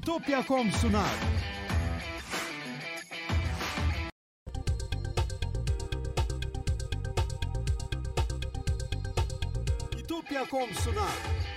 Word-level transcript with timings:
İtopya.com 0.00 0.70
sunar. 0.72 1.04
İtopya.com 9.98 10.74
sunar. 10.74 11.49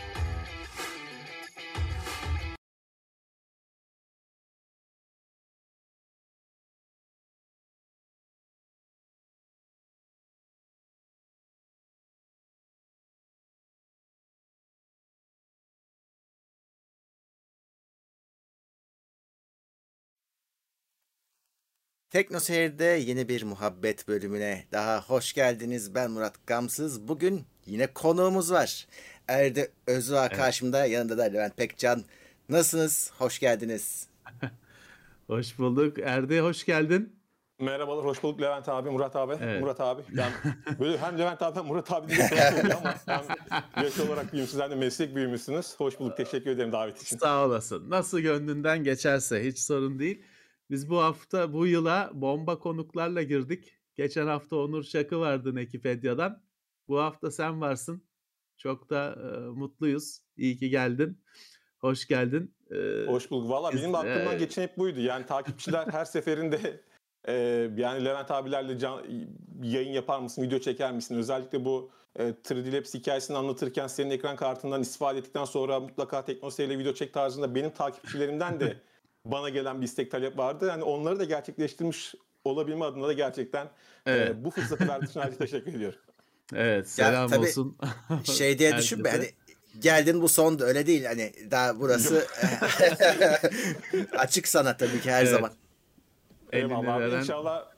Tekno 22.13 22.39
Seyir'de 22.39 22.83
yeni 22.83 23.29
bir 23.29 23.43
muhabbet 23.43 24.07
bölümüne 24.07 24.63
daha 24.71 25.01
hoş 25.01 25.33
geldiniz. 25.33 25.95
Ben 25.95 26.11
Murat 26.11 26.47
Gamsız. 26.47 27.07
Bugün 27.07 27.43
yine 27.65 27.87
konuğumuz 27.87 28.51
var. 28.51 28.87
Erde 29.27 29.71
Özdoğa 29.87 30.29
karşımda, 30.29 30.85
yanında 30.85 31.17
da 31.17 31.23
Levent 31.23 31.57
Pekcan. 31.57 32.03
Nasılsınız? 32.49 33.11
Hoş 33.17 33.39
geldiniz. 33.39 34.07
Hoş 35.27 35.59
bulduk. 35.59 35.99
Erde 35.99 36.41
hoş 36.41 36.65
geldin. 36.65 37.15
Merhabalar, 37.59 38.05
hoş 38.05 38.23
bulduk 38.23 38.41
Levent 38.41 38.69
abi, 38.69 38.89
Murat 38.89 39.15
abi. 39.15 39.33
Evet. 39.41 39.61
Murat 39.61 39.81
abi. 39.81 40.01
Yani 40.13 40.33
böyle 40.79 40.97
hem 40.97 41.19
Levent 41.19 41.41
abi 41.41 41.59
hem 41.59 41.65
Murat 41.65 41.91
abi 41.91 42.09
diye 42.09 42.29
konuşuyor 42.29 42.75
ama 42.77 42.95
hem 43.75 43.83
yaş 43.83 43.99
olarak 43.99 44.33
büyüğüm, 44.33 44.47
sizler 44.47 44.71
de 44.71 44.75
meslek 44.75 45.15
büyüğümüzsünüz. 45.15 45.75
Hoş 45.77 45.99
bulduk, 45.99 46.17
teşekkür 46.17 46.51
ederim 46.51 46.71
davet 46.71 47.01
için. 47.01 47.17
Sağ 47.17 47.45
olasın. 47.45 47.89
Nasıl 47.89 48.19
gönlünden 48.19 48.83
geçerse 48.83 49.45
hiç 49.47 49.59
sorun 49.59 49.99
değil. 49.99 50.21
Biz 50.69 50.89
bu 50.89 50.97
hafta 50.97 51.53
bu 51.53 51.67
yıla 51.67 52.11
bomba 52.13 52.59
konuklarla 52.59 53.23
girdik. 53.23 53.77
Geçen 53.95 54.27
hafta 54.27 54.55
Onur 54.55 54.83
Şakı 54.83 55.19
vardı 55.19 55.55
Nekipedia'dan. 55.55 56.43
Bu 56.87 56.99
hafta 56.99 57.31
sen 57.31 57.61
varsın. 57.61 58.03
Çok 58.57 58.89
da 58.89 59.15
e, 59.15 59.37
mutluyuz. 59.39 60.19
İyi 60.37 60.57
ki 60.57 60.69
geldin. 60.69 61.21
Hoş 61.79 62.07
geldin. 62.07 62.55
E, 62.71 63.05
Hoş 63.07 63.31
bulduk. 63.31 63.49
Valla 63.49 63.71
benim 63.73 63.93
de 63.93 63.97
aklımdan 63.97 64.35
e- 64.35 64.37
geçen 64.37 64.61
hep 64.61 64.77
buydu. 64.77 64.99
Yani 64.99 65.25
takipçiler 65.25 65.87
her 65.87 66.05
seferinde 66.05 66.83
e, 67.27 67.33
yani 67.77 68.05
Levent 68.05 68.31
abilerle 68.31 68.79
can, 68.79 69.03
yayın 69.63 69.91
yapar 69.91 70.19
mısın, 70.19 70.41
video 70.41 70.59
çeker 70.59 70.93
misin? 70.93 71.15
Özellikle 71.15 71.65
bu 71.65 71.91
e, 72.15 72.23
3D 72.29 72.73
Labs 72.73 72.93
hikayesini 72.93 73.37
anlatırken 73.37 73.87
senin 73.87 74.11
ekran 74.11 74.35
kartından 74.35 74.81
istifade 74.81 75.19
ettikten 75.19 75.45
sonra 75.45 75.79
mutlaka 75.79 76.25
Teknoseyir 76.25 76.69
ile 76.69 76.79
video 76.79 76.93
çek 76.93 77.13
tarzında 77.13 77.55
benim 77.55 77.71
takipçilerimden 77.71 78.59
de 78.59 78.81
bana 79.25 79.49
gelen 79.49 79.81
bir 79.81 79.85
istek 79.85 80.11
talep 80.11 80.37
vardı. 80.37 80.65
Yani 80.67 80.83
onları 80.83 81.19
da 81.19 81.23
gerçekleştirmiş 81.23 82.15
olabilme 82.43 82.85
adına 82.85 83.07
da 83.07 83.13
gerçekten 83.13 83.69
Evet. 84.05 84.29
e, 84.31 84.43
bu 84.45 84.51
fırsatı 84.51 84.87
verdiğin 84.87 85.09
için 85.09 85.19
ayrıca 85.19 85.37
teşekkür 85.37 85.73
ediyorum. 85.73 85.99
evet 86.55 86.89
selam 86.89 87.29
tabii 87.29 87.39
olsun. 87.39 87.77
Şey 88.23 88.59
diye 88.59 88.77
düşünme 88.77 89.09
hani 89.09 89.29
geldin 89.79 90.21
bu 90.21 90.29
son 90.29 90.59
öyle 90.61 90.87
değil. 90.87 91.05
Hani 91.05 91.31
daha 91.51 91.79
burası 91.79 92.27
açık 94.17 94.47
sana 94.47 94.77
tabii 94.77 95.01
ki 95.01 95.11
her 95.11 95.21
Evet. 95.23 95.33
zaman. 95.33 95.51
Eyvallah 96.51 96.93
abi. 96.95 97.03
veren- 97.03 97.19
İnşallah 97.19 97.73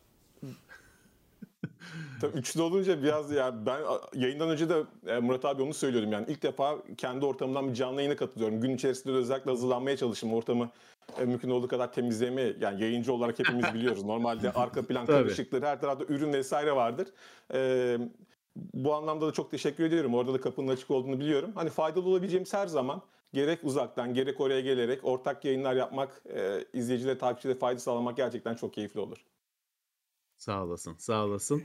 Tabii 2.22 2.38
üçlü 2.38 2.62
olunca 2.62 3.04
biraz 3.04 3.32
yani 3.32 3.66
ben 3.66 3.80
yayından 4.14 4.50
önce 4.50 4.70
de 4.70 4.84
e, 5.08 5.20
Murat 5.20 5.46
abi 5.46 5.62
onu 5.62 5.74
söylüyorum 5.74 6.12
yani 6.12 6.26
ilk 6.30 6.44
defa 6.44 6.78
kendi 6.98 7.26
ortamımdan 7.26 7.70
bir 7.70 7.74
canlı 7.74 8.02
yayına 8.02 8.16
katılıyorum. 8.16 8.62
Gün 8.62 8.76
içerisinde 8.76 9.14
de 9.14 9.18
özellikle 9.18 9.52
hazırlanmaya 9.52 9.98
çalıştım. 9.98 10.34
Ortamı 10.34 10.64
e, 10.64 10.70
mümkün 11.26 11.50
olduğu 11.50 11.68
kadar 11.68 11.94
temizlemeye 11.94 12.56
yani 12.62 12.82
yayıncı 12.82 13.14
olarak 13.14 13.40
hepimiz 13.40 13.66
biliyoruz. 13.74 14.04
Normalde 14.04 14.52
arka 14.52 14.82
plan 14.88 15.06
karışıkları 15.06 15.66
her 15.66 15.82
tarafta 15.82 16.06
ürün 16.14 16.34
vesaire 16.34 16.76
vardır. 16.76 17.08
E, 17.54 17.98
bu 18.56 18.94
anlamda 18.94 19.28
da 19.28 19.32
çok 19.32 19.52
teşekkür 19.52 19.84
ediyorum. 19.84 20.14
Orada 20.14 20.34
da 20.34 20.42
kapının 20.42 20.68
açık 20.68 20.92
olduğunu 20.92 21.20
biliyorum. 21.20 21.52
Hani 21.56 21.70
faydalı 21.70 22.10
olabileceğimiz 22.10 22.54
her 22.54 22.68
zaman 22.68 23.02
gerek 23.34 23.60
uzaktan 23.64 24.14
gerek 24.14 24.42
oraya 24.42 24.62
gelerek 24.62 25.00
ortak 25.06 25.46
yayınlar 25.46 25.76
yapmak, 25.76 26.22
e, 26.36 26.66
izleyicilere, 26.74 27.18
takipçilere 27.18 27.58
fayda 27.58 27.80
sağlamak 27.80 28.18
gerçekten 28.18 28.56
çok 28.56 28.74
keyifli 28.74 29.00
olur. 29.00 29.26
Sağ 30.38 30.64
olasın, 30.64 30.96
sağ 30.98 31.26
olasın. 31.26 31.64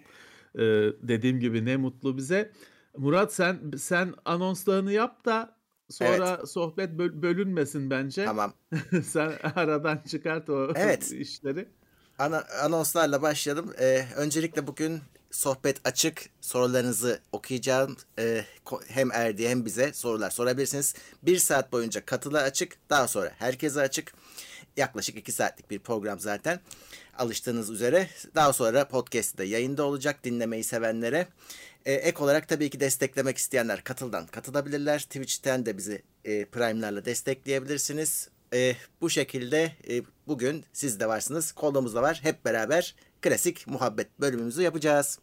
Ee, 0.55 0.61
dediğim 1.03 1.41
gibi 1.41 1.65
ne 1.65 1.77
mutlu 1.77 2.17
bize. 2.17 2.53
Murat 2.97 3.35
sen 3.35 3.61
sen 3.77 4.15
anonslarını 4.25 4.93
yap 4.93 5.25
da 5.25 5.60
sonra 5.91 6.47
sohbet 6.47 6.91
böl- 6.99 7.23
bölünmesin 7.23 7.91
bence. 7.91 8.25
Tamam. 8.25 8.53
sen 9.05 9.33
aradan 9.55 10.03
çıkart 10.09 10.51
o 10.51 10.73
Evet. 10.77 11.13
işleri. 11.13 11.69
Ana, 12.19 12.45
anonslarla 12.63 13.23
başlayalım. 13.23 13.73
Ee, 13.81 14.07
öncelikle 14.17 14.67
bugün 14.67 15.01
sohbet 15.31 15.77
açık. 15.85 16.31
Sorularınızı 16.41 17.21
okuyacağım. 17.33 17.97
Ee, 18.19 18.45
hem 18.89 19.13
Erdi 19.13 19.49
hem 19.49 19.65
bize 19.65 19.93
sorular 19.93 20.31
sorabilirsiniz. 20.31 20.95
Bir 21.23 21.39
saat 21.39 21.73
boyunca 21.73 22.07
katıla 22.07 22.43
açık. 22.43 22.77
Daha 22.91 23.09
sonra 23.09 23.33
herkese 23.39 23.81
açık. 23.81 24.13
Yaklaşık 24.77 25.17
iki 25.17 25.33
saatlik 25.33 25.71
bir 25.71 25.79
program 25.79 26.21
zaten. 26.21 26.61
Alıştığınız 27.19 27.71
üzere. 27.71 28.09
Daha 28.35 28.53
sonra 28.53 28.89
podcast'te 28.89 29.39
de 29.39 29.47
yayında 29.47 29.85
olacak 29.85 30.25
dinlemeyi 30.25 30.65
sevenlere. 30.65 31.27
Ee, 31.87 31.93
ek 31.93 32.23
olarak 32.23 32.49
tabii 32.49 32.71
ki 32.71 32.81
desteklemek 32.81 33.39
isteyenler 33.39 33.85
katıldan 33.85 34.27
katılabilirler. 34.27 34.99
Twitch'ten 34.99 35.67
de 35.67 35.77
bizi 35.79 36.03
e, 36.25 36.45
Prime'larla 36.45 37.05
destekleyebilirsiniz. 37.05 38.31
E, 38.55 38.75
bu 39.01 39.11
şekilde 39.11 39.73
e, 39.89 40.03
bugün 40.27 40.65
siz 40.73 41.01
de 41.01 41.09
varsınız. 41.09 41.53
Kolumuz 41.53 41.95
da 41.95 42.03
var. 42.03 42.21
Hep 42.23 42.45
beraber 42.45 42.95
klasik 43.23 43.67
muhabbet 43.67 44.21
bölümümüzü 44.21 44.63
yapacağız. 44.63 45.19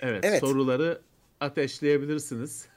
Evet, 0.00 0.24
Evet. 0.24 0.40
soruları 0.40 1.00
ateşleyebilirsiniz. 1.40 2.68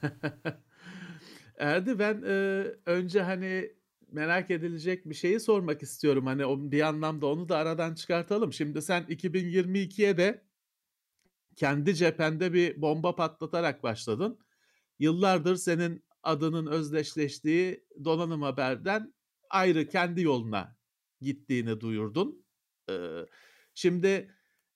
Erdi 1.58 2.00
ben 2.00 2.24
e, 2.28 2.66
önce 2.86 3.22
hani 3.22 3.72
merak 4.12 4.52
edilecek 4.52 5.10
bir 5.10 5.16
şeyi 5.16 5.40
sormak 5.40 5.84
istiyorum. 5.84 6.26
Hani 6.26 6.46
o, 6.46 6.72
bir 6.72 6.82
anlamda 6.82 7.28
onu 7.28 7.50
da 7.50 7.58
aradan 7.58 7.94
çıkartalım. 7.96 8.54
Şimdi 8.54 8.82
sen 8.82 9.04
2022'ye 9.04 10.18
de 10.18 10.42
kendi 11.60 11.96
cephende 11.96 12.54
bir 12.54 12.82
bomba 12.82 13.16
patlatarak 13.16 13.84
başladın. 13.84 14.40
Yıllardır 15.00 15.56
senin 15.56 16.04
adının 16.24 16.68
özdeşleştiği 16.68 17.86
donanım 18.04 18.42
haberden 18.42 19.14
ayrı 19.50 19.88
kendi 19.88 20.22
yoluna 20.22 20.78
gittiğini 21.22 21.80
duyurdun. 21.80 22.46
Ee, 22.90 23.26
şimdi 23.74 24.36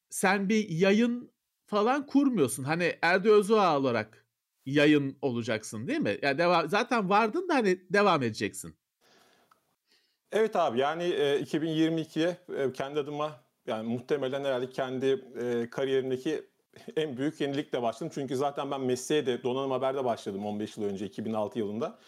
sen 0.09 0.49
bir 0.49 0.69
yayın 0.69 1.33
falan 1.65 2.05
kurmuyorsun. 2.05 2.63
Hani 2.63 2.95
Erdi 3.01 3.31
Özdoğa 3.31 3.79
olarak 3.79 4.27
yayın 4.65 5.17
olacaksın 5.21 5.87
değil 5.87 5.99
mi? 5.99 6.17
Yani 6.21 6.37
devam, 6.37 6.69
zaten 6.69 7.09
vardın 7.09 7.49
da 7.49 7.55
hani 7.55 7.79
devam 7.89 8.23
edeceksin. 8.23 8.75
Evet 10.31 10.55
abi 10.55 10.79
yani 10.79 11.03
e, 11.03 11.41
2022'ye 11.41 12.37
e, 12.57 12.71
kendi 12.71 12.99
adıma 12.99 13.45
yani 13.67 13.89
muhtemelen 13.89 14.43
herhalde 14.43 14.69
kendi 14.69 15.05
e, 15.41 15.69
kariyerimdeki 15.69 16.52
en 16.95 17.17
büyük 17.17 17.41
yenilikle 17.41 17.81
başladım. 17.81 18.11
Çünkü 18.15 18.35
zaten 18.35 18.71
ben 18.71 18.81
mesleğe 18.81 19.25
de 19.25 19.43
donanım 19.43 19.71
haberde 19.71 20.05
başladım 20.05 20.45
15 20.45 20.77
yıl 20.77 20.83
önce 20.83 21.05
2006 21.05 21.59
yılında. 21.59 21.99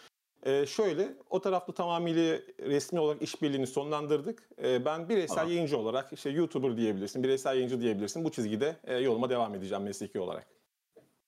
E, 0.44 0.66
şöyle 0.66 1.14
o 1.30 1.42
tarafta 1.42 1.74
tamamıyla 1.74 2.40
resmi 2.60 3.00
olarak 3.00 3.22
işbirliğini 3.22 3.68
sonlandırdık. 3.68 4.50
E, 4.64 4.86
ben 4.86 5.10
bireysel 5.10 5.36
Tamam. 5.36 5.52
yayıncı 5.52 5.78
olarak 5.78 6.14
işte 6.14 6.30
YouTuber 6.30 6.78
diyebilirsin, 6.78 7.24
bireysel 7.24 7.56
yayıncı 7.56 7.82
diyebilirsin. 7.82 8.24
Bu 8.24 8.32
çizgide 8.32 8.76
e, 8.84 8.98
yoluma 8.98 9.30
devam 9.30 9.56
edeceğim 9.56 9.84
mesleki 9.84 10.20
olarak. 10.20 10.48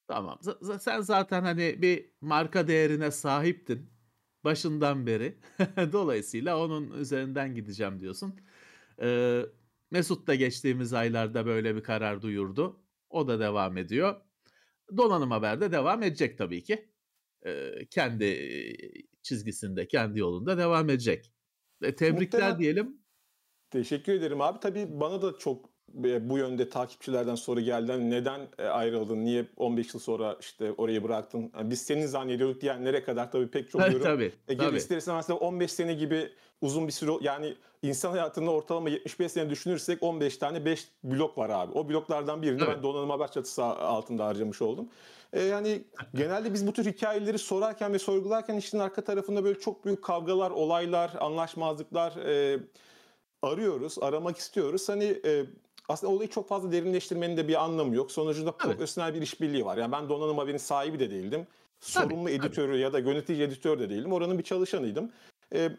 Tamam. 0.08 0.40
Z- 0.42 0.80
sen 0.80 1.02
zaten 1.02 1.42
hani 1.42 1.82
bir 1.82 2.12
marka 2.22 2.68
değerine 2.68 3.12
sahiptin 3.12 3.90
başından 4.44 5.08
beri. 5.08 5.38
Dolayısıyla 5.92 6.60
onun 6.60 6.92
üzerinden 6.92 7.56
gideceğim 7.56 8.00
diyorsun. 8.00 8.36
Ee, 9.02 9.42
Mesut 9.92 10.28
da 10.28 10.36
geçtiğimiz 10.36 10.94
aylarda 10.94 11.46
böyle 11.46 11.76
bir 11.76 11.84
karar 11.84 12.22
duyurdu. 12.22 12.80
O 13.10 13.28
da 13.28 13.40
devam 13.40 13.78
ediyor. 13.78 14.22
Donanım 14.98 15.32
Haber'de 15.32 15.72
devam 15.72 16.04
edecek 16.04 16.38
tabii 16.38 16.64
ki. 16.64 16.92
Ee, 17.46 17.72
kendi 17.90 18.26
e, 18.26 18.76
çizgisinde, 19.22 19.88
kendi 19.88 20.20
yolunda 20.20 20.58
devam 20.58 20.90
edecek. 20.90 21.34
E, 21.82 21.96
tebrikler 21.96 22.42
Muhtemelen- 22.42 22.60
diyelim. 22.60 23.02
Teşekkür 23.70 24.14
ederim 24.14 24.42
abi. 24.42 24.60
Tabii 24.60 24.88
bana 24.90 25.22
da 25.22 25.38
çok 25.38 25.66
e, 25.66 25.77
bu 25.94 26.38
yönde 26.38 26.70
takipçilerden 26.70 27.36
soru 27.36 27.62
geldi. 27.62 28.10
Neden 28.10 28.42
e, 28.60 28.64
ayrıldın? 28.64 29.26
Niye 29.26 29.46
15 29.58 29.94
yıl 29.94 30.02
sonra 30.02 30.38
işte 30.40 30.72
orayı 30.78 31.04
bıraktın? 31.04 31.52
Yani 31.58 31.70
biz 31.72 31.82
senin 31.82 32.06
zannediyorduk 32.06 32.62
diyenlere 32.62 33.04
kadar 33.04 33.32
tabii 33.32 33.48
pek 33.48 33.72
çok 33.72 33.82
yorum. 33.82 34.02
tabii, 34.04 34.32
E, 34.48 34.58
tabii. 34.58 34.78
ister 34.78 34.98
istemez 34.98 35.30
de 35.30 35.34
15 35.34 35.72
sene 35.72 35.94
gibi 35.94 36.30
uzun 36.62 36.88
bir 36.88 36.92
süre 36.92 37.12
yani 37.22 37.54
insan 37.82 38.12
hayatında 38.12 38.52
ortalama 38.52 38.90
75 38.90 39.32
sene 39.32 39.50
düşünürsek 39.50 40.04
15 40.04 40.38
tane 40.38 40.66
5 40.66 40.88
blok 41.04 41.38
var 41.38 41.50
abi. 41.50 41.72
O 41.74 41.90
bloklardan 41.90 42.42
birini 42.42 42.62
Evet. 42.64 42.74
ben 42.76 42.84
donanım 42.84 43.10
haber 43.10 43.32
çatısı 43.32 43.64
altında 43.64 44.26
harcamış 44.26 44.62
oldum. 44.62 44.88
E, 45.34 45.44
yani 45.44 45.84
genelde 46.16 46.54
biz 46.54 46.68
bu 46.68 46.74
tür 46.74 46.86
hikayeleri 46.86 47.40
sorarken 47.40 47.94
ve 47.94 48.00
sorgularken 48.00 48.56
işin 48.56 48.80
arka 48.80 49.04
tarafında 49.04 49.44
böyle 49.44 49.60
çok 49.60 49.86
büyük 49.86 50.04
kavgalar, 50.04 50.52
olaylar, 50.52 51.12
anlaşmazlıklar 51.20 52.16
e, 52.16 52.60
arıyoruz, 53.42 53.98
aramak 54.02 54.38
istiyoruz. 54.38 54.90
Hani 54.90 55.04
e, 55.26 55.46
aslında 55.88 56.14
olayı 56.14 56.30
çok 56.30 56.48
fazla 56.48 56.72
derinleştirmenin 56.72 57.38
de 57.38 57.48
bir 57.48 57.64
anlamı 57.64 57.96
yok. 57.96 58.12
Sonucunda 58.12 58.58
Tabii. 58.58 58.72
profesyonel 58.74 59.14
bir 59.14 59.22
işbirliği 59.22 59.66
var. 59.66 59.78
Yani 59.78 59.92
ben 59.92 60.10
donanım 60.10 60.38
haberinin 60.38 60.58
sahibi 60.58 61.00
de 61.00 61.12
değildim. 61.12 61.48
Tabii, 61.94 62.10
Sorumlu 62.10 62.26
tabii. 62.26 62.36
editörü 62.36 62.78
ya 62.78 62.94
da 62.94 63.00
yönetici 63.00 63.44
editör 63.44 63.80
de 63.80 63.90
değildim. 63.90 64.14
Oranın 64.14 64.38
bir 64.38 64.44
çalışanıydım. 64.44 65.12
E, 65.54 65.70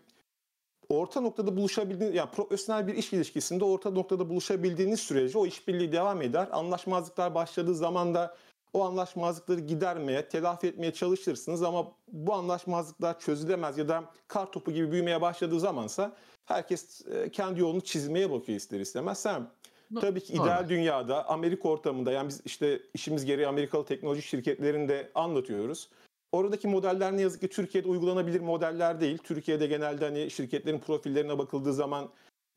orta 0.88 1.20
noktada 1.20 1.56
buluşabildiğiniz, 1.56 2.16
yani 2.16 2.30
profesyonel 2.30 2.86
bir 2.86 2.94
iş 2.94 3.12
ilişkisinde 3.12 3.64
orta 3.64 3.90
noktada 3.90 4.28
buluşabildiğiniz 4.28 5.00
sürece 5.00 5.38
o 5.38 5.46
işbirliği 5.46 5.92
devam 5.92 6.22
eder. 6.22 6.48
Anlaşmazlıklar 6.52 7.34
başladığı 7.34 7.74
zaman 7.74 8.14
da 8.14 8.36
o 8.72 8.84
anlaşmazlıkları 8.84 9.60
gidermeye, 9.60 10.28
telafi 10.28 10.66
etmeye 10.66 10.92
çalışırsınız 10.92 11.62
ama 11.62 11.92
bu 12.12 12.34
anlaşmazlıklar 12.34 13.20
çözülemez 13.20 13.78
ya 13.78 13.88
da 13.88 14.04
kar 14.28 14.52
topu 14.52 14.72
gibi 14.72 14.92
büyümeye 14.92 15.20
başladığı 15.20 15.60
zamansa 15.60 16.12
herkes 16.46 17.06
e, 17.06 17.30
kendi 17.30 17.60
yolunu 17.60 17.80
çizmeye 17.80 18.30
bakıyor 18.30 18.58
ister 18.58 18.80
istemez. 18.80 19.18
Sen 19.18 19.48
No- 19.90 20.00
tabii 20.00 20.20
ki 20.20 20.36
normal. 20.36 20.46
ideal 20.46 20.68
dünyada 20.68 21.28
Amerika 21.28 21.68
ortamında 21.68 22.12
yani 22.12 22.28
biz 22.28 22.40
işte 22.44 22.80
işimiz 22.94 23.24
gereği 23.24 23.46
Amerikalı 23.46 23.84
teknoloji 23.84 24.22
şirketlerinde 24.22 25.10
anlatıyoruz. 25.14 25.88
Oradaki 26.32 26.68
modeller 26.68 27.16
ne 27.16 27.20
yazık 27.20 27.40
ki 27.40 27.48
Türkiye'de 27.48 27.88
uygulanabilir 27.88 28.40
modeller 28.40 29.00
değil. 29.00 29.18
Türkiye'de 29.18 29.66
genelde 29.66 30.04
hani 30.04 30.30
şirketlerin 30.30 30.78
profillerine 30.78 31.38
bakıldığı 31.38 31.72
zaman 31.72 32.08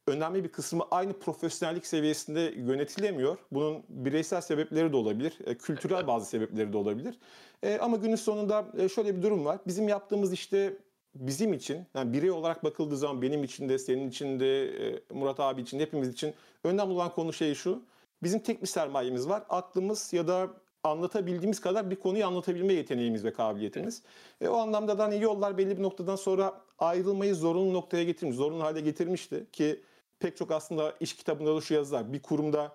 önemli 0.07 0.43
bir 0.43 0.49
kısmı 0.49 0.83
aynı 0.91 1.19
profesyonellik 1.19 1.85
seviyesinde 1.85 2.53
yönetilemiyor. 2.57 3.37
Bunun 3.51 3.83
bireysel 3.89 4.41
sebepleri 4.41 4.91
de 4.91 4.95
olabilir, 4.95 5.37
e, 5.45 5.57
kültürel 5.57 6.07
bazı 6.07 6.25
sebepleri 6.25 6.73
de 6.73 6.77
olabilir. 6.77 7.19
E, 7.63 7.77
ama 7.77 7.97
günün 7.97 8.15
sonunda 8.15 8.67
e, 8.77 8.89
şöyle 8.89 9.17
bir 9.17 9.21
durum 9.21 9.45
var. 9.45 9.59
Bizim 9.67 9.87
yaptığımız 9.87 10.33
işte 10.33 10.77
bizim 11.15 11.53
için, 11.53 11.85
yani 11.95 12.13
birey 12.13 12.31
olarak 12.31 12.63
bakıldığı 12.63 12.97
zaman 12.97 13.21
benim 13.21 13.43
için 13.43 13.69
de, 13.69 13.79
senin 13.79 14.09
için 14.09 14.39
de, 14.39 14.65
e, 14.89 15.01
Murat 15.13 15.39
abi 15.39 15.61
için 15.61 15.79
de, 15.79 15.83
hepimiz 15.83 16.09
için 16.09 16.33
önemli 16.63 16.93
olan 16.93 17.11
konu 17.11 17.33
şey 17.33 17.55
şu. 17.55 17.83
Bizim 18.23 18.39
tek 18.39 18.61
bir 18.61 18.67
sermayemiz 18.67 19.29
var. 19.29 19.43
Aklımız 19.49 20.13
ya 20.13 20.27
da 20.27 20.49
anlatabildiğimiz 20.83 21.61
kadar 21.61 21.91
bir 21.91 21.95
konuyu 21.95 22.25
anlatabilme 22.25 22.73
yeteneğimiz 22.73 23.23
ve 23.23 23.33
kabiliyetimiz. 23.33 24.01
E, 24.41 24.47
o 24.47 24.57
anlamda 24.57 24.97
da 24.97 25.03
hani 25.03 25.21
yollar 25.21 25.57
belli 25.57 25.77
bir 25.77 25.83
noktadan 25.83 26.15
sonra 26.15 26.61
ayrılmayı 26.79 27.35
zorunlu 27.35 27.73
noktaya 27.73 28.03
getirmiş, 28.03 28.35
zorunlu 28.35 28.63
hale 28.63 28.81
getirmişti 28.81 29.45
ki 29.51 29.81
pek 30.19 30.37
çok 30.37 30.51
aslında 30.51 30.93
iş 30.99 31.15
kitabında 31.15 31.55
da 31.55 31.61
şu 31.61 31.73
yazar. 31.73 32.13
Bir 32.13 32.21
kurumda 32.21 32.71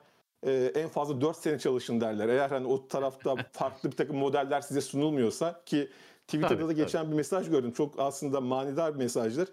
e, 0.47 0.73
en 0.75 0.89
fazla 0.89 1.21
4 1.21 1.37
sene 1.37 1.59
çalışın 1.59 2.01
derler. 2.01 2.29
Eğer 2.29 2.51
hani 2.51 2.67
o 2.67 2.89
tarafta 2.89 3.37
farklı 3.53 3.91
bir 3.91 3.97
takım 3.97 4.17
modeller 4.17 4.61
size 4.61 4.81
sunulmuyorsa 4.81 5.61
ki 5.67 5.89
Twitter'da 6.27 6.57
Tabii, 6.57 6.69
da 6.69 6.73
geçen 6.73 7.11
bir 7.11 7.17
mesaj 7.17 7.51
gördüm. 7.51 7.73
Çok 7.73 8.01
aslında 8.01 8.41
manidar 8.41 8.95
bir 8.95 8.99
mesajdır. 8.99 9.49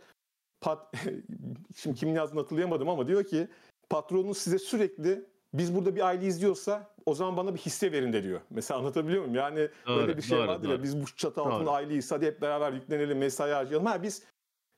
Pat, 0.61 0.93
şimdi 1.75 1.99
kimin 1.99 2.15
yazdığını 2.15 2.39
hatırlayamadım 2.39 2.89
ama 2.89 3.07
diyor 3.07 3.23
ki 3.23 3.47
patronunuz 3.89 4.37
size 4.37 4.59
sürekli 4.59 5.25
biz 5.53 5.75
burada 5.75 5.95
bir 5.95 6.01
aile 6.01 6.25
izliyorsa 6.25 6.93
o 7.05 7.15
zaman 7.15 7.37
bana 7.37 7.53
bir 7.53 7.59
hisse 7.59 7.91
verin 7.91 8.13
de 8.13 8.23
diyor. 8.23 8.41
Mesela 8.49 8.79
anlatabiliyor 8.79 9.21
muyum? 9.21 9.35
Yani 9.35 9.69
Doğru, 9.87 10.01
öyle 10.01 10.17
bir 10.17 10.21
şey 10.21 10.37
doğru, 10.37 10.47
vardır 10.47 10.69
ya 10.69 10.75
doğru. 10.75 10.83
biz 10.83 11.01
bu 11.01 11.05
çatı 11.05 11.41
altında 11.41 11.71
aileyiz 11.71 12.11
hadi 12.11 12.25
hep 12.25 12.41
beraber 12.41 12.73
yüklenelim 12.73 13.17
mesai 13.17 13.51
harcayalım. 13.51 13.85
Ha 13.85 14.03
biz 14.03 14.23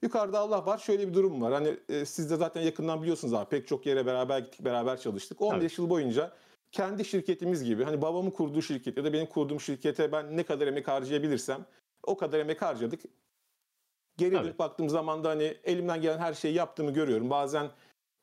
yukarıda 0.03 0.39
Allah 0.39 0.65
var 0.65 0.77
şöyle 0.77 1.07
bir 1.07 1.13
durum 1.13 1.41
var. 1.41 1.53
Hani 1.53 1.77
e, 1.89 2.05
siz 2.05 2.29
de 2.29 2.35
zaten 2.35 2.61
yakından 2.61 3.01
biliyorsunuz 3.01 3.33
abi 3.33 3.49
pek 3.49 3.67
çok 3.67 3.85
yere 3.85 4.05
beraber 4.05 4.39
gittik 4.39 4.65
beraber 4.65 4.97
çalıştık. 4.99 5.41
15 5.41 5.77
yıl 5.77 5.89
boyunca 5.89 6.31
kendi 6.71 7.05
şirketimiz 7.05 7.63
gibi 7.63 7.83
hani 7.83 8.01
babamın 8.01 8.31
kurduğu 8.31 8.61
şirket 8.61 8.97
ya 8.97 9.03
da 9.03 9.13
benim 9.13 9.25
kurduğum 9.25 9.59
şirkete 9.59 10.11
ben 10.11 10.37
ne 10.37 10.43
kadar 10.43 10.67
emek 10.67 10.87
harcayabilirsem 10.87 11.65
o 12.07 12.17
kadar 12.17 12.39
emek 12.39 12.61
harcadık. 12.61 13.01
Geri 14.17 14.31
dönüp 14.31 14.59
baktığım 14.59 14.89
zaman 14.89 15.23
da 15.23 15.29
hani 15.29 15.57
elimden 15.63 16.01
gelen 16.01 16.17
her 16.17 16.33
şeyi 16.33 16.53
yaptığımı 16.53 16.93
görüyorum. 16.93 17.29
Bazen 17.29 17.69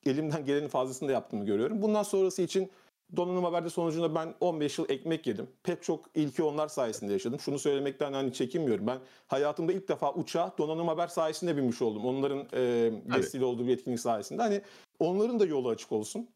elimden 0.06 0.44
gelenin 0.44 0.68
fazlasını 0.68 1.08
da 1.08 1.12
yaptığımı 1.12 1.44
görüyorum. 1.46 1.82
Bundan 1.82 2.02
sonrası 2.02 2.42
için 2.42 2.70
Donanım 3.16 3.44
Haber'de 3.44 3.70
sonucunda 3.70 4.14
ben 4.14 4.34
15 4.40 4.78
yıl 4.78 4.90
ekmek 4.90 5.26
yedim. 5.26 5.48
Pek 5.62 5.82
çok 5.82 6.04
ilki 6.14 6.42
onlar 6.42 6.68
sayesinde 6.68 7.12
yaşadım. 7.12 7.40
Şunu 7.40 7.58
söylemekten 7.58 8.12
hani 8.12 8.32
çekinmiyorum. 8.32 8.86
Ben 8.86 8.98
hayatımda 9.26 9.72
ilk 9.72 9.88
defa 9.88 10.14
uçağa 10.14 10.52
Donanım 10.58 10.88
Haber 10.88 11.08
sayesinde 11.08 11.56
binmiş 11.56 11.82
oldum. 11.82 12.04
Onların 12.04 12.46
e, 12.52 12.92
vesile 13.16 13.44
olduğu 13.44 13.66
bir 13.66 13.72
etkinlik 13.72 14.00
sayesinde. 14.00 14.42
Hani 14.42 14.62
onların 14.98 15.40
da 15.40 15.44
yolu 15.44 15.68
açık 15.68 15.92
olsun. 15.92 16.28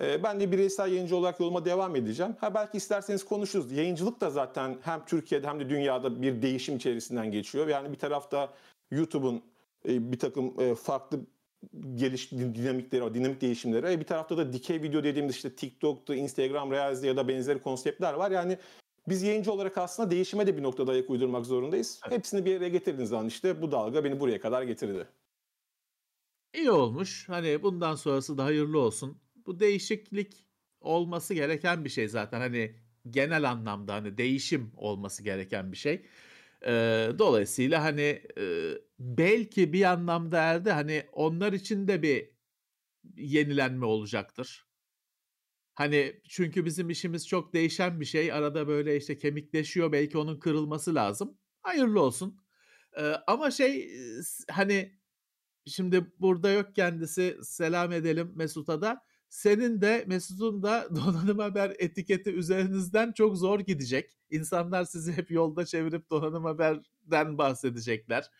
E, 0.00 0.22
ben 0.22 0.40
de 0.40 0.52
bireysel 0.52 0.92
yayıncı 0.92 1.16
olarak 1.16 1.40
yoluma 1.40 1.64
devam 1.64 1.96
edeceğim. 1.96 2.36
Ha 2.40 2.54
belki 2.54 2.76
isterseniz 2.76 3.24
konuşuruz. 3.24 3.72
Yayıncılık 3.72 4.20
da 4.20 4.30
zaten 4.30 4.78
hem 4.82 5.04
Türkiye'de 5.04 5.46
hem 5.46 5.60
de 5.60 5.70
dünyada 5.70 6.22
bir 6.22 6.42
değişim 6.42 6.76
içerisinden 6.76 7.32
geçiyor. 7.32 7.68
Yani 7.68 7.92
bir 7.92 7.98
tarafta 7.98 8.54
YouTube'un 8.90 9.42
e, 9.88 10.12
bir 10.12 10.18
takım 10.18 10.60
e, 10.60 10.74
farklı 10.74 11.20
geliş 11.94 12.32
dinamikleri, 12.32 13.02
var, 13.02 13.14
dinamik 13.14 13.40
değişimleri. 13.40 14.00
Bir 14.00 14.06
tarafta 14.06 14.36
da 14.36 14.52
dikey 14.52 14.82
video 14.82 15.04
dediğimiz 15.04 15.36
işte 15.36 15.54
TikTok'ta, 15.54 16.14
Instagram 16.14 16.70
Reels'de 16.70 17.06
ya 17.06 17.16
da 17.16 17.28
benzeri 17.28 17.62
konseptler 17.62 18.14
var. 18.14 18.30
Yani 18.30 18.58
biz 19.08 19.22
yayıncı 19.22 19.52
olarak 19.52 19.78
aslında 19.78 20.10
değişime 20.10 20.46
de 20.46 20.56
bir 20.56 20.62
noktada 20.62 20.92
ayak 20.92 21.10
uydurmak 21.10 21.46
zorundayız. 21.46 22.00
Hepsini 22.08 22.44
bir 22.44 22.56
araya 22.56 22.68
getirdiğiniz 22.68 23.10
zaman 23.10 23.26
işte 23.26 23.62
bu 23.62 23.72
dalga 23.72 24.04
beni 24.04 24.20
buraya 24.20 24.40
kadar 24.40 24.62
getirdi. 24.62 25.08
İyi 26.54 26.70
olmuş. 26.70 27.28
Hani 27.28 27.62
bundan 27.62 27.94
sonrası 27.94 28.38
da 28.38 28.44
hayırlı 28.44 28.78
olsun. 28.78 29.18
Bu 29.48 29.60
değişiklik 29.60 30.46
olması 30.80 31.34
gereken 31.34 31.84
bir 31.84 31.90
şey 31.90 32.08
zaten. 32.08 32.40
Hani 32.40 32.76
genel 33.10 33.50
anlamda 33.50 33.94
hani 33.94 34.18
değişim 34.18 34.72
olması 34.76 35.22
gereken 35.22 35.72
bir 35.72 35.76
şey. 35.76 36.06
Ee, 36.66 37.08
dolayısıyla 37.18 37.84
hani 37.84 38.22
e, 38.38 38.72
belki 38.98 39.72
bir 39.72 39.82
anlamda 39.82 40.38
erde 40.38 40.72
hani 40.72 41.06
onlar 41.12 41.52
için 41.52 41.88
de 41.88 42.02
bir 42.02 42.30
yenilenme 43.16 43.86
olacaktır. 43.86 44.66
Hani 45.74 46.20
çünkü 46.28 46.64
bizim 46.64 46.90
işimiz 46.90 47.28
çok 47.28 47.54
değişen 47.54 48.00
bir 48.00 48.04
şey. 48.04 48.32
Arada 48.32 48.68
böyle 48.68 48.96
işte 48.96 49.18
kemikleşiyor. 49.18 49.92
Belki 49.92 50.18
onun 50.18 50.38
kırılması 50.38 50.94
lazım. 50.94 51.38
Hayırlı 51.62 52.00
olsun. 52.00 52.40
Ee, 52.96 53.12
ama 53.26 53.50
şey 53.50 53.82
e, 53.82 54.22
hani 54.50 54.98
Şimdi 55.68 56.12
burada 56.20 56.50
yok 56.50 56.74
kendisi. 56.74 57.38
Selam 57.42 57.92
edelim 57.92 58.32
Mesut'a 58.34 58.82
da. 58.82 59.07
Senin 59.28 59.80
de 59.80 60.04
Mesut'un 60.06 60.62
da 60.62 60.88
donanım 60.96 61.38
haber 61.38 61.72
etiketi 61.78 62.30
üzerinizden 62.30 63.12
çok 63.12 63.36
zor 63.36 63.60
gidecek. 63.60 64.10
İnsanlar 64.30 64.84
sizi 64.84 65.12
hep 65.12 65.30
yolda 65.30 65.66
çevirip 65.66 66.10
donanım 66.10 66.44
haberden 66.44 67.38
bahsedecekler. 67.38 68.30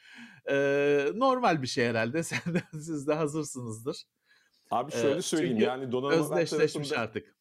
Ee, 0.51 1.07
normal 1.15 1.63
bir 1.63 1.67
şey 1.67 1.87
herhalde. 1.89 2.23
Sen 2.23 2.55
de, 2.55 2.63
siz 2.73 3.07
de 3.07 3.15
hazırsınızdır. 3.15 4.03
Abi 4.71 4.93
Ee, 4.95 4.99
şöyle 5.03 5.23
söyleyeyim 5.23 5.53
çünkü 5.55 5.65
yani 5.65 5.93
donanım 5.93 6.25
haber 6.25 6.47
tarafında- 6.47 6.97
artık. 6.99 7.38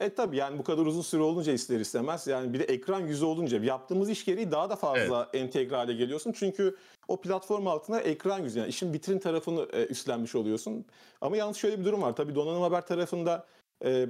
E 0.00 0.14
tabii 0.14 0.36
yani 0.36 0.58
bu 0.58 0.64
kadar 0.64 0.86
uzun 0.86 1.02
süre 1.02 1.22
olunca 1.22 1.52
ister 1.52 1.80
istemez 1.80 2.26
yani 2.26 2.52
bir 2.52 2.58
de 2.58 2.64
ekran 2.64 3.00
yüzü 3.00 3.24
olunca 3.24 3.64
yaptığımız 3.64 4.10
iş 4.10 4.24
gereği 4.24 4.50
daha 4.50 4.70
da 4.70 4.76
fazla 4.76 5.30
entegre 5.32 5.76
hale 5.76 5.92
geliyorsun. 5.92 6.32
Çünkü 6.32 6.76
o 7.08 7.20
platform 7.20 7.66
altına 7.66 8.00
ekran 8.00 8.38
yüzü 8.42 8.58
yani 8.58 8.68
işin 8.68 8.92
vitrin 8.92 9.18
tarafını 9.18 9.68
e, 9.72 9.86
üstlenmiş 9.86 10.34
oluyorsun. 10.34 10.84
Ama 11.20 11.36
yalnız 11.36 11.56
şöyle 11.56 11.78
bir 11.80 11.84
durum 11.84 12.02
var. 12.02 12.16
Tabii 12.16 12.34
donanım 12.34 12.62
haber 12.62 12.86
tarafında 12.86 13.46
e, 13.84 14.06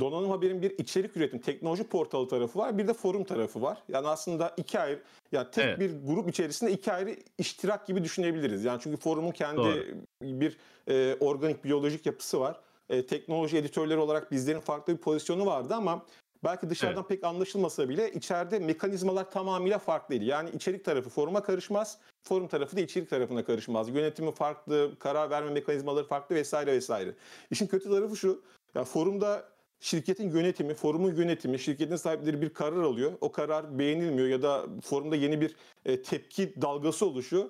donanım 0.00 0.30
haberin 0.30 0.62
bir 0.62 0.78
içerik 0.78 1.16
üretim 1.16 1.38
teknoloji 1.38 1.84
portalı 1.84 2.28
tarafı 2.28 2.58
var. 2.58 2.78
Bir 2.78 2.88
de 2.88 2.92
forum 2.94 3.24
tarafı 3.24 3.62
var. 3.62 3.82
Yani 3.88 4.08
aslında 4.08 4.54
iki 4.56 4.80
ayrı 4.80 5.00
yani 5.32 5.50
tek 5.50 5.64
Evet. 5.64 5.80
bir 5.80 5.90
grup 6.06 6.28
içerisinde 6.28 6.72
iki 6.72 6.92
ayrı 6.92 7.16
iştirak 7.38 7.86
gibi 7.86 8.04
düşünebiliriz. 8.04 8.64
Yani 8.64 8.80
çünkü 8.82 8.96
forumun 8.96 9.30
kendi 9.30 9.56
Doğru. 9.56 9.84
bir 10.22 10.56
e, 10.88 11.16
organik 11.20 11.64
biyolojik 11.64 12.06
yapısı 12.06 12.40
var. 12.40 12.60
E, 12.88 13.06
teknoloji 13.06 13.56
editörleri 13.56 13.98
olarak 13.98 14.32
bizlerin 14.32 14.60
farklı 14.60 14.92
bir 14.92 14.98
pozisyonu 14.98 15.46
vardı 15.46 15.74
ama 15.74 16.06
belki 16.44 16.70
dışarıdan 16.70 17.06
pek 17.06 17.24
anlaşılmasa 17.24 17.88
bile 17.88 18.12
içeride 18.12 18.58
mekanizmalar 18.58 19.30
tamamıyla 19.30 19.78
farklıydı. 19.78 20.24
Yani 20.24 20.50
içerik 20.50 20.84
tarafı 20.84 21.10
foruma 21.10 21.42
karışmaz, 21.42 21.98
forum 22.22 22.48
tarafı 22.48 22.76
da 22.76 22.80
içerik 22.80 23.10
tarafına 23.10 23.44
karışmaz. 23.44 23.88
Yönetimi 23.88 24.32
farklı, 24.32 24.92
karar 24.98 25.30
verme 25.30 25.50
mekanizmaları 25.50 26.06
farklı 26.06 26.34
vesaire 26.34 26.72
vesaire. 26.72 27.14
İşin 27.50 27.66
kötü 27.66 27.90
tarafı 27.90 28.16
şu, 28.16 28.42
ya 28.74 28.84
forumda 28.84 29.48
şirketin 29.80 30.30
yönetimi, 30.30 30.74
forumun 30.74 31.14
yönetimi, 31.14 31.58
şirketin 31.58 31.96
sahipleri 31.96 32.42
bir 32.42 32.48
karar 32.48 32.82
alıyor. 32.82 33.12
O 33.20 33.32
karar 33.32 33.78
beğenilmiyor 33.78 34.28
ya 34.28 34.42
da 34.42 34.66
forumda 34.84 35.16
yeni 35.16 35.40
bir 35.40 35.56
e, 35.84 36.02
tepki 36.02 36.62
dalgası 36.62 37.06
oluşuyor. 37.06 37.44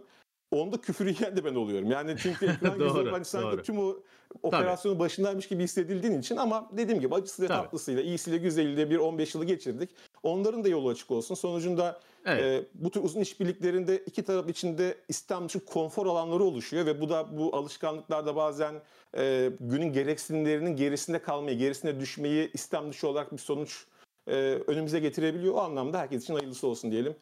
onda 0.50 0.80
küfür 0.80 1.06
yiyen 1.06 1.36
de 1.36 1.44
ben 1.44 1.54
oluyorum. 1.54 1.90
Yani 1.90 2.16
çünkü 2.18 2.46
ekran 2.62 2.80
Doğru, 2.80 2.98
yüzü 2.98 3.10
hani 3.10 3.24
sanki 3.24 3.56
doğru. 3.56 3.62
tüm 3.62 3.78
o 3.78 3.96
operasyonun 4.42 4.98
başındaymış 4.98 5.48
gibi 5.48 5.62
hissedildiğin 5.62 6.20
için 6.20 6.36
ama 6.36 6.68
dediğim 6.72 7.00
gibi 7.00 7.14
acısıyla 7.14 7.48
Tabii. 7.48 7.62
tatlısıyla, 7.64 8.02
iyisiyle 8.02 8.36
güzeliyle 8.38 8.90
bir 8.90 8.96
15 8.98 9.34
yılı 9.34 9.44
geçirdik. 9.44 9.90
Onların 10.22 10.64
da 10.64 10.68
yolu 10.68 10.88
açık 10.88 11.10
olsun. 11.10 11.34
Sonucunda 11.34 12.00
Evet. 12.26 12.44
e, 12.44 12.66
bu 12.74 12.90
tür 12.90 13.02
uzun 13.04 13.20
işbirliklerinde 13.20 13.98
iki 13.98 14.22
taraf 14.22 14.48
içinde 14.48 14.94
istem 15.08 15.48
dışı 15.48 15.64
konfor 15.64 16.06
alanları 16.06 16.42
oluşuyor 16.44 16.86
ve 16.86 17.00
bu 17.00 17.08
da 17.08 17.38
bu 17.38 17.56
alışkanlıklarda 17.56 18.36
bazen 18.36 18.74
e, 19.16 19.50
günün 19.60 19.92
gereksinimlerinin 19.92 20.76
gerisinde 20.76 21.18
kalmayı, 21.18 21.58
gerisine 21.58 22.00
düşmeyi 22.00 22.50
istem 22.52 22.90
dışı 22.90 23.08
olarak 23.08 23.32
bir 23.32 23.38
sonuç 23.38 23.84
e, 24.26 24.32
önümüze 24.66 25.00
getirebiliyor. 25.00 25.54
O 25.54 25.58
anlamda 25.60 25.98
herkes 25.98 26.22
için 26.22 26.34
hayırlısı 26.34 26.66
olsun 26.66 26.90
diyelim. 26.90 27.14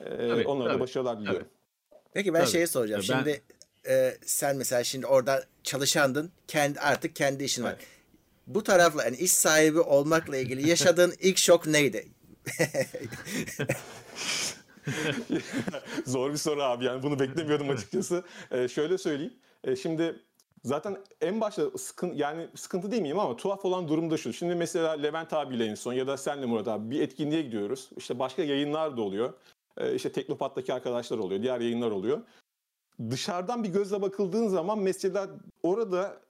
E, 0.00 0.28
Tabii, 0.28 0.46
onlara 0.46 0.68
da 0.68 0.72
tabii, 0.72 0.80
başarılar 0.80 1.20
diliyorum. 1.20 1.46
Peki 2.12 2.34
ben 2.34 2.40
Tabii. 2.40 2.50
şeyi 2.50 2.66
soracağım. 2.66 3.02
Ben- 3.10 3.16
Şimdi 3.18 3.42
e, 3.88 4.18
sen 4.26 4.56
mesela 4.56 4.84
şimdi 4.84 5.06
orada 5.06 5.44
çalışandın. 5.64 6.32
Kendi 6.48 6.80
artık 6.80 7.16
kendi 7.16 7.44
işin 7.44 7.64
var. 7.64 7.74
Evet. 7.78 7.86
Bu 8.46 8.62
tarafla 8.62 9.04
yani 9.04 9.16
iş 9.16 9.32
sahibi 9.32 9.80
olmakla 9.80 10.36
ilgili 10.36 10.68
yaşadığın 10.68 11.14
ilk 11.20 11.38
şok 11.38 11.66
neydi? 11.66 12.08
Zor 16.06 16.32
bir 16.32 16.36
soru 16.36 16.62
abi 16.62 16.84
yani 16.84 17.02
bunu 17.02 17.18
beklemiyordum 17.18 17.70
açıkçası. 17.70 18.24
Ee, 18.50 18.68
şöyle 18.68 18.98
söyleyeyim. 18.98 19.34
Ee, 19.64 19.76
şimdi 19.76 20.20
zaten 20.64 20.96
en 21.20 21.40
başta 21.40 21.78
sıkıntı 21.78 22.16
yani 22.16 22.48
sıkıntı 22.54 22.90
demeyeyim 22.92 23.18
ama 23.18 23.36
tuhaf 23.36 23.64
olan 23.64 23.88
durum 23.88 24.10
da 24.10 24.16
şu. 24.16 24.32
Şimdi 24.32 24.54
mesela 24.54 24.92
Levent 24.92 25.32
abiyle 25.32 25.66
en 25.66 25.74
son 25.74 25.92
ya 25.92 26.06
da 26.06 26.16
senle 26.16 26.46
Murat 26.46 26.68
abi 26.68 26.90
bir 26.90 27.00
etkinliğe 27.00 27.42
gidiyoruz. 27.42 27.90
İşte 27.96 28.18
başka 28.18 28.42
yayınlar 28.42 28.96
da 28.96 29.02
oluyor. 29.02 29.32
Ee, 29.76 29.94
işte 29.94 30.12
Teknopat'taki 30.12 30.74
arkadaşlar 30.74 31.18
oluyor. 31.18 31.42
Diğer 31.42 31.60
yayınlar 31.60 31.90
oluyor. 31.90 32.20
Dışarıdan 33.10 33.64
bir 33.64 33.68
gözle 33.68 34.02
bakıldığın 34.02 34.48
zaman 34.48 34.78
mesela 34.78 35.28
orada 35.62 36.20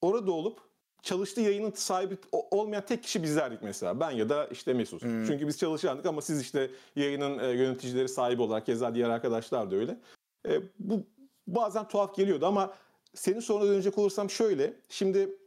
orada 0.00 0.32
olup 0.32 0.60
çalıştığı 1.02 1.40
yayının 1.40 1.70
sahibi 1.70 2.16
olmayan 2.32 2.86
tek 2.86 3.02
kişi 3.02 3.22
bizlerdik 3.22 3.62
mesela. 3.62 4.00
Ben 4.00 4.10
ya 4.10 4.28
da 4.28 4.46
işte 4.46 4.74
Mesut. 4.74 5.00
Çünkü 5.00 5.46
biz 5.46 5.58
çalışandık 5.58 6.06
ama 6.06 6.22
siz 6.22 6.40
işte 6.40 6.70
yayının 6.96 7.38
e, 7.38 7.46
yöneticileri 7.46 8.08
sahibi 8.08 8.42
olarak 8.42 8.66
keza 8.66 8.94
diğer 8.94 9.08
arkadaşlar 9.10 9.70
da 9.70 9.76
öyle. 9.76 9.98
E, 10.48 10.62
bu 10.78 11.06
bazen 11.46 11.88
tuhaf 11.88 12.16
geliyordu 12.16 12.46
ama 12.46 12.74
senin 13.14 13.40
soruna 13.40 13.68
dönecek 13.68 13.98
olursam 13.98 14.30
şöyle. 14.30 14.74
Şimdi 14.88 15.38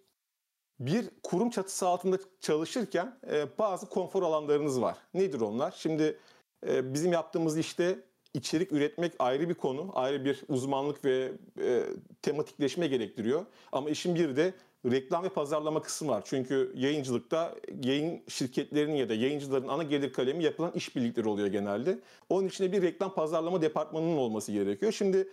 bir 0.79 1.09
kurum 1.23 1.49
çatısı 1.49 1.87
altında 1.87 2.17
çalışırken 2.39 3.19
e, 3.31 3.57
bazı 3.57 3.89
konfor 3.89 4.23
alanlarınız 4.23 4.81
var. 4.81 4.97
Nedir 5.13 5.41
onlar? 5.41 5.73
Şimdi 5.77 6.19
e, 6.67 6.93
bizim 6.93 7.11
yaptığımız 7.11 7.57
işte 7.57 7.99
içerik 8.33 8.71
üretmek 8.71 9.13
ayrı 9.19 9.49
bir 9.49 9.53
konu, 9.53 9.91
ayrı 9.93 10.25
bir 10.25 10.43
uzmanlık 10.47 11.05
ve 11.05 11.31
e, 11.61 11.83
tematikleşme 12.21 12.87
gerektiriyor. 12.87 13.45
Ama 13.71 13.89
işin 13.89 14.15
bir 14.15 14.35
de 14.35 14.53
reklam 14.85 15.23
ve 15.23 15.29
pazarlama 15.29 15.81
kısmı 15.81 16.07
var. 16.07 16.23
Çünkü 16.25 16.73
yayıncılıkta 16.75 17.55
yayın 17.83 18.21
şirketlerinin 18.27 18.95
ya 18.95 19.09
da 19.09 19.13
yayıncıların 19.13 19.67
ana 19.67 19.83
gelir 19.83 20.13
kalemi 20.13 20.43
yapılan 20.43 20.71
işbirlikleri 20.71 21.27
oluyor 21.27 21.47
genelde. 21.47 21.99
Onun 22.29 22.47
içinde 22.47 22.71
bir 22.71 22.81
reklam 22.81 23.13
pazarlama 23.13 23.61
departmanının 23.61 24.17
olması 24.17 24.51
gerekiyor. 24.51 24.91
Şimdi 24.91 25.31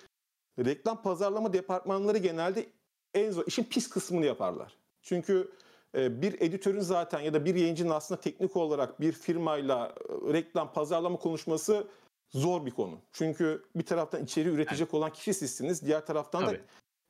reklam 0.58 1.02
pazarlama 1.02 1.52
departmanları 1.52 2.18
genelde 2.18 2.66
en 3.14 3.30
zor, 3.30 3.46
işin 3.46 3.64
pis 3.64 3.90
kısmını 3.90 4.26
yaparlar. 4.26 4.76
Çünkü 5.02 5.50
e, 5.94 6.22
bir 6.22 6.40
editörün 6.40 6.80
zaten 6.80 7.20
ya 7.20 7.34
da 7.34 7.44
bir 7.44 7.54
yayıncının 7.54 7.90
aslında 7.90 8.20
teknik 8.20 8.56
olarak 8.56 9.00
bir 9.00 9.12
firmayla 9.12 9.86
e, 9.86 10.32
reklam 10.32 10.72
pazarlama 10.72 11.16
konuşması 11.16 11.86
zor 12.30 12.66
bir 12.66 12.70
konu. 12.70 13.00
Çünkü 13.12 13.64
bir 13.76 13.86
taraftan 13.86 14.24
içeriği 14.24 14.54
üretecek 14.54 14.94
olan 14.94 15.12
kişi 15.12 15.34
sizsiniz, 15.34 15.82
diğer 15.82 16.06
taraftan 16.06 16.42
da 16.42 16.46
Tabii. 16.46 16.60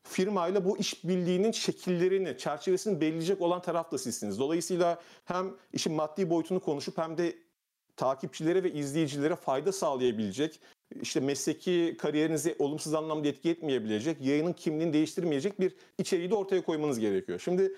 firmayla 0.08 0.64
bu 0.64 0.78
işbirliğinin 0.78 1.52
şekillerini, 1.52 2.38
çerçevesini 2.38 3.00
belirleyecek 3.00 3.42
olan 3.42 3.62
taraf 3.62 3.92
da 3.92 3.98
sizsiniz. 3.98 4.38
Dolayısıyla 4.38 5.02
hem 5.24 5.54
işin 5.72 5.92
maddi 5.92 6.30
boyutunu 6.30 6.60
konuşup 6.60 6.98
hem 6.98 7.18
de 7.18 7.38
takipçilere 7.96 8.62
ve 8.62 8.72
izleyicilere 8.72 9.36
fayda 9.36 9.72
sağlayabilecek, 9.72 10.60
işte 11.02 11.20
mesleki 11.20 11.96
kariyerinizi 11.98 12.56
olumsuz 12.58 12.94
anlamda 12.94 13.28
etki 13.28 13.50
etmeyebilecek, 13.50 14.20
yayının 14.20 14.52
kimliğini 14.52 14.92
değiştirmeyecek 14.92 15.60
bir 15.60 15.76
içeriği 15.98 16.30
de 16.30 16.34
ortaya 16.34 16.62
koymanız 16.62 16.98
gerekiyor. 16.98 17.38
Şimdi 17.38 17.74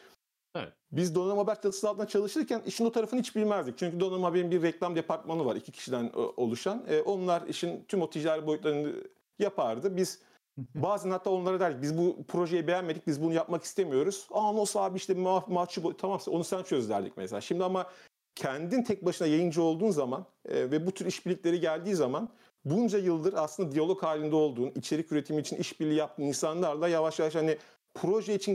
Evet. 0.54 0.72
biz 0.92 1.14
Donanım 1.14 1.38
Haber 1.38 1.54
çatısı 1.54 1.88
altında 1.88 2.08
çalışırken 2.08 2.62
işin 2.66 2.84
o 2.84 2.92
tarafını 2.92 3.20
hiç 3.20 3.36
bilmezdik. 3.36 3.78
Çünkü 3.78 4.00
Donanım 4.00 4.22
Haber'in 4.22 4.50
bir 4.50 4.62
reklam 4.62 4.96
departmanı 4.96 5.44
var 5.44 5.56
iki 5.56 5.72
kişiden 5.72 6.04
e, 6.04 6.18
oluşan. 6.18 6.84
E, 6.88 7.00
onlar 7.00 7.42
işin 7.46 7.84
tüm 7.88 8.02
o 8.02 8.10
ticari 8.10 8.46
boyutlarını 8.46 8.92
yapardı. 9.38 9.96
Biz 9.96 10.18
bazen 10.74 11.10
hatta 11.10 11.30
onlara 11.30 11.60
derdik 11.60 11.82
biz 11.82 11.98
bu 11.98 12.24
projeyi 12.28 12.66
beğenmedik 12.66 13.06
biz 13.06 13.22
bunu 13.22 13.32
yapmak 13.32 13.64
istemiyoruz. 13.64 14.26
Aa 14.30 14.56
nasıl 14.56 14.80
abi 14.80 14.96
işte 14.96 15.14
ma 15.14 15.44
mahcup 15.48 15.98
tamam 15.98 16.20
onu 16.26 16.44
sen 16.44 16.62
çöz 16.62 16.88
derdik 16.88 17.16
mesela. 17.16 17.40
Şimdi 17.40 17.64
ama 17.64 17.86
kendin 18.34 18.82
tek 18.82 19.04
başına 19.04 19.28
yayıncı 19.28 19.62
olduğun 19.62 19.90
zaman 19.90 20.26
e, 20.48 20.70
ve 20.70 20.86
bu 20.86 20.92
tür 20.92 21.06
işbirlikleri 21.06 21.60
geldiği 21.60 21.94
zaman 21.94 22.28
bunca 22.64 22.98
yıldır 22.98 23.34
aslında 23.36 23.72
diyalog 23.72 24.02
halinde 24.02 24.36
olduğun, 24.36 24.72
içerik 24.74 25.12
üretimi 25.12 25.40
için 25.40 25.56
işbirliği 25.56 25.94
yaptığın 25.94 26.22
insanlarla 26.22 26.88
yavaş 26.88 27.18
yavaş 27.18 27.34
hani 27.34 27.58
proje 27.94 28.34
için 28.34 28.54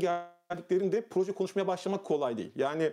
geldiklerinde 0.51 1.01
proje 1.01 1.31
konuşmaya 1.31 1.67
başlamak 1.67 2.05
kolay 2.05 2.37
değil. 2.37 2.51
Yani 2.55 2.91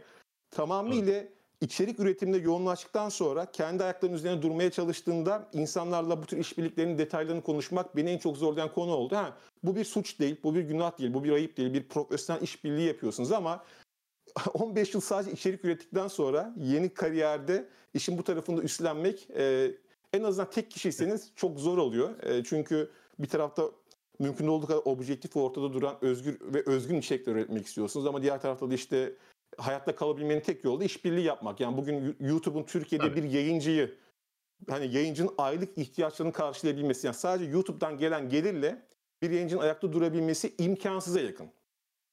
tamamıyla 0.50 1.24
içerik 1.60 2.00
üretiminde 2.00 2.38
yoğunlaştıktan 2.38 3.08
sonra 3.08 3.52
kendi 3.52 3.84
ayaklarının 3.84 4.16
üzerine 4.16 4.42
durmaya 4.42 4.70
çalıştığında 4.70 5.48
insanlarla 5.52 6.22
bu 6.22 6.26
tür 6.26 6.38
işbirliklerinin 6.38 6.98
detaylarını 6.98 7.42
konuşmak 7.42 7.96
beni 7.96 8.10
en 8.10 8.18
çok 8.18 8.36
zorlayan 8.36 8.72
konu 8.72 8.90
oldu. 8.94 9.16
Ha, 9.16 9.36
bu 9.62 9.76
bir 9.76 9.84
suç 9.84 10.20
değil, 10.20 10.36
bu 10.42 10.54
bir 10.54 10.62
günah 10.62 10.98
değil, 10.98 11.14
bu 11.14 11.24
bir 11.24 11.32
ayıp 11.32 11.56
değil, 11.56 11.74
bir 11.74 11.88
profesyonel 11.88 12.42
işbirliği 12.42 12.86
yapıyorsunuz 12.86 13.32
ama 13.32 13.64
15 14.54 14.94
yıl 14.94 15.00
sadece 15.00 15.32
içerik 15.32 15.64
ürettikten 15.64 16.08
sonra 16.08 16.54
yeni 16.56 16.94
kariyerde 16.94 17.68
işin 17.94 18.18
bu 18.18 18.24
tarafında 18.24 18.62
üstlenmek 18.62 19.28
e, 19.36 19.74
en 20.12 20.22
azından 20.22 20.50
tek 20.50 20.70
kişiyseniz 20.70 21.32
çok 21.36 21.60
zor 21.60 21.78
oluyor. 21.78 22.22
E, 22.22 22.44
çünkü 22.44 22.90
bir 23.18 23.28
tarafta 23.28 23.70
mümkün 24.22 24.46
olduğu 24.46 24.66
kadar 24.66 24.82
objektif 24.84 25.36
ve 25.36 25.40
ortada 25.40 25.72
duran 25.72 25.96
özgür 26.02 26.38
ve 26.40 26.62
özgün 26.66 26.98
içerikler 26.98 27.32
üretmek 27.32 27.66
istiyorsunuz 27.66 28.06
ama 28.06 28.22
diğer 28.22 28.40
tarafta 28.40 28.70
da 28.70 28.74
işte 28.74 29.12
hayatta 29.56 29.96
kalabilmenin 29.96 30.40
tek 30.40 30.64
yolu 30.64 30.80
da 30.80 30.84
işbirliği 30.84 31.24
yapmak. 31.24 31.60
Yani 31.60 31.76
bugün 31.76 32.16
YouTube'un 32.20 32.62
Türkiye'de 32.62 33.08
Tabii. 33.08 33.22
bir 33.22 33.30
yayıncıyı 33.30 33.94
hani 34.68 34.94
yayıncının 34.94 35.34
aylık 35.38 35.78
ihtiyaçlarını 35.78 36.32
karşılayabilmesi 36.32 37.06
yani 37.06 37.16
sadece 37.16 37.50
YouTube'dan 37.50 37.98
gelen 37.98 38.28
gelirle 38.28 38.82
bir 39.22 39.30
yayıncının 39.30 39.60
ayakta 39.60 39.92
durabilmesi 39.92 40.54
imkansıza 40.58 41.20
yakın. 41.20 41.46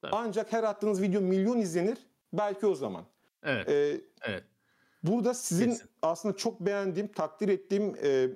Tabii. 0.02 0.16
Ancak 0.16 0.52
her 0.52 0.64
attığınız 0.64 1.02
video 1.02 1.20
milyon 1.20 1.58
izlenir 1.58 1.98
belki 2.32 2.66
o 2.66 2.74
zaman. 2.74 3.04
Evet. 3.42 3.68
Ee, 3.68 4.00
Evet. 4.22 4.44
burada 5.02 5.34
sizin 5.34 5.70
Kesin. 5.70 5.88
aslında 6.02 6.36
çok 6.36 6.60
beğendiğim, 6.60 7.12
takdir 7.12 7.48
ettiğim 7.48 7.96
e, 8.02 8.28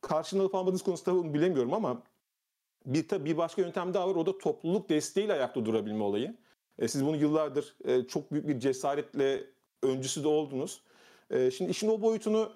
karşılığını 0.00 0.42
alıp 0.42 0.54
almadığınız 0.54 0.82
konusunda 0.82 1.34
bilemiyorum 1.34 1.74
ama 1.74 2.02
bir, 2.86 3.08
tabii 3.08 3.24
bir 3.24 3.36
başka 3.36 3.62
yöntem 3.62 3.94
daha 3.94 4.08
var. 4.08 4.14
O 4.14 4.26
da 4.26 4.38
topluluk 4.38 4.88
desteğiyle 4.88 5.32
ayakta 5.32 5.66
durabilme 5.66 6.02
olayı. 6.02 6.36
E, 6.78 6.88
siz 6.88 7.06
bunu 7.06 7.16
yıllardır 7.16 7.76
e, 7.84 8.06
çok 8.06 8.32
büyük 8.32 8.48
bir 8.48 8.60
cesaretle 8.60 9.44
öncüsü 9.82 10.24
de 10.24 10.28
oldunuz. 10.28 10.82
E, 11.30 11.50
şimdi 11.50 11.70
işin 11.70 11.88
o 11.88 12.02
boyutunu 12.02 12.52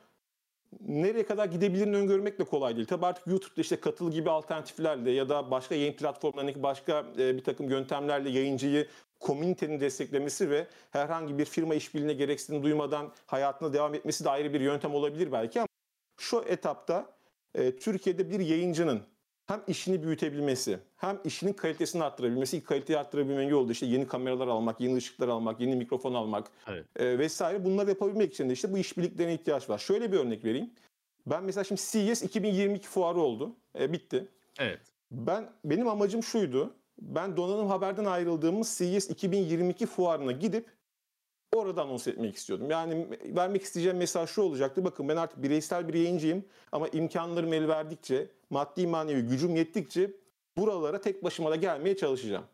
nereye 0.81 1.27
kadar 1.27 1.47
gidebilirini 1.47 1.97
öngörmek 1.97 2.39
de 2.39 2.45
kolay 2.45 2.77
değil. 2.77 2.87
Tabii 2.87 3.07
artık 3.07 3.27
YouTube'da 3.27 3.61
işte 3.61 3.81
katıl 3.81 4.13
gibi 4.13 4.31
alternatiflerle 4.31 5.11
ya 5.11 5.29
da 5.29 5.51
başka 5.51 5.75
yayın 5.75 5.93
platformlarındaki 5.93 6.63
başka 6.63 7.05
e, 7.19 7.37
bir 7.37 7.45
takım 7.45 7.71
yöntemlerle 7.71 8.31
yayıncıyı 8.31 8.87
komünitenin 9.21 9.81
desteklemesi 9.81 10.51
ve 10.51 10.67
herhangi 10.91 11.39
bir 11.39 11.45
firma 11.45 11.75
işbirliğine 11.75 12.13
gereksinim 12.13 12.63
duymadan 12.63 13.13
hayatına 13.27 13.73
devam 13.73 13.95
etmesi 13.95 14.25
de 14.25 14.31
ayrı 14.31 14.53
bir 14.53 14.61
yöntem 14.61 14.95
olabilir 14.95 15.33
belki 15.33 15.61
ama 15.61 15.69
şu 16.21 16.45
etapta 16.49 17.07
e, 17.55 17.77
Türkiye'de 17.77 18.31
bir 18.31 18.41
yayıncının 18.41 19.03
hem 19.51 19.61
işini 19.67 20.03
büyütebilmesi, 20.03 20.79
hem 20.97 21.19
işinin 21.25 21.53
kalitesini 21.53 22.05
arttırabilmesi, 22.05 22.65
kaliteyi 22.65 22.99
arttırabilmenin 22.99 23.49
yolu 23.49 23.69
da 23.69 23.73
işte 23.73 23.87
yeni 23.87 24.07
kameralar 24.07 24.49
almak, 24.49 24.81
yeni 24.81 24.97
ışıklar 24.97 25.29
almak, 25.29 25.61
yeni 25.61 25.77
mikrofon 25.77 26.15
almak 26.15 26.51
Evet. 26.69 26.87
e, 26.97 27.19
vesaire. 27.19 27.65
Bunları 27.65 27.89
yapabilmek 27.89 28.33
için 28.33 28.49
de 28.49 28.53
işte 28.53 28.73
bu 28.73 28.79
işbirliklerine 28.79 29.35
ihtiyaç 29.35 29.71
var. 29.71 29.79
Şöyle 29.79 30.13
bir 30.13 30.19
örnek 30.19 30.45
vereyim. 30.45 30.71
Ben 31.27 31.45
mesela 31.45 31.65
şimdi 31.65 31.81
CES 31.91 32.23
2022 32.23 32.89
fuarı 32.89 33.21
oldu. 33.21 33.57
E, 33.79 33.93
bitti. 33.93 34.29
Evet. 34.59 34.81
Ben 35.11 35.51
benim 35.65 35.89
amacım 35.89 36.23
şuydu. 36.23 36.75
Ben 36.99 37.37
donanım 37.37 37.67
haberden 37.67 38.05
ayrıldığımız 38.05 38.79
CES 38.79 39.11
2022 39.11 39.87
fuarına 39.87 40.33
gidip 40.33 40.67
orada 41.57 41.83
anons 41.83 42.07
etmek 42.07 42.37
istiyordum. 42.37 42.71
Yani 42.71 43.07
vermek 43.25 43.63
isteyeceğim 43.63 43.99
mesaj 43.99 44.31
şu 44.31 44.43
olacaktı. 44.43 44.85
Bakın 44.85 45.09
ben 45.09 45.17
artık 45.17 45.43
bireysel 45.43 45.89
bir 45.89 45.95
yayıncıyım 45.95 46.45
ama 46.73 46.89
imkanlarım 46.89 47.53
el 47.53 47.69
verdikçe, 47.69 48.29
maddi 48.51 48.87
manevi 48.87 49.23
gücüm 49.23 49.57
yettikçe 49.57 50.11
buralara 50.57 51.01
tek 51.01 51.25
başıma 51.25 51.51
da 51.51 51.57
gelmeye 51.57 51.97
çalışacağım. 51.97 52.45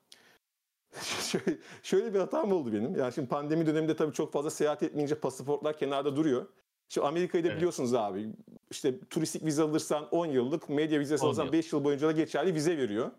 şöyle, 1.21 1.59
şöyle 1.83 2.15
bir 2.15 2.19
hatam 2.19 2.53
oldu 2.53 2.73
benim. 2.73 2.97
Yani 2.97 3.13
şimdi 3.13 3.29
pandemi 3.29 3.67
döneminde 3.67 3.97
tabii 3.97 4.13
çok 4.13 4.33
fazla 4.33 4.51
seyahat 4.51 4.83
etmeyince 4.83 5.15
pasaportlar 5.15 5.79
kenarda 5.79 6.17
duruyor. 6.17 6.47
Şimdi 6.89 7.07
Amerika'yı 7.07 7.45
da 7.45 7.49
Evet. 7.49 7.57
biliyorsunuz 7.57 7.95
abi. 7.95 8.29
İşte 8.71 9.01
turistik 9.11 9.45
vize 9.45 9.63
alırsan 9.63 10.09
10 10.11 10.27
yıllık, 10.27 10.69
medya 10.69 11.01
vizesi 11.01 11.25
10 11.25 11.27
alırsan 11.29 11.45
yıl. 11.45 11.53
5 11.53 11.73
yıl 11.73 11.85
boyunca 11.85 12.09
da 12.09 12.13
geçerli 12.13 12.55
vize 12.55 12.79
veriyor. 12.79 13.11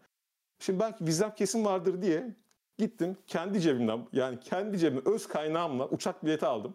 Şimdi 0.60 0.80
ben 0.80 0.96
vizem 1.02 1.36
kesin 1.36 1.66
vardır 1.66 2.02
diye 2.02 2.36
gittim 2.78 3.18
kendi 3.28 3.62
cebimden 3.62 4.00
yani 4.14 4.40
kendi 4.40 4.78
cebimden 4.80 5.14
öz 5.14 5.28
kaynağımla 5.28 5.88
uçak 5.90 6.26
bileti 6.26 6.46
aldım. 6.46 6.74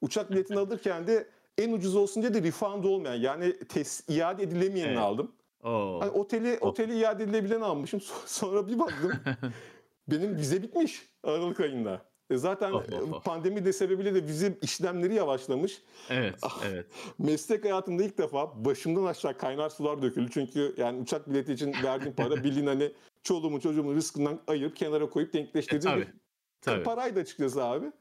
Uçak 0.00 0.30
biletini 0.30 0.58
alırken 0.58 1.06
de 1.06 1.26
en 1.58 1.72
ucuz 1.72 1.96
olsun 1.96 2.22
diye 2.22 2.34
de 2.34 2.42
refund 2.42 2.84
olmayan 2.84 3.14
yani 3.14 3.58
tes, 3.58 4.02
iade 4.08 4.42
edilemeyenini 4.42 4.92
Evet. 4.92 5.02
aldım. 5.02 5.32
Oo. 5.64 5.98
Hani 6.00 6.10
oteli 6.10 6.58
oteli 6.60 6.98
iade 6.98 7.24
edilebilen 7.24 7.60
almışım. 7.60 8.00
So- 8.06 8.26
Sonra 8.26 8.68
bir 8.68 8.78
baktım 8.78 9.12
benim 10.08 10.36
vize 10.36 10.62
bitmiş 10.62 11.02
Aralık 11.24 11.60
ayında. 11.60 12.02
E 12.30 12.36
zaten 12.36 12.72
Of, 12.72 12.92
of, 12.92 13.12
of. 13.12 13.24
pandemi 13.24 13.64
de 13.64 13.72
sebebiyle 13.72 14.14
de 14.14 14.22
vize 14.24 14.58
işlemleri 14.62 15.14
yavaşlamış. 15.14 15.82
Evet, 16.10 16.34
Ah. 16.42 16.60
evet. 16.70 16.86
Meslek 17.18 17.64
hayatımda 17.64 18.02
ilk 18.02 18.18
defa 18.18 18.64
başımdan 18.64 19.04
aşağı 19.04 19.38
kaynar 19.38 19.70
sular 19.70 20.02
döküldü. 20.02 20.30
Çünkü 20.32 20.74
yani 20.76 21.00
uçak 21.00 21.30
bileti 21.30 21.52
için 21.52 21.74
verdiğim 21.84 22.14
para 22.14 22.30
bildiğin 22.44 22.66
hani 22.66 22.92
çoluğumun 23.26 23.60
çocuğumun 23.60 23.94
rızkından 23.94 24.40
ayırıp 24.46 24.76
kenara 24.76 25.10
koyup 25.10 25.32
denkleştirdiğim 25.32 25.94
tabii, 25.94 26.06
bir 26.06 26.14
Tabii. 26.60 26.82
paraydı 26.82 27.20
açıkçası 27.20 27.64
abi. 27.64 27.92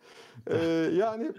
Ee, 0.51 0.57
yani 0.93 1.31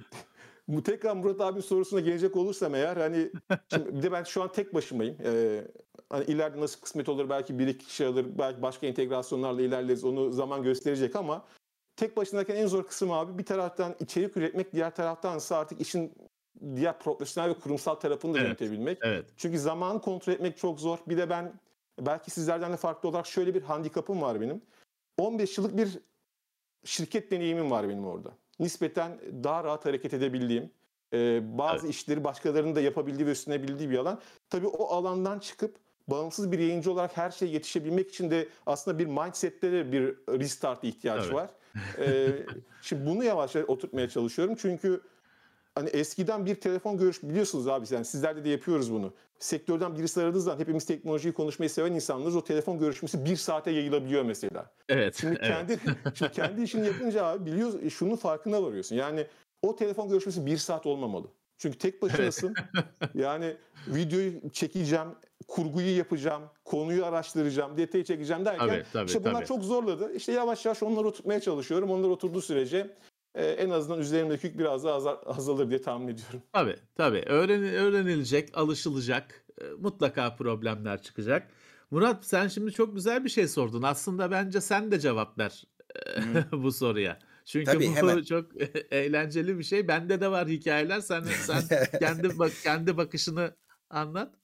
bu 0.69 0.83
tekrar 0.83 1.17
Murat 1.17 1.41
abinin 1.41 1.61
sorusuna 1.61 2.01
gelecek 2.01 2.37
olursam 2.37 2.75
eğer 2.75 2.97
hani 2.97 3.31
şimdi 3.73 3.97
bir 3.97 4.03
de 4.03 4.13
ben 4.13 4.25
şu 4.25 4.43
an 4.43 4.53
tek 4.53 4.75
başımayım. 4.75 5.17
Ee, 5.25 5.65
hani 6.11 6.25
ileride 6.25 6.61
nasıl 6.61 6.81
kısmet 6.81 7.09
olur 7.09 7.29
belki 7.29 7.59
bir 7.59 7.67
iki 7.67 7.87
kişi 7.87 8.07
alır 8.07 8.27
belki 8.39 8.63
başka 8.63 8.87
integrasyonlarla 8.87 9.63
ilerleriz 9.63 10.05
onu 10.05 10.33
zaman 10.33 10.63
gösterecek 10.63 11.17
ama 11.17 11.45
tek 11.97 12.17
başınayken 12.17 12.57
en 12.57 12.67
zor 12.67 12.87
kısım 12.87 13.13
abi 13.13 13.39
bir 13.39 13.45
taraftan 13.45 13.95
içerik 14.01 14.37
üretmek 14.37 14.73
diğer 14.73 14.95
taraftan 14.95 15.39
ise 15.39 15.55
artık 15.55 15.81
işin 15.81 16.13
diğer 16.77 16.99
profesyonel 16.99 17.51
ve 17.51 17.55
kurumsal 17.55 17.95
tarafını 17.95 18.35
da 18.35 18.39
Evet. 18.39 18.47
yönetebilmek. 18.49 18.99
Evet. 19.03 19.27
Çünkü 19.37 19.59
zamanı 19.59 20.01
kontrol 20.01 20.33
etmek 20.33 20.57
çok 20.57 20.81
zor. 20.81 20.99
Bir 21.09 21.17
de 21.17 21.31
ben 21.31 21.53
belki 22.01 22.31
sizlerden 22.31 22.73
de 22.73 22.77
farklı 22.77 23.09
olarak 23.09 23.27
şöyle 23.27 23.55
bir 23.55 23.63
handikapım 23.63 24.23
var 24.23 24.41
benim. 24.41 24.63
15 25.19 25.59
yıllık 25.59 25.77
bir 25.77 25.99
şirket 26.85 27.31
deneyimim 27.31 27.71
var 27.71 27.89
benim 27.89 28.07
orada. 28.07 28.31
Nispeten 28.59 29.21
daha 29.45 29.65
rahat 29.65 29.87
hareket 29.87 30.15
edebildiğim, 30.15 30.71
e, 31.13 31.41
bazı 31.59 31.89
işleri 31.89 32.25
başkalarının 32.25 32.75
da 32.75 32.81
yapabildiği 32.81 33.27
ve 33.27 33.31
üstüne 33.31 33.63
bildiği 33.63 33.91
bir 33.91 33.99
alan. 33.99 34.21
Tabii 34.51 34.67
o 34.67 34.87
alandan 34.87 35.39
çıkıp 35.39 35.77
bağımsız 36.09 36.53
bir 36.53 36.59
yayıncı 36.59 36.93
olarak 36.93 37.17
her 37.17 37.31
şeye 37.31 37.53
yetişebilmek 37.53 38.09
için 38.09 38.31
de 38.31 38.49
aslında 38.67 38.99
bir 38.99 39.07
mindsette 39.07 39.73
de 39.73 39.93
bir 39.93 40.05
restart 40.41 40.85
ihtiyaç 40.85 41.25
Tabii. 41.25 41.35
var. 41.35 41.51
E, 41.99 42.33
şimdi 42.83 43.07
bunu 43.07 43.25
yavaş 43.25 43.55
yavaş 43.55 43.69
oturtmaya 43.69 44.09
çalışıyorum. 44.09 44.55
Çünkü 44.59 45.01
hani 45.77 45.89
eskiden 45.89 46.47
bir 46.47 46.55
telefon 46.55 46.99
görüş 46.99 47.23
biliyorsunuz 47.23 47.69
abi 47.69 47.87
yani 47.91 48.05
sizlerle 48.05 48.45
de 48.45 48.49
yapıyoruz 48.49 48.93
bunu. 48.93 49.13
Sektörden 49.39 49.99
birisi 49.99 50.23
aradığı 50.23 50.41
zaman 50.41 50.59
hepimiz 50.59 50.85
teknolojiyi 50.85 51.35
konuşmayı 51.35 51.71
seven 51.71 51.93
insanlarız. 51.93 52.37
O 52.37 52.45
telefon 52.45 52.79
görüşmesi 52.79 53.25
bir 53.25 53.37
saate 53.37 53.71
yayılabiliyor 53.71 54.23
mesela. 54.23 54.71
Evet. 54.89 55.17
Şimdi 55.21 55.39
evet. 55.43 55.49
kendi 55.49 55.79
şimdi 56.15 56.33
kendi 56.33 56.63
işini 56.63 56.87
yapınca 56.87 57.25
abi 57.25 57.47
biliyorsun 57.53 57.89
şunun 57.89 58.17
farkına 58.17 58.63
varıyorsun. 58.63 58.97
Yani 58.97 59.27
o 59.63 59.77
telefon 59.77 60.09
görüşmesi 60.09 60.47
bir 60.47 60.57
saat 60.57 60.87
olmamalı. 60.87 61.27
Çünkü 61.59 61.79
tek 61.79 62.03
başınasın. 62.03 62.55
yani 63.15 63.57
videoyu 63.89 64.51
çekeceğim, 64.53 65.09
kurguyu 65.49 65.97
yapacağım, 65.97 66.43
konuyu 66.65 67.07
araştıracağım, 67.07 67.77
detayı 67.77 68.05
çekeceğim 68.05 68.45
derken 68.45 68.69
Tabii, 68.69 68.85
tabii, 68.93 69.07
işte 69.07 69.21
bunlar 69.25 69.35
tabii. 69.35 69.47
çok 69.47 69.63
zorladı. 69.63 70.13
İşte 70.15 70.33
yavaş 70.33 70.65
yavaş 70.65 70.83
onları 70.83 71.07
oturtmaya 71.07 71.41
çalışıyorum. 71.41 71.91
Onlar 71.91 72.09
oturduğu 72.09 72.41
sürece 72.41 72.97
e, 73.37 73.45
en 73.47 73.71
azından 73.71 73.99
üzerimdeki 74.01 74.47
yük 74.47 74.59
biraz 74.59 74.85
daha 74.85 74.95
azar- 74.95 75.19
azalır 75.27 75.71
diye 75.71 75.83
tahmin 75.83 76.09
ediyorum. 76.09 76.43
Tabii 76.53 76.77
tabii. 76.97 77.23
Öğren, 77.27 77.63
öğrenilecek, 77.65 78.49
alışılacak. 78.59 79.45
e, 79.61 79.65
Mutlaka 79.79 80.37
problemler 80.37 81.03
çıkacak. 81.03 81.49
Murat 81.91 82.25
sen 82.25 82.49
şimdi 82.49 82.73
çok 82.73 82.95
güzel 82.95 83.25
bir 83.25 83.29
şey 83.29 83.49
sordun. 83.49 83.83
Aslında 83.83 84.31
bence 84.31 84.61
sen 84.61 84.91
de 84.91 85.01
cevap 85.01 85.39
ver 85.39 85.65
e, 85.97 86.53
bu 86.53 86.73
soruya. 86.73 87.19
Çünkü 87.45 87.73
Tabii, 87.73 87.89
bu 87.89 87.95
hemen. 87.95 88.23
çok 88.23 88.47
eğlenceli 88.91 89.59
bir 89.59 89.65
şey. 89.65 89.89
Bende 89.89 90.21
de 90.21 90.31
var 90.31 90.49
hikayeler. 90.49 91.01
Sen 91.01 91.23
sen 91.23 91.63
kendi 92.01 92.39
bak 92.39 92.53
kendi 92.63 92.97
bakışını 92.97 93.57
anlat. 93.91 94.35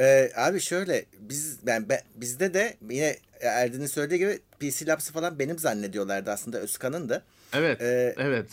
Ee, 0.00 0.30
abi 0.36 0.60
şöyle 0.60 1.06
biz 1.18 1.66
ben, 1.66 1.88
ben 1.88 2.00
bizde 2.14 2.54
de 2.54 2.78
yine 2.90 3.16
Erdin'in 3.40 3.86
söylediği 3.86 4.18
gibi 4.20 4.38
PC 4.60 4.86
Labs'ı 4.86 5.12
falan 5.12 5.38
benim 5.38 5.58
zannediyorlardı 5.58 6.30
aslında 6.30 6.58
Özkan'ın 6.58 7.08
da. 7.08 7.22
Evet. 7.52 7.80
Ee, 7.80 8.14
Evet. 8.18 8.46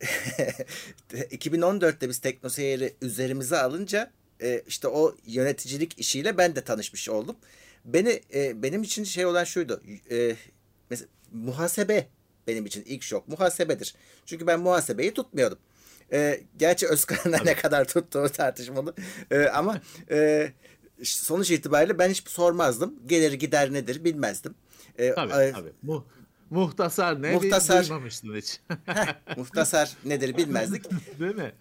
2014'te 1.12 2.08
biz 2.08 2.18
TeknoSeyir'i 2.18 2.94
üzerimize 3.02 3.58
alınca 3.58 4.10
e, 4.42 4.62
işte 4.66 4.88
o 4.88 5.16
yöneticilik 5.26 5.98
işiyle 5.98 6.38
ben 6.38 6.56
de 6.56 6.60
tanışmış 6.60 7.08
oldum. 7.08 7.36
Beni 7.84 8.22
e, 8.34 8.62
benim 8.62 8.82
için 8.82 9.04
şey 9.04 9.26
olan 9.26 9.44
şuydu. 9.44 9.82
E, 10.10 10.36
mesela 10.90 11.08
muhasebe 11.32 12.06
benim 12.46 12.66
için 12.66 12.84
ilk 12.86 13.02
şok 13.02 13.28
muhasebedir. 13.28 13.94
Çünkü 14.26 14.46
ben 14.46 14.60
muhasebeyi 14.60 15.14
tutmuyordum. 15.14 15.58
E, 16.12 16.40
gerçi 16.56 16.88
Özkan'ın 16.88 17.44
ne 17.44 17.54
kadar 17.54 17.84
tuttuğu 17.88 18.28
tartışmalı. 18.28 18.94
E, 19.30 19.38
ama 19.44 19.80
e, 20.10 20.48
sonuç 21.02 21.50
itibariyle 21.50 21.98
ben 21.98 22.10
hiç 22.10 22.28
sormazdım. 22.28 22.94
Gelir 23.06 23.32
gider 23.32 23.72
nedir 23.72 24.04
bilmezdim. 24.04 24.54
E, 24.98 25.14
Tabii 25.14 25.32
e, 25.32 25.52
tabii. 25.52 25.72
Mu, 25.82 26.06
muhtasar 26.50 27.22
ne? 27.22 27.32
Muhtasar. 27.32 27.82
Duymamıştın 27.82 28.36
hiç. 28.36 28.60
muhtasar 29.36 29.96
nedir 30.04 30.36
bilmezdik. 30.36 30.84
Değil 31.20 31.34
mi? 31.34 31.52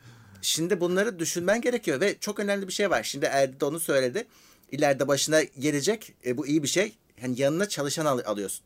Şimdi 0.41 0.79
bunları 0.79 1.19
düşünmen 1.19 1.61
gerekiyor 1.61 2.01
ve 2.01 2.19
çok 2.19 2.39
önemli 2.39 2.67
bir 2.67 2.73
şey 2.73 2.89
var. 2.89 3.03
Şimdi 3.03 3.25
Erdi 3.25 3.59
de 3.59 3.65
onu 3.65 3.79
söyledi. 3.79 4.27
İleride 4.71 5.07
başına 5.07 5.43
gelecek. 5.43 6.13
E, 6.25 6.37
bu 6.37 6.47
iyi 6.47 6.63
bir 6.63 6.67
şey. 6.67 6.95
Hani 7.21 7.41
yanına 7.41 7.69
çalışan 7.69 8.05
al- 8.05 8.21
alıyorsun. 8.25 8.65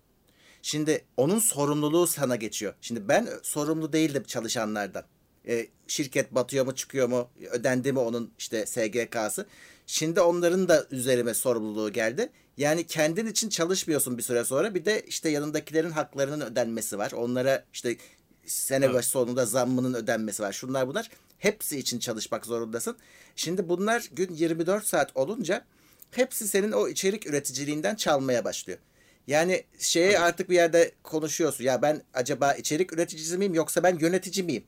Şimdi 0.62 1.06
onun 1.18 1.40
sorumluluğu 1.40 2.08
sana 2.08 2.36
geçiyor. 2.36 2.74
Şimdi 2.82 3.08
ben 3.08 3.30
sorumlu 3.44 3.94
değildim 3.94 4.24
çalışanlardan. 4.24 5.04
E, 5.48 5.68
şirket 5.88 6.36
batıyor 6.36 6.66
mu 6.66 6.76
çıkıyor 6.76 7.08
mu 7.08 7.30
ödendi 7.52 7.94
mi 7.94 8.00
onun 8.00 8.32
işte 8.40 8.66
SGK'sı. 8.66 9.46
Şimdi 9.88 10.22
onların 10.22 10.70
da 10.70 10.86
üzerime 10.92 11.34
sorumluluğu 11.34 11.94
geldi. 11.94 12.30
Yani 12.58 12.88
kendin 12.88 13.26
için 13.26 13.50
çalışmıyorsun 13.50 14.18
bir 14.18 14.24
süre 14.24 14.44
sonra. 14.44 14.76
Bir 14.76 14.86
de 14.86 15.02
işte 15.02 15.30
yanındakilerin 15.30 15.92
haklarının 15.92 16.42
ödenmesi 16.42 16.98
var. 16.98 17.12
Onlara 17.12 17.66
işte 17.74 17.98
sene 18.46 18.86
Evet. 18.86 18.96
başı 18.96 19.10
sonunda 19.10 19.46
zammının 19.46 19.94
ödenmesi 19.94 20.44
var. 20.44 20.54
Şunlar 20.54 20.88
bunlar. 20.88 21.10
Hepsi 21.38 21.80
için 21.80 22.00
çalışmak 22.00 22.46
zorundasın. 22.46 22.98
Şimdi 23.36 23.70
bunlar 23.70 24.10
gün 24.12 24.34
24 24.34 24.86
saat 24.86 25.18
olunca 25.18 25.66
hepsi 26.12 26.48
senin 26.48 26.72
o 26.72 26.88
içerik 26.88 27.28
üreticiliğinden 27.28 27.96
çalmaya 27.96 28.46
başlıyor. 28.46 28.80
Yani 29.28 29.64
şeye 29.80 30.20
artık 30.20 30.50
bir 30.50 30.56
yerde 30.56 30.92
konuşuyorsun. 31.04 31.64
Ya 31.64 31.82
ben 31.82 32.02
acaba 32.14 32.54
içerik 32.54 32.94
üreticisi 32.94 33.38
miyim 33.38 33.54
yoksa 33.54 33.84
ben 33.84 34.00
yönetici 34.00 34.46
miyim? 34.46 34.64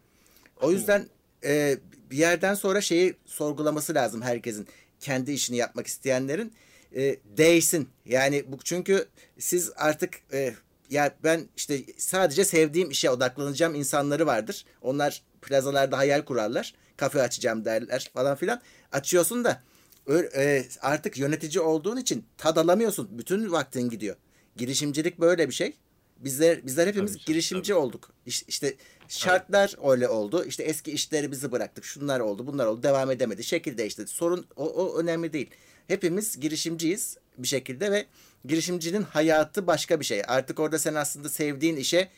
O 0.62 0.72
yüzden 0.72 1.08
e, 1.43 1.78
bir 2.12 2.17
yerden 2.17 2.54
sonra 2.54 2.82
şeyi 2.82 3.15
sorgulaması 3.26 3.96
lazım 3.96 4.22
herkesin. 4.22 4.67
Kendi 5.00 5.32
işini 5.32 5.58
yapmak 5.58 5.88
isteyenlerin 5.88 6.54
e, 6.96 7.20
değsin. 7.38 7.90
Yani 8.06 8.44
bu 8.48 8.58
çünkü 8.64 9.08
siz 9.40 9.72
artık 9.76 10.14
e, 10.34 10.54
ya 10.90 11.16
ben 11.24 11.48
işte 11.58 11.84
sadece 11.98 12.46
sevdiğim 12.46 12.90
işe 12.92 13.10
odaklanacağım 13.10 13.76
insanları 13.76 14.26
vardır. 14.26 14.66
Onlar 14.82 15.24
plazalarda 15.42 15.98
hayal 15.98 16.22
kurarlar. 16.22 16.74
Kafe 16.98 17.22
açacağım 17.22 17.66
derler 17.66 18.12
falan 18.14 18.36
filan. 18.36 18.62
Açıyorsun 18.92 19.44
da 19.44 19.64
e, 20.36 20.66
artık 20.82 21.18
yönetici 21.18 21.62
olduğun 21.62 21.98
için 21.98 22.26
tad 22.38 22.58
alamıyorsun. 22.58 23.10
Bütün 23.18 23.52
vaktin 23.52 23.90
gidiyor. 23.90 24.16
Girişimcilik 24.56 25.20
böyle 25.20 25.50
bir 25.50 25.54
şey. 25.54 25.74
Bizler 26.18 26.66
bizler 26.66 26.88
hepimiz 26.88 27.14
Tabii 27.14 27.26
girişimci 27.26 27.74
olduk. 27.74 28.12
İş- 28.26 28.44
İşte 28.48 28.76
şartlar 29.08 29.76
öyle 29.92 30.08
oldu. 30.10 30.46
İşte 30.46 30.64
eski 30.64 30.92
işlerimizi 30.92 31.52
bıraktık. 31.52 31.86
Şunlar 31.86 32.20
oldu, 32.20 32.48
bunlar 32.48 32.66
oldu. 32.66 32.84
Devam 32.84 33.12
edemedi. 33.12 33.44
Şekil 33.44 33.78
değişti. 33.78 34.08
Sorun 34.08 34.46
o, 34.56 34.66
o 34.70 34.98
önemli 35.00 35.34
değil. 35.34 35.50
Hepimiz 35.88 36.39
girişimciyiz 36.39 37.17
bir 37.38 37.48
şekilde 37.48 37.91
ve 37.91 38.06
girişimcinin 38.46 39.02
hayatı 39.02 39.67
başka 39.67 40.00
bir 40.00 40.06
şey. 40.06 40.22
Artık 40.28 40.60
orada 40.60 40.80
sen 40.80 40.93
aslında 40.93 41.30
sevdiğin 41.30 41.76
işe 41.76 42.10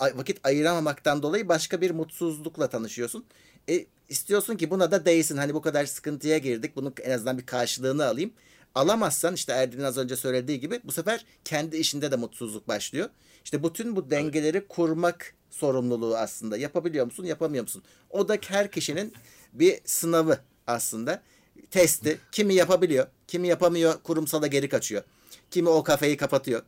vakit 0.00 0.46
ayıramamaktan 0.46 1.22
dolayı 1.22 1.48
başka 1.48 1.80
bir 1.80 1.90
mutsuzlukla 1.90 2.68
tanışıyorsun. 2.68 3.24
E, 3.68 3.86
istiyorsun 4.08 4.56
ki 4.56 4.70
buna 4.70 4.90
da 4.90 5.04
değsin. 5.04 5.36
Hani 5.36 5.54
bu 5.54 5.62
kadar 5.62 5.86
sıkıntıya 5.86 6.38
girdik. 6.38 6.76
Bunun 6.76 6.94
en 7.02 7.10
azından 7.10 7.38
bir 7.38 7.46
karşılığını 7.46 8.06
alayım. 8.06 8.32
Alamazsan 8.74 9.34
işte 9.34 9.52
Erdin'in 9.52 9.84
az 9.84 9.98
önce 9.98 10.16
söylediği 10.16 10.60
gibi 10.60 10.80
bu 10.84 10.92
sefer 10.92 11.24
kendi 11.44 11.76
işinde 11.76 12.10
de 12.10 12.16
mutsuzluk 12.16 12.68
başlıyor. 12.68 13.08
İşte 13.44 13.64
bütün 13.64 13.96
bu 13.96 14.10
dengeleri 14.10 14.68
kurmak 14.68 15.34
sorumluluğu 15.50 16.16
aslında. 16.16 16.56
Yapabiliyor 16.56 17.04
musun, 17.04 17.24
yapamıyor 17.24 17.62
musun? 17.62 17.82
O 18.10 18.28
da 18.28 18.38
her 18.48 18.70
kişinin 18.70 19.12
bir 19.52 19.80
sınavı 19.84 20.38
aslında. 20.66 21.22
Testi. 21.70 22.18
Kimi 22.32 22.54
yapabiliyor, 22.54 23.06
kimi 23.28 23.48
yapamıyor, 23.48 24.02
kurumsala 24.02 24.46
geri 24.46 24.68
kaçıyor. 24.68 25.02
Kimi 25.50 25.68
o 25.68 25.82
kafeyi 25.82 26.16
kapatıyor. 26.16 26.62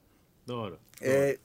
Doğru. 0.48 0.78
doğru. 1.00 1.10
Ee, 1.10 1.36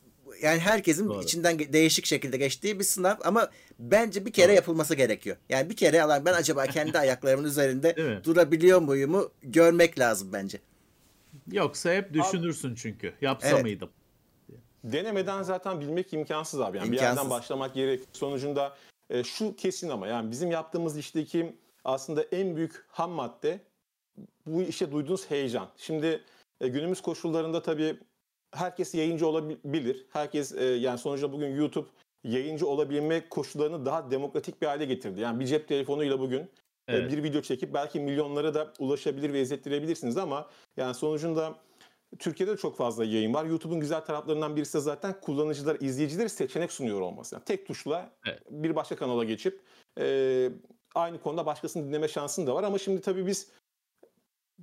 yani 0.42 0.60
herkesin 0.60 1.10
Doğru. 1.10 1.24
içinden 1.24 1.60
değişik 1.60 2.06
şekilde 2.06 2.38
geçtiği 2.38 2.80
bir 2.80 2.84
sınav 2.84 3.16
ama 3.24 3.50
bence 3.80 4.26
bir 4.26 4.32
kere 4.34 4.48
Doğru. 4.48 4.56
yapılması 4.56 4.96
gerekiyor. 4.96 5.38
Yani 5.50 5.70
bir 5.70 5.76
kere 5.76 6.04
alan 6.04 6.26
ben 6.26 6.34
acaba 6.34 6.66
kendi 6.68 7.00
ayaklarımın 7.00 7.44
üzerinde 7.48 8.20
durabiliyor 8.24 8.80
muyumu 8.82 9.30
görmek 9.44 10.00
lazım 10.00 10.30
bence. 10.34 10.60
Yoksa 11.52 11.94
hep 11.94 12.14
düşünürsün 12.14 12.76
çünkü. 12.76 13.14
Yapsa 13.22 13.50
Evet. 13.50 13.62
mıydım? 13.62 13.90
Denemeden 14.84 15.44
zaten 15.44 15.82
bilmek 15.82 16.14
imkansız 16.14 16.62
abi. 16.62 16.78
Yani 16.78 16.92
bir 16.92 16.98
İmkansız. 16.98 17.18
yerden 17.18 17.30
başlamak 17.30 17.74
gerek. 17.74 18.02
Sonucunda 18.14 18.76
e, 19.10 19.24
şu 19.24 19.56
kesin 19.56 19.90
ama 19.90 20.08
yani 20.08 20.32
bizim 20.32 20.52
yaptığımız 20.52 20.98
işteki 20.98 21.56
aslında 21.84 22.22
en 22.22 22.56
büyük 22.56 22.86
ham 22.88 23.12
madde 23.12 23.60
bu 24.46 24.62
işe 24.62 24.92
duyduğunuz 24.92 25.32
heyecan. 25.32 25.70
Şimdi 25.78 26.24
e, 26.62 26.68
günümüz 26.68 27.02
koşullarında 27.02 27.62
tabii 27.62 28.00
herkes 28.52 28.96
yayıncı 28.96 29.28
olabilir. 29.28 30.06
Herkes 30.10 30.52
e, 30.52 30.64
yani 30.64 30.98
sonuçta 30.98 31.32
bugün 31.32 31.56
YouTube 31.56 31.88
yayıncı 32.24 32.68
olabilme 32.68 33.30
koşullarını 33.30 33.86
daha 33.86 34.12
demokratik 34.12 34.62
bir 34.62 34.68
hale 34.68 34.86
getirdi. 34.86 35.20
Yani 35.20 35.40
bir 35.40 35.46
cep 35.46 35.68
telefonuyla 35.68 36.20
bugün 36.20 36.40
e, 36.40 36.48
Evet. 36.88 37.12
bir 37.12 37.24
video 37.24 37.42
çekip 37.42 37.74
belki 37.74 38.00
milyonlara 38.00 38.54
da 38.54 38.74
ulaşabilir 38.80 39.34
ve 39.34 39.42
izlettirebilirsiniz 39.42 40.18
ama 40.18 40.50
yani 40.78 40.94
sonucunda 40.94 41.56
Türkiye'de 42.20 42.52
de 42.52 42.58
çok 42.58 42.78
fazla 42.78 43.06
yayın 43.06 43.34
var. 43.34 43.46
YouTube'un 43.46 43.80
güzel 43.80 44.02
taraflarından 44.02 44.56
birisi 44.56 44.74
de 44.74 44.82
zaten 44.82 45.22
kullanıcılar, 45.22 45.78
izleyicileri 45.80 46.30
seçenek 46.30 46.72
sunuyor 46.72 47.02
olması. 47.02 47.36
Yani 47.36 47.44
tek 47.44 47.68
tuşla 47.68 48.12
Evet. 48.26 48.42
bir 48.50 48.76
başka 48.76 48.96
kanala 48.96 49.24
geçip 49.24 49.62
e, 50.00 50.50
aynı 50.96 51.22
konuda 51.22 51.46
başkasını 51.46 51.88
dinleme 51.88 52.08
şansın 52.08 52.48
da 52.48 52.56
var. 52.56 52.64
Ama 52.64 52.78
şimdi 52.78 53.02
tabii 53.02 53.28
biz 53.28 53.48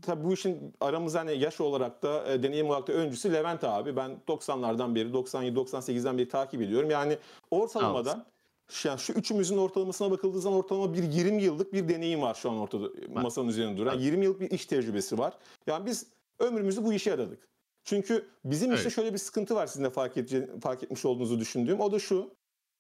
tabii 0.03 0.25
bu 0.25 0.33
işin 0.33 0.75
aramızda 0.81 1.21
hani 1.21 1.39
yaş 1.39 1.61
olarak 1.61 2.03
da 2.03 2.33
e, 2.33 2.43
deneyim 2.43 2.69
olarak 2.71 2.89
da 2.89 2.93
öncüsü 2.93 3.33
Levent 3.33 3.65
abi. 3.65 3.97
Ben 3.97 4.19
90'lardan 4.29 4.95
beri 4.95 5.09
97-98'den 5.09 6.19
beri 6.19 6.29
takip 6.29 6.63
ediyorum. 6.63 6.91
Yani 6.91 7.19
ortalamada 7.51 8.27
şu, 8.71 8.89
yani 8.89 9.01
şu 9.01 9.13
üçümüzün 9.13 9.57
ortalamasına 9.57 10.11
bakıldığı 10.11 10.41
zaman 10.41 10.59
ortalama 10.59 10.95
bir 10.95 11.03
20 11.03 11.43
yıllık 11.43 11.73
bir 11.73 11.89
deneyim 11.89 12.23
var 12.23 12.35
şu 12.35 12.51
an 12.51 12.59
ortada 12.59 12.89
masanın 13.15 13.49
üzerinde 13.49 13.77
duran. 13.77 13.95
Var. 13.95 14.01
20 14.01 14.25
yıllık 14.25 14.41
bir 14.41 14.51
iş 14.51 14.67
tecrübesi 14.67 15.19
var. 15.19 15.35
Yani 15.67 15.87
biz 15.87 16.07
ömrümüzü 16.39 16.85
bu 16.85 16.93
işe 16.93 17.13
adadık. 17.13 17.49
Çünkü 17.85 18.29
bizim 18.45 18.71
işte 18.73 18.83
Evet. 18.83 18.95
şöyle 18.95 19.13
bir 19.13 19.19
sıkıntı 19.19 19.55
var 19.55 19.67
sizin 19.67 19.85
de 19.85 19.91
fark, 19.91 20.17
edece- 20.17 20.61
fark 20.61 20.83
etmiş 20.83 21.05
olduğunuzu 21.05 21.41
düşündüğüm. 21.41 21.81
O 21.81 21.93
da 21.93 21.99
şu. 21.99 22.31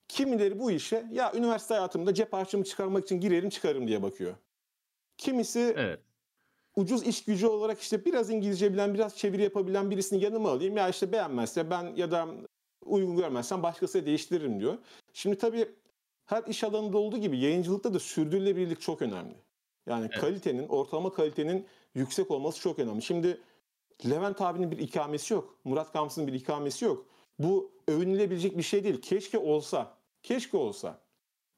Kimileri 0.09 0.59
bu 0.59 0.71
işe 0.71 1.07
ya 1.13 1.33
üniversite 1.35 1.75
hayatımda 1.75 2.15
cep 2.15 2.33
harçlığımı 2.33 2.65
çıkarmak 2.65 3.05
için 3.05 3.21
girerim 3.21 3.51
çıkarım 3.51 3.89
diye 3.89 4.03
bakıyor. 4.03 4.35
Kimisi 5.19 5.75
Evet. 5.77 6.01
ucuz 6.77 7.03
iş 7.03 7.25
gücü 7.25 7.47
olarak 7.47 7.81
işte 7.81 8.05
biraz 8.05 8.31
İngilizce 8.31 8.73
bilen, 8.73 8.95
biraz 8.95 9.17
çeviri 9.17 9.43
yapabilen 9.43 9.91
birisini 9.91 10.25
yanıma 10.25 10.51
alayım. 10.51 10.77
Ya 10.77 10.89
işte 10.89 11.13
beğenmezse 11.13 11.71
ben 11.71 11.97
ya 11.97 12.11
da 12.11 12.29
uygun 12.85 13.17
görmezsem 13.17 13.63
başkasıyla 13.63 14.07
değiştiririm 14.07 14.61
diyor. 14.61 14.79
Şimdi 15.13 15.39
tabii 15.39 15.69
her 16.27 16.45
iş 16.45 16.65
alanında 16.65 16.99
olduğu 16.99 17.19
gibi 17.19 17.39
yayıncılıkta 17.39 17.95
da 17.95 17.99
sürdürülebilirlik 17.99 18.81
çok 18.81 19.03
önemli. 19.03 19.35
Yani 19.87 20.07
Evet. 20.11 20.21
kalitenin, 20.21 20.69
ortalama 20.69 21.13
kalitenin 21.13 21.67
yüksek 21.95 22.31
olması 22.31 22.61
çok 22.61 22.79
önemli. 22.79 23.03
Şimdi 23.03 23.41
Levent 24.11 24.41
abinin 24.41 24.71
bir 24.71 24.79
ikamesi 24.79 25.35
yok. 25.35 25.59
Murat 25.65 25.93
Kamsız'ın 25.93 26.27
bir 26.27 26.33
ikamesi 26.33 26.85
yok. 26.85 27.07
Bu 27.39 27.73
övünülebilecek 27.89 28.59
bir 28.59 28.63
şey 28.63 28.85
değil. 28.85 29.01
Keşke 29.03 29.39
olsa. 29.39 29.98
Keşke 30.29 30.57
olsa. 30.57 30.99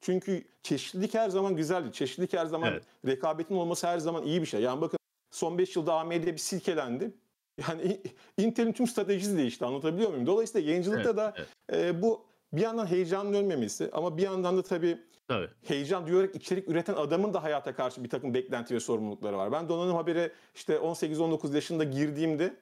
Çünkü 0.01 0.45
çeşitlilik 0.63 1.15
her 1.15 1.29
zaman 1.29 1.57
güzeldir. 1.57 1.93
Çeşitlilik 1.93 2.33
her 2.33 2.47
zaman 2.47 2.69
Evet. 2.69 2.85
rekabetin 3.07 3.55
olması 3.55 3.87
her 3.87 3.99
zaman 3.99 4.23
iyi 4.23 4.41
bir 4.41 4.47
şey. 4.47 4.61
Yani 4.61 4.81
bakın 4.81 4.99
son 5.31 5.59
5 5.59 5.77
yılda 5.77 5.95
AMD 5.95 6.27
bir 6.27 6.37
silkelendi. 6.37 7.11
Yani 7.69 8.01
Intel'in 8.37 8.73
tüm 8.73 8.87
stratejisi 8.87 9.37
değişti 9.37 9.65
anlatabiliyor 9.65 10.11
muyum? 10.11 10.27
Dolayısıyla 10.27 10.69
yayıncılıkta 10.69 11.09
Evet, 11.09 11.17
da 11.17 11.35
evet. 11.71 11.85
e, 11.85 12.03
bu 12.03 12.27
bir 12.53 12.61
yandan 12.61 12.87
heyecanın 12.87 13.33
ölmemesi 13.35 13.91
ama 13.93 14.17
bir 14.17 14.23
yandan 14.23 14.57
da 14.57 14.63
tabii 14.63 14.99
Tabii. 15.29 15.49
heyecan 15.65 16.07
duyarak 16.07 16.35
içerik 16.35 16.69
üreten 16.69 16.95
adamın 16.95 17.35
da 17.35 17.43
hayata 17.43 17.75
karşı 17.75 18.05
bir 18.05 18.09
takım 18.09 18.35
beklenti 18.35 18.75
ve 18.75 18.81
sorumlulukları 18.81 19.37
var. 19.37 19.53
Ben 19.53 19.69
donanım 19.69 19.97
habere 19.97 20.33
işte 20.55 20.75
18-19 20.75 21.55
yaşında 21.55 21.85
girdiğimde 21.85 22.55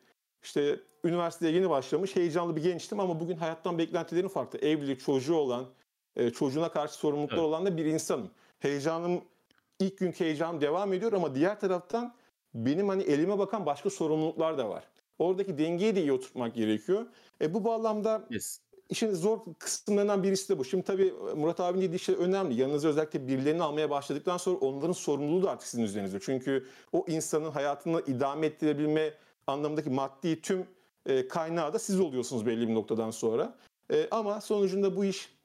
işte 0.42 0.80
üniversiteye 1.04 1.52
yeni 1.52 1.70
başlamış 1.70 2.16
heyecanlı 2.16 2.56
bir 2.56 2.62
gençtim 2.62 3.00
ama 3.00 3.20
bugün 3.20 3.36
hayattan 3.36 3.78
beklentilerim 3.78 4.28
farklı. 4.28 4.58
Evli, 4.58 4.98
çocuğu 4.98 5.34
olan, 5.34 5.66
e, 6.18 6.30
çocuğuna 6.30 6.68
karşı 6.70 6.94
sorumlulukları 6.94 7.40
Evet. 7.40 7.48
olan 7.48 7.66
da 7.66 7.76
bir 7.76 7.84
insanım. 7.84 8.30
Heyecanım 8.60 9.20
ilk 9.80 9.98
günkü 9.98 10.24
heyecanım 10.24 10.60
devam 10.60 10.92
ediyor 10.92 11.12
ama 11.12 11.34
diğer 11.34 11.60
taraftan 11.60 12.14
benim 12.54 12.88
hani 12.88 13.02
elime 13.02 13.38
bakan 13.38 13.66
başka 13.66 13.90
sorumluluklar 13.90 14.58
da 14.58 14.68
var. 14.68 14.84
Oradaki 15.18 15.58
dengeyi 15.58 15.96
de 15.96 16.00
iyi 16.00 16.12
oturtmak 16.12 16.54
gerekiyor. 16.54 17.06
E, 17.42 17.54
bu 17.54 17.64
bağlamda 17.64 18.26
Yes. 18.30 18.60
İşin 18.90 19.14
zor 19.14 19.38
kısımlarından 19.58 20.22
birisi 20.22 20.48
de 20.48 20.58
bu. 20.58 20.64
Şimdi 20.64 20.84
tabii 20.84 21.14
Murat 21.36 21.60
abinin 21.60 21.82
dediği 21.88 21.98
şey 21.98 22.14
önemli. 22.14 22.60
Yanınıza 22.60 22.88
özellikle 22.88 23.28
birilerini 23.28 23.62
almaya 23.62 23.90
başladıktan 23.90 24.36
sonra 24.36 24.56
onların 24.56 24.92
sorumluluğu 24.92 25.42
da 25.42 25.50
artık 25.50 25.68
sizin 25.68 25.84
üzerinizde. 25.84 26.18
Çünkü 26.20 26.66
o 26.92 27.04
insanın 27.08 27.50
hayatını 27.50 28.02
idame 28.06 28.46
ettirebilme 28.46 29.14
anlamındaki 29.46 29.90
maddi 29.90 30.40
tüm 30.40 30.66
e, 31.06 31.28
kaynağı 31.28 31.72
da 31.72 31.78
siz 31.78 32.00
oluyorsunuz 32.00 32.46
belli 32.46 32.68
bir 32.68 32.74
noktadan 32.74 33.10
sonra. 33.10 33.58
E, 33.92 34.08
ama 34.10 34.40
sonucunda 34.40 34.96
bu 34.96 35.04
iş 35.04 35.37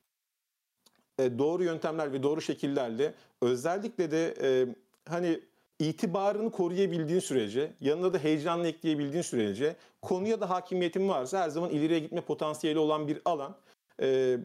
e, 1.19 1.39
doğru 1.39 1.63
yöntemler 1.63 2.13
ve 2.13 2.23
doğru 2.23 2.41
şekillerle 2.41 3.13
özellikle 3.41 4.11
de 4.11 4.33
e, 4.41 4.67
hani 5.09 5.39
itibarını 5.79 6.51
koruyabildiğin 6.51 7.19
sürece, 7.19 7.71
yanına 7.81 8.13
da 8.13 8.17
heyecanla 8.17 8.67
ekleyebildiğin 8.67 9.21
sürece, 9.21 9.75
konuya 10.01 10.41
da 10.41 10.49
hakimiyetin 10.49 11.09
varsa 11.09 11.39
her 11.39 11.49
zaman 11.49 11.69
ileriye 11.69 11.99
gitme 11.99 12.21
potansiyeli 12.21 12.79
olan 12.79 13.07
bir 13.07 13.21
alan. 13.25 13.55
E, 14.01 14.37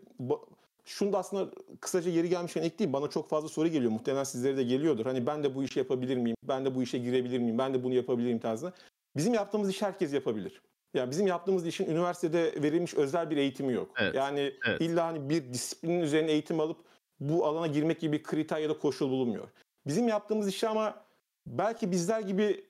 şunu 0.85 1.13
da 1.13 1.19
aslında 1.19 1.51
kısaca 1.81 2.11
yeri 2.11 2.29
gelmişken 2.29 2.63
ekleyeyim. 2.63 2.93
Bana 2.93 3.11
çok 3.11 3.29
fazla 3.29 3.49
soru 3.49 3.69
geliyor. 3.69 3.93
Muhtemelen 3.93 4.25
sizlere 4.25 4.57
de 4.57 4.63
geliyordur. 4.63 5.07
Hani 5.07 5.27
ben 5.27 5.43
de 5.45 5.55
bu 5.55 5.65
işi 5.65 5.79
yapabilir 5.79 6.17
miyim? 6.17 6.37
Ben 6.43 6.65
de 6.65 6.75
bu 6.75 6.83
işe 6.83 6.99
girebilir 6.99 7.39
miyim? 7.39 7.59
Ben 7.59 7.75
de 7.75 7.85
bunu 7.85 7.95
yapabilir 7.95 8.27
miyim 8.27 8.39
tarzında. 8.39 8.73
Bizim 9.17 9.35
yaptığımız 9.35 9.71
işi 9.71 9.85
herkes 9.85 10.13
yapabilir. 10.13 10.63
Yani 10.94 11.11
bizim 11.11 11.27
yaptığımız 11.27 11.66
işin 11.66 11.87
üniversitede 11.87 12.62
verilmiş 12.62 12.94
özel 12.94 13.31
bir 13.31 13.37
eğitimi 13.37 13.72
yok. 13.72 13.90
Evet, 13.98 14.14
Yani 14.14 14.55
evet. 14.66 14.81
illa 14.81 15.07
hani 15.07 15.31
bir 15.31 15.53
disiplinin 15.53 16.01
üzerine 16.01 16.33
eğitim 16.33 16.61
alıp 16.61 16.79
bu 17.20 17.46
alana 17.46 17.66
girmek 17.66 18.01
gibi 18.01 18.18
bir 18.18 18.22
kriter 18.22 18.59
ya 18.59 18.68
da 18.68 18.79
koşul 18.79 19.11
bulunmuyor. 19.11 19.48
Bizim 19.87 20.09
yaptığımız 20.09 20.48
işi 20.48 20.68
ama 20.68 21.05
belki 21.46 21.90
bizler 21.90 22.20
gibi 22.20 22.64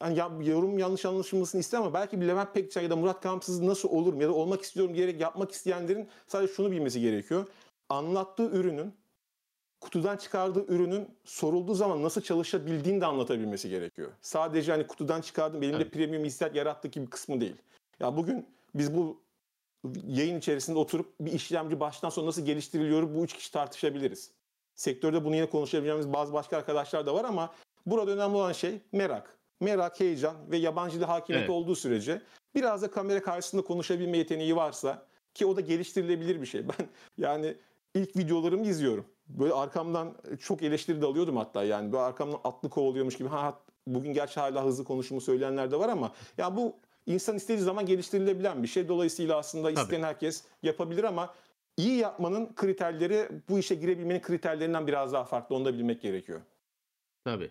hani 0.00 0.18
yorum 0.48 0.78
yanlış 0.78 1.04
anlaşılmasını 1.04 1.60
istemem 1.60 1.86
ama 1.86 1.94
belki 1.94 2.20
bir 2.20 2.28
Levent 2.28 2.54
Pekcan 2.54 2.82
ya 2.82 2.90
da 2.90 2.96
Murat 2.96 3.20
Kamsız 3.20 3.60
nasıl 3.60 3.88
olurum 3.88 4.20
ya 4.20 4.28
da 4.28 4.32
olmak 4.32 4.62
istiyorum 4.62 4.94
diyerek 4.94 5.20
yapmak 5.20 5.52
isteyenlerin 5.52 6.08
sadece 6.26 6.52
şunu 6.52 6.70
bilmesi 6.70 7.00
gerekiyor. 7.00 7.46
Anlattığı 7.88 8.50
ürünün 8.50 8.94
kutudan 9.82 10.16
çıkardığı 10.16 10.64
ürünün 10.74 11.08
sorulduğu 11.24 11.74
zaman 11.74 12.02
nasıl 12.02 12.20
çalışabildiğini 12.20 13.00
de 13.00 13.06
anlatabilmesi 13.06 13.68
gerekiyor. 13.68 14.12
Sadece 14.20 14.72
hani 14.72 14.86
kutudan 14.86 15.20
çıkardım 15.20 15.62
benim 15.62 15.74
de 15.74 15.82
Evet. 15.82 15.92
premium 15.92 16.24
hissiyat 16.24 16.56
yarattığı 16.56 16.88
gibi 16.88 17.06
kısmı 17.06 17.40
değil. 17.40 17.56
Ya 18.00 18.16
bugün 18.16 18.46
biz 18.74 18.94
bu 18.96 19.20
yayın 20.06 20.38
içerisinde 20.38 20.78
oturup 20.78 21.14
bir 21.20 21.32
işlemci 21.32 21.80
baştan 21.80 22.10
sona 22.10 22.26
nasıl 22.26 22.44
geliştiriliyor 22.44 23.14
bu 23.14 23.24
üç 23.24 23.32
kişi 23.32 23.52
tartışabiliriz. 23.52 24.30
Sektörde 24.74 25.24
bunu 25.24 25.34
yine 25.34 25.50
konuşabileceğimiz 25.50 26.12
bazı 26.12 26.32
başka 26.32 26.56
arkadaşlar 26.56 27.06
da 27.06 27.14
var 27.14 27.24
ama 27.24 27.54
burada 27.86 28.10
önemli 28.10 28.36
olan 28.36 28.52
şey 28.52 28.80
merak. 28.92 29.38
Merak, 29.60 30.00
heyecan 30.00 30.36
ve 30.50 30.56
yabancı 30.56 31.00
dil 31.00 31.04
hakimiyeti 31.04 31.50
Evet. 31.50 31.50
olduğu 31.50 31.76
sürece 31.76 32.22
biraz 32.54 32.82
da 32.82 32.90
kamera 32.90 33.22
karşısında 33.22 33.62
konuşabilme 33.62 34.18
yeteneği 34.18 34.56
varsa 34.56 35.06
ki 35.34 35.46
o 35.46 35.56
da 35.56 35.60
geliştirilebilir 35.60 36.40
bir 36.40 36.46
şey. 36.46 36.62
Ben 36.68 36.88
yani 37.18 37.54
ilk 37.94 38.16
videolarımı 38.16 38.66
izliyorum. 38.66 39.04
Böyle 39.28 39.52
arkamdan 39.52 40.14
çok 40.40 40.62
eleştiri 40.62 41.02
de 41.02 41.06
alıyordum 41.06 41.36
hatta 41.36 41.64
yani. 41.64 41.92
Böyle 41.92 42.02
arkamdan 42.02 42.40
atlı 42.44 42.70
kovalıyormuş 42.70 43.16
gibi. 43.18 43.28
Ha 43.28 43.58
bugün 43.86 44.12
gerçi 44.12 44.40
hala 44.40 44.64
hızlı 44.64 44.84
konuşumu 44.84 45.20
söyleyenler 45.20 45.70
de 45.70 45.78
var 45.78 45.88
ama 45.88 46.12
ya 46.38 46.56
bu 46.56 46.76
insan 47.06 47.36
istediği 47.36 47.62
zaman 47.62 47.86
geliştirilebilen 47.86 48.62
bir 48.62 48.68
şey. 48.68 48.88
Dolayısıyla 48.88 49.36
aslında 49.38 49.70
isteyen 49.70 50.02
herkes 50.02 50.44
yapabilir 50.62 51.04
ama 51.04 51.34
iyi 51.76 51.96
yapmanın 51.96 52.54
kriterleri 52.54 53.28
bu 53.48 53.58
işe 53.58 53.74
girebilmenin 53.74 54.20
kriterlerinden 54.20 54.86
biraz 54.86 55.12
daha 55.12 55.24
farklı. 55.24 55.56
Onu 55.56 55.64
da 55.64 55.74
bilmek 55.74 56.02
gerekiyor. 56.02 56.40
Tabii. 57.24 57.50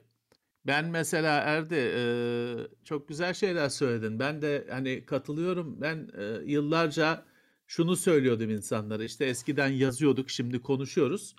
Ben 0.67 0.85
mesela 0.85 1.37
Erdi 1.39 1.75
eee, 1.75 2.67
çok 2.83 3.07
güzel 3.07 3.33
şeyler 3.33 3.69
söyledin. 3.69 4.19
Ben 4.19 4.41
de 4.41 4.67
hani 4.69 5.05
katılıyorum. 5.05 5.81
Ben 5.81 6.09
eee, 6.17 6.41
yıllarca 6.45 7.23
şunu 7.67 7.95
söylüyordum 7.95 8.49
insanlara. 8.49 9.03
İşte 9.03 9.25
eskiden 9.25 9.67
yazıyorduk, 9.69 10.29
şimdi 10.29 10.61
konuşuyoruz. 10.61 11.35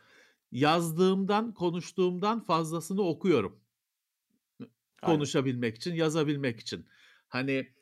Yazdığımdan, 0.53 1.55
konuştuğumdan 1.55 2.41
fazlasını 2.41 3.03
okuyorum. 3.03 3.63
Aynen. 5.03 5.23
konuşabilmek 5.23 5.77
için, 5.77 5.95
yazabilmek 5.95 6.61
için. 6.61 6.87
Hani 7.29 7.73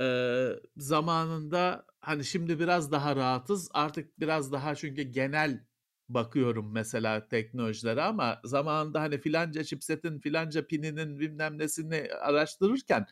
eee, 0.00 0.60
zamanında 0.76 1.86
hani 2.00 2.24
şimdi 2.24 2.58
biraz 2.60 2.92
daha 2.92 3.16
rahatız. 3.16 3.70
Artık 3.74 4.20
biraz 4.20 4.52
daha 4.52 4.74
çünkü 4.74 5.02
genel 5.02 5.66
bakıyorum 6.08 6.72
mesela 6.72 7.28
teknolojilere 7.28 8.02
ama 8.02 8.40
zamanında 8.44 9.00
hani 9.00 9.18
filanca 9.20 9.64
chipsetin, 9.64 10.20
filanca 10.20 10.66
pininin 10.66 11.18
bilmem 11.20 11.58
nesini 11.58 12.08
araştırırken 12.20 13.06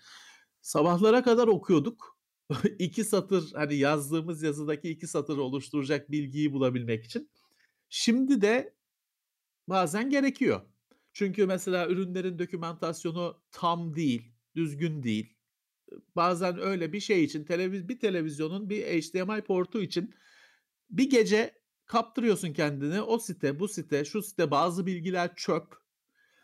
sabahlara 0.60 1.22
kadar 1.22 1.48
okuyorduk. 1.48 2.18
iki 2.78 3.04
satır 3.04 3.52
hani 3.54 3.74
yazdığımız 3.76 4.42
yazıdaki 4.42 4.90
iki 4.90 5.06
satır 5.06 5.38
oluşturacak 5.38 6.10
bilgiyi 6.10 6.52
bulabilmek 6.52 7.04
için. 7.04 7.30
Şimdi 7.88 8.40
de 8.42 8.75
bazen 9.68 10.10
gerekiyor. 10.10 10.60
Çünkü 11.12 11.46
mesela 11.46 11.88
ürünlerin 11.88 12.38
dokümantasyonu 12.38 13.42
tam 13.52 13.96
değil, 13.96 14.32
düzgün 14.54 15.02
değil. 15.02 15.36
Bazen 16.16 16.58
öyle 16.58 16.92
bir 16.92 17.00
şey 17.00 17.24
için 17.24 17.44
televiz 17.44 17.88
bir 17.88 18.00
televizyonun 18.00 18.70
bir 18.70 18.82
HDMI 18.82 19.42
portu 19.42 19.82
için 19.82 20.14
bir 20.90 21.10
gece 21.10 21.54
kaptırıyorsun 21.86 22.52
kendini. 22.52 23.02
O 23.02 23.18
site, 23.18 23.60
bu 23.60 23.68
site, 23.68 24.04
şu 24.04 24.22
site 24.22 24.50
bazı 24.50 24.86
bilgiler 24.86 25.34
çöp. 25.36 25.86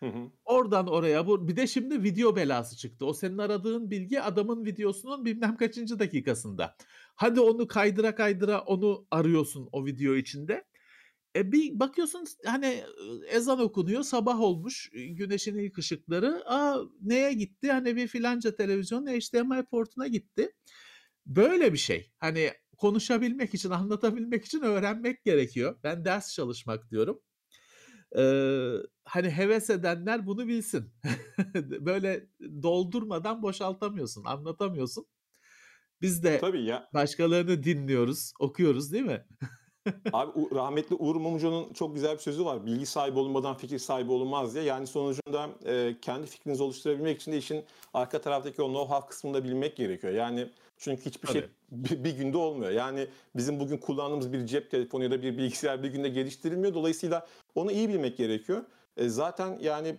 Hı 0.01 0.07
hı. 0.07 0.31
Oradan 0.45 0.87
oraya 0.87 1.27
bu 1.27 1.49
bir 1.49 1.57
de 1.57 1.67
şimdi 1.67 2.03
video 2.03 2.37
belası 2.37 2.77
çıktı. 2.77 3.07
O 3.07 3.13
senin 3.13 3.39
aradığın 3.39 3.91
bilgi 3.91 4.23
adamın 4.23 4.65
videosunun 4.65 5.25
bilmem 5.25 5.57
kaçıncı 5.57 5.99
dakikasında. 5.99 6.77
Hadi 7.15 7.41
onu 7.41 7.69
kaydıra 7.69 8.15
kaydıra 8.15 8.61
onu 8.61 9.07
arıyorsun 9.11 9.69
o 9.73 9.87
video 9.87 10.15
içinde. 10.15 10.65
E 11.37 11.53
bir 11.53 11.81
bakıyorsun 11.81 12.25
hani 12.47 12.85
ezan 13.29 13.61
okunuyor 13.61 14.03
sabah 14.03 14.41
olmuş 14.41 14.91
güneşin 14.93 15.59
ilk 15.59 15.79
ışıkları. 15.79 16.43
Aa 16.47 16.79
neye 17.01 17.33
gitti? 17.33 17.73
Hani 17.73 17.97
bir 17.97 18.09
filanca 18.09 18.57
televizyonun 18.57 19.07
HDMI 19.07 19.65
portuna 19.65 20.07
gitti. 20.07 20.53
Böyle 21.27 21.73
bir 21.73 21.79
şey. 21.79 22.13
Hani 22.19 22.51
konuşabilmek 22.77 23.55
için, 23.55 23.71
anlatabilmek 23.71 24.45
için 24.45 24.61
öğrenmek 24.63 25.25
gerekiyor. 25.25 25.79
Ben 25.85 26.05
ders 26.05 26.35
çalışmak 26.35 26.91
diyorum. 26.91 27.21
Ee, 28.19 28.73
hani 29.05 29.31
heves 29.31 29.71
edenler 29.71 30.27
bunu 30.27 30.47
bilsin. 30.49 30.93
Böyle 31.81 32.27
doldurmadan 32.63 33.43
boşaltamıyorsun, 33.43 34.25
anlatamıyorsun. 34.25 35.07
Biz 36.01 36.23
de 36.23 36.39
Tabii 36.39 36.65
ya. 36.65 36.89
başkalarını 36.95 37.63
dinliyoruz, 37.65 38.33
okuyoruz 38.39 38.93
değil 38.93 39.05
mi? 39.05 39.27
Abi 40.13 40.33
rahmetli 40.55 40.97
Uğur 40.97 41.17
Mumcu'nun 41.17 41.73
çok 41.73 41.95
güzel 41.95 42.15
bir 42.15 42.19
sözü 42.19 42.45
var. 42.45 42.67
Bilgi 42.67 42.87
sahibi 42.87 43.19
olmadan 43.19 43.55
fikir 43.55 43.79
sahibi 43.79 44.13
olunmaz 44.13 44.55
diye. 44.55 44.65
Yani 44.65 44.87
sonucunda 44.87 45.49
e, 45.67 45.97
kendi 46.03 46.27
fikrinizi 46.27 46.63
oluşturabilmek 46.63 47.21
için 47.21 47.33
de 47.33 47.39
işin 47.39 47.65
arka 47.95 48.21
taraftaki 48.21 48.63
o 48.63 48.67
know-how 48.67 49.09
kısmını 49.09 49.35
da 49.35 49.45
bilmek 49.45 49.77
gerekiyor. 49.77 50.13
Yani 50.13 50.49
çünkü 50.77 51.05
hiçbir 51.05 51.29
şey 51.29 51.45
bir, 51.71 52.05
bir 52.05 52.17
günde 52.17 52.37
olmuyor. 52.37 52.71
Yani 52.71 53.07
bizim 53.37 53.61
bugün 53.61 53.77
kullandığımız 53.77 54.33
bir 54.33 54.47
cep 54.47 54.71
telefonu 54.71 55.05
ya 55.05 55.11
da 55.11 55.23
bir 55.23 55.39
bilgisayar 55.39 55.83
bir 55.83 55.89
günde 55.89 56.09
geliştirilmiyor. 56.09 56.75
Dolayısıyla 56.75 57.27
onu 57.55 57.73
iyi 57.73 57.89
bilmek 57.89 58.17
gerekiyor. 58.17 58.65
E, 58.97 59.09
zaten 59.09 59.59
yani 59.61 59.97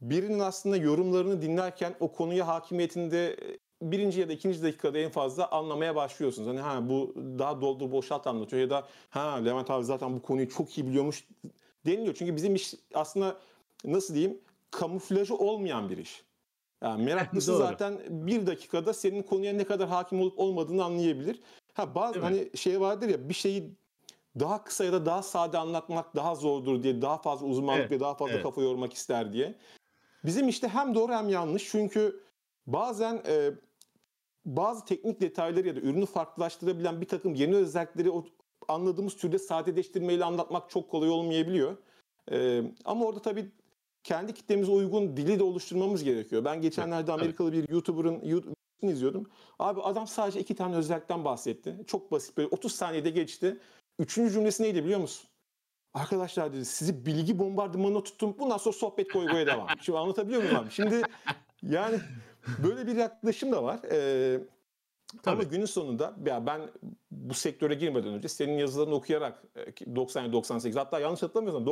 birinin 0.00 0.38
aslında 0.38 0.76
yorumlarını 0.76 1.42
dinlerken 1.42 1.94
o 2.00 2.12
konuya 2.12 2.46
hakimiyetinde 2.46 3.32
e, 3.32 3.58
birinci 3.82 4.20
ya 4.20 4.28
da 4.28 4.32
ikinci 4.32 4.62
dakikada 4.62 4.98
en 4.98 5.10
fazla 5.10 5.50
anlamaya 5.50 5.96
başlıyorsunuz. 5.96 6.48
Hani 6.48 6.60
ha 6.60 6.88
bu 6.88 7.14
daha 7.38 7.60
doldur 7.60 7.92
boşalt 7.92 8.26
anlatıyor 8.26 8.62
ya 8.62 8.70
da 8.70 8.86
ha 9.10 9.34
Levent 9.34 9.70
abi 9.70 9.84
zaten 9.84 10.16
bu 10.16 10.22
konuyu 10.22 10.48
çok 10.48 10.78
iyi 10.78 10.86
biliyormuş 10.86 11.28
deniliyor. 11.86 12.14
Çünkü 12.14 12.36
bizim 12.36 12.54
iş 12.54 12.74
aslında 12.94 13.36
nasıl 13.84 14.14
diyeyim 14.14 14.40
kamuflajı 14.70 15.36
olmayan 15.36 15.90
bir 15.90 15.98
iş. 15.98 16.22
Yani 16.82 17.02
meraklısı 17.04 17.56
zaten 17.56 17.98
bir 18.10 18.46
dakikada 18.46 18.92
senin 18.92 19.22
konuya 19.22 19.52
ne 19.52 19.64
kadar 19.64 19.88
hakim 19.88 20.20
olup 20.20 20.38
olmadığını 20.38 20.84
anlayabilir. 20.84 21.40
Ha 21.74 21.94
bazı 21.94 22.20
hani 22.20 22.50
şey 22.54 22.80
vardır 22.80 23.08
ya 23.08 23.28
bir 23.28 23.34
şeyi 23.34 23.74
daha 24.40 24.64
kısa 24.64 24.84
ya 24.84 24.92
da 24.92 25.06
daha 25.06 25.22
sade 25.22 25.58
anlatmak 25.58 26.16
daha 26.16 26.34
zordur 26.34 26.82
diye 26.82 27.02
daha 27.02 27.18
fazla 27.18 27.46
uzmanlık 27.46 27.80
Evet, 27.80 27.90
ve 27.90 28.00
daha 28.00 28.14
fazla 28.14 28.34
evet. 28.34 28.42
kafa 28.42 28.62
yormak 28.62 28.92
ister 28.92 29.32
diye. 29.32 29.54
Bizim 30.24 30.48
işte 30.48 30.68
hem 30.68 30.94
doğru 30.94 31.12
hem 31.12 31.28
yanlış 31.28 31.68
çünkü 31.70 32.20
bazen 32.66 33.22
e, 33.26 33.50
bazı 34.44 34.84
teknik 34.84 35.20
detayları 35.20 35.68
ya 35.68 35.76
da 35.76 35.80
ürünü 35.80 36.06
farklılaştırabilen 36.06 37.00
bir 37.00 37.08
takım 37.08 37.34
yeni 37.34 37.56
özellikleri 37.56 38.10
o 38.10 38.24
anladığımız 38.68 39.16
türde 39.16 39.38
sadeleştirmeyle 39.38 40.24
anlatmak 40.24 40.70
çok 40.70 40.90
kolay 40.90 41.10
olmayabiliyor. 41.10 41.76
E, 42.30 42.62
ama 42.84 43.04
orada 43.04 43.22
tabii 43.22 43.52
kendi 44.04 44.34
kitlemize 44.34 44.72
uygun 44.72 45.16
dili 45.16 45.38
de 45.38 45.42
oluşturmamız 45.42 46.04
gerekiyor. 46.04 46.44
Ben 46.44 46.60
geçenlerde. 46.60 47.12
Amerikalı 47.12 47.52
bir 47.52 47.68
YouTuber'ın 47.68 48.24
YouTube'unu 48.24 48.90
izliyordum. 48.90 49.26
Abi 49.58 49.82
adam 49.82 50.06
sadece 50.06 50.40
iki 50.40 50.54
tane 50.54 50.76
özellikten 50.76 51.24
bahsetti. 51.24 51.76
Çok 51.86 52.12
basit 52.12 52.36
böyle 52.36 52.48
30 52.48 52.72
saniyede 52.74 53.10
geçti. 53.10 53.58
Üçüncü 53.98 54.32
cümlesi 54.32 54.62
neydi 54.62 54.84
biliyor 54.84 55.00
musun? 55.00 55.28
Arkadaşlar 55.94 56.52
dedi 56.52 56.64
sizi 56.64 57.06
bilgi 57.06 57.38
bombardımanına 57.38 58.02
tuttum. 58.02 58.36
Bundan 58.38 58.56
sonra 58.56 58.72
sohbet 58.72 59.12
koy 59.12 59.26
koya 59.26 59.46
devam. 59.46 59.68
Şimdi 59.80 59.98
anlatabiliyor 59.98 60.42
muyum 60.42 60.56
abi? 60.56 60.70
Şimdi 60.70 61.02
yani 61.62 62.00
böyle 62.64 62.86
bir 62.86 62.96
yaklaşım 62.96 63.52
da 63.52 63.64
var. 63.64 63.80
Ee, 63.90 64.40
ama 65.26 65.36
Tabii. 65.36 65.50
günün 65.50 65.66
sonunda 65.66 66.14
ya 66.26 66.46
ben 66.46 66.60
bu 67.10 67.34
sektöre 67.34 67.74
girmeden 67.74 68.12
önce 68.12 68.28
senin 68.28 68.58
yazılarını 68.58 68.94
okuyarak 68.94 69.42
e, 69.86 69.96
90 69.96 70.32
98 70.32 70.76
hatta 70.76 71.00
yanlış 71.00 71.22
hatırlamıyorsam 71.22 71.64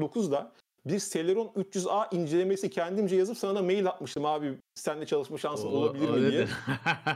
99'da 0.00 0.52
bir 0.86 0.98
Celeron 0.98 1.46
300A 1.46 2.14
incelemesi 2.14 2.70
kendimce 2.70 3.16
yazıp 3.16 3.38
sana 3.38 3.54
da 3.54 3.62
mail 3.62 3.86
atmıştım 3.86 4.24
abi 4.24 4.58
seninle 4.74 5.06
çalışma 5.06 5.38
şansın 5.38 5.68
olabilir 5.68 6.08
mi 6.08 6.30
diye. 6.30 6.46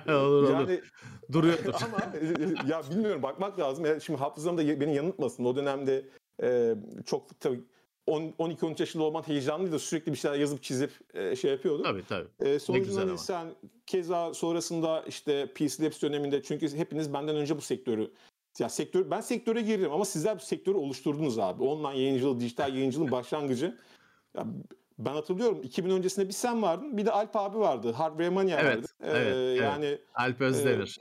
olur 0.16 0.42
olur. 0.42 0.53
Yani 0.53 0.81
Duruyordur. 1.33 1.75
ama 1.85 1.98
e, 2.16 2.70
ya 2.70 2.83
bilmiyorum 2.90 3.22
bakmak 3.22 3.59
lazım. 3.59 3.85
Yani 3.85 4.01
şimdi 4.01 4.18
hafızam 4.18 4.59
da 4.59 4.81
beni 4.81 4.94
yanıltmasın. 4.94 5.44
O 5.44 5.57
dönemde 5.57 6.05
e, 6.42 6.75
çok 7.07 7.40
tabii 7.40 7.61
12-13 8.20 8.81
yaşında 8.81 9.05
olman 9.05 9.22
heyecanlıydı. 9.22 9.79
Sürekli 9.79 10.12
bir 10.12 10.16
şeyler 10.16 10.38
yazıp 10.38 10.62
çizip 10.62 10.90
e, 11.14 11.37
şey 11.37 11.51
yapıyordum. 11.51 11.85
tabii 11.85 12.05
tabii. 12.09 12.29
E, 12.51 12.59
sonucunda 12.59 13.01
hani 13.01 13.11
ama. 13.11 13.18
sen 13.18 13.46
keza 13.87 14.35
sonrasında 14.35 15.05
işte 15.09 15.46
PC 15.55 15.85
Labs 15.85 16.03
döneminde 16.03 16.42
çünkü 16.42 16.77
hepiniz 16.77 17.12
benden 17.12 17.37
önce 17.37 17.57
bu 17.57 17.61
sektörü 17.61 18.11
ya 18.59 18.68
sektör 18.68 19.11
ben 19.11 19.20
sektöre 19.20 19.62
girdim 19.62 19.92
ama 19.92 20.05
sizler 20.05 20.37
bu 20.37 20.40
sektörü 20.40 20.77
oluşturdunuz 20.77 21.38
abi. 21.38 21.62
Online 21.62 21.98
yayıncılık, 21.98 22.40
dijital 22.40 22.75
yayıncılığın 22.75 23.11
başlangıcı. 23.11 23.77
Ya 24.37 24.46
ben 24.98 25.12
hatırlıyorum 25.12 25.62
2000 25.62 25.90
öncesinde 25.90 26.29
bir 26.29 26.33
sen 26.33 26.62
vardın, 26.62 26.96
bir 26.96 27.07
de 27.07 27.11
Alp 27.11 27.37
abi 27.37 27.59
vardı. 27.59 27.92
Hardware 27.92 28.31
Mania 28.31 28.61
Evet, 28.61 28.77
vardı. 28.77 28.87
E, 29.01 29.11
evet, 29.11 29.37
evet. 29.37 29.61
yani 29.61 29.98
Alp 30.14 30.40
Özdemir. 30.40 31.01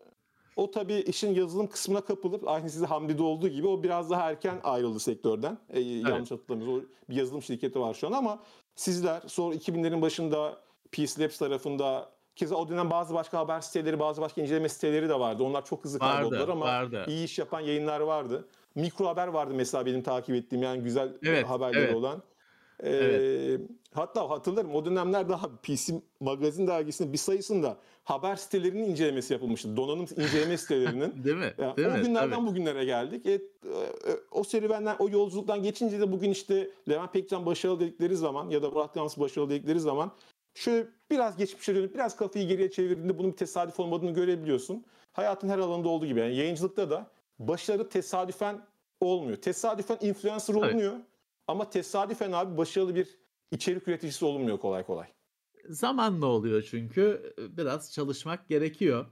O 0.56 0.72
tabii 0.72 0.94
işin 0.96 1.34
yazılım 1.36 1.68
kısmına 1.68 2.02
kapılıp 2.02 2.48
aynı 2.48 2.70
sizde 2.70 2.86
Hamdi'de 2.86 3.24
olduğu 3.24 3.48
gibi 3.48 3.68
o 3.68 3.84
biraz 3.84 4.10
daha 4.10 4.30
erken 4.32 4.60
ayrıldı 4.64 5.00
sektörden. 5.00 5.58
E, 5.70 5.80
Yanlış 5.80 6.32
hatırlamıyorsam 6.32 6.80
o 6.80 7.10
bir 7.10 7.16
yazılım 7.16 7.42
şirketi 7.42 7.80
var 7.80 7.94
şu 7.94 8.08
an 8.08 8.12
ama 8.12 8.40
sizler 8.76 9.22
sonra 9.28 9.56
2000'lerin 9.56 10.02
başında 10.02 10.58
PC 10.92 11.24
Labs 11.24 11.38
tarafında 11.38 12.10
keza 12.36 12.56
o 12.56 12.70
dönem 12.70 12.90
bazı 12.90 13.14
başka 13.14 13.40
haber 13.40 13.62
siteleri, 13.62 14.00
bazı 14.00 14.22
başka 14.22 14.42
inceleme 14.42 14.70
siteleri 14.70 15.10
de 15.10 15.20
vardı. 15.20 15.44
Onlar 15.44 15.66
çok 15.66 15.84
hızlı 15.84 16.00
kayboldular 16.00 16.50
ama 16.50 16.66
vardı. 16.66 17.06
iyi 17.08 17.26
iş 17.26 17.40
yapan 17.40 17.60
yayınlar 17.62 18.00
vardı. 18.00 18.48
Mikro 18.76 19.06
haber 19.08 19.28
vardı 19.28 19.54
mesela 19.56 19.86
benim 19.86 20.04
takip 20.04 20.36
ettiğim 20.36 20.64
yani 20.64 20.84
güzel 20.84 21.18
Evet, 21.24 21.46
haberleri 21.50 21.84
evet. 21.84 21.96
olan. 21.96 22.24
Ee, 22.84 22.90
Evet. 22.90 23.62
Hatta 23.94 24.30
hatırlarım 24.30 24.76
o 24.76 24.86
dönemler 24.86 25.30
daha 25.30 25.50
PC 25.64 25.94
Magazin 26.20 26.68
dergisinin 26.68 27.14
bir 27.14 27.18
sayısında 27.18 27.78
haber 28.04 28.36
sitelerinin 28.36 28.84
incelemesi 28.84 29.34
yapılmıştı. 29.34 29.78
Donanım 29.78 30.06
inceleme 30.18 30.58
sitelerinin. 30.58 31.14
Değil 31.24 31.38
mi? 31.38 31.54
Ya, 31.58 31.78
Değil 31.78 31.88
o 31.88 31.92
mi? 31.92 32.02
günlerden 32.04 32.36
Tabii. 32.36 32.48
bugünlere 32.48 32.86
geldik. 32.86 33.26
E, 33.26 33.32
e, 33.34 33.40
o 34.32 34.44
serüvenden, 34.44 34.96
o 35.00 35.10
yolculuktan 35.10 35.64
geçince 35.64 36.00
de 36.00 36.12
bugün 36.12 36.30
işte 36.32 36.70
Levent 36.90 37.14
Pekcan 37.14 37.46
başarılı 37.46 37.80
dedikleri 37.80 38.16
zaman 38.16 38.50
ya 38.50 38.64
da 38.64 38.70
Murat 38.70 38.96
Yalnız 38.96 39.20
başarılı 39.20 39.50
dedikleri 39.50 39.80
zaman 39.80 40.12
şöyle 40.54 40.88
biraz 41.12 41.38
geçmişe 41.38 41.76
dönüp 41.76 41.94
biraz 41.94 42.16
kafayı 42.16 42.48
geriye 42.48 42.72
çevirdiğinde 42.72 43.18
bunun 43.18 43.32
bir 43.32 43.38
tesadüf 43.38 43.80
olmadığını 43.80 44.12
görebiliyorsun. 44.12 44.86
Hayatın 45.14 45.50
her 45.50 45.60
alanında 45.60 45.90
olduğu 45.90 46.06
gibi 46.06 46.20
yani 46.20 46.36
yayıncılıkta 46.36 46.90
da 46.90 47.08
başarı 47.40 47.90
tesadüfen 47.90 48.62
olmuyor. 49.02 49.38
Tesadüfen 49.38 49.98
influencer 50.02 50.54
Evet. 50.54 50.74
Ama 51.48 51.70
tesadüfen 51.70 52.32
abi 52.32 52.58
başarılı 52.58 52.96
bir 52.96 53.20
içerik 53.52 53.88
üreticisi 53.88 54.26
olunmuyor 54.26 54.60
kolay 54.60 54.86
kolay. 54.86 55.08
Zamanla 55.70 56.26
oluyor 56.26 56.62
çünkü 56.62 57.34
biraz 57.38 57.94
çalışmak 57.94 58.50
gerekiyor. 58.50 59.06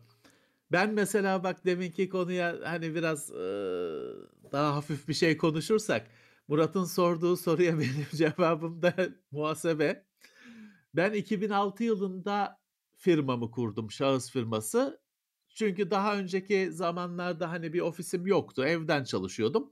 Ben 0.72 0.94
mesela 0.94 1.44
bak 1.44 1.66
deminki 1.66 2.10
konuya 2.10 2.56
hani 2.64 2.96
biraz 2.96 3.32
e, 3.32 3.44
daha 4.52 4.76
hafif 4.76 5.08
bir 5.08 5.14
şey 5.14 5.38
konuşursak 5.38 6.08
Murat'ın 6.48 6.84
sorduğu 6.84 7.38
soruya 7.38 7.74
benim 7.80 8.08
cevabım 8.16 8.82
da 8.82 8.94
muhasebe. 9.32 10.06
Ben 10.94 11.14
2006 11.14 11.84
yılında 11.84 12.60
firmamı 12.98 13.52
kurdum, 13.52 13.92
şahıs 13.92 14.32
firması. 14.32 15.02
Çünkü 15.50 15.92
daha 15.92 16.18
önceki 16.18 16.72
zamanlarda 16.72 17.52
hani 17.52 17.74
bir 17.74 17.80
ofisim 17.80 18.28
yoktu, 18.28 18.66
evden 18.66 19.04
çalışıyordum. 19.04 19.70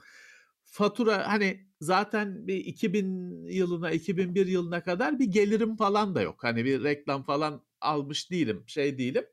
Fatura 0.64 1.28
hani 1.28 1.67
zaten 1.82 2.48
bir 2.48 2.56
2000 2.56 3.46
yılına, 3.48 3.92
2001 3.92 4.48
yılına 4.48 4.84
kadar 4.84 5.20
bir 5.20 5.26
gelirim 5.26 5.76
falan 5.76 6.16
da 6.16 6.22
yok. 6.22 6.44
Hani 6.44 6.66
bir 6.66 6.84
reklam 6.84 7.24
falan 7.24 7.66
almış 7.82 8.32
değilim, 8.32 8.64
şey 8.68 8.98
değilim. 8.98 9.26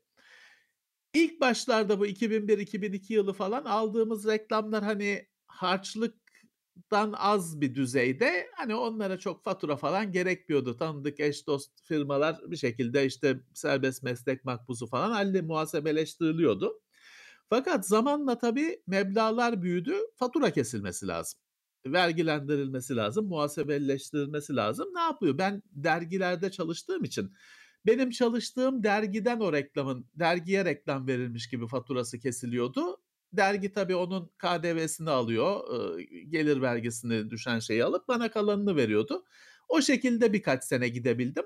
İlk 1.13 1.41
başlarda 1.41 1.99
bu 1.99 2.07
2001-2002 2.07 3.13
yılı 3.13 3.33
falan 3.33 3.65
aldığımız 3.65 4.27
reklamlar 4.27 4.83
hani 4.83 5.27
harçlıktan 5.47 7.13
az 7.17 7.61
bir 7.61 7.75
düzeyde 7.75 8.47
hani 8.55 8.75
onlara 8.75 9.19
çok 9.19 9.43
fatura 9.43 9.77
falan 9.77 10.11
gerekmiyordu. 10.11 10.77
Tanıdık 10.77 11.19
eş 11.19 11.47
dost 11.47 11.81
firmalar 11.87 12.39
bir 12.51 12.57
şekilde 12.57 13.05
işte 13.05 13.39
serbest 13.53 14.03
meslek 14.03 14.45
makbuzu 14.45 14.87
falan 14.87 15.11
halde 15.11 15.41
muhasebeleştiriliyordu. 15.41 16.81
Fakat 17.49 17.87
zamanla 17.87 18.37
tabii 18.37 18.83
meblağlar 18.87 19.61
büyüdü, 19.61 19.95
fatura 20.15 20.51
kesilmesi 20.53 21.07
lazım. 21.07 21.39
Vergilendirilmesi 21.87 22.95
lazım, 22.95 23.27
muhasebeleştirilmesi 23.27 24.55
lazım. 24.55 24.87
Ne 24.93 24.99
yapıyor? 25.01 25.37
Ben 25.37 25.63
dergilerde 25.71 26.51
çalıştığım 26.51 27.03
için 27.03 27.33
benim 27.85 28.09
çalıştığım 28.09 28.83
dergiden 28.83 29.39
o 29.39 29.53
reklamın, 29.53 30.05
dergiye 30.15 30.65
reklam 30.65 31.07
verilmiş 31.07 31.49
gibi 31.49 31.67
faturası 31.67 32.19
kesiliyordu. 32.19 32.97
Dergi 33.33 33.71
tabii 33.71 33.95
onun 33.95 34.31
KDV'sini 34.37 35.09
alıyor, 35.09 35.59
gelir 36.29 36.61
vergisini 36.61 37.29
düşen 37.29 37.59
şeyi 37.59 37.83
alıp 37.83 38.07
bana 38.07 38.31
kalanını 38.31 38.75
veriyordu. 38.75 39.23
O 39.69 39.81
şekilde 39.81 40.33
birkaç 40.33 40.63
sene 40.63 40.87
gidebildim. 40.87 41.45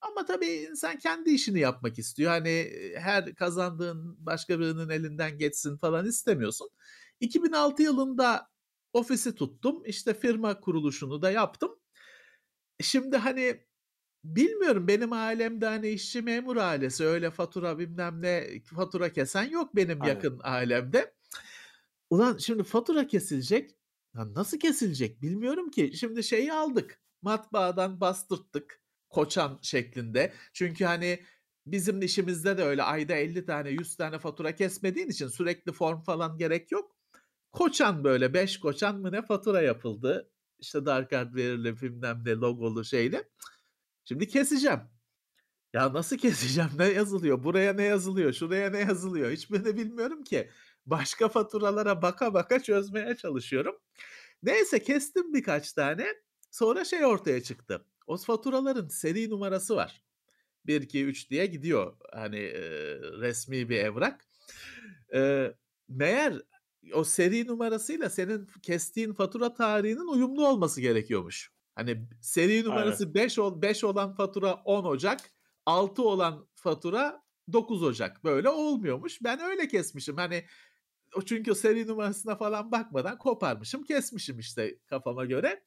Ama 0.00 0.26
tabii 0.26 0.46
insan 0.46 0.98
kendi 0.98 1.30
işini 1.30 1.60
yapmak 1.60 1.98
istiyor. 1.98 2.30
Hani 2.30 2.72
her 2.96 3.34
kazandığın 3.34 4.26
başka 4.26 4.60
birinin 4.60 4.88
elinden 4.88 5.38
geçsin 5.38 5.76
falan 5.76 6.06
istemiyorsun. 6.06 6.68
2006 7.20 7.82
yılında 7.82 8.51
ofisi 8.92 9.34
tuttum. 9.34 9.82
İşte 9.86 10.14
firma 10.14 10.60
kuruluşunu 10.60 11.22
da 11.22 11.30
yaptım. 11.30 11.78
Şimdi 12.80 13.16
hani 13.16 13.66
bilmiyorum 14.24 14.88
benim 14.88 15.12
ailemde 15.12 15.66
hani 15.66 15.88
işçi 15.88 16.22
memur 16.22 16.56
ailesi 16.56 17.04
öyle 17.04 17.30
fatura 17.30 17.78
bilmem 17.78 18.22
ne 18.22 18.60
fatura 18.64 19.12
kesen 19.12 19.50
yok 19.50 19.76
benim 19.76 20.02
Aynen. 20.02 20.14
yakın 20.14 20.40
ailemde. 20.42 21.14
Ulan 22.10 22.38
şimdi 22.38 22.64
fatura 22.64 23.06
kesilecek. 23.06 23.70
Ya 24.16 24.34
nasıl 24.34 24.58
kesilecek 24.58 25.22
bilmiyorum 25.22 25.70
ki. 25.70 25.92
Şimdi 25.96 26.24
şeyi 26.24 26.52
aldık. 26.52 27.00
Matbaadan 27.22 28.00
bastırttık. 28.00 28.82
Koçan 29.08 29.58
şeklinde. 29.62 30.32
Çünkü 30.52 30.84
hani 30.84 31.22
bizim 31.66 32.02
işimizde 32.02 32.58
de 32.58 32.62
öyle 32.62 32.82
ayda 32.82 33.14
50 33.14 33.46
tane 33.46 33.70
100 33.70 33.96
tane 33.96 34.18
fatura 34.18 34.54
kesmediğin 34.54 35.08
için 35.08 35.28
sürekli 35.28 35.72
form 35.72 36.02
falan 36.02 36.38
gerek 36.38 36.72
yok. 36.72 36.96
Koçan 37.52 38.04
böyle 38.04 38.34
5 38.34 38.60
koçan 38.60 39.00
mı 39.00 39.12
ne 39.12 39.22
fatura 39.22 39.62
yapıldı. 39.62 40.30
İşte 40.58 40.86
dark 40.86 41.12
art 41.12 41.34
verirli 41.34 41.80
bilmem 41.80 42.22
ne 42.24 42.32
logolu 42.32 42.84
şeyle. 42.84 43.28
Şimdi 44.04 44.28
keseceğim. 44.28 44.80
Ya 45.72 45.92
nasıl 45.92 46.18
keseceğim? 46.18 46.70
Ne 46.78 46.86
yazılıyor? 46.86 47.44
Buraya 47.44 47.72
ne 47.72 47.82
yazılıyor? 47.82 48.32
Şuraya 48.32 48.70
ne 48.70 48.78
yazılıyor? 48.78 49.30
Hiçbirini 49.30 49.76
bilmiyorum 49.76 50.24
ki. 50.24 50.50
Başka 50.86 51.28
faturalara 51.28 52.02
baka 52.02 52.34
baka 52.34 52.62
çözmeye 52.62 53.16
çalışıyorum. 53.16 53.78
Neyse 54.42 54.82
kestim 54.82 55.34
birkaç 55.34 55.72
tane. 55.72 56.06
Sonra 56.50 56.84
şey 56.84 57.04
ortaya 57.04 57.42
çıktı. 57.42 57.86
O 58.06 58.16
faturaların 58.16 58.88
seri 58.88 59.30
numarası 59.30 59.76
var. 59.76 60.02
1, 60.66 60.82
2, 60.82 61.04
3 61.04 61.30
diye 61.30 61.46
gidiyor. 61.46 61.96
Hani 62.12 62.38
e, 62.38 62.62
resmi 63.00 63.68
bir 63.68 63.78
evrak. 63.78 64.26
E, 65.14 65.52
meğer 65.88 66.42
o 66.94 67.04
seri 67.04 67.46
numarasıyla 67.46 68.10
senin 68.10 68.48
kestiğin 68.62 69.12
fatura 69.12 69.54
tarihinin 69.54 70.06
uyumlu 70.06 70.48
olması 70.48 70.80
gerekiyormuş. 70.80 71.52
Hani 71.74 72.06
seri 72.20 72.64
numarası 72.64 73.14
5 73.14 73.38
ol 73.38 73.62
5 73.62 73.84
olan 73.84 74.14
fatura 74.14 74.54
10 74.54 74.84
Ocak, 74.84 75.20
6 75.66 76.02
olan 76.02 76.48
fatura 76.54 77.22
9 77.52 77.82
Ocak. 77.82 78.24
Böyle 78.24 78.48
olmuyormuş. 78.48 79.22
Ben 79.22 79.40
öyle 79.40 79.68
kesmişim. 79.68 80.16
Hani 80.16 80.44
o 81.16 81.22
çünkü 81.22 81.52
o 81.52 81.54
seri 81.54 81.86
numarasına 81.86 82.36
falan 82.36 82.72
bakmadan 82.72 83.18
koparmışım, 83.18 83.84
kesmişim 83.84 84.38
işte 84.38 84.78
kafama 84.86 85.24
göre. 85.24 85.64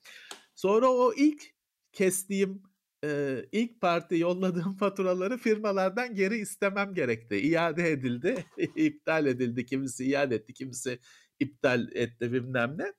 Sonra 0.56 0.89
o 0.89 1.13
ilk 1.13 1.43
kestiğim 1.91 2.63
e, 3.06 3.46
ilk 3.52 3.82
parti 3.82 4.18
yolladığım 4.18 4.76
faturaları 4.80 5.38
firmalardan 5.38 6.15
geri 6.15 6.38
istemem 6.38 6.94
gerekti. 6.94 7.36
İade 7.36 7.91
edildi, 7.91 8.46
iptal 8.76 9.26
edildi. 9.26 9.65
Kimisi 9.65 10.06
iade 10.06 10.36
etti, 10.36 10.54
kimisi 10.54 11.00
iptal 11.39 11.88
etti 11.91 12.34
bilmem 12.34 12.78
ne. 12.78 12.94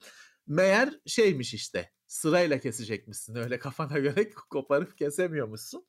Meğer 0.47 1.01
şeymiş 1.07 1.55
işte 1.55 1.93
sırayla 2.07 2.59
kesecekmişsin 2.61 3.35
öyle 3.35 3.59
kafana 3.59 3.99
göre 3.99 4.31
koparıp 4.31 4.99
kesemiyormuşsun. 4.99 5.87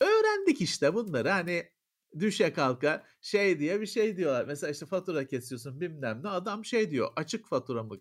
Öğrendik 0.00 0.60
işte 0.60 0.94
bunları 0.94 1.28
hani 1.28 1.70
düşe 2.18 2.52
kalka 2.52 3.06
şey 3.20 3.58
diye 3.58 3.80
bir 3.80 3.86
şey 3.86 4.16
diyorlar. 4.16 4.44
Mesela 4.44 4.70
işte 4.70 4.86
fatura 4.86 5.26
kesiyorsun 5.26 5.80
bilmem 5.80 6.20
ne 6.22 6.28
adam 6.28 6.64
şey 6.64 6.90
diyor 6.90 7.08
açık 7.16 7.48
fatura 7.48 7.82
mı? 7.82 8.00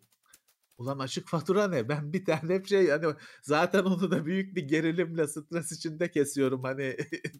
Ulan 0.79 0.99
açık 0.99 1.27
fatura 1.27 1.67
ne? 1.67 1.89
Ben 1.89 2.13
bir 2.13 2.25
tane 2.25 2.53
hep 2.53 2.67
şey 2.67 2.89
hani 2.89 3.15
zaten 3.41 3.83
onu 3.83 4.11
da 4.11 4.25
büyük 4.25 4.55
bir 4.55 4.63
gerilimle 4.63 5.27
stres 5.27 5.71
içinde 5.71 6.11
kesiyorum 6.11 6.63
hani 6.63 6.97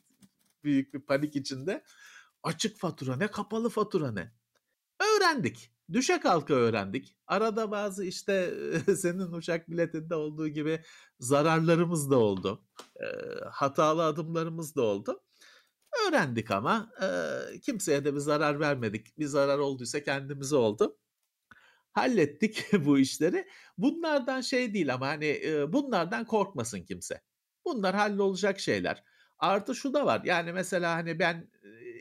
büyük 0.64 0.94
bir 0.94 1.00
panik 1.00 1.36
içinde. 1.36 1.84
Açık 2.44 2.80
fatura 2.80 3.16
ne 3.16 3.28
kapalı 3.28 3.70
fatura 3.70 4.12
ne? 4.12 4.34
Öğrendik. 5.00 5.72
Düşe 5.94 6.20
kalka 6.20 6.54
öğrendik. 6.54 7.18
Arada 7.28 7.72
bazı 7.72 8.06
işte 8.06 8.54
senin 8.98 9.32
uçak 9.32 9.70
biletinde 9.70 10.16
olduğu 10.16 10.48
gibi 10.48 10.84
zararlarımız 11.20 12.12
da 12.12 12.18
oldu. 12.18 12.66
Hatalı 13.52 14.06
adımlarımız 14.06 14.76
da 14.76 14.82
oldu. 14.82 15.24
Öğrendik 16.08 16.52
ama 16.52 16.92
kimseye 17.62 18.06
de 18.06 18.14
bir 18.14 18.20
zarar 18.20 18.60
vermedik. 18.60 19.18
Bir 19.20 19.26
zarar 19.26 19.58
olduysa 19.60 20.04
kendimize 20.04 20.56
oldu. 20.56 20.98
Hallettik 21.92 22.66
bu 22.86 23.00
işleri. 23.00 23.48
Bunlardan 23.78 24.42
şey 24.42 24.74
değil 24.74 24.94
ama 24.94 25.08
hani 25.08 25.26
e, 25.26 25.74
bunlardan 25.74 26.26
korkmasın 26.26 26.82
kimse. 26.82 27.22
Bunlar 27.66 27.96
hallolacak 27.96 28.60
şeyler. 28.60 29.04
Artı 29.40 29.76
şu 29.76 29.94
da 29.94 30.06
var. 30.06 30.22
Yani 30.26 30.54
mesela 30.54 30.96
hani 30.96 31.20
ben 31.20 31.50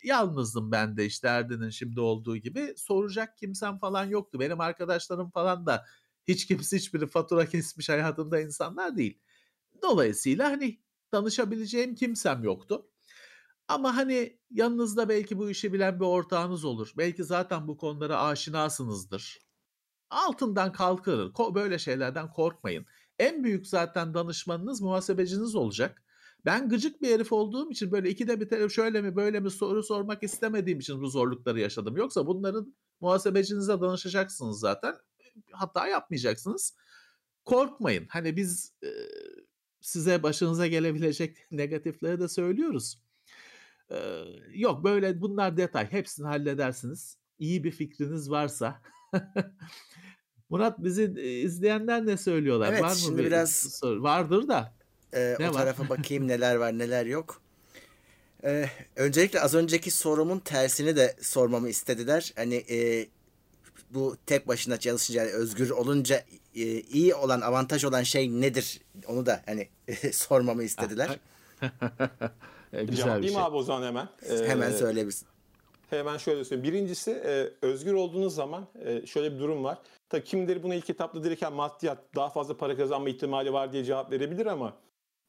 yalnızdım 0.02 0.72
ben 0.72 0.96
de 0.96 1.06
işte 1.06 1.28
Erdin'in 1.28 1.70
şimdi 1.70 2.00
olduğu 2.00 2.36
gibi. 2.36 2.74
Soracak 2.76 3.38
kimsem 3.38 3.78
falan 3.78 4.04
yoktu. 4.04 4.40
Benim 4.40 4.60
arkadaşlarım 4.60 5.30
falan 5.30 5.66
da 5.66 5.84
hiç 6.28 6.46
kimse 6.46 6.76
hiçbiri 6.76 7.06
fatura 7.06 7.46
kesmiş 7.46 7.88
hayatında 7.88 8.40
insanlar 8.40 8.96
değil. 8.96 9.20
Dolayısıyla 9.82 10.50
hani 10.50 10.80
danışabileceğim 11.12 11.94
kimsem 11.94 12.44
yoktu. 12.44 12.90
Ama 13.68 13.96
hani 13.96 14.38
yanınızda 14.50 15.08
belki 15.08 15.38
bu 15.38 15.50
işi 15.50 15.72
bilen 15.72 16.00
bir 16.00 16.04
ortağınız 16.04 16.64
olur. 16.64 16.92
Belki 16.96 17.24
zaten 17.24 17.68
bu 17.68 17.76
konulara 17.76 18.22
aşinasınızdır. 18.22 19.47
Altından 20.10 20.72
kalkır. 20.72 21.32
Böyle 21.54 21.78
şeylerden 21.78 22.30
korkmayın. 22.30 22.86
En 23.18 23.44
büyük 23.44 23.66
zaten 23.66 24.14
danışmanınız 24.14 24.80
muhasebeciniz 24.80 25.54
olacak. 25.54 26.02
Ben 26.44 26.68
gıcık 26.68 27.02
bir 27.02 27.08
herif 27.08 27.32
olduğum 27.32 27.70
için 27.70 27.92
böyle 27.92 28.10
ikide 28.10 28.40
bir 28.40 28.48
telefon 28.48 28.68
şöyle 28.68 29.02
mi 29.02 29.16
böyle 29.16 29.40
mi 29.40 29.50
soru 29.50 29.82
sormak 29.82 30.22
istemediğim 30.22 30.78
için 30.78 31.00
bu 31.00 31.06
zorlukları 31.06 31.60
yaşadım. 31.60 31.96
Yoksa 31.96 32.26
bunların 32.26 32.74
muhasebecinize 33.00 33.80
danışacaksınız 33.80 34.60
zaten. 34.60 34.94
Hata 35.52 35.86
yapmayacaksınız. 35.86 36.76
Korkmayın. 37.44 38.06
Hani 38.08 38.36
biz 38.36 38.74
e, 38.84 38.88
size 39.80 40.22
başınıza 40.22 40.66
gelebilecek 40.66 41.36
negatifleri 41.50 42.20
de 42.20 42.28
söylüyoruz. 42.28 42.98
Ee, 43.90 44.24
yok 44.54 44.84
böyle 44.84 45.20
bunlar 45.20 45.56
detay. 45.56 45.92
Hepsini 45.92 46.26
halledersiniz. 46.26 47.18
İyi 47.38 47.64
bir 47.64 47.70
fikriniz 47.70 48.30
varsa. 48.30 48.82
Murat 50.50 50.78
bizi 50.78 51.04
izleyenler 51.44 52.06
ne 52.06 52.16
söylüyorlar? 52.16 52.68
Evet, 52.72 52.82
var 52.82 52.90
mı 52.90 52.96
şimdi 52.96 53.18
bir 53.18 53.26
biraz 53.26 53.52
soru? 53.54 54.02
Vardır 54.02 54.48
da. 54.48 54.72
Ee, 55.12 55.36
Ne 55.38 55.50
o 55.50 55.54
var? 55.54 55.58
tarafa 55.58 55.88
bakayım 55.88 56.28
neler 56.28 56.54
var 56.54 56.78
neler 56.78 57.06
yok. 57.06 57.42
Ee, 58.44 58.66
öncelikle 58.96 59.40
az 59.40 59.54
önceki 59.54 59.90
sorumun 59.90 60.38
tersini 60.38 60.96
de 60.96 61.16
sormamı 61.20 61.68
istediler. 61.68 62.32
Hani 62.36 62.54
e, 62.70 63.06
bu 63.90 64.16
tek 64.26 64.48
başına 64.48 64.76
çalışınca 64.80 65.20
yani 65.24 65.32
özgür 65.32 65.70
olunca 65.70 66.24
e, 66.54 66.62
iyi 66.80 67.14
olan 67.14 67.40
avantaj 67.40 67.84
olan 67.84 68.02
şey 68.02 68.40
nedir? 68.40 68.80
Onu 69.06 69.26
da 69.26 69.42
hani 69.46 69.68
sormamı 70.12 70.62
istediler. 70.62 71.18
E, 72.72 72.84
Güzel 72.84 72.88
bir 72.88 72.96
Cevaplayayım 72.96 73.34
şey. 73.34 73.42
abi 73.42 73.56
o 73.56 73.62
zaman 73.62 73.86
hemen. 73.86 74.08
Hemen 74.46 74.70
Ee, 74.70 74.76
söyle 74.76 75.06
biz. 75.08 75.24
Hemen 75.90 76.16
şöyle 76.16 76.44
söyleyeyim. 76.44 76.74
Birincisi 76.74 77.10
e, 77.10 77.52
özgür 77.62 77.94
olduğunuz 77.94 78.34
zaman 78.34 78.66
e, 78.84 79.06
şöyle 79.06 79.34
bir 79.34 79.38
durum 79.38 79.64
var. 79.64 79.78
Tabii 80.08 80.24
kimileri 80.24 80.62
buna 80.62 80.74
ilk 80.74 80.90
etapta 80.90 81.24
direkt 81.24 81.50
maddiyat 81.52 81.98
daha 82.14 82.28
fazla 82.28 82.56
para 82.56 82.76
kazanma 82.76 83.08
ihtimali 83.08 83.52
var 83.52 83.72
diye 83.72 83.84
cevap 83.84 84.12
verebilir 84.12 84.46
ama 84.46 84.76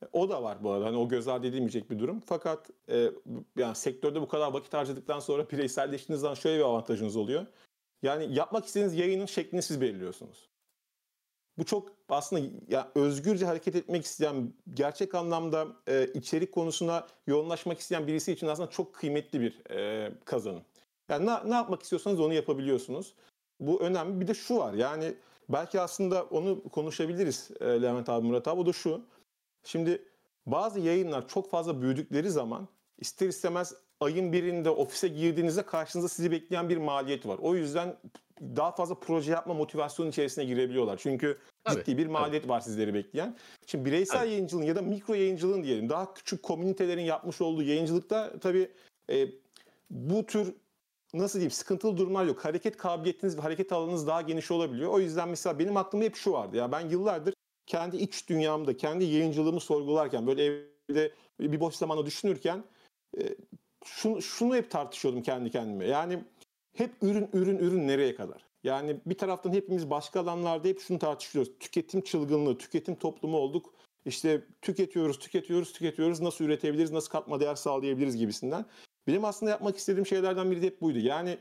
e, 0.03 0.05
o 0.13 0.29
da 0.29 0.43
var 0.43 0.63
bu 0.63 0.71
arada. 0.71 0.85
Hani 0.85 0.97
o 0.97 1.09
göz 1.09 1.27
ardı 1.27 1.47
edilmeyecek 1.47 1.89
bir 1.89 1.99
durum. 1.99 2.21
Fakat 2.25 2.69
e, 2.89 3.11
yani 3.57 3.75
sektörde 3.75 4.21
bu 4.21 4.27
kadar 4.27 4.53
vakit 4.53 4.73
harcadıktan 4.73 5.19
sonra 5.19 5.49
bireyselleştiğiniz 5.51 6.21
zaman 6.21 6.35
şöyle 6.35 6.57
bir 6.57 6.63
avantajınız 6.63 7.15
oluyor. 7.15 7.45
Yani 8.01 8.35
yapmak 8.35 8.65
istediğiniz 8.65 8.95
yayının 8.95 9.25
şeklini 9.25 9.61
siz 9.61 9.81
belirliyorsunuz. 9.81 10.48
Bu 11.59 11.65
çok 11.65 11.89
aslında 12.09 12.45
ya 12.67 12.91
özgürce 12.95 13.45
hareket 13.45 13.75
etmek 13.75 14.05
isteyen, 14.05 14.53
gerçek 14.73 15.15
anlamda 15.15 15.67
e, 15.87 16.07
içerik 16.13 16.51
konusuna 16.51 17.07
yoğunlaşmak 17.27 17.79
isteyen 17.79 18.07
birisi 18.07 18.31
için 18.31 18.47
aslında 18.47 18.69
çok 18.69 18.93
kıymetli 18.93 19.41
bir 19.41 19.71
e, 19.71 20.11
kazanım. 20.25 20.61
Yani 21.09 21.25
ne, 21.25 21.49
ne 21.49 21.53
yapmak 21.53 21.83
istiyorsanız 21.83 22.19
onu 22.19 22.33
yapabiliyorsunuz. 22.33 23.13
Bu 23.59 23.81
önemli. 23.81 24.21
Bir 24.21 24.27
de 24.27 24.33
şu 24.33 24.57
var 24.57 24.73
yani 24.73 25.13
belki 25.49 25.81
aslında 25.81 26.23
onu 26.23 26.63
konuşabiliriz 26.63 27.51
e, 27.59 27.65
Levent 27.65 28.09
abi, 28.09 28.27
Murat 28.27 28.47
abi. 28.47 28.61
O 28.61 28.65
da 28.65 28.73
şu. 28.73 29.01
Şimdi 29.63 30.01
bazı 30.45 30.79
yayınlar 30.79 31.27
çok 31.27 31.49
fazla 31.49 31.81
büyüdükleri 31.81 32.29
zaman 32.29 32.67
ister 32.97 33.27
istemez 33.27 33.73
ayın 33.99 34.33
birinde 34.33 34.69
ofise 34.69 35.07
girdiğinizde 35.07 35.61
karşınızda 35.61 36.09
sizi 36.09 36.31
bekleyen 36.31 36.69
bir 36.69 36.77
maliyet 36.77 37.27
var. 37.27 37.37
O 37.41 37.55
yüzden 37.55 37.95
daha 38.41 38.71
fazla 38.71 38.95
proje 38.95 39.31
yapma 39.31 39.53
motivasyonu 39.53 40.09
içerisine 40.09 40.45
girebiliyorlar. 40.45 40.97
Çünkü 40.97 41.37
Tabii, 41.63 41.79
ciddi 41.79 41.97
bir 41.97 42.07
maliyet 42.07 42.47
var 42.47 42.61
sizleri 42.61 42.93
bekleyen. 42.93 43.37
Şimdi 43.67 43.85
bireysel 43.85 44.19
Tabii. 44.19 44.29
yayıncılığın 44.29 44.63
ya 44.63 44.75
da 44.75 44.81
mikro 44.81 45.13
yayıncılığın 45.13 45.63
diyelim 45.63 45.89
daha 45.89 46.13
küçük 46.13 46.43
komünitelerin 46.43 47.01
yapmış 47.01 47.41
olduğu 47.41 47.63
yayıncılıkta 47.63 48.39
tabii 48.39 48.71
e, 49.09 49.27
bu 49.89 50.25
tür 50.25 50.55
nasıl 51.13 51.39
diyeyim 51.39 51.51
sıkıntılı 51.51 51.97
durumlar 51.97 52.25
yok. 52.25 52.45
Hareket 52.45 52.77
kabiliyetiniz 52.77 53.37
ve 53.37 53.41
hareket 53.41 53.71
alanınız 53.71 54.07
daha 54.07 54.21
geniş 54.21 54.51
olabiliyor. 54.51 54.91
O 54.91 54.99
yüzden 54.99 55.29
mesela 55.29 55.59
benim 55.59 55.77
aklımda 55.77 56.05
hep 56.05 56.15
şu 56.15 56.31
vardı. 56.31 56.57
Ya 56.57 56.71
ben 56.71 56.89
yıllardır 56.89 57.33
kendi 57.67 57.97
iç 57.97 58.29
dünyamda, 58.29 58.77
kendi 58.77 59.03
yayıncılığımı 59.03 59.59
sorgularken 59.59 60.27
böyle 60.27 60.45
evde 60.45 61.11
bir 61.39 61.59
boş 61.59 61.75
zamanda 61.75 62.05
düşünürken 62.05 62.63
e, 63.17 63.35
şunu, 63.85 64.21
şunu 64.21 64.55
hep 64.55 64.71
tartışıyordum 64.71 65.21
kendi 65.21 65.51
kendime. 65.51 65.87
Yani 65.87 66.23
hep 66.73 66.91
ürün 67.01 67.29
ürün 67.33 67.57
ürün 67.57 67.87
nereye 67.87 68.15
kadar? 68.15 68.49
Yani 68.63 68.97
bir 69.05 69.17
taraftan 69.17 69.53
hepimiz 69.53 69.89
başka 69.89 70.19
alanlarda 70.19 70.67
hep 70.67 70.79
şunu 70.79 70.99
tartışıyoruz. 70.99 71.51
Tüketim 71.59 72.01
çılgınlığı, 72.01 72.57
tüketim 72.57 72.95
toplumu 72.95 73.37
olduk. 73.37 73.73
İşte 74.05 74.43
tüketiyoruz, 74.61 75.19
tüketiyoruz, 75.19 75.73
tüketiyoruz. 75.73 76.21
Nasıl 76.21 76.45
üretebiliriz, 76.45 76.91
nasıl 76.91 77.09
katma 77.09 77.39
değer 77.39 77.55
sağlayabiliriz 77.55 78.17
gibisinden. 78.17 78.65
Benim 79.07 79.25
aslında 79.25 79.51
yapmak 79.51 79.77
istediğim 79.77 80.05
şeylerden 80.05 80.51
biri 80.51 80.61
de 80.61 80.65
hep 80.65 80.81
buydu. 80.81 80.99
Yani 80.99 81.37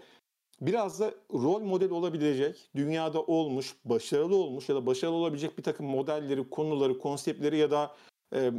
biraz 0.60 1.00
da 1.00 1.14
rol 1.32 1.60
model 1.60 1.90
olabilecek, 1.90 2.70
dünyada 2.76 3.22
olmuş, 3.22 3.76
başarılı 3.84 4.36
olmuş 4.36 4.68
ya 4.68 4.74
da 4.74 4.86
başarılı 4.86 5.16
olabilecek 5.16 5.58
bir 5.58 5.62
takım 5.62 5.86
modelleri, 5.86 6.50
konuları, 6.50 6.98
konseptleri 6.98 7.58
ya 7.58 7.70
da 7.70 7.96
e, 8.34 8.52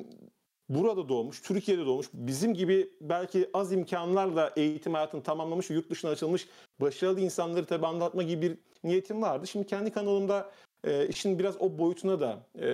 burada 0.69 1.09
doğmuş, 1.09 1.41
Türkiye'de 1.41 1.85
doğmuş, 1.85 2.07
bizim 2.13 2.53
gibi 2.53 2.89
belki 3.01 3.49
az 3.53 3.71
imkanlarla 3.71 4.53
eğitim 4.55 4.93
hayatını 4.93 5.23
tamamlamış, 5.23 5.69
yurt 5.69 5.89
dışına 5.89 6.11
açılmış 6.11 6.47
başarılı 6.81 7.19
insanları 7.19 7.65
tabii 7.65 7.87
anlatma 7.87 8.23
gibi 8.23 8.41
bir 8.41 8.57
niyetim 8.83 9.21
vardı. 9.21 9.47
Şimdi 9.47 9.67
kendi 9.67 9.91
kanalımda 9.91 10.51
e, 10.83 11.07
işin 11.07 11.39
biraz 11.39 11.61
o 11.61 11.77
boyutuna 11.77 12.19
da 12.19 12.39
e, 12.55 12.67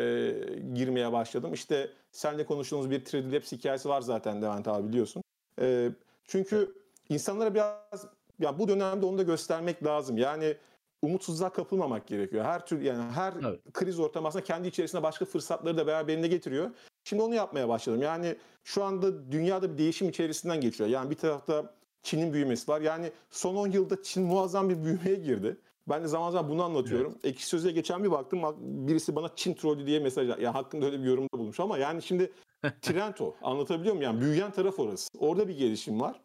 girmeye 0.74 1.12
başladım. 1.12 1.54
İşte 1.54 1.90
seninle 2.12 2.46
konuştuğumuz 2.46 2.90
bir 2.92 3.02
3D 3.02 3.32
Labs 3.32 3.52
hikayesi 3.52 3.90
var 3.90 4.02
zaten 4.02 4.42
Levent 4.42 4.68
abi 4.68 4.88
biliyorsun. 4.88 5.24
E, 5.62 5.90
çünkü 6.28 6.76
insanlara 7.10 7.54
biraz 7.54 8.08
ya 8.40 8.60
bu 8.60 8.68
dönemde 8.68 9.06
onu 9.06 9.18
da 9.18 9.24
göstermek 9.24 9.84
lazım. 9.86 10.18
Yani 10.18 10.58
umutsuzluğa 11.02 11.50
kapılmamak 11.50 12.08
gerekiyor. 12.08 12.46
Her 12.46 12.66
tür 12.66 12.82
yani 12.82 13.12
her 13.12 13.34
Evet. 13.44 13.60
kriz 13.74 14.00
ortamı 14.00 14.28
aslında 14.28 14.44
kendi 14.46 14.68
içerisinde 14.68 15.04
başka 15.04 15.26
fırsatları 15.26 15.78
da 15.78 15.88
beraberinde 15.88 16.28
getiriyor. 16.28 16.70
Şimdi 17.06 17.22
onu 17.24 17.36
yapmaya 17.36 17.70
başladım. 17.70 18.02
Yani 18.02 18.36
şu 18.64 18.84
anda 18.84 19.32
dünyada 19.32 19.74
bir 19.74 19.78
değişim 19.78 20.10
içerisinden 20.10 20.62
geçiyor. 20.62 20.90
Yani 20.90 21.10
bir 21.10 21.16
tarafta 21.16 21.74
Çin'in 22.04 22.34
büyümesi 22.34 22.72
var. 22.72 22.82
Yani 22.82 23.12
son 23.30 23.56
10 23.56 23.72
yılda 23.72 24.04
Çin 24.04 24.24
muazzam 24.24 24.70
bir 24.70 24.84
büyümeye 24.84 25.16
girdi. 25.16 25.58
Ben 25.90 26.04
de 26.04 26.08
zaman 26.08 26.32
zaman 26.32 26.52
bunu 26.52 26.64
anlatıyorum. 26.64 27.18
Ekşi 27.24 27.46
Sözlüğe 27.46 27.72
geçen 27.72 28.04
bir 28.04 28.12
baktım 28.12 28.42
birisi 28.60 29.16
bana 29.16 29.36
Çin 29.36 29.54
trollü 29.54 29.88
diye 29.88 30.00
mesaj 30.00 30.30
ya 30.42 30.54
hakkında 30.54 30.86
öyle 30.86 31.00
bir 31.00 31.06
yorumda 31.06 31.34
bulmuş 31.34 31.60
ama 31.60 31.78
yani 31.78 32.02
şimdi 32.02 32.32
trend 32.82 33.18
o. 33.20 33.36
Anlatabiliyor 33.42 33.96
muyum? 33.96 34.12
Yani 34.12 34.22
büyüyen 34.22 34.52
taraf 34.52 34.80
orası. 34.80 35.10
Orada 35.20 35.48
bir 35.48 35.58
gelişim 35.58 36.02
var. 36.02 36.22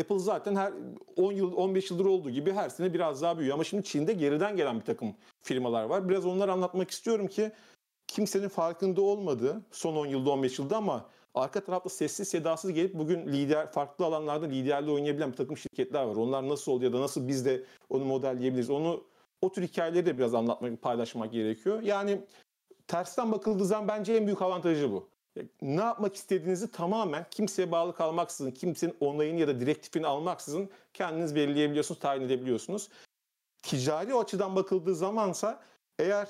Apple 0.00 0.18
zaten 0.18 0.56
her 0.56 0.72
10 1.16 1.32
yıl 1.32 1.52
15 1.52 1.90
yıldır 1.90 2.04
olduğu 2.04 2.30
gibi 2.30 2.52
her 2.52 2.68
sene 2.68 2.94
biraz 2.94 3.22
daha 3.22 3.38
büyüyor 3.38 3.54
ama 3.54 3.64
şimdi 3.64 3.84
Çin'de 3.84 4.12
geriden 4.12 4.56
gelen 4.56 4.80
bir 4.80 4.84
takım 4.84 5.14
firmalar 5.42 5.84
var. 5.84 6.08
Biraz 6.08 6.26
onları 6.26 6.52
anlatmak 6.52 6.90
istiyorum 6.90 7.26
ki 7.26 7.52
kimsenin 8.08 8.48
farkında 8.48 9.02
olmadığı 9.02 9.62
son 9.70 9.96
10 9.96 10.06
yılda 10.06 10.30
15 10.30 10.58
yılda 10.58 10.76
ama 10.76 11.06
arka 11.34 11.64
tarafta 11.64 11.88
sessiz 11.88 12.28
sedasız 12.28 12.72
gelip 12.72 12.94
bugün 12.94 13.26
lider 13.26 13.72
farklı 13.72 14.04
alanlarda 14.04 14.46
liderliği 14.46 14.94
oynayabilen 14.94 15.32
bir 15.32 15.36
takım 15.36 15.56
şirketler 15.56 16.02
var. 16.02 16.16
Onlar 16.16 16.48
nasıl 16.48 16.72
oluyor 16.72 16.92
ya 16.92 16.98
da 16.98 17.02
nasıl 17.02 17.28
biz 17.28 17.44
de 17.44 17.64
onu 17.88 18.04
modelleyebiliriz? 18.04 18.70
Onu 18.70 19.04
o 19.42 19.52
tür 19.52 19.62
hikayeleri 19.62 20.06
de 20.06 20.18
biraz 20.18 20.34
anlatmak, 20.34 20.82
paylaşmak 20.82 21.32
gerekiyor. 21.32 21.82
Yani 21.82 22.20
tersten 22.86 23.32
bakıldığı 23.32 23.64
zaman 23.64 23.88
bence 23.88 24.14
en 24.14 24.26
büyük 24.26 24.42
avantajı 24.42 24.92
bu. 24.92 25.08
Ne 25.62 25.80
yapmak 25.80 26.16
istediğinizi 26.16 26.70
tamamen 26.70 27.26
kimseye 27.30 27.72
bağlı 27.72 27.94
kalmaksızın, 27.94 28.50
kimsenin 28.50 28.96
onayını 29.00 29.40
ya 29.40 29.48
da 29.48 29.60
direktifini 29.60 30.06
almaksızın 30.06 30.70
kendiniz 30.94 31.34
belirleyebiliyorsunuz, 31.34 32.00
tayin 32.00 32.22
edebiliyorsunuz. 32.22 32.88
Ticari 33.62 34.14
o 34.14 34.20
açıdan 34.20 34.56
bakıldığı 34.56 34.94
zamansa 34.94 35.60
eğer 35.98 36.28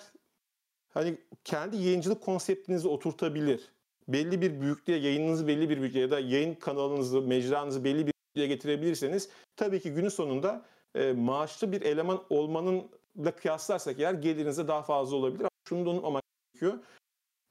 hani 0.98 1.18
kendi 1.44 1.76
yayıncılık 1.76 2.22
konseptinizi 2.22 2.88
oturtabilir, 2.88 3.60
belli 4.08 4.42
bir 4.42 4.60
büyüklüğe, 4.60 4.96
yayınınızı 4.96 5.46
belli 5.46 5.70
bir 5.70 5.80
büyüklüğe 5.80 6.00
ya 6.00 6.10
da 6.10 6.20
yayın 6.20 6.54
kanalınızı, 6.54 7.22
mecranızı 7.22 7.84
belli 7.84 8.06
bir 8.06 8.12
büyüklüğe 8.12 8.54
getirebilirseniz 8.54 9.28
tabii 9.56 9.80
ki 9.80 9.92
günün 9.92 10.08
sonunda 10.08 10.64
e, 10.94 11.12
maaşlı 11.12 11.72
bir 11.72 11.82
eleman 11.82 12.24
olmanın 12.30 12.90
da 13.24 13.30
kıyaslarsak 13.30 14.00
eğer 14.00 14.14
gelirinize 14.14 14.68
daha 14.68 14.82
fazla 14.82 15.16
olabilir. 15.16 15.40
Ama 15.40 15.50
şunu 15.68 15.86
da 15.86 15.90
unutmamak 15.90 16.22
gerekiyor. 16.52 16.78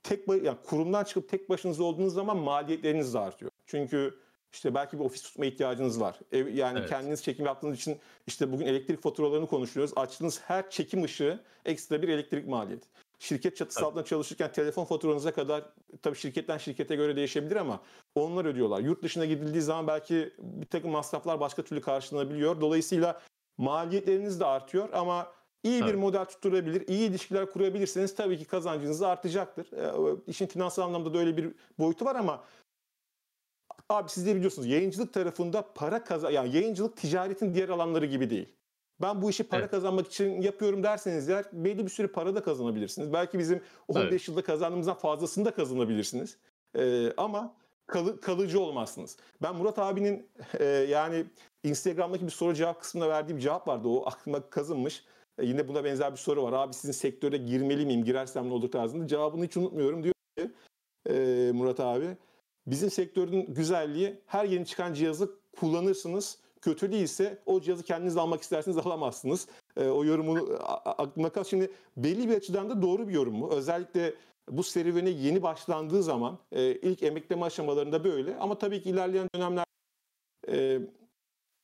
Tek 0.04 0.28
yani 0.28 0.58
kurumdan 0.66 1.04
çıkıp 1.04 1.30
tek 1.30 1.50
başınıza 1.50 1.84
olduğunuz 1.84 2.14
zaman 2.14 2.38
maliyetleriniz 2.38 3.14
de 3.14 3.20
artıyor. 3.20 3.52
Çünkü 3.66 4.20
işte 4.54 4.76
belki 4.76 5.00
bir 5.00 5.06
ofis 5.06 5.22
tutma 5.22 5.46
ihtiyacınız 5.46 6.02
var. 6.02 6.20
Ev, 6.32 6.48
yani 6.48 6.80
Evet. 6.80 6.90
kendiniz 6.90 7.24
çekim 7.24 7.46
yaptığınız 7.46 7.78
için 7.78 8.00
işte 8.28 8.52
bugün 8.52 8.66
elektrik 8.66 9.02
faturalarını 9.02 9.48
konuşuyoruz. 9.48 9.94
Açtığınız 9.96 10.42
her 10.42 10.70
çekim 10.70 11.04
ışığı 11.04 11.44
ekstra 11.66 12.02
bir 12.02 12.10
elektrik 12.10 12.48
maliyeti. 12.48 12.88
Şirket 13.20 13.58
çatısı 13.58 13.80
Tabii. 13.80 13.88
altında 13.88 14.06
çalışırken 14.06 14.52
telefon 14.52 14.86
faturanıza 14.86 15.34
kadar 15.34 15.64
tabii 16.02 16.18
şirketten 16.18 16.58
şirkete 16.58 16.96
göre 16.96 17.16
değişebilir 17.16 17.56
ama 17.56 17.82
onlar 18.16 18.46
ödüyorlar. 18.46 18.80
Yurt 18.80 19.04
dışına 19.04 19.26
gidildiği 19.26 19.62
zaman 19.62 19.88
belki 19.88 20.34
bir 20.40 20.66
takım 20.66 20.92
masraflar 20.92 21.40
başka 21.40 21.64
türlü 21.64 21.82
karşılanabiliyor. 21.82 22.62
Dolayısıyla 22.62 23.22
maliyetleriniz 23.58 24.40
de 24.40 24.46
artıyor 24.46 24.90
ama 24.94 25.32
iyi 25.64 25.82
bir 25.82 25.88
Evet. 25.88 26.00
model 26.00 26.26
tutturabilir, 26.26 26.88
iyi 26.88 27.10
ilişkiler 27.10 27.52
kurabilirseniz 27.52 28.16
tabii 28.16 28.38
ki 28.38 28.46
kazancınız 28.46 29.02
artacaktır. 29.02 29.72
Ee, 29.72 30.18
işin 30.28 30.48
finansal 30.48 30.84
anlamda 30.84 31.14
da 31.14 31.18
öyle 31.18 31.38
bir 31.38 31.54
boyutu 31.80 32.06
var 32.06 32.16
ama 32.16 32.44
abi 33.90 34.10
siz 34.10 34.26
de 34.26 34.36
biliyorsunuz 34.36 34.68
yayıncılık 34.68 35.14
tarafında 35.14 35.74
para 35.74 36.04
kazan 36.04 36.32
yani 36.32 36.56
yayıncılık 36.56 36.98
ticaretin 36.98 37.54
diğer 37.56 37.70
alanları 37.70 38.06
gibi 38.06 38.30
değil. 38.30 38.50
Ben 39.02 39.22
bu 39.22 39.30
işi 39.30 39.44
para 39.44 39.62
Evet. 39.62 39.72
kazanmak 39.72 40.08
için 40.08 40.42
yapıyorum 40.42 40.84
derseniz 40.84 41.30
eğer 41.30 41.46
belli 41.54 41.86
bir 41.86 41.90
süre 41.90 42.08
para 42.08 42.36
da 42.36 42.44
kazanabilirsiniz. 42.44 43.14
Belki 43.14 43.40
bizim 43.40 43.62
15 43.88 44.04
Evet. 44.10 44.28
yılda 44.28 44.44
kazandığımızdan 44.44 44.96
fazlasını 44.98 45.46
da 45.46 45.52
kazanabilirsiniz. 45.54 46.38
Ee, 46.78 47.12
ama 47.18 47.56
kalı- 47.88 48.20
kalıcı 48.22 48.60
olmazsınız. 48.60 49.18
Ben 49.42 49.56
Murat 49.56 49.80
abinin 49.80 50.30
e, 50.60 50.64
yani 50.66 51.26
Instagram'daki 51.64 52.26
bir 52.26 52.32
soru 52.32 52.54
cevap 52.54 52.82
kısmında 52.82 53.10
verdiği 53.10 53.36
bir 53.36 53.42
cevap 53.42 53.68
vardı. 53.68 53.88
O 53.88 54.06
aklıma 54.08 54.50
kazınmış. 54.50 55.06
E, 55.40 55.46
yine 55.46 55.68
buna 55.68 55.84
benzer 55.84 56.12
bir 56.12 56.18
soru 56.18 56.44
var. 56.44 56.54
Abi 56.54 56.74
sizin 56.74 56.92
sektöre 56.94 57.38
girmeli 57.38 57.86
miyim? 57.86 58.04
Girersem 58.04 58.50
ne 58.50 58.54
olur 58.54 58.72
tarzında. 58.72 59.08
Cevabını 59.08 59.46
hiç 59.46 59.58
unutmuyorum 59.58 60.04
diyor 60.04 60.14
ki 60.38 60.52
e, 61.10 61.14
Murat 61.54 61.80
abi. 61.80 62.18
Bizim 62.68 62.92
sektörün 62.92 63.54
güzelliği 63.54 64.22
her 64.26 64.46
yeni 64.46 64.66
çıkan 64.66 64.94
cihazı 64.94 65.32
kullanırsınız. 65.60 66.40
Kötü 66.62 66.92
değilse 66.92 67.42
o 67.46 67.62
cihazı 67.62 67.84
kendiniz 67.84 68.18
almak 68.18 68.42
isterseniz 68.42 68.78
alamazsınız. 68.86 69.48
E, 69.78 69.88
o 69.88 70.04
yorumunu 70.06 70.60
aklıma 70.86 71.30
kal. 71.30 71.44
Şimdi 71.44 71.72
belli 71.98 72.30
bir 72.30 72.36
açıdan 72.36 72.70
da 72.70 72.82
doğru 72.82 73.08
bir 73.08 73.14
yorum 73.14 73.42
bu. 73.42 73.52
Özellikle 73.52 74.14
bu 74.50 74.64
serüvene 74.64 75.10
yeni 75.10 75.44
başlandığı 75.44 76.04
zaman 76.04 76.40
e, 76.52 76.72
ilk 76.72 77.04
emekleme 77.04 77.46
aşamalarında 77.46 78.04
böyle. 78.04 78.38
Ama 78.38 78.58
tabii 78.58 78.82
ki 78.82 78.90
ilerleyen 78.90 79.28
dönemler 79.36 79.66
e, 80.50 80.80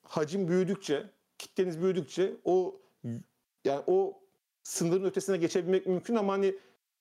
hacim 0.04 0.48
büyüdükçe, 0.48 1.10
kitleniz 1.38 1.82
büyüdükçe 1.82 2.34
o 2.46 2.80
yani 3.66 3.84
o 3.88 4.20
sınırın 4.64 5.04
ötesine 5.04 5.38
geçebilmek 5.38 5.88
mümkün 5.88 6.16
ama 6.16 6.34
hani 6.34 6.56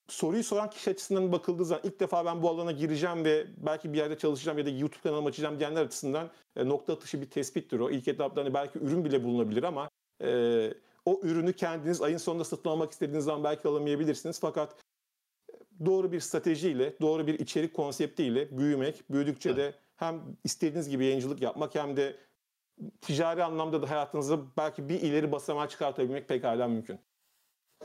soruyu 0.09 0.44
soran 0.44 0.70
kişi 0.70 0.90
açısından 0.90 1.32
bakıldığı 1.32 1.64
zaman 1.64 1.82
ilk 1.84 2.00
defa 2.00 2.24
ben 2.24 2.42
bu 2.42 2.50
alana 2.50 2.72
gireceğim 2.72 3.24
ve 3.24 3.46
belki 3.57 3.92
bir 3.92 3.98
yerde 3.98 4.18
çalışacağım 4.18 4.59
ya 4.59 4.66
da 4.66 4.70
YouTube 4.70 5.03
kanalımı 5.03 5.28
açacağım 5.28 5.59
diyenler 5.59 5.84
açısından 5.84 6.30
e, 6.57 6.68
nokta 6.68 6.92
atışı 6.92 7.20
bir 7.20 7.30
tespittir 7.30 7.80
o. 7.80 7.90
İlk 7.90 8.09
etapta 8.09 8.40
hani 8.40 8.55
belki 8.55 8.78
ürün 8.78 9.05
bile 9.05 9.24
bulunabilir 9.24 9.62
ama 9.62 9.90
e, 10.22 10.28
o 11.05 11.20
ürünü 11.22 11.53
kendiniz 11.53 12.03
ayın 12.03 12.16
sonunda 12.16 12.44
satın 12.44 12.70
almak 12.70 12.92
istediğiniz 12.92 13.24
zaman 13.24 13.44
belki 13.44 13.68
alamayabilirsiniz. 13.68 14.40
Fakat 14.40 14.76
doğru 15.86 16.12
bir 16.12 16.20
stratejiyle, 16.20 16.94
doğru 17.00 17.26
bir 17.26 17.38
içerik 17.38 17.74
konseptiyle 17.74 18.59
büyümek, 18.59 19.11
büyüdükçe 19.11 19.57
de 19.57 19.74
hem 19.96 20.22
istediğiniz 20.44 20.88
gibi 20.88 21.05
yayıncılık 21.05 21.42
yapmak 21.42 21.74
hem 21.74 21.96
de 21.96 22.16
ticari 23.00 23.44
anlamda 23.44 23.82
da 23.82 23.90
hayatınızı 23.90 24.40
belki 24.57 24.88
bir 24.88 25.00
ileri 25.00 25.32
basamağa 25.32 25.68
çıkartabilmek 25.68 26.28
pekala 26.28 26.68
mümkün. 26.68 26.98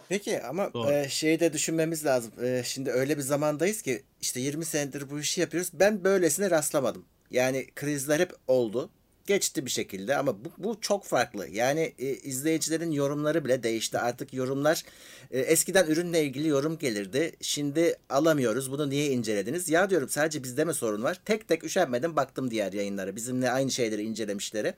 Peki 0.09 0.41
ama 0.43 0.73
Doğru. 0.73 0.91
e, 0.91 1.09
şeyi 1.09 1.39
de 1.39 1.53
düşünmemiz 1.53 2.05
lazım. 2.05 2.31
E, 2.43 2.61
şimdi 2.65 2.91
öyle 2.91 3.17
bir 3.17 3.21
zamandayız 3.21 3.81
ki 3.81 4.03
işte 4.21 4.39
20 4.39 4.65
senedir 4.65 5.09
bu 5.09 5.19
işi 5.19 5.41
yapıyoruz. 5.41 5.71
Ben 5.73 6.03
böylesine 6.03 6.49
rastlamadım. 6.51 7.05
Yani 7.31 7.67
krizler 7.75 8.19
hep 8.19 8.33
oldu. 8.47 8.89
geçti 9.27 9.65
bir 9.65 9.71
şekilde 9.71 10.17
ama 10.17 10.45
bu, 10.45 10.49
bu 10.57 10.81
çok 10.81 11.05
farklı. 11.05 11.47
Yani 11.47 11.93
e, 11.99 12.05
izleyicilerin 12.11 12.91
yorumları 12.91 13.45
bile 13.45 13.63
değişti. 13.63 13.99
Artık 13.99 14.33
yorumlar 14.33 14.83
e, 15.31 15.39
eskiden 15.39 15.85
ürünle 15.87 16.23
ilgili 16.23 16.47
yorum 16.47 16.77
gelirdi. 16.77 17.31
Şimdi 17.41 17.95
alamıyoruz. 18.09 18.71
Bunu 18.71 18.89
niye 18.89 19.07
incelediniz? 19.07 19.69
Ya 19.69 19.89
diyorum 19.89 20.09
sadece 20.09 20.43
bizde 20.43 20.65
mi 20.65 20.73
sorun 20.73 21.03
var? 21.03 21.21
Tek 21.25 21.47
tek 21.47 21.63
üşenmedim 21.63 22.15
baktım 22.15 22.51
diğer 22.51 22.73
yayınlara. 22.73 23.15
Bizimle 23.15 23.51
aynı 23.51 23.71
şeyleri 23.71 24.03
incelemişlere. 24.03 24.73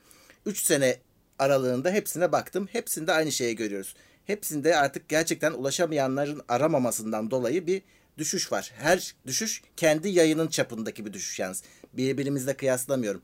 3 0.45 0.63
sene 0.63 0.97
aralığında 1.39 1.91
hepsine 1.91 2.31
baktım. 2.31 2.67
Hepsinde 2.71 3.11
aynı 3.13 3.31
şeyi 3.31 3.55
görüyoruz. 3.55 3.95
Hepsinde 4.33 4.75
artık 4.75 5.09
gerçekten 5.09 5.51
ulaşamayanların 5.51 6.41
aramamasından 6.49 7.31
dolayı 7.31 7.67
bir 7.67 7.81
düşüş 8.17 8.51
var. 8.51 8.71
Her 8.77 9.15
düşüş 9.27 9.61
kendi 9.77 10.09
yayının 10.09 10.47
çapındaki 10.47 11.05
bir 11.05 11.13
düşüş 11.13 11.39
yalnız. 11.39 11.63
Birbirimizle 11.93 12.53
kıyaslamıyorum. 12.53 13.21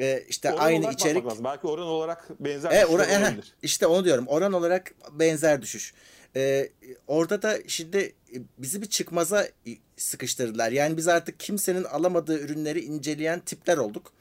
Ee, 0.00 0.24
işte 0.28 0.52
Oran 0.52 0.64
aynı 0.64 0.92
içerik. 0.92 1.26
lazım. 1.26 1.44
Belki 1.44 1.66
oran 1.66 1.86
olarak 1.86 2.28
benzer 2.40 2.70
E, 2.70 2.84
bir 2.88 2.92
ora, 2.94 3.04
ehe, 3.04 3.18
olabilir. 3.18 3.54
işte 3.62 3.86
onu 3.86 4.04
diyorum. 4.04 4.24
Oran 4.26 4.52
olarak 4.52 4.94
benzer 5.12 5.62
düşüş. 5.62 5.94
Ee, 6.36 6.68
orada 7.06 7.42
da 7.42 7.58
şimdi 7.66 7.98
e, 7.98 8.36
bizi 8.58 8.82
bir 8.82 8.86
çıkmaza 8.86 9.42
e, 9.44 9.70
sıkıştırdılar. 9.96 10.72
Yani 10.72 10.96
biz 10.96 11.08
artık 11.08 11.40
kimsenin 11.40 11.84
alamadığı 11.84 12.38
ürünleri 12.40 12.80
inceleyen 12.80 13.40
tipler 13.40 13.76
olduk. 13.76 14.12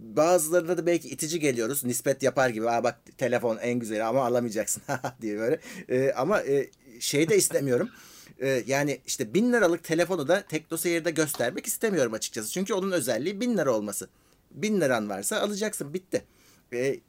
Bazılarına 0.00 0.78
da 0.78 0.86
belki 0.86 1.08
itici 1.08 1.40
geliyoruz. 1.40 1.84
Nispet 1.84 2.22
yapar 2.22 2.48
gibi. 2.48 2.70
Aa 2.70 2.84
bak 2.84 3.00
telefon 3.18 3.56
en 3.56 3.78
güzeli 3.78 4.02
ama 4.04 4.24
alamayacaksın 4.26 4.82
diye 5.22 5.38
böyle. 5.38 5.60
Ee, 5.88 6.12
ama 6.16 6.40
e, 6.42 6.70
şey 7.00 7.28
de 7.28 7.36
istemiyorum. 7.36 7.88
Ee, 8.42 8.62
yani 8.66 9.00
işte 9.06 9.34
bin 9.34 9.52
liralık 9.52 9.84
telefonu 9.84 10.28
da 10.28 10.42
TeknoSeyir'de 10.42 11.10
göstermek 11.10 11.66
istemiyorum 11.66 12.12
açıkçası. 12.12 12.52
Çünkü 12.52 12.74
onun 12.74 12.90
özelliği 12.92 13.40
bin 13.40 13.58
lira 13.58 13.72
olması. 13.74 14.08
Bin 14.50 14.80
liran 14.80 15.08
varsa 15.08 15.40
alacaksın 15.40 15.94
bitti. 15.94 16.24
Ee, 16.72 16.78
Yani, 16.78 17.00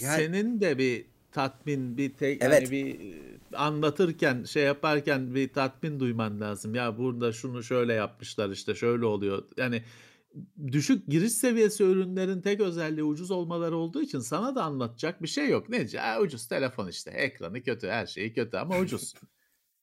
Yani- 0.00 0.16
senin 0.16 0.60
de 0.60 0.78
bir 0.78 1.04
tatmin, 1.32 1.96
bir 1.96 2.12
te, 2.14 2.26
Evet. 2.26 2.42
yani 2.42 2.70
bir 2.70 2.94
e, 3.00 3.16
anlatırken, 3.56 4.44
şey 4.44 4.62
yaparken 4.62 5.34
bir 5.34 5.48
tatmin 5.52 6.00
duyman 6.00 6.40
lazım. 6.40 6.74
Ya 6.74 6.98
burada 6.98 7.32
şunu 7.32 7.62
şöyle 7.62 7.92
yapmışlar 7.92 8.50
işte 8.50 8.74
şöyle 8.74 9.04
oluyor. 9.04 9.42
Yani 9.56 9.82
düşük 10.72 11.08
giriş 11.08 11.32
seviyesi 11.32 11.84
ürünlerin 11.84 12.40
tek 12.40 12.60
özelliği 12.60 13.04
ucuz 13.04 13.30
olmaları 13.30 13.76
olduğu 13.76 14.02
için 14.02 14.20
sana 14.20 14.54
da 14.54 14.64
anlatacak 14.64 15.22
bir 15.22 15.28
şey 15.28 15.48
yok. 15.48 15.68
Nece? 15.68 15.98
Ha, 15.98 16.20
ucuz 16.20 16.48
telefon 16.48 16.88
işte. 16.88 17.10
Ekranı 17.10 17.62
kötü, 17.62 17.88
her 17.88 18.06
şeyi 18.06 18.32
kötü 18.32 18.56
ama 18.56 18.78
ucuz. 18.78 19.14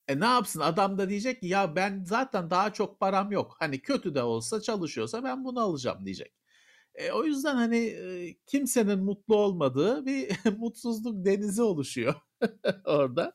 E 0.08 0.20
ne 0.20 0.24
yapsın? 0.24 0.60
Adam 0.60 0.98
da 0.98 1.08
diyecek 1.08 1.40
ki 1.40 1.46
ya 1.46 1.76
ben 1.76 2.04
zaten 2.04 2.50
daha 2.50 2.72
çok 2.72 3.00
param 3.00 3.32
yok. 3.32 3.56
Hani 3.58 3.82
kötü 3.82 4.14
de 4.14 4.22
olsa 4.22 4.60
çalışıyorsa 4.60 5.24
ben 5.24 5.44
bunu 5.44 5.60
alacağım 5.60 6.04
diyecek. 6.04 6.34
E, 6.94 7.10
o 7.12 7.24
yüzden 7.24 7.54
hani 7.54 7.76
e, 7.76 8.34
kimsenin 8.46 8.98
mutlu 8.98 9.36
olmadığı 9.36 10.06
bir 10.06 10.30
mutsuzluk 10.58 11.24
denizi 11.24 11.62
oluşuyor 11.62 12.14
orada. 12.84 13.32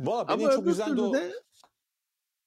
Valla 0.00 0.28
beni 0.28 0.46
Ama 0.46 0.56
çok 0.56 0.66
üzen 0.66 0.96
de 0.96 1.00
o... 1.00 1.14
de 1.14 1.32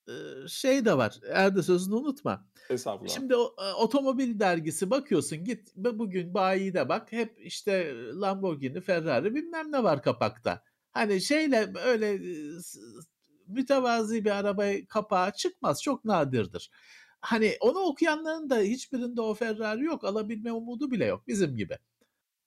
e, 0.08 0.14
şey 0.48 0.86
de 0.86 0.98
var. 0.98 1.20
Erde 1.30 1.64
sözünü 1.64 1.96
unutma. 1.96 2.46
Estağfurullah. 2.70 3.14
Şimdi 3.14 3.36
o, 3.36 3.55
e, 3.59 3.74
otomobil 3.74 4.39
dergisi 4.39 4.89
bakıyorsun 4.89 5.43
git 5.43 5.72
bu- 5.76 5.99
bugün 5.99 6.34
bayide 6.34 6.89
bak 6.89 7.11
hep 7.11 7.39
işte 7.39 7.93
Lamborghini, 8.22 8.82
Ferrari 8.82 9.36
bilmem 9.36 9.72
ne 9.72 9.84
var 9.84 10.03
kapakta. 10.03 10.64
Hani 10.91 11.22
şeyle 11.22 11.74
öyle 11.86 12.14
e, 12.14 12.20
mütevazi 13.47 14.26
bir 14.26 14.32
araba 14.32 14.66
kapağı 14.89 15.32
çıkmaz 15.32 15.84
çok 15.84 16.05
nadirdir. 16.05 16.72
Hani 17.22 17.57
onu 17.61 17.80
okuyanların 17.80 18.49
da 18.49 18.57
hiçbirinde 18.59 19.22
o 19.22 19.34
Ferrari 19.34 19.84
yok 19.84 20.03
alabilme 20.03 20.51
umudu 20.51 20.91
bile 20.91 21.05
yok 21.05 21.28
bizim 21.28 21.55
gibi. 21.55 21.78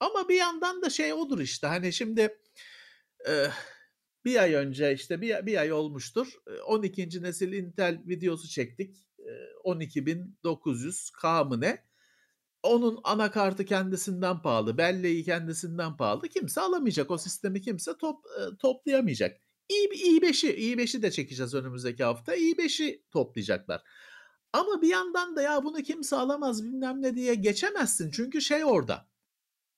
Ama 0.00 0.28
bir 0.28 0.34
yandan 0.34 0.82
da 0.82 0.90
şey 0.90 1.12
odur 1.12 1.38
işte 1.38 1.66
hani 1.66 1.92
şimdi 1.92 2.38
e, 3.28 3.46
bir 4.24 4.36
ay 4.36 4.54
önce 4.54 4.94
işte 4.94 5.20
bir, 5.20 5.46
bir 5.46 5.56
ay 5.56 5.72
olmuştur. 5.72 6.26
e, 6.46 6.60
12. 6.60 7.22
nesil 7.22 7.52
Intel 7.52 8.02
videosu 8.06 8.48
çektik. 8.48 8.96
E, 9.26 9.32
12900K 9.64 11.48
mı 11.48 11.60
ne? 11.60 11.86
Onun 12.62 13.00
anakartı 13.04 13.64
kendisinden 13.64 14.42
pahalı, 14.42 14.78
belleği 14.78 15.24
kendisinden 15.24 15.96
pahalı. 15.96 16.28
Kimse 16.28 16.60
alamayacak. 16.60 17.10
O 17.10 17.18
sistemi 17.18 17.60
kimse 17.60 17.98
top, 17.98 18.24
toplayamayacak. 18.58 19.40
i, 19.68 19.74
i5'i, 19.74 20.50
i5'i 20.74 21.02
de 21.02 21.10
çekeceğiz 21.10 21.54
önümüzdeki 21.54 22.04
hafta. 22.04 22.36
i5'i 22.36 23.04
toplayacaklar. 23.10 23.82
Ama 24.52 24.82
bir 24.82 24.88
yandan 24.88 25.36
da 25.36 25.42
ya 25.42 25.64
bunu 25.64 25.82
kimse 25.82 26.16
alamaz 26.16 26.64
bilmem 26.64 27.02
ne 27.02 27.14
diye 27.16 27.34
geçemezsin. 27.34 28.10
Çünkü 28.10 28.40
şey 28.40 28.64
orada. 28.64 29.08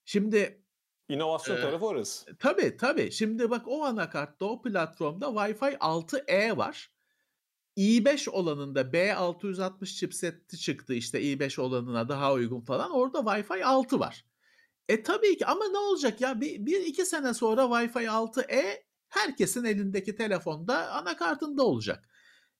Şimdi 0.05 0.63
İnovasyon 1.09 1.57
Ee, 1.57 1.61
tarafı 1.61 1.85
orası. 1.85 2.37
Tabii 2.39 2.77
tabii. 2.77 3.11
Şimdi 3.11 3.49
bak 3.49 3.67
o 3.67 3.83
anakartta 3.83 4.45
o 4.45 4.61
platformda 4.61 5.25
Wi-Fi 5.25 5.77
6E 5.77 6.57
var. 6.57 6.91
İ5 7.77 8.29
olanında 8.29 8.81
B660 8.81 9.85
chipseti 9.85 10.57
çıktı 10.57 10.93
işte 10.93 11.21
i5 11.21 11.61
olanına 11.61 12.09
daha 12.09 12.33
uygun 12.33 12.61
falan. 12.61 12.91
Orada 12.91 13.19
Wi-Fi 13.19 13.63
6 13.63 13.99
var. 13.99 14.25
E 14.89 15.03
tabii 15.03 15.37
ki 15.37 15.45
ama 15.45 15.67
ne 15.67 15.77
olacak 15.77 16.21
ya 16.21 16.41
bir, 16.41 16.65
bir 16.65 16.81
iki 16.81 17.05
sene 17.05 17.33
sonra 17.33 17.61
Wi-Fi 17.61 18.05
6E 18.05 18.83
herkesin 19.09 19.63
elindeki 19.63 20.15
telefonda 20.15 20.91
anakartında 20.91 21.63
olacak. 21.63 22.09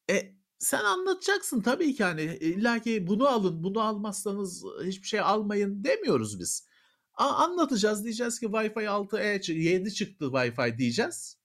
E 0.10 0.36
sen 0.60 0.84
anlatacaksın 0.84 1.62
tabii 1.62 1.95
ki 1.95 2.03
hani 2.03 2.22
illa 2.22 2.80
ki 2.80 3.07
bunu 3.07 3.28
alın 3.28 3.64
bunu 3.64 3.82
almazsanız 3.82 4.64
hiçbir 4.84 5.07
şey 5.07 5.20
almayın 5.20 5.84
demiyoruz 5.84 6.39
biz. 6.39 6.68
A- 7.14 7.34
anlatacağız 7.34 8.03
diyeceğiz 8.03 8.39
ki 8.39 8.45
Wi-Fi 8.45 8.86
6E 8.88 9.36
çı- 9.39 9.53
7 9.53 9.93
çıktı 9.93 10.26
Wi-Fi 10.26 10.78
diyeceğiz. 10.78 11.38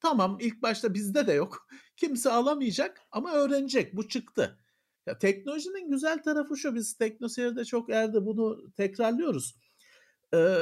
Tamam 0.00 0.38
ilk 0.40 0.62
başta 0.62 0.94
bizde 0.94 1.26
de 1.26 1.32
yok. 1.32 1.68
Kimse 1.96 2.30
alamayacak 2.30 3.00
ama 3.10 3.32
öğrenecek 3.32 3.96
bu 3.96 4.08
çıktı. 4.08 4.58
Ya 5.06 5.18
teknolojinin 5.18 5.90
güzel 5.90 6.22
tarafı 6.22 6.56
şu 6.56 6.74
biz 6.74 6.96
teknoseyirde 6.96 7.64
çok 7.64 7.88
yerde 7.88 8.26
bunu 8.26 8.72
tekrarlıyoruz. 8.76 9.56
Ee, 10.34 10.56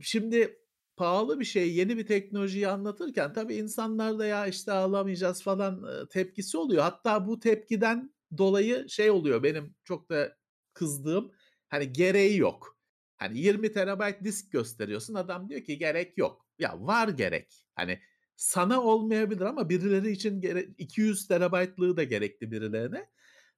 şimdi 0.00 0.58
pahalı 0.96 1.40
bir 1.40 1.44
şey 1.44 1.74
yeni 1.74 1.96
bir 1.96 2.06
teknolojiyi 2.06 2.68
anlatırken 2.68 3.32
tabii 3.32 3.54
insanlarda 3.54 4.26
ya 4.26 4.46
işte 4.46 4.72
alamayacağız 4.72 5.42
falan 5.42 5.86
tepkisi 6.10 6.56
oluyor. 6.58 6.82
Hatta 6.82 7.26
bu 7.26 7.40
tepkiden 7.40 8.14
dolayı 8.38 8.88
şey 8.88 9.10
oluyor 9.10 9.42
benim 9.42 9.74
çok 9.84 10.10
da 10.10 10.36
kızdığım 10.74 11.32
hani 11.68 11.92
gereği 11.92 12.38
yok. 12.38 12.78
Hani 13.16 13.38
20 13.38 13.72
terabayt 13.72 14.24
disk 14.24 14.52
gösteriyorsun 14.52 15.14
adam 15.14 15.48
diyor 15.48 15.64
ki 15.64 15.78
gerek 15.78 16.18
yok. 16.18 16.46
Ya 16.58 16.86
var 16.86 17.08
gerek. 17.08 17.66
Hani 17.74 18.00
sana 18.36 18.80
olmayabilir 18.82 19.40
ama 19.40 19.68
birileri 19.68 20.10
için 20.10 20.40
gere- 20.40 20.68
200 20.78 21.26
terabaytlığı 21.28 21.96
da 21.96 22.04
gerekli 22.04 22.50
birilerine. 22.50 23.10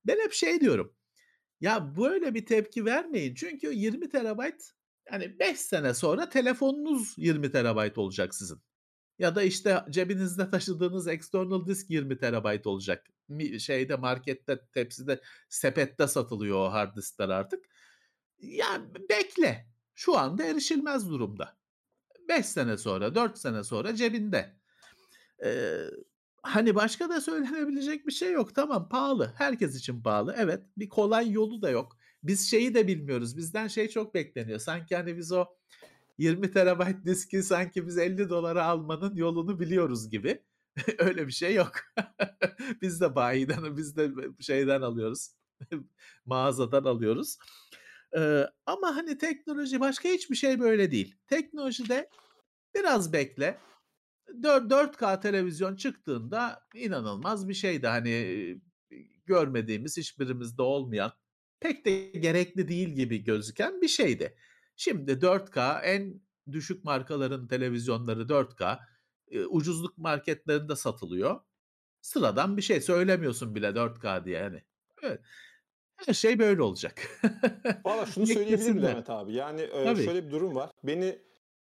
Ben 0.06 0.18
hep 0.20 0.32
şey 0.32 0.60
diyorum. 0.60 0.94
Ya 1.60 1.96
böyle 1.96 2.34
bir 2.34 2.46
tepki 2.46 2.84
vermeyin. 2.84 3.34
Çünkü 3.34 3.72
20 3.74 4.08
terabayt 4.08 4.70
yani 5.12 5.38
5 5.38 5.60
sene 5.60 5.94
sonra 5.94 6.28
telefonunuz 6.28 7.14
20 7.18 7.50
terabayt 7.50 7.98
olacak 7.98 8.34
sizin. 8.34 8.58
Ya 9.18 9.34
da 9.34 9.42
işte 9.42 9.84
cebinizde 9.90 10.50
taşıdığınız 10.50 11.08
external 11.08 11.66
disk 11.66 11.90
20 11.90 12.18
terabayt 12.18 12.66
olacak. 12.66 13.06
Şeyde 13.58 13.96
markette, 13.96 14.60
tepside, 14.74 15.20
sepette 15.48 16.06
satılıyor 16.06 16.58
o 16.58 16.72
hard 16.72 16.96
diskler 16.96 17.28
artık. 17.28 17.64
Ya 18.38 18.82
bekle. 19.10 19.66
Şu 19.94 20.18
anda 20.18 20.44
erişilmez 20.44 21.10
durumda. 21.10 21.56
5 22.28 22.46
sene 22.46 22.76
sonra, 22.76 23.14
4 23.14 23.38
sene 23.38 23.64
sonra 23.64 23.94
cebinde. 23.94 24.56
Ee, 25.44 25.76
hani 26.42 26.74
başka 26.74 27.08
da 27.08 27.20
söylenebilecek 27.20 28.06
bir 28.06 28.12
şey 28.12 28.32
yok. 28.32 28.54
Tamam 28.54 28.88
pahalı. 28.88 29.32
Herkes 29.36 29.76
için 29.76 30.02
pahalı. 30.02 30.34
Evet 30.38 30.62
bir 30.76 30.88
kolay 30.88 31.30
yolu 31.30 31.62
da 31.62 31.70
yok. 31.70 31.98
Biz 32.22 32.50
şeyi 32.50 32.74
de 32.74 32.86
bilmiyoruz. 32.86 33.36
Bizden 33.36 33.68
şey 33.68 33.88
çok 33.88 34.14
bekleniyor. 34.14 34.58
Sanki 34.58 34.96
hani 34.96 35.16
biz 35.16 35.32
o 35.32 35.46
20 36.18 36.50
terabayt 36.50 36.96
diski 37.04 37.42
sanki 37.42 37.86
biz 37.86 37.98
50 37.98 38.28
dolara 38.28 38.64
almanın 38.64 39.16
yolunu 39.16 39.60
biliyoruz 39.60 40.10
gibi. 40.10 40.42
Öyle 40.98 41.26
bir 41.26 41.32
şey 41.32 41.54
yok. 41.54 41.72
biz 42.82 43.00
de 43.00 43.14
bayiden, 43.14 43.76
biz 43.76 43.96
de 43.96 44.10
şeyden 44.40 44.82
alıyoruz. 44.82 45.30
Mağazadan 46.26 46.84
alıyoruz. 46.84 47.38
Ee, 48.16 48.46
ama 48.66 48.96
hani 48.96 49.18
teknoloji 49.18 49.80
başka 49.80 50.08
hiçbir 50.08 50.36
şey 50.36 50.60
böyle 50.60 50.90
değil. 50.90 51.16
Teknolojide 51.26 52.08
biraz 52.74 53.12
bekle. 53.12 53.58
4, 54.42 54.72
4K 54.72 55.20
televizyon 55.20 55.76
çıktığında 55.76 56.68
inanılmaz 56.74 57.48
bir 57.48 57.54
şeydi. 57.54 57.86
Hani 57.86 58.60
görmediğimiz 59.26 59.96
hiçbirimizde 59.96 60.62
olmayan 60.62 61.12
pek 61.60 61.84
de 61.84 62.10
gerekli 62.10 62.68
değil 62.68 62.88
gibi 62.88 63.24
gözüken 63.24 63.80
bir 63.82 63.88
şeydi. 63.88 64.36
Şimdi 64.76 65.12
4K 65.12 65.82
en 65.82 66.20
düşük 66.52 66.84
markaların 66.84 67.48
televizyonları 67.48 68.22
4K 68.22 68.78
e, 69.30 69.44
ucuzluk 69.44 69.98
marketlerinde 69.98 70.76
satılıyor. 70.76 71.40
Sıradan 72.00 72.56
bir 72.56 72.62
şey 72.62 72.80
söylemiyorsun 72.80 73.54
bile 73.54 73.66
4K 73.66 74.24
diye 74.24 74.38
yani. 74.38 74.62
Evet. 75.02 75.20
Her 75.96 76.14
şey 76.14 76.38
böyle 76.38 76.62
olacak. 76.62 77.20
Valla 77.84 78.06
şunu 78.14 78.26
söyleyebilirim. 78.26 78.82
Levent 78.82 79.10
abi. 79.10 79.34
Yani 79.34 79.60
e, 79.60 79.96
şöyle 79.96 80.26
bir 80.26 80.30
durum 80.30 80.54
var. 80.54 80.70
Beni 80.82 81.18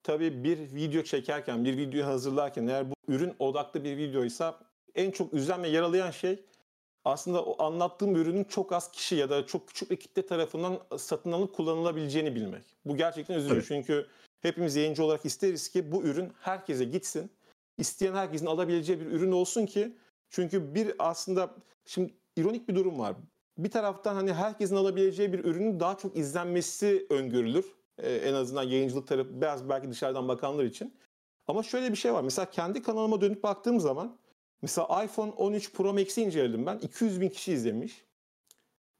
tabii 0.06 0.44
bir 0.44 0.58
video 0.58 1.02
çekerken, 1.02 1.64
bir 1.64 1.76
videoyu 1.76 2.06
hazırlarken 2.06 2.66
eğer 2.66 2.90
bu 2.90 2.94
ürün 3.08 3.34
odaklı 3.38 3.84
bir 3.84 3.96
videoysa 3.96 4.58
en 4.94 5.10
çok 5.10 5.34
üzen 5.34 5.62
ve 5.62 5.68
yaralayan 5.68 6.10
şey 6.10 6.44
aslında 7.04 7.44
o 7.44 7.62
anlattığım 7.64 8.16
ürünün 8.16 8.44
çok 8.44 8.72
az 8.72 8.90
kişi 8.90 9.14
ya 9.14 9.30
da 9.30 9.46
çok 9.46 9.68
küçük 9.68 9.90
bir 9.90 9.96
kitle 9.96 10.26
tarafından 10.26 10.78
satın 10.96 11.32
alınıp 11.32 11.54
kullanılabileceğini 11.54 12.34
bilmek. 12.34 12.62
Bu 12.84 12.96
gerçekten 12.96 13.34
üzücü. 13.34 13.54
Evet. 13.54 13.64
Çünkü 13.68 14.06
hepimiz 14.40 14.76
yayıncı 14.76 15.04
olarak 15.04 15.24
isteriz 15.24 15.68
ki 15.68 15.92
bu 15.92 16.02
ürün 16.02 16.32
herkese 16.40 16.84
gitsin. 16.84 17.30
İsteyen 17.78 18.14
herkesin 18.14 18.46
alabileceği 18.46 19.00
bir 19.00 19.06
ürün 19.06 19.32
olsun 19.32 19.66
ki 19.66 19.96
çünkü 20.30 20.74
bir 20.74 20.94
aslında 20.98 21.54
şimdi 21.84 22.12
ironik 22.36 22.68
bir 22.68 22.74
durum 22.74 22.98
var. 22.98 23.16
Bir 23.58 23.70
taraftan 23.70 24.14
hani 24.14 24.32
herkesin 24.32 24.76
alabileceği 24.76 25.32
bir 25.32 25.44
ürünün 25.44 25.80
daha 25.80 25.98
çok 25.98 26.16
izlenmesi 26.16 27.06
öngörülür. 27.10 27.64
Ee, 27.98 28.14
en 28.14 28.34
azından 28.34 28.62
yayıncılık 28.62 29.08
tarafı 29.08 29.40
biraz 29.40 29.68
belki 29.68 29.90
dışarıdan 29.90 30.28
bakanlar 30.28 30.64
için. 30.64 30.94
Ama 31.46 31.62
şöyle 31.62 31.90
bir 31.90 31.96
şey 31.96 32.12
var. 32.14 32.22
Mesela 32.22 32.50
kendi 32.50 32.82
kanalıma 32.82 33.20
dönüp 33.20 33.42
baktığım 33.42 33.80
zaman 33.80 34.18
mesela 34.62 35.04
iPhone 35.04 35.30
13 35.30 35.72
Pro 35.72 35.92
Max'i 35.92 36.22
inceledim 36.22 36.66
ben. 36.66 36.78
200 36.78 37.20
bin 37.20 37.28
kişi 37.28 37.52
izlemiş. 37.52 38.04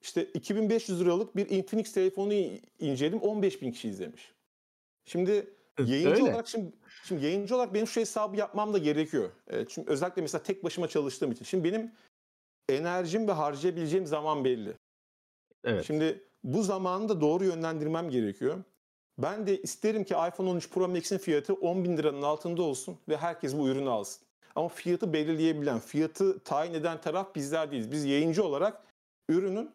İşte 0.01 0.24
2500 0.24 1.01
liralık 1.01 1.36
bir 1.36 1.51
Infinix 1.51 1.92
telefonu 1.92 2.32
inceledim. 2.78 3.18
15 3.18 3.62
bin 3.62 3.72
kişi 3.72 3.88
izlemiş. 3.88 4.32
Şimdi 5.05 5.57
Yayıncı 5.84 6.11
Öyle. 6.11 6.22
olarak 6.22 6.49
şimdi, 6.49 6.72
şimdi 7.05 7.24
yayıncı 7.24 7.57
olarak 7.57 7.74
benim 7.74 7.86
şu 7.86 8.01
hesabı 8.01 8.36
yapmam 8.36 8.74
da 8.74 8.78
gerekiyor. 8.78 9.30
E, 9.47 9.64
çünkü 9.68 9.90
özellikle 9.90 10.22
mesela 10.22 10.42
tek 10.42 10.64
başıma 10.64 10.88
çalıştığım 10.88 11.32
için. 11.32 11.44
Şimdi 11.44 11.64
benim 11.64 11.92
enerjim 12.68 13.28
ve 13.28 13.32
harcayabileceğim 13.32 14.07
zaman 14.07 14.44
belli. 14.44 14.74
Evet. 15.64 15.84
Şimdi 15.86 16.24
bu 16.44 16.62
zamanı 16.62 17.09
da 17.09 17.20
doğru 17.20 17.44
yönlendirmem 17.44 18.11
gerekiyor. 18.11 18.64
Ben 19.19 19.47
de 19.47 19.62
isterim 19.62 20.05
ki 20.05 20.14
iPhone 20.14 20.51
13 20.51 20.71
Pro 20.71 20.89
Max'in 20.89 21.19
fiyatı 21.19 21.55
10 21.55 21.85
bin 21.85 21.97
liranın 21.97 22.23
altında 22.23 22.62
olsun 22.62 22.99
ve 23.09 23.17
herkes 23.17 23.59
bu 23.59 23.69
ürünü 23.69 23.91
alsın. 23.91 24.27
Ama 24.55 24.69
fiyatı 24.69 25.12
belirleyebilen, 25.12 25.79
fiyatı 25.79 26.39
tayin 26.39 26.75
eden 26.75 27.01
taraf 27.01 27.35
bizler 27.35 27.71
değiliz. 27.71 27.93
Biz 27.93 28.05
yayıncı 28.05 28.45
olarak 28.45 28.83
ürünün 29.29 29.71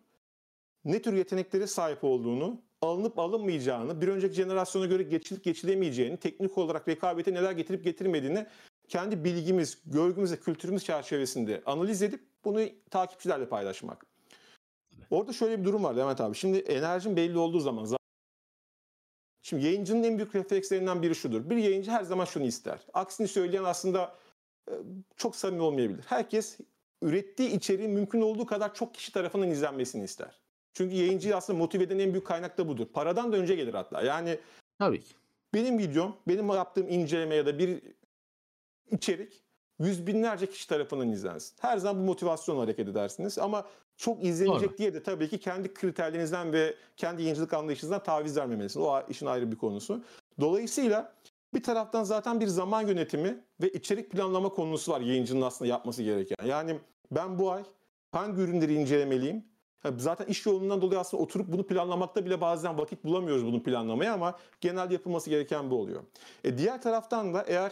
ne 0.86 1.02
tür 1.02 1.14
yeteneklere 1.14 1.68
sahip 1.68 2.04
olduğunu, 2.04 2.62
alınıp 2.82 3.20
alınmayacağını, 3.20 4.02
bir 4.02 4.08
önceki 4.08 4.34
jenerasyona 4.34 4.86
göre 4.86 5.04
geçilip 5.04 5.44
geçilemeyeceğini, 5.44 6.18
teknik 6.18 6.58
olarak 6.58 6.88
rekabete 6.88 7.34
neler 7.34 7.52
getirip 7.52 7.84
getirmediğini 7.84 8.46
kendi 8.88 9.24
bilgimiz, 9.24 9.78
görgümüz 9.86 10.32
ve 10.32 10.38
kültürümüz 10.38 10.84
çerçevesinde 10.84 11.62
analiz 11.66 12.02
edip 12.02 12.22
bunu 12.46 12.62
takipçilerle 12.89 13.50
paylaşmak. 13.50 14.06
Orada 15.10 15.34
şöyle 15.34 15.60
bir 15.60 15.66
durum 15.66 15.84
var 15.84 15.94
Levent 15.94 16.22
abi. 16.22 16.36
Şimdi 16.36 16.58
enerjin 16.58 17.16
belli 17.16 17.38
olduğu 17.38 17.60
zaman 17.60 17.86
Şimdi 19.52 19.66
yayıncının 19.66 20.04
en 20.04 20.18
büyük 20.18 20.36
reflekslerinden 20.36 21.02
biri 21.02 21.16
şudur. 21.16 21.49
Bir 21.49 21.58
yayıncı 21.58 21.91
her 21.91 22.04
zaman 22.04 22.26
şunu 22.26 22.43
ister. 22.43 22.80
Aksini 22.93 23.28
söyleyen 23.28 23.64
aslında 23.64 24.16
e, 24.70 24.74
çok 25.18 25.36
samimi 25.36 25.62
olmayabilir. 25.62 26.04
Herkes 26.08 26.58
ürettiği 27.02 27.49
içeriğin 27.49 27.91
mümkün 27.91 28.22
olduğu 28.22 28.45
kadar 28.45 28.74
çok 28.74 28.93
kişi 28.93 29.12
tarafından 29.12 29.49
izlenmesini 29.49 30.04
ister. 30.04 30.39
Çünkü 30.74 30.95
yayıncıyı 30.95 31.36
aslında 31.36 31.60
motive 31.60 31.84
eden 31.84 31.99
en 31.99 32.14
büyük 32.14 32.28
kaynak 32.28 32.58
da 32.58 32.68
budur. 32.68 32.86
Paradan 32.93 33.32
da 33.32 33.38
önce 33.38 33.56
gelir 33.56 33.74
hatta. 33.74 34.02
Yani 34.02 34.39
Tabii 34.80 35.02
ki. 35.02 35.14
benim 35.54 35.80
videom, 35.80 36.16
benim 36.28 36.47
yaptığım 36.47 36.89
inceleme 36.89 37.36
ya 37.36 37.45
da 37.45 37.60
bir 37.60 37.82
içerik 38.91 39.43
yüz 39.80 40.08
binlerce 40.08 40.49
kişi 40.49 40.68
tarafından 40.68 41.10
izlensin. 41.10 41.56
Her 41.62 41.78
zaman 41.78 42.02
bu 42.02 42.06
motivasyonla 42.06 42.62
hareket 42.62 42.88
edersiniz. 42.88 43.38
Ama 43.38 43.68
çok 44.02 44.24
izlenecek 44.24 44.70
Doğru. 44.70 44.78
diye 44.78 44.93
de 44.93 45.04
tabii 45.04 45.30
ki 45.30 45.39
kendi 45.39 45.74
kriterlerinizden 45.74 46.54
ve 46.54 46.76
kendi 46.97 47.22
yayıncılık 47.22 47.54
anlayışınızdan 47.54 48.04
taviz 48.04 48.38
vermemelisiniz. 48.38 48.86
O 48.86 49.02
işin 49.10 49.26
ayrı 49.26 49.52
bir 49.52 49.58
konusu. 49.58 50.04
Dolayısıyla 50.39 51.14
bir 51.54 51.64
taraftan 51.64 52.04
zaten 52.04 52.39
bir 52.39 52.47
zaman 52.47 52.88
yönetimi 52.88 53.43
ve 53.62 53.72
içerik 53.72 54.12
planlama 54.12 54.49
konusu 54.49 54.91
var 54.91 55.02
yayıncının 55.02 55.41
aslında 55.41 55.70
yapması 55.70 56.04
gereken. 56.04 56.45
Yani 56.45 56.80
ben 57.12 57.39
bu 57.39 57.52
ay 57.52 57.64
hangi 58.12 58.41
ürünleri 58.41 58.74
incelemeliyim? 58.74 59.45
Zaten 59.97 60.26
iş 60.26 60.45
yoğunluğundan 60.45 60.82
dolayı 60.82 60.99
aslında 60.99 61.24
oturup 61.24 61.47
bunu 61.52 61.68
planlamakta 61.68 62.26
bile 62.26 62.41
bazen 62.41 62.78
vakit 62.78 63.04
bulamıyoruz 63.04 63.45
bunu 63.45 63.64
planlamaya 63.64 64.14
ama 64.14 64.38
genelde 64.62 64.93
yapılması 64.93 65.30
gereken 65.30 65.72
bu 65.72 65.76
oluyor. 65.76 66.04
E 66.43 66.58
diğer 66.58 66.82
taraftan 66.82 67.34
da 67.34 67.43
eğer 67.47 67.72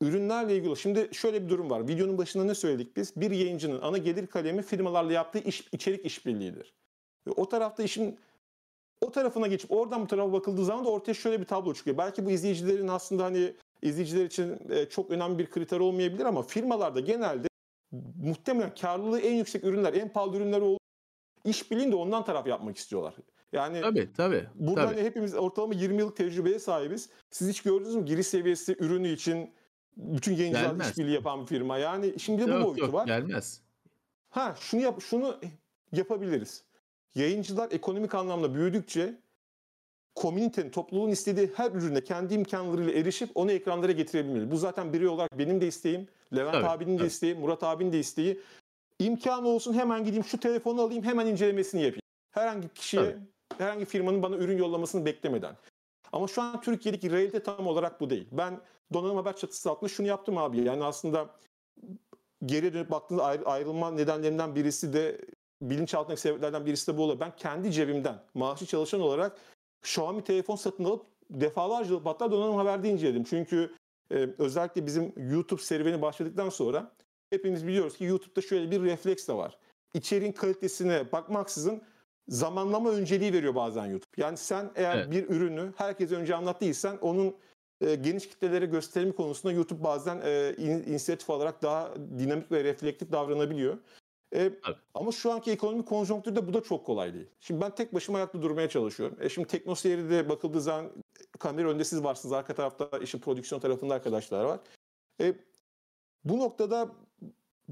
ürünlerle 0.00 0.56
ilgili 0.56 0.76
şimdi 0.76 1.08
şöyle 1.12 1.44
bir 1.44 1.48
durum 1.48 1.70
var. 1.70 1.88
Videonun 1.88 2.18
başında 2.18 2.44
ne 2.44 2.54
söyledik 2.54 2.96
biz? 2.96 3.16
Bir 3.16 3.30
yayıncının 3.30 3.80
ana 3.82 3.98
gelir 3.98 4.26
kalemi 4.26 4.62
firmalarla 4.62 5.12
yaptığı 5.12 5.38
iş, 5.38 5.68
içerik 5.72 6.06
işbirliğidir. 6.06 6.74
Ve 7.26 7.30
o 7.30 7.48
tarafta 7.48 7.82
işin 7.82 8.18
o 9.00 9.10
tarafına 9.10 9.46
geçip 9.46 9.72
oradan 9.72 10.02
bu 10.02 10.06
tarafa 10.06 10.32
bakıldığı 10.32 10.64
zaman 10.64 10.84
da 10.84 10.90
ortaya 10.90 11.14
şöyle 11.14 11.40
bir 11.40 11.46
tablo 11.46 11.74
çıkıyor. 11.74 11.98
Belki 11.98 12.26
bu 12.26 12.30
izleyicilerin 12.30 12.88
aslında 12.88 13.24
hani 13.24 13.54
izleyiciler 13.82 14.24
için 14.24 14.58
e, 14.70 14.88
çok 14.88 15.10
önemli 15.10 15.38
bir 15.38 15.50
kriter 15.50 15.80
olmayabilir 15.80 16.24
ama 16.24 16.42
firmalarda 16.42 17.00
genelde 17.00 17.48
muhtemelen 18.22 18.74
karlılığı 18.74 19.20
en 19.20 19.34
yüksek 19.34 19.64
ürünler, 19.64 19.94
en 19.94 20.12
pahalı 20.12 20.36
ürünler 20.36 20.60
olduğu 20.60 20.80
işbirliğini 21.44 21.92
de 21.92 21.96
ondan 21.96 22.24
taraf 22.24 22.46
yapmak 22.46 22.76
istiyorlar. 22.76 23.14
Yani 23.52 23.80
Tabii 23.80 24.12
tabii. 24.16 24.46
Burada 24.54 24.86
tabii. 24.86 24.94
hani 24.94 25.06
hepimiz 25.06 25.34
ortalama 25.34 25.74
20 25.74 25.98
yıllık 25.98 26.16
tecrübeye 26.16 26.58
sahibiz. 26.58 27.10
Siz 27.30 27.48
hiç 27.48 27.62
gördünüz 27.62 27.94
mü 27.94 28.04
giriş 28.04 28.26
seviyesi 28.26 28.76
ürünü 28.78 29.08
için 29.08 29.50
bütün 29.96 30.36
yayıncılar 30.36 30.66
Gelmez. 30.66 30.90
işbirliği 30.90 31.14
yapan 31.14 31.42
bir 31.42 31.46
firma. 31.46 31.78
Yani 31.78 32.14
şimdi 32.18 32.44
bu 32.44 32.50
Yok, 32.50 32.64
boyutu 32.64 32.84
yok, 32.84 32.94
var. 32.94 33.06
Gelmez. 33.06 33.60
Ha 34.30 34.54
şunu 34.60 34.80
yap 34.80 35.00
şunu 35.02 35.36
yapabiliriz. 35.92 36.64
Yayıncılar 37.14 37.68
ekonomik 37.72 38.14
anlamda 38.14 38.54
büyüdükçe 38.54 39.14
komünitenin, 40.14 40.70
topluluğun 40.70 41.10
istediği 41.10 41.50
her 41.54 41.70
ürüne 41.72 42.04
kendi 42.04 42.34
imkanlarıyla 42.34 42.92
erişip 42.92 43.30
onu 43.34 43.52
ekranlara 43.52 43.92
getirebilmeli. 43.92 44.50
Bu 44.50 44.56
zaten 44.56 44.92
birey 44.92 45.08
olarak 45.08 45.38
benim 45.38 45.60
de 45.60 45.66
isteğim, 45.66 46.08
Levent 46.36 46.52
Tabii, 46.54 46.66
abinin 46.66 46.92
de 46.94 46.98
tabii. 46.98 47.06
isteği, 47.08 47.34
Murat 47.34 47.62
abinin 47.62 47.92
de 47.92 47.98
isteği. 47.98 48.40
İmkanı 48.98 49.48
olsun 49.48 49.74
hemen 49.74 50.04
gideyim 50.04 50.24
şu 50.24 50.40
telefonu 50.40 50.80
alayım 50.82 51.04
hemen 51.04 51.26
incelemesini 51.26 51.82
yapayım. 51.82 52.02
Herhangi 52.30 52.68
kişiye, 52.68 53.02
Tabii. 53.02 53.18
herhangi 53.58 53.84
firmanın 53.84 54.22
bana 54.22 54.36
ürün 54.36 54.58
yollamasını 54.58 55.04
beklemeden. 55.04 55.56
Ama 56.12 56.28
şu 56.28 56.42
an 56.42 56.60
Türkiye'deki 56.60 57.10
realite 57.10 57.42
tam 57.42 57.66
olarak 57.66 58.00
bu 58.00 58.10
değil. 58.10 58.28
Ben 58.32 58.60
donanım 58.92 59.16
haber 59.16 59.36
çatısı 59.36 59.70
altında 59.70 59.88
şunu 59.88 60.06
yaptım 60.06 60.38
abi. 60.38 60.60
Yani 60.60 60.84
aslında 60.84 61.30
geriye 62.46 62.74
dönüp 62.74 62.90
baktığınızda 62.90 63.24
ayrı- 63.26 63.44
ayrılma 63.46 63.90
nedenlerinden 63.90 64.54
birisi 64.54 64.92
de 64.92 65.20
bilinçaltındaki 65.62 66.20
sebeplerden 66.20 66.66
birisi 66.66 66.92
de 66.92 66.98
bu 66.98 67.02
olabilir. 67.04 67.20
Ben 67.20 67.36
kendi 67.36 67.72
cebimden 67.72 68.22
maaşlı 68.34 68.66
çalışan 68.66 69.00
olarak 69.00 69.38
Xiaomi 69.82 70.24
telefon 70.24 70.56
satın 70.56 70.84
alıp 70.84 71.06
defalarca 71.30 71.94
hatta 72.04 72.30
donanım 72.32 72.56
haberde 72.56 72.88
inceledim. 72.88 73.24
Çünkü 73.24 73.74
e, 74.12 74.28
özellikle 74.38 74.86
bizim 74.86 75.12
YouTube 75.16 75.62
serüveni 75.62 76.02
başladıktan 76.02 76.48
sonra 76.48 76.92
hepimiz 77.30 77.66
biliyoruz 77.66 77.96
ki 77.96 78.04
YouTube'da 78.04 78.40
şöyle 78.40 78.70
bir 78.70 78.82
refleks 78.82 79.28
de 79.28 79.32
var. 79.32 79.58
İçeriğin 79.94 80.32
kalitesine 80.32 81.12
bakmaksızın 81.12 81.82
zamanlama 82.28 82.90
önceliği 82.90 83.32
veriyor 83.32 83.54
bazen 83.54 83.86
YouTube. 83.86 84.10
Yani 84.16 84.36
sen 84.36 84.70
eğer 84.74 84.96
Evet. 84.96 85.10
bir 85.10 85.28
ürünü 85.28 85.72
herkese 85.76 86.16
önce 86.16 86.34
anlattıysan 86.34 86.98
onun 87.00 87.36
e, 87.80 87.94
geniş 87.94 88.28
kitlelere 88.28 88.66
gösterimi 88.66 89.12
konusunda 89.12 89.52
YouTube 89.54 89.84
bazen 89.84 90.20
e, 90.24 90.54
in- 90.58 90.82
inisiyatif 90.90 91.30
olarak 91.30 91.62
daha 91.62 91.94
dinamik 92.18 92.52
ve 92.52 92.64
reflektif 92.64 93.12
davranabiliyor. 93.12 93.78
E, 94.34 94.52
ama 94.94 95.12
şu 95.12 95.32
anki 95.32 95.50
ekonomik 95.50 95.88
konjonktürde 95.88 96.46
bu 96.46 96.54
da 96.54 96.62
çok 96.62 96.86
kolay 96.86 97.14
değil. 97.14 97.26
Şimdi 97.40 97.60
ben 97.60 97.74
tek 97.74 97.94
başıma 97.94 98.18
ayakta 98.18 98.42
durmaya 98.42 98.68
çalışıyorum. 98.68 99.16
E 99.20 99.28
şimdi 99.28 99.48
Teknoseyir'de 99.48 100.28
bakıldığı 100.28 100.60
zaman 100.60 100.90
kamera 101.38 101.68
önünde 101.68 101.84
siz 101.84 102.04
varsınız. 102.04 102.32
Arka 102.32 102.54
tarafta 102.54 102.98
işin 102.98 103.18
prodüksiyon 103.18 103.60
tarafında 103.60 103.94
arkadaşlar 103.94 104.44
var. 104.44 104.60
E, 105.20 105.34
bu 106.24 106.38
noktada 106.38 106.88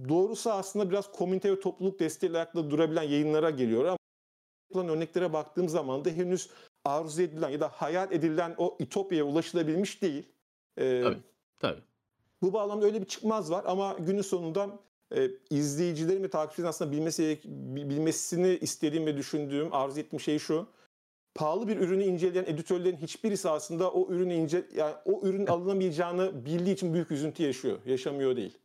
doğrusu 0.09 0.51
aslında 0.51 0.91
biraz 0.91 1.13
komünite 1.13 1.53
ve 1.53 1.61
topluluk 1.61 2.01
desteğiyle 2.01 2.37
ayakta 2.37 2.71
durabilen 2.71 3.03
yayınlara 3.03 3.51
geliyor 3.51 3.85
ama 3.85 3.99
yapılan 4.71 4.97
örneklere 4.97 5.33
baktığım 5.33 5.69
zaman 5.69 6.05
da 6.05 6.11
henüz 6.11 6.51
arzu 6.89 7.23
edilen 7.23 7.49
ya 7.49 7.61
da 7.61 7.69
hayal 7.69 8.13
edilen 8.13 8.55
o 8.59 8.77
ütopyaya 8.81 9.25
ulaşılabilmiş 9.25 10.03
değil. 10.03 10.27
E, 10.77 11.03
Tabii. 11.03 11.19
Tabii. 11.59 11.81
bu 12.43 12.53
bağlamda 12.53 12.87
öyle 12.87 13.01
bir 13.01 13.07
çıkmaz 13.07 13.51
var 13.51 13.65
ama 13.67 13.97
günün 13.99 14.23
sonunda 14.23 14.79
e, 15.17 15.31
izleyicilerin 15.51 16.23
ve 16.23 16.31
takipçilerin 16.31 16.69
aslında 16.69 16.93
bilmesi, 16.93 17.41
bilmesini 17.45 18.59
istediğim 18.61 19.07
ve 19.07 19.17
düşündüğüm, 19.17 19.75
arzu 19.75 20.01
ettiğim 20.01 20.21
şey 20.21 20.39
şu. 20.39 20.67
Pahalı 21.35 21.69
bir 21.69 21.77
ürünü 21.77 22.05
inceleyen 22.05 22.45
editörlerin 22.45 22.97
hiçbirisi 22.97 23.49
aslında 23.49 23.93
o 23.93 24.13
ürünü 24.13 24.35
ince 24.35 24.65
yani 24.77 24.95
o 25.05 25.21
ürün 25.23 25.47
alınamayacağını 25.47 26.45
bildiği 26.45 26.75
için 26.75 26.95
büyük 26.95 27.11
üzüntü 27.11 27.43
yaşıyor. 27.43 27.79
Yaşamıyor 27.87 28.37
değil. 28.37 28.59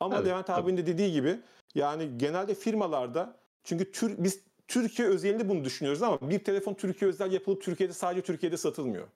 Ama 0.00 0.16
Tabii, 0.16 0.28
Levent 0.28 0.50
abinin 0.50 0.76
de 0.76 0.86
dediği 0.86 1.12
gibi 1.12 1.40
yani 1.74 2.10
genelde 2.16 2.54
firmalarda 2.54 3.36
çünkü 3.64 3.92
tür, 3.92 4.14
biz 4.18 4.47
Türkiye 4.68 5.08
özelinde 5.08 5.48
bunu 5.48 5.64
düşünüyoruz 5.64 6.02
ama 6.02 6.30
bir 6.30 6.38
telefon 6.38 6.74
Türkiye 6.74 7.08
özel 7.08 7.32
yapılıp 7.32 7.62
Türkiye'de 7.62 7.92
sadece 7.92 8.22
Türkiye'de 8.22 8.56
satılmıyor. 8.56 9.08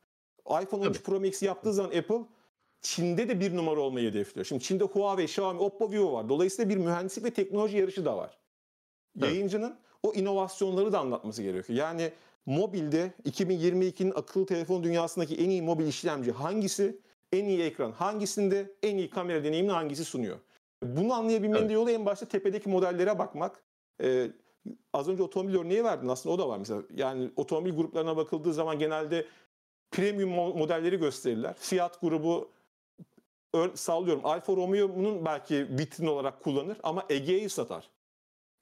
iPhone 0.62 0.86
13 0.88 1.02
Pro 1.02 1.20
Max 1.20 1.42
yaptığı 1.42 1.72
zaman 1.72 1.90
Apple 1.98 2.20
Çin'de 2.80 3.28
de 3.28 3.40
bir 3.40 3.56
numara 3.56 3.80
olmayı 3.80 4.10
hedefliyor. 4.10 4.44
Şimdi 4.44 4.62
Çin'de 4.64 4.84
Huawei, 4.84 5.24
Xiaomi, 5.24 5.60
Oppo, 5.60 5.92
Vivo 5.92 6.12
var. 6.12 6.28
Dolayısıyla 6.28 6.70
bir 6.70 6.76
mühendislik 6.76 7.24
ve 7.24 7.30
teknoloji 7.30 7.78
yarışı 7.78 8.04
da 8.04 8.16
var. 8.16 8.38
Yayıncının 9.16 9.74
o 10.02 10.12
inovasyonları 10.14 10.92
da 10.92 10.98
anlatması 10.98 11.42
gerekiyor. 11.42 11.78
Yani 11.78 12.12
mobilde 12.46 13.12
2022'nin 13.24 14.10
akıllı 14.10 14.46
telefon 14.46 14.84
dünyasındaki 14.84 15.36
en 15.36 15.50
iyi 15.50 15.62
mobil 15.62 15.86
işlemci 15.86 16.32
hangisi? 16.32 16.98
En 17.32 17.44
iyi 17.44 17.62
ekran 17.62 17.92
hangisinde? 17.92 18.72
En 18.82 18.96
iyi 18.96 19.10
kamera 19.10 19.44
deneyimini 19.44 19.72
hangisi 19.72 20.04
sunuyor? 20.04 20.36
Bunu 20.82 21.12
anlayabilmenin 21.14 21.60
Evet. 21.60 21.68
de 21.70 21.72
yolu 21.74 21.90
en 21.90 22.06
başta 22.06 22.26
tepedeki 22.28 22.68
modellere 22.68 23.18
bakmak. 23.18 23.62
Ee, 24.02 24.30
az 24.92 25.08
önce 25.08 25.22
otomobil 25.22 25.54
örneği 25.54 25.84
verdin 25.84 26.08
aslında 26.08 26.34
o 26.34 26.38
da 26.38 26.48
var 26.48 26.58
mesela. 26.58 26.82
Yani 26.94 27.30
otomobil 27.36 27.72
gruplarına 27.72 28.16
bakıldığı 28.16 28.52
zaman 28.52 28.78
genelde 28.78 29.26
premium 29.90 30.30
mo- 30.30 30.58
modelleri 30.58 30.96
gösterirler. 30.96 31.54
Fiat 31.58 32.00
grubu 32.00 32.50
sallıyorum 33.74 34.26
Alfa 34.26 34.56
Romeo'nun 34.56 35.24
belki 35.24 35.68
vitrin 35.78 36.06
olarak 36.06 36.42
kullanır 36.42 36.78
ama 36.82 37.04
Ege'yi 37.08 37.48
satar. 37.48 37.90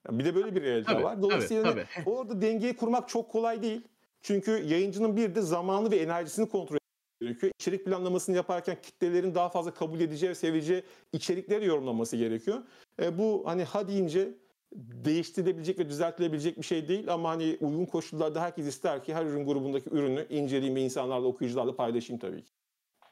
Yani 0.07 0.19
bir 0.19 0.25
de 0.25 0.35
böyle 0.35 0.55
bir 0.55 0.63
realite 0.63 0.93
Tabii, 0.93 1.05
var. 1.05 1.23
Dolayısıyla 1.23 1.63
tabii, 1.63 1.85
hani 1.91 2.05
orada 2.09 2.43
dengeyi 2.43 2.77
kurmak 2.77 3.09
çok 3.09 3.31
kolay 3.31 3.63
değil. 3.63 3.83
Çünkü 4.23 4.51
yayıncının 4.51 5.17
bir 5.17 5.35
de 5.35 5.43
zamanı 5.43 5.91
ve 5.91 5.97
enerjisini 5.97 6.49
kontrol 6.49 6.77
etmesi 6.77 7.21
gerekiyor. 7.21 7.53
İçerik 7.59 7.85
planlamasını 7.85 8.37
yaparken 8.37 8.77
kitlelerin 8.83 9.35
daha 9.35 9.49
fazla 9.49 9.75
kabul 9.75 10.01
edeceği 10.01 10.31
ve 10.31 10.35
seveceği 10.35 10.83
içerikleri 11.13 11.67
yorumlaması 11.67 12.17
gerekiyor. 12.17 12.59
E, 13.03 13.19
bu 13.19 13.43
hani 13.47 13.65
ha 13.65 13.89
deyince 13.89 14.35
değiştirilebilecek 14.73 15.79
ve 15.79 15.89
düzeltilebilecek 15.89 16.59
bir 16.59 16.63
şey 16.63 16.89
değil 16.89 17.13
ama 17.13 17.31
hani 17.31 17.59
uygun 17.61 17.87
koşullarda 17.87 18.43
herkes 18.43 18.67
ister 18.67 19.05
ki 19.05 19.15
her 19.15 19.27
ürün 19.27 19.47
grubundaki 19.47 19.91
ürünü 19.91 20.27
inceleyeyim 20.31 20.77
ve 20.77 20.81
insanlarla, 20.81 21.27
okuyucularla 21.27 21.77
paylaşayım 21.77 22.21
tabii 22.21 22.45
ki. 22.45 22.53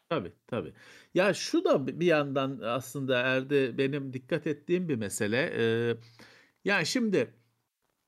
Tabii 0.09 0.33
tabii. 0.47 0.73
Ya 1.15 1.35
şu 1.35 1.65
da 1.65 2.01
bir 2.01 2.07
yandan 2.07 2.61
aslında 2.65 3.21
Erdi 3.21 3.79
benim 3.79 4.13
dikkat 4.13 4.47
ettiğim 4.47 4.89
bir 4.89 4.97
mesele. 4.97 5.53
Ee, 5.57 5.97
yani 6.65 6.87
şimdi 6.87 7.35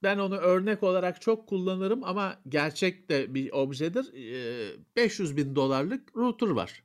ben 0.03 0.19
onu 0.19 0.37
örnek 0.37 0.83
olarak 0.83 1.21
çok 1.21 1.49
kullanırım 1.49 2.05
ama 2.05 2.43
gerçek 2.49 3.09
de 3.09 3.35
bir 3.35 3.53
objedir. 3.53 4.13
Ee, 4.15 4.77
500 4.97 5.37
bin 5.37 5.57
dolarlık 5.57 6.17
router 6.17 6.49
var. 6.51 6.85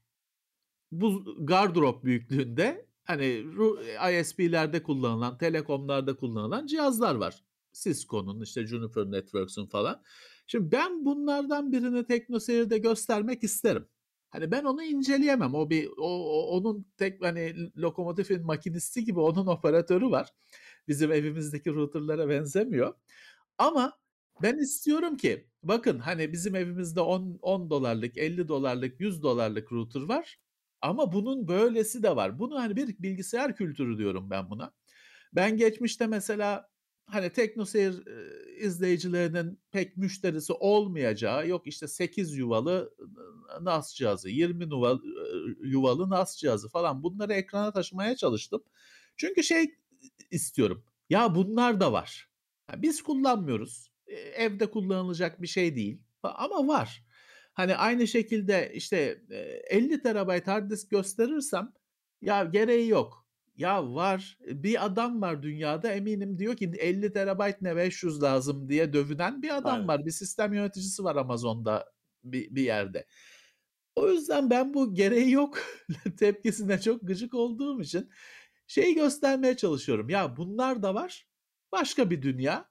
Bu 0.92 1.36
gardırop 1.46 2.04
büyüklüğünde 2.04 2.86
hani 3.06 3.26
ru- 3.26 4.22
ISP'lerde 4.22 4.84
kullanılan, 4.84 5.38
telekomlarda 5.38 6.16
kullanılan 6.16 6.66
cihazlar 6.68 7.16
var. 7.16 7.44
Cisco'nun 7.74 8.42
işte 8.42 8.68
Juniper 8.68 9.12
Networks'un 9.12 9.66
falan. 9.66 10.02
Şimdi 10.48 10.72
ben 10.72 11.06
bunlardan 11.06 11.72
birini 11.72 12.06
TeknoSeyir'de 12.06 12.78
göstermek 12.78 13.44
isterim. 13.44 13.88
Hani 14.30 14.52
ben 14.52 14.64
onu 14.64 14.84
inceleyemem. 14.84 15.56
O 15.56 15.70
bir 15.70 15.88
o, 15.98 16.04
o- 16.08 16.58
onun 16.58 16.86
tek 16.98 17.22
hani 17.26 17.56
lokomotifin 17.78 18.46
makinisti 18.46 19.04
gibi 19.06 19.20
onun 19.20 19.48
operatörü 19.58 20.12
var. 20.12 20.30
Bizim 20.88 21.12
evimizdeki 21.12 21.70
routerlara 21.74 22.30
benzemiyor. 22.30 22.94
Ama 23.58 24.00
ben 24.42 24.58
istiyorum 24.58 25.18
ki 25.18 25.48
bakın 25.64 26.00
hani 26.00 26.34
bizim 26.34 26.56
evimizde 26.56 27.02
10 27.02 27.40
10 27.42 27.70
dolarlık, 27.70 28.18
50 28.18 28.48
dolarlık, 28.48 29.00
100 29.02 29.24
dolarlık 29.24 29.72
router 29.74 30.02
var. 30.02 30.40
Ama 30.86 31.14
bunun 31.14 31.48
böylesi 31.48 32.04
de 32.04 32.16
var. 32.16 32.40
Bunu 32.40 32.60
hani 32.60 32.76
bir 32.76 32.96
bilgisayar 33.00 33.56
kültürü 33.56 33.98
diyorum 33.98 34.30
ben 34.30 34.50
buna. 34.50 34.74
Ben 35.34 35.58
geçmişte 35.58 36.08
mesela 36.08 36.70
hani 37.06 37.30
TeknoSeyir 37.30 38.04
izleyicilerinin 38.58 39.60
pek 39.72 39.98
müşterisi 39.98 40.54
olmayacağı 40.54 41.48
yok 41.48 41.68
işte 41.68 41.88
8 41.88 42.38
yuvalı 42.38 42.94
NAS 43.62 43.94
cihazı, 43.96 44.30
20 44.30 44.64
yuvalı, 45.64 46.10
NAS 46.10 46.38
cihazı 46.38 46.70
falan 46.70 47.04
bunları 47.04 47.34
ekrana 47.34 47.72
taşımaya 47.72 48.16
çalıştım. 48.16 48.64
Çünkü 49.18 49.44
şey 49.44 49.76
istiyorum. 50.32 50.86
Ya 51.10 51.36
bunlar 51.36 51.80
da 51.80 51.94
var. 51.94 52.30
Biz 52.78 53.02
kullanmıyoruz. 53.02 53.92
Evde 54.36 54.72
kullanılacak 54.72 55.42
bir 55.42 55.48
şey 55.48 55.76
değil. 55.76 56.02
Ama 56.24 56.68
var. 56.68 57.05
Hani 57.56 57.76
aynı 57.76 58.08
şekilde 58.08 58.72
işte 58.74 59.22
e, 59.30 59.38
50 59.78 60.02
terabayt 60.02 60.48
hard 60.48 60.72
disk 60.72 60.92
gösterirsem 60.92 61.74
ya 62.22 62.44
gereği 62.44 62.90
yok. 62.90 63.28
Ya 63.58 63.94
var 63.94 64.38
bir 64.42 64.86
adam 64.86 65.22
var 65.22 65.44
dünyada 65.44 65.92
eminim 65.92 66.40
diyor 66.40 66.58
ki 66.58 66.72
50 66.80 67.14
terabayt 67.14 67.62
ne 67.62 67.76
500 67.76 68.24
lazım 68.24 68.70
diye 68.70 68.94
dövünen 68.94 69.42
bir 69.42 69.58
adam 69.58 69.74
Aynen. 69.74 69.88
var. 69.88 70.06
Bir 70.06 70.12
sistem 70.12 70.54
yöneticisi 70.54 71.04
var 71.04 71.16
Amazon'da 71.16 71.86
bir, 72.24 72.56
bir 72.56 72.64
yerde. 72.64 73.06
O 73.96 74.10
yüzden 74.10 74.50
ben 74.50 74.74
bu 74.74 74.94
gereği 74.94 75.32
yok 75.32 75.60
tepkisine 76.20 76.82
çok 76.82 77.08
gıcık 77.08 77.34
olduğum 77.34 77.82
için 77.82 78.10
şeyi 78.68 78.96
göstermeye 78.96 79.58
çalışıyorum. 79.58 80.10
Ya 80.10 80.38
bunlar 80.38 80.84
da 80.84 80.96
var. 80.96 81.28
Başka 81.72 82.10
bir 82.10 82.22
dünya. 82.22 82.70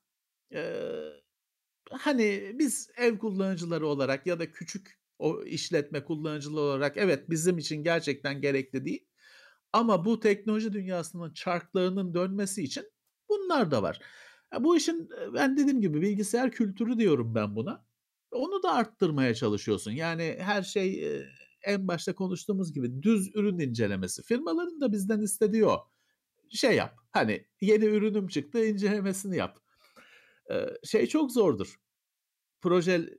Ee, 0.54 0.84
hani 2.00 2.52
biz 2.54 2.90
ev 2.96 3.18
kullanıcıları 3.18 3.86
olarak 3.86 4.26
ya 4.26 4.38
da 4.38 4.52
küçük 4.52 4.98
o 5.18 5.42
işletme 5.42 6.04
kullanıcıları 6.04 6.64
olarak 6.64 6.96
evet 6.96 7.30
bizim 7.30 7.58
için 7.58 7.82
gerçekten 7.82 8.40
gerekli 8.40 8.84
değil. 8.84 9.06
Ama 9.72 10.04
bu 10.04 10.20
teknoloji 10.20 10.72
dünyasının 10.72 11.32
çarklarının 11.32 12.14
dönmesi 12.14 12.62
için 12.62 12.84
bunlar 13.28 13.70
da 13.70 13.82
var. 13.82 14.00
Bu 14.60 14.76
işin 14.76 15.08
ben 15.34 15.56
dediğim 15.56 15.80
gibi 15.80 16.02
bilgisayar 16.02 16.50
kültürü 16.50 16.98
diyorum 16.98 17.34
ben 17.34 17.56
buna. 17.56 17.86
Onu 18.30 18.62
da 18.62 18.72
arttırmaya 18.72 19.34
çalışıyorsun. 19.34 19.90
Yani 19.90 20.36
her 20.40 20.62
şey 20.62 21.20
en 21.62 21.88
başta 21.88 22.14
konuştuğumuz 22.14 22.72
gibi 22.72 23.02
düz 23.02 23.36
ürün 23.36 23.58
incelemesi. 23.58 24.22
Firmaların 24.22 24.80
da 24.80 24.92
bizden 24.92 25.20
istediği 25.20 25.66
o. 25.66 25.90
Şey 26.50 26.76
yap. 26.76 26.96
Hani 27.12 27.46
yeni 27.60 27.84
ürünüm 27.84 28.28
çıktı 28.28 28.66
incelemesini 28.66 29.36
yap. 29.36 29.58
Şey 30.84 31.06
çok 31.06 31.32
zordur. 31.32 31.76
Proje 32.64 33.18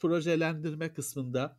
projelendirme 0.00 0.94
kısmında. 0.94 1.56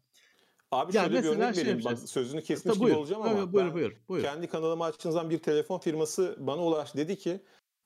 Abi 0.72 0.96
Ya 0.96 1.04
şöyle 1.04 1.24
bir 1.24 1.28
örnek 1.28 1.56
şey 1.56 1.64
vereyim. 1.64 1.86
Bak, 1.86 2.00
sözünü 2.00 2.42
kesmiş 2.42 2.64
Tabii 2.64 2.76
gibi 2.76 2.86
buyur. 2.86 2.96
olacağım 2.96 3.22
ama 3.22 3.54
buyur, 3.54 3.74
buyur, 3.74 3.92
buyur. 4.10 4.24
kendi 4.24 4.48
kanalıma 4.48 4.86
açtığınızdan 4.86 5.30
bir 5.30 5.40
telefon 5.40 5.80
firması 5.80 6.36
bana 6.40 6.64
ulaştı. 6.64 6.98
Dedi 6.98 7.18
ki 7.18 7.42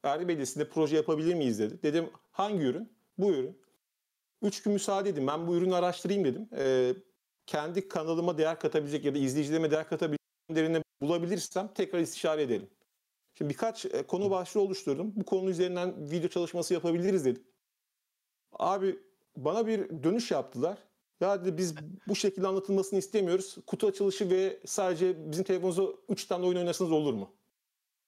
de 0.06 0.46
sizinle 0.46 0.70
proje 0.70 0.96
yapabilir 0.96 1.34
miyiz 1.34 1.60
dedi. 1.60 1.84
Dedim 1.84 2.10
hangi 2.32 2.64
ürün? 2.64 2.94
Bu 3.18 3.32
ürün. 3.32 3.62
Üç 4.42 4.64
gün 4.64 4.74
müsaade 4.74 5.10
edin 5.10 5.28
ben 5.28 5.48
bu 5.48 5.56
ürünü 5.56 5.76
araştırayım 5.76 6.26
dedim. 6.26 6.50
Ee, 6.58 6.94
kendi 7.46 7.88
kanalıma 7.88 8.38
değer 8.38 8.60
katabilecek 8.60 9.06
ya 9.06 9.16
da 9.16 9.20
izleyicilerime 9.20 9.72
değer 9.72 9.90
katabilecek 9.90 10.20
ürünlerini 10.50 10.84
bulabilirsem 11.02 11.70
tekrar 11.76 12.00
istişare 12.00 12.42
edelim. 12.42 12.70
Şimdi 13.38 13.50
birkaç 13.50 13.86
e, 13.86 14.04
konu 14.04 14.32
başlığı 14.32 14.62
oluşturdum. 14.62 15.14
Bu 15.16 15.26
konu 15.26 15.50
üzerinden 15.50 16.12
video 16.12 16.30
çalışması 16.30 16.74
yapabiliriz 16.74 17.26
dedim. 17.26 17.44
Abi 18.52 19.11
bana 19.38 19.68
bir 19.68 20.04
dönüş 20.04 20.32
yaptılar. 20.32 20.78
Ya 21.22 21.46
dedi 21.46 21.58
biz 21.58 21.76
bu 22.08 22.16
şekilde 22.16 22.48
anlatılmasını 22.48 23.00
istemiyoruz. 23.00 23.58
Kutu 23.68 23.88
açılışı 23.88 24.30
ve 24.30 24.60
sadece 24.66 25.32
bizim 25.32 25.44
telefonumuza 25.44 25.84
3 26.10 26.26
tane 26.26 26.46
oyun 26.46 26.58
oynasanız 26.58 26.92
olur 26.92 27.14
mu? 27.14 27.30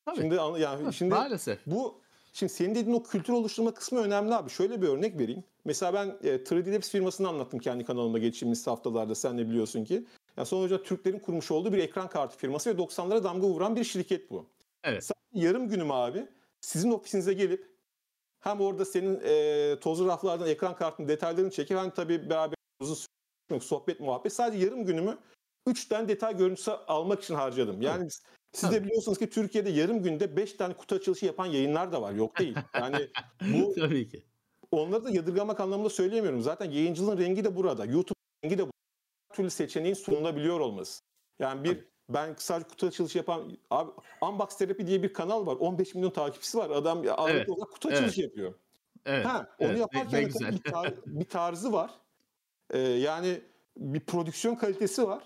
Tabii. 0.05 0.17
Şimdi 0.21 0.39
an- 0.41 0.57
yani 0.57 0.93
şimdi 0.93 1.13
Maalesef. 1.13 1.59
bu 1.65 2.01
şimdi 2.33 2.53
senin 2.53 2.75
dediğin 2.75 2.95
o 2.95 3.03
kültür 3.03 3.33
oluşturma 3.33 3.73
kısmı 3.73 3.99
önemli 3.99 4.35
abi. 4.35 4.49
Şöyle 4.49 4.81
bir 4.81 4.87
örnek 4.87 5.19
vereyim. 5.19 5.43
Mesela 5.65 5.93
ben 5.93 6.29
e, 6.29 6.35
3D 6.35 6.73
Labs 6.75 6.89
firmasını 6.89 7.27
anlattım 7.27 7.59
kendi 7.59 7.85
kanalımda 7.85 8.17
geçtiğimiz 8.17 8.67
haftalarda 8.67 9.15
sen 9.15 9.37
de 9.37 9.49
biliyorsun 9.49 9.83
ki. 9.85 10.05
Yani 10.37 10.45
sonuçta 10.45 10.83
Türklerin 10.83 11.19
kurmuş 11.19 11.51
olduğu 11.51 11.73
bir 11.73 11.77
ekran 11.77 12.09
kartı 12.09 12.37
firması 12.37 12.69
ve 12.77 12.81
90'lara 12.81 13.23
damga 13.23 13.47
vuran 13.47 13.75
bir 13.75 13.83
şirket 13.83 14.31
bu. 14.31 14.45
Evet. 14.83 15.09
Yarım 15.33 15.69
günüm 15.69 15.91
abi 15.91 16.27
sizin 16.61 16.91
ofisinize 16.91 17.33
gelip 17.33 17.72
hem 18.43 18.61
orada 18.61 18.85
senin 18.85 19.21
e, 19.23 19.79
tozlu 19.79 20.07
raflardan 20.07 20.47
ekran 20.47 20.75
kartının 20.75 21.07
detaylarını 21.07 21.51
çekip 21.51 21.77
hem 21.77 21.89
tabii 21.89 22.29
beraber 22.29 22.55
uzun 22.79 22.95
süre 22.95 23.59
sohbet 23.59 23.99
muhabbet 23.99 24.33
sadece 24.33 24.65
yarım 24.65 24.85
günümü 24.85 25.17
3 25.67 25.87
tane 25.87 26.07
detay 26.07 26.37
görüntüsü 26.37 26.71
almak 26.71 27.23
için 27.23 27.35
harcadım. 27.35 27.81
Yani 27.81 28.07
siz 28.53 28.71
de 28.71 28.83
biliyorsunuz 28.83 29.17
ki 29.17 29.29
Türkiye'de 29.29 29.69
yarım 29.69 30.03
günde 30.03 30.35
5 30.37 30.53
tane 30.53 30.73
kutu 30.73 30.95
açılışı 30.95 31.25
yapan 31.25 31.45
yayınlar 31.45 31.91
da 31.91 32.01
var. 32.01 32.13
Yok 32.13 32.39
değil. 32.39 32.55
Yani 32.73 33.09
bu 33.41 33.73
Tabii 33.79 34.09
ki. 34.09 34.23
onları 34.71 35.03
da 35.03 35.09
yadırgamak 35.09 35.59
anlamında 35.59 35.89
söylemiyorum. 35.89 36.41
Zaten 36.41 36.71
yayıncılığın 36.71 37.17
rengi 37.17 37.43
de 37.43 37.55
burada. 37.55 37.85
YouTube 37.85 38.19
rengi 38.43 38.57
de 38.57 38.61
burada. 38.61 38.73
Her 39.29 39.35
türlü 39.35 39.49
seçeneğin 39.49 39.93
sunulabiliyor 39.95 40.59
olması. 40.59 41.01
Yani 41.39 41.63
bir 41.63 41.92
ben 42.09 42.35
sadece 42.37 42.67
kutu 42.69 42.87
açılışı 42.87 43.17
yapan 43.17 43.57
abi 43.71 43.91
Unbox 44.21 44.57
Therapy 44.57 44.85
diye 44.87 45.03
bir 45.03 45.13
kanal 45.13 45.45
var. 45.45 45.55
15 45.55 45.95
milyon 45.95 46.09
takipçisi 46.09 46.57
var. 46.57 46.69
Adam 46.69 47.03
ya, 47.03 47.17
Evet, 47.29 47.49
olarak 47.49 47.71
kutu 47.71 47.89
evet. 47.89 47.97
açılışı 47.99 48.21
yapıyor. 48.21 48.53
Evet. 49.05 49.25
Ha, 49.25 49.37
onu 49.59 49.67
evet. 49.67 49.73
Ne- 49.75 49.79
yaparken 49.79 50.19
ne 50.19 50.23
güzel. 50.23 50.51
bir, 50.51 50.71
tar- 50.71 50.95
bir 51.05 51.25
tarzı 51.25 51.73
var. 51.73 51.91
Ee, 52.69 52.79
yani 52.79 53.41
bir 53.77 53.99
prodüksiyon 53.99 54.55
kalitesi 54.55 55.07
var. 55.07 55.23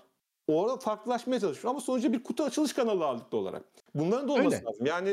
Orada 0.48 0.76
farklılaşmaya 0.76 1.40
çalışıyor. 1.40 1.70
Ama 1.70 1.80
sonuçta 1.80 2.12
bir 2.12 2.22
kutu 2.22 2.44
açılış 2.44 2.72
kanalı 2.72 3.04
ağırlıklı 3.04 3.38
olarak. 3.38 3.64
Bunların 3.94 4.28
da 4.28 4.32
olması 4.32 4.56
Öyle. 4.56 4.64
lazım. 4.66 4.86
Yani 4.86 5.08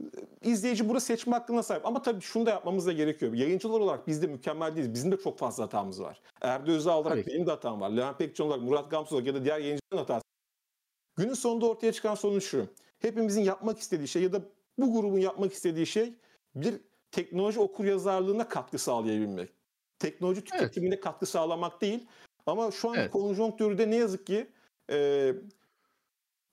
e, 0.00 0.06
izleyici 0.42 0.88
burada 0.88 1.00
seçme 1.00 1.32
hakkına 1.32 1.62
sahip. 1.62 1.86
Ama 1.86 2.02
tabii 2.02 2.20
şunu 2.20 2.46
da 2.46 2.50
yapmamız 2.50 2.86
da 2.86 2.92
gerekiyor. 2.92 3.32
Yayıncılar 3.32 3.80
olarak 3.80 4.06
biz 4.06 4.22
de 4.22 4.26
mükemmel 4.26 4.76
değiliz. 4.76 4.94
Bizim 4.94 5.12
de 5.12 5.16
çok 5.16 5.38
fazla 5.38 5.64
hatamız 5.64 6.02
var. 6.02 6.20
Erdi 6.40 6.70
Özağ 6.70 6.98
olarak 6.98 7.18
Tabii 7.24 7.26
benim 7.34 7.46
de 7.46 7.50
hatam 7.50 7.80
var. 7.80 7.90
Levent 7.90 8.18
Pekcan 8.18 8.46
olarak, 8.46 8.62
Murat 8.62 8.90
Gamsız 8.90 9.12
olarak 9.12 9.26
ya 9.26 9.34
da 9.34 9.44
diğer 9.44 9.58
yayıncıların 9.58 9.98
hatası. 9.98 10.25
Günün 11.16 11.34
sonunda 11.34 11.66
ortaya 11.66 11.92
çıkan 11.92 12.14
sonuç 12.14 12.44
şu. 12.44 12.66
Hepimizin 12.98 13.42
yapmak 13.42 13.78
istediği 13.78 14.08
şey 14.08 14.22
ya 14.22 14.32
da 14.32 14.42
bu 14.78 14.92
grubun 14.92 15.18
yapmak 15.18 15.52
istediği 15.52 15.86
şey 15.86 16.14
bir 16.54 16.74
teknoloji 17.10 17.60
okur 17.60 17.84
yazarlığına 17.84 18.48
katkı 18.48 18.78
sağlayabilmek. 18.78 19.50
Teknoloji 19.98 20.44
tüketimine 20.44 21.00
katkı 21.00 21.26
sağlamak 21.26 21.80
değil. 21.80 22.06
Ama 22.46 22.70
şu 22.70 22.90
an 22.90 22.94
Evet. 22.96 23.10
konjonktürde 23.10 23.90
ne 23.90 23.96
yazık 23.96 24.26
ki 24.26 24.46
e, 24.90 25.32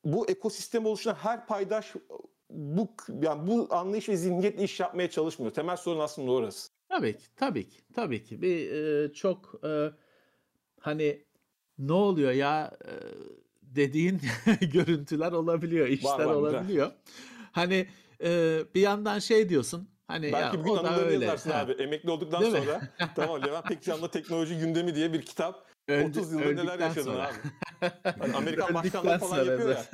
bu 0.05 0.29
ekosistem 0.29 0.85
oluşan 0.85 1.15
her 1.15 1.47
paydaş 1.47 1.93
bu 2.49 2.87
yani 3.21 3.47
bu 3.47 3.67
anlayış 3.69 4.09
ve 4.09 4.17
zihniyetle 4.17 4.63
iş 4.63 4.79
yapmaya 4.79 5.09
çalışmıyor. 5.09 5.53
Temel 5.53 5.77
sorun 5.77 5.99
aslında 5.99 6.31
orası. 6.31 6.71
Tabii 6.89 7.17
ki, 7.17 7.23
tabii 7.35 7.69
ki, 7.69 7.77
tabii 7.93 8.23
ki. 8.23 8.41
Bir 8.41 8.71
e, 8.71 9.13
çok 9.13 9.61
e, 9.63 9.91
hani 10.79 11.25
ne 11.77 11.93
oluyor 11.93 12.31
ya 12.31 12.77
e, 12.85 12.91
dediğin 13.75 14.21
görüntüler 14.73 15.31
olabiliyor, 15.31 15.87
işler 15.87 16.09
var, 16.09 16.17
güzel. 16.19 16.33
olabiliyor. 16.35 16.91
Hani 17.51 17.87
e, 18.23 18.59
bir 18.75 18.81
yandan 18.81 19.19
şey 19.19 19.49
diyorsun, 19.49 19.89
hani 20.07 20.31
Belki 20.33 20.55
ya 20.57 20.63
bir 20.63 20.69
gün 20.69 20.71
o 20.71 20.75
da 20.75 20.79
anılarını 20.89 21.09
öyle. 21.09 21.25
yazarsın 21.25 21.49
Ha, 21.49 21.59
abi. 21.59 21.71
Emekli 21.71 22.09
olduktan 22.11 22.41
Değil 22.41 22.53
sonra 22.53 22.81
tamam 23.15 23.41
Levent 23.43 23.65
Pekcan'la 23.65 24.11
teknoloji 24.11 24.57
gündemi 24.57 24.95
diye 24.95 25.13
bir 25.13 25.21
kitap. 25.21 25.65
öldü- 25.87 26.19
30 26.19 26.31
yılda 26.31 26.45
neler 26.63 26.79
yaşadın 26.79 27.03
sonra. 27.03 27.27
abi. 27.27 27.91
Hani 28.19 28.33
Amerikan 28.37 28.73
başkanları 28.73 29.19
falan 29.19 29.35
sonra 29.37 29.51
yapıyor 29.51 29.69
ya. 29.69 29.85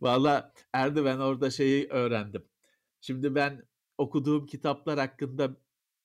Valla 0.00 0.52
Erdi 0.72 1.04
ben 1.04 1.18
orada 1.18 1.50
şeyi 1.50 1.88
öğrendim. 1.88 2.44
Şimdi 3.00 3.34
ben 3.34 3.62
okuduğum 3.98 4.46
kitaplar 4.46 4.98
hakkında 4.98 5.50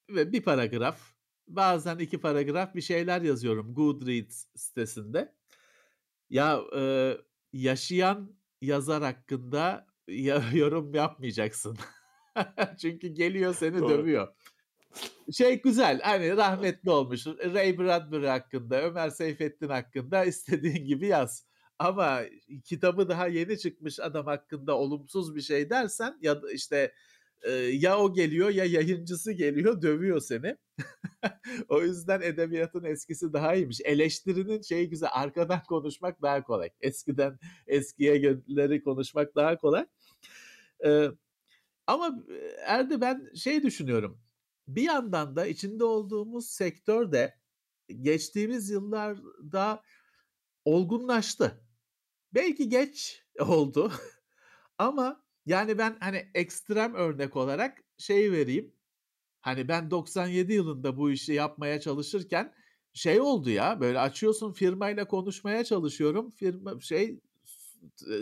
ve 0.10 0.32
bir 0.34 0.42
paragraf, 0.42 1.00
bazen 1.48 1.98
iki 1.98 2.20
paragraf 2.22 2.76
bir 2.76 2.82
şeyler 2.82 3.22
yazıyorum 3.22 3.74
Goodreads 3.74 4.46
sitesinde. 4.56 5.36
Ya 6.30 6.62
e, 6.76 7.14
yaşayan 7.54 8.36
yazar 8.62 9.04
hakkında 9.04 9.88
ya- 10.08 10.44
yorum 10.54 10.94
yapmayacaksın. 10.94 11.78
Çünkü 12.82 13.08
geliyor 13.08 13.56
seni 13.56 13.80
Doğru. 13.80 13.90
dövüyor. 13.90 14.28
Şey 15.32 15.62
güzel 15.62 16.02
hani 16.02 16.38
rahmetli 16.38 16.90
olmuş 16.92 17.28
Ray 17.28 17.78
Bradbury 17.78 18.28
hakkında 18.28 18.82
Ömer 18.82 19.10
Seyfettin 19.10 19.70
hakkında 19.70 20.26
istediğin 20.26 20.86
gibi 20.86 21.08
yaz. 21.08 21.46
Ama 21.80 22.22
kitabı 22.66 23.10
daha 23.10 23.28
yeni 23.28 23.58
çıkmış 23.60 24.00
adam 24.00 24.26
hakkında 24.26 24.78
olumsuz 24.78 25.36
bir 25.36 25.42
şey 25.42 25.70
dersen 25.70 26.18
ya 26.22 26.42
da 26.42 26.52
işte 26.52 26.94
e, 27.42 27.52
ya 27.52 28.00
o 28.00 28.14
geliyor 28.14 28.50
ya 28.50 28.66
yayıncısı 28.66 29.32
geliyor 29.32 29.82
dövüyor 29.82 30.20
seni. 30.22 30.58
o 31.70 31.82
yüzden 31.82 32.22
edebiyatın 32.22 32.84
eskisi 32.84 33.34
daha 33.34 33.56
iyiymiş. 33.56 33.82
Eleştirinin 33.86 34.62
şeyi 34.62 34.90
güzel 34.90 35.10
arkadan 35.14 35.64
konuşmak 35.70 36.22
daha 36.22 36.44
kolay. 36.44 36.70
Eskiden 36.82 37.40
eskiye 37.68 38.18
gönülleri 38.18 38.84
konuşmak 38.84 39.36
daha 39.36 39.58
kolay. 39.58 39.86
Ee, 40.86 41.08
ama 41.88 42.24
e, 42.30 42.36
Erdi 42.66 43.02
ben 43.02 43.32
şey 43.36 43.64
düşünüyorum. 43.64 44.22
Bir 44.68 44.82
yandan 44.82 45.36
da 45.36 45.46
içinde 45.46 45.84
olduğumuz 45.84 46.50
sektörde 46.50 47.36
geçtiğimiz 48.02 48.70
yıllarda 48.70 49.82
olgunlaştı. 50.66 51.62
Belki 52.34 52.70
geç 52.70 53.26
oldu 53.40 53.92
ama 54.78 55.24
yani 55.50 55.78
ben 55.78 55.98
hani 56.00 56.28
ekstrem 56.34 56.94
örnek 56.94 57.36
olarak 57.36 57.84
şey 57.98 58.32
vereyim. 58.32 58.74
Hani 59.42 59.68
ben 59.68 59.92
97 59.92 60.54
yılında 60.54 60.98
bu 60.98 61.12
işi 61.12 61.34
yapmaya 61.34 61.80
çalışırken 61.80 62.54
şey 62.94 63.22
oldu 63.22 63.50
ya 63.50 63.80
böyle 63.82 64.00
açıyorsun 64.00 64.54
firmayla 64.54 65.08
konuşmaya 65.08 65.64
çalışıyorum. 65.64 66.30
Firma 66.32 66.80
şey 66.82 67.20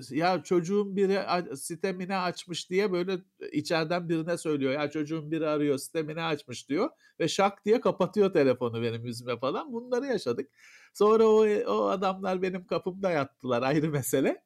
ya 0.10 0.44
çocuğun 0.44 0.96
biri 0.96 1.20
sitemini 1.58 2.16
açmış 2.16 2.70
diye 2.70 2.92
böyle 2.92 3.18
içeriden 3.52 4.10
birine 4.10 4.38
söylüyor. 4.38 4.74
Ya 4.74 4.90
çocuğun 4.90 5.32
biri 5.32 5.48
arıyor 5.48 5.78
sitemini 5.78 6.22
açmış 6.22 6.70
diyor 6.70 6.90
ve 7.20 7.28
şak 7.28 7.66
diye 7.66 7.82
kapatıyor 7.82 8.34
telefonu 8.34 8.82
benim 8.82 9.06
yüzüme 9.06 9.40
falan. 9.40 9.74
Bunları 9.74 10.06
yaşadık. 10.06 10.52
Sonra 10.94 11.28
o, 11.28 11.48
o 11.68 11.88
adamlar 11.88 12.42
benim 12.42 12.68
kapımda 12.68 13.12
yattılar 13.12 13.62
ayrı 13.62 13.90
mesele. 13.92 14.44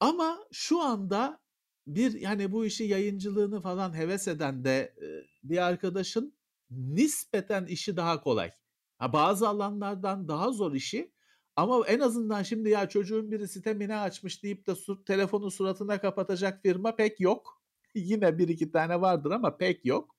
Ama 0.00 0.38
şu 0.52 0.80
anda 0.80 1.45
bir 1.86 2.20
yani 2.20 2.52
bu 2.52 2.64
işi 2.64 2.84
yayıncılığını 2.84 3.60
falan 3.60 3.96
heves 3.96 4.28
eden 4.28 4.64
de 4.64 4.94
bir 5.42 5.58
arkadaşın 5.66 6.34
nispeten 6.70 7.66
işi 7.66 7.96
daha 7.96 8.20
kolay. 8.20 8.50
Ha, 8.98 9.12
bazı 9.12 9.48
alanlardan 9.48 10.28
daha 10.28 10.52
zor 10.52 10.72
işi 10.72 11.12
ama 11.56 11.86
en 11.86 12.00
azından 12.00 12.42
şimdi 12.42 12.70
ya 12.70 12.88
çocuğun 12.88 13.30
biri 13.30 13.48
sitemini 13.48 13.96
açmış 13.96 14.42
deyip 14.42 14.66
de 14.66 14.74
su, 14.74 15.04
telefonu 15.04 15.50
suratına 15.50 16.00
kapatacak 16.00 16.62
firma 16.62 16.96
pek 16.96 17.20
yok. 17.20 17.62
Yine 17.94 18.38
bir 18.38 18.48
iki 18.48 18.70
tane 18.70 19.00
vardır 19.00 19.30
ama 19.30 19.56
pek 19.56 19.84
yok. 19.84 20.16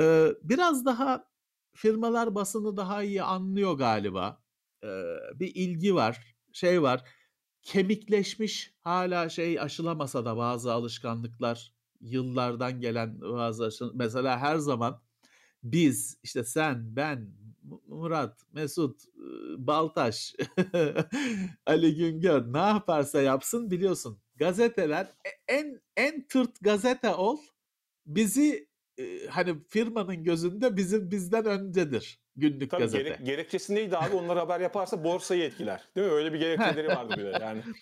Ee, 0.00 0.28
biraz 0.42 0.84
daha 0.84 1.28
firmalar 1.74 2.34
basını 2.34 2.76
daha 2.76 3.02
iyi 3.02 3.22
anlıyor 3.22 3.78
galiba. 3.78 4.42
Ee, 4.84 4.88
bir 5.34 5.54
ilgi 5.54 5.94
var, 5.94 6.36
şey 6.52 6.82
var. 6.82 7.04
Kemikleşmiş 7.66 8.74
hala 8.80 9.28
şey 9.28 9.60
aşılamasa 9.60 10.24
da 10.24 10.36
bazı 10.36 10.72
alışkanlıklar 10.72 11.72
yıllardan 12.00 12.80
gelen 12.80 13.20
bazı 13.20 13.64
aşı- 13.64 13.90
mesela 13.94 14.38
her 14.38 14.56
zaman 14.56 15.02
biz 15.62 16.18
işte 16.22 16.44
sen 16.44 16.96
ben 16.96 17.30
Mu- 17.62 17.82
Murat 17.88 18.40
Mesut 18.52 19.02
Baltaş 19.58 20.34
Ali 21.66 21.94
Güngör 21.96 22.52
ne 22.52 22.58
yaparsa 22.58 23.22
yapsın 23.22 23.70
biliyorsun. 23.70 24.18
Gazeteler 24.36 25.06
e- 25.06 25.54
en 25.54 25.80
en 25.96 26.26
tırt 26.28 26.60
gazete 26.60 27.14
ol 27.14 27.38
bizi 28.06 28.68
hani 29.30 29.64
firmanın 29.68 30.24
gözünde 30.24 30.76
bizim 30.76 31.10
bizden 31.10 31.44
öncedir 31.44 32.20
günlük 32.36 32.70
Tabii 32.70 32.82
gazete. 32.82 33.02
gerek, 33.02 33.26
gerekçesi 33.26 33.74
neydi 33.74 33.96
abi? 33.96 34.16
Onlar 34.16 34.38
haber 34.38 34.60
yaparsa 34.60 35.04
borsayı 35.04 35.42
etkiler. 35.42 35.88
Değil 35.96 36.06
mi? 36.06 36.12
Öyle 36.12 36.32
bir 36.32 36.38
gerekçeleri 36.38 36.88
vardı 36.88 37.14
bir 37.18 37.24
de 37.24 37.38
yani. 37.40 37.62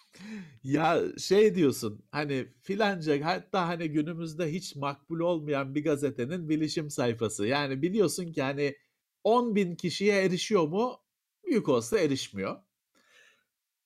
Ya 0.64 1.00
şey 1.18 1.54
diyorsun 1.54 2.04
hani 2.10 2.46
filanca 2.62 3.24
hatta 3.24 3.68
hani 3.68 3.88
günümüzde 3.90 4.52
hiç 4.52 4.76
makbul 4.76 5.20
olmayan 5.20 5.74
bir 5.74 5.84
gazetenin 5.84 6.48
bilişim 6.48 6.90
sayfası. 6.90 7.46
Yani 7.46 7.82
biliyorsun 7.82 8.32
ki 8.32 8.42
hani 8.42 8.76
10 9.24 9.54
bin 9.54 9.74
kişiye 9.76 10.22
erişiyor 10.22 10.68
mu? 10.68 11.00
Büyük 11.46 11.68
olsa 11.68 11.98
erişmiyor. 11.98 12.56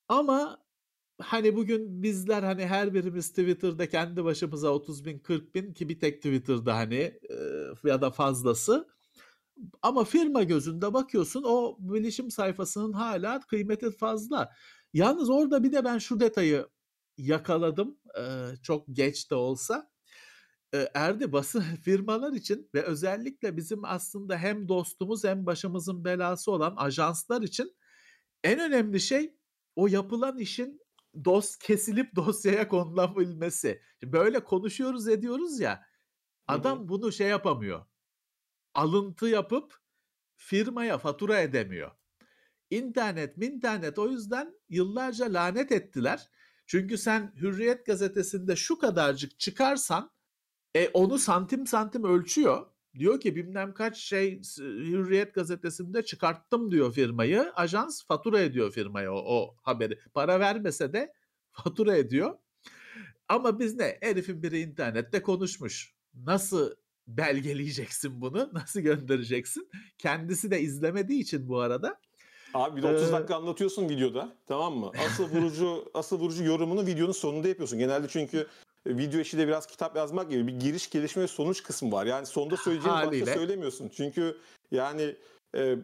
Ama 0.07 0.63
hani 1.21 1.55
bugün 1.55 2.03
bizler 2.03 2.43
hani 2.43 2.65
her 2.65 2.93
birimiz 2.93 3.29
Twitter'da 3.29 3.89
kendi 3.89 4.23
başımıza 4.23 4.69
30 4.69 5.05
bin 5.05 5.19
40 5.19 5.55
bin 5.55 5.73
ki 5.73 5.89
bir 5.89 5.99
tek 5.99 6.15
Twitter'da 6.15 6.75
hani 6.75 7.19
ya 7.83 8.01
da 8.01 8.11
fazlası. 8.11 8.87
Ama 9.81 10.03
firma 10.03 10.43
gözünde 10.43 10.93
bakıyorsun 10.93 11.43
o 11.47 11.77
bilişim 11.79 12.31
sayfasının 12.31 12.93
hala 12.93 13.39
kıymeti 13.39 13.91
fazla. 13.91 14.53
Yalnız 14.93 15.29
orada 15.29 15.63
bir 15.63 15.71
de 15.71 15.83
ben 15.85 15.97
şu 15.97 16.19
detayı 16.19 16.67
yakaladım. 17.17 17.97
e, 18.19 18.21
çok 18.63 18.85
geç 18.93 19.31
de 19.31 19.35
olsa. 19.35 19.91
E, 20.73 20.89
Erdi 20.93 21.31
basın 21.31 21.61
firmalar 21.83 22.33
için 22.33 22.69
ve 22.73 22.83
özellikle 22.83 23.57
bizim 23.57 23.85
aslında 23.85 24.37
hem 24.37 24.67
dostumuz 24.67 25.23
hem 25.23 25.45
başımızın 25.45 26.05
belası 26.05 26.51
olan 26.51 26.75
ajanslar 26.77 27.41
için 27.41 27.75
en 28.43 28.59
önemli 28.59 28.99
şey 28.99 29.35
o 29.75 29.87
yapılan 29.87 30.37
işin 30.37 30.81
dos 31.25 31.57
kesilip 31.57 32.15
dosyaya 32.15 32.67
konulabilmesi. 32.67 33.81
Şimdi 33.99 34.13
Böyle 34.13 34.43
konuşuyoruz 34.43 35.07
ediyoruz 35.07 35.59
ya. 35.59 35.85
Adam 36.47 36.89
bunu 36.89 37.11
şey 37.11 37.27
yapamıyor. 37.27 37.85
Alıntı 38.73 39.27
yapıp 39.27 39.73
firmaya 40.35 40.97
fatura 40.97 41.39
edemiyor. 41.39 41.91
İnternet, 42.69 43.37
minternet 43.37 43.99
o 43.99 44.09
yüzden 44.09 44.53
yıllarca 44.69 45.33
lanet 45.33 45.71
ettiler. 45.71 46.29
Çünkü 46.67 46.97
sen 46.97 47.33
Hürriyet 47.35 47.85
gazetesinde 47.85 48.55
şu 48.55 48.77
kadarcık 48.77 49.39
çıkarsan 49.39 50.11
e, 50.75 50.87
onu 50.87 51.19
santim 51.19 51.67
santim 51.67 52.03
ölçüyor. 52.03 52.65
Diyor 52.99 53.19
ki 53.19 53.35
bilmem 53.35 53.73
kaç 53.73 53.97
şey 53.97 54.41
Hürriyet 54.59 55.33
gazetesinde 55.33 56.03
çıkarttım 56.03 56.71
diyor 56.71 56.93
firmayı. 56.93 57.51
Ajans 57.55 58.05
fatura 58.05 58.39
ediyor 58.39 58.71
firmaya 58.71 59.13
o, 59.13 59.17
o 59.17 59.55
haberi. 59.61 59.99
Para 60.13 60.39
vermese 60.39 60.93
de 60.93 61.13
fatura 61.51 61.95
ediyor. 61.95 62.37
Ama 63.27 63.59
biz 63.59 63.75
ne? 63.75 63.97
Herifin 64.01 64.43
biri 64.43 64.59
internette 64.59 65.21
konuşmuş. 65.21 65.95
Nasıl 66.13 66.75
belgeleyeceksin 67.17 68.21
bunu? 68.21 68.49
Nasıl 68.53 68.79
göndereceksin? 68.79 69.69
Kendisi 69.97 70.51
de 70.51 70.61
izlemediği 70.61 71.21
için 71.21 71.49
bu 71.49 71.59
arada. 71.59 71.99
Abi 72.53 72.77
bir 72.77 72.83
de 72.83 72.87
30 72.87 73.09
Ee, 73.09 73.11
dakika 73.11 73.35
anlatıyorsun 73.35 73.89
videoda 73.89 74.35
tamam 74.47 74.77
mı? 74.77 74.91
Asıl 75.05 75.29
vurucu 75.29 75.85
asıl 75.93 76.19
vurucu 76.19 76.43
yorumunu 76.43 76.85
videonun 76.85 77.11
sonunda 77.11 77.47
yapıyorsun. 77.47 77.79
Genelde 77.79 78.07
çünkü 78.07 78.47
video 78.87 79.19
işi 79.19 79.37
de 79.37 79.47
biraz 79.47 79.67
kitap 79.67 79.95
yazmak 79.95 80.29
gibi 80.29 80.47
bir 80.47 80.59
giriş, 80.59 80.89
gelişme 80.89 81.23
ve 81.23 81.27
sonuç 81.27 81.63
kısmı 81.63 81.91
var. 81.91 82.05
Yani 82.05 82.25
sonda 82.25 82.57
söyleyeceğin 82.57 82.97
başta 82.97 83.25
söylemiyorsun. 83.33 83.89
Çünkü 83.89 84.37
yani 84.71 85.15
e, 85.55 85.75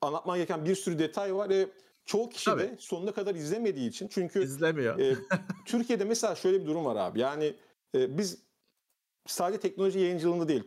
anlatman 0.00 0.36
gereken 0.36 0.64
bir 0.64 0.74
sürü 0.74 0.98
detay 0.98 1.34
var 1.34 1.48
ve 1.48 1.68
çoğu 2.04 2.28
kişi 2.28 2.50
de 2.50 2.54
Tabii. 2.56 2.76
sonuna 2.78 3.12
kadar 3.12 3.34
izlemediği 3.34 3.88
için 3.88 4.08
çünkü 4.08 4.42
İzlemiyor. 4.42 4.98
e, 4.98 5.16
Türkiye'de 5.66 6.04
mesela 6.04 6.34
şöyle 6.34 6.60
bir 6.60 6.66
durum 6.66 6.84
var 6.84 6.96
abi. 6.96 7.20
Yani 7.20 7.54
e, 7.94 8.18
biz 8.18 8.38
sadece 9.26 9.60
teknoloji 9.60 9.98
yayıncılığında 9.98 10.48
değil, 10.48 10.64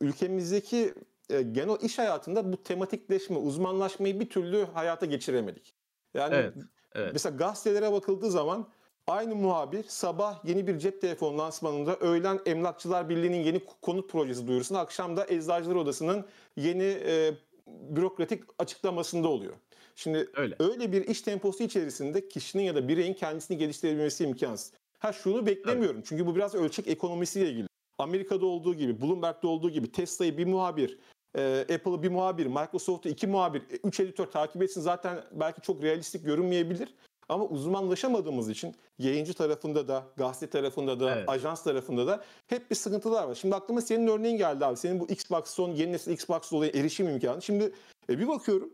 ülkemizdeki 0.00 0.94
e, 1.30 1.42
genel 1.42 1.80
iş 1.80 1.98
hayatında 1.98 2.52
bu 2.52 2.62
tematikleşme, 2.62 3.36
uzmanlaşmayı 3.36 4.20
bir 4.20 4.30
türlü 4.30 4.64
hayata 4.64 5.06
geçiremedik. 5.06 5.74
Yani 6.14 6.34
Evet, 6.34 6.54
evet. 6.94 7.10
mesela 7.12 7.36
gazetelere 7.36 7.92
bakıldığı 7.92 8.30
zaman 8.30 8.68
aynı 9.06 9.34
muhabir 9.34 9.84
sabah 9.88 10.44
yeni 10.44 10.66
bir 10.66 10.78
cep 10.78 11.00
telefonu 11.00 11.38
lansmanında 11.38 11.96
öğlen 11.96 12.40
Emlakçılar 12.46 13.08
Birliği'nin 13.08 13.44
yeni 13.44 13.60
konut 13.82 14.10
projesi 14.10 14.46
duyurusunu 14.46 14.78
akşam 14.78 15.16
da 15.16 15.26
Eczacılar 15.28 15.74
Odası'nın 15.74 16.26
yeni 16.56 16.82
e, 17.06 17.34
bürokratik 17.66 18.42
açıklamasında 18.58 19.28
oluyor. 19.28 19.54
Şimdi 19.94 20.30
Öyle. 20.36 20.56
öyle 20.58 20.92
bir 20.92 21.06
iş 21.06 21.22
temposu 21.22 21.62
içerisinde 21.62 22.28
kişinin 22.28 22.62
ya 22.62 22.74
da 22.74 22.88
bireyin 22.88 23.14
kendisini 23.14 23.58
geliştirebilmesi 23.58 24.24
imkansız. 24.24 24.72
Ha 24.98 25.12
şunu 25.12 25.46
beklemiyorum 25.46 26.02
çünkü 26.04 26.26
bu 26.26 26.36
biraz 26.36 26.54
ölçek 26.54 26.88
ekonomisiyle 26.88 27.50
ilgili. 27.50 27.66
Amerika'da 27.98 28.46
olduğu 28.46 28.74
gibi, 28.74 29.00
Bloomberg'de 29.00 29.46
olduğu 29.46 29.70
gibi 29.70 29.92
Tesla'yı 29.92 30.38
bir 30.38 30.46
muhabir, 30.46 30.98
e, 31.38 31.60
Apple'ı 31.60 32.02
bir 32.02 32.10
muhabir, 32.10 32.46
Microsoft'u 32.46 33.08
iki 33.08 33.26
muhabir, 33.26 33.60
e, 33.60 33.76
üç 33.84 34.00
editör 34.00 34.26
takip 34.26 34.62
etsin 34.62 34.80
zaten 34.80 35.24
belki 35.32 35.60
çok 35.60 35.82
realistik 35.82 36.24
görünmeyebilir. 36.24 36.94
Ama 37.28 37.44
uzmanlaşamadığımız 37.44 38.50
için 38.50 38.74
yayıncı 38.98 39.34
tarafında 39.34 39.88
da, 39.88 40.04
gazete 40.16 40.50
tarafında 40.50 41.00
da, 41.00 41.14
Evet. 41.14 41.28
ajans 41.28 41.62
tarafında 41.64 42.06
da 42.06 42.24
hep 42.46 42.70
bir 42.70 42.76
sıkıntılar 42.76 43.28
var. 43.28 43.34
Şimdi 43.34 43.54
aklıma 43.54 43.80
senin 43.80 44.06
örneğin 44.06 44.36
geldi 44.36 44.66
abi. 44.66 44.76
Senin 44.76 45.00
bu 45.00 45.06
Xbox 45.06 45.44
son 45.46 45.70
yeni 45.70 45.92
nesil 45.92 46.12
Xbox 46.12 46.52
dolayı 46.52 46.72
erişim 46.74 47.08
imkanı. 47.08 47.42
Şimdi 47.42 47.72
e, 48.10 48.18
bir 48.18 48.28
bakıyorum. 48.28 48.72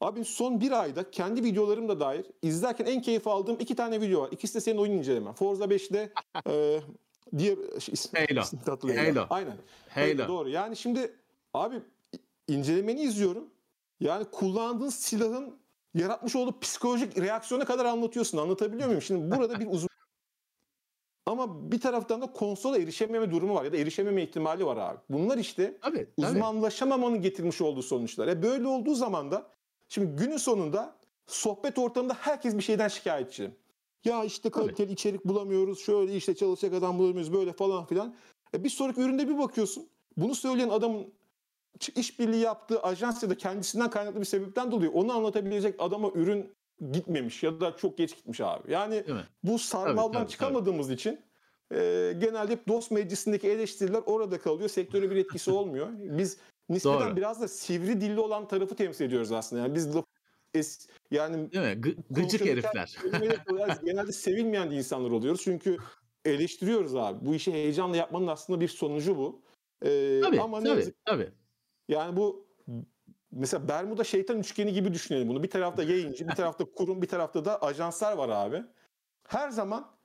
Abi 0.00 0.24
son 0.24 0.60
bir 0.60 0.80
ayda 0.82 1.10
kendi 1.10 1.44
videolarım 1.44 1.88
da 1.88 2.00
dair 2.00 2.26
izlerken 2.42 2.86
en 2.86 3.02
keyif 3.02 3.26
aldığım 3.26 3.56
iki 3.60 3.76
tane 3.76 4.00
video 4.00 4.20
var. 4.20 4.28
İkisi 4.32 4.54
de 4.54 4.60
senin 4.60 4.78
oyun 4.78 4.92
incelemen. 4.92 5.32
Forza 5.32 5.64
5'te 5.64 6.12
e, 6.48 6.80
diğer 7.38 7.58
ismi, 7.92 8.26
Halo. 8.28 8.40
ismini 8.40 8.64
hatırlayamadım. 8.64 9.16
Halo. 9.16 9.26
Aynen. 9.30 9.56
Halo. 9.88 10.28
Doğru. 10.28 10.48
Yani 10.48 10.76
şimdi 10.76 11.14
abi 11.54 11.82
incelemeni 12.48 13.02
izliyorum. 13.02 13.50
Yani 14.00 14.24
kullandığın 14.24 14.88
silahın 14.88 15.58
yaratmış 15.94 16.36
olduğu 16.36 16.60
psikolojik 16.60 17.18
reaksiyona 17.18 17.64
kadar 17.64 17.84
anlatıyorsun. 17.84 18.38
Anlatabiliyor 18.38 18.86
muyum? 18.86 19.02
Şimdi 19.02 19.36
burada 19.36 19.60
bir 19.60 19.66
uzun 19.70 19.88
ama 21.26 21.72
bir 21.72 21.80
taraftan 21.80 22.22
da 22.22 22.32
konsola 22.32 22.78
erişememe 22.78 23.30
durumu 23.30 23.54
var 23.54 23.64
ya 23.64 23.72
da 23.72 23.76
erişememe 23.76 24.22
ihtimali 24.22 24.66
var 24.66 24.76
abi. 24.76 24.98
Bunlar 25.10 25.38
işte 25.38 25.78
Tabii, 25.80 26.08
tabii. 26.16 26.26
uzmanlaşamamanın 26.26 27.22
getirmiş 27.22 27.60
olduğu 27.60 27.82
sonuçlar. 27.82 28.28
E 28.28 28.42
böyle 28.42 28.66
olduğu 28.66 28.94
zaman 28.94 29.30
da 29.30 29.50
şimdi 29.88 30.16
günün 30.16 30.36
sonunda 30.36 30.96
sohbet 31.26 31.78
ortamında 31.78 32.14
herkes 32.20 32.56
bir 32.56 32.62
şeyden 32.62 32.88
şikayetçi. 32.88 33.50
Ya 34.04 34.24
işte 34.24 34.50
kaliteli 34.50 34.92
içerik 34.92 35.24
bulamıyoruz, 35.24 35.80
şöyle 35.80 36.16
işte 36.16 36.34
çalışacak 36.34 36.74
adam 36.74 36.98
bulamıyoruz 36.98 37.32
böyle 37.32 37.52
falan 37.52 37.86
filan. 37.86 38.14
E 38.54 38.64
bir 38.64 38.68
sonraki 38.68 39.00
üründe 39.00 39.28
bir 39.28 39.38
bakıyorsun. 39.38 39.88
Bunu 40.16 40.34
söyleyen 40.34 40.68
adamın 40.68 41.14
işbirliği 41.96 42.40
yaptığı 42.40 42.82
ajans 42.82 43.22
ya 43.22 43.30
da 43.30 43.36
kendisinden 43.36 43.90
kaynaklı 43.90 44.20
bir 44.20 44.24
sebepten 44.24 44.70
dolayı 44.72 44.90
onu 44.90 45.12
anlatabilecek 45.12 45.74
adama 45.78 46.10
ürün 46.14 46.52
gitmemiş 46.92 47.42
ya 47.42 47.60
da 47.60 47.76
çok 47.76 47.98
geç 47.98 48.16
gitmiş 48.16 48.40
abi. 48.40 48.72
Yani 48.72 49.04
bu 49.42 49.58
sarmaldan 49.58 50.12
Tabii, 50.12 50.12
tabii, 50.12 50.30
çıkamadığımız 50.30 50.90
için 50.90 51.20
e, 51.72 51.76
genelde 52.18 52.52
hep 52.52 52.68
dost 52.68 52.90
meclisindeki 52.90 53.48
eleştiriler 53.48 54.02
orada 54.06 54.38
kalıyor. 54.38 54.68
Sektöre 54.68 55.10
bir 55.10 55.16
etkisi 55.16 55.50
olmuyor. 55.50 55.88
Biz 55.98 56.38
nispeten 56.68 57.00
Doğru. 57.00 57.16
biraz 57.16 57.40
da 57.40 57.48
sivri 57.48 58.00
dilli 58.00 58.20
olan 58.20 58.48
tarafı 58.48 58.74
temsil 58.74 59.04
ediyoruz 59.04 59.32
aslında. 59.32 59.62
Yani 59.62 59.74
biz 59.74 59.94
laf- 59.96 60.04
es, 60.54 60.86
yani 61.10 61.52
Değil 61.52 61.64
mi? 61.76 61.82
Gı- 61.82 61.96
gıcık 62.10 62.40
herifler. 62.40 62.96
genelde 63.84 64.12
sevilmeyen 64.12 64.70
insanlar 64.70 65.10
oluyoruz. 65.10 65.40
Çünkü 65.44 65.76
eleştiriyoruz 66.24 66.96
abi. 66.96 67.26
Bu 67.26 67.34
işi 67.34 67.52
heyecanla 67.52 67.96
yapmanın 67.96 68.26
aslında 68.26 68.60
bir 68.60 68.68
sonucu 68.68 69.16
bu. 69.16 69.42
E, 69.82 70.20
Tabii, 70.22 70.40
ama 70.40 70.60
ne 70.60 70.68
tabii, 70.68 70.78
yazık 70.78 71.04
tabii. 71.04 71.32
yani 71.88 72.16
bu 72.16 72.46
mesela 73.30 73.68
Bermuda 73.68 74.04
şeytan 74.04 74.38
üçgeni 74.38 74.72
gibi 74.72 74.94
düşünelim 74.94 75.28
bunu. 75.28 75.42
Bir 75.42 75.50
tarafta 75.50 75.82
yayıncı, 75.82 76.28
bir 76.28 76.34
tarafta 76.34 76.64
kurum, 76.64 77.02
bir 77.02 77.08
tarafta 77.08 77.44
da 77.44 77.62
ajanslar 77.62 78.16
var 78.16 78.28
abi. 78.28 78.62
Her 79.28 79.50
zaman 79.50 79.96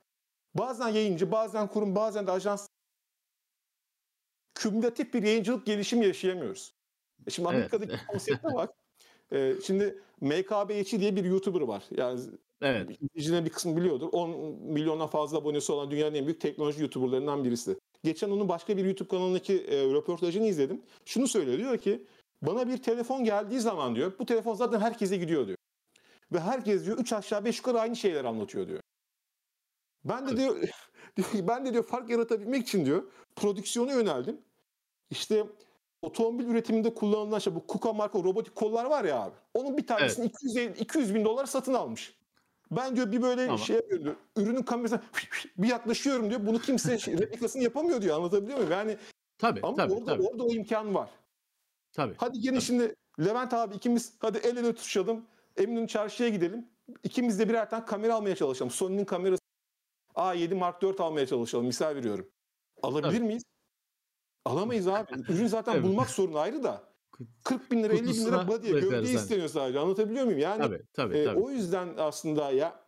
bazen 0.54 0.88
yayıncı, 0.88 1.32
bazen 1.32 1.68
kurum, 1.68 1.94
bazen 1.94 2.26
de 2.26 2.30
ajans 2.30 2.68
kümülatif 4.54 5.14
bir 5.14 5.22
yayıncılık 5.22 5.66
gelişimi 5.66 6.06
yaşayamıyoruz. 6.06 6.74
E 7.26 7.30
Şimdi 7.30 7.48
Evet. 7.48 7.74
Amerika'daki 7.74 8.06
konsepte 8.06 8.48
bak. 8.54 8.74
E, 9.32 9.54
şimdi 9.64 9.98
MKBH'i 10.20 11.00
diye 11.00 11.16
bir 11.16 11.24
YouTuber 11.24 11.60
var. 11.60 11.84
Yani 11.90 12.20
Evet. 12.62 12.90
izleyicilerin 12.90 13.44
bir 13.44 13.50
kısmı 13.50 13.76
biliyordur. 13.76 14.08
10 14.12 14.30
milyondan 14.62 15.06
fazla 15.06 15.38
abonesi 15.38 15.72
olan 15.72 15.90
dünyanın 15.90 16.14
en 16.14 16.26
büyük 16.26 16.40
teknoloji 16.40 16.80
YouTuber'larından 16.80 17.44
birisi. 17.44 17.76
Geçen 18.04 18.30
onun 18.30 18.48
başka 18.48 18.76
bir 18.76 18.84
YouTube 18.84 19.08
kanalındaki 19.08 19.64
e, 19.64 19.84
röportajını 19.84 20.46
izledim. 20.46 20.82
Şunu 21.04 21.28
söylüyor 21.28 21.58
diyor 21.58 21.78
ki 21.78 22.06
bana 22.42 22.68
bir 22.68 22.76
telefon 22.76 23.24
geldiği 23.24 23.60
zaman 23.60 23.96
diyor 23.96 24.12
bu 24.18 24.26
telefon 24.26 24.54
zaten 24.54 24.80
herkese 24.80 25.16
gidiyor 25.16 25.46
diyor. 25.46 25.58
Ve 26.32 26.40
herkes 26.40 26.86
diyor 26.86 26.98
3 26.98 27.12
aşağı 27.12 27.44
5 27.44 27.58
yukarı 27.58 27.80
aynı 27.80 27.96
şeyler 27.96 28.24
anlatıyor 28.24 28.68
diyor. 28.68 28.80
Ben 30.04 30.28
de 30.28 30.36
diyor, 30.36 30.56
ben 31.34 31.66
de 31.66 31.72
diyor 31.72 31.84
fark 31.84 32.10
yaratabilmek 32.10 32.62
için 32.62 32.86
diyor 32.86 33.02
prodüksiyona 33.36 33.92
yöneldim. 33.92 34.40
İşte 35.10 35.46
otomobil 36.02 36.44
üretiminde 36.44 36.94
kullanılan 36.94 37.38
şey 37.38 37.54
bu 37.54 37.66
KUKA 37.66 37.92
marka 37.92 38.18
robotik 38.18 38.54
kollar 38.54 38.84
var 38.84 39.04
ya 39.04 39.22
abi. 39.22 39.34
Onun 39.54 39.76
bir 39.76 39.86
tanesini 39.86 40.26
200, 40.26 40.80
200 40.80 41.14
bin 41.14 41.24
dolar 41.24 41.46
satın 41.46 41.74
almış. 41.74 42.14
Ben 42.70 42.96
diyor 42.96 43.12
bir 43.12 43.22
böyle 43.22 43.44
Tamam. 43.44 43.58
şey 43.58 43.76
yapıyorum 43.76 44.04
diyor. 44.04 44.16
Ürünün 44.36 44.62
kamerasına 44.62 45.02
bir 45.58 45.68
yaklaşıyorum 45.68 46.30
diyor. 46.30 46.46
Bunu 46.46 46.58
kimse 46.58 46.98
şey- 46.98 47.18
replikasını 47.18 47.62
yapamıyor 47.62 48.02
diyor. 48.02 48.16
Anlatabiliyor 48.16 48.58
muyum? 48.58 48.72
Yani 48.72 48.96
Tabii, 49.38 49.60
ama 49.62 49.76
tabii, 49.76 49.92
orada, 49.92 50.04
tabii, 50.04 50.22
orada 50.22 50.44
o 50.44 50.50
imkan 50.52 50.94
var. 50.94 51.10
tabii. 51.92 52.14
Hadi 52.18 52.40
gelin 52.40 52.58
şimdi 52.58 52.94
Levent 53.20 53.54
abi 53.54 53.74
ikimiz 53.74 54.12
hadi 54.18 54.38
el 54.38 54.56
ele 54.56 54.74
tutuşalım. 54.74 55.24
Eminönü 55.56 55.88
çarşıya 55.88 56.28
gidelim. 56.28 56.66
İkimiz 57.04 57.38
de 57.38 57.48
birer 57.48 57.70
tane 57.70 57.84
kamera 57.84 58.14
almaya 58.14 58.36
çalışalım. 58.36 58.70
Sony'nin 58.70 59.04
kamerası 59.04 59.42
A7 60.14 60.54
Mark 60.54 60.82
4 60.82 61.00
almaya 61.00 61.26
çalışalım. 61.26 61.66
Misal 61.66 61.94
veriyorum. 61.94 62.28
Alabilir 62.82 63.16
Tabii. 63.18 63.26
miyiz? 63.26 63.42
Alamayız 64.44 64.88
abi. 64.88 65.06
Ürün 65.28 65.46
zaten 65.46 65.72
Tabii. 65.72 65.86
bulmak 65.86 66.10
sorunu 66.10 66.38
ayrı 66.38 66.62
da. 66.62 66.90
40 67.44 67.70
bin 67.70 67.82
lira 67.82 67.92
50 67.92 68.00
bin 68.00 68.06
lira 68.06 68.12
Kutusuna 68.12 68.48
body'ye 68.48 68.80
gövde 68.80 68.96
evet. 68.96 69.08
isteniyor 69.08 69.48
sadece. 69.48 69.78
Anlatabiliyor 69.78 70.24
muyum? 70.24 70.38
Yani 70.38 70.62
Tabii, 70.62 70.82
tabii, 70.92 71.18
e, 71.18 71.24
tabii. 71.24 71.40
o 71.40 71.50
yüzden 71.50 71.88
aslında 71.96 72.50
ya 72.50 72.80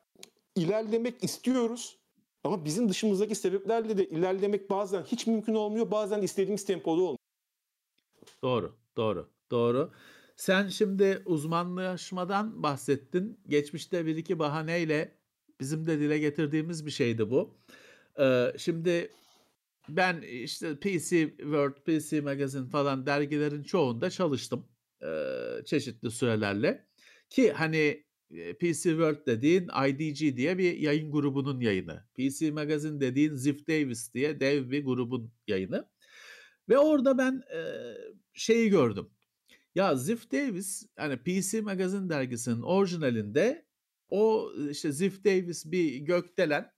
ilerlemek 0.57 1.25
istiyoruz. 1.25 1.99
Ama 2.45 2.65
bizim 2.65 2.89
dışımızdaki 2.89 3.35
sebeplerle 3.35 3.99
de 3.99 4.09
ilerlemek 4.09 4.71
bazen 4.71 5.03
hiç 5.03 5.27
mümkün 5.27 5.55
olmuyor. 5.55 5.91
Bazen 5.91 6.23
istediğimiz 6.23 6.65
tempoda 6.65 7.01
olmuyor. 7.01 7.19
Doğru, 8.43 8.77
doğru, 8.97 9.29
doğru. 9.51 9.93
Sen 10.37 10.69
şimdi 10.69 11.23
uzmanlaşmadan 11.27 12.63
bahsettin. 12.63 13.41
Geçmişte 13.49 14.07
bir 14.07 14.17
iki 14.17 14.39
bahaneyle 14.39 15.19
bizim 15.61 15.87
de 15.87 16.01
dile 16.01 16.19
getirdiğimiz 16.19 16.87
bir 16.87 16.91
şeydi 16.91 17.31
bu. 17.31 17.55
Ee, 18.19 18.53
şimdi 18.59 19.11
ben 19.89 20.23
işte 20.23 20.77
PC 20.81 21.29
World, 21.29 21.75
PC 21.85 22.21
Magazine 22.21 22.69
falan 22.69 23.07
dergilerin 23.07 23.63
çoğunda 23.63 24.11
çalıştım. 24.11 24.69
ee, 25.03 25.63
çeşitli 25.67 26.11
sürelerle. 26.11 26.87
Ki 27.31 27.53
hani 27.53 28.05
e, 28.31 28.55
PC 28.55 28.83
World 28.83 29.27
dediğin 29.27 29.69
IDG 29.89 30.37
diye 30.37 30.59
bir 30.59 30.79
yayın 30.79 31.13
grubunun 31.13 31.61
yayını. 31.61 32.05
PC 32.15 32.51
Magazine 32.51 33.01
dediğin 33.01 33.35
Ziff 33.35 33.69
Davis 33.69 34.15
diye 34.15 34.41
dev 34.41 34.71
bir 34.71 34.85
grubun 34.85 35.33
yayını. 35.47 35.89
Ve 36.69 36.79
orada 36.79 37.19
ben 37.19 37.43
e, 37.55 37.61
şeyi 38.35 38.71
gördüm. 38.71 39.11
Ya 39.75 39.97
Ziff 39.97 40.33
Davis 40.33 40.87
hani 40.97 41.17
PC 41.17 41.61
Magazine 41.61 42.09
dergisinin 42.09 42.63
orijinalinde 42.63 43.67
o 44.09 44.53
işte 44.71 44.93
Ziff 44.93 45.25
Davis 45.25 45.67
bir 45.73 45.97
gökdelen 45.97 46.73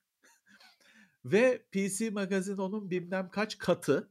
ve 1.25 1.66
PC 1.72 2.11
Magazine 2.11 2.62
onun 2.62 2.91
bilmem 2.91 3.29
kaç 3.31 3.59
katı 3.59 4.11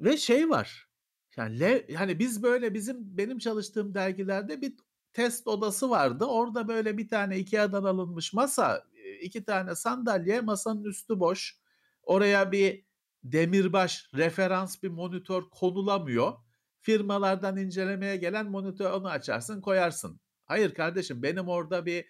ve 0.00 0.16
şey 0.16 0.50
var. 0.50 0.88
Yani 1.36 1.60
le, 1.60 1.86
hani 1.94 2.18
biz 2.18 2.42
böyle 2.42 2.74
bizim 2.74 3.16
benim 3.18 3.38
çalıştığım 3.38 3.94
dergilerde 3.94 4.60
bir 4.60 4.74
test 5.12 5.48
odası 5.48 5.90
vardı. 5.90 6.24
Orada 6.24 6.68
böyle 6.68 6.98
bir 6.98 7.08
tane 7.08 7.38
Ikea'dan 7.38 7.84
alınmış 7.84 8.32
masa, 8.32 8.84
e, 9.04 9.14
iki 9.14 9.44
tane 9.44 9.74
sandalye, 9.74 10.40
masanın 10.40 10.84
üstü 10.84 11.20
boş. 11.20 11.56
Oraya 12.02 12.52
bir 12.52 12.84
demirbaş 13.24 14.10
referans 14.14 14.82
bir 14.82 14.88
monitör 14.88 15.42
konulamıyor. 15.50 16.32
Firmalardan 16.80 17.56
incelemeye 17.56 18.16
gelen 18.16 18.50
monitör 18.50 18.90
onu 18.90 19.08
açarsın 19.08 19.60
koyarsın. 19.60 20.20
Hayır 20.44 20.74
kardeşim 20.74 21.22
benim 21.22 21.48
orada 21.48 21.86
bir 21.86 22.04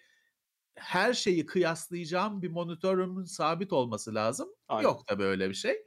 her 0.79 1.13
şeyi 1.13 1.45
kıyaslayacağım 1.45 2.41
bir 2.41 2.51
monitörümün 2.51 3.23
sabit 3.23 3.73
olması 3.73 4.15
lazım. 4.15 4.49
Aynen. 4.67 4.83
Yok 4.83 5.09
da 5.09 5.19
böyle 5.19 5.49
bir 5.49 5.53
şey. 5.53 5.83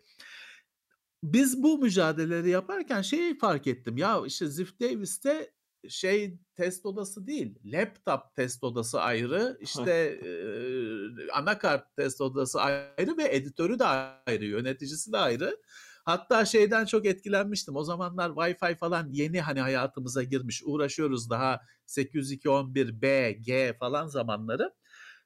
Biz 1.22 1.62
bu 1.62 1.78
mücadeleleri 1.78 2.50
yaparken 2.50 3.02
şeyi 3.02 3.38
fark 3.38 3.66
ettim. 3.66 3.96
Ya 3.96 4.22
işte 4.26 4.46
Ziff 4.46 4.80
Davis'te 4.80 5.52
şey 5.88 6.38
test 6.54 6.86
odası 6.86 7.26
değil. 7.26 7.58
Laptop 7.64 8.34
test 8.36 8.64
odası 8.64 9.00
ayrı. 9.00 9.58
işte 9.60 9.92
e, 9.92 11.32
anakart 11.32 11.96
test 11.96 12.20
odası 12.20 12.60
ayrı 12.60 13.16
ve 13.16 13.36
editörü 13.36 13.78
de 13.78 13.84
ayrı. 13.84 14.44
Yöneticisi 14.44 15.12
de 15.12 15.18
ayrı. 15.18 15.56
Hatta 16.04 16.44
şeyden 16.44 16.84
çok 16.84 17.06
etkilenmiştim. 17.06 17.76
O 17.76 17.84
zamanlar 17.84 18.30
Wi-Fi 18.30 18.76
falan 18.76 19.08
yeni 19.10 19.40
hani 19.40 19.60
hayatımıza 19.60 20.22
girmiş. 20.22 20.62
Uğraşıyoruz 20.64 21.30
daha 21.30 21.60
802.11b, 21.86 23.30
G 23.30 23.76
falan 23.80 24.06
zamanları. 24.06 24.72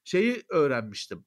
Şeyi 0.07 0.43
öğrenmiştim. 0.49 1.25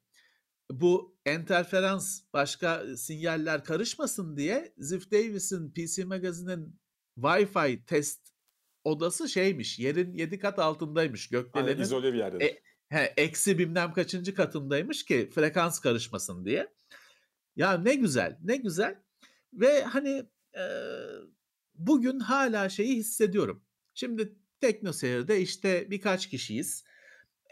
Bu 0.72 1.18
interferans 1.28 2.22
başka 2.34 2.98
sinyaller 2.98 3.64
karışmasın 3.64 4.38
diye 4.38 4.74
Ziff 4.78 5.12
Davis'in 5.12 5.72
PC 5.72 6.06
Magazine'in 6.06 6.80
Wi-Fi 7.18 7.86
test 7.86 8.30
odası 8.84 9.30
şeymiş. 9.30 9.80
Yerin 9.80 10.14
7 10.14 10.40
kat 10.40 10.60
altındaymış 10.60 11.30
gökdelenin. 11.30 11.82
izole 11.82 12.14
bir 12.14 12.18
yerde. 12.18 12.46
E, 12.46 12.62
he, 12.90 13.14
eksi 13.18 13.58
bilmem 13.58 13.94
kaçıncı 13.94 14.36
katındaymış 14.36 15.06
ki 15.06 15.30
frekans 15.36 15.80
karışmasın 15.80 16.46
diye. 16.46 16.74
Ya 17.56 17.78
ne 17.78 17.96
güzel, 17.96 18.38
ne 18.44 18.58
güzel. 18.58 19.04
Ve 19.54 19.84
hani 19.84 20.26
e, 20.58 20.64
bugün 21.76 22.20
hala 22.20 22.70
şeyi 22.70 22.96
hissediyorum. 22.96 23.66
Şimdi 23.94 24.36
TeknoSeyir'de 24.62 25.42
işte 25.42 25.92
birkaç 25.92 26.30
kişiyiz. 26.30 26.84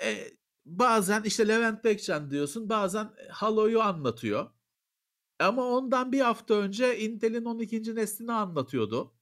E, 0.03 0.36
bazen 0.67 1.23
işte 1.23 1.47
Levent 1.47 1.83
Bekcan 1.83 2.31
diyorsun, 2.31 2.69
bazen 2.69 3.09
Halo'yu 3.29 3.81
anlatıyor. 3.81 4.49
Ama 5.39 5.63
ondan 5.63 6.11
bir 6.11 6.21
hafta 6.21 6.53
önce 6.53 6.99
Intel'in 6.99 7.45
12. 7.45 7.95
neslini 7.95 8.31
anlatıyordu. 8.31 9.13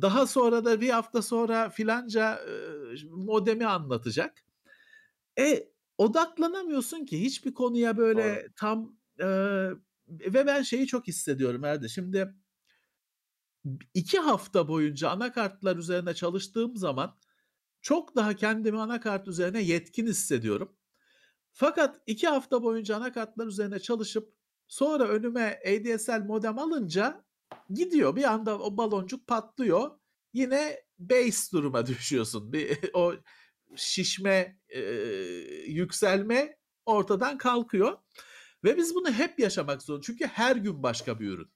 Daha 0.00 0.26
sonra 0.26 0.64
da 0.64 0.80
bir 0.80 0.90
hafta 0.90 1.22
sonra 1.22 1.70
filanca 1.70 2.34
e, 2.34 2.52
modemi 3.10 3.66
anlatacak. 3.66 4.44
E 5.38 5.68
odaklanamıyorsun 5.98 7.04
ki 7.04 7.20
hiçbir 7.20 7.54
konuya 7.54 7.96
böyle 7.96 8.42
Doğru. 8.42 8.52
tam 8.56 8.96
e, 9.18 9.26
ve 10.08 10.46
ben 10.46 10.62
şeyi 10.62 10.86
çok 10.86 11.08
hissediyorum 11.08 11.64
Erdi. 11.64 11.88
Şimdi 11.90 12.34
iki 13.94 14.18
hafta 14.18 14.68
boyunca 14.68 15.10
anakartlar 15.10 15.76
üzerine 15.76 16.14
çalıştığım 16.14 16.76
zaman 16.76 17.18
çok 17.82 18.16
daha 18.16 18.36
kendimi 18.36 18.80
anakart 18.80 19.28
üzerine 19.28 19.62
yetkin 19.62 20.06
hissediyorum. 20.06 20.77
Fakat 21.60 22.00
iki 22.06 22.28
hafta 22.28 22.62
boyunca 22.62 22.96
anakartlar 22.96 23.46
üzerine 23.46 23.78
çalışıp 23.78 24.34
sonra 24.68 25.08
önüme 25.08 25.60
ADSL 25.66 26.24
modem 26.26 26.58
alınca 26.58 27.24
gidiyor. 27.70 28.16
Bir 28.16 28.24
anda 28.24 28.58
o 28.58 28.76
baloncuk 28.76 29.26
patlıyor. 29.26 29.90
Yine 30.32 30.82
base 30.98 31.52
duruma 31.52 31.86
düşüyorsun. 31.86 32.52
Bir, 32.52 32.78
o 32.94 33.14
şişme, 33.76 34.58
e, 34.68 34.80
yükselme 35.66 36.56
ortadan 36.86 37.38
kalkıyor. 37.38 37.98
Ve 38.64 38.76
biz 38.76 38.94
bunu 38.94 39.12
hep 39.12 39.38
yaşamak 39.38 39.82
zorundayız. 39.82 40.06
Çünkü 40.06 40.26
her 40.26 40.56
gün 40.56 40.82
başka 40.82 41.20
bir 41.20 41.28
ürün. 41.28 41.50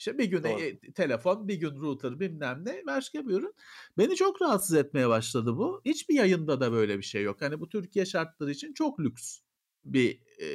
İşte 0.00 0.18
bir 0.18 0.24
gün 0.24 0.44
e, 0.44 0.80
telefon, 0.92 1.48
bir 1.48 1.54
gün 1.54 1.80
router 1.80 2.20
bilmem 2.20 2.62
ne 2.64 2.82
başka 2.86 3.28
bir 3.28 3.34
ürün. 3.34 3.54
Beni 3.98 4.16
çok 4.16 4.42
rahatsız 4.42 4.76
etmeye 4.76 5.08
başladı 5.08 5.56
bu. 5.56 5.82
Hiçbir 5.84 6.14
yayında 6.14 6.60
da 6.60 6.72
böyle 6.72 6.98
bir 6.98 7.02
şey 7.02 7.22
yok. 7.22 7.42
Hani 7.42 7.60
bu 7.60 7.68
Türkiye 7.68 8.06
şartları 8.06 8.50
için 8.50 8.72
çok 8.72 9.00
lüks 9.00 9.38
bir 9.84 10.22
e, 10.38 10.46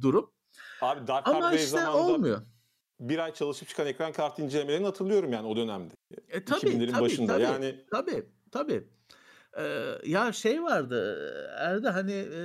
durum. 0.00 0.32
Abi 0.80 1.06
Dark 1.06 1.28
Ama 1.28 1.52
işte 1.52 1.66
zamanında 1.66 2.14
olmuyor. 2.14 2.42
bir 3.00 3.18
ay 3.18 3.34
çalışıp 3.34 3.68
çıkan 3.68 3.86
ekran 3.86 4.12
kartı 4.12 4.42
incelemelerini 4.42 4.86
hatırlıyorum 4.86 5.32
yani 5.32 5.46
o 5.46 5.56
dönemde. 5.56 5.94
E, 6.28 6.44
tabii, 6.44 6.60
2000'lerin 6.60 6.90
tabii, 6.90 7.00
başında. 7.02 7.32
tabii, 7.32 7.42
Yani 7.42 7.84
Tabii, 7.90 8.24
tabii. 8.52 8.88
Ee, 9.58 9.98
ya 10.04 10.32
şey 10.32 10.62
vardı 10.62 11.18
Erdi 11.58 11.88
hani 11.88 12.12
e, 12.12 12.40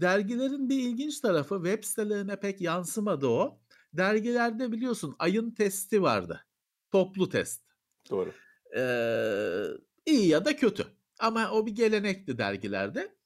dergilerin 0.00 0.68
bir 0.68 0.78
ilginç 0.78 1.20
tarafı 1.20 1.54
web 1.54 1.84
sitelerine 1.84 2.40
pek 2.40 2.60
yansımadı 2.60 3.26
o. 3.26 3.58
Dergilerde 3.92 4.72
biliyorsun 4.72 5.16
ayın 5.18 5.50
testi 5.50 6.02
vardı. 6.02 6.46
Toplu 6.90 7.28
test. 7.28 7.62
doğru. 8.10 8.32
Ee, 8.76 9.66
iyi 10.06 10.28
ya 10.28 10.44
da 10.44 10.56
kötü. 10.56 10.86
Ama 11.20 11.50
o 11.50 11.66
bir 11.66 11.72
gelenekti 11.74 12.38
dergilerde. 12.38 13.16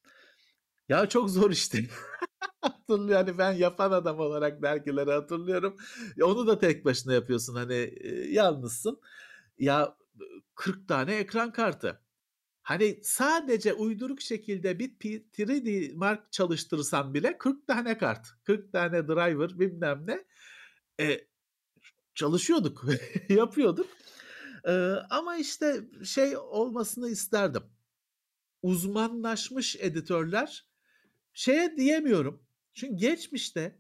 Ya 0.88 1.08
çok 1.08 1.30
zor 1.30 1.50
işte. 1.50 1.78
Hatırlıyorum 2.60 3.10
yani 3.10 3.38
ben 3.38 3.52
yapan 3.52 3.90
adam 3.92 4.20
olarak 4.20 4.62
dergileri 4.62 5.12
hatırlıyorum. 5.12 5.76
Onu 6.22 6.46
da 6.46 6.58
tek 6.58 6.84
başına 6.84 7.12
yapıyorsun 7.12 7.54
hani 7.54 7.74
e, 7.74 8.32
yalnızsın. 8.32 9.00
Ya 9.58 9.96
40 10.54 10.88
tane 10.88 11.16
ekran 11.16 11.52
kartı. 11.52 12.00
Hani 12.62 13.00
sadece 13.02 13.74
uyduruk 13.74 14.20
şekilde 14.20 14.78
bir 14.78 14.98
P- 14.98 15.08
3D 15.08 15.94
Mark 15.94 16.32
çalıştırsan 16.32 17.14
bile 17.14 17.38
40 17.38 17.66
tane 17.66 17.98
kart, 17.98 18.26
40 18.44 18.72
tane 18.72 19.08
driver 19.08 19.58
bilmem 19.58 20.04
ne 20.06 20.24
e, 21.00 21.26
çalışıyorduk, 22.14 22.84
yapıyorduk. 23.28 23.86
E, 24.64 24.72
ama 25.10 25.36
işte 25.36 25.80
şey 26.04 26.36
olmasını 26.36 27.10
isterdim. 27.10 27.62
Uzmanlaşmış 28.62 29.76
editörler 29.76 30.66
şeye 31.32 31.76
diyemiyorum. 31.76 32.42
Çünkü 32.74 32.96
geçmişte 32.96 33.78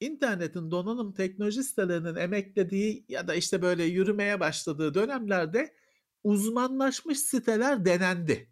internetin 0.00 0.70
donanım 0.70 1.12
teknoloji 1.12 1.62
sitelerinin 1.62 2.14
emeklediği 2.14 3.04
ya 3.08 3.28
da 3.28 3.34
işte 3.34 3.62
böyle 3.62 3.84
yürümeye 3.84 4.40
başladığı 4.40 4.94
dönemlerde 4.94 5.74
uzmanlaşmış 6.24 7.18
siteler 7.18 7.84
denendi. 7.84 8.50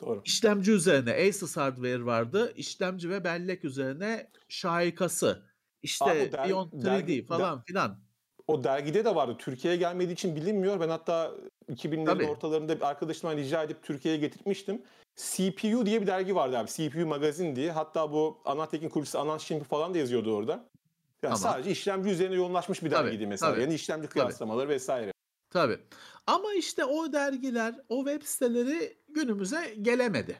Doğru. 0.00 0.22
İşlemci 0.24 0.72
üzerine 0.72 1.28
Asus 1.28 1.56
Hardware 1.56 2.04
vardı. 2.04 2.52
İşlemci 2.56 3.10
ve 3.10 3.24
bellek 3.24 3.64
üzerine 3.64 4.30
şahikası. 4.48 5.53
İşte 5.84 6.04
o 6.04 6.32
der- 6.32 6.48
Beyond 6.48 6.72
3D 6.72 6.84
dergi- 6.86 7.24
falan 7.26 7.62
filan. 7.62 7.98
O 8.46 8.64
dergide 8.64 9.04
de 9.04 9.14
vardı. 9.14 9.36
Türkiye'ye 9.38 9.78
gelmediği 9.78 10.12
için 10.14 10.36
bilinmiyor. 10.36 10.80
Ben 10.80 10.88
hatta 10.88 11.30
2000'lerin 11.72 12.04
Tabii. 12.06 12.26
ortalarında 12.26 12.76
bir 12.76 12.82
arkadaşımdan 12.88 13.36
rica 13.36 13.62
edip 13.62 13.82
Türkiye'ye 13.82 14.20
getirtmiştim. 14.20 14.82
CPU 15.16 15.86
diye 15.86 16.02
bir 16.02 16.06
dergi 16.06 16.34
vardı 16.34 16.58
abi. 16.58 16.70
CPU 16.70 17.06
Magazin 17.06 17.56
diye. 17.56 17.72
Hatta 17.72 18.12
bu 18.12 18.42
Anantekin 18.44 18.88
kurucusu 18.88 19.18
Anan 19.18 19.38
Şimpi 19.38 19.64
falan 19.64 19.94
da 19.94 19.98
yazıyordu 19.98 20.36
orada. 20.36 20.52
Yani 20.52 20.68
Tamam. 21.22 21.38
sadece 21.38 21.70
işlemci 21.70 22.10
üzerine 22.10 22.34
yoğunlaşmış 22.34 22.82
bir 22.82 22.90
Tabii, 22.90 23.06
dergiydi 23.06 23.26
mesela. 23.26 23.52
tabii. 23.52 23.62
Yani 23.62 23.74
işlemci 23.74 24.08
kıyaslamaları 24.08 24.68
vesaire. 24.68 25.12
Tabii. 25.50 25.78
Ama 26.26 26.54
işte 26.54 26.84
o 26.84 27.12
dergiler, 27.12 27.74
o 27.88 28.04
web 28.04 28.22
siteleri 28.22 28.96
günümüze 29.08 29.74
gelemedi. 29.82 30.36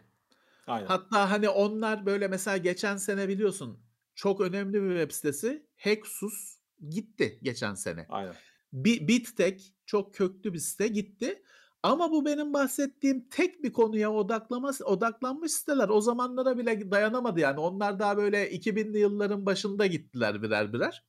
Aynen. 0.66 0.86
Hatta 0.86 1.30
hani 1.30 1.48
onlar 1.48 2.06
böyle 2.06 2.28
mesela 2.28 2.56
geçen 2.56 2.96
sene 2.96 3.28
biliyorsun 3.28 3.78
çok 4.14 4.40
önemli 4.40 4.82
bir 4.82 5.00
web 5.00 5.10
sitesi 5.10 5.66
Hexus 5.76 6.58
gitti 6.90 7.38
geçen 7.42 7.74
sene. 7.74 8.06
Aynen. 8.08 8.34
Bi- 8.72 9.08
BitTech 9.08 9.64
çok 9.86 10.14
köklü 10.14 10.52
bir 10.52 10.58
site 10.58 10.88
gitti. 10.88 11.42
Ama 11.82 12.10
bu 12.10 12.24
benim 12.24 12.52
bahsettiğim 12.52 13.28
tek 13.28 13.62
bir 13.62 13.72
konuya 13.72 14.12
odaklama, 14.12 14.72
odaklanmış 14.84 15.52
siteler 15.52 15.88
o 15.88 16.00
zamanlara 16.00 16.58
bile 16.58 16.90
dayanamadı 16.90 17.40
yani. 17.40 17.60
Onlar 17.60 17.98
daha 17.98 18.16
böyle 18.16 18.50
2000'li 18.50 18.98
yılların 18.98 19.46
başında 19.46 19.86
gittiler 19.86 20.42
birer 20.42 20.72
birer. 20.72 21.04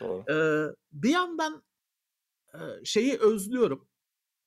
Doğru. 0.00 0.24
Ee, 0.32 0.74
bir 0.92 1.10
yandan 1.10 1.62
şeyi 2.84 3.18
özlüyorum. 3.18 3.88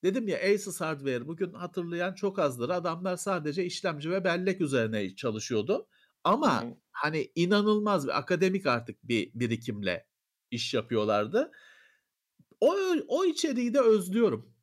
Dedim 0.04 0.28
ya 0.28 0.40
Asus 0.54 0.82
Hardware 0.82 1.28
bugün 1.28 1.54
hatırlayan 1.54 2.14
çok 2.14 2.40
azdır. 2.40 2.70
Adamlar 2.70 3.18
sadece 3.18 3.66
işlemci 3.66 4.12
ve 4.12 4.24
bellek 4.24 4.62
üzerine 4.62 5.16
çalışıyordu. 5.16 5.88
Ama 6.24 6.64
Hı 6.64 6.76
hani 6.92 7.32
inanılmaz 7.36 8.08
bir 8.08 8.18
akademik 8.18 8.66
artık 8.66 9.04
bir 9.04 9.32
birikimle 9.34 10.08
iş 10.52 10.74
yapıyorlardı. 10.74 11.52
O 12.60 12.76
o 13.08 13.26
içeriği 13.26 13.74
de 13.74 13.80
özlüyorum. 13.80 14.56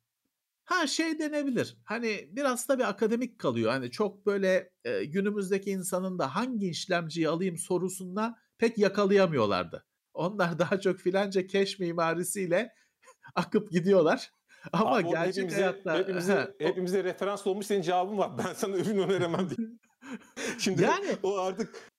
Ha 0.65 0.87
şey 0.87 1.19
denebilir. 1.19 1.77
Hani 1.83 2.29
biraz 2.31 2.69
da 2.69 2.79
bir 2.79 2.89
akademik 2.89 3.39
kalıyor. 3.39 3.71
Hani 3.71 3.91
çok 3.91 4.25
böyle 4.25 4.71
e, 4.83 5.05
günümüzdeki 5.05 5.71
insanın 5.71 6.19
da 6.19 6.35
hangi 6.35 6.69
işlemciyi 6.69 7.29
alayım 7.29 7.57
sorusunda 7.57 8.37
pek 8.57 8.77
yakalayamıyorlardı. 8.77 9.85
Onlar 10.13 10.59
daha 10.59 10.79
çok 10.79 10.99
filanca 10.99 11.47
keş 11.47 11.79
mimarisiyle 11.79 12.73
akıp 13.35 13.71
gidiyorlar. 13.71 14.31
Ama 14.73 14.95
Abi 14.95 15.09
gerçek 15.09 15.27
hepimize, 15.27 15.55
hayatta 15.55 15.97
hepimize, 15.97 16.55
hepimize 16.59 17.03
referans 17.03 17.47
olmuş 17.47 17.65
senin 17.65 17.81
cevabın 17.81 18.17
var. 18.17 18.37
Ben 18.37 18.53
sana 18.53 18.77
ürün 18.77 18.97
öneremem 18.97 19.49
diye. 19.49 19.67
Şimdi 20.59 20.81
Yani- 20.81 21.17
o 21.23 21.37
artık 21.37 21.91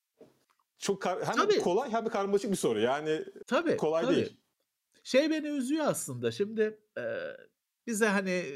çok 0.79 1.03
kar- 1.03 1.25
hem 1.27 1.35
Tabii. 1.37 1.59
kolay 1.59 1.91
hem 1.91 2.05
de 2.05 2.09
karmaşık 2.09 2.51
bir 2.51 2.57
soru. 2.57 2.81
Yani 2.81 3.25
tabii 3.47 3.77
kolay 3.77 4.05
tabii. 4.05 4.17
değil. 4.17 4.37
Şey 5.05 5.31
beni 5.31 5.47
üzüyor 5.47 5.87
aslında. 5.87 6.33
Şimdi 6.33 6.81
e, 6.99 7.03
bize 7.87 8.07
hani 8.07 8.31
e, 8.31 8.53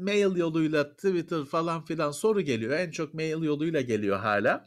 mail 0.00 0.36
yoluyla 0.36 0.96
Twitter 0.96 1.44
falan 1.44 1.84
filan 1.84 2.10
soru 2.10 2.40
geliyor. 2.40 2.72
En 2.78 2.90
çok 2.90 3.14
mail 3.14 3.42
yoluyla 3.42 3.80
geliyor 3.80 4.18
hala. 4.18 4.64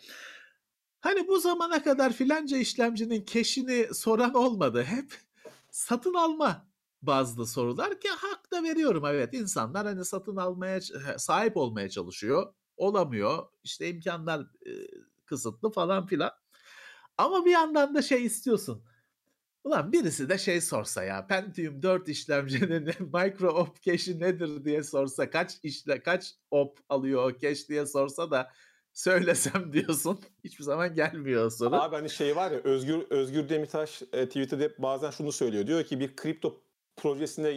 Hani 1.02 1.28
bu 1.28 1.40
zamana 1.40 1.84
kadar 1.84 2.14
filanca 2.14 2.58
işlemcinin 2.58 3.22
keşini 3.22 3.88
soran 3.94 4.34
olmadı. 4.34 4.84
Hep 4.84 5.14
satın 5.72 6.14
alma 6.14 6.70
bazlı 7.02 7.48
sorular 7.48 8.00
ki 8.00 8.10
hak 8.10 8.52
da 8.52 8.64
veriyorum 8.64 9.06
evet 9.06 9.34
insanlar 9.34 9.86
hani 9.86 10.06
satın 10.06 10.36
almaya 10.36 10.80
sahip 11.18 11.58
olmaya 11.58 11.90
çalışıyor 11.90 12.54
olamıyor 12.80 13.46
işte 13.64 13.90
imkanlar 13.90 14.42
e, 14.42 14.72
kısıtlı 15.26 15.72
falan 15.72 16.06
filan 16.06 16.32
ama 17.18 17.46
bir 17.46 17.52
yandan 17.52 17.96
da 17.96 18.02
şey 18.02 18.26
istiyorsun 18.26 18.84
ulan 19.64 19.92
birisi 19.92 20.30
de 20.30 20.38
şey 20.38 20.62
sorsa 20.62 21.04
ya 21.04 21.28
Pentium 21.28 21.82
4 21.84 22.10
işlemcinin 22.10 22.84
micro 23.14 23.50
op 23.50 23.82
cache'i 23.82 24.20
nedir 24.20 24.66
diye 24.66 24.84
sorsa 24.84 25.30
kaç 25.30 25.58
işle 25.64 26.04
kaç 26.04 26.36
op 26.52 26.80
alıyor 26.90 27.24
o 27.24 27.38
cache 27.38 27.68
diye 27.68 27.86
sorsa 27.86 28.32
da 28.32 28.52
söylesem 28.94 29.74
diyorsun 29.74 30.20
hiçbir 30.44 30.64
zaman 30.64 30.96
gelmiyor 30.96 31.46
o 31.46 31.50
soru. 31.50 31.76
Abi 31.76 31.96
hani 31.96 32.10
şey 32.10 32.36
var 32.36 32.52
ya 32.52 32.58
Özgür 32.64 33.06
Özgür 33.10 33.50
Demirtaş 33.50 34.02
e, 34.14 34.26
Twitter'da 34.26 34.84
bazen 34.84 35.12
şunu 35.12 35.32
söylüyor. 35.32 35.68
Diyor 35.68 35.84
ki 35.84 36.00
bir 36.00 36.16
kripto 36.16 36.62
projesine 37.00 37.50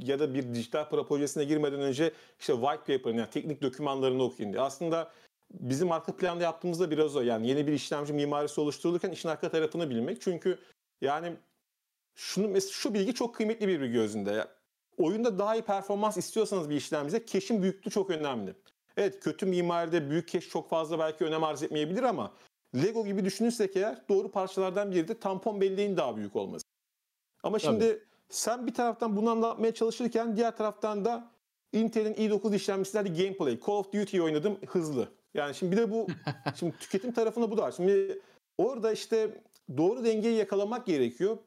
ya- 0.00 0.18
da 0.18 0.34
bir 0.34 0.54
dijital 0.54 0.88
para 0.88 1.06
projesine 1.06 1.44
girmeden 1.44 1.80
önce 1.80 2.12
işte 2.40 2.52
white 2.52 2.96
paper'ını 2.98 3.18
yani 3.20 3.30
teknik 3.30 3.62
dokümanlarını 3.62 4.22
okuyun 4.22 4.52
diye. 4.52 4.62
Aslında 4.62 5.10
bizim 5.50 5.92
arka 5.92 6.16
planda 6.16 6.44
yaptığımızda 6.44 6.90
biraz 6.90 7.16
o. 7.16 7.20
Yani 7.20 7.48
yeni 7.48 7.66
bir 7.66 7.72
işlemci 7.72 8.12
mimarisi 8.12 8.60
oluşturulurken 8.60 9.10
işin 9.10 9.28
arka 9.28 9.50
tarafını 9.50 9.90
bilmek. 9.90 10.20
Çünkü 10.20 10.58
yani 11.00 11.36
şunu 12.14 12.60
şu 12.60 12.94
bilgi 12.94 13.14
çok 13.14 13.34
kıymetli 13.34 13.68
bir 13.68 13.80
bilgi 13.80 13.92
gözünde. 13.92 14.30
Ya, 14.30 14.48
oyunda 14.98 15.38
daha 15.38 15.56
iyi 15.56 15.62
performans 15.62 16.16
istiyorsanız 16.16 16.70
bir 16.70 16.76
işlemcide 16.76 17.26
cache'in 17.26 17.62
büyüklüğü 17.62 17.90
çok 17.90 18.10
önemli. 18.10 18.54
Evet 18.96 19.20
kötü 19.20 19.46
mimaride 19.46 20.10
büyük 20.10 20.28
cache 20.28 20.48
çok 20.48 20.68
fazla 20.70 20.98
belki 20.98 21.24
önem 21.24 21.44
arz 21.44 21.62
etmeyebilir 21.62 22.02
ama 22.02 22.32
Lego 22.74 23.06
gibi 23.06 23.24
düşünürsek 23.24 23.76
eğer 23.76 24.08
doğru 24.08 24.30
parçalardan 24.30 24.90
biri 24.92 25.08
de 25.08 25.18
tampon 25.18 25.60
belleğin 25.60 25.96
daha 25.96 26.16
büyük 26.16 26.36
olması. 26.36 26.64
Ama 27.42 27.58
şimdi 27.58 28.07
sen 28.30 28.66
bir 28.66 28.74
taraftan 28.74 29.16
bunu 29.16 29.30
anlatmaya 29.30 29.74
çalışırken 29.74 30.36
diğer 30.36 30.56
taraftan 30.56 31.04
da 31.04 31.30
Intel'in 31.72 32.14
i9 32.14 32.56
işlemcilerde 32.56 33.08
gameplay, 33.08 33.58
Call 33.66 33.74
of 33.74 33.92
Duty 33.92 34.20
oynadım 34.22 34.58
hızlı. 34.66 35.08
Yani 35.34 35.54
şimdi 35.54 35.72
bir 35.72 35.76
de 35.76 35.90
bu 35.90 36.06
şimdi 36.54 36.78
tüketim 36.78 37.12
tarafında 37.12 37.50
bu 37.50 37.56
da 37.56 37.62
var. 37.62 37.72
Şimdi 37.72 38.20
orada 38.58 38.92
işte 38.92 39.42
doğru 39.76 40.04
dengeyi 40.04 40.36
yakalamak 40.36 40.86
gerekiyor 40.86 41.38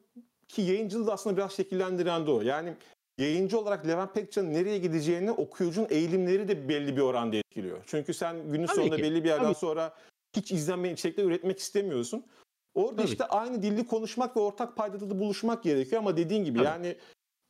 ki 0.48 0.62
yayıncılığı 0.62 1.06
da 1.06 1.12
aslında 1.12 1.36
biraz 1.36 1.52
şekillendiren 1.52 2.26
de 2.26 2.30
o. 2.30 2.40
Yani 2.40 2.74
yayıncı 3.18 3.58
olarak 3.58 3.86
Levent 3.86 4.14
Pekcan'ın 4.14 4.54
nereye 4.54 4.78
gideceğini 4.78 5.30
okuyucunun 5.30 5.86
eğilimleri 5.90 6.48
de 6.48 6.68
belli 6.68 6.96
bir 6.96 7.00
oranda 7.00 7.36
etkiliyor. 7.36 7.78
Çünkü 7.86 8.14
sen 8.14 8.52
günün 8.52 8.66
Tabii 8.66 8.76
sonunda 8.76 8.96
ki, 8.96 9.02
belli 9.02 9.24
bir 9.24 9.28
yerden 9.28 9.44
tabii. 9.44 9.54
sonra 9.54 9.94
hiç 10.36 10.52
izlenmeyen 10.52 10.94
içerikler 10.94 11.24
üretmek 11.24 11.58
istemiyorsun. 11.58 12.24
Orada 12.74 12.96
Tabii 12.96 13.08
işte 13.08 13.24
aynı 13.24 13.62
dilli 13.62 13.86
konuşmak 13.86 14.36
ve 14.36 14.40
ortak 14.40 14.76
paydada 14.76 15.10
da 15.10 15.18
buluşmak 15.18 15.62
gerekiyor 15.62 16.02
ama 16.02 16.16
dediğin 16.16 16.44
gibi 16.44 16.58
Tabii. 16.58 16.68
yani 16.68 16.96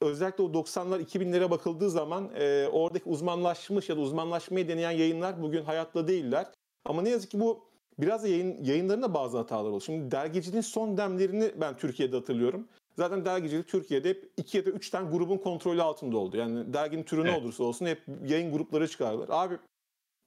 özellikle 0.00 0.44
o 0.44 0.46
90'lar 0.46 1.02
2000'lere 1.04 1.50
bakıldığı 1.50 1.90
zaman 1.90 2.30
e, 2.34 2.68
oradaki 2.72 3.08
uzmanlaşmış 3.08 3.88
ya 3.88 3.96
da 3.96 4.00
uzmanlaşmayı 4.00 4.68
deneyen 4.68 4.90
yayınlar 4.90 5.42
bugün 5.42 5.62
hayatta 5.64 6.08
değiller. 6.08 6.46
Ama 6.84 7.02
ne 7.02 7.10
yazık 7.10 7.30
ki 7.30 7.40
bu 7.40 7.64
biraz 7.98 8.22
da 8.22 8.28
yayın, 8.28 8.64
yayınların 8.64 9.02
da 9.02 9.14
bazı 9.14 9.38
hatalar 9.38 9.70
oldu. 9.70 9.80
Şimdi 9.80 10.10
dergiciliğin 10.10 10.62
son 10.62 10.96
demlerini 10.96 11.52
ben 11.60 11.76
Türkiye'de 11.76 12.16
hatırlıyorum. 12.16 12.68
Zaten 12.96 13.24
dergicilik 13.24 13.68
Türkiye'de 13.68 14.08
hep 14.08 14.32
iki 14.36 14.56
ya 14.56 14.66
da 14.66 14.70
üç 14.70 14.90
tane 14.90 15.10
grubun 15.10 15.38
kontrolü 15.38 15.82
altında 15.82 16.16
oldu. 16.16 16.36
Yani 16.36 16.72
derginin 16.72 17.02
türü 17.02 17.24
ne 17.24 17.30
Evet. 17.30 17.42
olursa 17.42 17.64
olsun 17.64 17.86
hep 17.86 18.02
yayın 18.26 18.52
grupları 18.52 18.88
çıkardılar. 18.88 19.28
Abi 19.30 19.58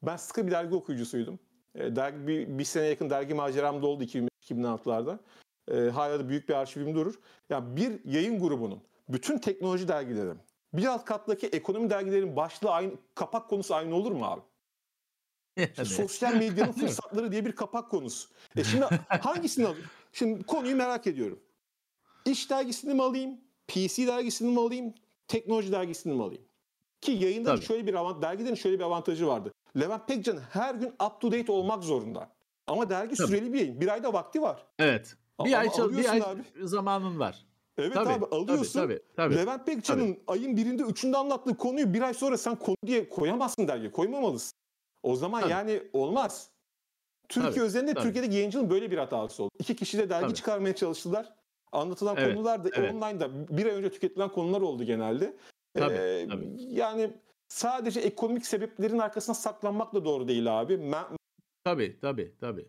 ben 0.03 0.17
sıkı 0.17 0.47
bir 0.47 0.51
dergi 0.51 0.75
okuyucusuydum. 0.75 1.39
E, 1.75 1.95
dergi 1.95 2.27
bir, 2.27 2.47
bir 2.59 2.63
sene 2.63 2.85
yakın 2.85 3.09
dergi 3.09 3.33
maceram 3.33 3.81
da 3.81 3.87
oldu 3.87 4.03
2005-2006'larda. 4.03 5.17
E, 5.71 5.89
hala 5.89 6.19
da 6.19 6.29
büyük 6.29 6.49
bir 6.49 6.53
arşivim 6.53 6.95
durur. 6.95 7.19
Yani 7.49 7.75
bir 7.75 8.05
yayın 8.05 8.39
grubunun 8.39 8.81
bütün 9.09 9.37
teknoloji 9.37 9.87
dergilerin 9.87 10.39
bir 10.73 10.85
alt 10.85 11.05
kattaki 11.05 11.47
ekonomi 11.47 11.89
dergilerin 11.89 12.35
başlığı 12.35 12.71
aynı, 12.71 12.91
kapak 13.15 13.49
konusu 13.49 13.75
aynı 13.75 13.95
olur 13.95 14.11
mu 14.11 14.25
abi? 14.25 14.41
İşte 15.57 15.73
Yani. 15.77 15.87
sosyal 15.87 16.35
medyanın 16.35 16.71
fırsatları 16.79 17.31
diye 17.31 17.45
bir 17.45 17.51
kapak 17.51 17.91
konusu. 17.91 18.29
E 18.55 18.63
şimdi 18.71 18.85
hangisini 19.07 19.65
alayım? 19.65 19.85
Şimdi 20.13 20.43
konuyu 20.43 20.75
merak 20.75 21.07
ediyorum. 21.07 21.39
İş 22.25 22.49
dergisini 22.49 22.93
mi 22.93 23.03
alayım? 23.03 23.39
PC 23.67 24.07
dergisini 24.07 24.51
mi 24.51 24.59
alayım? 24.59 24.93
Teknoloji 25.27 25.71
dergisini 25.71 26.13
mi 26.13 26.23
alayım? 26.23 26.43
Ki 27.01 27.43
Tabii. 27.45 27.61
şöyle 27.61 27.87
bir 27.87 27.93
avant 27.93 28.21
dergilerin 28.21 28.55
şöyle 28.55 28.79
bir 28.79 28.83
avantajı 28.83 29.27
vardı. 29.27 29.51
Levent 29.79 30.07
Pekcan 30.07 30.37
her 30.51 30.75
gün 30.75 30.87
up 30.87 31.21
to 31.21 31.31
date 31.31 31.51
olmak 31.51 31.83
zorunda. 31.83 32.29
Ama 32.67 32.89
dergi 32.89 33.15
Tabii. 33.15 33.27
süreli 33.27 33.53
bir 33.53 33.59
yayın. 33.59 33.81
Bir 33.81 33.87
ayda 33.93 34.13
vakti 34.13 34.41
var. 34.41 34.65
Evet. 34.79 35.15
Bir 35.45 35.53
Ama 35.53 35.57
ay 35.57 35.69
çal- 35.69 35.97
bir 35.97 36.09
ay 36.09 36.21
abi. 36.21 36.41
zamanın 36.67 37.19
var. 37.19 37.45
Evet 37.77 37.93
Tabii, 37.93 38.09
abi 38.09 38.25
alıyorsun. 38.25 38.79
Tabii, 38.79 38.93
tabii, 38.99 39.03
tabii. 39.15 39.35
Levent 39.35 39.65
Pekcan'ın 39.65 40.17
ayın 40.27 40.57
birinde 40.57 40.83
üçünde 40.83 41.17
anlattığı 41.17 41.57
konuyu 41.57 41.93
bir 41.93 42.01
ay 42.01 42.13
sonra 42.13 42.37
sen 42.37 42.55
konu 42.55 42.75
diye 42.85 43.09
koyamazsın 43.09 43.67
dergiye. 43.67 43.91
Koymamalısın. 43.91 44.53
O 45.03 45.15
zaman 45.15 45.41
Tabii. 45.41 45.51
yani 45.51 45.83
olmaz. 45.93 46.49
Türkiye 47.29 47.51
Tabii, 47.53 47.63
özelinde 47.63 47.93
tabii. 47.93 48.03
Türkiye'deki 48.03 48.35
yayıncının 48.35 48.69
böyle 48.69 48.91
bir 48.91 48.97
hatası 48.97 49.43
oldu. 49.43 49.51
İki 49.59 49.75
kişi 49.75 49.97
de 49.97 50.09
dergi 50.09 50.25
Tabii. 50.25 50.33
çıkarmaya 50.35 50.75
çalıştılar. 50.75 51.33
Anlatılan 51.71 52.15
Evet, 52.17 52.35
konular 52.35 52.63
da 52.63 52.69
evet. 52.75 52.93
online'da 52.93 53.57
bir 53.57 53.65
ay 53.65 53.71
önce 53.71 53.91
tüketilen 53.91 54.29
konular 54.29 54.61
oldu 54.61 54.83
genelde. 54.83 55.37
Tabii, 55.73 55.93
Ee, 55.93 56.27
tabii. 56.29 56.47
Yani 56.59 57.11
sadece 57.59 57.99
ekonomik 57.99 58.45
sebeplerin 58.45 58.99
arkasına 58.99 59.35
saklanmak 59.35 59.93
da 59.93 60.05
doğru 60.05 60.27
değil 60.27 60.61
abi. 60.61 60.73
Me- 60.73 61.17
Tabii 61.63 61.99
tabii 62.01 62.33
tabii. 62.39 62.67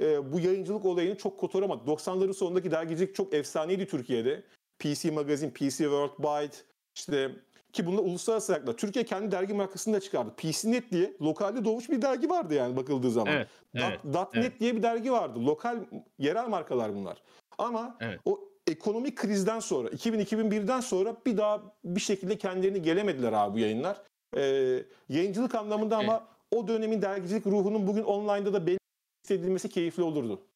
e, 0.00 0.32
bu 0.32 0.40
yayıncılık 0.40 0.84
olayını 0.84 1.16
çok 1.18 1.40
kotaramadı. 1.40 1.84
90'ların 1.90 2.32
sonundaki 2.32 2.70
dergicilik 2.70 3.14
çok 3.14 3.34
efsaneydi 3.34 3.86
Türkiye'de. 3.86 4.44
PC 4.78 5.10
Magazine, 5.10 5.50
PC 5.52 5.68
World 5.76 6.18
Byte 6.18 6.56
işte 6.96 7.30
ki 7.72 7.86
bunlar 7.86 8.02
uluslararası 8.02 8.52
ayaklar. 8.52 8.76
Türkiye 8.76 9.04
kendi 9.04 9.30
dergi 9.30 9.54
markasını 9.54 9.94
da 9.94 10.00
çıkardı. 10.00 10.34
PCNet 10.36 10.90
diye 10.90 11.16
lokalde 11.22 11.64
doğmuş 11.64 11.90
bir 11.90 12.02
dergi 12.02 12.30
vardı 12.30 12.54
yani 12.54 12.76
bakıldığı 12.76 13.10
zaman. 13.10 13.32
Evet. 13.34 13.48
Evet. 13.74 14.04
Dot, 14.04 14.14
Dot.net 14.14 14.44
evet. 14.44 14.60
diye 14.60 14.76
bir 14.76 14.82
dergi 14.82 15.12
vardı. 15.12 15.46
Lokal, 15.46 15.84
yerel 16.18 16.48
markalar 16.48 16.94
bunlar. 16.94 17.22
Ama 17.58 17.96
Evet. 18.00 18.20
o 18.24 18.49
ekonomik 18.70 19.16
krizden 19.16 19.60
sonra, 19.60 19.88
2000-2001'den 19.88 20.80
sonra 20.80 21.16
bir 21.26 21.36
daha 21.36 21.76
bir 21.84 22.00
şekilde 22.00 22.38
kendilerini 22.38 22.82
gelemediler 22.82 23.32
abi 23.32 23.54
bu 23.54 23.58
yayınlar. 23.58 24.02
Ee, 24.36 24.84
yayıncılık 25.08 25.54
anlamında 25.54 25.98
ama 25.98 26.28
o 26.50 26.68
dönemin 26.68 27.02
dergicilik 27.02 27.46
ruhunun 27.46 27.86
bugün 27.86 28.02
online'da 28.02 28.52
da 28.52 28.66
belli 28.66 28.78
hissedilmesi 29.24 29.68
keyifli 29.68 30.02
olurdu. 30.02 30.46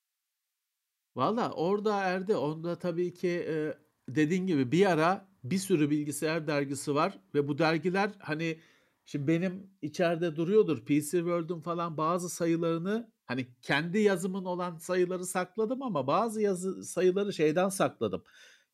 Valla 1.17 1.53
orada 1.53 2.01
Erdi 2.01 2.37
onda 2.37 2.79
tabii 2.79 3.15
ki 3.15 3.47
e, 3.49 3.75
dediğin 4.09 4.47
gibi 4.47 4.73
bir 4.73 4.87
ara 4.87 5.29
bir 5.45 5.59
sürü 5.59 5.91
bilgisayar 5.91 6.47
dergisi 6.47 6.95
var 6.95 7.19
ve 7.35 7.49
bu 7.49 7.59
dergiler 7.59 8.11
hani 8.19 8.59
şimdi 9.05 9.29
benim 9.29 9.71
içeride 9.83 10.37
duruyordur 10.37 10.85
PC 10.85 11.11
World'un 11.11 11.61
falan 11.61 11.97
bazı 11.97 12.29
sayılarını 12.29 13.13
hani 13.27 13.47
kendi 13.63 13.99
yazımın 13.99 14.45
olan 14.45 14.77
sayıları 14.79 15.27
sakladım 15.27 15.83
ama 15.83 16.07
bazı 16.07 16.41
yazı 16.41 16.85
sayıları 16.85 17.33
şeyden 17.33 17.69
sakladım. 17.69 18.25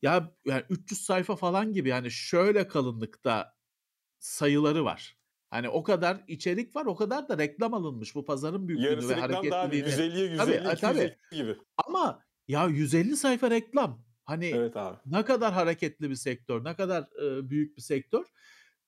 Ya 0.01 0.31
yani 0.45 0.63
300 0.69 1.01
sayfa 1.01 1.35
falan 1.35 1.73
gibi 1.73 1.89
yani 1.89 2.11
şöyle 2.11 2.67
kalınlıkta 2.67 3.55
sayıları 4.19 4.85
var. 4.85 5.17
Hani 5.49 5.69
o 5.69 5.83
kadar 5.83 6.23
içerik 6.27 6.75
var, 6.75 6.85
o 6.85 6.95
kadar 6.95 7.29
da 7.29 7.37
reklam 7.37 7.73
alınmış 7.73 8.15
bu 8.15 8.25
pazarın 8.25 8.67
büyüklüğünü 8.67 8.89
Yarısı 8.89 9.09
ve 9.09 9.15
reklam 9.15 9.51
daha 9.51 9.71
bir 9.71 9.81
hareketliliğini. 9.81 10.13
150'ye 10.13 10.37
Tabii, 10.37 10.51
150, 10.51 10.67
e, 10.67 10.75
tabii. 10.75 10.97
250 10.97 11.17
gibi. 11.31 11.57
Ama 11.87 12.23
ya 12.47 12.67
150 12.67 13.17
sayfa 13.17 13.49
reklam. 13.49 14.05
Hani 14.25 14.45
Evet 14.45 14.77
abi. 14.77 14.97
ne 15.05 15.25
kadar 15.25 15.53
hareketli 15.53 16.09
bir 16.09 16.15
sektör, 16.15 16.63
ne 16.63 16.75
kadar 16.75 17.01
e, 17.23 17.49
büyük 17.49 17.77
bir 17.77 17.81
sektör. 17.81 18.25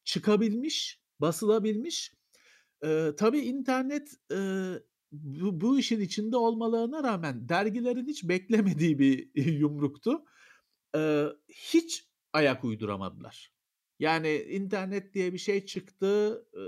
Çıkabilmiş, 0.04 1.02
basılabilmiş. 1.20 2.14
E, 2.86 3.12
tabii 3.18 3.40
internet 3.40 4.14
e, 4.32 4.38
bu, 5.14 5.62
bu 5.62 5.80
işin 5.80 6.02
içinde 6.02 6.38
olmalarına 6.38 7.04
rağmen 7.04 7.50
dergilerin 7.50 8.08
hiç 8.08 8.24
beklemediği 8.30 9.00
bir 9.00 9.30
yumruktu. 9.46 10.26
E, 10.96 11.26
hiç 11.48 12.08
ayak 12.34 12.64
uyduramadılar. 12.64 13.54
Yani 14.00 14.36
internet 14.36 15.14
diye 15.14 15.34
bir 15.34 15.38
şey 15.38 15.66
çıktı. 15.66 16.46
e, 16.54 16.64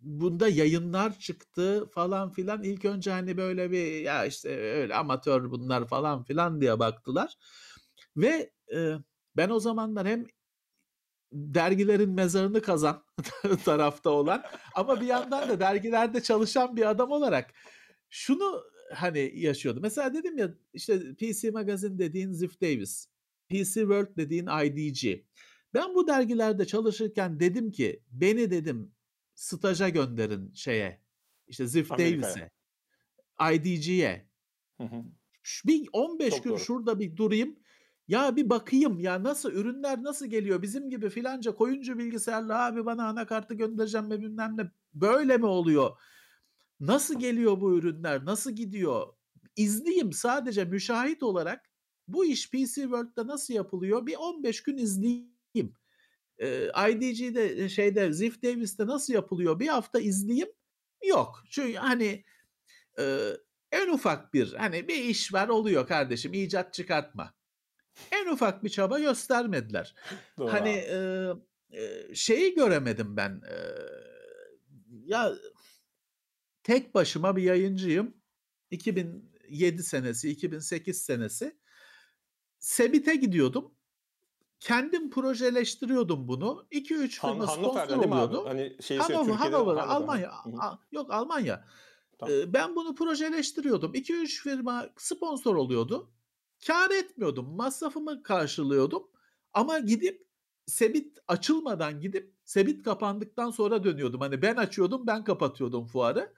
bunda 0.00 0.48
yayınlar 0.48 1.18
çıktı 1.18 1.88
falan 1.94 2.30
filan. 2.32 2.62
İlk 2.62 2.84
önce 2.84 3.10
hani 3.10 3.36
böyle 3.36 3.70
bir 3.70 4.00
ya 4.00 4.24
işte 4.26 4.48
öyle 4.58 4.94
amatör 4.94 5.50
bunlar 5.50 5.86
falan 5.88 6.24
filan 6.24 6.60
diye 6.60 6.78
baktılar. 6.78 7.34
Ve 8.16 8.52
e, 8.74 8.94
ben 9.36 9.50
o 9.50 9.60
zamanlar 9.60 10.06
hem 10.06 10.26
dergilerin 11.32 12.10
mezarını 12.10 12.62
kazan 12.62 13.04
tarafta 13.64 14.10
olan 14.10 14.42
ama 14.74 15.00
bir 15.00 15.06
yandan 15.06 15.48
da 15.48 15.60
dergilerde 15.60 16.22
çalışan 16.22 16.76
bir 16.76 16.90
adam 16.90 17.10
olarak 17.10 17.54
şunu 18.10 18.62
hani 18.94 19.32
yaşıyordu. 19.34 19.80
Mesela 19.82 20.14
dedim 20.14 20.38
ya 20.38 20.54
işte 20.72 21.14
PC 21.14 21.50
Magazine 21.50 21.98
dediğin 21.98 22.32
Ziff 22.32 22.60
Davis, 22.60 23.08
PC 23.48 23.74
World 23.80 24.16
dediğin 24.16 24.46
IDG. 24.64 25.24
Ben 25.74 25.94
bu 25.94 26.06
dergilerde 26.06 26.66
çalışırken 26.66 27.40
dedim 27.40 27.70
ki 27.70 28.02
beni 28.10 28.50
dedim 28.50 28.94
staja 29.34 29.88
gönderin 29.88 30.52
şeye 30.54 31.00
işte 31.46 31.66
Ziff. 31.66 31.90
Davis'e, 31.90 32.50
IDG'ye. 33.52 34.30
Bir 35.66 35.88
15 35.92 36.30
Çok 36.30 36.44
gün 36.44 36.50
doğru. 36.50 36.58
şurada 36.58 36.98
bir 37.00 37.16
durayım. 37.16 37.58
Ya 38.10 38.36
bir 38.36 38.50
bakayım 38.50 39.00
ya 39.00 39.22
nasıl 39.22 39.52
ürünler 39.52 40.02
nasıl 40.02 40.26
geliyor? 40.26 40.62
Bizim 40.62 40.90
gibi 40.90 41.10
filanca 41.10 41.54
koyuncu 41.54 41.98
bilgisayarla 41.98 42.66
abi 42.66 42.86
bana 42.86 43.08
anakartı 43.08 43.54
göndereceğim 43.54 44.10
ve 44.10 44.20
bilmem 44.20 44.56
ne. 44.56 44.70
Böyle 44.94 45.36
mi 45.38 45.46
oluyor? 45.46 45.90
Nasıl 46.80 47.18
geliyor 47.20 47.60
bu 47.60 47.78
ürünler? 47.78 48.24
Nasıl 48.24 48.50
gidiyor? 48.50 49.06
İzleyeyim 49.56 50.12
sadece 50.12 50.64
müşahit 50.64 51.22
olarak 51.22 51.70
bu 52.08 52.24
iş 52.24 52.50
PC 52.50 52.74
World'da 52.74 53.26
nasıl 53.26 53.54
yapılıyor? 53.54 54.06
Bir 54.06 54.16
15 54.16 54.62
gün 54.62 54.76
izleyeyim. 54.76 55.74
Ee, 56.38 56.70
IDG'de 56.90 57.68
şeyde 57.68 58.12
Ziff 58.12 58.42
Davis'te 58.42 58.86
nasıl 58.86 59.14
yapılıyor? 59.14 59.60
Bir 59.60 59.68
hafta 59.68 60.00
izleyeyim. 60.00 60.48
Yok. 61.04 61.44
Çünkü 61.50 61.74
hani 61.74 62.24
e, 62.98 63.30
en 63.72 63.88
ufak 63.88 64.34
bir 64.34 64.54
hani 64.54 64.88
bir 64.88 65.04
iş 65.04 65.32
var 65.32 65.48
oluyor 65.48 65.86
kardeşim 65.86 66.34
icat 66.34 66.74
çıkartma. 66.74 67.39
En 68.12 68.26
ufak 68.26 68.64
bir 68.64 68.68
çaba 68.68 68.98
göstermediler. 68.98 69.94
Doğru 70.38 70.52
Hani 70.52 70.68
e, 70.68 71.28
e, 71.70 72.14
şeyi 72.14 72.54
göremedim 72.54 73.16
ben. 73.16 73.42
E, 73.50 73.56
ya 75.04 75.32
tek 76.62 76.94
başıma 76.94 77.36
bir 77.36 77.42
yayıncıyım. 77.42 78.16
2007 78.70 79.82
senesi, 79.82 80.30
2008 80.30 81.02
senesi. 81.02 81.56
Sebit'e 82.58 83.14
gidiyordum. 83.14 83.74
Kendim 84.60 85.10
projeleştiriyordum 85.10 86.28
bunu. 86.28 86.66
2-3 86.72 87.18
Han, 87.18 87.32
firma 87.32 87.46
sponsor 87.46 87.96
oluyordu. 87.96 88.44
Hani 88.46 88.76
şeyi 88.82 89.00
Hannover, 89.00 89.34
Hannover. 89.34 89.76
Almanya. 89.82 90.32
A- 90.60 90.78
Yok 90.92 91.12
Almanya. 91.12 91.64
Tamam. 92.18 92.34
Ben 92.46 92.76
bunu 92.76 92.94
projeleştiriyordum. 92.94 93.94
2-3 93.94 94.42
firma 94.42 94.90
sponsor 94.96 95.56
oluyordu. 95.56 96.10
Kar 96.66 96.90
etmiyordum. 96.90 97.56
Masrafımı 97.56 98.22
karşılıyordum. 98.22 99.10
Ama 99.52 99.78
gidip 99.78 100.30
Sebit 100.66 101.18
açılmadan 101.28 102.00
gidip 102.00 102.34
Sebit 102.44 102.82
kapandıktan 102.84 103.50
sonra 103.50 103.84
dönüyordum. 103.84 104.20
Hani 104.20 104.42
ben 104.42 104.56
açıyordum, 104.56 105.06
ben 105.06 105.24
kapatıyordum 105.24 105.86
fuarı. 105.86 106.34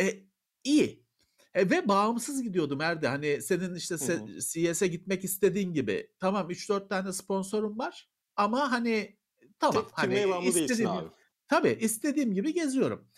E, 0.00 0.24
iyi. 0.64 1.06
E, 1.54 1.70
ve 1.70 1.88
bağımsız 1.88 2.42
gidiyordum 2.42 2.80
Erde. 2.80 3.08
Hani 3.08 3.42
senin 3.42 3.74
işte. 3.74 3.96
CS'e 4.40 4.86
gitmek 4.86 5.24
istediğin 5.24 5.72
gibi. 5.74 6.10
Tamam 6.18 6.50
3-4 6.50 6.88
tane 6.88 7.12
sponsorum 7.12 7.78
var. 7.78 8.10
Ama 8.36 8.72
hani 8.72 9.18
tamam 9.58 9.84
Tek 9.84 9.98
hani 9.98 10.14
değilsin 10.14 10.62
istediğim 10.62 10.90
abi. 10.90 11.08
Tabii 11.48 11.78
istediğim 11.80 12.34
gibi 12.34 12.54
geziyorum. 12.54 13.08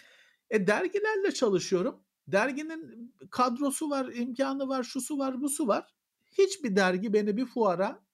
E 0.50 0.66
dergilerle 0.66 1.34
çalışıyorum. 1.34 2.04
Derginin 2.26 3.14
kadrosu 3.30 3.90
var, 3.90 4.12
imkanı 4.12 4.68
var, 4.68 4.82
şusu 4.82 5.18
var, 5.18 5.40
busu 5.40 5.68
var. 5.68 5.94
Hiçbir 6.32 6.76
dergi 6.76 7.12
beni 7.12 7.36
bir 7.36 7.46
fuara 7.46 8.04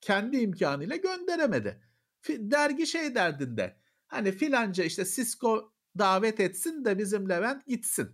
kendi 0.00 0.36
imkanıyla 0.36 0.96
gönderemedi. 0.96 1.82
Dergi 2.28 2.86
şey 2.86 3.14
derdinde. 3.14 3.76
Hani 4.06 4.32
filanca 4.32 4.84
işte 4.84 5.04
Cisco 5.04 5.72
davet 5.98 6.40
etsin 6.40 6.84
de 6.84 6.98
bizim 6.98 7.28
Levent 7.28 7.66
gitsin. 7.66 8.10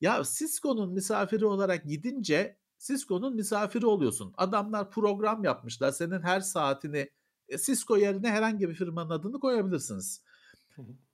Ya 0.00 0.22
Cisco'nun 0.24 0.92
misafiri 0.92 1.46
olarak 1.46 1.84
gidince 1.84 2.58
Cisco'nun 2.78 3.34
misafiri 3.34 3.86
oluyorsun. 3.86 4.34
Adamlar 4.36 4.90
program 4.90 5.44
yapmışlar. 5.44 5.92
Senin 5.92 6.22
her 6.22 6.40
saatini 6.40 7.10
e, 7.48 7.58
Cisco 7.58 7.96
yerine 7.96 8.30
herhangi 8.30 8.68
bir 8.68 8.74
firmanın 8.74 9.10
adını 9.10 9.40
koyabilirsiniz. 9.40 10.22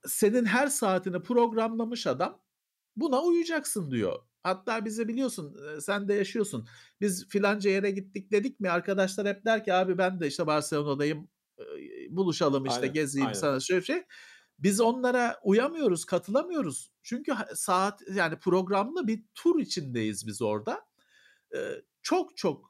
Senin 0.05 0.45
her 0.45 0.67
saatini 0.67 1.23
programlamış 1.23 2.07
adam 2.07 2.41
buna 2.95 3.21
uyacaksın 3.21 3.91
diyor. 3.91 4.19
Hatta 4.43 4.85
bize 4.85 5.07
biliyorsun 5.07 5.57
sen 5.79 6.07
de 6.07 6.13
yaşıyorsun. 6.13 6.67
Biz 7.01 7.27
filanca 7.29 7.69
yere 7.69 7.91
gittik 7.91 8.31
dedik 8.31 8.59
mi 8.59 8.69
arkadaşlar 8.69 9.27
hep 9.27 9.45
der 9.45 9.63
ki 9.63 9.73
abi 9.73 9.97
ben 9.97 10.19
de 10.19 10.27
işte 10.27 10.47
Barcelona'dayım 10.47 11.29
buluşalım 12.09 12.65
işte 12.65 12.81
Aynen, 12.81 12.93
gezeyim 12.93 13.27
aynen. 13.27 13.39
sana 13.39 13.59
şöyle 13.59 13.81
şey. 13.81 14.03
Biz 14.59 14.81
onlara 14.81 15.39
uyamıyoruz, 15.43 16.05
katılamıyoruz. 16.05 16.91
Çünkü 17.03 17.33
saat 17.55 18.01
yani 18.13 18.39
programlı 18.39 19.07
bir 19.07 19.23
tur 19.35 19.59
içindeyiz 19.59 20.27
biz 20.27 20.41
orada. 20.41 20.85
Çok 22.01 22.37
çok 22.37 22.69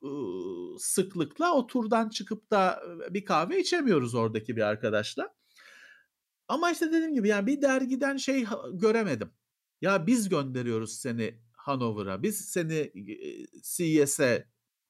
sıklıkla 0.78 1.54
o 1.54 1.68
turdan 1.68 2.10
çıkıp 2.10 2.52
da 2.52 2.84
bir 3.10 3.26
kahve 3.26 3.60
içemiyoruz 3.60 4.16
oradaki 4.16 4.56
bir 4.56 4.62
arkadaşla. 4.62 5.36
Ama 6.48 6.72
işte 6.72 6.88
dediğim 6.88 7.14
gibi 7.14 7.28
yani 7.28 7.48
bir 7.48 7.62
dergiden 7.62 8.18
şey 8.18 8.46
göremedim. 8.74 9.32
Ya 9.82 10.08
biz 10.08 10.30
gönderiyoruz 10.30 11.00
seni 11.00 11.42
Hanover'a, 11.62 12.24
biz 12.24 12.50
seni 12.50 12.92
CES'e 13.64 14.48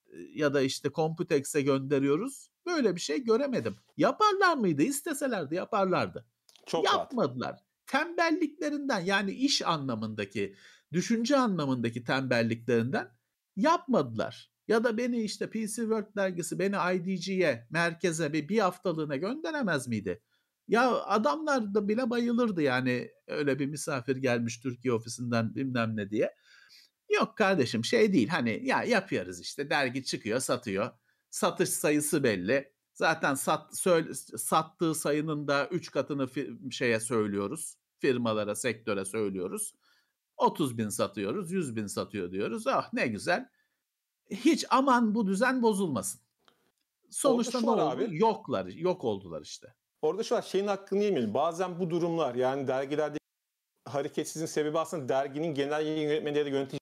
e, 0.08 0.18
ya 0.34 0.54
da 0.54 0.62
işte 0.62 0.90
Computex'e 0.92 1.62
gönderiyoruz. 1.62 2.52
Böyle 2.66 2.96
bir 2.96 3.02
şey 3.02 3.24
göremedim. 3.24 3.76
Yaparlar 3.98 4.58
mıydı? 4.58 4.82
İsteselerdi 4.82 5.56
yaparlardı. 5.56 6.26
Çok 6.66 6.86
rahat. 6.86 6.98
Yapmadılar. 6.98 7.60
Tembelliklerinden 7.86 9.00
yani 9.00 9.32
iş 9.32 9.62
anlamındaki, 9.62 10.56
düşünce 10.94 11.38
anlamındaki 11.38 12.04
tembelliklerinden 12.04 13.12
yapmadılar. 13.56 14.52
Ya 14.68 14.84
da 14.84 14.98
beni 14.98 15.22
işte 15.22 15.50
PC 15.50 15.76
World 15.76 16.16
dergisi 16.16 16.60
beni 16.60 16.76
IDG'ye, 16.96 17.68
merkeze 17.70 18.34
bir, 18.34 18.50
bir 18.50 18.60
haftalığına 18.60 19.16
gönderemez 19.16 19.88
miydi? 19.88 20.22
Ya 20.68 20.96
adamlar 20.96 21.74
da 21.74 21.88
bile 21.88 22.10
bayılırdı 22.10 22.62
yani 22.62 23.12
öyle 23.28 23.60
bir 23.60 23.66
misafir 23.66 24.16
gelmiş 24.16 24.60
Türkiye 24.60 24.94
ofisinden 24.94 25.56
bilmem 25.56 25.96
ne 25.96 26.10
diye. 26.10 26.36
Yok 27.12 27.38
kardeşim 27.38 27.86
şey 27.86 28.14
değil 28.14 28.28
hani 28.28 28.62
ya 28.64 28.84
yapıyoruz 28.84 29.40
işte 29.40 29.70
dergi 29.70 30.04
çıkıyor 30.04 30.40
satıyor. 30.40 30.92
Satış 31.30 31.70
sayısı 31.70 32.24
belli. 32.24 32.74
Zaten 32.94 33.34
sat, 33.34 33.78
söyle, 33.78 34.14
sattığı 34.38 34.96
sayının 34.96 35.48
da 35.48 35.68
3 35.68 35.92
katını 35.92 36.24
fi- 36.24 36.72
şeye 36.72 37.00
söylüyoruz. 37.00 37.76
Firmalara, 38.00 38.56
sektöre 38.56 39.06
söylüyoruz. 39.06 39.74
30 40.38 40.78
bin 40.78 40.90
satıyoruz, 40.90 41.52
100 41.52 41.76
bin 41.76 41.88
satıyor 41.88 42.32
diyoruz. 42.32 42.68
Ah 42.68 42.94
ne 42.94 43.08
güzel. 43.08 43.50
Hiç 44.30 44.66
aman 44.70 45.16
bu 45.16 45.28
düzen 45.28 45.62
bozulmasın. 45.62 46.22
Sonuçta 47.10 47.62
ne 47.62 47.70
oldu? 47.70 47.82
abi. 47.82 48.08
Yoklar, 48.12 48.66
yok 48.66 49.04
oldular 49.04 49.42
işte. 49.42 49.74
Orada 50.02 50.24
şu 50.24 50.36
var 50.36 50.42
şeyin 50.42 50.68
hakkını 50.68 51.04
yemeyelim. 51.04 51.34
Bazen 51.34 51.80
bu 51.80 51.90
durumlar 51.90 52.36
yani 52.36 52.68
dergilerde 52.68 53.18
hareketsizliğin 53.86 54.46
sebebi 54.46 54.80
aslında 54.80 55.10
derginin 55.10 55.54
genel 55.54 55.86
yayın 55.86 56.10
yönetmeni 56.10 56.38
ya 56.38 56.46
da 56.46 56.50
yönetici 56.50 56.81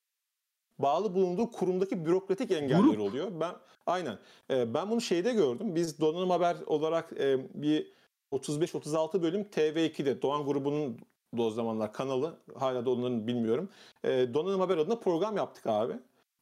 bağlı 0.79 1.13
bulunduğu 1.13 1.51
kurumdaki 1.51 2.05
bürokratik 2.05 2.51
engeller 2.51 2.79
Grup. 2.79 2.99
oluyor. 2.99 3.31
Ben 3.39 3.51
aynen. 3.85 4.17
Ee, 4.51 4.73
ben 4.73 4.89
bunu 4.89 5.01
şeyde 5.01 5.33
gördüm. 5.33 5.75
Biz 5.75 5.99
Donanım 5.99 6.29
Haber 6.29 6.57
olarak 6.65 7.13
e, 7.19 7.37
bir 7.53 7.93
35-36 8.31 9.21
bölüm 9.21 9.41
TV2'de 9.41 10.21
Doğan 10.21 10.45
grubunun 10.45 10.99
da 11.37 11.41
o 11.41 11.49
zamanlar 11.51 11.93
kanalı 11.93 12.37
hala 12.55 12.85
da 12.85 12.89
onların 12.89 13.27
bilmiyorum. 13.27 13.69
E, 14.03 14.33
Donanım 14.33 14.59
Haber 14.59 14.77
adına 14.77 14.95
program 14.95 15.37
yaptık 15.37 15.67
abi. 15.67 15.93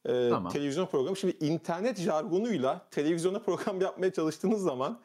E, 0.06 0.28
Tamam. 0.30 0.52
Televizyon 0.52 0.86
programı. 0.86 1.16
Şimdi 1.16 1.36
internet 1.40 1.98
jargonuyla 1.98 2.86
televizyona 2.90 3.38
program 3.38 3.80
yapmaya 3.80 4.12
çalıştığınız 4.12 4.62
zaman 4.62 4.98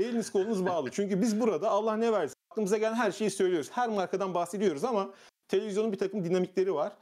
eliniz 0.00 0.30
kolunuz 0.30 0.66
bağlı. 0.66 0.90
Çünkü 0.92 1.22
biz 1.22 1.40
burada 1.40 1.70
Allah 1.70 1.96
ne 1.96 2.12
versin 2.12 2.36
aklımıza 2.50 2.78
gelen 2.78 2.94
her 2.94 3.12
şeyi 3.12 3.30
söylüyoruz. 3.30 3.70
Her 3.72 3.88
markadan 3.88 4.34
bahsediyoruz 4.34 4.84
ama 4.84 5.10
televizyonun 5.48 5.92
bir 5.92 5.98
takım 5.98 6.24
dinamikleri 6.24 6.74
var. 6.74 6.92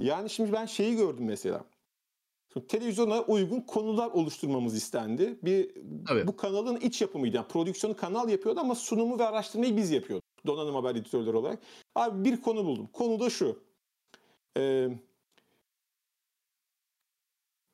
Yani 0.00 0.30
şimdi 0.30 0.52
ben 0.52 0.66
şeyi 0.66 0.96
gördüm 0.96 1.24
mesela. 1.24 1.64
Şimdi 2.52 2.66
televizyona 2.66 3.22
uygun 3.22 3.60
konular 3.60 4.10
oluşturmamız 4.10 4.76
istendi. 4.76 5.38
Bir 5.42 5.70
Evet. 6.12 6.26
bu 6.26 6.36
kanalın 6.36 6.76
iç 6.76 7.00
yapımıydı. 7.00 7.36
Yani 7.36 7.48
prodüksiyonu 7.48 7.96
kanal 7.96 8.28
yapıyordu 8.28 8.60
ama 8.60 8.74
sunumu 8.74 9.18
ve 9.18 9.24
araştırmayı 9.24 9.76
biz 9.76 9.90
yapıyorduk. 9.90 10.24
Donanım 10.46 10.74
haber 10.74 10.90
editörleri 10.94 11.36
olarak. 11.36 11.58
Abi 11.94 12.30
bir 12.30 12.42
konu 12.42 12.64
buldum. 12.64 12.88
Konu 12.92 13.20
da 13.20 13.30
şu. 13.30 13.62
Ee, 14.56 14.88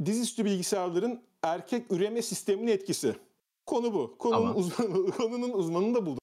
dizüstü 0.04 0.44
bilgisayarların 0.44 1.22
erkek 1.42 1.92
üreme 1.92 2.22
sisteminin 2.22 2.70
etkisi. 2.70 3.16
Konu 3.66 3.94
bu. 3.94 4.18
Konunun, 4.18 4.40
Tamam. 4.40 4.56
uzmanı, 4.56 5.10
konunun 5.16 5.50
uzmanını 5.52 5.94
da 5.94 6.06
buldum. 6.06 6.20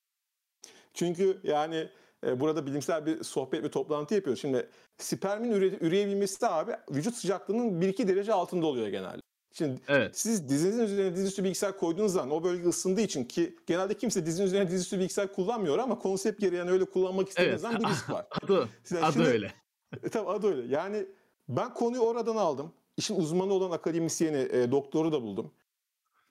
Çünkü 0.93 1.39
yani 1.43 1.89
e, 2.27 2.39
burada 2.39 2.65
bilimsel 2.65 3.05
bir 3.05 3.23
sohbet 3.23 3.63
ve 3.63 3.71
toplantı 3.71 4.15
yapıyoruz. 4.15 4.41
Şimdi 4.41 4.69
spermin 4.97 5.51
üre, 5.51 5.77
üreyebilmesi 5.81 6.41
de 6.41 6.47
abi 6.49 6.71
vücut 6.91 7.15
sıcaklığının 7.15 7.81
1-2 7.81 8.07
derece 8.07 8.33
altında 8.33 8.65
oluyor 8.65 8.87
genelde. 8.87 9.21
Şimdi 9.53 9.81
Evet. 9.87 10.17
siz 10.19 10.49
dizinizin 10.49 10.83
üzerine 10.83 11.15
dizüstü 11.15 11.43
bilgisayar 11.43 11.77
koyduğunuz 11.77 12.13
zaman 12.13 12.31
o 12.31 12.43
bölge 12.43 12.67
ısındığı 12.69 13.01
için 13.01 13.23
ki 13.25 13.55
genelde 13.67 13.93
kimse 13.97 14.25
dizinin 14.25 14.47
üzerine 14.47 14.71
dizüstü 14.71 14.99
bilgisayar 14.99 15.33
kullanmıyor 15.33 15.77
ama 15.77 15.99
konsept 15.99 16.39
gereği 16.41 16.57
yani 16.57 16.71
öyle 16.71 16.85
kullanmak 16.85 17.29
istediğiniz 17.29 17.51
Evet. 17.53 17.61
zaman 17.61 17.79
bir 17.79 17.95
risk 17.95 18.09
var. 18.09 18.25
Adı, 18.43 18.69
Size 18.83 19.03
adı 19.03 19.13
şunu- 19.13 19.25
öyle. 19.25 19.53
E, 20.03 20.09
tabii 20.09 20.29
adı 20.29 20.47
öyle. 20.47 20.75
Yani 20.75 21.05
ben 21.49 21.73
konuyu 21.73 22.01
oradan 22.01 22.35
aldım. 22.35 22.73
İşin 22.97 23.15
uzmanı 23.15 23.53
olan 23.53 23.71
akademisyeni, 23.71 24.37
e, 24.37 24.71
doktoru 24.71 25.11
da 25.11 25.21
buldum. 25.21 25.51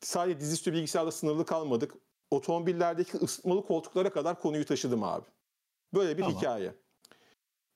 Sadece 0.01 0.41
dizüstü 0.41 0.73
bilgisayarla 0.73 1.11
sınırlı 1.13 1.45
kalmadık. 1.47 1.95
Otomobillerdeki 2.31 3.17
ısıtmalı 3.17 3.67
koltuklara 3.67 4.11
kadar 4.11 4.41
konuyu 4.41 4.65
taşıdım 4.65 5.03
abi. 5.05 5.25
Böyle 5.95 6.17
bir 6.19 6.23
Tamam. 6.23 6.37
hikaye. 6.37 6.75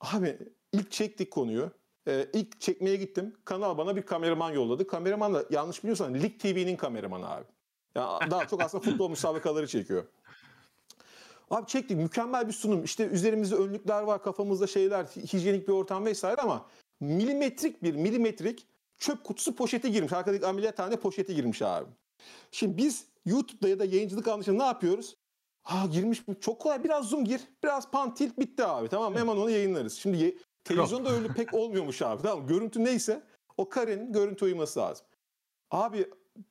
Abi 0.00 0.38
ilk 0.72 0.90
çektik 0.90 1.30
konuyu. 1.30 1.70
Ee, 2.08 2.26
ilk 2.32 2.60
çekmeye 2.60 2.96
gittim. 2.96 3.36
Kanal 3.44 3.78
bana 3.78 3.96
bir 3.96 4.02
kameraman 4.02 4.50
yolladı. 4.50 4.86
Kameraman 4.86 5.34
da 5.34 5.44
yanlış 5.50 5.82
biliyorsan 5.82 6.14
Lig 6.14 6.40
TV'nin 6.40 6.76
kameramanı 6.76 7.30
abi. 7.30 7.44
Yani 7.94 8.30
daha 8.30 8.46
çok 8.46 8.62
aslında 8.62 8.84
futbol 8.84 9.10
müsabakaları 9.10 9.66
çekiyor. 9.66 10.04
Abi 11.50 11.66
çektik 11.66 11.96
mükemmel 11.96 12.48
bir 12.48 12.52
sunum. 12.52 12.84
İşte 12.84 13.06
üzerimizde 13.06 13.54
önlükler 13.54 14.02
var, 14.02 14.22
kafamızda 14.22 14.66
şeyler, 14.66 15.04
hijyenik 15.04 15.68
bir 15.68 15.72
ortam 15.72 16.06
vesaire 16.06 16.40
ama 16.40 16.66
milimetrik 17.00 17.82
bir 17.82 17.94
milimetrik 17.94 18.66
çöp 18.98 19.24
kutusu 19.24 19.56
poşeti 19.56 19.92
girmiş. 19.92 20.12
Arkadaki 20.12 20.46
ameliyathane 20.46 20.96
poşeti 20.96 21.34
girmiş 21.34 21.62
abi. 21.62 21.86
Şimdi 22.50 22.76
biz 22.76 23.06
YouTube'da 23.24 23.68
ya 23.68 23.78
da 23.78 23.84
yayıncılık 23.84 24.28
anlayışında 24.28 24.56
ne 24.56 24.66
yapıyoruz? 24.66 25.16
Ha 25.70 25.86
girmiş 25.86 26.28
bu 26.28 26.40
çok 26.40 26.60
kolay 26.60 26.84
biraz 26.84 27.08
zoom 27.08 27.24
gir 27.24 27.40
biraz 27.64 27.90
pan 27.90 28.14
tilt 28.14 28.38
bitti 28.38 28.64
abi 28.64 28.88
tamam 28.88 29.14
hemen 29.14 29.36
onu 29.36 29.50
yayınlarız. 29.50 29.92
Şimdi 29.92 30.16
ye- 30.16 30.34
televizyonda 30.64 31.10
öyle 31.10 31.28
pek 31.28 31.54
olmuyormuş 31.54 32.02
abi 32.02 32.22
tamam? 32.22 32.46
Görüntü 32.46 32.84
neyse 32.84 33.22
o 33.56 33.68
karenin 33.68 34.12
görüntü 34.12 34.44
uyması 34.44 34.80
lazım. 34.80 35.06
Abi 35.70 36.06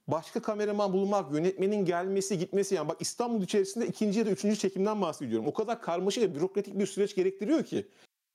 başka 0.08 0.41
kameraman 0.41 0.94
bulmak, 0.94 1.34
yönetmenin 1.34 1.86
gelmesi, 1.86 2.38
gitmesi 2.38 2.76
yani 2.76 2.90
bak 2.90 2.98
İstanbul 3.00 3.44
içerisinde 3.44 3.88
ikinci 3.88 4.20
ya 4.20 4.26
da 4.26 4.30
üçüncü 4.30 4.56
çekimden 4.58 5.02
bahsediyorum. 5.02 5.48
O 5.48 5.54
kadar 5.54 5.82
karmaşık 5.82 6.24
ve 6.24 6.36
bürokratik 6.36 6.80
bir 6.80 6.86
süreç 6.86 7.16
gerektiriyor 7.16 7.64
ki. 7.64 7.88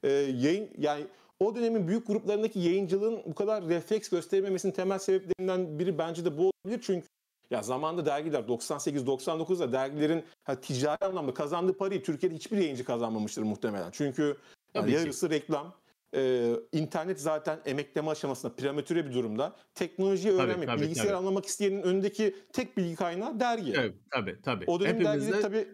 Ee, 0.03 0.11
yayın 0.13 0.71
yani 0.79 1.07
o 1.41 1.55
dönemin 1.55 1.89
büyük 1.89 2.07
gruplarındaki 2.07 2.59
yayıncılığın 2.59 3.23
bu 3.27 3.35
kadar 3.35 3.65
refleks 3.69 4.09
göstermemesinin 4.09 4.73
temel 4.73 4.99
sebeplerinden 4.99 5.79
biri 5.79 5.99
bence 5.99 6.25
de 6.25 6.39
bu 6.39 6.51
olabilir. 6.65 6.81
Çünkü 6.87 7.07
ya 7.51 7.63
zamanında 7.63 8.07
dergiler 8.07 8.41
98-99'da 8.41 9.73
dergilerin 9.73 10.25
ha, 10.45 10.61
ticari 10.61 11.05
anlamda 11.05 11.35
kazandığı 11.35 11.77
parayı 11.77 12.03
Türkiye'de 12.03 12.37
hiçbir 12.37 12.57
yayıncı 12.57 12.85
kazanmamıştır 12.85 13.43
muhtemelen. 13.43 13.91
Çünkü 13.91 14.23
yani 14.23 14.37
Tabii 14.83 14.93
yarısı 14.93 15.31
reklam, 15.31 15.75
e, 16.15 16.53
internet 16.73 17.21
zaten 17.21 17.61
emekleme 17.65 18.11
aşamasında 18.11 18.57
prematüre 18.57 19.07
bir 19.07 19.15
durumda. 19.15 19.57
Teknolojiyi 19.75 20.37
Tabii, 20.37 20.47
öğrenmek, 20.47 20.69
tabii, 20.69 20.81
bilgisayar 20.83 21.05
tabii. 21.05 21.17
anlamak 21.17 21.47
isteyenin 21.47 21.83
önündeki 21.83 22.37
tek 22.53 22.77
bilgi 22.77 22.95
kaynağı 22.95 23.41
dergi. 23.41 23.73
Evet, 23.77 23.95
tabii 24.11 24.41
tabii. 24.43 24.65
O 24.67 24.81
dönem 24.81 24.95
Hepimiz 24.95 25.13
dergileri 25.13 25.39
de 25.39 25.41
tabii 25.41 25.69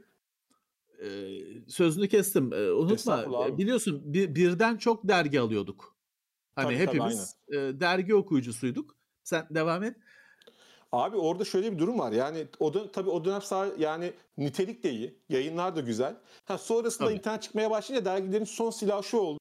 e, 1.03 1.09
sözünü 1.69 2.09
kestim. 2.09 2.53
E, 2.53 2.73
unutma 2.73 3.47
e, 3.49 3.59
biliyorsun 3.59 4.03
bir, 4.05 4.35
birden 4.35 4.77
çok 4.77 5.09
dergi 5.09 5.41
alıyorduk. 5.41 5.97
Hani 6.55 6.65
Tabii, 6.65 6.87
tabii, 6.87 6.87
hepimiz 6.87 7.37
e, 7.49 7.57
dergi 7.57 8.15
okuyucusuyduk. 8.15 8.97
Sen 9.25 9.47
devam 9.51 9.83
et. 9.83 9.97
Abi 10.93 11.17
orada 11.17 11.45
şöyle 11.45 11.73
bir 11.73 11.79
durum 11.79 11.99
var. 11.99 12.13
Yani 12.13 12.47
o 12.61 12.75
dönem, 12.75 12.89
tabii 12.93 13.11
o 13.11 13.25
dönem 13.25 13.43
sağ, 13.43 13.67
yani 13.79 14.13
nitelik 14.39 14.85
de 14.85 14.91
iyi. 14.91 15.19
Yayınlar 15.29 15.77
da 15.77 15.81
güzel. 15.81 16.15
Ha, 16.45 16.59
sonrasında 16.59 17.05
Tabii. 17.09 17.17
internet 17.19 17.43
çıkmaya 17.43 17.71
başlayınca 17.71 18.05
dergilerin 18.05 18.45
son 18.45 18.71
silahı 18.71 19.03
şu 19.05 19.17
oldu. 19.17 19.39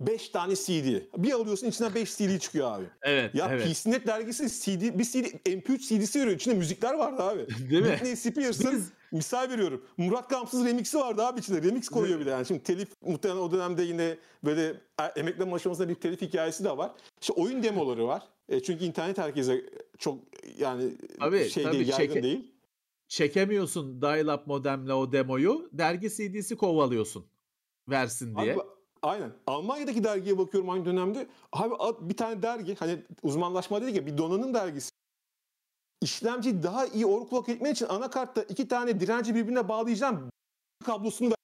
5 0.00 0.28
tane 0.28 0.56
CD. 0.56 1.00
Bir 1.16 1.32
alıyorsun 1.32 1.66
içinden 1.66 1.94
5 1.94 2.16
CD 2.16 2.38
çıkıyor 2.38 2.72
abi. 2.78 2.84
Evet, 3.02 3.34
Ya 3.34 3.48
evet. 3.52 3.66
PCNet 3.74 4.06
dergisi 4.06 4.60
CD, 4.60 4.98
bir 4.98 5.04
CD, 5.04 5.24
MP3 5.46 5.78
CD'si 5.78 6.20
veriyor. 6.20 6.36
İçinde 6.36 6.54
müzikler 6.54 6.94
vardı 6.94 7.22
abi. 7.22 7.46
Değil 7.70 7.82
mi? 7.82 7.88
Britney 7.88 8.16
Spears'ın 8.16 8.84
misal 9.12 9.50
veriyorum. 9.50 9.84
Murat 9.96 10.30
Gamsız 10.30 10.64
remix'i 10.64 10.98
vardı 10.98 11.22
abi 11.26 11.40
içinde. 11.40 11.62
Remix 11.62 11.88
koyuyor 11.88 12.20
bir 12.20 12.26
de 12.26 12.30
yani. 12.30 12.46
Şimdi 12.46 12.62
telif 12.62 12.88
muhtemelen 13.02 13.40
o 13.40 13.52
dönemde 13.52 13.82
yine 13.82 14.16
böyle 14.44 14.66
e, 15.00 15.04
emekleme 15.16 15.52
aşamasında 15.52 15.88
bir 15.88 15.94
telif 15.94 16.22
hikayesi 16.22 16.64
de 16.64 16.76
var. 16.76 16.90
İşte 17.20 17.32
oyun 17.32 17.62
demoları 17.62 18.06
var. 18.06 18.22
E, 18.48 18.62
çünkü 18.62 18.84
internet 18.84 19.18
herkese 19.18 19.64
çok 19.98 20.18
yani 20.58 20.96
Tabii, 21.18 21.50
şey 21.50 21.64
tabii, 21.64 21.74
değil, 21.74 21.88
yaygın 21.88 22.14
çeke- 22.14 22.22
değil. 22.22 22.54
Çekemiyorsun 23.08 24.00
dial-up 24.00 24.46
modemle 24.46 24.94
o 24.94 25.12
demoyu. 25.12 25.68
Dergi 25.72 26.10
CD'si 26.10 26.56
kovalıyorsun. 26.56 27.26
Versin 27.88 28.36
diye. 28.36 28.54
Abi, 28.54 28.60
aynen. 29.02 29.32
Almanya'daki 29.46 30.04
dergiye 30.04 30.38
bakıyorum 30.38 30.70
aynı 30.70 30.84
dönemde. 30.84 31.26
Abi 31.52 32.08
bir 32.08 32.16
tane 32.16 32.42
dergi 32.42 32.74
hani 32.74 33.02
uzmanlaşma 33.22 33.82
dedik 33.82 33.96
ya 33.96 34.06
bir 34.06 34.18
donanım 34.18 34.54
dergisi. 34.54 34.90
İşlemci 36.00 36.62
daha 36.62 36.86
iyi 36.86 37.06
overclock 37.06 37.48
etmek 37.48 37.72
için 37.76 37.86
anakartta 37.86 38.42
iki 38.42 38.68
tane 38.68 39.00
direnci 39.00 39.34
birbirine 39.34 39.68
bağlayacağım 39.68 40.30
kablosunu 40.84 41.28
ver- 41.28 41.34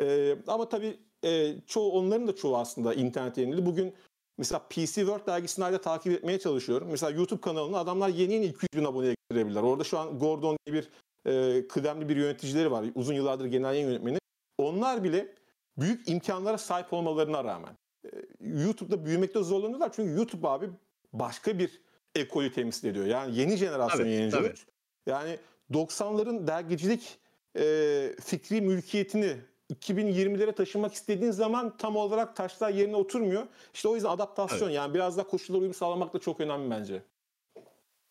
Ee, 0.00 0.36
ama 0.46 0.68
tabii 0.68 1.00
e, 1.24 1.60
çoğu 1.66 1.92
onların 1.92 2.28
da 2.28 2.36
çoğu 2.36 2.56
aslında 2.56 2.94
internet 2.94 3.36
yayınları. 3.38 3.66
Bugün 3.66 3.94
mesela 4.38 4.58
PC 4.68 4.84
World 4.94 5.26
dergisini 5.26 5.64
hala 5.64 5.80
takip 5.80 6.12
etmeye 6.12 6.38
çalışıyorum. 6.38 6.88
Mesela 6.90 7.12
YouTube 7.12 7.40
kanalını 7.40 7.78
adamlar 7.78 8.08
yeni 8.08 8.32
yeni 8.32 8.44
200 8.46 8.68
bin 8.76 8.84
aboneye 8.84 9.14
getirebilirler. 9.30 9.62
Orada 9.62 9.84
şu 9.84 9.98
an 9.98 10.18
Gordon 10.18 10.56
diye 10.66 10.76
bir 10.76 10.88
e, 11.30 11.68
kıdemli 11.68 12.08
bir 12.08 12.16
yöneticileri 12.16 12.70
var. 12.70 12.84
Uzun 12.94 13.14
yıllardır 13.14 13.44
genel 13.44 13.74
yayın 13.74 13.88
yönetmeni. 13.88 14.18
Onlar 14.58 15.04
bile 15.04 15.34
büyük 15.78 16.08
imkanlara 16.08 16.58
sahip 16.58 16.92
olmalarına 16.92 17.44
rağmen 17.44 17.76
e, 18.04 18.08
YouTube'da 18.40 19.04
büyümekte 19.04 19.42
zorlanıyorlar. 19.42 19.92
Çünkü 19.92 20.12
YouTube 20.12 20.48
abi 20.48 20.70
başka 21.12 21.58
bir 21.58 21.80
ekolü 22.14 22.52
temsil 22.52 22.88
ediyor. 22.88 23.06
Yani 23.06 23.38
yeni 23.38 23.56
jenerasyon 23.56 23.98
Tabii, 23.98 24.10
yayıncılık. 24.10 24.56
tabii. 24.56 24.72
Yani 25.06 25.38
90'ların 25.70 26.46
dergicilik 26.46 27.18
e, 27.58 28.14
fikri 28.20 28.60
mülkiyetini 28.60 29.36
2020'lere 29.74 30.54
taşımak 30.54 30.94
istediğin 30.94 31.30
zaman 31.30 31.76
tam 31.76 31.96
olarak 31.96 32.36
taşlar 32.36 32.70
yerine 32.70 32.96
oturmuyor. 32.96 33.46
İşte 33.74 33.88
o 33.88 33.94
yüzden 33.94 34.08
adaptasyon 34.08 34.70
yani 34.70 34.94
biraz 34.94 35.16
da 35.16 35.22
koşullara 35.24 35.60
uyum 35.60 35.74
sağlamak 35.74 36.14
da 36.14 36.18
çok 36.18 36.40
önemli 36.40 36.70
bence. 36.70 37.02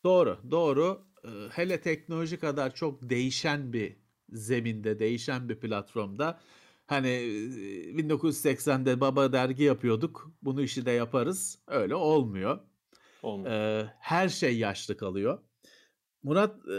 Doğru, 0.03 0.37
doğru. 0.51 1.01
Ee, 1.25 1.29
Hele 1.51 1.81
teknoloji 1.81 2.39
kadar 2.39 2.75
çok 2.75 3.09
değişen 3.09 3.73
bir 3.73 3.95
zeminde, 4.29 4.99
değişen 4.99 5.49
bir 5.49 5.59
platformda 5.59 6.39
hani 6.87 7.09
e, 7.09 7.95
1980'de 7.95 9.01
baba 9.01 9.33
dergi 9.33 9.63
yapıyorduk. 9.63 10.31
Bunu 10.41 10.61
işi 10.61 10.85
de 10.85 10.91
yaparız. 10.91 11.59
Öyle 11.67 11.95
olmuyor. 11.95 12.59
Olmuyor. 13.21 13.53
Ee, 13.53 13.93
her 13.99 14.29
şey 14.29 14.57
yaşlı 14.57 14.97
kalıyor. 14.97 15.39
Murat, 16.23 16.55
e, 16.67 16.77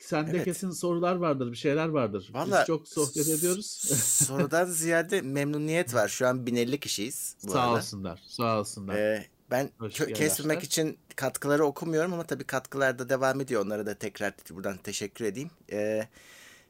sende 0.00 0.30
Evet. 0.30 0.44
kesin 0.44 0.70
sorular 0.70 1.16
vardır, 1.16 1.52
bir 1.52 1.56
şeyler 1.56 1.88
vardır. 1.88 2.30
Vallahi 2.32 2.60
Biz 2.60 2.66
çok 2.66 2.88
sohbet 2.88 3.28
ediyoruz. 3.28 3.66
Sorudan 4.26 4.64
ziyade 4.66 5.20
memnuniyet 5.22 5.94
var. 5.94 6.08
Şu 6.08 6.26
an 6.26 6.46
1050 6.46 6.80
kişiyiz. 6.80 7.36
Bu 7.44 7.50
sağ 7.52 7.60
arada. 7.60 7.76
olsunlar, 7.76 8.22
sağ 8.26 8.60
olsunlar. 8.60 8.96
Ee, 8.96 9.26
ben 9.50 9.70
kö- 9.80 10.02
arkadaşlar. 10.02 10.62
için 10.62 10.98
katkıları 11.16 11.64
okumuyorum 11.64 12.12
ama 12.12 12.24
tabii 12.24 12.44
katkılar 12.44 12.98
da 12.98 13.08
devam 13.08 13.40
ediyor. 13.40 13.64
Onlara 13.64 13.86
da 13.86 13.94
tekrar 13.94 14.34
buradan 14.50 14.76
teşekkür 14.76 15.24
edeyim. 15.24 15.50
Ee, 15.72 16.08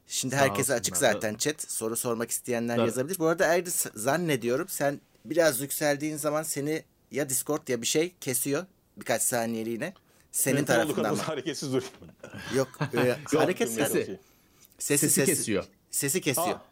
şimdi 0.07 0.35
Sağ 0.35 0.41
herkese 0.41 0.73
açık 0.73 0.95
olsunlar. 0.95 1.13
zaten 1.13 1.35
chat. 1.35 1.61
Soru 1.61 1.95
sormak 1.95 2.31
isteyenler 2.31 2.75
Tabii. 2.75 2.87
yazabilir. 2.87 3.19
Bu 3.19 3.25
arada 3.27 3.45
Erdi 3.45 3.69
zannediyorum 3.95 4.67
sen 4.69 5.01
biraz 5.25 5.61
yükseldiğin 5.61 6.17
zaman 6.17 6.43
seni 6.43 6.83
ya 7.11 7.29
Discord 7.29 7.67
ya 7.67 7.81
bir 7.81 7.87
şey 7.87 8.15
kesiyor 8.21 8.65
birkaç 8.97 9.21
saniyeliğine. 9.21 9.93
Senin 10.31 10.55
Mümkün 10.55 10.73
tarafından 10.73 11.15
mı? 11.15 11.21
hareketsiz 11.21 11.73
dur. 11.73 11.83
Yok. 12.55 12.67
e, 12.97 13.17
hareket 13.37 13.71
sesi. 13.71 13.97
yok. 14.11 14.19
Sesi, 14.79 15.09
Sesi 15.09 15.25
kesiyor. 15.25 15.63
Sesi 15.91 16.21
kesiyor. 16.21 16.47
Ha, 16.47 16.65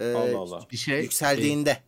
Ee, 0.00 0.12
Allah 0.12 0.38
Allah. 0.38 0.66
Bir 0.72 0.76
şey 0.76 1.02
Yükseldiğinde. 1.02 1.82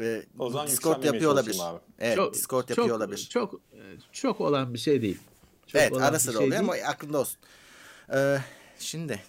Ee, 0.00 0.22
O 0.38 0.50
zaman 0.50 0.66
Discord 0.66 1.04
yapıyor 1.04 1.32
olabilir. 1.32 1.58
abi. 1.62 1.78
Evet, 1.98 2.16
çok, 2.16 2.34
Discord 2.34 2.68
yapıyor 2.68 2.88
çok, 2.88 2.96
olabilir. 2.96 3.28
Çok 3.30 3.54
e, 3.54 3.80
çok 4.12 4.40
olan 4.40 4.74
bir 4.74 4.78
şey 4.78 5.02
değil. 5.02 5.18
Çok 5.66 5.80
evet, 5.80 5.92
olan 5.92 6.02
ara 6.02 6.14
bir 6.14 6.18
sıra 6.18 6.38
şey 6.38 6.46
oluyor 6.46 6.60
ama 6.60 6.72
değil. 6.72 6.88
aklında 6.88 7.18
olsun. 7.20 7.38
Ee, 8.14 8.38
şimdi 8.78 9.22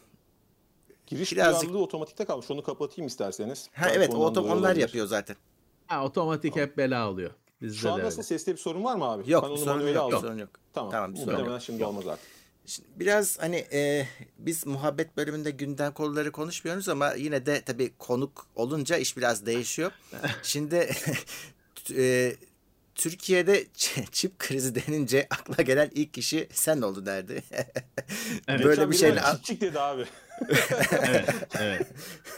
Giriş 1.08 1.32
Birazcık- 1.32 1.62
duyarlılığı 1.62 1.84
otomatikte 1.84 2.26
kalmış. 2.26 2.52
Onu 2.52 2.64
kapatayım 2.64 3.08
isterseniz. 3.08 3.70
ha 3.74 3.90
evet 3.90 4.10
o 4.14 4.18
otom- 4.18 4.40
onlar 4.44 4.56
olabilir. 4.56 4.82
yapıyor 4.82 5.08
zaten. 5.08 5.36
Ha, 5.88 6.06
otomatik 6.06 6.56
hep 6.56 6.78
bela 6.78 7.10
oluyor. 7.10 7.32
Bizde 7.62 7.78
Şu 7.78 7.92
an 7.92 8.00
nasıl 8.00 8.24
sesli 8.24 8.52
bir 8.52 8.58
sorun 8.58 8.84
var 8.84 8.96
mı 8.96 9.06
abi? 9.06 9.32
Yok 9.32 9.44
Ben 9.44 9.50
onu 9.50 9.58
sorun 9.58 9.88
yok, 9.88 9.98
aldım. 9.98 10.22
sorun 10.22 10.38
yok. 10.38 10.50
Tamam. 10.74 10.92
Tamam, 10.92 11.14
bir 11.14 11.20
sorun 11.20 11.46
yok. 11.46 11.62
şimdi 11.62 11.86
olmaz 11.86 12.08
artık. 12.08 12.26
Şimdi 12.66 12.90
biraz 12.96 13.40
hani 13.40 13.56
e, 13.74 14.08
biz 14.38 14.66
muhabbet 14.66 15.18
bölümünde 15.18 15.52
gündem 15.52 15.94
konuları 15.94 16.32
konuşmuyoruz 16.32 16.90
ama 16.90 17.14
yine 17.14 17.46
de 17.46 17.62
tabii 17.62 17.92
konuk 18.00 18.48
olunca 18.56 18.98
iş 18.98 19.18
biraz 19.18 19.46
değişiyor. 19.46 19.92
Şimdi 20.44 20.90
e, 21.96 22.36
Türkiye'de 22.96 23.66
çip 24.12 24.40
krizi 24.40 24.76
denince 24.76 25.28
akla 25.30 25.64
gelen 25.64 25.92
ilk 25.94 26.14
kişi 26.14 26.48
sen 26.52 26.82
oldu 26.82 27.06
derdi. 27.06 27.44
Evet. 28.48 28.66
böyle 28.66 28.76
Geçen 28.76 28.92
bir 28.92 28.98
şeyle 28.98 29.22
bana 29.24 29.42
Çik 29.42 29.62
dedi 29.62 29.80
abi. 29.80 30.06
Evet, 31.10 31.30
evet. 31.60 31.88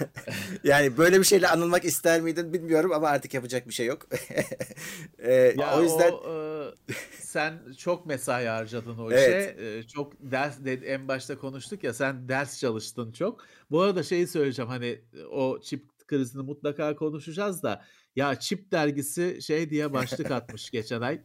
yani 0.64 0.98
böyle 0.98 1.20
bir 1.20 1.24
şeyle 1.24 1.48
anılmak 1.48 1.86
ister 1.86 2.22
miydin 2.22 2.54
bilmiyorum 2.54 2.92
ama 2.92 3.08
artık 3.08 3.34
yapacak 3.34 3.68
bir 3.68 3.74
şey 3.74 3.86
yok. 3.86 4.08
E, 5.20 5.34
Ya 5.34 5.78
o 5.78 5.84
yüzden 5.84 6.12
o, 6.12 6.72
e, 6.90 6.94
sen 7.22 7.60
çok 7.78 8.06
mesai 8.06 8.46
harcadın 8.46 8.98
o 8.98 9.12
Evet. 9.12 9.56
işe. 9.58 9.66
E, 9.66 9.84
çok 9.84 10.14
ders 10.20 10.66
de, 10.66 10.74
en 10.74 11.08
başta 11.08 11.38
konuştuk 11.38 11.84
ya 11.84 11.94
sen 11.94 12.30
ders 12.30 12.60
çalıştın 12.60 13.12
çok. 13.12 13.46
Bu 13.72 13.82
arada 13.82 14.04
şeyi 14.04 14.28
söyleyeceğim 14.28 14.70
hani 14.70 15.02
o 15.32 15.60
çip 15.62 16.08
krizini 16.08 16.44
mutlaka 16.44 16.96
konuşacağız 16.96 17.64
da 17.64 17.86
ya 18.16 18.36
çip 18.40 18.72
dergisi 18.72 19.42
şey 19.42 19.70
diye 19.70 19.94
başlık 19.94 20.32
atmış 20.32 20.70
geçen 20.72 21.02
ay. 21.02 21.22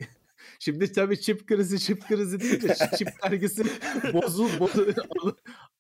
Şimdi 0.59 0.93
tabii 0.93 1.21
çip 1.21 1.47
krizi 1.47 1.81
çip 1.81 2.09
krizi 2.09 2.41
değil 2.41 2.63
de 2.63 2.77
çip 2.99 3.09
dergisi 3.23 3.65
bozul, 4.13 4.49
bozul 4.61 4.93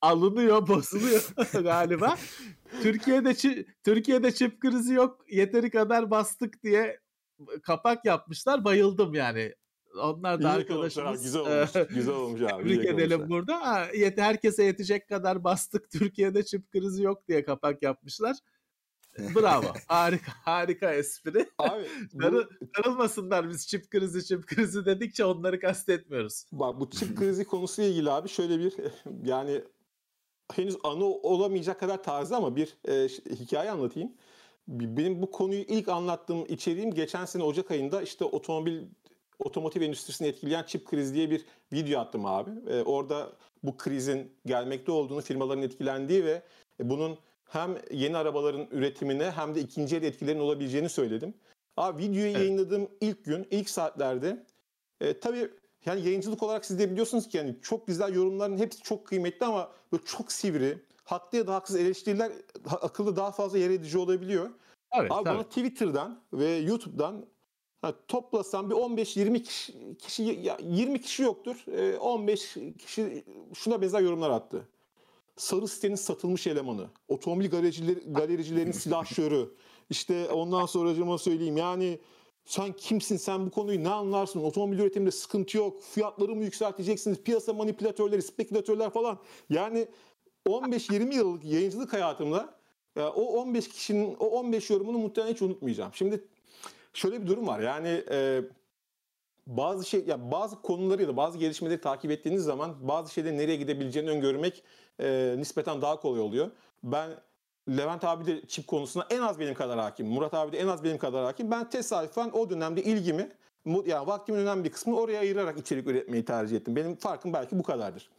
alınıyor, 0.05 0.69
bozuluyor 0.69 1.23
galiba. 1.63 2.17
Türkiye'de 2.83 3.35
Türkiye'de 3.85 4.33
çip 4.35 4.61
krizi 4.61 4.95
yok. 4.95 5.25
Yeteri 5.31 5.71
kadar 5.71 6.11
bastık 6.11 6.63
diye 6.63 7.01
kapak 7.63 8.05
yapmışlar. 8.05 8.65
Bayıldım 8.65 9.15
yani. 9.15 9.55
Onlar 10.03 10.43
da 10.43 10.49
İyi 10.49 10.57
arkadaşımız. 10.57 11.23
Güzel 11.23 11.41
e, 11.41 11.43
olmuş. 11.43 11.89
güzel 11.95 12.15
olmuş 12.15 12.41
abi. 12.41 12.63
Tebrik 12.63 12.85
edelim 12.85 13.01
yakalamışlar. 13.11 13.29
burada. 13.29 13.67
Ha, 13.67 13.87
yet- 13.95 14.21
herkese 14.21 14.65
yetecek 14.65 15.09
kadar 15.09 15.45
bastık. 15.45 15.91
Türkiye'de 15.91 16.45
çip 16.45 16.71
krizi 16.71 17.03
yok 17.03 17.29
diye 17.29 17.45
kapak 17.45 17.83
yapmışlar. 17.83 18.37
Bravo. 19.19 19.67
harika 19.89 20.33
harika 20.45 20.95
espri. 20.95 21.49
Abi 21.59 21.85
bu, 22.13 22.23
Darı, 22.23 22.49
darılmasınlar 22.77 23.49
biz 23.49 23.67
çip 23.67 23.91
krizi 23.91 24.25
çip 24.25 24.47
krizi 24.47 24.85
dedikçe 24.87 25.25
onları 25.25 25.61
kastetmiyoruz. 25.61 26.45
bak 26.53 26.81
bu 26.81 26.91
çip 26.91 27.17
krizi 27.19 27.45
konusuyla 27.45 27.91
ilgili 27.91 28.11
abi 28.11 28.29
şöyle 28.29 28.59
bir 28.59 28.75
yani 29.25 29.63
henüz 30.53 30.77
anı 30.85 31.05
olamayacak 31.05 31.81
kadar 31.81 32.03
taze 32.03 32.37
ama 32.37 32.57
bir 32.57 32.77
e, 32.89 33.09
hikaye 33.35 33.71
anlatayım. 33.71 34.13
Benim 34.69 35.23
bu 35.23 35.31
konuyu 35.31 35.61
ilk 35.61 35.89
anlattığım 35.89 36.45
içeriğim 36.49 36.95
geçen 36.95 37.25
sene 37.25 37.43
Ocak 37.43 37.71
ayında 37.71 38.03
işte 38.03 38.25
otomobil 38.25 38.83
otomotiv 39.39 39.83
endüstrisini 39.83 40.29
etkileyen 40.29 40.63
çip 40.63 40.85
krizi 40.85 41.15
diye 41.15 41.31
bir 41.31 41.45
video 41.73 42.01
attım 42.01 42.27
abi. 42.27 42.51
E, 42.71 42.83
orada 42.83 43.33
bu 43.63 43.77
krizin 43.77 44.33
gelmekte 44.47 44.93
olduğunu, 44.93 45.21
firmaların 45.21 45.63
etkilendiği 45.63 46.25
ve 46.25 46.43
bunun 46.81 47.19
hem 47.45 47.79
yeni 47.91 48.17
arabaların 48.17 48.67
üretimine 48.71 49.31
hem 49.31 49.55
de 49.55 49.61
ikinci 49.61 49.97
el 49.97 50.03
etkilerinin 50.03 50.43
olabileceğini 50.43 50.89
söyledim. 50.89 51.35
Abi 51.77 52.03
videoyu 52.03 52.27
Evet. 52.27 52.39
yayınladığım 52.39 52.89
ilk 53.01 53.25
gün, 53.25 53.47
ilk 53.51 53.71
saatlerde 53.71 54.47
e, 55.01 55.21
tabii 55.21 55.51
yani 55.87 56.07
yayıncılık 56.07 56.43
olarak 56.43 56.65
siz 56.65 56.79
de 56.79 56.91
biliyorsunuz 56.91 57.29
ki 57.29 57.37
yani 57.37 57.57
çok 57.63 57.87
güzel 57.87 58.15
yorumların 58.15 58.59
hepsi 58.59 58.83
çok 58.83 59.07
kıymetli 59.07 59.47
ama 59.47 59.71
böyle 59.93 60.05
çok 60.05 60.33
sivri, 60.33 60.79
haklı 61.05 61.39
ya 61.39 61.47
da 61.47 61.55
haksız 61.55 61.77
eleştiriler 61.77 62.33
akılda 62.65 63.17
daha 63.17 63.31
fazla 63.31 63.59
yer 63.59 63.71
edici 63.71 63.99
olabiliyor. 63.99 64.51
Evet, 64.93 65.13
Abi 65.13 65.25
tabii. 65.25 65.35
bana 65.35 65.43
Twitter'dan 65.43 66.21
ve 66.33 66.57
YouTube'dan 66.57 67.27
ha, 67.83 67.95
toplasam 68.09 68.71
bir 68.71 68.75
15-20 68.75 69.43
kişi, 69.43 69.97
kişi 69.99 70.23
ya 70.23 70.59
20 70.63 71.01
kişi 71.01 71.23
yoktur. 71.23 71.65
E, 71.77 71.99
15 71.99 72.57
kişi 72.79 73.25
şuna 73.55 73.83
benzer 73.83 74.01
yorumlar 74.01 74.31
attı. 74.31 74.69
Sarı 75.37 75.69
sitenin 75.69 75.95
satılmış 75.95 76.47
elemanı, 76.47 76.87
otomobil 77.09 77.51
galericileri, 77.51 78.01
galericilerin 78.13 78.73
silahşörü, 78.83 79.55
işte 79.91 80.29
ondan 80.29 80.67
sonra 80.67 80.91
acıma 80.91 81.19
söyleyeyim 81.19 81.57
yani 81.57 81.99
sen 82.45 82.73
kimsin? 82.73 83.17
Sen 83.17 83.47
bu 83.47 83.51
konuyu 83.51 83.85
ne 83.85 83.89
anlarsın? 83.89 84.41
Otomobil 84.41 84.79
üretiminde 84.79 85.11
sıkıntı 85.11 85.57
yok. 85.57 85.83
Fiyatları 85.83 86.35
mı 86.35 86.45
yükselteceksiniz? 86.45 87.23
Piyasa 87.23 87.53
manipülatörleri 87.53 88.23
spekülatörler 88.23 88.91
falan. 88.91 89.19
Yani 89.51 89.89
15-20 90.47 91.15
yıllık 91.15 91.45
yayıncılık 91.45 91.93
hayatımda 91.93 92.55
ya 92.97 93.11
o 93.11 93.23
15 93.23 93.69
kişinin 93.69 94.17
o 94.21 94.27
15 94.27 94.71
yorumunu 94.71 94.99
muhtemelen 94.99 95.33
hiç 95.33 95.43
unutmayacağım. 95.43 95.91
Şimdi 95.95 96.25
şöyle 96.93 97.23
bir 97.23 97.27
durum 97.27 97.47
var. 97.47 97.61
Yani 97.61 98.05
e, 98.11 98.43
bazı 99.47 99.85
şey 99.85 100.05
ya 100.05 100.31
bazı 100.31 100.63
konuları 100.63 101.03
ya 101.03 101.09
da 101.09 101.17
bazı 101.17 101.39
gelişmeleri 101.39 101.81
takip 101.81 102.11
ettiğiniz 102.11 102.43
zaman 102.43 102.89
bazı 102.89 103.13
şeylerin 103.13 103.39
nereye 103.39 103.57
gidebileceğini 103.57 104.11
öngörmek 104.11 104.63
e, 105.01 105.35
nispeten 105.39 105.83
daha 105.83 106.01
kolay 106.01 106.21
oluyor. 106.21 106.51
Ben 106.83 107.11
Levent 107.69 108.05
abi 108.05 108.27
de 108.27 108.47
çip 108.47 108.67
konusuna 108.67 109.07
en 109.11 109.21
az 109.21 109.41
benim 109.41 109.55
kadar 109.55 109.79
hakim. 109.79 110.07
Murat 110.07 110.35
abi 110.35 110.53
de 110.53 110.59
en 110.59 110.69
az 110.69 110.85
benim 110.85 110.99
kadar 110.99 111.25
hakim. 111.25 111.51
Ben 111.51 111.71
tesadüfen 111.71 112.31
o 112.33 112.51
dönemde 112.51 112.83
ilgimi 112.83 113.29
yani 113.67 114.07
vaktimin 114.07 114.39
önemli 114.39 114.65
bir 114.65 114.73
kısmını 114.73 115.01
oraya 115.01 115.21
ayırarak 115.21 115.59
içerik 115.59 115.87
üretmeyi 115.87 116.25
tercih 116.25 116.57
ettim. 116.57 116.77
Benim 116.77 116.97
farkım 116.97 117.33
belki 117.33 117.59
bu 117.59 117.63
kadardır. 117.63 118.11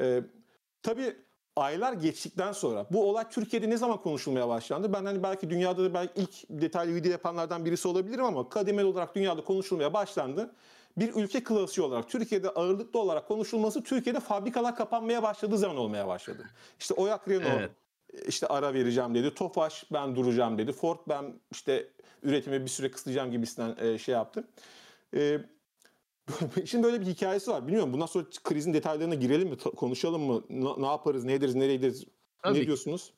Ee, 0.00 0.22
tabii 0.82 1.16
aylar 1.56 1.92
geçtikten 1.92 2.52
sonra 2.52 2.86
bu 2.90 3.08
olay 3.08 3.28
Türkiye'de 3.30 3.70
ne 3.70 3.76
zaman 3.76 4.02
konuşulmaya 4.02 4.48
başlandı? 4.48 4.92
Ben 4.92 5.04
hani 5.04 5.22
belki 5.22 5.50
dünyada 5.50 5.84
da 5.84 5.94
belki 5.94 6.20
ilk 6.20 6.32
detaylı 6.50 6.94
video 6.94 7.10
yapanlardan 7.10 7.64
birisi 7.64 7.88
olabilirim 7.88 8.24
ama 8.24 8.48
kademeli 8.48 8.86
olarak 8.86 9.14
dünyada 9.14 9.44
konuşulmaya 9.44 9.92
başlandı. 9.92 10.54
Bir 10.96 11.14
ülke 11.14 11.44
klasiği 11.44 11.86
olarak 11.86 12.08
Türkiye'de 12.08 12.48
ağırlıklı 12.50 13.00
olarak 13.00 13.28
konuşulması 13.28 13.82
Türkiye'de 13.82 14.20
fabrikalar 14.20 14.76
kapanmaya 14.76 15.22
başladığı 15.22 15.58
zaman 15.58 15.76
olmaya 15.76 16.08
başladı. 16.08 16.50
İşte 16.78 16.94
Oyak 16.94 17.28
Renault 17.28 17.60
Evet. 17.60 17.70
İşte 18.26 18.46
ara 18.46 18.74
vereceğim 18.74 19.14
dedi. 19.14 19.34
Tofaş 19.34 19.84
ben 19.92 20.16
duracağım 20.16 20.58
dedi. 20.58 20.72
Ford 20.72 20.98
ben 21.08 21.40
işte 21.52 21.88
üretimi 22.22 22.62
bir 22.62 22.68
süre 22.68 22.90
kısıtlayacağım 22.90 23.30
gibisinden 23.30 23.76
e, 23.86 23.98
şey 23.98 24.14
yaptı. 24.14 24.48
E, 25.16 25.38
şimdi 26.64 26.84
böyle 26.84 27.00
bir 27.00 27.06
hikayesi 27.06 27.50
var. 27.50 27.66
Bilmiyorum 27.66 27.92
bundan 27.92 28.06
sonra 28.06 28.24
krizin 28.44 28.74
detaylarına 28.74 29.14
girelim 29.14 29.48
mi? 29.48 29.56
Konuşalım 29.56 30.22
mı? 30.22 30.44
Ne, 30.48 30.82
ne 30.82 30.86
yaparız? 30.86 31.24
Ne 31.24 31.32
ederiz? 31.32 31.54
Nereye 31.54 31.76
gideriz? 31.76 32.04
Tabii 32.42 32.58
ne 32.58 32.66
diyorsunuz? 32.66 33.12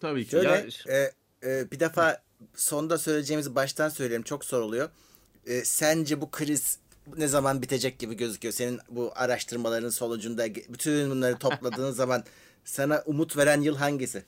Tabii 0.00 0.24
ki. 0.24 0.30
Şöyle 0.30 0.48
Ya, 0.48 0.64
e, 0.88 1.12
e, 1.42 1.70
bir 1.70 1.80
defa 1.80 2.22
sonda 2.54 2.98
söyleyeceğimizi 2.98 3.54
baştan 3.54 3.88
söyleyelim 3.88 4.22
çok 4.22 4.44
soruluyor. 4.44 4.90
E, 5.46 5.64
sence 5.64 6.20
bu 6.20 6.30
kriz 6.30 6.78
ne 7.16 7.28
zaman 7.28 7.62
bitecek 7.62 7.98
gibi 7.98 8.16
gözüküyor? 8.16 8.54
Senin 8.54 8.80
bu 8.90 9.12
araştırmaların 9.14 9.88
sonucunda 9.88 10.54
bütün 10.54 11.10
bunları 11.10 11.38
topladığın 11.38 11.90
zaman 12.00 12.24
sana 12.64 13.02
umut 13.06 13.36
veren 13.36 13.60
yıl 13.60 13.76
hangisi? 13.76 14.24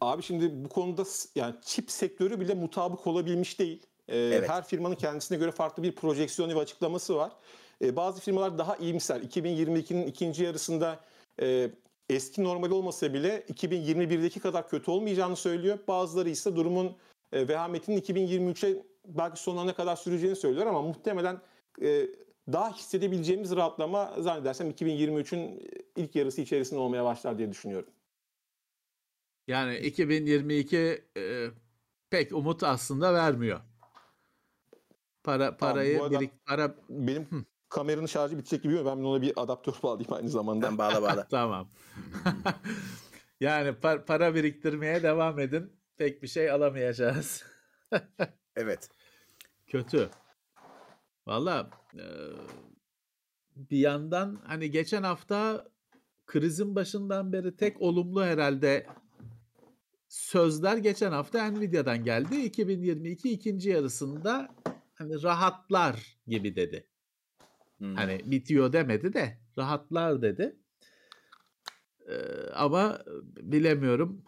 Abi 0.00 0.22
şimdi 0.22 0.64
bu 0.64 0.68
konuda 0.68 1.04
yani 1.34 1.54
çip 1.64 1.90
sektörü 1.90 2.40
bile 2.40 2.54
mutabık 2.54 3.06
olabilmiş 3.06 3.58
değil. 3.58 3.82
Ee, 4.08 4.18
Evet. 4.18 4.48
Her 4.48 4.64
firmanın 4.64 4.94
kendisine 4.94 5.38
göre 5.38 5.50
farklı 5.50 5.82
bir 5.82 5.92
projeksiyonu 5.92 6.54
ve 6.54 6.58
açıklaması 6.58 7.16
var. 7.16 7.32
Ee, 7.82 7.96
bazı 7.96 8.20
firmalar 8.20 8.58
daha 8.58 8.76
iyimser. 8.76 9.20
2022'nin 9.20 10.06
ikinci 10.06 10.44
yarısında 10.44 11.00
e, 11.40 11.70
eski 12.10 12.44
normal 12.44 12.70
olmasa 12.70 13.14
bile 13.14 13.44
2021'deki 13.52 14.40
kadar 14.40 14.68
kötü 14.68 14.90
olmayacağını 14.90 15.36
söylüyor. 15.36 15.78
Bazıları 15.88 16.30
ise 16.30 16.56
durumun 16.56 16.96
e, 17.32 17.48
vehametinin 17.48 18.00
2023'e 18.00 18.82
belki 19.04 19.42
sonuna 19.42 19.74
kadar 19.74 19.96
süreceğini 19.96 20.36
söylüyor 20.36 20.66
ama 20.66 20.82
muhtemelen 20.82 21.40
e, 21.82 22.06
daha 22.52 22.72
hissedebileceğimiz 22.76 23.56
rahatlama 23.56 24.14
zannedersem 24.18 24.70
2023'ün 24.70 25.68
ilk 25.96 26.14
yarısı 26.16 26.40
içerisinde 26.40 26.80
olmaya 26.80 27.04
başlar 27.04 27.38
diye 27.38 27.50
düşünüyorum. 27.50 27.88
yani 29.46 29.76
2022 29.78 31.04
e, 31.16 31.46
pek 32.10 32.32
umut 32.32 32.62
aslında 32.62 33.14
vermiyor. 33.14 33.60
Para 35.22 35.56
parayı 35.56 35.98
bu 35.98 36.04
adam- 36.04 36.20
birik 36.20 36.46
para 36.46 36.74
Benim 36.88 37.46
kameranın 37.68 38.06
şarjı 38.06 38.38
bitecek 38.38 38.62
gibi 38.62 38.74
ben 38.84 38.96
ona 38.96 39.22
bir 39.22 39.32
adaptör 39.36 39.74
bağlayayım 39.82 40.12
aynı 40.12 40.28
zamanda. 40.28 40.66
Ben 40.66 40.78
bağla 40.78 41.02
bağla. 41.02 41.26
tamam. 41.30 41.68
yani 43.40 43.68
par- 43.68 44.04
para 44.04 44.34
biriktirmeye 44.34 45.02
devam 45.02 45.38
edin. 45.38 45.72
Pek 45.96 46.22
bir 46.22 46.28
şey 46.28 46.50
alamayacağız. 46.50 47.44
Evet. 48.56 48.88
Kötü. 49.66 50.10
Valla 51.26 51.70
e, 51.70 51.83
bir 53.56 53.78
yandan 53.78 54.40
hani 54.46 54.70
geçen 54.70 55.02
hafta 55.02 55.68
krizin 56.26 56.74
başından 56.74 57.32
beri 57.32 57.56
tek 57.56 57.80
olumlu 57.80 58.24
herhalde 58.24 58.86
sözler 60.08 60.76
geçen 60.76 61.12
hafta 61.12 61.50
Nvidia'dan 61.50 62.04
geldi. 62.04 62.36
2022 62.44 63.30
ikinci 63.30 63.70
yarısında 63.70 64.48
hani 64.94 65.22
rahatlar 65.22 66.18
gibi 66.26 66.56
dedi. 66.56 66.86
Hmm. 67.78 67.94
Hani 67.94 68.20
bitiyor 68.24 68.72
demedi 68.72 69.12
de 69.12 69.38
rahatlar 69.58 70.22
dedi. 70.22 70.56
Ee, 72.08 72.50
ama 72.54 72.98
bilemiyorum. 73.22 74.24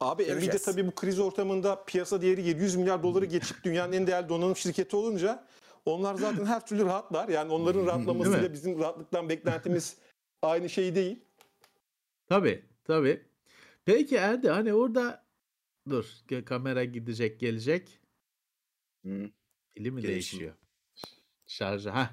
Abi 0.00 0.22
Nvidia 0.22 0.34
Göreceğiz. 0.34 0.64
tabii 0.64 0.86
bu 0.86 0.94
kriz 0.94 1.18
ortamında 1.18 1.84
piyasa 1.84 2.22
değeri 2.22 2.42
700 2.42 2.76
milyar 2.76 3.02
doları 3.02 3.24
geçip 3.24 3.64
dünyanın 3.64 3.92
en 3.92 4.06
değerli 4.06 4.28
donanım 4.28 4.56
şirketi 4.56 4.96
olunca 4.96 5.46
onlar 5.84 6.14
zaten 6.14 6.46
her 6.46 6.66
türlü 6.66 6.84
rahatlar. 6.84 7.28
Yani 7.28 7.52
onların 7.52 7.86
rahatlamasıyla 7.86 8.52
bizim 8.52 8.78
rahatlıktan 8.78 9.28
beklentimiz 9.28 9.96
aynı 10.42 10.68
şey 10.68 10.94
değil. 10.94 11.24
Tabii 12.26 12.64
tabii. 12.84 13.22
Peki 13.84 14.16
Erdi 14.16 14.48
hani 14.50 14.74
orada 14.74 15.24
dur 15.90 16.04
kamera 16.46 16.84
gidecek 16.84 17.40
gelecek. 17.40 18.00
Hmm. 19.02 19.30
Pili 19.74 19.90
mi 19.90 20.00
Gelişim. 20.00 20.08
değişiyor? 20.12 20.54
Şarjı 21.46 21.90
ha. 21.90 22.10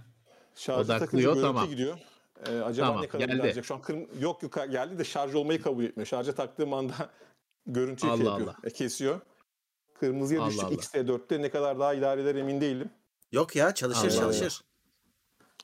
Şarjı 0.55 0.81
Odaklıyor, 0.81 1.41
tamam. 1.41 1.69
gidiyor. 1.69 1.97
Ee, 2.47 2.59
acaba 2.59 2.87
Tamam, 2.87 3.03
ne 3.03 3.07
kadar 3.07 3.27
geldi. 3.27 3.41
gelecek? 3.41 3.65
Şu 3.65 3.75
an 3.75 3.81
kırm- 3.81 4.21
yok 4.21 4.43
yok 4.43 4.53
geldi 4.53 4.97
de 4.99 5.03
şarj 5.03 5.35
olmayı 5.35 5.61
kabul 5.61 5.83
etmiyor. 5.83 6.07
Şarja 6.07 6.35
taktığım 6.35 6.73
anda 6.73 6.93
görüntüyü 7.65 7.99
şey 7.99 8.21
Allah 8.21 8.29
yapıyor, 8.29 8.47
Allah. 8.47 8.57
e, 8.63 8.69
kesiyor. 8.69 9.21
Kırmızıya 9.93 10.41
Allah 10.41 10.49
düştük 10.49 10.63
Allah. 10.65 10.73
X-T4'te 10.73 11.41
ne 11.41 11.49
kadar 11.49 11.79
daha 11.79 11.93
idare 11.93 12.21
eder 12.21 12.35
emin 12.35 12.61
değilim. 12.61 12.89
Yok 13.31 13.55
ya 13.55 13.73
çalışır 13.73 14.01
Allah 14.01 14.25
Allah. 14.25 14.33
çalışır. 14.33 14.61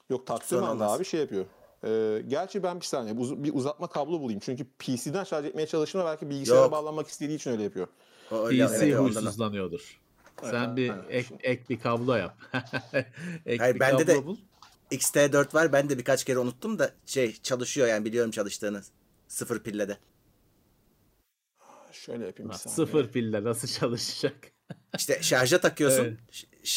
Yok 0.09 0.27
taktığım 0.27 0.63
anda 0.63 0.91
abi 0.91 1.05
şey 1.05 1.19
yapıyor. 1.19 1.45
Ee, 1.83 2.21
gerçi 2.27 2.63
ben 2.63 2.79
bir 2.79 2.85
saniye 2.85 3.13
uz- 3.15 3.43
bir 3.43 3.53
uzatma 3.53 3.87
kablo 3.87 4.19
bulayım. 4.21 4.39
Çünkü 4.43 4.65
PC'den 4.79 5.23
şarj 5.23 5.45
etmeye 5.45 5.67
çalıştığında 5.67 6.05
belki 6.05 6.29
bilgisayara 6.29 6.61
Yok. 6.63 6.71
bağlanmak 6.71 7.07
istediği 7.07 7.35
için 7.35 7.51
öyle 7.51 7.63
yapıyor. 7.63 7.87
O 8.31 8.47
öyle- 8.47 8.67
PC 8.67 8.75
evet, 8.85 8.99
huysuzlanıyordur. 8.99 9.99
Sen 10.41 10.63
Evet, 10.67 10.77
bir 10.77 10.89
evet. 10.91 11.05
ek, 11.09 11.35
ek 11.43 11.63
bir 11.69 11.79
kablo 11.79 12.15
yap. 12.15 12.37
ek 13.45 13.57
Hayır, 13.59 13.75
bir 13.75 13.79
bende 13.79 14.05
kablo 14.05 14.21
de- 14.21 14.25
bul. 14.25 14.37
XT4 14.91 15.53
var. 15.53 15.73
Ben 15.73 15.89
de 15.89 15.97
birkaç 15.97 16.23
kere 16.23 16.39
unuttum 16.39 16.79
da 16.79 16.91
şey 17.05 17.35
çalışıyor 17.41 17.87
yani 17.87 18.05
biliyorum 18.05 18.31
çalıştığını. 18.31 18.81
Sıfır 19.27 19.63
pille 19.63 19.87
de. 19.87 19.97
Şöyle 21.91 22.25
yapayım 22.25 22.51
bir 22.51 22.55
saniye. 22.55 22.75
Sıfır 22.75 23.11
pille 23.11 23.43
nasıl 23.43 23.67
çalışacak? 23.67 24.35
İşte 24.97 25.19
şarja 25.23 25.61
takıyorsun. 25.61 26.03
Evet. 26.05 26.19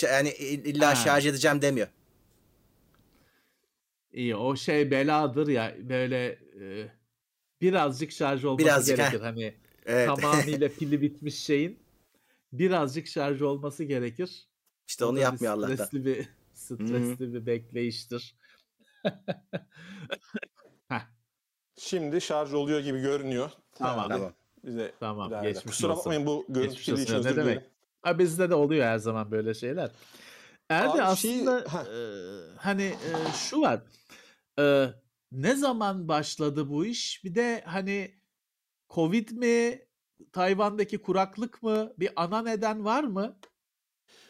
Yani 0.03 0.31
illa 0.31 0.91
Ha. 0.91 0.95
şarj 0.95 1.27
edeceğim 1.27 1.63
demiyor. 1.63 1.89
İyi 4.13 4.37
o 4.37 4.57
şey 4.57 4.91
beladır 4.91 5.49
ya 5.49 5.75
böyle 5.79 6.27
e, 6.61 6.89
birazcık 7.61 8.13
şarj 8.13 8.45
olması 8.45 8.65
Birazcık, 8.67 8.97
gerekir. 8.97 9.19
heh. 9.19 9.25
Hani 9.25 9.55
Evet. 9.87 10.07
tamamıyla 10.09 10.69
pili 10.79 11.01
bitmiş 11.03 11.35
şeyin 11.39 11.79
birazcık 12.53 13.07
şarj 13.07 13.43
olması 13.43 13.85
gerekir. 13.85 14.47
işte 14.89 15.05
onu 15.05 15.19
yapmıyor 15.19 15.53
Allah'tan. 15.53 15.75
Stresli 15.77 16.05
bir 16.05 16.29
stresli 16.55 17.35
bir 17.35 17.47
bekleyiştir. 17.47 18.35
Şimdi 21.77 22.21
şarj 22.21 22.55
oluyor 22.55 22.81
gibi 22.81 23.01
görünüyor. 23.01 23.51
Tamam. 23.73 23.95
Herhalde 23.95 24.13
Tamam. 24.15 24.33
Bize 24.65 24.93
Tamam, 25.01 25.43
geçmiş 25.43 25.65
Kusura 25.67 25.93
olsun. 25.93 25.99
bakmayın 26.01 26.27
bu 26.27 26.47
görüntü 26.49 26.75
için 26.81 26.93
özür 26.97 27.25
demek? 27.25 27.37
dilerim. 27.37 27.63
Ha, 28.03 28.19
bizde 28.19 28.51
de 28.51 28.55
oluyor 28.55 28.85
her 28.87 28.99
zaman 28.99 29.31
böyle 29.31 29.55
şeyler. 29.55 29.91
Abi 30.71 30.93
şey- 30.93 31.01
aslında 31.01 31.61
e, 31.61 31.93
hani 32.59 32.83
e, 32.83 33.33
şu 33.33 33.61
var. 33.61 33.83
E, 34.59 34.87
ne 35.33 35.55
zaman 35.55 36.09
başladı 36.09 36.69
bu 36.69 36.87
iş? 36.87 37.25
Bir 37.25 37.35
de 37.35 37.63
hani 37.67 38.21
Covid 38.91 39.31
mi? 39.31 39.83
Tayvan'daki 40.33 40.99
kuraklık 41.03 41.63
mı? 41.63 41.93
Bir 41.99 42.11
ana 42.17 42.43
neden 42.43 42.85
var 42.85 43.05
mı? 43.05 43.39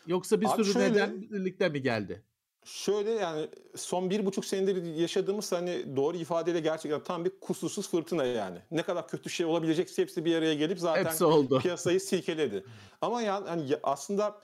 Yoksa 0.06 0.40
bir 0.40 0.46
Abi 0.46 0.64
sürü 0.64 0.72
şöyle- 0.72 0.92
neden 0.92 1.20
birlikte 1.22 1.68
mi 1.68 1.82
geldi? 1.82 2.24
Şöyle 2.64 3.10
yani 3.10 3.48
son 3.76 4.10
bir 4.10 4.26
buçuk 4.26 4.44
senedir 4.44 4.94
yaşadığımız 4.94 5.52
hani 5.52 5.96
doğru 5.96 6.16
ifadeyle 6.16 6.60
gerçekten 6.60 7.02
tam 7.04 7.24
bir 7.24 7.32
kusursuz 7.40 7.88
fırtına 7.88 8.24
yani. 8.24 8.58
Ne 8.70 8.82
kadar 8.82 9.08
kötü 9.08 9.30
şey 9.30 9.46
olabilecekse 9.46 10.02
hepsi 10.02 10.24
bir 10.24 10.36
araya 10.36 10.54
gelip 10.54 10.78
zaten 10.78 11.04
Hepsi 11.04 11.24
oldu. 11.24 11.58
piyasayı 11.62 12.00
silkeledi. 12.00 12.64
Ama 13.00 13.22
yani 13.22 13.48
hani 13.48 13.70
ya- 13.70 13.80
aslında 13.82 14.40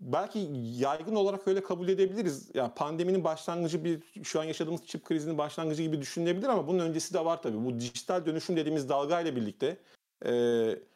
belki 0.00 0.48
yaygın 0.76 1.14
olarak 1.14 1.48
öyle 1.48 1.62
kabul 1.62 1.88
edebiliriz. 1.88 2.50
Yani 2.54 2.72
pandeminin 2.76 3.24
başlangıcı 3.24 3.84
bir 3.84 4.02
şu 4.22 4.40
an 4.40 4.44
yaşadığımız 4.44 4.86
çip 4.86 5.04
krizinin 5.04 5.38
başlangıcı 5.38 5.82
gibi 5.82 6.00
düşünülebilir 6.00 6.46
ama 6.48 6.66
bunun 6.66 6.78
öncesi 6.78 7.14
de 7.14 7.24
var 7.24 7.42
tabii. 7.42 7.64
Bu 7.64 7.80
dijital 7.80 8.26
dönüşüm 8.26 8.56
dediğimiz 8.56 8.88
dalgayla 8.88 9.36
birlikte 9.36 9.76
e, 10.26 10.30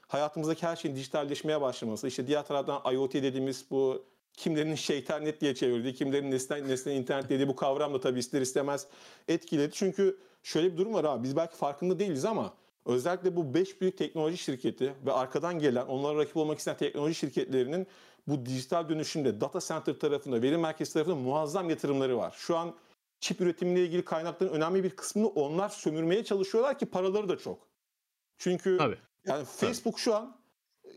hayatımızdaki 0.09 0.67
her 0.67 0.77
şeyin 0.77 0.97
dijitalleşmeye 0.97 1.61
başlaması. 1.61 2.09
İşte 2.09 2.27
diğer 2.27 2.47
taraftan 2.47 2.95
IoT 2.95 3.15
dediğimiz 3.15 3.65
bu 3.71 4.05
kimlerinin 4.37 4.75
şeytanet 4.75 5.41
diye 5.41 5.55
çevirdiği, 5.55 5.95
kimlerin 5.95 6.31
nesne, 6.31 6.69
nesne 6.69 6.95
internet 6.95 7.29
dediği 7.29 7.49
bu 7.49 7.57
kavram 7.57 7.95
da 7.95 8.01
tabii 8.01 8.19
ister 8.19 8.41
istemez 8.41 8.87
etkiledi. 9.29 9.73
Çünkü 9.73 10.19
şöyle 10.43 10.73
bir 10.73 10.77
durum 10.77 10.95
var 10.95 11.05
abi 11.05 11.23
biz 11.23 11.37
belki 11.37 11.57
farkında 11.57 11.99
değiliz 11.99 12.25
ama 12.25 12.55
özellikle 12.87 13.37
bu 13.37 13.55
5 13.55 13.81
büyük 13.81 13.99
teknoloji 13.99 14.39
şirketi 14.39 14.95
ve 15.07 15.13
arkadan 15.13 15.59
gelen 15.59 15.87
onlara 15.87 16.19
rakip 16.19 16.37
olmak 16.37 16.59
isteyen 16.59 16.77
teknoloji 16.77 17.15
şirketlerinin 17.15 17.87
bu 18.27 18.47
dijital 18.47 18.89
dönüşümde 18.89 19.41
data 19.41 19.61
center 19.61 19.95
tarafında, 19.95 20.43
veri 20.43 20.57
merkezi 20.57 20.93
tarafında 20.93 21.17
muazzam 21.17 21.71
yatırımları 21.71 22.17
var. 22.17 22.35
Şu 22.39 22.57
an 22.57 22.75
çip 23.21 23.41
üretimiyle 23.41 23.85
ilgili 23.85 24.05
kaynakların 24.05 24.53
önemli 24.53 24.85
bir 24.85 24.91
kısmını 24.91 25.29
onlar 25.29 25.69
sömürmeye 25.69 26.25
çalışıyorlar 26.25 26.79
ki 26.79 26.87
paraları 26.87 27.29
da 27.29 27.39
çok. 27.39 27.69
Çünkü 28.39 28.77
Tabii. 28.79 28.99
yani 29.27 29.45
Facebook 29.45 29.99
şu 29.99 30.15
an 30.15 30.37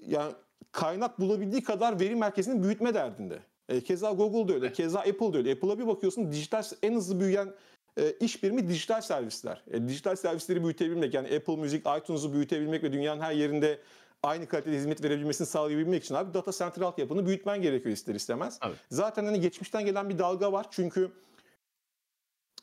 yani 0.08 0.34
kaynak 0.76 1.20
bulabildiği 1.20 1.64
kadar 1.64 2.00
veri 2.00 2.16
merkezini 2.16 2.64
büyütme 2.64 2.94
derdinde. 2.94 3.40
E, 3.70 3.82
keza 3.82 4.12
Google 4.12 4.48
da 4.48 4.54
öyle, 4.54 4.74
keza 4.74 5.00
Apple 5.00 5.34
da 5.34 5.38
öyle. 5.38 5.52
Apple'a 5.52 5.80
bir 5.80 5.88
bakıyorsun 5.88 6.32
dijital 6.32 6.64
en 6.84 6.96
hızlı 6.96 7.20
büyüyen 7.20 7.54
e, 7.98 8.12
iş 8.12 8.44
birimi 8.44 8.68
dijital 8.68 9.02
servisler. 9.02 9.64
E, 9.72 9.88
dijital 9.88 10.16
servisleri 10.16 10.64
büyütebilmek 10.64 11.14
yani 11.14 11.36
Apple 11.36 11.56
Music, 11.56 11.84
iTunes'u 11.98 12.34
büyütebilmek 12.34 12.84
ve 12.84 12.94
dünyanın 12.94 13.22
her 13.22 13.32
yerinde 13.32 13.80
aynı 14.24 14.48
kalitede 14.48 14.76
hizmet 14.76 15.04
verebilmesini 15.04 15.48
sağlayabilmek 15.48 16.04
için 16.04 16.16
abi 16.16 16.34
data 16.34 16.52
center 16.52 16.82
altyapını 16.82 17.26
büyütmen 17.26 17.62
gerekiyor 17.62 17.94
ister 17.94 18.16
istemez. 18.16 18.60
Tabii. 18.60 18.76
Zaten 18.92 19.26
hani 19.26 19.42
geçmişten 19.42 19.86
gelen 19.86 20.10
bir 20.10 20.18
dalga 20.18 20.52
var 20.52 20.66
çünkü 20.72 21.12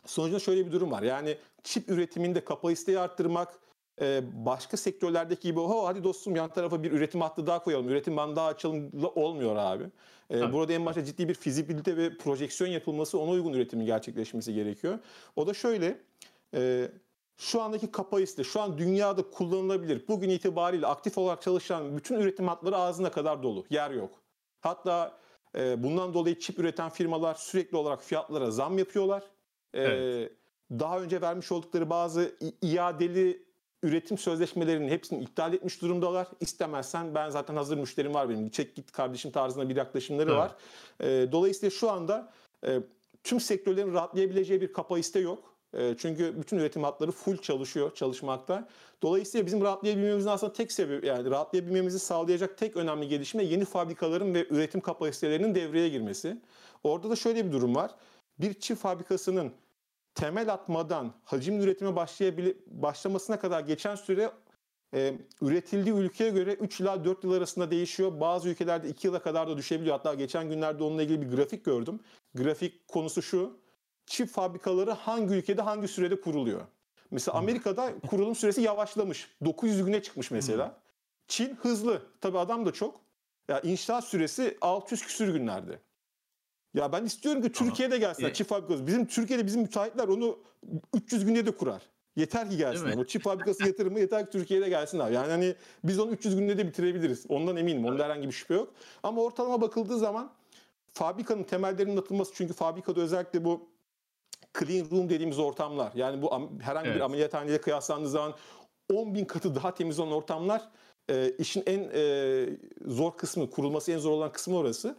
sonucunda 0.06 0.40
şöyle 0.40 0.66
bir 0.66 0.72
durum 0.72 0.90
var. 0.90 1.02
Yani 1.02 1.36
çip 1.62 1.88
üretiminde 1.88 2.44
kapasiteyi 2.44 2.98
arttırmak, 2.98 3.58
e, 4.00 4.22
başka 4.46 4.76
sektörlerdeki 4.76 5.42
gibi 5.42 5.60
o 5.60 5.86
hadi 5.86 6.04
dostum 6.04 6.36
yan 6.36 6.50
tarafa 6.52 6.82
bir 6.82 6.92
üretim 6.92 7.20
hattı 7.20 7.46
daha 7.46 7.62
koyalım, 7.62 7.88
üretim 7.88 8.16
bandı 8.16 8.36
daha 8.36 8.46
açalım 8.46 8.90
olmuyor 9.14 9.56
abi. 9.56 9.84
E, 10.30 10.52
burada 10.52 10.72
en 10.72 10.86
başta 10.86 11.04
ciddi 11.04 11.28
bir 11.28 11.34
fizibilite 11.34 11.96
ve 11.96 12.16
projeksiyon 12.16 12.70
yapılması, 12.70 13.18
ona 13.18 13.30
uygun 13.30 13.52
üretimin 13.52 13.86
gerçekleşmesi 13.86 14.54
gerekiyor. 14.54 14.98
O 15.36 15.46
da 15.46 15.54
şöyle, 15.54 16.00
e, 16.54 16.88
şu 17.36 17.62
andaki 17.62 17.90
kapasite, 17.92 18.44
şu 18.44 18.60
an 18.60 18.78
dünyada 18.78 19.30
kullanılabilir, 19.30 20.08
bugün 20.08 20.30
itibariyle 20.30 20.86
aktif 20.86 21.18
olarak 21.18 21.42
çalışan 21.42 21.96
bütün 21.96 22.20
üretim 22.20 22.48
hatları 22.48 22.76
ağzına 22.76 23.10
kadar 23.10 23.42
dolu, 23.42 23.64
yer 23.70 23.90
yok. 23.90 24.10
Hatta 24.60 25.18
e, 25.56 25.82
bundan 25.82 26.14
dolayı 26.14 26.38
çip 26.38 26.58
üreten 26.58 26.88
firmalar 26.88 27.34
sürekli 27.34 27.76
olarak 27.76 28.02
fiyatlara 28.02 28.50
zam 28.50 28.78
yapıyorlar. 28.78 29.22
E, 29.74 29.82
Evet. 29.82 30.32
Daha 30.70 31.00
önce 31.00 31.20
vermiş 31.20 31.52
oldukları 31.52 31.90
bazı 31.90 32.36
iadeli 32.62 33.51
üretim 33.82 34.18
sözleşmelerinin 34.18 34.88
hepsini 34.88 35.22
iptal 35.22 35.54
etmiş 35.54 35.82
durumdalar. 35.82 36.28
İstemezsen 36.40 37.14
ben 37.14 37.30
zaten 37.30 37.56
hazır 37.56 37.78
müşterim 37.78 38.14
var 38.14 38.28
benim. 38.28 38.48
Çek 38.48 38.74
git 38.74 38.92
kardeşim 38.92 39.30
tarzında 39.30 39.68
bir 39.68 39.76
yaklaşımları 39.76 40.30
Evet. 40.30 40.38
var. 40.38 40.56
E, 41.00 41.32
dolayısıyla 41.32 41.70
şu 41.70 41.90
anda 41.90 42.32
e, 42.66 42.80
tüm 43.24 43.40
sektörlerin 43.40 43.94
rahatlayabileceği 43.94 44.60
bir 44.60 44.72
kapasite 44.72 45.20
yok. 45.20 45.52
E, 45.74 45.94
çünkü 45.98 46.40
bütün 46.40 46.58
üretim 46.58 46.82
hatları 46.82 47.12
full 47.12 47.36
çalışıyor, 47.36 47.94
çalışmakta. 47.94 48.68
Dolayısıyla 49.02 49.46
bizim 49.46 49.60
rahatlayabilmemizin 49.62 50.28
aslında 50.28 50.52
tek 50.52 50.72
sebebi 50.72 51.06
yani 51.06 51.30
rahatlayabilmemizi 51.30 51.98
sağlayacak 51.98 52.58
tek 52.58 52.76
önemli 52.76 53.08
gelişme 53.08 53.44
yeni 53.44 53.64
fabrikaların 53.64 54.34
ve 54.34 54.46
üretim 54.50 54.80
kapasitelerinin 54.80 55.54
devreye 55.54 55.88
girmesi. 55.88 56.40
Orada 56.84 57.10
da 57.10 57.16
şöyle 57.16 57.46
bir 57.46 57.52
durum 57.52 57.74
var. 57.74 57.90
Bir 58.38 58.54
çift 58.54 58.82
fabrikasının 58.82 59.52
temel 60.14 60.52
atmadan 60.52 61.14
hacim 61.24 61.60
üretime 61.60 61.96
başlamasına 62.66 63.38
kadar 63.38 63.60
geçen 63.60 63.94
süre 63.94 64.30
e, 64.94 65.14
üretildiği 65.40 65.94
ülkeye 65.94 66.30
göre 66.30 66.52
3 66.52 66.80
ila 66.80 67.04
4 67.04 67.24
yıl 67.24 67.32
arasında 67.32 67.70
değişiyor. 67.70 68.20
Bazı 68.20 68.48
ülkelerde 68.48 68.88
2 68.88 69.06
yıla 69.06 69.22
kadar 69.22 69.48
da 69.48 69.56
düşebiliyor. 69.56 69.96
Hatta 69.96 70.14
geçen 70.14 70.48
günlerde 70.48 70.84
onunla 70.84 71.02
ilgili 71.02 71.22
bir 71.22 71.36
grafik 71.36 71.64
gördüm. 71.64 72.00
Grafik 72.34 72.88
konusu 72.88 73.22
şu. 73.22 73.62
Çip 74.06 74.28
fabrikaları 74.28 74.90
hangi 74.90 75.34
ülkede 75.34 75.62
hangi 75.62 75.88
sürede 75.88 76.20
kuruluyor? 76.20 76.60
Mesela 77.10 77.38
Amerika'da 77.38 77.92
kurulum 78.06 78.34
süresi 78.34 78.60
yavaşlamış. 78.62 79.30
900 79.44 79.84
güne 79.84 80.02
çıkmış 80.02 80.30
mesela. 80.30 80.80
Çin 81.28 81.54
hızlı. 81.54 82.02
Tabii 82.20 82.38
adam 82.38 82.66
da 82.66 82.72
çok. 82.72 83.00
Ya 83.48 83.60
inşaat 83.60 84.04
süresi 84.04 84.58
600 84.60 85.02
küsür 85.02 85.32
günlerde. 85.32 85.78
Ya 86.74 86.92
ben 86.92 87.04
istiyorum 87.04 87.42
ki 87.42 87.52
Türkiye'de 87.52 87.98
gelsinler 87.98 88.30
E- 88.30 88.34
çip 88.34 88.48
fabrikası. 88.48 88.86
Bizim 88.86 89.06
Türkiye'de 89.06 89.46
bizim 89.46 89.62
müteahhitler 89.62 90.08
onu 90.08 90.38
300 90.94 91.24
günde 91.24 91.46
de 91.46 91.50
kurar. 91.50 91.82
Yeter 92.16 92.50
ki 92.50 92.56
gelsinler. 92.56 92.96
O 92.96 93.04
çip 93.04 93.22
fabrikası 93.22 93.66
yatırımı 93.66 94.00
yeter 94.00 94.24
ki 94.26 94.32
Türkiye'de 94.32 94.68
gelsinler. 94.68 95.10
Yani 95.10 95.30
hani 95.30 95.54
biz 95.84 95.98
onu 95.98 96.10
300 96.10 96.36
günde 96.36 96.58
de 96.58 96.66
bitirebiliriz. 96.66 97.24
Ondan 97.28 97.56
eminim. 97.56 97.84
Onda 97.84 98.04
herhangi 98.04 98.26
bir 98.26 98.32
şüphe 98.32 98.54
yok. 98.54 98.74
Ama 99.02 99.22
ortalama 99.22 99.60
bakıldığı 99.60 99.98
zaman 99.98 100.32
fabrikanın 100.92 101.42
temellerinin 101.42 101.96
atılması 101.96 102.32
çünkü 102.34 102.52
fabrikada 102.52 103.00
özellikle 103.00 103.44
bu 103.44 103.68
clean 104.58 104.90
room 104.90 105.08
dediğimiz 105.08 105.38
ortamlar 105.38 105.92
yani 105.94 106.22
bu 106.22 106.50
herhangi 106.62 106.86
bir 106.86 106.92
Evet. 106.92 107.02
ameliyathaneye 107.02 107.60
kıyaslandığı 107.60 108.08
zaman 108.08 108.34
10 108.94 109.14
bin 109.14 109.24
katı 109.24 109.54
daha 109.54 109.74
temiz 109.74 109.98
olan 109.98 110.12
ortamlar 110.12 110.68
e, 111.10 111.30
işin 111.38 111.62
en 111.66 111.90
e, 111.94 112.46
zor 112.86 113.16
kısmı, 113.16 113.50
kurulması 113.50 113.92
en 113.92 113.98
zor 113.98 114.10
olan 114.10 114.32
kısmı 114.32 114.56
orası. 114.56 114.96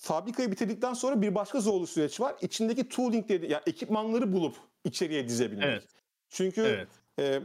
Fabrikayı 0.00 0.50
bitirdikten 0.50 0.94
sonra 0.94 1.22
bir 1.22 1.34
başka 1.34 1.60
zorlu 1.60 1.86
süreç 1.86 2.20
var. 2.20 2.36
İçindeki 2.40 2.88
tooling 2.88 3.28
dedi, 3.28 3.46
yani 3.52 3.62
ekipmanları 3.66 4.32
bulup 4.32 4.56
içeriye 4.84 5.28
dizebilmek. 5.28 5.64
Evet. 5.64 5.84
Çünkü 6.28 6.60
Evet. 6.60 6.88
e, 7.18 7.40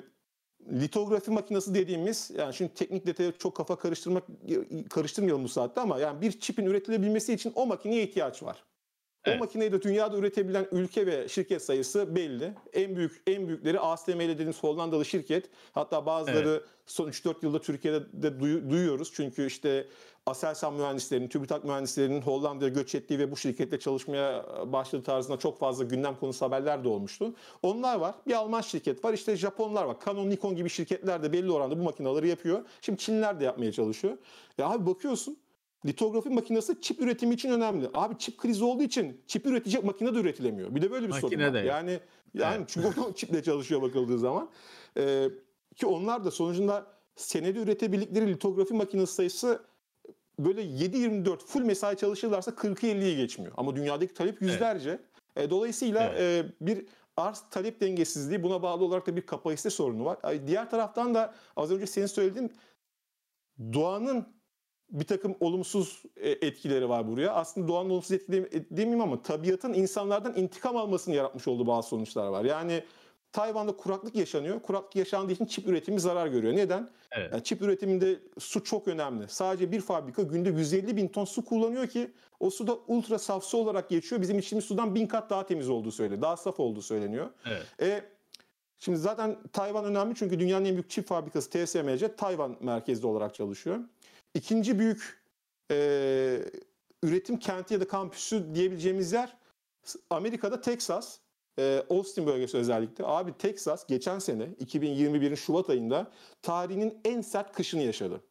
litografi 0.81 1.31
makinesi 1.31 1.75
dediğimiz 1.75 2.31
yani 2.37 2.53
şimdi 2.53 2.73
teknik 2.73 3.05
detaya 3.07 3.31
çok 3.31 3.55
kafa 3.55 3.75
karıştırmak 3.75 4.23
karıştırmayalım 4.89 5.43
bu 5.43 5.49
saatte 5.49 5.81
ama 5.81 5.99
yani 5.99 6.21
bir 6.21 6.39
çipin 6.39 6.65
üretilebilmesi 6.65 7.33
için 7.33 7.51
o 7.55 7.65
makineye 7.65 8.03
ihtiyaç 8.03 8.43
var. 8.43 8.63
Evet. 9.25 9.37
O 9.37 9.39
makineyi 9.39 9.71
de 9.71 9.81
dünyada 9.81 10.17
üretebilen 10.17 10.67
ülke 10.71 11.05
ve 11.07 11.29
şirket 11.29 11.61
sayısı 11.61 12.15
belli. 12.15 12.53
En 12.73 12.95
büyük 12.95 13.21
en 13.27 13.47
büyükleri 13.47 13.79
ASML 13.79 14.19
dediğimiz 14.19 14.63
Hollandalı 14.63 15.05
şirket. 15.05 15.49
Hatta 15.71 16.05
bazıları 16.05 16.63
son 16.85 17.07
3-4 17.09 17.35
yılda 17.41 17.61
Türkiye'de 17.61 18.23
de 18.23 18.39
duyu- 18.39 18.69
duyuyoruz. 18.69 19.11
Çünkü 19.13 19.47
işte 19.47 19.87
Aselsan 20.29 20.73
mühendislerinin, 20.73 21.27
TÜBİTAK 21.27 21.63
mühendislerinin 21.65 22.21
Hollanda'ya 22.21 22.69
göç 22.71 22.95
ettiği 22.95 23.19
ve 23.19 23.31
bu 23.31 23.37
şirketle 23.37 23.79
çalışmaya 23.79 24.45
başladığı 24.71 25.03
tarzında 25.03 25.37
çok 25.39 25.59
fazla 25.59 25.83
gündem 25.83 26.15
konusu 26.19 26.45
haberler 26.45 26.83
de 26.83 26.87
olmuştu. 26.87 27.33
Onlar 27.63 27.95
var. 27.99 28.15
Bir 28.27 28.33
Alman 28.33 28.61
şirket 28.61 29.05
var. 29.05 29.13
İşte 29.13 29.35
Japonlar 29.37 29.83
var. 29.85 29.97
Canon, 30.05 30.29
Nikon 30.29 30.55
gibi 30.55 30.69
şirketler 30.69 31.23
de 31.23 31.33
belli 31.33 31.51
oranda 31.51 31.79
bu 31.79 31.83
makineleri 31.83 32.27
yapıyor. 32.27 32.65
Şimdi 32.81 32.99
Çinliler 32.99 33.39
de 33.39 33.43
yapmaya 33.43 33.71
çalışıyor. 33.71 34.17
Ya 34.57 34.69
abi 34.69 34.85
bakıyorsun 34.85 35.37
litografi 35.85 36.29
makinesi 36.29 36.81
çip 36.81 37.01
üretimi 37.01 37.33
için 37.35 37.49
önemli. 37.49 37.89
Abi 37.93 38.17
çip 38.17 38.37
krizi 38.37 38.63
olduğu 38.63 38.83
için 38.83 39.21
çip 39.27 39.45
üretecek 39.45 39.83
makine 39.83 40.15
de 40.15 40.19
üretilemiyor. 40.19 40.75
Bir 40.75 40.81
de 40.81 40.91
böyle 40.91 41.07
bir 41.07 41.13
sorun 41.13 41.23
Makine 41.23 41.47
var. 41.47 41.53
de. 41.53 41.59
Yani 41.59 41.99
yani 42.33 42.55
Evet. 42.57 42.69
çünkü 42.69 43.01
o 43.01 43.13
çiple 43.13 43.43
çalışıyor 43.43 43.81
bakıldığı 43.81 44.19
zaman. 44.19 44.49
Ee, 44.97 45.29
ki 45.75 45.85
onlar 45.85 46.25
da 46.25 46.31
sonucunda 46.31 46.87
senede 47.15 47.59
üretebildikleri 47.59 48.27
litografi 48.27 48.73
makinesi 48.73 49.13
sayısı 49.13 49.61
böyle 50.39 50.61
7-24 50.61 51.37
full 51.37 51.61
mesai 51.61 51.97
çalışırlarsa 51.97 52.51
40'ı 52.51 52.89
50'yi 52.89 53.17
geçmiyor. 53.17 53.53
Ama 53.57 53.75
dünyadaki 53.75 54.13
talep 54.13 54.41
yüzlerce. 54.41 54.99
E, 55.35 55.49
dolayısıyla 55.49 56.15
e, 56.19 56.45
bir 56.61 56.85
arz 57.17 57.43
talep 57.51 57.81
dengesizliği 57.81 58.43
buna 58.43 58.61
bağlı 58.61 58.83
olarak 58.85 59.07
da 59.07 59.15
bir 59.15 59.21
kapasite 59.21 59.69
sorunu 59.69 60.05
var. 60.05 60.17
Ay, 60.23 60.47
Diğer 60.47 60.69
taraftan 60.69 61.15
da 61.15 61.33
az 61.55 61.71
önce 61.71 61.87
senin 61.87 62.05
söylediğin 62.05 62.53
doğanın 63.73 64.35
bir 64.89 65.05
takım 65.05 65.35
olumsuz 65.39 66.03
e, 66.15 66.29
etkileri 66.29 66.89
var 66.89 67.07
buraya. 67.07 67.33
Aslında 67.33 67.67
doğanın 67.67 67.89
olumsuz 67.89 68.11
etkileri 68.11 68.57
e, 68.57 68.69
demeyeyim 68.69 69.01
ama 69.01 69.21
tabiatın 69.21 69.73
insanlardan 69.73 70.35
intikam 70.35 70.77
almasını 70.77 71.15
yaratmış 71.15 71.47
olduğu 71.47 71.67
bazı 71.67 71.87
sonuçlar 71.87 72.27
var. 72.27 72.45
Yani 72.45 72.83
Tayvan'da 73.35 73.77
kuraklık 73.77 74.15
yaşanıyor. 74.15 74.61
Kuraklık 74.61 74.95
yaşandığı 74.95 75.31
için 75.31 75.45
çip 75.45 75.67
üretimi 75.67 75.99
zarar 75.99 76.27
görüyor. 76.27 76.55
Neden? 76.55 76.89
Evet. 77.11 77.31
Yani 77.31 77.43
çip 77.43 77.61
üretiminde 77.61 78.19
su 78.39 78.63
çok 78.63 78.87
önemli. 78.87 79.29
Sadece 79.29 79.71
bir 79.71 79.81
fabrika 79.81 80.21
günde 80.21 80.49
150 80.49 80.97
bin 80.97 81.07
ton 81.07 81.25
su 81.25 81.45
kullanıyor 81.45 81.87
ki 81.87 82.11
o 82.39 82.49
su 82.49 82.67
da 82.67 82.77
ultra 82.87 83.19
saf 83.19 83.43
su 83.43 83.57
olarak 83.57 83.89
geçiyor. 83.89 84.21
Bizim 84.21 84.39
içtiğimiz 84.39 84.65
sudan 84.65 84.95
bin 84.95 85.07
kat 85.07 85.29
daha 85.29 85.45
temiz 85.45 85.69
olduğu 85.69 85.91
söyleniyor. 85.91 86.21
Daha 86.21 86.37
saf 86.37 86.59
olduğu 86.59 86.81
söyleniyor. 86.81 87.29
Evet. 87.45 87.63
E, 87.81 88.03
şimdi 88.79 88.97
zaten 88.97 89.37
Tayvan 89.53 89.85
önemli 89.85 90.15
çünkü 90.15 90.39
dünyanın 90.39 90.65
en 90.65 90.73
büyük 90.73 90.89
çip 90.89 91.07
fabrikası 91.07 91.49
TSMC 91.49 92.15
Tayvan 92.15 92.57
merkezli 92.59 93.07
olarak 93.07 93.35
çalışıyor. 93.35 93.79
İkinci 94.33 94.79
büyük 94.79 95.21
e, 95.71 95.77
üretim 97.03 97.39
kenti 97.39 97.73
ya 97.73 97.81
da 97.81 97.87
kampüsü 97.87 98.55
diyebileceğimiz 98.55 99.13
yer 99.13 99.37
Amerika'da 100.09 100.61
Texas. 100.61 101.19
E, 101.59 101.83
Austin 101.89 102.27
bölgesi 102.27 102.57
özellikle. 102.57 103.05
Abi 103.05 103.37
Texas 103.37 103.87
geçen 103.87 104.19
sene 104.19 104.43
2021'in 104.43 105.35
Şubat 105.35 105.69
ayında 105.69 106.11
tarihinin 106.41 106.97
en 107.05 107.21
sert 107.21 107.51
kışını 107.53 107.81
yaşadı. 107.81 108.23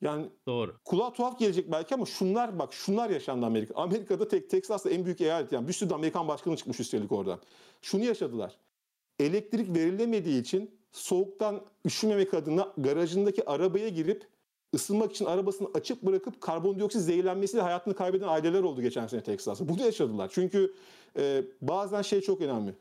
Yani 0.00 0.30
Doğru. 0.46 0.76
kulağa 0.84 1.12
tuhaf 1.12 1.38
gelecek 1.38 1.72
belki 1.72 1.94
ama 1.94 2.06
şunlar 2.06 2.58
bak 2.58 2.72
şunlar 2.72 3.10
yaşandı 3.10 3.46
Amerika. 3.46 3.74
Amerika'da 3.74 4.28
tek 4.28 4.50
Texas'ta 4.50 4.90
en 4.90 5.04
büyük 5.04 5.20
eyalet 5.20 5.52
yani 5.52 5.68
bir 5.68 5.72
sürü 5.72 5.90
de 5.90 5.94
Amerikan 5.94 6.28
başkanı 6.28 6.56
çıkmış 6.56 6.80
üstelik 6.80 7.12
oradan. 7.12 7.40
Şunu 7.82 8.04
yaşadılar. 8.04 8.58
Elektrik 9.18 9.76
verilemediği 9.76 10.40
için 10.40 10.80
soğuktan 10.92 11.66
üşümemek 11.84 12.34
adına 12.34 12.72
garajındaki 12.78 13.50
arabaya 13.50 13.88
girip 13.88 14.28
ısınmak 14.76 15.10
için 15.12 15.24
arabasını 15.24 15.68
açık 15.74 16.02
bırakıp 16.06 16.40
karbondioksit 16.40 17.00
zehirlenmesiyle 17.02 17.62
hayatını 17.62 17.94
kaybeden 17.94 18.28
aileler 18.28 18.62
oldu 18.62 18.82
geçen 18.82 19.06
sene 19.06 19.22
Texas'ta. 19.22 19.68
Bunu 19.68 19.82
yaşadılar. 19.82 20.30
Çünkü 20.34 20.74
e, 21.18 21.42
bazen 21.62 22.02
şey 22.02 22.20
çok 22.20 22.40
önemli. 22.40 22.74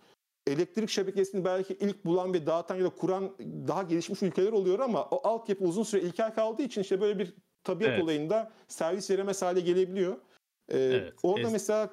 Elektrik 0.48 0.90
şebekesini 0.90 1.46
belki 1.46 1.74
ilk 1.74 2.06
bulan 2.06 2.34
ve 2.34 2.46
dağıtan 2.46 2.76
ya 2.76 2.84
da 2.84 2.90
kuran 2.90 3.32
daha 3.68 3.84
gelişmiş 3.84 4.22
ülkeler 4.24 4.52
oluyor 4.52 4.80
ama 4.80 5.04
o 5.06 5.28
altyapı 5.28 5.64
uzun 5.64 5.84
süre 5.84 6.02
ilkel 6.02 6.36
kaldığı 6.36 6.62
için 6.64 6.82
işte 6.82 7.02
böyle 7.02 7.20
bir 7.20 7.34
tabiat 7.64 7.90
Evet. 7.90 8.04
olayında 8.04 8.52
servis 8.68 9.10
veremez 9.12 9.42
hale 9.42 9.60
gelebiliyor. 9.60 10.14
Ee, 10.70 10.78
Evet, 10.78 11.14
Orada 11.24 11.48
es- 11.48 11.52
mesela 11.52 11.90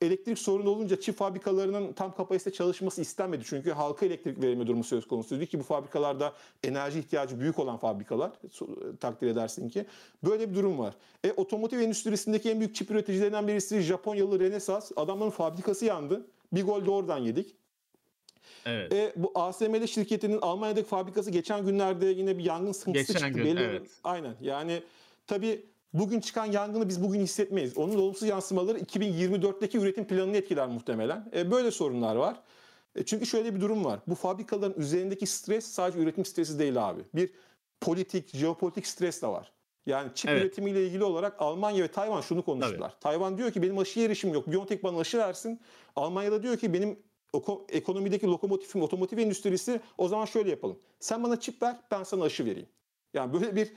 elektrik 0.00 0.38
sorunu 0.38 0.70
olunca 0.70 1.00
çift 1.00 1.18
fabrikalarının 1.18 1.92
tam 1.92 2.14
kapasite 2.14 2.52
çalışması 2.52 3.00
istenmedi. 3.02 3.44
Çünkü 3.46 3.70
halka 3.70 4.06
elektrik 4.06 4.42
verme 4.42 4.66
durumu 4.66 4.84
söz 4.84 5.08
konusuydu 5.08 5.46
ki 5.46 5.58
bu 5.58 5.62
fabrikalarda 5.62 6.32
enerji 6.64 6.98
ihtiyacı 6.98 7.40
büyük 7.40 7.58
olan 7.58 7.76
fabrikalar 7.76 8.32
takdir 9.00 9.26
edersin 9.28 9.68
ki. 9.68 9.86
Böyle 10.24 10.50
bir 10.50 10.54
durum 10.54 10.78
var. 10.78 10.94
E, 11.24 11.32
otomotiv 11.32 11.78
endüstrisindeki 11.80 12.50
en 12.50 12.60
büyük 12.60 12.74
çip 12.74 12.90
üreticilerinden 12.90 13.48
birisi 13.48 13.80
Japonyalı 13.80 14.40
Renesas. 14.40 14.92
Adamların 14.96 15.30
fabrikası 15.30 15.84
yandı. 15.84 16.26
Bir 16.52 16.64
gol 16.64 16.86
de 16.86 16.90
oradan 16.90 17.18
yedik. 17.18 17.54
Evet. 18.66 18.92
E, 18.92 19.12
bu 19.16 19.32
ASML 19.34 19.86
şirketinin 19.86 20.38
Almanya'daki 20.42 20.88
fabrikası 20.88 21.30
geçen 21.30 21.66
günlerde 21.66 22.06
yine 22.06 22.38
bir 22.38 22.44
yangın 22.44 22.72
sıkıntısı 22.72 23.12
Geçen 23.12 23.26
çıktı. 23.26 23.42
gün, 23.42 23.56
Belli- 23.56 23.64
evet. 23.64 23.86
Aynen 24.04 24.34
yani 24.40 24.82
tabii 25.26 25.66
bugün 25.92 26.20
çıkan 26.20 26.46
yangını 26.46 26.88
biz 26.88 27.02
bugün 27.02 27.20
hissetmeyiz. 27.20 27.78
Onun 27.78 27.94
olumsuz 27.98 28.28
yansımaları 28.28 28.78
2024'teki 28.78 29.78
üretim 29.78 30.06
planını 30.06 30.36
etkiler 30.36 30.68
muhtemelen. 30.68 31.30
E, 31.34 31.50
böyle 31.50 31.70
sorunlar 31.70 32.16
var. 32.16 32.40
E, 32.96 33.04
çünkü 33.04 33.26
şöyle 33.26 33.54
bir 33.54 33.60
durum 33.60 33.84
var. 33.84 34.00
Bu 34.06 34.14
fabrikaların 34.14 34.80
üzerindeki 34.80 35.26
stres 35.26 35.66
sadece 35.66 35.98
üretim 35.98 36.24
stresi 36.24 36.58
değil 36.58 36.88
abi. 36.88 37.00
Bir 37.14 37.30
politik, 37.80 38.36
jeopolitik 38.36 38.86
stres 38.86 39.22
de 39.22 39.26
var. 39.26 39.52
Yani 39.86 40.10
çip 40.14 40.30
Evet. 40.30 40.42
üretimiyle 40.42 40.86
ilgili 40.86 41.04
olarak 41.04 41.42
Almanya 41.42 41.84
ve 41.84 41.88
Tayvan 41.88 42.20
şunu 42.20 42.44
konuştular. 42.44 43.00
Tayvan 43.00 43.38
diyor 43.38 43.50
ki 43.50 43.62
benim 43.62 43.78
aşıya 43.78 44.06
erişim 44.06 44.32
yok. 44.32 44.52
Biontech 44.52 44.82
bana 44.82 44.98
aşı 44.98 45.18
versin. 45.18 45.60
Almanya'da 45.96 46.42
diyor 46.42 46.56
ki 46.56 46.72
benim 46.72 46.98
ekonomideki 47.68 48.26
lokomotifim, 48.26 48.82
otomotiv 48.82 49.18
endüstrisi 49.18 49.80
o 49.98 50.08
zaman 50.08 50.24
şöyle 50.24 50.50
yapalım. 50.50 50.78
Sen 51.00 51.22
bana 51.24 51.40
çip 51.40 51.62
ver, 51.62 51.76
ben 51.90 52.02
sana 52.02 52.24
aşı 52.24 52.44
vereyim. 52.44 52.68
Yani 53.14 53.32
böyle 53.32 53.56
bir 53.56 53.72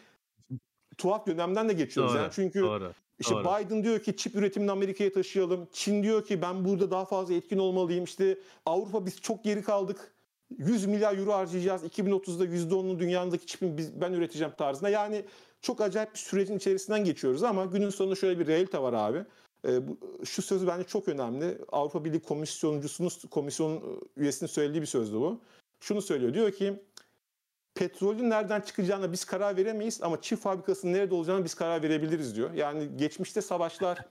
tuhaf 0.97 1.27
dönemden 1.27 1.69
de 1.69 1.73
geçiyoruz. 1.73 2.13
Doğru. 2.13 2.21
Yani 2.21 2.31
çünkü 2.35 2.61
Doğru. 2.61 2.93
işte 3.19 3.35
Doğru. 3.35 3.43
Biden 3.43 3.83
diyor 3.83 3.99
ki 3.99 4.17
çip 4.17 4.35
üretimini 4.35 4.71
Amerika'ya 4.71 5.13
taşıyalım. 5.13 5.67
Çin 5.73 6.03
diyor 6.03 6.25
ki 6.25 6.41
ben 6.41 6.65
burada 6.65 6.91
daha 6.91 7.05
fazla 7.05 7.33
etkin 7.33 7.57
olmalıyım. 7.57 8.03
İşte 8.03 8.37
Avrupa 8.65 9.05
biz 9.05 9.21
çok 9.21 9.43
geri 9.43 9.61
kaldık. 9.61 10.13
100 10.57 10.85
milyar 10.85 11.17
euro 11.17 11.33
harcayacağız. 11.33 11.83
2030'da 11.83 12.45
%10'unu 12.45 12.99
dünyadaki 12.99 13.45
çipin 13.45 13.77
biz, 13.77 14.01
ben 14.01 14.13
üreteceğim 14.13 14.53
tarzında. 14.57 14.89
Yani 14.89 15.25
çok 15.61 15.81
acayip 15.81 16.13
bir 16.13 16.19
sürecin 16.19 16.57
içerisinden 16.57 17.03
geçiyoruz 17.03 17.43
ama 17.43 17.65
günün 17.65 17.89
sonunda 17.89 18.15
şöyle 18.15 18.39
bir 18.39 18.47
realite 18.47 18.81
var 18.81 18.93
abi. 18.93 19.25
Ee, 19.67 19.87
bu, 19.87 19.97
şu 20.25 20.41
söz 20.41 20.67
bence 20.67 20.83
çok 20.83 21.07
önemli. 21.07 21.57
Avrupa 21.71 22.05
Birliği 22.05 22.19
komisyoncusunun, 22.19 23.11
komisyon 23.31 23.99
üyesinin 24.17 24.49
söylediği 24.49 24.81
bir 24.81 24.87
sözdü 24.87 25.15
bu. 25.15 25.41
Şunu 25.79 26.01
söylüyor. 26.01 26.33
Diyor 26.33 26.51
ki 26.51 26.73
petrolün 27.81 28.29
nereden 28.29 28.61
çıkacağına 28.61 29.11
biz 29.11 29.25
karar 29.25 29.57
veremeyiz 29.57 30.03
ama 30.03 30.21
çift 30.21 30.43
fabrikasının 30.43 30.93
nerede 30.93 31.15
olacağına 31.15 31.43
biz 31.43 31.53
karar 31.53 31.83
verebiliriz 31.83 32.35
diyor. 32.35 32.53
Yani 32.53 32.97
geçmişte 32.97 33.41
savaşlar 33.41 34.05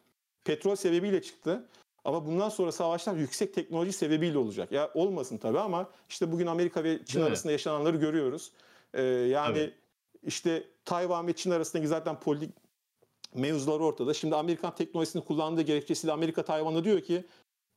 petrol 0.44 0.76
sebebiyle 0.76 1.22
çıktı. 1.22 1.68
Ama 2.04 2.26
bundan 2.26 2.48
sonra 2.48 2.72
savaşlar 2.72 3.14
yüksek 3.14 3.54
teknoloji 3.54 3.92
sebebiyle 3.92 4.38
olacak. 4.38 4.72
Ya 4.72 4.90
olmasın 4.94 5.38
tabii 5.38 5.58
ama 5.58 5.90
işte 6.08 6.32
bugün 6.32 6.46
Amerika 6.46 6.84
ve 6.84 6.98
Çin 6.98 7.14
Değil 7.14 7.24
mi? 7.24 7.28
arasında 7.28 7.52
yaşananları 7.52 7.96
görüyoruz. 7.96 8.52
Ee, 8.94 9.02
yani 9.02 9.54
Tabii. 9.54 9.74
işte 10.22 10.64
Tayvan 10.84 11.26
ve 11.26 11.32
Çin 11.32 11.50
arasındaki 11.50 11.88
zaten 11.88 12.20
politik 12.20 12.50
mevzular 13.34 13.80
ortada. 13.80 14.14
Şimdi 14.14 14.36
Amerikan 14.36 14.74
teknolojisini 14.74 15.24
kullandığı 15.24 15.62
gerekçesiyle 15.62 16.12
Amerika 16.12 16.44
Tayvan'a 16.44 16.84
diyor 16.84 17.00
ki 17.00 17.24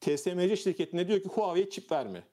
TSMC 0.02 0.58
şirketine 0.58 1.08
diyor 1.08 1.20
ki 1.20 1.30
Huawei'ye 1.30 1.70
çip 1.70 1.92
verme. 1.92 2.24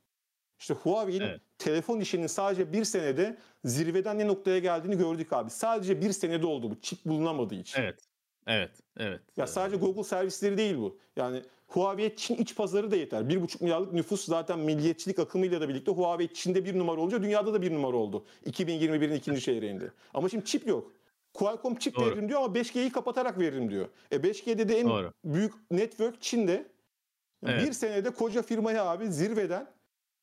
İşte 0.60 0.74
Huawei'nin 0.74 1.24
Evet. 1.24 1.40
telefon 1.58 2.00
işinin 2.00 2.26
sadece 2.26 2.72
bir 2.72 2.84
senede 2.84 3.36
zirveden 3.64 4.18
ne 4.18 4.26
noktaya 4.26 4.58
geldiğini 4.58 4.98
gördük 4.98 5.32
abi. 5.32 5.50
Sadece 5.50 6.00
bir 6.00 6.12
senede 6.12 6.46
oldu 6.46 6.70
bu 6.70 6.80
çip 6.80 7.04
bulunamadığı 7.04 7.54
için. 7.54 7.80
Evet. 7.82 7.98
Evet. 8.46 8.70
Evet. 8.96 9.20
Ya 9.36 9.46
sadece 9.46 9.76
Google 9.76 10.04
servisleri 10.04 10.58
değil 10.58 10.76
bu. 10.76 10.98
Yani 11.16 11.42
Huawei 11.66 12.16
Çin 12.16 12.34
iç 12.36 12.56
pazarı 12.56 12.90
da 12.90 12.96
yeter. 12.96 13.22
1,5 13.22 13.62
milyarlık 13.62 13.92
nüfus 13.92 14.24
zaten 14.24 14.58
milliyetçilik 14.58 15.18
akımıyla 15.18 15.60
da 15.60 15.68
birlikte 15.68 15.90
Huawei 15.92 16.28
Çin'de 16.34 16.64
bir 16.64 16.78
numara 16.78 17.00
olunca 17.00 17.22
dünyada 17.22 17.52
da 17.54 17.62
bir 17.62 17.74
numara 17.74 17.96
oldu. 17.96 18.24
2021'in 18.46 19.12
ikinci 19.14 19.40
çeyreğinde. 19.40 19.90
Ama 20.14 20.28
şimdi 20.28 20.44
çip 20.44 20.66
yok. 20.66 20.92
Qualcomm 21.34 21.74
çip 21.74 21.96
Doğru. 21.96 22.06
veririm 22.06 22.28
diyor 22.28 22.42
ama 22.42 22.54
5G'yi 22.54 22.92
kapatarak 22.92 23.38
veririm 23.38 23.70
diyor. 23.70 23.88
E 24.12 24.16
5G'de 24.16 24.68
de 24.68 24.78
en 24.80 24.88
Doğru. 24.88 25.12
büyük 25.24 25.52
network 25.70 26.22
Çin'de. 26.22 26.66
Evet. 27.46 27.66
Bir 27.66 27.72
senede 27.72 28.10
koca 28.10 28.42
firmayı 28.42 28.82
abi 28.82 29.12
zirveden 29.12 29.66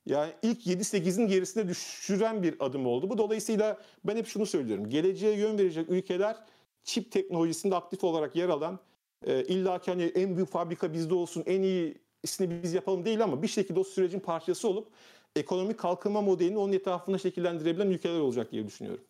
yani 0.07 0.33
ilk 0.41 0.67
7-8'in 0.67 1.27
gerisine 1.27 1.67
düşüren 1.67 2.43
bir 2.43 2.55
adım 2.59 2.85
oldu. 2.85 3.09
Bu 3.09 3.17
dolayısıyla 3.17 3.77
ben 4.05 4.15
hep 4.15 4.27
şunu 4.27 4.45
söylüyorum. 4.45 4.89
Geleceğe 4.89 5.37
yön 5.37 5.57
verecek 5.57 5.89
ülkeler 5.89 6.37
çip 6.83 7.11
teknolojisinde 7.11 7.75
aktif 7.75 8.03
olarak 8.03 8.35
yer 8.35 8.49
alan 8.49 8.79
e, 9.25 9.43
illa 9.43 9.79
ki 9.79 9.91
hani 9.91 10.03
en 10.03 10.35
büyük 10.35 10.49
fabrika 10.49 10.93
bizde 10.93 11.13
olsun, 11.13 11.43
en 11.45 11.61
iyisini 11.61 12.63
biz 12.63 12.73
yapalım 12.73 13.05
değil 13.05 13.23
ama 13.23 13.41
bir 13.41 13.47
şekilde 13.47 13.79
o 13.79 13.83
sürecin 13.83 14.19
parçası 14.19 14.67
olup 14.67 14.87
ekonomik 15.35 15.79
kalkınma 15.79 16.21
modelini 16.21 16.57
onun 16.57 16.73
etrafında 16.73 17.17
şekillendirebilen 17.17 17.87
ülkeler 17.87 18.19
olacak 18.19 18.51
diye 18.51 18.67
düşünüyorum. 18.67 19.03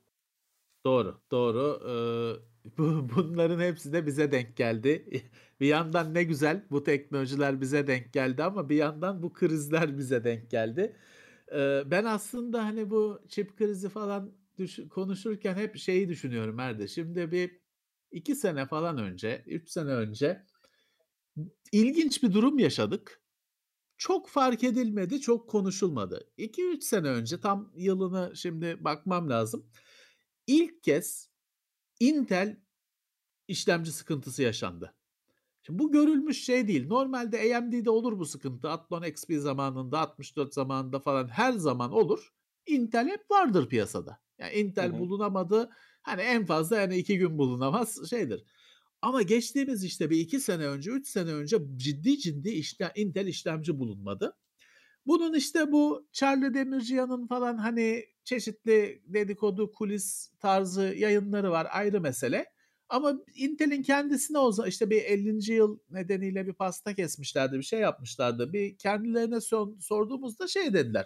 Doğru, 0.86 1.16
doğru. 1.32 1.80
Ee, 1.84 2.57
bu, 2.78 3.10
bunların 3.16 3.60
hepsi 3.60 3.94
de 3.94 4.06
bize 4.06 4.32
denk 4.32 4.58
geldi. 4.58 5.22
Bir 5.60 5.68
yandan 5.68 6.14
ne 6.14 6.24
güzel 6.24 6.66
bu 6.72 6.84
teknolojiler 6.84 7.62
bize 7.62 7.88
denk 7.88 8.14
geldi 8.14 8.44
ama 8.44 8.70
bir 8.70 8.76
yandan 8.76 9.24
bu 9.24 9.34
krizler 9.34 9.98
bize 9.98 10.24
denk 10.24 10.50
geldi. 10.52 10.96
Ee, 11.54 11.84
ben 11.86 12.06
aslında 12.06 12.66
hani 12.66 12.90
bu 12.90 13.22
çip 13.28 13.58
krizi 13.58 13.90
falan 13.90 14.32
düş- 14.58 14.90
konuşurken 14.90 15.56
hep 15.56 15.78
şeyi 15.78 16.10
düşünüyorum 16.10 16.60
Erde. 16.60 16.88
Şimdi 16.88 17.32
bir 17.32 17.62
iki 18.12 18.36
sene 18.36 18.66
falan 18.66 18.98
önce, 18.98 19.44
üç 19.48 19.70
sene 19.70 19.92
önce 19.92 20.46
ilginç 21.72 22.24
bir 22.24 22.34
durum 22.34 22.60
yaşadık. 22.60 23.22
Çok 23.98 24.30
fark 24.30 24.64
edilmedi, 24.64 25.22
çok 25.22 25.50
konuşulmadı. 25.50 26.32
2-3 26.38 26.84
sene 26.84 27.08
önce 27.08 27.40
tam 27.40 27.72
yılını 27.76 28.36
şimdi 28.36 28.78
bakmam 28.84 29.30
lazım. 29.30 29.66
İlk 30.48 30.84
kez 30.84 31.30
Intel 32.00 32.58
işlemci 33.48 33.92
sıkıntısı 33.92 34.44
yaşandı. 34.44 34.94
Şimdi 35.64 35.80
bu 35.80 35.92
görülmüş 35.92 36.46
şey 36.46 36.68
değil. 36.68 36.88
Normalde 36.88 37.58
AMD'de 37.58 37.90
olur 37.90 38.20
bu 38.20 38.26
sıkıntı. 38.26 38.70
Athlon 38.70 39.04
XP 39.04 39.34
zamanında, 39.34 40.00
64 40.00 40.54
zamanında 40.54 41.00
falan 41.00 41.28
her 41.28 41.54
zaman 41.54 41.92
olur. 41.92 42.34
Intel 42.66 43.08
hep 43.08 43.32
vardır 43.32 43.70
piyasada. 43.70 44.20
Yani 44.40 44.54
Intel 44.54 44.92
Hı 44.92 44.96
hı. 44.96 45.00
bulunamadı. 45.00 45.70
Hani 46.02 46.22
en 46.22 46.46
fazla 46.46 46.78
yani 46.78 46.98
iki 46.98 47.18
gün 47.18 47.38
bulunamaz 47.38 48.10
şeydir. 48.10 48.44
Ama 49.02 49.22
geçtiğimiz 49.22 49.84
işte 49.84 50.10
bir 50.10 50.20
iki 50.20 50.40
sene 50.40 50.68
önce, 50.68 50.92
üç 50.92 51.08
sene 51.08 51.34
önce 51.34 51.58
ciddi 51.76 52.20
ciddi 52.20 52.50
işte 52.50 52.92
Intel 52.96 53.28
işlemci 53.28 53.80
bulunmadı. 53.80 54.38
Bunun 55.08 55.34
işte 55.34 55.72
bu 55.72 56.08
Charlie 56.12 56.54
Demirciyan'ın 56.54 57.28
falan 57.28 57.58
hani 57.58 58.06
çeşitli 58.24 59.02
dedikodu, 59.06 59.72
kulis 59.72 60.32
tarzı 60.40 60.84
yayınları 60.84 61.52
var 61.52 61.68
ayrı 61.72 62.02
mesele. 62.02 62.46
Ama 62.90 63.14
Intel'in 63.36 63.84
kendisine 63.84 64.38
o 64.40 64.68
işte 64.68 64.90
bir 64.90 65.02
50. 65.04 65.54
yıl 65.54 65.80
nedeniyle 65.90 66.48
bir 66.48 66.54
pasta 66.54 66.96
kesmişlerdi, 66.96 67.58
bir 67.58 67.64
şey 67.64 67.80
yapmışlardı. 67.80 68.54
Bir 68.54 68.78
kendilerine 68.78 69.42
son, 69.42 69.78
sorduğumuzda 69.80 70.48
şey 70.48 70.74
dediler. 70.74 71.06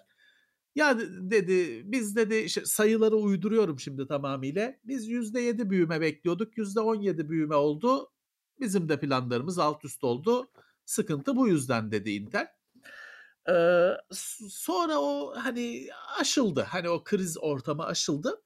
Ya 0.75 0.99
de- 0.99 1.31
dedi 1.31 1.81
biz 1.91 2.15
dedi 2.15 2.49
sayıları 2.49 3.15
uyduruyorum 3.15 3.79
şimdi 3.79 4.07
tamamıyla. 4.07 4.75
Biz 4.83 5.07
%7 5.09 5.69
büyüme 5.69 6.01
bekliyorduk. 6.01 6.57
%17 6.57 7.29
büyüme 7.29 7.55
oldu. 7.55 8.11
Bizim 8.59 8.89
de 8.89 8.99
planlarımız 8.99 9.59
alt 9.59 9.85
üst 9.85 10.03
oldu. 10.03 10.51
Sıkıntı 10.85 11.35
bu 11.35 11.47
yüzden 11.47 11.91
dedi 11.91 12.11
Intel. 12.11 12.47
Ee, 13.49 13.89
sonra 14.49 14.99
o 14.99 15.35
hani 15.35 15.87
aşıldı. 16.19 16.61
Hani 16.61 16.89
o 16.89 17.03
kriz 17.03 17.37
ortamı 17.37 17.85
aşıldı. 17.85 18.41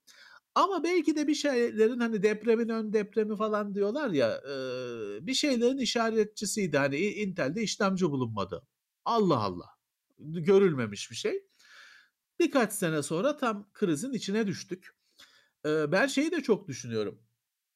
Ama 0.55 0.83
belki 0.83 1.15
de 1.15 1.27
bir 1.27 1.35
şeylerin 1.35 1.99
hani 1.99 2.23
depremin 2.23 2.69
ön 2.69 2.93
depremi 2.93 3.37
falan 3.37 3.75
diyorlar 3.75 4.09
ya 4.09 4.41
e, 4.49 5.27
bir 5.27 5.33
şeylerin 5.33 5.77
işaretçisiydi. 5.77 6.77
Hani 6.77 6.97
Intel'de 6.97 7.61
işlemci 7.63 8.09
bulunmadı. 8.09 8.67
Allah 9.05 9.39
Allah. 9.39 9.69
Görülmemiş 10.19 11.11
bir 11.11 11.15
şey. 11.15 11.43
Birkaç 12.39 12.73
sene 12.73 13.03
sonra 13.03 13.37
tam 13.37 13.69
krizin 13.73 14.13
içine 14.13 14.47
düştük. 14.47 14.95
Ee, 15.65 15.91
ben 15.91 16.07
şeyi 16.07 16.31
de 16.31 16.43
çok 16.43 16.67
düşünüyorum. 16.67 17.19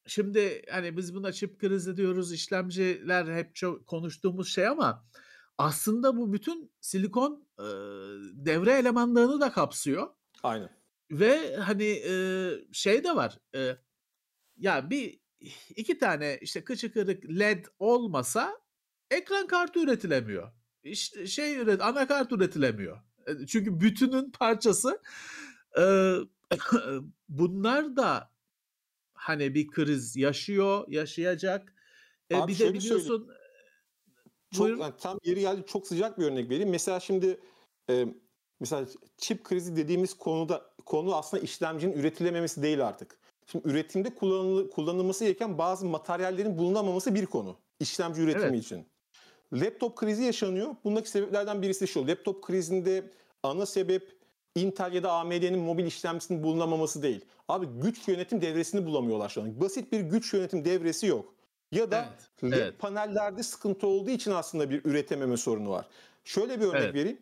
Şimdi 0.08 0.62
hani 0.72 0.98
biz 0.98 1.16
buna 1.16 1.32
çip 1.32 1.60
krizi 1.60 1.98
diyoruz, 1.98 2.34
işlemciler 2.34 3.36
hep 3.38 3.56
çok 3.56 3.88
konuştuğumuz 3.88 4.50
şey 4.50 4.68
ama 4.68 5.06
aslında 5.60 6.18
bu 6.18 6.34
bütün 6.34 6.72
silikon 6.82 7.48
e, 7.60 7.66
devre 8.34 8.72
elemanlarını 8.72 9.42
da 9.42 9.52
kapsıyor. 9.52 10.08
Aynen. 10.44 10.70
Ve 11.12 11.56
hani 11.58 11.84
e, 11.86 12.14
şey 12.72 13.04
de 13.04 13.16
var. 13.16 13.40
e, 13.56 13.78
ya 14.58 14.90
bir 14.90 15.20
iki 15.76 15.98
tane 15.98 16.38
işte 16.42 16.64
kıçı 16.64 16.94
kırık 16.94 17.26
led 17.26 17.66
olmasa 17.80 18.62
ekran 19.12 19.48
kartı 19.48 19.80
üretilemiyor. 19.80 20.52
İşte 20.84 21.28
şey 21.28 21.58
üret 21.58 21.82
anakart 21.82 22.32
üretilemiyor. 22.32 22.98
E, 23.28 23.46
Çünkü 23.48 23.80
bütünün 23.80 24.32
parçası. 24.32 25.02
E, 25.80 26.14
bunlar 27.30 27.96
da 27.96 28.32
hani 29.14 29.56
bir 29.56 29.68
kriz 29.68 30.16
yaşıyor, 30.16 30.86
yaşayacak. 30.88 31.74
E, 32.30 32.36
Abi 32.36 32.52
bir 32.52 32.60
de 32.60 32.74
biliyorsun 32.74 33.30
Çok 34.52 34.66
Buyurun. 34.66 34.82
yani 34.82 34.94
tam 35.00 35.20
yeri 35.24 35.40
geldi 35.40 35.64
çok 35.68 35.88
sıcak 35.88 36.20
bir 36.20 36.26
örnek 36.26 36.50
vereyim. 36.50 36.70
Mesela 36.70 37.00
şimdi 37.00 37.40
e, 37.90 38.06
mesela 38.60 38.86
çip 39.18 39.44
krizi 39.44 39.76
dediğimiz 39.76 40.14
konuda 40.14 40.66
konu 40.86 41.16
aslında 41.16 41.44
işlemcinin 41.44 41.94
üretilememesi 41.94 42.64
değil 42.64 42.88
artık. 42.88 43.20
Şimdi 43.46 43.68
üretimde 43.68 44.16
kullanılı, 44.16 44.70
kullanılması 44.70 45.24
gereken 45.24 45.58
bazı 45.58 45.86
materyallerin 45.86 46.58
bulunamaması 46.58 47.16
bir 47.16 47.26
konu. 47.26 47.58
İşlemci 47.80 48.22
üretimi 48.22 48.46
Evet. 48.46 48.64
için. 48.64 48.86
Laptop 49.54 49.96
krizi 49.96 50.24
yaşanıyor. 50.24 50.76
Bundaki 50.84 51.10
sebeplerden 51.10 51.62
birisi 51.62 51.88
şu. 51.88 52.08
Laptop 52.08 52.44
krizinde 52.44 53.12
ana 53.44 53.66
sebep 53.66 54.20
Intel 54.56 54.94
ya 54.94 55.04
da 55.04 55.12
AMD'nin 55.12 55.60
mobil 55.60 55.86
işlemcisinin 55.86 56.44
bulunamaması 56.44 57.04
değil. 57.04 57.26
Abi 57.48 57.66
güç 57.66 58.08
yönetim 58.08 58.42
devresini 58.42 58.86
bulamıyorlar 58.86 59.30
şu 59.30 59.42
an. 59.42 59.62
Basit 59.62 59.92
bir 59.92 60.00
güç 60.00 60.34
yönetim 60.34 60.66
devresi 60.66 61.08
yok. 61.08 61.34
Ya 61.72 61.92
da 61.92 62.10
Evet, 62.42 62.54
evet. 62.54 62.80
panellerde 62.80 63.44
sıkıntı 63.44 63.88
olduğu 63.88 64.10
için 64.10 64.32
aslında 64.32 64.70
bir 64.70 64.86
üretememe 64.86 65.38
sorunu 65.38 65.70
var. 65.70 65.88
Şöyle 66.24 66.60
bir 66.60 66.66
örnek 66.66 66.82
Evet. 66.82 66.94
vereyim. 66.96 67.18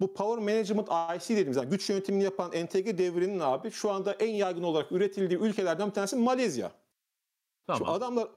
Bu 0.00 0.14
Power 0.14 0.38
Management 0.54 0.88
IC 0.88 1.34
dediğimiz 1.34 1.56
yani 1.56 1.68
güç 1.68 1.90
yönetimini 1.90 2.22
yapan 2.24 2.52
entegre 2.52 2.98
devrenin 2.98 3.40
abi 3.40 3.70
şu 3.70 3.90
anda 3.90 4.12
en 4.12 4.30
yaygın 4.30 4.62
olarak 4.62 4.92
üretildiği 4.92 5.40
ülkelerden 5.40 5.88
bir 5.88 5.94
tanesi 5.94 6.16
Malezya. 6.16 6.68
Şu 6.68 7.78
tamam. 7.78 7.94
adamlar 7.94 8.28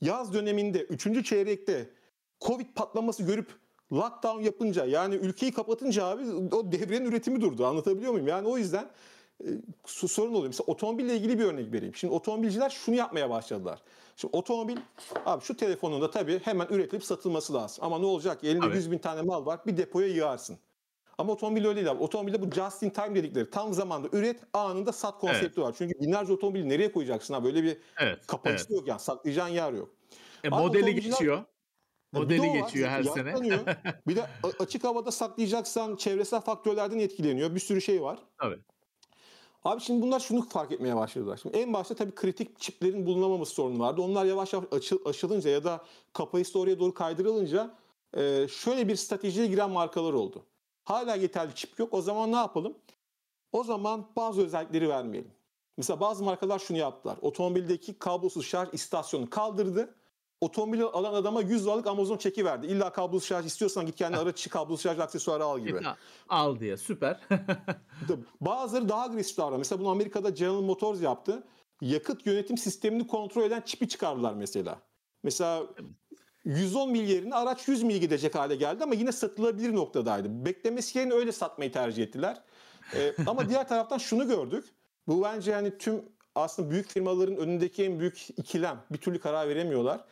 yaz 0.00 0.34
döneminde 0.34 0.82
3. 0.82 1.26
çeyrekte 1.28 1.90
Covid 2.40 2.66
patlaması 2.74 3.22
görüp 3.22 3.50
lockdown 3.92 4.40
yapınca 4.42 4.84
yani 4.84 5.14
ülkeyi 5.14 5.52
kapatınca 5.52 6.04
abi 6.04 6.22
o 6.54 6.72
devrenin 6.72 7.06
üretimi 7.06 7.40
durdu. 7.40 7.66
Anlatabiliyor 7.66 8.12
muyum? 8.12 8.28
Yani 8.28 8.48
o 8.48 8.58
yüzden 8.58 8.90
e, 9.44 9.46
sorun 9.86 10.30
oluyor. 10.30 10.46
Mesela 10.46 10.64
otomobille 10.66 11.16
ilgili 11.16 11.38
bir 11.38 11.44
örnek 11.44 11.72
vereyim. 11.72 11.94
Şimdi 11.94 12.14
otomobilciler 12.14 12.70
şunu 12.70 12.94
yapmaya 12.94 13.30
başladılar. 13.30 13.82
Şimdi 14.16 14.36
otomobil 14.36 14.76
abi 15.26 15.44
şu 15.44 15.56
telefonunda 15.56 16.10
tabii 16.10 16.40
hemen 16.44 16.66
üretilip 16.70 17.04
satılması 17.04 17.54
lazım. 17.54 17.84
Ama 17.84 17.98
ne 17.98 18.06
olacak? 18.06 18.44
Elinde 18.44 18.60
Tabii. 18.60 18.76
100 18.76 18.90
bin 18.90 18.98
tane 18.98 19.22
mal 19.22 19.46
var 19.46 19.60
bir 19.66 19.76
depoya 19.76 20.08
yığarsın. 20.08 20.58
Ama 21.18 21.32
otomobil 21.32 21.64
öyle 21.64 21.76
değil 21.76 21.90
abi. 21.90 22.02
Otomobilde 22.02 22.42
bu 22.42 22.50
just 22.54 22.82
in 22.82 22.90
time 22.90 23.14
dedikleri 23.14 23.50
tam 23.50 23.72
zamanda 23.72 24.08
üret 24.12 24.40
anında 24.52 24.92
sat 24.92 25.18
konsepti 25.20 25.60
var. 25.60 25.74
Çünkü 25.78 26.00
binlerce 26.00 26.32
otomobili 26.32 26.68
nereye 26.68 26.92
koyacaksın 26.92 27.34
abi? 27.34 27.44
Böyle 27.44 27.62
bir 27.62 27.78
Evet. 27.98 28.26
kapasite 28.26 28.66
evet. 28.74 28.80
yok 28.80 28.88
yani 28.88 29.00
saklayacağın 29.00 29.48
yer 29.48 29.72
yok. 29.72 29.88
E, 30.44 30.48
Abi 30.48 30.54
modeli 30.54 30.82
otomobiller- 30.82 31.00
geçiyor. 31.00 31.38
De 32.14 32.18
Modeli 32.18 32.52
geçiyor 32.52 32.88
her 32.88 33.02
sene. 33.02 33.34
bir 34.06 34.16
de 34.16 34.26
açık 34.58 34.84
havada 34.84 35.10
saklayacaksan 35.10 35.96
çevresel 35.96 36.40
faktörlerden 36.40 36.98
etkileniyor. 36.98 37.54
Bir 37.54 37.60
sürü 37.60 37.80
şey 37.80 38.02
var. 38.02 38.18
Tabii. 38.38 38.58
Abi 39.66 39.80
şimdi 39.80 40.02
bunlar 40.02 40.20
şunu 40.20 40.42
fark 40.48 40.72
etmeye 40.72 40.96
başladılar. 40.96 41.38
Şimdi 41.42 41.56
en 41.56 41.72
başta 41.72 41.94
tabii 41.94 42.14
kritik 42.14 42.60
çiplerin 42.60 43.06
bulunamaması 43.06 43.54
sorunu 43.54 43.78
vardı. 43.78 44.02
Onlar 44.02 44.24
yavaş 44.24 44.52
yavaş 44.52 44.66
açı- 44.72 44.98
aşılınca 45.04 45.50
ya 45.50 45.64
da 45.64 45.84
kapasite 46.12 46.58
oraya 46.58 46.78
doğru 46.78 46.94
kaydırılınca 46.94 47.74
e, 48.16 48.46
şöyle 48.48 48.88
bir 48.88 48.96
stratejiye 48.96 49.46
giren 49.46 49.70
markalar 49.70 50.12
oldu. 50.12 50.42
Hala 50.84 51.14
yeterli 51.14 51.54
çip 51.54 51.78
yok. 51.78 51.94
O 51.94 52.02
zaman 52.02 52.32
ne 52.32 52.36
yapalım? 52.36 52.74
O 53.52 53.64
zaman 53.64 54.06
bazı 54.16 54.42
özellikleri 54.42 54.88
vermeyelim. 54.88 55.30
Mesela 55.76 56.00
bazı 56.00 56.24
markalar 56.24 56.58
şunu 56.58 56.78
yaptılar. 56.78 57.16
Otomobildeki 57.22 57.98
kablosuz 57.98 58.46
şarj 58.46 58.68
istasyonunu 58.72 59.30
kaldırdı. 59.30 59.94
Otomobili 60.40 60.84
alan 60.84 61.14
adama 61.14 61.42
100 61.42 61.64
liralık 61.66 61.86
Amazon 61.86 62.16
çeki 62.16 62.44
verdi. 62.44 62.66
İlla 62.66 62.92
kablosuz 62.92 63.28
şarj 63.28 63.46
istiyorsan 63.46 63.86
git 63.86 63.96
kendi 63.96 64.16
araç 64.16 64.48
kablosuz 64.48 64.82
şarj 64.82 64.98
aksesuarı 64.98 65.44
al 65.44 65.60
gibi. 65.60 65.80
Al- 66.28 66.60
diye 66.60 66.76
süper. 66.76 67.20
Bazıları 68.40 68.88
daha 68.88 69.02
agresif 69.02 69.36
davranıyor. 69.36 69.58
Mesela 69.58 69.80
bunu 69.80 69.88
Amerika'da 69.88 70.30
General 70.30 70.60
Motors 70.60 71.02
yaptı. 71.02 71.42
Yakıt 71.80 72.26
yönetim 72.26 72.58
sistemini 72.58 73.06
kontrol 73.06 73.42
eden 73.42 73.60
çipi 73.60 73.88
çıkardılar 73.88 74.34
mesela. 74.34 74.78
Mesela 75.22 75.62
110 76.44 76.90
mil 76.90 77.08
yerine 77.08 77.34
araç 77.34 77.68
100 77.68 77.82
mil 77.82 77.96
gidecek 77.96 78.34
hale 78.34 78.56
geldi 78.56 78.84
ama 78.84 78.94
yine 78.94 79.12
satılabilir 79.12 79.74
noktadaydı. 79.74 80.46
Beklemesi 80.46 80.98
yerine 80.98 81.14
öyle 81.14 81.32
satmayı 81.32 81.72
tercih 81.72 82.02
ettiler. 82.02 82.42
Ee, 82.94 83.14
ama 83.26 83.48
diğer 83.48 83.68
taraftan 83.68 83.98
şunu 83.98 84.28
gördük. 84.28 84.64
Bu 85.08 85.22
bence 85.22 85.50
yani 85.50 85.78
tüm 85.78 86.02
aslında 86.34 86.70
büyük 86.70 86.88
firmaların 86.88 87.36
önündeki 87.36 87.84
en 87.84 88.00
büyük 88.00 88.28
ikilem. 88.36 88.82
Bir 88.90 88.98
türlü 88.98 89.20
karar 89.20 89.48
veremiyorlar. 89.48 90.04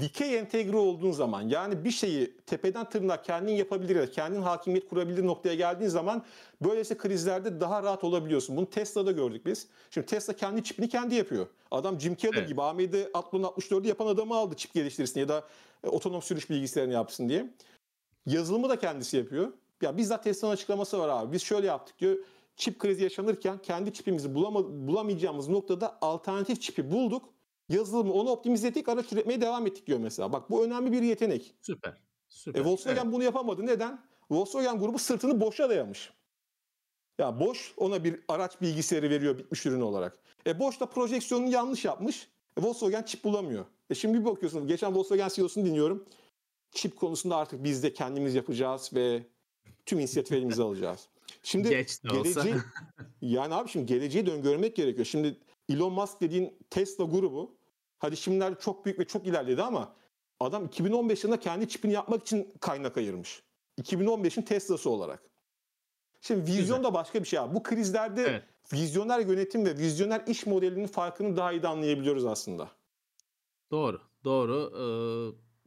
Dikey 0.00 0.38
entegre 0.38 0.76
olduğun 0.76 1.10
zaman 1.12 1.42
yani 1.42 1.84
bir 1.84 1.90
şeyi 1.90 2.36
tepeden 2.46 2.88
tırnağa 2.88 3.22
kendin 3.22 3.52
yapabilir 3.52 4.12
kendin 4.12 4.42
hakimiyet 4.42 4.88
kurabilir 4.88 5.26
noktaya 5.26 5.54
geldiğin 5.54 5.90
zaman 5.90 6.24
böylesi 6.62 6.96
krizlerde 6.96 7.60
daha 7.60 7.82
rahat 7.82 8.04
olabiliyorsun. 8.04 8.56
Bunu 8.56 8.70
Tesla'da 8.70 9.12
gördük 9.12 9.46
biz. 9.46 9.68
Şimdi 9.90 10.06
Tesla 10.06 10.32
kendi 10.32 10.64
çipini 10.64 10.88
kendi 10.88 11.14
yapıyor. 11.14 11.46
Adam 11.70 12.00
Jim 12.00 12.14
Keller 12.14 12.38
Evet. 12.38 12.48
gibi 12.48 12.62
AMD 12.62 12.94
Athlon 13.14 13.42
64'ü 13.42 13.86
yapan 13.88 14.06
adamı 14.06 14.36
aldı 14.36 14.54
çip 14.56 14.74
geliştirsin 14.74 15.20
ya 15.20 15.28
da 15.28 15.44
e, 15.84 15.88
otonom 15.88 16.22
sürüş 16.22 16.50
bilgisayarını 16.50 16.94
yapsın 16.94 17.28
diye. 17.28 17.50
Yazılımı 18.26 18.68
da 18.68 18.78
kendisi 18.78 19.16
yapıyor. 19.16 19.52
Ya 19.82 19.96
bizzat 19.96 20.24
Tesla'nın 20.24 20.52
açıklaması 20.52 20.98
var 20.98 21.08
abi. 21.08 21.32
Biz 21.32 21.42
şöyle 21.42 21.66
yaptık 21.66 21.98
diyor. 21.98 22.16
Çip 22.56 22.78
krizi 22.78 23.02
yaşanırken 23.02 23.58
kendi 23.58 23.92
çipimizi 23.92 24.34
bulama, 24.34 24.64
bulamayacağımız 24.64 25.48
noktada 25.48 25.98
alternatif 26.00 26.60
çipi 26.60 26.90
bulduk. 26.90 27.35
Yazılımı 27.68 28.12
onu 28.12 28.30
optimize 28.30 28.68
ettik, 28.68 28.88
araç 28.88 29.12
üretmeye 29.12 29.40
devam 29.40 29.66
ettik 29.66 29.86
diyor 29.86 29.98
mesela. 29.98 30.32
Bak 30.32 30.50
bu 30.50 30.64
önemli 30.64 30.92
bir 30.92 31.02
yetenek. 31.02 31.54
süper. 31.60 31.94
Süper. 32.28 32.60
E, 32.60 32.64
Volkswagen 32.64 33.02
Evet. 33.02 33.12
bunu 33.12 33.22
yapamadı. 33.22 33.66
Neden? 33.66 34.04
Volkswagen 34.30 34.78
grubu 34.78 34.98
sırtını 34.98 35.40
boşa 35.40 35.68
dayamış. 35.70 36.12
Ya 37.18 37.40
boş 37.40 37.74
ona 37.76 38.04
bir 38.04 38.20
araç 38.28 38.60
bilgisayarı 38.60 39.10
veriyor 39.10 39.38
bitmiş 39.38 39.66
ürün 39.66 39.80
olarak. 39.80 40.18
E 40.46 40.58
boş 40.58 40.80
da 40.80 40.86
projeksiyonunu 40.86 41.50
yanlış 41.50 41.84
yapmış. 41.84 42.28
E, 42.58 42.62
Volkswagen 42.62 43.02
çip 43.02 43.24
bulamıyor. 43.24 43.64
E 43.90 43.94
şimdi 43.94 44.20
bir 44.20 44.24
bakıyorsun 44.24 44.66
geçen 44.68 44.94
Volkswagen 44.94 45.28
CEO'sunu 45.28 45.64
dinliyorum. 45.64 46.04
Çip 46.70 46.96
konusunda 46.96 47.36
artık 47.36 47.64
biz 47.64 47.82
de 47.82 47.92
kendimiz 47.92 48.34
yapacağız 48.34 48.90
ve 48.94 49.22
tüm 49.86 49.98
inisiyatifi 50.00 50.36
elimize 50.36 50.62
alacağız. 50.62 51.08
Şimdi 51.42 51.68
geleceği, 51.68 52.54
yani 53.20 53.54
abi 53.54 53.68
şimdi 53.68 53.86
geleceği 53.86 54.26
de 54.26 54.32
öngörmek 54.32 54.76
gerekiyor. 54.76 55.06
Şimdi 55.06 55.36
Elon 55.68 55.92
Musk 55.92 56.20
dediğin 56.20 56.58
Tesla 56.70 57.04
grubu 57.04 57.56
Hadi 57.98 58.16
şimdilerde 58.16 58.60
çok 58.60 58.84
büyük 58.84 58.98
ve 58.98 59.06
çok 59.06 59.26
ilerledi 59.26 59.62
ama 59.62 59.96
adam 60.40 60.64
2015 60.64 61.24
yılında 61.24 61.40
kendi 61.40 61.68
çipini 61.68 61.92
yapmak 61.92 62.22
için 62.22 62.54
kaynak 62.60 62.96
ayırmış. 62.96 63.42
2015'in 63.80 64.42
Tesla'sı 64.42 64.90
olarak. 64.90 65.22
Şimdi 66.20 66.52
vizyon 66.52 66.84
da 66.84 66.94
başka 66.94 67.22
bir 67.22 67.28
şey 67.28 67.38
abi. 67.38 67.54
Bu 67.54 67.62
krizlerde 67.62 68.22
Evet. 68.22 68.44
vizyoner 68.72 69.20
yönetim 69.20 69.66
ve 69.66 69.76
vizyoner 69.76 70.22
iş 70.26 70.46
modelinin 70.46 70.86
farkını 70.86 71.36
daha 71.36 71.52
iyi 71.52 71.62
de 71.62 71.68
anlayabiliyoruz 71.68 72.26
aslında. 72.26 72.70
Doğru, 73.70 74.00
doğru. 74.24 74.72
Ee, 74.76 74.86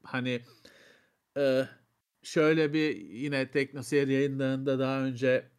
hani 0.04 0.42
e, 1.38 1.66
şöyle 2.24 2.74
bir 2.74 2.96
yine 2.98 3.52
Teknoseyir 3.52 4.08
yayınlarında 4.08 4.80
daha 4.80 5.00
önce 5.02 5.52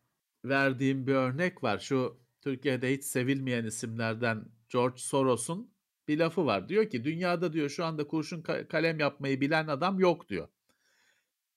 verdiğim 0.44 1.06
bir 1.06 1.14
örnek 1.14 1.62
var. 1.62 1.78
Şu 1.78 2.19
Türkiye'de 2.40 2.94
hiç 2.94 3.04
sevilmeyen 3.04 3.64
isimlerden 3.64 4.44
George 4.68 4.98
Soros'un 4.98 5.74
bir 6.08 6.18
lafı 6.18 6.46
var. 6.46 6.68
Diyor 6.68 6.90
ki 6.90 7.04
dünyada 7.04 7.52
diyor 7.52 7.68
şu 7.68 7.84
anda 7.84 8.06
kurşun 8.06 8.42
ka- 8.42 8.68
kalem 8.68 8.98
yapmayı 9.00 9.40
bilen 9.40 9.66
adam 9.66 10.00
yok 10.00 10.28
diyor. 10.28 10.48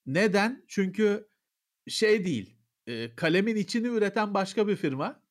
Neden? 0.05 0.65
Çünkü 0.67 1.27
şey 1.87 2.25
değil. 2.25 2.57
kalemin 3.15 3.55
içini 3.55 3.87
üreten 3.87 4.33
başka 4.33 4.67
bir 4.67 4.75
firma, 4.75 5.23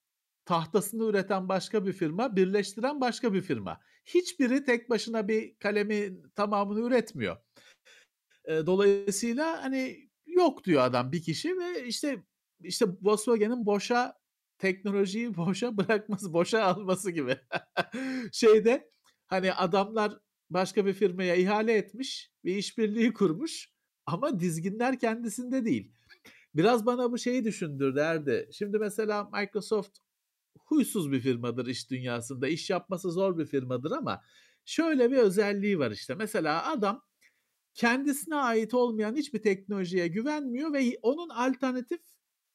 tahtasını 0.44 1.04
üreten 1.04 1.48
başka 1.48 1.86
bir 1.86 1.92
firma, 1.92 2.36
birleştiren 2.36 3.00
başka 3.00 3.34
bir 3.34 3.42
firma. 3.42 3.80
Hiçbiri 4.06 4.64
tek 4.64 4.90
başına 4.90 5.28
bir 5.28 5.58
kalemin 5.58 6.30
tamamını 6.34 6.86
üretmiyor. 6.86 7.36
Dolayısıyla 8.48 9.64
hani 9.64 10.10
yok 10.26 10.64
diyor 10.64 10.82
adam 10.82 11.12
bir 11.12 11.22
kişi 11.22 11.58
ve 11.58 11.86
işte 11.86 12.22
işte 12.60 12.86
Volkswagen'in 13.02 13.66
boşa 13.66 14.21
teknolojiyi 14.62 15.36
boşa 15.36 15.76
bırakması, 15.76 16.32
boşa 16.32 16.64
alması 16.64 17.10
gibi. 17.10 17.38
Şeyde 18.32 18.90
hani 19.26 19.52
adamlar 19.52 20.18
başka 20.50 20.86
bir 20.86 20.92
firmaya 20.92 21.34
ihale 21.34 21.74
etmiş, 21.74 22.32
bir 22.44 22.56
işbirliği 22.56 23.12
kurmuş 23.12 23.72
ama 24.06 24.40
dizginler 24.40 24.98
kendisinde 24.98 25.64
değil. 25.64 25.92
Biraz 26.54 26.86
bana 26.86 27.12
bu 27.12 27.18
şeyi 27.18 27.44
düşündürdü 27.44 27.98
Erdi. 27.98 28.48
Şimdi 28.52 28.78
mesela 28.78 29.30
Microsoft 29.32 29.98
huysuz 30.58 31.12
bir 31.12 31.20
firmadır 31.20 31.66
iş 31.66 31.90
dünyasında. 31.90 32.48
İş 32.48 32.70
yapması 32.70 33.10
zor 33.10 33.38
bir 33.38 33.46
firmadır 33.46 33.90
ama 33.90 34.22
şöyle 34.64 35.10
bir 35.10 35.16
özelliği 35.16 35.78
var 35.78 35.90
işte. 35.90 36.14
Mesela 36.14 36.70
adam 36.70 37.04
kendisine 37.74 38.36
ait 38.36 38.74
olmayan 38.74 39.16
hiçbir 39.16 39.42
teknolojiye 39.42 40.08
güvenmiyor 40.08 40.72
ve 40.72 40.98
onun 41.02 41.28
alternatif 41.28 42.00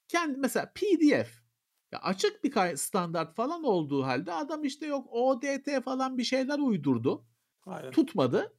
kendi 0.07 0.37
mesela 0.37 0.71
PDF 0.75 1.46
ya 1.91 1.99
açık 1.99 2.43
bir 2.43 2.75
standart 2.75 3.35
falan 3.35 3.63
olduğu 3.63 4.03
halde 4.03 4.33
adam 4.33 4.63
işte 4.63 4.85
yok 4.85 5.07
ODT 5.11 5.83
falan 5.83 6.17
bir 6.17 6.23
şeyler 6.23 6.59
uydurdu. 6.59 7.25
Aynen. 7.65 7.91
Tutmadı. 7.91 8.53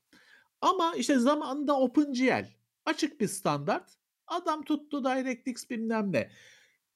Ama 0.61 0.95
işte 0.95 1.19
zamanında 1.19 1.81
OpenGL 1.81 2.47
açık 2.87 3.21
bir 3.21 3.29
standart. 3.29 3.99
Adam 4.27 4.65
tuttu 4.65 5.05
DirectX 5.05 5.71
bilmem 5.71 6.13
ne. 6.13 6.31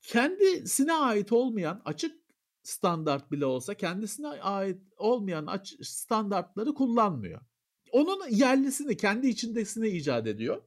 Kendisine 0.03 0.93
ait 0.93 1.33
olmayan 1.33 1.83
açık 1.85 2.23
standart 2.63 3.33
bile 3.33 3.47
olsa 3.47 3.75
kendisine 3.75 4.29
ait 4.29 4.83
olmayan 4.97 5.47
aç- 5.47 5.77
standartları 5.83 6.75
kullanmıyor. 6.75 7.41
Onun 7.93 8.29
yerlisini 8.31 8.97
kendi 8.97 9.29
içindesini 9.29 9.89
icat 9.89 10.27
ediyor. 10.27 10.63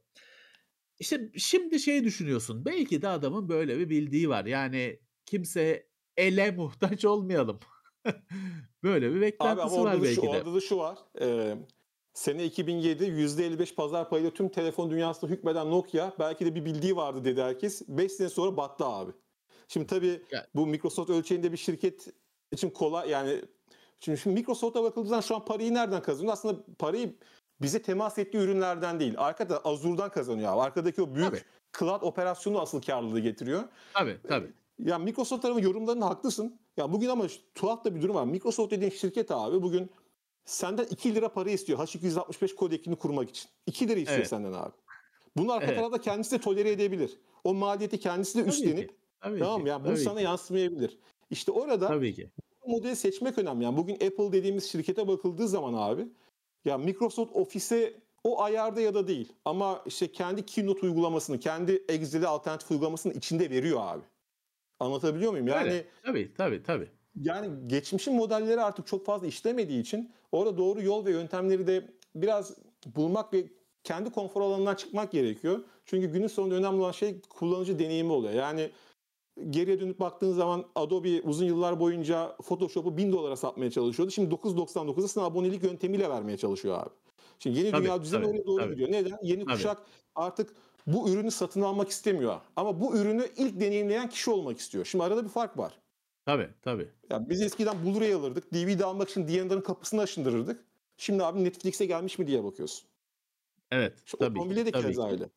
İşte 1.00 1.32
şimdi 1.38 1.80
şey 1.80 2.04
düşünüyorsun. 2.04 2.66
Belki 2.66 3.02
de 3.02 3.08
adamın 3.08 3.50
böyle 3.50 3.80
bir 3.80 3.90
bildiği 3.90 4.30
var. 4.30 4.46
Yani 4.46 5.00
kimse 5.26 5.88
ele 6.18 6.52
muhtaç 6.58 7.06
olmayalım. 7.06 7.60
böyle 8.84 9.16
bir 9.16 9.22
beklentisi 9.22 9.80
var 9.80 9.94
da, 9.94 9.98
şu, 9.98 10.04
belki 10.04 10.22
de. 10.22 10.30
orada 10.30 10.54
da 10.54 10.62
şu 10.62 10.78
var. 10.78 10.98
Ee, 11.22 11.56
sene 12.14 12.46
2007 12.46 13.04
%55 13.04 13.76
pazar 13.76 14.10
payıyla 14.10 14.32
tüm 14.32 14.50
telefon 14.50 14.92
dünyasında 14.92 15.32
hükmeden 15.32 15.72
Nokia 15.72 16.12
belki 16.20 16.46
de 16.46 16.56
bir 16.56 16.66
bildiği 16.66 16.96
vardı 16.96 17.26
dedi 17.26 17.42
herkes. 17.42 17.82
5 17.88 18.12
sene 18.12 18.30
sonra 18.30 18.58
battı 18.58 18.86
abi. 18.86 19.12
Şimdi 19.68 19.88
tabii 19.88 20.22
bu 20.56 20.68
Microsoft 20.68 21.10
ölçeğinde 21.10 21.52
bir 21.52 21.58
şirket 21.58 22.08
için 22.52 22.70
kolay 22.70 23.10
yani 23.10 23.42
şimdi, 24.00 24.18
şimdi 24.18 24.34
Microsoft'a 24.34 24.84
bakıldığı 24.84 25.08
zaman 25.08 25.22
şu 25.22 25.36
an 25.36 25.46
parayı 25.46 25.74
nereden 25.74 26.02
kazanıyor? 26.02 26.34
Aslında 26.34 26.64
parayı 26.80 27.16
bize 27.62 27.82
temas 27.82 28.18
ettiği 28.18 28.38
ürünlerden 28.38 29.00
değil. 29.00 29.14
Arkada 29.18 29.60
Azure'dan 29.60 30.12
kazanıyor 30.12 30.54
abi. 30.54 30.62
Arkadaki 30.62 31.02
o 31.02 31.16
büyük 31.16 31.30
Tabii. 31.30 31.42
cloud 31.80 32.02
operasyonu 32.02 32.62
asıl 32.62 32.82
karlılığı 32.82 33.20
getiriyor. 33.20 33.64
Tabii 33.94 34.18
tabii. 34.28 34.54
Ya 34.80 34.98
Microsoft 35.00 35.42
tarafı 35.42 35.62
yorumlarında 35.62 36.06
haklısın. 36.06 36.60
Ya 36.78 36.94
bugün 36.94 37.10
ama 37.10 37.26
tuhaf 37.56 37.86
da 37.86 37.96
bir 37.96 38.02
durum 38.02 38.16
var. 38.16 38.26
Microsoft 38.26 38.72
dediğin 38.72 38.92
şirket 38.92 39.32
abi 39.32 39.62
bugün 39.62 39.90
senden 40.46 40.86
2 40.86 41.16
lira 41.16 41.30
para 41.30 41.50
istiyor 41.50 41.80
H265 41.80 42.56
kodekini 42.56 42.96
kurmak 42.96 43.30
için. 43.30 43.50
2 43.66 43.88
lira 43.88 44.00
istiyor 44.00 44.18
Evet. 44.20 44.28
senden 44.30 44.54
abi. 44.54 44.72
Bunu 45.38 45.52
arka 45.52 45.66
Evet. 45.66 45.76
tarafta 45.78 46.02
kendisi 46.02 46.32
de 46.32 46.42
tolere 46.42 46.72
edebilir. 46.72 47.20
O 47.44 47.54
maliyeti 47.54 48.00
kendisi 48.00 48.38
de 48.38 48.42
Tabii 48.42 48.50
üstlenip 48.50 48.90
ki. 48.90 48.96
Tabii 49.22 49.40
tamam 49.40 49.64
ki. 49.64 49.70
Yani 49.70 49.84
bunu 49.84 49.94
tabii 49.94 50.04
sana 50.04 50.18
ki. 50.18 50.24
yansımayabilir. 50.24 51.00
İşte 51.30 51.52
orada 51.52 51.88
Tabii 51.88 52.14
ki. 52.14 52.30
modeli 52.68 52.96
seçmek 52.96 53.38
önemli. 53.38 53.64
Yani 53.64 53.78
bugün 53.78 53.94
Apple 53.94 54.32
dediğimiz 54.32 54.72
şirkete 54.72 55.08
bakıldığı 55.08 55.48
zaman 55.48 55.74
abi 55.74 56.08
ya 56.66 56.78
Microsoft 56.78 57.36
Office'e 57.36 57.94
o 58.24 58.42
ayarda 58.42 58.82
ya 58.82 58.94
da 58.94 59.08
değil. 59.08 59.34
Ama 59.46 59.82
işte 59.86 60.12
kendi 60.12 60.46
Keynote 60.46 60.82
uygulamasını, 60.86 61.40
kendi 61.40 61.84
Excel'i 61.90 62.28
alternatif 62.28 62.72
uygulamasını 62.72 63.14
içinde 63.14 63.50
veriyor 63.50 63.80
abi. 63.84 64.02
Anlatabiliyor 64.80 65.32
muyum? 65.32 65.48
Yani 65.48 65.64
Öyle. 65.70 65.86
Tabii 66.04 66.34
tabii 66.38 66.64
tabii. 66.64 66.90
yani 67.16 67.68
geçmişin 67.68 68.16
modelleri 68.16 68.62
artık 68.62 68.88
çok 68.88 69.06
fazla 69.06 69.28
işlemediği 69.28 69.82
için 69.82 70.12
orada 70.32 70.58
doğru 70.58 70.82
yol 70.82 71.06
ve 71.06 71.12
yöntemleri 71.12 71.68
de 71.68 71.96
biraz 72.16 72.58
bulmak 72.96 73.34
ve 73.34 73.44
kendi 73.84 74.10
konfor 74.12 74.42
alanından 74.42 74.76
çıkmak 74.76 75.12
gerekiyor. 75.12 75.60
Çünkü 75.86 76.08
günün 76.08 76.28
sonunda 76.28 76.56
önemli 76.56 76.82
olan 76.82 76.92
şey 76.92 77.22
kullanıcı 77.30 77.80
deneyimi 77.80 78.12
oluyor. 78.12 78.34
Yani 78.34 78.72
geriye 79.50 79.80
dönüp 79.80 80.00
baktığın 80.00 80.32
zaman 80.34 80.66
Adobe 80.76 81.22
uzun 81.22 81.46
yıllar 81.46 81.80
boyunca 81.80 82.36
Photoshop'u 82.44 82.98
1000 82.98 83.12
dolara 83.12 83.36
satmaya 83.36 83.72
çalışıyordu. 83.72 84.12
Şimdi 84.12 84.36
9.99'a 84.36 85.08
sana 85.08 85.26
abonelik 85.26 85.64
yöntemiyle 85.64 86.10
vermeye 86.10 86.38
çalışıyor 86.38 86.80
abi. 86.80 86.90
Şimdi 87.40 87.60
yeni 87.60 87.72
Tabii, 87.72 87.84
dünya 87.84 88.02
düzeni 88.02 88.22
tabii, 88.24 88.32
oraya 88.32 88.46
doğru 88.46 88.62
tabii. 88.62 88.72
gidiyor. 88.74 88.92
Neden? 88.92 89.18
Yeni 89.24 89.46
Tabii. 89.46 89.54
kuşak 89.56 89.78
artık 90.16 90.56
bu 90.88 91.10
ürünü 91.10 91.32
satın 91.32 91.62
almak 91.62 91.90
istemiyor. 91.90 92.42
Ama 92.56 92.82
bu 92.82 92.98
ürünü 92.98 93.30
ilk 93.38 93.60
deneyimleyen 93.60 94.10
kişi 94.10 94.32
olmak 94.32 94.60
istiyor. 94.60 94.86
Şimdi 94.86 95.04
arada 95.04 95.24
bir 95.24 95.30
fark 95.30 95.58
var. 95.58 95.80
Tabii 96.26 96.50
tabii. 96.62 96.90
Ya 97.10 97.30
biz 97.30 97.42
eskiden 97.42 97.76
Blu-ray 97.76 98.14
alırdık. 98.14 98.54
DVD 98.54 98.80
almak 98.80 99.10
için 99.10 99.28
D&D'nin 99.28 99.62
kapısını 99.62 100.02
aşındırırdık. 100.02 100.66
Şimdi 100.98 101.24
abi 101.24 101.44
Netflix'e 101.44 101.86
gelmiş 101.86 102.20
mi 102.20 102.28
diye 102.28 102.44
bakıyorsun. 102.44 102.88
Evet. 103.72 103.94
İşte 104.06 104.18
tabii 104.18 104.40
otomobile 104.40 104.66
de 104.66 104.72
ki. 104.72 105.02
öyle. 105.02 105.30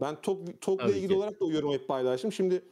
Ben 0.00 0.20
TOG, 0.20 0.38
TOG'la 0.60 0.82
Tabii 0.86 0.92
ilgili 0.96 1.08
ki. 1.08 1.14
olarak 1.14 1.40
da 1.40 1.44
o 1.44 1.50
yorumu 1.50 1.72
hep 1.74 1.88
paylaştım. 1.88 2.32
Şimdi 2.32 2.62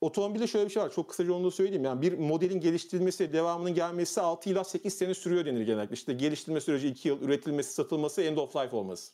otomobilde 0.00 0.46
şöyle 0.46 0.66
bir 0.66 0.70
şey 0.70 0.82
var. 0.82 0.92
Çok 0.92 1.08
kısaca 1.10 1.32
onu 1.32 1.44
da 1.44 1.50
söyleyeyim. 1.50 1.84
Yani 1.84 2.02
bir 2.02 2.12
modelin 2.18 2.60
geliştirilmesi, 2.60 3.32
devamının 3.32 3.74
gelmesi 3.74 4.20
6 4.20 4.50
ila 4.50 4.64
8 4.64 4.94
sene 4.94 5.14
sürüyor 5.14 5.46
denir 5.46 5.60
genellikle. 5.62 5.94
İşte 5.94 6.12
geliştirme 6.12 6.60
süreci 6.60 6.88
2 6.88 7.08
yıl, 7.08 7.22
üretilmesi, 7.22 7.72
satılması, 7.72 8.22
end 8.22 8.36
of 8.36 8.56
life 8.56 8.76
olması. 8.76 9.12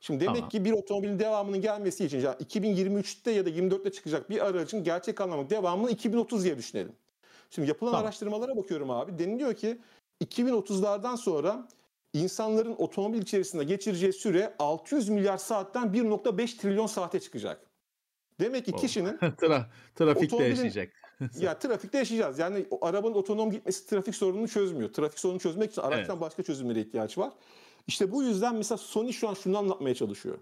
Şimdi 0.00 0.20
demek 0.20 0.36
Tamam. 0.36 0.48
ki 0.50 0.64
bir 0.64 0.72
otomobilin 0.72 1.18
devamının 1.18 1.60
gelmesi 1.60 2.04
için 2.04 2.20
yani 2.20 2.36
2023'te 2.36 3.30
ya 3.30 3.46
da 3.46 3.50
24'te 3.50 3.92
çıkacak 3.92 4.30
bir 4.30 4.46
aracın 4.46 4.84
gerçek 4.84 5.20
anlamda 5.20 5.50
devamını 5.50 5.90
2030 5.90 6.44
diye 6.44 6.58
düşünelim. 6.58 6.92
Şimdi 7.50 7.68
yapılan 7.68 7.90
Tamam. 7.92 8.04
araştırmalara 8.06 8.56
bakıyorum 8.56 8.90
abi. 8.90 9.18
Deniliyor 9.18 9.54
ki 9.54 9.78
2030'lardan 10.24 11.16
sonra 11.16 11.68
insanların 12.12 12.74
otomobil 12.78 13.22
içerisinde 13.22 13.64
geçireceği 13.64 14.12
süre 14.12 14.54
600 14.58 15.08
milyar 15.08 15.36
saatten 15.36 15.86
1.5 15.92 16.56
trilyon 16.58 16.86
saate 16.86 17.20
çıkacak. 17.20 17.60
Demek 18.40 18.64
ki 18.64 18.72
Oh. 18.74 18.80
kişinin 18.80 19.18
Tra 19.40 19.66
trafikte 19.94 20.44
yaşayacak. 20.44 20.92
ya 21.40 21.58
trafikte 21.58 21.98
yaşayacağız. 21.98 22.38
Yani 22.38 22.66
arabanın 22.80 23.14
otonom 23.14 23.50
gitmesi 23.50 23.86
trafik 23.86 24.14
sorununu 24.14 24.48
çözmüyor. 24.48 24.92
Trafik 24.92 25.18
sorununu 25.18 25.40
çözmek 25.40 25.70
için 25.72 25.82
araçtan 25.82 26.14
Evet. 26.16 26.20
başka 26.20 26.42
çözümlere 26.42 26.80
ihtiyaç 26.80 27.18
var. 27.18 27.32
İşte 27.88 28.12
bu 28.12 28.22
yüzden 28.22 28.54
mesela 28.54 28.78
Sony 28.78 29.12
şu 29.12 29.28
an 29.28 29.34
şunu 29.34 29.58
anlatmaya 29.58 29.94
çalışıyor. 29.94 30.38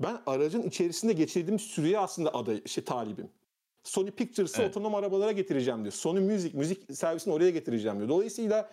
Ben 0.00 0.18
aracın 0.26 0.62
içerisinde 0.62 1.12
geçirdiğim 1.12 1.58
süreye 1.58 1.98
aslında 1.98 2.34
aday, 2.34 2.62
şey, 2.66 2.84
talibim. 2.84 3.28
Sony 3.84 4.10
Pictures'ı 4.10 4.62
Evet. 4.62 4.70
otonom 4.70 4.94
arabalara 4.94 5.32
getireceğim 5.32 5.80
diyor. 5.82 5.92
Sony 5.92 6.20
Music, 6.20 6.58
müzik 6.58 6.96
servisini 6.96 7.34
oraya 7.34 7.50
getireceğim 7.50 7.96
diyor. 7.98 8.08
Dolayısıyla 8.08 8.70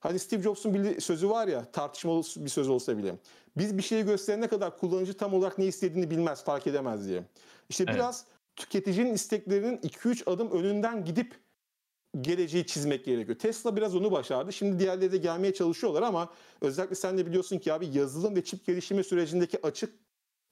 hani 0.00 0.18
Steve 0.18 0.42
Jobs'un 0.42 0.74
bir 0.74 1.00
sözü 1.00 1.28
var 1.28 1.48
ya 1.48 1.64
tartışmalı 1.72 2.22
bir 2.36 2.50
söz 2.50 2.68
olsa 2.68 2.98
bile. 2.98 3.14
Biz 3.56 3.78
bir 3.78 3.82
şeyi 3.82 4.04
gösterene 4.04 4.48
kadar 4.48 4.78
kullanıcı 4.78 5.16
tam 5.16 5.34
olarak 5.34 5.58
ne 5.58 5.64
istediğini 5.66 6.10
bilmez, 6.10 6.44
fark 6.44 6.66
edemez 6.66 7.08
diye. 7.08 7.22
İşte 7.68 7.84
Evet. 7.84 7.94
biraz 7.94 8.24
tüketicinin 8.56 9.14
isteklerinin 9.14 9.76
2-3 9.76 10.30
adım 10.30 10.50
önünden 10.50 11.04
gidip 11.04 11.34
geleceği 12.20 12.66
çizmek 12.66 13.04
gerekiyor. 13.04 13.38
Tesla 13.38 13.76
biraz 13.76 13.96
onu 13.96 14.12
başardı. 14.12 14.52
Şimdi 14.52 14.78
diğerleri 14.78 15.12
de 15.12 15.16
gelmeye 15.16 15.54
çalışıyorlar 15.54 16.02
ama 16.02 16.32
özellikle 16.60 16.94
sen 16.94 17.18
de 17.18 17.26
biliyorsun 17.26 17.58
ki 17.58 17.72
abi 17.72 17.86
yazılım 17.86 18.36
ve 18.36 18.44
çip 18.44 18.66
gelişimi 18.66 19.04
sürecindeki 19.04 19.66
açık 19.66 19.92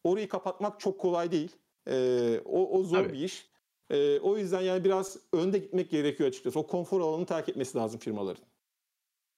orayı 0.05 0.28
kapatmak 0.28 0.80
çok 0.80 1.01
kolay 1.01 1.32
değil. 1.32 1.56
Ee, 1.89 2.40
o, 2.44 2.78
o 2.78 2.82
zor 2.82 3.05
Tabii. 3.05 3.12
bir 3.12 3.18
iş. 3.18 3.48
Ee, 3.90 4.18
o 4.18 4.39
yüzden 4.39 4.60
yani 4.60 4.85
biraz 4.85 5.18
önde 5.32 5.59
gitmek 5.59 5.90
gerekiyor 5.90 6.28
açıkçası. 6.28 6.59
O 6.59 6.66
konfor 6.66 7.01
alanını 7.01 7.26
terk 7.26 7.48
etmesi 7.48 7.78
lazım 7.78 8.01
firmaların. 8.01 8.44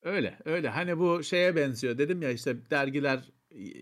Öyle, 0.03 0.39
öyle. 0.45 0.69
Hani 0.69 0.99
bu 0.99 1.23
şeye 1.23 1.57
benziyor. 1.57 1.99
Dedim 1.99 2.23
ya 2.23 2.31
işte 2.31 2.71
dergiler 2.71 3.33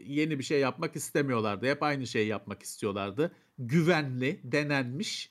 yeni 0.05 0.39
bir 0.39 0.45
şey 0.45 0.61
yapmak 0.61 0.97
istemiyorlardı. 0.97 1.67
Hep 1.67 1.83
aynı 1.83 2.07
şeyi 2.07 2.29
yapmak 2.29 2.63
istiyorlardı. 2.63 3.33
Güvenli, 3.59 4.41
denenmiş, 4.45 5.31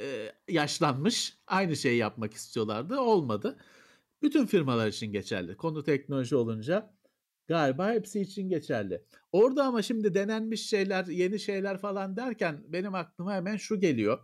e, 0.00 0.32
yaşlanmış 0.48 1.38
aynı 1.46 1.76
şeyi 1.76 1.98
yapmak 1.98 2.34
istiyorlardı. 2.34 3.00
Olmadı. 3.00 3.58
Bütün 4.22 4.46
firmalar 4.46 4.88
için 4.88 5.12
geçerli. 5.12 5.56
Konu 5.56 5.84
teknoloji 5.84 6.36
olunca 6.36 6.94
galiba 7.48 7.90
hepsi 7.90 8.20
için 8.20 8.48
geçerli. 8.48 9.04
Orada 9.32 9.64
ama 9.64 9.82
şimdi 9.82 10.14
denenmiş 10.14 10.68
şeyler, 10.68 11.06
yeni 11.06 11.40
şeyler 11.40 11.78
falan 11.78 12.16
derken 12.16 12.64
benim 12.68 12.94
aklıma 12.94 13.34
hemen 13.34 13.56
şu 13.56 13.80
geliyor. 13.80 14.18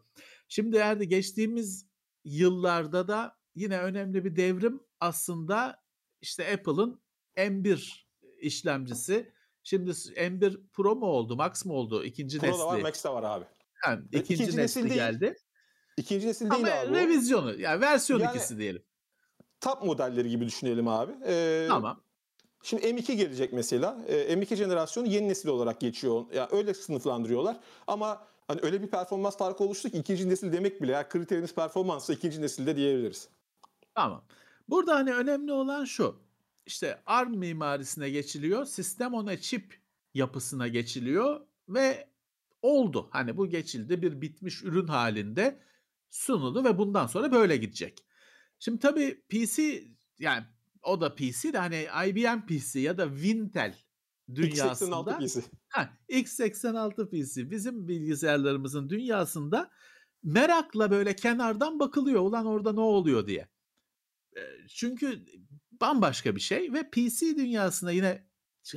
Şimdi 0.49 0.77
eğer 0.77 1.01
de 1.01 1.05
geçtiğimiz 1.05 1.87
yıllarda 2.25 3.09
da 3.09 3.37
yine 3.55 3.79
önemli 3.79 4.25
bir 4.25 4.37
devrim 4.37 4.81
aslında 5.01 5.83
işte 6.21 6.53
Apple'ın 6.53 7.01
M1 7.37 8.07
işlemcisi. 8.41 9.33
Şimdi 9.63 9.91
M1 9.91 10.69
Pro 10.73 10.97
mu 10.97 11.07
oldu, 11.07 11.37
Max 11.37 11.65
mı 11.65 11.73
oldu? 11.73 12.05
İkinci 12.05 12.39
Pro 12.39 12.47
nesli. 12.47 12.59
da 12.59 12.67
var, 12.67 12.81
Max 12.81 13.05
de 13.05 13.09
var 13.09 13.23
abi. 13.23 13.45
E, 13.87 14.19
ikinci, 14.19 14.35
ikinci 14.35 14.43
nesli 14.45 14.63
nesil 14.63 14.83
değil. 14.83 14.95
geldi. 14.95 15.37
İkinci 15.97 16.27
nesil 16.27 16.51
değil 16.51 16.65
Ama 16.67 16.81
abi. 16.81 16.91
o. 16.91 16.95
revizyonu, 16.95 17.61
yani 17.61 17.81
versiyon 17.81 18.21
Yani- 18.21 18.37
ikisi 18.37 18.59
diyelim. 18.59 18.83
Top 19.61 19.83
modelleri 19.85 20.31
gibi 20.31 20.47
düşünelim 20.47 20.89
abi. 20.89 21.13
Ee, 21.27 21.67
Tamam. 21.69 22.01
Şimdi 22.63 22.87
M2 22.87 23.13
gelecek 23.13 23.53
mesela. 23.53 23.99
Ee, 24.09 24.33
M2 24.35 24.57
jenerasyonu 24.57 25.07
yeni 25.09 25.29
nesil 25.29 25.49
olarak 25.49 25.81
geçiyor. 25.81 26.25
Yani 26.35 26.49
öyle 26.53 26.75
sınıflandırıyorlar. 26.75 27.57
Ama 27.87 28.27
hani 28.49 28.61
öyle 28.63 28.83
bir 28.83 28.87
performans 28.87 29.37
farkı 29.37 29.65
oluştu 29.65 29.91
ki 29.91 29.99
ikinci 29.99 30.29
nesil 30.29 30.53
demek 30.53 30.83
bile. 30.83 30.93
Yani 30.93 31.09
kriterimiz 31.09 31.55
performansa 31.55 32.13
ikinci 32.13 32.43
nesilde 32.43 32.77
diyebiliriz. 32.77 33.29
Tamam. 33.95 34.25
Burada 34.69 34.95
hani 34.95 35.15
önemli 35.15 35.53
olan 35.53 35.85
şu. 35.85 36.17
İşte 36.67 37.03
ARM 37.07 37.31
mimarisine 37.37 38.11
geçiliyor. 38.11 38.65
Sistem 38.65 39.15
ona 39.15 39.37
çip 39.41 39.81
yapısına 40.15 40.69
geçiliyor 40.69 41.41
ve 41.69 42.09
oldu. 42.63 43.09
Hani 43.11 43.37
bu 43.37 43.49
geçildi 43.49 44.03
bir 44.03 44.21
bitmiş 44.21 44.63
ürün 44.65 44.87
halinde 44.87 45.59
sunuldu 46.17 46.65
ve 46.65 46.79
bundan 46.79 47.07
sonra 47.07 47.33
böyle 47.33 47.57
gidecek. 47.57 48.05
Şimdi 48.59 48.79
tabii 48.79 49.23
PC 49.29 49.85
yani 50.19 50.45
o 50.83 51.01
da 51.01 51.15
PC 51.15 51.53
de 51.53 51.59
hani 51.59 51.87
IBM 52.07 52.47
PC 52.47 52.81
ya 52.81 52.99
da 52.99 53.09
Wintel 53.09 53.75
X86 54.29 54.37
dünyasında 54.37 55.19
PC. 55.19 55.41
Ha, 55.69 55.91
x86 56.09 57.11
PC 57.11 57.51
bizim 57.51 57.89
bilgisayarlarımızın 57.89 58.89
dünyasında 58.89 59.71
merakla 60.23 60.91
böyle 60.91 61.17
kenardan 61.17 61.81
bakılıyor. 61.81 62.21
Ulan 62.21 62.47
orada 62.47 62.73
ne 62.73 62.81
oluyor 62.81 63.27
diye. 63.27 63.49
Çünkü 64.69 65.25
bambaşka 65.81 66.37
bir 66.37 66.41
şey 66.41 66.73
ve 66.73 66.91
PC 66.91 67.37
dünyasına 67.37 67.91
yine 67.91 68.27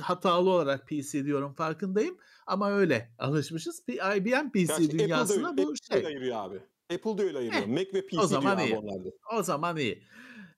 hatalı 0.00 0.50
olarak 0.50 0.88
PC 0.88 1.24
diyorum 1.24 1.54
farkındayım 1.54 2.18
ama 2.46 2.70
öyle 2.70 3.14
alışmışız. 3.18 3.82
IBM 3.88 4.50
PC 4.50 4.66
Gerçi 4.66 4.98
dünyasına 4.98 5.48
Apple 5.48 5.62
da, 5.62 5.66
bu 5.66 5.70
Apple 5.70 6.00
şey. 6.00 6.06
ayırıyor 6.06 6.36
abi. 6.36 6.60
Apple 6.94 7.18
da 7.18 7.22
öyle 7.22 7.38
ayırıyor. 7.38 7.66
Mac 7.66 7.92
ve 7.94 8.06
PC 8.06 8.18
o 8.18 8.26
zaman 8.26 8.58
diyor 8.58 8.68
iyi. 8.68 8.76
onlarda. 8.76 9.08
O 9.38 9.42
zaman 9.42 9.76
iyi. 9.76 10.02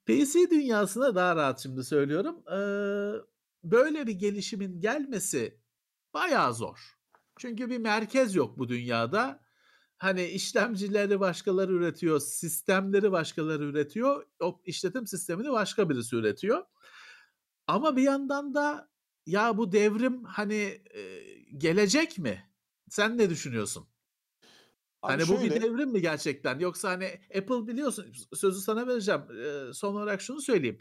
PC 0.06 0.50
dünyasına 0.50 1.14
daha 1.14 1.36
rahat 1.36 1.62
şimdi 1.62 1.84
söylüyorum. 1.84 2.42
Ee, 2.48 2.56
böyle 3.64 4.06
bir 4.06 4.12
gelişimin 4.12 4.80
gelmesi 4.80 5.60
bayağı 6.14 6.54
zor. 6.54 6.98
Çünkü 7.38 7.70
bir 7.70 7.78
merkez 7.78 8.34
yok 8.34 8.58
bu 8.58 8.68
dünyada. 8.68 9.42
Hani 9.96 10.24
işlemcileri 10.24 11.20
başkaları 11.20 11.72
üretiyor, 11.72 12.20
sistemleri 12.20 13.12
başkaları 13.12 13.64
üretiyor, 13.64 14.26
o 14.40 14.60
işletim 14.64 15.06
sistemini 15.06 15.52
başka 15.52 15.90
birisi 15.90 16.16
üretiyor. 16.16 16.64
Ama 17.66 17.96
bir 17.96 18.02
yandan 18.02 18.54
da 18.54 18.90
ya 19.26 19.58
bu 19.58 19.72
devrim 19.72 20.24
hani 20.24 20.82
e, 20.94 21.20
gelecek 21.56 22.18
mi? 22.18 22.50
Sen 22.88 23.18
ne 23.18 23.30
düşünüyorsun? 23.30 23.86
Abi 25.02 25.12
Hani 25.12 25.28
bu 25.28 25.42
bir 25.42 25.48
şöyle, 25.48 25.62
devrim 25.62 25.90
mi 25.90 26.00
gerçekten? 26.00 26.58
Yoksa 26.58 26.90
hani 26.90 27.20
Apple 27.38 27.66
biliyorsun 27.66 28.12
sözü 28.34 28.60
sana 28.60 28.86
vereceğim. 28.86 29.20
Ee, 29.20 29.72
son 29.72 29.94
olarak 29.94 30.20
şunu 30.20 30.40
söyleyeyim. 30.40 30.78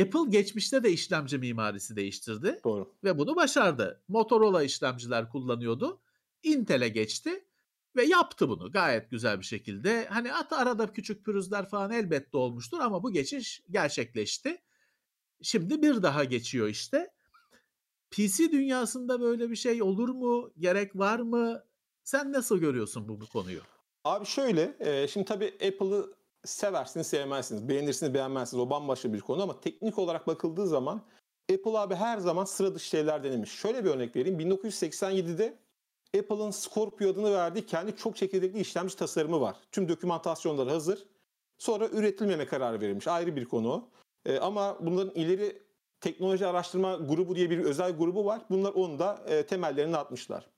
Apple 0.00 0.30
geçmişte 0.30 0.82
de 0.82 0.92
işlemci 0.92 1.38
mimarisi 1.38 1.96
değiştirdi 1.96 2.60
Doğru. 2.64 2.94
ve 3.04 3.18
bunu 3.18 3.36
başardı. 3.36 4.02
Motorola 4.08 4.62
işlemciler 4.62 5.28
kullanıyordu. 5.28 6.00
Intel'e 6.42 6.88
geçti 6.88 7.44
ve 7.96 8.04
yaptı 8.04 8.48
bunu 8.48 8.72
gayet 8.72 9.10
güzel 9.10 9.40
bir 9.40 9.44
şekilde. 9.44 10.06
Hani 10.06 10.32
at 10.32 10.52
arada 10.52 10.92
küçük 10.92 11.24
pürüzler 11.24 11.68
falan 11.68 11.90
elbette 11.90 12.36
olmuştur 12.36 12.78
ama 12.78 13.02
bu 13.02 13.12
geçiş 13.12 13.62
gerçekleşti. 13.70 14.62
Şimdi 15.42 15.82
bir 15.82 16.02
daha 16.02 16.24
geçiyor 16.24 16.68
işte. 16.68 17.10
PC 18.10 18.52
dünyasında 18.52 19.20
böyle 19.20 19.50
bir 19.50 19.56
şey 19.56 19.82
olur 19.82 20.08
mu? 20.08 20.52
Gerek 20.58 20.96
var 20.96 21.18
mı? 21.18 21.64
Sen 22.04 22.32
nasıl 22.32 22.58
görüyorsun 22.58 23.08
bu, 23.08 23.20
bu 23.20 23.26
konuyu? 23.26 23.60
Abi 24.04 24.26
şöyle, 24.26 24.76
e, 24.80 25.08
şimdi 25.08 25.26
tabii 25.26 25.46
Apple'ı 25.46 26.14
seversiniz, 26.44 27.06
sevmezsiniz. 27.06 27.68
Beğenirsiniz, 27.68 28.14
beğenmezsiniz. 28.14 28.62
O 28.62 28.70
bambaşka 28.70 29.12
bir 29.12 29.20
konu 29.20 29.42
ama 29.42 29.60
teknik 29.60 29.98
olarak 29.98 30.26
bakıldığı 30.26 30.66
zaman 30.66 31.02
Apple 31.52 31.78
abi 31.78 31.94
her 31.94 32.18
zaman 32.18 32.44
sıra 32.44 32.74
dışı 32.74 32.88
şeyler 32.88 33.24
denemiş. 33.24 33.50
Şöyle 33.50 33.84
bir 33.84 33.90
örnek 33.90 34.16
vereyim. 34.16 34.40
1987'de 34.40 35.58
Apple'ın 36.18 36.50
Scorpio 36.50 37.08
adını 37.08 37.32
verdiği 37.32 37.66
kendi 37.66 37.96
çok 37.96 38.16
çekirdekli 38.16 38.60
işlemci 38.60 38.96
tasarımı 38.96 39.40
var. 39.40 39.56
Tüm 39.72 39.88
dokümantasyonları 39.88 40.70
hazır. 40.70 41.06
Sonra 41.58 41.88
üretilmeme 41.88 42.46
kararı 42.46 42.80
verilmiş. 42.80 43.08
Ayrı 43.08 43.36
bir 43.36 43.44
konu. 43.44 43.88
E, 44.26 44.38
ama 44.38 44.78
bunların 44.80 45.14
ileri 45.14 45.62
teknoloji 46.00 46.46
araştırma 46.46 46.94
grubu 46.94 47.36
diye 47.36 47.50
bir 47.50 47.58
özel 47.58 47.92
grubu 47.92 48.24
var. 48.24 48.42
Bunlar 48.50 48.72
onu 48.72 48.98
da 48.98 49.24
e, 49.28 49.46
temellerini 49.46 49.96
atmışlar. 49.96 50.53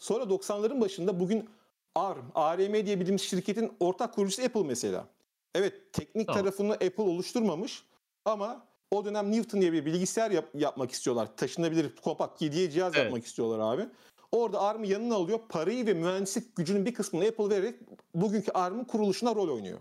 Sonra 0.00 0.24
90'ların 0.24 0.80
başında 0.80 1.20
bugün 1.20 1.48
ARM, 1.94 2.24
ARM 2.34 2.72
diye 2.86 3.00
bildiğimiz 3.00 3.22
şirketin 3.22 3.72
ortak 3.80 4.14
kurucusu 4.14 4.42
Apple 4.42 4.62
mesela. 4.62 5.06
Evet 5.54 5.92
teknik 5.92 6.26
Tamam. 6.26 6.42
tarafını 6.42 6.72
Apple 6.72 7.02
oluşturmamış 7.02 7.84
ama 8.24 8.66
o 8.90 9.04
dönem 9.04 9.32
Newton 9.32 9.60
diye 9.60 9.72
bir 9.72 9.84
bilgisayar 9.86 10.30
yap- 10.30 10.54
yapmak 10.54 10.90
istiyorlar. 10.90 11.36
Taşınabilir 11.36 11.96
kompakt 11.96 12.42
7'ye 12.42 12.70
cihaz 12.70 12.92
Evet. 12.94 13.04
yapmak 13.04 13.26
istiyorlar 13.26 13.74
abi. 13.74 13.86
Orada 14.32 14.60
ARM'ı 14.60 14.86
yanına 14.86 15.14
alıyor. 15.14 15.40
Parayı 15.48 15.86
ve 15.86 15.94
mühendislik 15.94 16.56
gücünün 16.56 16.86
bir 16.86 16.94
kısmını 16.94 17.24
Apple 17.24 17.50
vererek 17.50 17.74
bugünkü 18.14 18.52
ARM'ın 18.52 18.84
kuruluşuna 18.84 19.34
rol 19.34 19.48
oynuyor. 19.48 19.78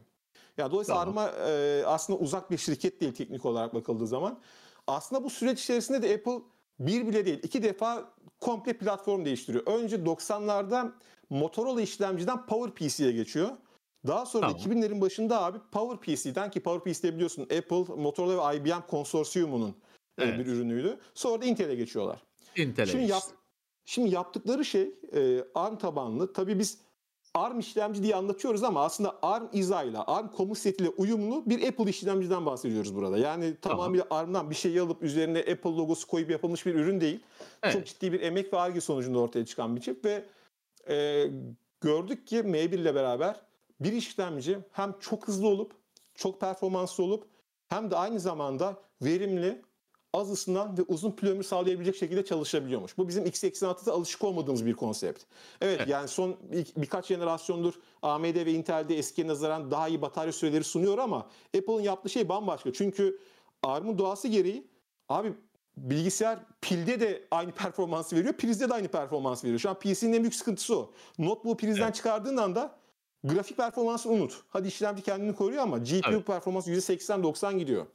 Yani 0.58 0.72
dolayısıyla 0.72 1.00
Tamam. 1.06 1.18
ARM'a 1.18 1.48
e, 1.50 1.84
aslında 1.86 2.20
uzak 2.20 2.52
bir 2.52 2.58
şirket 2.58 3.02
değil 3.02 3.14
teknik 3.14 3.46
olarak 3.46 3.74
bakıldığı 3.74 4.08
zaman. 4.08 4.40
Aslında 4.88 5.24
bu 5.24 5.30
süreç 5.30 5.62
içerisinde 5.64 6.02
de 6.02 6.14
Apple 6.16 6.40
bir 6.80 7.08
bile 7.08 7.26
değil 7.26 7.40
iki 7.44 7.64
defa 7.64 8.12
komple 8.42 8.78
platform 8.78 9.26
değiştiriyor. 9.26 9.66
Önce 9.68 9.96
90'larda 9.96 10.92
Motorola 11.30 11.82
işlemciden 11.82 12.46
PowerPC'ye 12.46 13.12
geçiyor. 13.12 13.50
Daha 14.08 14.26
sonra 14.26 14.48
Tamam. 14.48 14.62
2000'lerin 14.62 15.02
başında 15.02 15.44
abi 15.44 15.58
PowerPC'den 15.72 16.52
ki 16.52 16.60
PowerPC 16.60 17.16
biliyorsun 17.16 17.42
Apple, 17.44 17.96
Motorola 17.96 18.52
ve 18.54 18.58
IBM 18.58 18.88
konsorsiyumunun 18.88 19.70
e, 20.18 20.24
Evet. 20.24 20.40
bir 20.40 20.46
ürünüydü. 20.46 21.00
Sonra 21.14 21.42
da 21.42 21.46
Intel'e 21.46 21.76
geçiyorlar. 21.76 22.24
Intel'e 22.56 22.92
Şimdi, 22.92 23.12
yap, 23.12 23.24
şimdi 23.86 24.14
yaptıkları 24.14 24.66
şey 24.66 24.92
e, 25.14 25.44
ARM 25.56 25.78
tabanlı. 25.78 26.34
Tabii 26.34 26.60
biz 26.60 26.78
ARM 27.34 27.60
işlemci 27.60 28.04
diye 28.04 28.16
anlatıyoruz 28.16 28.64
ama 28.64 28.84
aslında 28.84 29.20
ARM 29.22 29.50
IZA 29.54 29.84
ile 29.84 29.98
ARM 29.98 30.28
komut 30.28 30.58
setiyle 30.58 30.90
uyumlu 30.90 31.44
bir 31.46 31.68
Apple 31.68 31.90
işlemciden 31.90 32.46
bahsediyoruz 32.46 32.96
burada. 32.96 33.18
Yani 33.18 33.58
Tamam. 33.62 33.78
tamamıyla 33.78 34.06
ARM'dan 34.10 34.50
bir 34.50 34.56
şey 34.56 34.80
alıp 34.80 35.04
üzerine 35.04 35.40
Apple 35.40 35.70
logosu 35.70 36.08
koyup 36.08 36.30
yapılmış 36.30 36.66
bir 36.66 36.76
ürün 36.76 37.02
değil. 37.02 37.20
Evet. 37.64 37.74
Çok 37.74 37.86
ciddi 37.86 38.14
bir 38.14 38.22
emek 38.22 38.54
ve 38.54 38.60
arge 38.60 38.82
sonucunda 38.82 39.20
ortaya 39.20 39.46
çıkan 39.46 39.76
bir 39.76 39.82
çip 39.82 40.06
ve 40.06 40.26
e, 40.90 41.26
gördük 41.82 42.28
ki 42.28 42.38
M1 42.38 42.76
ile 42.76 42.96
beraber 42.96 43.36
bir 43.80 43.94
işlemci 43.94 44.60
hem 44.72 44.96
çok 45.00 45.28
hızlı 45.28 45.48
olup 45.48 45.72
çok 46.16 46.42
performanslı 46.42 47.04
olup 47.04 47.28
hem 47.68 47.92
de 47.92 47.96
aynı 47.96 48.20
zamanda 48.20 48.78
verimli, 49.02 49.62
az 50.14 50.32
ısınan 50.32 50.78
ve 50.78 50.82
uzun 50.88 51.16
ömrü 51.24 51.44
sağlayabilecek 51.44 51.96
şekilde 51.96 52.26
çalışabiliyormuş. 52.26 52.98
Bu 52.98 53.08
bizim 53.08 53.24
x86'da 53.26 53.92
alışık 53.94 54.24
olmadığımız 54.24 54.66
bir 54.66 54.74
konsept. 54.74 55.24
Evet, 55.62 55.76
Evet. 55.80 55.90
yani 55.90 56.08
son 56.08 56.36
bir- 56.52 56.74
birkaç 56.78 57.06
jenerasyondur 57.06 57.74
AMD 58.02 58.46
ve 58.46 58.54
Intel'de 58.54 58.98
eskiye 58.98 59.28
nazaran 59.28 59.72
daha 59.72 59.88
iyi 59.88 60.02
batarya 60.02 60.34
süreleri 60.34 60.64
sunuyor 60.64 60.98
ama 60.98 61.18
Apple'ın 61.58 61.82
yaptığı 61.82 62.10
şey 62.10 62.30
bambaşka. 62.30 62.74
Çünkü 62.74 63.20
ARM'ın 63.64 63.98
doğası 63.98 64.28
gereği 64.28 64.68
abi 65.10 65.34
bilgisayar 65.78 66.40
pilde 66.62 67.00
de 67.00 67.24
aynı 67.32 67.52
performansı 67.52 68.16
veriyor, 68.16 68.34
prizde 68.34 68.70
de 68.70 68.74
aynı 68.74 68.88
performans 68.88 69.44
veriyor. 69.44 69.60
Şu 69.60 69.70
an 69.70 69.80
PC'nin 69.80 70.14
en 70.14 70.22
büyük 70.24 70.36
sıkıntısı 70.36 70.78
o. 70.78 70.92
Notebook'u 71.20 71.58
prizden 71.58 71.84
Evet. 71.84 71.96
çıkardığın 71.96 72.38
anda 72.38 72.76
grafik 73.24 73.58
performansı 73.58 74.10
unut. 74.10 74.42
Hadi 74.50 74.68
işlemci 74.68 75.02
kendini 75.04 75.36
koruyor 75.36 75.64
ama 75.64 75.78
GPU 75.78 76.02
Tabii. 76.02 76.22
performansı 76.24 76.72
%80-90 76.72 77.58
gidiyor. 77.60 77.86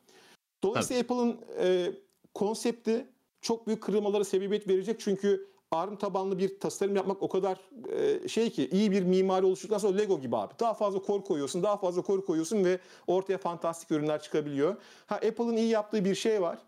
Dolayısıyla 0.62 1.02
Apple'ın 1.02 1.40
e, 1.58 1.92
konsepti 2.34 3.06
çok 3.40 3.66
büyük 3.66 3.82
kırılmalara 3.82 4.24
sebebiyet 4.24 4.68
verecek 4.68 5.00
çünkü 5.00 5.46
ARM 5.70 5.96
tabanlı 5.96 6.38
bir 6.38 6.60
tasarım 6.60 6.96
yapmak 6.96 7.22
o 7.22 7.28
kadar 7.28 7.58
e, 7.92 8.28
şey 8.28 8.50
ki 8.50 8.68
iyi 8.72 8.90
bir 8.92 9.02
mimari 9.02 9.46
oluşturduktan 9.46 9.78
sonra 9.78 9.96
Lego 9.96 10.20
gibi 10.20 10.36
abi. 10.36 10.54
Daha 10.60 10.74
fazla 10.74 11.02
core 11.06 11.24
koyuyorsun, 11.24 11.62
daha 11.62 11.76
fazla 11.76 12.02
core 12.02 12.24
koyuyorsun 12.24 12.64
ve 12.64 12.78
ortaya 13.06 13.38
fantastik 13.38 13.90
ürünler 13.90 14.22
çıkabiliyor. 14.22 14.76
Ha 15.06 15.14
Apple'ın 15.14 15.56
iyi 15.56 15.68
yaptığı 15.68 16.04
bir 16.04 16.14
şey 16.14 16.42
var. 16.42 16.58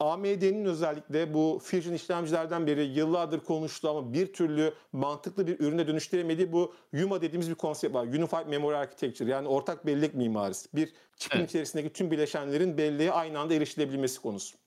AMD'nin 0.00 0.64
özellikle 0.64 1.34
bu 1.34 1.60
Fusion 1.62 1.94
işlemcilerden 1.94 2.66
beri 2.66 2.82
yıllardır 2.82 3.40
konuştuğu 3.40 3.90
ama 3.90 4.12
bir 4.12 4.32
türlü 4.32 4.74
mantıklı 4.92 5.46
bir 5.46 5.60
ürüne 5.60 5.86
dönüştüremediği 5.86 6.52
bu 6.52 6.72
UMA 7.04 7.20
dediğimiz 7.22 7.50
bir 7.50 7.54
konsept 7.54 7.94
var. 7.94 8.06
Unified 8.06 8.46
Memory 8.46 8.76
Architecture 8.76 9.30
yani 9.30 9.48
ortak 9.48 9.86
bellek 9.86 10.14
mimarisi. 10.14 10.68
Bir 10.74 10.92
çipin 11.16 11.38
Evet. 11.38 11.48
içerisindeki 11.48 11.92
tüm 11.92 12.10
bileşenlerin 12.10 12.78
belleğe 12.78 13.12
aynı 13.12 13.38
anda 13.38 13.54
erişilebilmesi 13.54 14.20
konusu. 14.22 14.61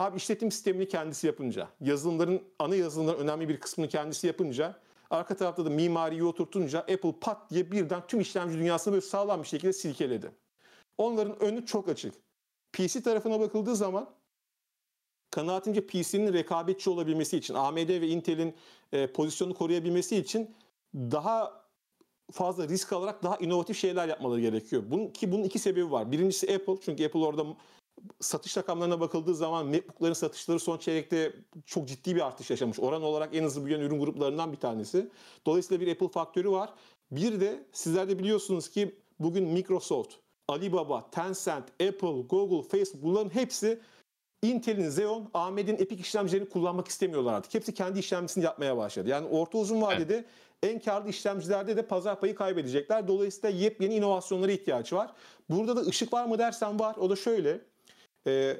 Abi 0.00 0.16
işletim 0.16 0.52
sistemini 0.52 0.88
kendisi 0.88 1.26
yapınca, 1.26 1.68
yazılımların, 1.80 2.42
ana 2.58 2.74
yazılımların 2.74 3.18
önemli 3.18 3.48
bir 3.48 3.60
kısmını 3.60 3.88
kendisi 3.88 4.26
yapınca, 4.26 4.80
arka 5.10 5.36
tarafta 5.36 5.64
da 5.64 5.70
mimariyi 5.70 6.24
oturtunca 6.24 6.78
Apple 6.78 7.14
pat 7.20 7.50
diye 7.50 7.72
birden 7.72 8.02
tüm 8.08 8.20
işlemci 8.20 8.58
dünyasını 8.58 8.92
böyle 8.92 9.06
sağlam 9.06 9.42
bir 9.42 9.48
şekilde 9.48 9.72
silkeledi. 9.72 10.32
Onların 10.98 11.42
önü 11.42 11.66
çok 11.66 11.88
açık. 11.88 12.14
PC 12.72 13.02
tarafına 13.02 13.40
bakıldığı 13.40 13.76
zaman 13.76 14.10
kanaatimce 15.30 15.86
PC'nin 15.86 16.32
rekabetçi 16.32 16.90
olabilmesi 16.90 17.36
için, 17.36 17.54
AMD 17.54 17.88
ve 17.88 18.08
Intel'in 18.08 18.54
e, 18.92 19.12
pozisyonunu 19.12 19.54
koruyabilmesi 19.54 20.16
için 20.16 20.54
daha 20.94 21.64
fazla 22.32 22.68
risk 22.68 22.92
alarak 22.92 23.22
daha 23.22 23.36
inovatif 23.36 23.78
şeyler 23.78 24.08
yapmaları 24.08 24.40
gerekiyor. 24.40 24.82
Bunun, 24.86 25.08
ki 25.08 25.32
bunun 25.32 25.44
iki 25.44 25.58
sebebi 25.58 25.90
var. 25.90 26.12
Birincisi 26.12 26.54
Apple. 26.54 26.76
Çünkü 26.84 27.06
Apple 27.06 27.20
orada 27.20 27.46
satış 28.20 28.56
rakamlarına 28.56 29.00
bakıldığı 29.00 29.34
zaman 29.34 29.66
MacBook'ların 29.66 30.12
satışları 30.12 30.60
son 30.60 30.78
çeyrekte 30.78 31.32
çok 31.66 31.88
ciddi 31.88 32.16
bir 32.16 32.26
artış 32.26 32.50
yaşamış. 32.50 32.80
Oran 32.80 33.02
olarak 33.02 33.34
en 33.34 33.44
hızlı 33.44 33.64
büyüyen 33.64 33.80
ürün 33.80 34.00
gruplarından 34.00 34.52
bir 34.52 34.56
tanesi. 34.56 35.08
Dolayısıyla 35.46 35.86
bir 35.86 35.92
Apple 35.92 36.08
faktörü 36.08 36.50
var. 36.50 36.70
Bir 37.10 37.40
de 37.40 37.66
sizler 37.72 38.08
de 38.08 38.18
biliyorsunuz 38.18 38.70
ki 38.70 38.94
bugün 39.18 39.44
Microsoft, 39.44 40.14
Alibaba, 40.48 41.10
Tencent, 41.10 41.64
Apple, 41.70 42.22
Google, 42.28 42.68
Facebook 42.68 43.02
bunların 43.02 43.34
hepsi 43.34 43.80
Intel'in 44.42 44.84
Xeon, 44.84 45.30
AMD'nin 45.34 45.78
Epic 45.78 46.00
işlemcilerini 46.00 46.48
kullanmak 46.48 46.88
istemiyorlar 46.88 47.34
artık. 47.34 47.54
Hepsi 47.54 47.74
kendi 47.74 47.98
işlemcisini 47.98 48.44
yapmaya 48.44 48.76
başladı. 48.76 49.08
Yani 49.08 49.26
orta 49.28 49.58
uzun 49.58 49.82
vadede 49.82 50.24
en 50.62 50.80
karlı 50.80 51.08
işlemcilerde 51.08 51.76
de 51.76 51.82
pazar 51.82 52.20
payı 52.20 52.34
kaybedecekler. 52.34 53.08
Dolayısıyla 53.08 53.58
yepyeni 53.58 53.94
inovasyonlara 53.94 54.52
ihtiyaç 54.52 54.92
var. 54.92 55.12
Burada 55.50 55.76
da 55.76 55.80
ışık 55.80 56.12
var 56.12 56.24
mı 56.24 56.38
dersen 56.38 56.78
var. 56.80 56.96
O 56.96 57.10
da 57.10 57.16
şöyle. 57.16 57.60
Ee, 58.26 58.56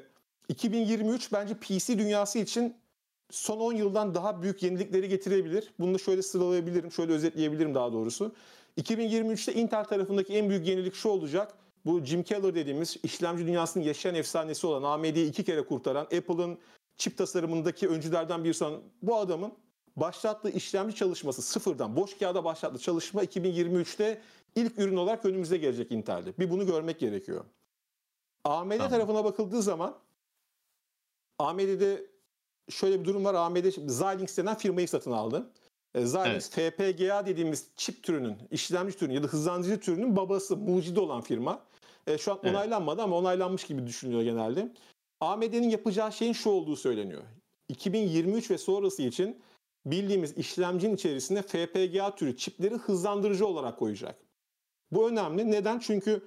2023 0.49 1.33
bence 1.33 1.53
PC 1.53 1.99
dünyası 1.99 2.39
için 2.39 2.75
son 3.29 3.59
10 3.59 3.73
yıldan 3.73 4.15
daha 4.15 4.41
büyük 4.41 4.63
yenilikleri 4.63 5.09
getirebilir. 5.09 5.73
Bunu 5.79 5.93
da 5.93 5.97
şöyle 5.97 6.21
sıralayabilirim, 6.21 6.91
şöyle 6.91 7.11
özetleyebilirim 7.11 7.75
daha 7.75 7.93
doğrusu. 7.93 8.35
2023'te 8.77 9.53
Intel 9.53 9.83
tarafındaki 9.83 10.33
en 10.33 10.49
büyük 10.49 10.67
yenilik 10.67 10.95
şu 10.95 11.09
olacak. 11.09 11.53
Bu 11.85 12.05
Jim 12.05 12.23
Keller 12.23 12.55
dediğimiz 12.55 12.97
işlemci 13.03 13.47
dünyasının 13.47 13.83
yaşayan 13.83 14.15
efsanesi 14.15 14.67
olan 14.67 14.83
AMD'yi 14.83 15.29
iki 15.29 15.43
kere 15.43 15.65
kurtaran 15.65 16.03
Apple'ın 16.03 16.57
çip 16.97 17.17
tasarımındaki 17.17 17.87
öncülerden 17.87 18.43
birisi 18.43 18.63
olan 18.63 18.81
bu 19.01 19.15
adamın 19.15 19.53
başlattığı 19.95 20.49
işlemci 20.49 20.95
çalışması 20.95 21.41
sıfırdan 21.41 21.95
boş 21.95 22.17
kağıda 22.17 22.43
başlattığı 22.43 22.79
çalışma 22.79 23.23
2023'te 23.23 24.21
ilk 24.55 24.79
ürün 24.79 24.97
olarak 24.97 25.25
önümüze 25.25 25.57
gelecek 25.57 25.91
Intel'de. 25.91 26.33
Bir 26.39 26.49
bunu 26.49 26.65
görmek 26.65 26.99
gerekiyor. 26.99 27.45
AMD 28.43 28.71
Tamam. 28.71 28.89
tarafına 28.89 29.23
bakıldığı 29.23 29.61
zaman 29.61 29.97
AMD'de 31.39 32.05
şöyle 32.69 32.99
bir 32.99 33.05
durum 33.05 33.25
var. 33.25 33.33
AMD 33.33 33.55
Xilinx 33.65 34.37
denen 34.37 34.57
firmayı 34.57 34.87
satın 34.87 35.11
aldı. 35.11 35.51
E, 35.95 36.01
Xilinx 36.01 36.49
FPGA 36.49 37.25
dediğimiz 37.25 37.67
çip 37.75 38.03
türünün, 38.03 38.37
işlemci 38.51 38.97
türünün 38.97 39.15
ya 39.15 39.23
da 39.23 39.27
hızlandırıcı 39.27 39.79
türünün 39.79 40.15
babası, 40.15 40.57
mucidi 40.57 40.99
olan 40.99 41.21
firma. 41.21 41.61
E, 42.07 42.17
şu 42.17 42.31
an 42.31 42.39
Evet. 42.43 42.55
onaylanmadı 42.55 43.01
ama 43.01 43.17
onaylanmış 43.17 43.63
gibi 43.63 43.87
düşünülüyor 43.87 44.23
genelde. 44.23 44.73
AMD'nin 45.19 45.69
yapacağı 45.69 46.11
şeyin 46.11 46.33
şu 46.33 46.49
olduğu 46.49 46.75
söyleniyor. 46.75 47.21
2023 47.69 48.51
ve 48.51 48.57
sonrası 48.57 49.01
için 49.01 49.41
bildiğimiz 49.85 50.37
işlemcinin 50.37 50.95
içerisine 50.95 51.41
FPGA 51.41 52.15
türü 52.15 52.37
çipleri 52.37 52.75
hızlandırıcı 52.75 53.47
olarak 53.47 53.79
koyacak. 53.79 54.15
Bu 54.91 55.09
önemli. 55.09 55.51
Neden? 55.51 55.79
Çünkü 55.79 56.21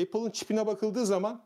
Apple'ın 0.00 0.30
çipine 0.30 0.66
bakıldığı 0.66 1.06
zaman 1.06 1.44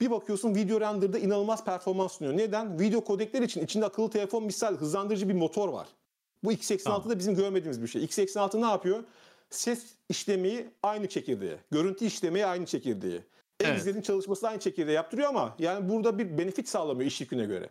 bir 0.00 0.10
bakıyorsun 0.10 0.54
video 0.54 0.80
render'da 0.80 1.18
inanılmaz 1.18 1.64
performans 1.64 2.12
sunuyor. 2.12 2.36
Neden? 2.36 2.80
Video 2.80 3.04
kodekler 3.04 3.42
için 3.42 3.64
içinde 3.64 3.84
akıllı 3.84 4.10
telefon 4.10 4.44
misal 4.44 4.76
hızlandırıcı 4.76 5.28
bir 5.28 5.34
motor 5.34 5.68
var. 5.68 5.88
Bu 6.44 6.52
X86'da 6.52 7.00
Tamam. 7.02 7.18
bizim 7.18 7.34
görmediğimiz 7.34 7.82
bir 7.82 7.88
şey. 7.88 8.04
X86 8.04 8.60
ne 8.60 8.66
yapıyor? 8.66 9.04
Ses 9.50 9.84
işlemeyi 10.08 10.66
aynı 10.82 11.08
çekirdeğe, 11.08 11.56
görüntü 11.70 12.04
işlemeyi 12.04 12.46
aynı 12.46 12.66
çekirdeğe. 12.66 13.20
Evet. 13.60 13.76
Excel'in 13.76 14.02
çalışması 14.02 14.48
aynı 14.48 14.60
çekirdeğe 14.60 14.94
yaptırıyor 14.94 15.28
ama 15.28 15.56
yani 15.58 15.88
burada 15.88 16.18
bir 16.18 16.38
benefit 16.38 16.68
sağlamıyor 16.68 17.10
iş 17.10 17.20
yüküne 17.20 17.44
göre. 17.44 17.70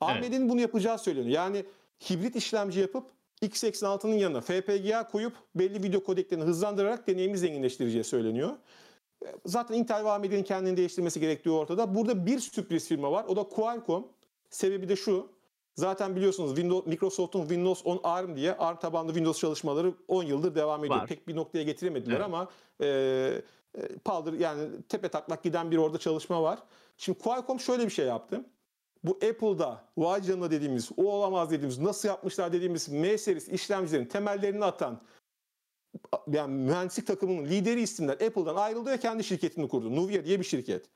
AMD'nin 0.00 0.48
bunu 0.48 0.60
yapacağı 0.60 0.98
söyleniyor. 0.98 1.34
Yani 1.34 1.64
hibrit 2.10 2.36
işlemci 2.36 2.80
yapıp 2.80 3.04
X86'nın 3.42 4.14
yanına 4.14 4.40
FPGA 4.40 5.08
koyup 5.08 5.32
belli 5.54 5.82
video 5.82 6.04
kodeklerini 6.04 6.44
hızlandırarak 6.44 7.06
deneyimi 7.06 7.38
zenginleştireceği 7.38 8.04
söyleniyor. 8.04 8.50
Zaten 9.44 9.74
Intel 9.74 10.04
ve 10.04 10.10
AMD'nin 10.10 10.42
kendini 10.42 10.76
değiştirmesi 10.76 11.20
gerektiği 11.20 11.50
ortada. 11.50 11.94
Burada 11.94 12.26
bir 12.26 12.38
sürpriz 12.38 12.88
firma 12.88 13.12
var. 13.12 13.24
O 13.28 13.36
da 13.36 13.42
Qualcomm. 13.42 14.06
Sebebi 14.50 14.88
de 14.88 14.96
şu. 14.96 15.28
Zaten 15.74 16.16
biliyorsunuz 16.16 16.50
Windows, 16.50 16.86
Microsoft'un 16.86 17.40
Windows 17.40 17.86
10 17.86 18.00
ARM 18.02 18.36
diye 18.36 18.56
ARM 18.56 18.76
tabanlı 18.78 19.08
Windows 19.08 19.40
çalışmaları 19.40 19.94
10 20.08 20.22
yıldır 20.22 20.54
devam 20.54 20.84
ediyor. 20.84 21.00
Var. 21.00 21.06
Pek 21.06 21.28
bir 21.28 21.36
noktaya 21.36 21.62
getiremediler 21.62 22.16
Evet. 22.16 22.24
ama 22.24 22.48
e, 22.80 22.86
e, 22.86 23.42
paldır 24.04 24.32
yani 24.32 24.68
tepe 24.88 25.08
taklak 25.08 25.42
giden 25.42 25.70
bir 25.70 25.76
orada 25.76 25.98
çalışma 25.98 26.42
var. 26.42 26.58
Şimdi 26.96 27.18
Qualcomm 27.18 27.60
şöyle 27.60 27.84
bir 27.84 27.90
şey 27.90 28.06
yaptı. 28.06 28.44
Bu 29.04 29.10
Apple'da 29.10 29.84
vay 29.96 30.22
canına 30.22 30.50
dediğimiz, 30.50 30.90
o 30.96 31.02
olamaz 31.12 31.50
dediğimiz, 31.50 31.78
nasıl 31.78 32.08
yapmışlar 32.08 32.52
dediğimiz 32.52 32.88
M 32.88 33.18
serisi 33.18 33.52
işlemcilerin 33.52 34.04
temellerini 34.06 34.64
atan 34.64 35.00
yani 36.32 36.54
mühendislik 36.54 37.06
takımının 37.06 37.44
lideri 37.44 37.80
isimler 37.80 38.14
Apple'dan 38.14 38.56
ayrıldı 38.56 38.90
ve 38.90 39.00
kendi 39.00 39.24
şirketini 39.24 39.68
kurdu. 39.68 39.96
Nuvia 39.96 40.24
diye 40.24 40.38
bir 40.38 40.44
şirket. 40.44 40.86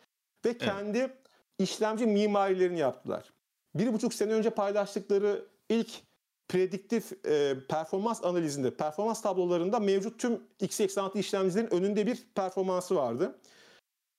Ve 0.44 0.59
kendi 0.59 1.10
işlemci 1.59 2.06
mimarilerini 2.06 2.78
yaptılar. 2.78 3.32
Bir 3.74 3.93
buçuk 3.93 4.14
sene 4.14 4.32
önce 4.32 4.51
paylaştıkları 4.51 5.47
ilk 5.69 5.90
prediktif 6.48 7.27
e, 7.27 7.56
performans 7.69 8.24
analizinde, 8.24 8.77
performans 8.77 9.23
tablolarında 9.23 9.81
mevcut 9.81 10.20
tüm 10.20 10.40
x86 10.60 11.19
işlemcilerin 11.19 11.74
önünde 11.74 12.06
bir 12.06 12.27
performansı 12.35 12.97
vardı. 12.97 13.39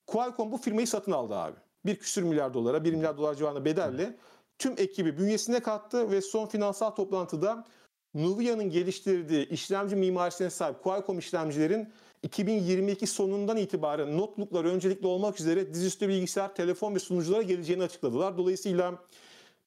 Qualcomm 0.07 0.51
bu 0.51 0.57
firmayı 0.57 0.87
satın 0.87 1.11
aldı 1.11 1.35
abi. 1.35 1.55
Bir 1.85 1.95
küsür 1.95 2.23
milyar 2.23 2.53
dolara, 2.53 2.83
1 2.83 2.93
milyar 2.93 3.17
dolar 3.17 3.35
civarında 3.35 3.65
bedelle 3.65 4.17
tüm 4.59 4.73
ekibi 4.77 5.17
bünyesine 5.17 5.59
kattı 5.59 6.11
ve 6.11 6.21
son 6.21 6.47
finansal 6.47 6.89
toplantıda 6.89 7.65
Nuvia'nın 8.13 8.69
geliştirdiği 8.69 9.49
işlemci 9.49 9.95
mimarisine 9.95 10.49
sahip 10.49 10.83
Qualcomm 10.83 11.19
işlemcilerin 11.19 11.89
2022 12.23 13.07
sonundan 13.07 13.57
itibaren 13.57 14.17
notebooklar 14.17 14.65
öncelikli 14.65 15.07
olmak 15.07 15.39
üzere 15.39 15.73
dizüstü 15.73 16.07
bilgisayar, 16.07 16.55
telefon 16.55 16.95
ve 16.95 16.99
sunuculara 16.99 17.41
geleceğini 17.41 17.83
açıkladılar. 17.83 18.37
Dolayısıyla 18.37 18.99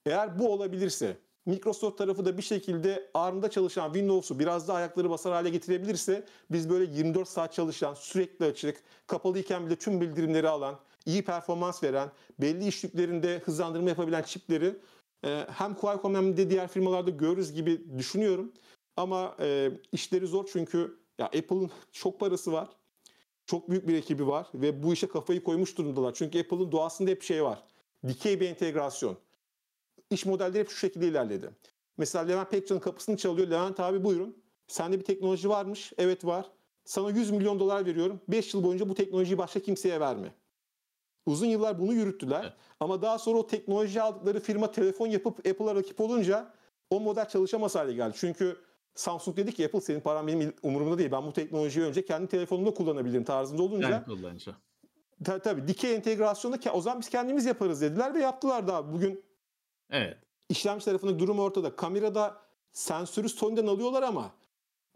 eğer 0.06 0.38
bu 0.38 0.52
olabilirse 0.52 1.16
Microsoft 1.46 1.98
tarafı 1.98 2.24
da 2.24 2.38
bir 2.38 2.42
şekilde 2.42 3.10
ARM'da 3.14 3.50
çalışan 3.50 3.92
Windows'u 3.92 4.38
biraz 4.38 4.68
daha 4.68 4.76
ayakları 4.76 5.10
basar 5.10 5.32
hale 5.32 5.50
getirebilirse 5.50 6.24
biz 6.50 6.70
böyle 6.70 6.84
24 6.84 7.28
saat 7.28 7.52
çalışan, 7.52 7.94
sürekli 7.94 8.44
açık, 8.44 8.82
kapalıyken 9.06 9.66
bile 9.66 9.76
tüm 9.76 10.00
bildirimleri 10.00 10.48
alan, 10.48 10.78
iyi 11.06 11.24
performans 11.24 11.82
veren, 11.82 12.08
belli 12.40 12.66
iş 12.66 12.84
yüklerinde 12.84 13.38
hızlandırma 13.44 13.88
yapabilen 13.88 14.22
çipleri 14.22 14.76
e, 15.26 15.46
hem 15.50 15.74
Qualcomm 15.74 16.14
hem 16.14 16.36
de 16.36 16.50
diğer 16.50 16.68
firmalarda 16.68 17.10
görürüz 17.10 17.52
gibi 17.52 17.98
düşünüyorum. 17.98 18.52
Ama 18.96 19.36
e, 19.40 19.70
işleri 19.92 20.26
zor 20.26 20.48
çünkü 20.52 20.98
ya 21.18 21.26
Apple'ın 21.26 21.70
çok 21.92 22.20
parası 22.20 22.52
var. 22.52 22.68
Çok 23.46 23.70
büyük 23.70 23.88
bir 23.88 23.94
ekibi 23.94 24.26
var 24.26 24.46
ve 24.54 24.82
bu 24.82 24.92
işe 24.92 25.08
kafayı 25.08 25.44
koymuş 25.44 25.78
durumdalar. 25.78 26.14
Çünkü 26.14 26.40
Apple'ın 26.40 26.72
doğasında 26.72 27.10
hep 27.10 27.22
şey 27.22 27.44
var. 27.44 27.62
Dikey 28.08 28.40
bir 28.40 28.48
entegrasyon. 28.48 29.16
İş 30.10 30.26
modelleri 30.26 30.58
hep 30.58 30.70
şu 30.70 30.76
şekilde 30.76 31.08
ilerledi. 31.08 31.50
Mesela 31.98 32.24
Levent 32.24 32.50
Pekcan'ın 32.50 32.80
kapısını 32.80 33.16
çalıyor. 33.16 33.48
Levent 33.48 33.80
abi 33.80 34.04
buyurun. 34.04 34.36
Sende 34.66 35.00
bir 35.00 35.04
teknoloji 35.04 35.48
varmış. 35.48 35.92
Evet 35.98 36.24
var. 36.24 36.50
Sana 36.84 37.10
100 37.10 37.30
milyon 37.30 37.60
dolar 37.60 37.86
veriyorum. 37.86 38.20
5 38.28 38.54
yıl 38.54 38.64
boyunca 38.64 38.88
bu 38.88 38.94
teknolojiyi 38.94 39.38
başka 39.38 39.60
kimseye 39.60 40.00
verme. 40.00 40.34
Uzun 41.26 41.46
yıllar 41.46 41.78
bunu 41.78 41.92
yürüttüler. 41.92 42.42
Evet. 42.42 42.52
Ama 42.80 43.02
daha 43.02 43.18
sonra 43.18 43.38
o 43.38 43.46
teknoloji 43.46 44.02
aldıkları 44.02 44.40
firma 44.40 44.70
telefon 44.70 45.06
yapıp 45.06 45.38
Apple'a 45.38 45.74
rakip 45.74 46.00
olunca 46.00 46.52
o 46.90 47.00
model 47.00 47.28
çalışamaz 47.28 47.74
hale 47.74 47.92
geldi. 47.92 48.14
Çünkü 48.18 48.56
Samsung 48.94 49.36
dedi 49.36 49.52
ki 49.54 49.66
Apple 49.66 49.80
senin 49.80 50.00
paran 50.00 50.26
benim 50.26 50.54
umurumda 50.62 50.98
değil. 50.98 51.12
Ben 51.12 51.26
bu 51.26 51.32
teknolojiyi 51.32 51.86
önce 51.86 52.04
kendi 52.04 52.28
telefonumda 52.28 52.74
kullanabilirim 52.74 53.24
tarzında 53.24 53.62
olunca 53.62 53.90
Ben 53.90 54.04
kullanıcı. 54.04 54.54
ta- 55.24 55.38
tabii 55.38 55.68
dikey 55.68 55.94
entegrasyonu 55.94 56.56
o 56.72 56.80
zaman 56.80 57.00
biz 57.00 57.08
kendimiz 57.08 57.46
yaparız 57.46 57.80
dediler 57.80 58.14
ve 58.14 58.18
yaptılar 58.20 58.66
daha. 58.66 58.92
Bugün 58.92 59.24
Evet. 59.90 60.16
işlemci 60.48 60.84
tarafındaki 60.84 61.18
durum 61.18 61.38
ortada. 61.38 61.76
Kamerada 61.76 62.36
sensörü 62.72 63.28
Sony'den 63.28 63.66
alıyorlar 63.66 64.02
ama 64.02 64.30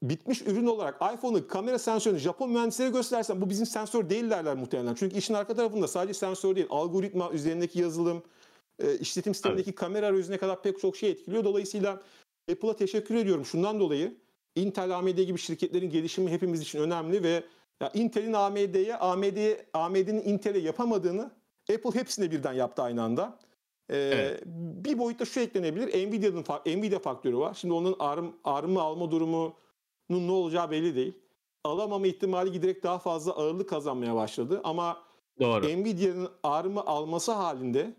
bitmiş 0.02 0.42
ürün 0.42 0.66
olarak 0.66 0.96
iPhone'un 1.14 1.42
kamera 1.42 1.78
sensörünü 1.78 2.18
Japon 2.18 2.50
mühendislere 2.50 2.90
göstersen 2.90 3.40
bu 3.40 3.50
bizim 3.50 3.66
sensör 3.66 4.10
değil 4.10 4.30
derler 4.30 4.56
muhtemelen. 4.56 4.94
Çünkü 4.94 5.16
işin 5.16 5.34
arka 5.34 5.54
tarafında 5.54 5.88
sadece 5.88 6.14
sensör 6.14 6.56
değil, 6.56 6.66
algoritma 6.70 7.30
üzerindeki 7.30 7.80
yazılım, 7.80 8.22
e, 8.78 8.98
işletim 8.98 9.34
sistemindeki 9.34 9.72
kamera 9.72 10.06
arayüzüne 10.06 10.38
kadar 10.38 10.62
pek 10.62 10.80
çok 10.80 10.96
şey 10.96 11.10
etkiliyor. 11.10 11.44
Dolayısıyla 11.44 12.02
Apple'a 12.52 12.76
teşekkür 12.76 13.14
ediyorum 13.14 13.44
şundan 13.44 13.80
dolayı. 13.80 14.16
Intel, 14.54 14.98
AMD 14.98 15.18
gibi 15.18 15.38
şirketlerin 15.38 15.90
gelişimi 15.90 16.30
hepimiz 16.30 16.60
için 16.60 16.78
önemli 16.78 17.22
ve 17.22 17.44
ya 17.80 17.90
Intel'in 17.94 18.32
AMD'ye, 18.32 18.96
AMD'ye, 18.96 19.66
AMD'nin 19.72 20.22
Intel'e 20.24 20.58
yapamadığını 20.58 21.30
Apple 21.74 22.00
hepsine 22.00 22.30
birden 22.30 22.52
yaptı 22.52 22.82
aynı 22.82 23.02
anda. 23.02 23.38
Ee, 23.90 23.96
Evet. 23.96 24.42
Bir 24.84 24.98
boyutta 24.98 25.24
şu 25.24 25.40
eklenebilir. 25.40 26.08
Nvidia'nın 26.08 26.44
Nvidia 26.66 26.98
faktörü 26.98 27.36
var. 27.36 27.54
Şimdi 27.54 27.74
onun 27.74 27.96
ARM, 27.98 28.26
ARM'ı 28.44 28.80
alma 28.80 29.10
durumunun 29.10 29.52
ne 30.10 30.30
olacağı 30.30 30.70
belli 30.70 30.96
değil. 30.96 31.12
Alamama 31.64 32.06
ihtimali 32.06 32.52
giderek 32.52 32.82
daha 32.82 32.98
fazla 32.98 33.32
ağırlık 33.32 33.68
kazanmaya 33.68 34.14
başladı. 34.14 34.60
Ama 34.64 35.02
Doğru. 35.40 35.66
Nvidia'nın 35.66 36.28
ARM'ı 36.42 36.80
alması 36.80 37.32
halinde 37.32 37.94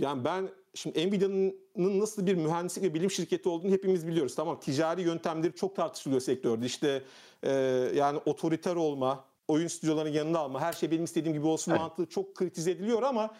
yani 0.00 0.24
ben 0.24 0.48
şimdi 0.74 1.08
Nvidia'nın 1.08 1.54
nasıl 1.76 2.26
bir 2.26 2.34
mühendislik 2.34 2.84
ve 2.84 2.94
bilim 2.94 3.10
şirketi 3.10 3.48
olduğunu 3.48 3.72
hepimiz 3.72 4.06
biliyoruz. 4.06 4.34
Tamam 4.34 4.60
ticari 4.60 5.02
yöntemleri 5.02 5.54
çok 5.54 5.76
tartışılıyor 5.76 6.20
sektörde. 6.20 6.66
İşte 6.66 7.02
e, 7.42 7.52
yani 7.94 8.20
otoriter 8.26 8.76
olma, 8.76 9.24
oyun 9.48 9.68
stüdyolarının 9.68 10.12
yanına 10.12 10.38
alma, 10.38 10.60
her 10.60 10.72
şey 10.72 10.90
benim 10.90 11.04
istediğim 11.04 11.36
gibi 11.36 11.46
olsun 11.46 11.72
Evet. 11.72 11.80
mantığı 11.80 12.06
çok 12.06 12.34
kritize 12.34 12.70
ediliyor 12.70 13.02
ama 13.02 13.34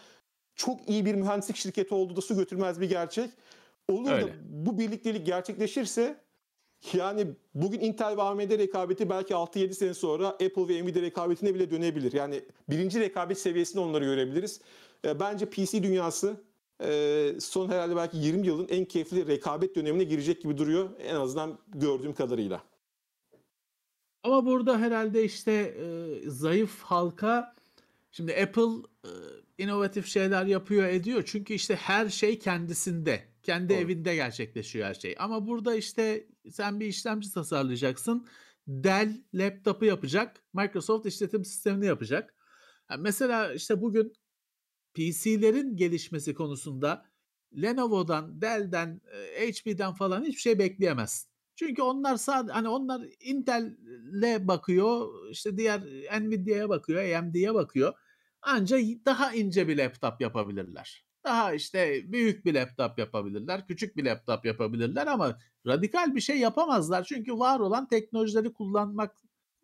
çok 0.55 0.89
iyi 0.89 1.05
bir 1.05 1.15
mühendislik 1.15 1.57
şirketi 1.57 1.95
olduğu 1.95 2.15
da 2.15 2.21
su 2.21 2.35
götürmez 2.35 2.81
bir 2.81 2.89
gerçek. 2.89 3.29
Olur 3.89 4.05
da 4.05 4.15
Öyle. 4.15 4.35
bu 4.49 4.77
birliktelik 4.79 5.25
gerçekleşirse 5.25 6.24
yani 6.93 7.27
bugün 7.55 7.79
Intel 7.79 8.17
ve 8.17 8.21
AMD 8.21 8.39
rekabeti 8.39 9.09
belki 9.09 9.33
6-7 9.33 9.73
sene 9.73 9.93
sonra 9.93 10.27
Apple 10.27 10.67
ve 10.67 10.83
Nvidia 10.83 11.01
rekabetine 11.01 11.55
bile 11.55 11.71
dönebilir. 11.71 12.13
Yani 12.13 12.41
birinci 12.69 12.99
rekabet 12.99 13.39
seviyesinde 13.39 13.79
onları 13.79 14.05
görebiliriz. 14.05 14.61
E, 15.05 15.19
Bence 15.19 15.45
PC 15.45 15.83
dünyası 15.83 16.37
e, 16.83 17.31
son 17.39 17.69
herhalde 17.69 17.95
belki 17.95 18.17
20 18.17 18.47
yılın 18.47 18.67
en 18.67 18.85
keyifli 18.85 19.27
rekabet 19.27 19.75
dönemine 19.75 20.03
girecek 20.03 20.41
gibi 20.41 20.57
duruyor. 20.57 20.89
En 20.99 21.15
azından 21.15 21.57
gördüğüm 21.67 22.13
kadarıyla. 22.13 22.63
Ama 24.23 24.45
burada 24.45 24.79
herhalde 24.79 25.23
işte 25.23 25.51
e, 25.51 26.29
zayıf 26.29 26.81
halka 26.81 27.55
şimdi 28.11 28.35
Apple 28.35 28.87
e, 29.03 29.11
inovatif 29.57 30.07
şeyler 30.07 30.45
yapıyor 30.45 30.87
ediyor. 30.87 31.23
Çünkü 31.25 31.53
işte 31.53 31.75
her 31.75 32.09
şey 32.09 32.39
kendisinde. 32.39 33.34
Kendi 33.45 33.69
Doğru. 33.69 33.77
evinde 33.77 34.15
gerçekleşiyor 34.15 34.87
her 34.87 34.93
şey. 34.93 35.15
Ama 35.19 35.47
burada 35.47 35.75
işte 35.75 36.27
sen 36.51 36.79
bir 36.79 36.85
işlemci 36.85 37.33
tasarlayacaksın. 37.33 38.27
Dell 38.67 39.21
laptopu 39.33 39.85
yapacak. 39.85 40.43
Microsoft 40.53 41.05
işletim 41.05 41.45
sistemini 41.45 41.85
yapacak. 41.85 42.35
Ha, 42.87 42.97
mesela 42.97 43.53
işte 43.53 43.81
bugün 43.81 44.13
PC'lerin 44.93 45.77
gelişmesi 45.77 46.33
konusunda 46.33 47.05
Lenovo'dan, 47.61 48.41
Dell'den, 48.41 49.01
e, 49.37 49.51
HP'den 49.51 49.93
falan 49.93 50.23
hiçbir 50.23 50.41
şey 50.41 50.59
bekleyemezsin. 50.59 51.29
Çünkü 51.55 51.81
onlar 51.81 52.17
sadece 52.17 52.53
hani 52.53 52.67
onlar 52.67 53.01
Intel'le 53.19 54.47
bakıyor, 54.47 55.07
işte 55.31 55.57
diğer 55.57 55.81
Nvidia'ya 56.21 56.69
bakıyor, 56.69 57.19
AMD'ye 57.19 57.53
bakıyor. 57.53 57.93
Anca 58.41 58.77
daha 59.05 59.33
ince 59.33 59.67
bir 59.67 59.77
laptop 59.77 60.21
yapabilirler. 60.21 61.04
Daha 61.25 61.53
işte 61.53 62.11
büyük 62.11 62.45
bir 62.45 62.53
laptop 62.53 62.99
yapabilirler, 62.99 63.67
küçük 63.67 63.97
bir 63.97 64.05
laptop 64.05 64.45
yapabilirler 64.45 65.07
ama 65.07 65.39
radikal 65.67 66.15
bir 66.15 66.21
şey 66.21 66.37
yapamazlar. 66.37 67.03
Çünkü 67.03 67.33
var 67.33 67.59
olan 67.59 67.87
teknolojileri 67.87 68.53
kullanmak 68.53 69.15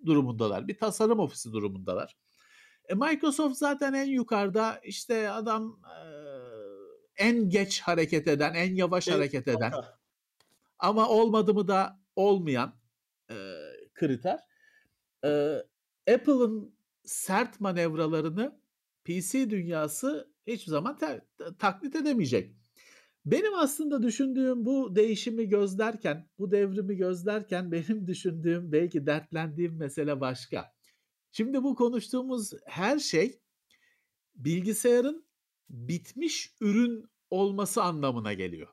durumundalar. 0.05 0.67
Bir 0.67 0.77
tasarım 0.77 1.19
ofisi 1.19 1.53
durumundalar. 1.53 2.17
E, 2.89 2.93
Microsoft 2.93 3.57
zaten 3.57 3.93
en 3.93 4.05
yukarıda 4.05 4.79
işte 4.83 5.29
adam 5.29 5.79
e, 5.83 5.97
en 7.17 7.49
geç 7.49 7.81
hareket 7.81 8.27
eden, 8.27 8.53
en 8.53 8.75
yavaş 8.75 9.07
En 9.07 9.11
hareket 9.11 9.47
eden 9.47 9.73
ama 10.79 11.09
olmadı 11.09 11.53
mı 11.53 11.67
da 11.67 11.99
olmayan 12.15 12.73
e, 13.29 13.35
kriter. 13.93 14.39
E, 15.25 15.29
Apple'ın 16.13 16.75
sert 17.03 17.59
manevralarını 17.59 18.59
PC 19.05 19.49
dünyası 19.49 20.30
hiçbir 20.53 20.71
zaman 20.71 20.97
te- 20.97 21.21
taklit 21.59 21.95
edemeyecek. 21.95 22.55
Benim 23.25 23.53
aslında 23.55 24.03
düşündüğüm 24.03 24.65
bu 24.65 24.95
değişimi 24.95 25.49
gözlerken, 25.49 26.29
bu 26.39 26.51
devrimi 26.51 26.95
gözlerken 26.95 27.71
benim 27.71 28.07
düşündüğüm, 28.07 28.71
belki 28.71 29.05
dertlendiğim 29.05 29.77
mesele 29.77 30.21
başka. 30.21 30.73
Şimdi 31.31 31.63
bu 31.63 31.75
konuştuğumuz 31.75 32.51
her 32.65 32.99
şey 32.99 33.39
bilgisayarın 34.35 35.25
bitmiş 35.69 36.55
ürün 36.61 37.09
olması 37.29 37.83
anlamına 37.83 38.33
geliyor. 38.33 38.67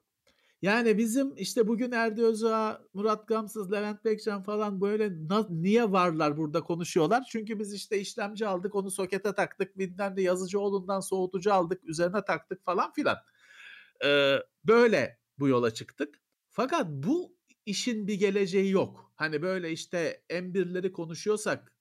Yani 0.62 0.98
bizim 0.98 1.36
işte 1.36 1.68
bugün 1.68 1.92
Erdi 1.92 2.22
Özağ, 2.22 2.82
Murat 2.94 3.28
Gamsız, 3.28 3.72
Levent 3.72 4.04
Bekcan 4.04 4.42
falan 4.42 4.80
böyle 4.80 5.12
niye 5.50 5.92
varlar 5.92 6.36
burada 6.36 6.60
konuşuyorlar? 6.60 7.24
Çünkü 7.30 7.58
biz 7.58 7.74
işte 7.74 8.00
işlemci 8.00 8.46
aldık, 8.46 8.74
onu 8.74 8.90
sokete 8.90 9.34
taktık, 9.34 9.78
bilmem 9.78 10.16
ne 10.16 10.22
Yazıcıoğlu'ndan 10.22 11.00
soğutucu 11.00 11.52
aldık, 11.52 11.84
üzerine 11.84 12.24
taktık 12.24 12.64
falan 12.64 12.92
filan. 12.92 13.16
Ee, 14.04 14.36
böyle 14.64 15.18
bu 15.38 15.48
yola 15.48 15.74
çıktık. 15.74 16.20
Fakat 16.50 16.86
bu 16.88 17.36
işin 17.66 18.06
bir 18.06 18.14
geleceği 18.14 18.70
yok. 18.70 19.12
Hani 19.16 19.42
böyle 19.42 19.72
işte 19.72 20.22
M1'leri 20.30 20.92
konuşuyorsak, 20.92 21.72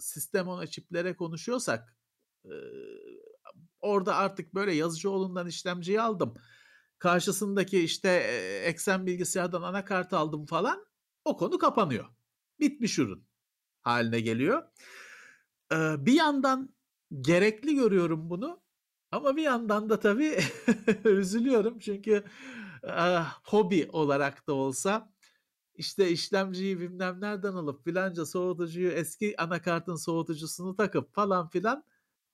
sistem 0.00 0.48
ona 0.48 0.66
çiplere 0.66 1.16
konuşuyorsak 1.16 1.96
orada 3.80 4.16
artık 4.16 4.54
böyle 4.54 4.72
Yazıcıoğlu'ndan 4.72 5.46
işlemciyi 5.46 6.00
aldım. 6.00 6.34
Karşısındaki 7.00 7.80
işte 7.80 8.08
e, 8.08 8.58
eksen 8.68 9.06
bilgisayardan 9.06 9.62
anakart 9.62 10.12
aldım 10.12 10.46
falan. 10.46 10.86
O 11.24 11.36
konu 11.36 11.58
kapanıyor. 11.58 12.06
Bitmiş 12.60 12.98
ürün 12.98 13.24
haline 13.82 14.20
geliyor. 14.20 14.62
Ee, 15.72 16.06
bir 16.06 16.12
yandan 16.12 16.74
gerekli 17.20 17.74
görüyorum 17.74 18.30
bunu. 18.30 18.60
Ama 19.12 19.36
bir 19.36 19.42
yandan 19.42 19.90
da 19.90 20.00
tabii 20.00 20.38
üzülüyorum 21.04 21.78
çünkü 21.78 22.24
ah, 22.88 23.40
hobi 23.44 23.88
olarak 23.92 24.46
da 24.46 24.52
olsa 24.52 25.12
işte 25.74 26.10
işlemciyi 26.10 26.80
bilmem 26.80 27.20
nereden 27.20 27.52
alıp 27.52 27.84
filanca 27.84 28.26
soğutucuyu 28.26 28.90
eski 28.90 29.40
anakartın 29.40 29.96
soğutucusunu 29.96 30.76
takıp 30.76 31.14
falan 31.14 31.48
filan 31.48 31.84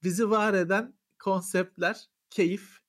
bizi 0.03 0.31
var 0.31 0.55
eden 0.55 0.95
konseptler, 1.19 2.09
keyif 2.31 2.86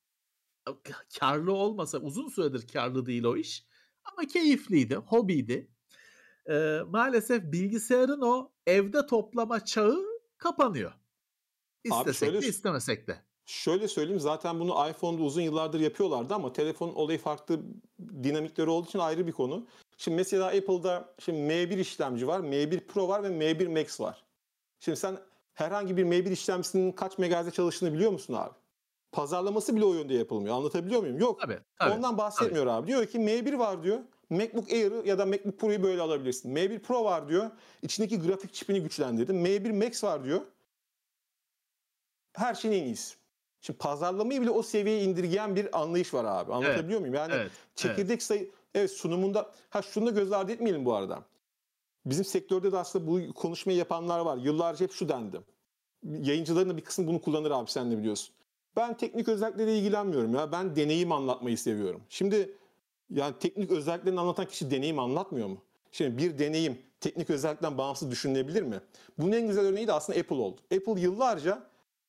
karlı 1.20 1.54
olmasa 1.54 1.98
uzun 1.98 2.30
süredir 2.30 2.68
karlı 2.68 3.06
değil 3.06 3.24
o 3.24 3.38
iş 3.38 3.66
ama 4.06 4.28
keyifliydi, 4.28 4.96
hobiydi. 4.96 5.72
Ee, 6.50 6.80
maalesef 6.88 7.44
bilgisayarın 7.44 8.22
o 8.22 8.52
evde 8.68 9.06
toplama 9.06 9.66
çağı 9.66 10.06
kapanıyor. 10.38 10.92
İstesek 11.84 12.30
şöyle- 12.30 12.42
de 12.42 12.48
istemesek 12.48 13.08
de. 13.08 13.22
Şöyle 13.46 13.88
söyleyeyim 13.88 14.20
zaten 14.20 14.60
bunu 14.60 14.90
iPhone'da 14.90 15.22
uzun 15.24 15.42
yıllardır 15.42 15.80
yapıyorlardı 15.80 16.34
ama 16.34 16.54
telefon 16.54 16.90
olayı 16.94 17.20
farklı 17.20 17.60
dinamikleri 18.24 18.70
olduğu 18.70 18.88
için 18.88 19.00
ayrı 19.00 19.28
bir 19.28 19.32
konu. 19.32 19.68
Şimdi 19.98 20.16
mesela 20.18 20.46
Apple'da 20.48 21.16
şimdi 21.20 21.40
M1 21.40 21.80
işlemci 21.80 22.28
var, 22.28 22.40
M1 22.40 22.80
Pro 22.88 23.08
var 23.08 23.24
ve 23.24 23.28
M1 23.28 23.68
Max 23.68 24.00
var. 24.02 24.26
Şimdi 24.80 24.98
sen 24.98 25.18
herhangi 25.54 25.98
bir 25.98 26.04
M1 26.04 26.32
işlemcisinin 26.32 26.92
kaç 26.92 27.18
megahertz'e 27.18 27.52
çalıştığını 27.52 27.94
biliyor 27.94 28.12
musun 28.12 28.34
abi? 28.34 28.54
Pazarlaması 29.12 29.76
bile 29.76 29.86
o 29.86 29.94
yönde 29.94 30.14
yapılmıyor. 30.14 30.56
Anlatabiliyor 30.56 31.02
muyum? 31.02 31.20
Yok. 31.20 31.42
Tabii, 31.42 31.60
tabii. 31.80 31.94
Ondan 31.94 32.18
bahsetmiyor 32.18 32.68
abi. 32.68 32.88
Diyor 32.88 33.06
ki 33.06 33.18
M1 33.18 33.60
var 33.60 33.84
diyor. 33.84 34.00
MacBook 34.30 34.72
Air'ı 34.72 35.08
ya 35.08 35.18
da 35.18 35.26
MacBook 35.26 35.60
Pro'yu 35.60 35.84
böyle 35.84 36.02
alabilirsin. 36.02 36.56
M1 36.56 36.80
Pro 36.80 37.04
var 37.04 37.30
diyor. 37.30 37.52
İçindeki 37.82 38.20
grafik 38.22 38.54
çipini 38.54 38.82
güçlendirdim. 38.82 39.46
M1 39.46 39.86
Max 39.86 40.04
var 40.04 40.24
diyor. 40.24 40.42
Her 42.34 42.56
şeyin 42.56 42.84
en 42.84 42.88
iyisi. 42.88 43.16
Şimdi 43.62 43.80
pazarlamayı 43.80 44.42
bile 44.42 44.50
o 44.50 44.64
seviyeye 44.64 45.04
indirgeyen 45.04 45.56
bir 45.56 45.82
anlayış 45.82 46.14
var 46.14 46.26
abi. 46.26 46.54
Anlatabiliyor 46.54 47.00
muyum? 47.00 47.16
Yani 47.16 47.34
Evet, 47.34 47.52
çekirdek 47.76 48.24
sayı 48.24 48.52
evet 48.76 48.92
sunumunda 48.92 49.52
ha 49.70 49.82
şunu 49.82 50.06
da 50.06 50.10
göz 50.12 50.32
ardı 50.32 50.52
etmeyelim 50.52 50.86
bu 50.86 50.94
arada. 50.94 51.24
Bizim 52.06 52.26
sektörde 52.26 52.72
de 52.72 52.78
aslında 52.78 53.08
bu 53.08 53.34
konuşmayı 53.34 53.78
yapanlar 53.80 54.20
var. 54.20 54.38
Yıllarca 54.38 54.84
hep 54.86 54.92
şu 54.92 55.10
dendi. 55.10 55.42
Yayıncıların 56.04 56.70
da 56.70 56.78
bir 56.78 56.84
kısmı 56.84 57.08
bunu 57.08 57.22
kullanır 57.22 57.52
abi 57.52 57.72
sen 57.72 57.92
de 57.92 57.98
biliyorsun. 57.98 58.34
Ben 58.78 58.98
teknik 58.98 59.28
özelliklerle 59.28 59.78
ilgilenmiyorum 59.78 60.36
ya. 60.36 60.52
Ben 60.52 60.76
deneyim 60.76 61.12
anlatmayı 61.12 61.58
seviyorum. 61.58 62.02
Şimdi 62.10 62.54
yani 63.10 63.34
teknik 63.40 63.72
özelliklerini 63.72 64.20
anlatan 64.20 64.46
kişi 64.46 64.72
deneyim 64.72 65.00
anlatmıyor 65.00 65.48
mu? 65.48 65.58
Şimdi 65.92 66.18
bir 66.18 66.40
deneyim 66.40 66.78
teknik 67.02 67.30
özellikten 67.30 67.78
bağımsız 67.78 68.12
düşünülebilir 68.12 68.62
mi? 68.62 68.82
Bunun 69.18 69.32
en 69.32 69.48
güzel 69.48 69.66
örneği 69.66 69.88
de 69.88 69.94
aslında 69.94 70.20
Apple 70.20 70.36
oldu. 70.36 70.62
Apple 70.76 71.02
yıllarca 71.02 71.64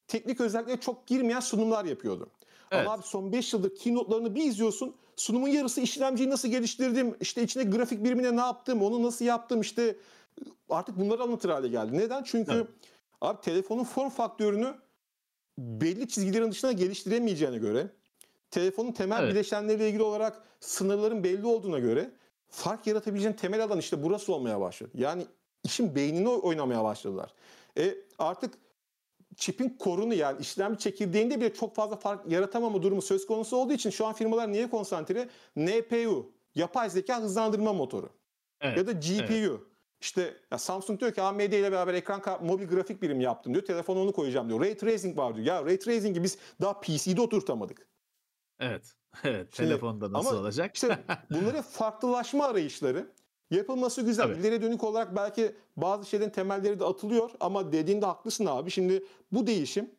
teknik 0.08 0.40
özelliklere 0.40 0.80
çok 0.80 1.06
girmeyen 1.06 1.40
sunumlar 1.40 1.84
yapıyordu. 1.84 2.30
Evet. 2.70 2.86
Ama 2.86 2.94
abi 2.94 3.02
son 3.02 3.32
5 3.32 3.52
yıldır 3.52 3.76
keynote'larını 3.76 4.34
bir 4.34 4.44
izliyorsun 4.44 4.94
sunumun 5.16 5.48
yarısı 5.48 5.80
işlemciyi 5.80 6.30
nasıl 6.30 6.48
geliştirdim, 6.48 7.16
işte 7.20 7.42
içine 7.42 7.62
grafik 7.62 8.04
birimine 8.04 8.36
ne 8.36 8.40
yaptım, 8.40 8.82
onu 8.82 9.02
nasıl 9.02 9.24
yaptım 9.24 9.60
işte 9.60 9.96
artık 10.70 10.98
bunları 10.98 11.22
anlatır 11.22 11.50
hale 11.50 11.68
geldi. 11.68 11.98
Neden? 11.98 12.22
Çünkü 12.22 12.52
Evet. 12.52 12.66
abi 13.20 13.40
telefonun 13.40 13.84
form 13.84 14.08
faktörünü 14.08 14.74
belli 15.58 16.08
çizgilerin 16.08 16.50
dışına 16.50 16.72
geliştiremeyeceğine 16.72 17.58
göre, 17.58 17.86
telefonun 18.50 18.92
temel 18.92 19.22
Evet. 19.22 19.32
bileşenleriyle 19.32 19.88
ilgili 19.88 20.02
olarak 20.02 20.42
sınırların 20.60 21.24
belli 21.24 21.46
olduğuna 21.46 21.78
göre 21.78 22.10
fark 22.48 22.86
yaratabileceğin 22.86 23.34
temel 23.34 23.64
alan 23.64 23.78
işte 23.78 24.02
burası 24.02 24.34
olmaya 24.34 24.60
başladı. 24.60 24.90
Yani 24.94 25.26
işin 25.64 25.94
beynini 25.94 26.28
oynamaya 26.28 26.84
başladılar. 26.84 27.34
E 27.78 27.94
artık 28.18 28.54
çipin 29.36 29.68
korunu 29.68 30.14
yani 30.14 30.40
işlemci 30.40 30.78
çekirdeğinde 30.78 31.40
bile 31.40 31.54
çok 31.54 31.74
fazla 31.74 31.96
fark 31.96 32.32
yaratamama 32.32 32.82
durumu 32.82 33.02
söz 33.02 33.26
konusu 33.26 33.56
olduğu 33.56 33.72
için 33.72 33.90
şu 33.90 34.06
an 34.06 34.12
firmalar 34.12 34.52
niye 34.52 34.70
konsantre? 34.70 35.28
NPU, 35.56 36.30
yapay 36.54 36.90
zeka 36.90 37.22
hızlandırma 37.22 37.72
motoru 37.72 38.10
Evet. 38.60 38.76
ya 38.78 38.86
da 38.86 38.92
GPU. 38.92 39.67
İşte 40.00 40.36
ya 40.50 40.58
Samsung 40.58 41.00
diyor 41.00 41.12
ki 41.12 41.22
AMD 41.22 41.40
ile 41.40 41.72
beraber 41.72 41.94
ekran 41.94 42.22
mobil 42.46 42.68
grafik 42.68 43.02
birimi 43.02 43.24
yaptım 43.24 43.54
diyor. 43.54 43.64
Telefona 43.64 44.00
onu 44.00 44.12
koyacağım 44.12 44.48
diyor. 44.48 44.60
Ray 44.60 44.76
tracing 44.76 45.18
var 45.18 45.34
diyor. 45.34 45.46
Ya 45.46 45.64
ray 45.64 45.78
tracing'i 45.78 46.22
biz 46.22 46.38
daha 46.60 46.80
PC'de 46.80 47.20
oturtamadık. 47.20 47.88
Evet. 48.60 48.94
Evet. 49.24 49.48
Şimdi- 49.52 49.68
Telefonda 49.68 50.12
nasıl 50.12 50.28
ama 50.30 50.38
olacak? 50.40 50.74
İşte 50.74 51.04
bunların 51.30 51.62
farklılaşma 51.62 52.46
arayışları 52.46 53.06
yapılması 53.50 54.02
güzel. 54.02 54.24
Tabii. 54.26 54.40
İleriye 54.40 54.62
dönük 54.62 54.84
olarak 54.84 55.16
belki 55.16 55.52
bazı 55.76 56.08
şeylerin 56.08 56.30
temelleri 56.30 56.80
de 56.80 56.84
atılıyor 56.84 57.30
ama 57.40 57.72
dediğinde 57.72 58.06
haklısın 58.06 58.46
abi. 58.46 58.70
Şimdi 58.70 59.04
bu 59.32 59.46
değişim 59.46 59.90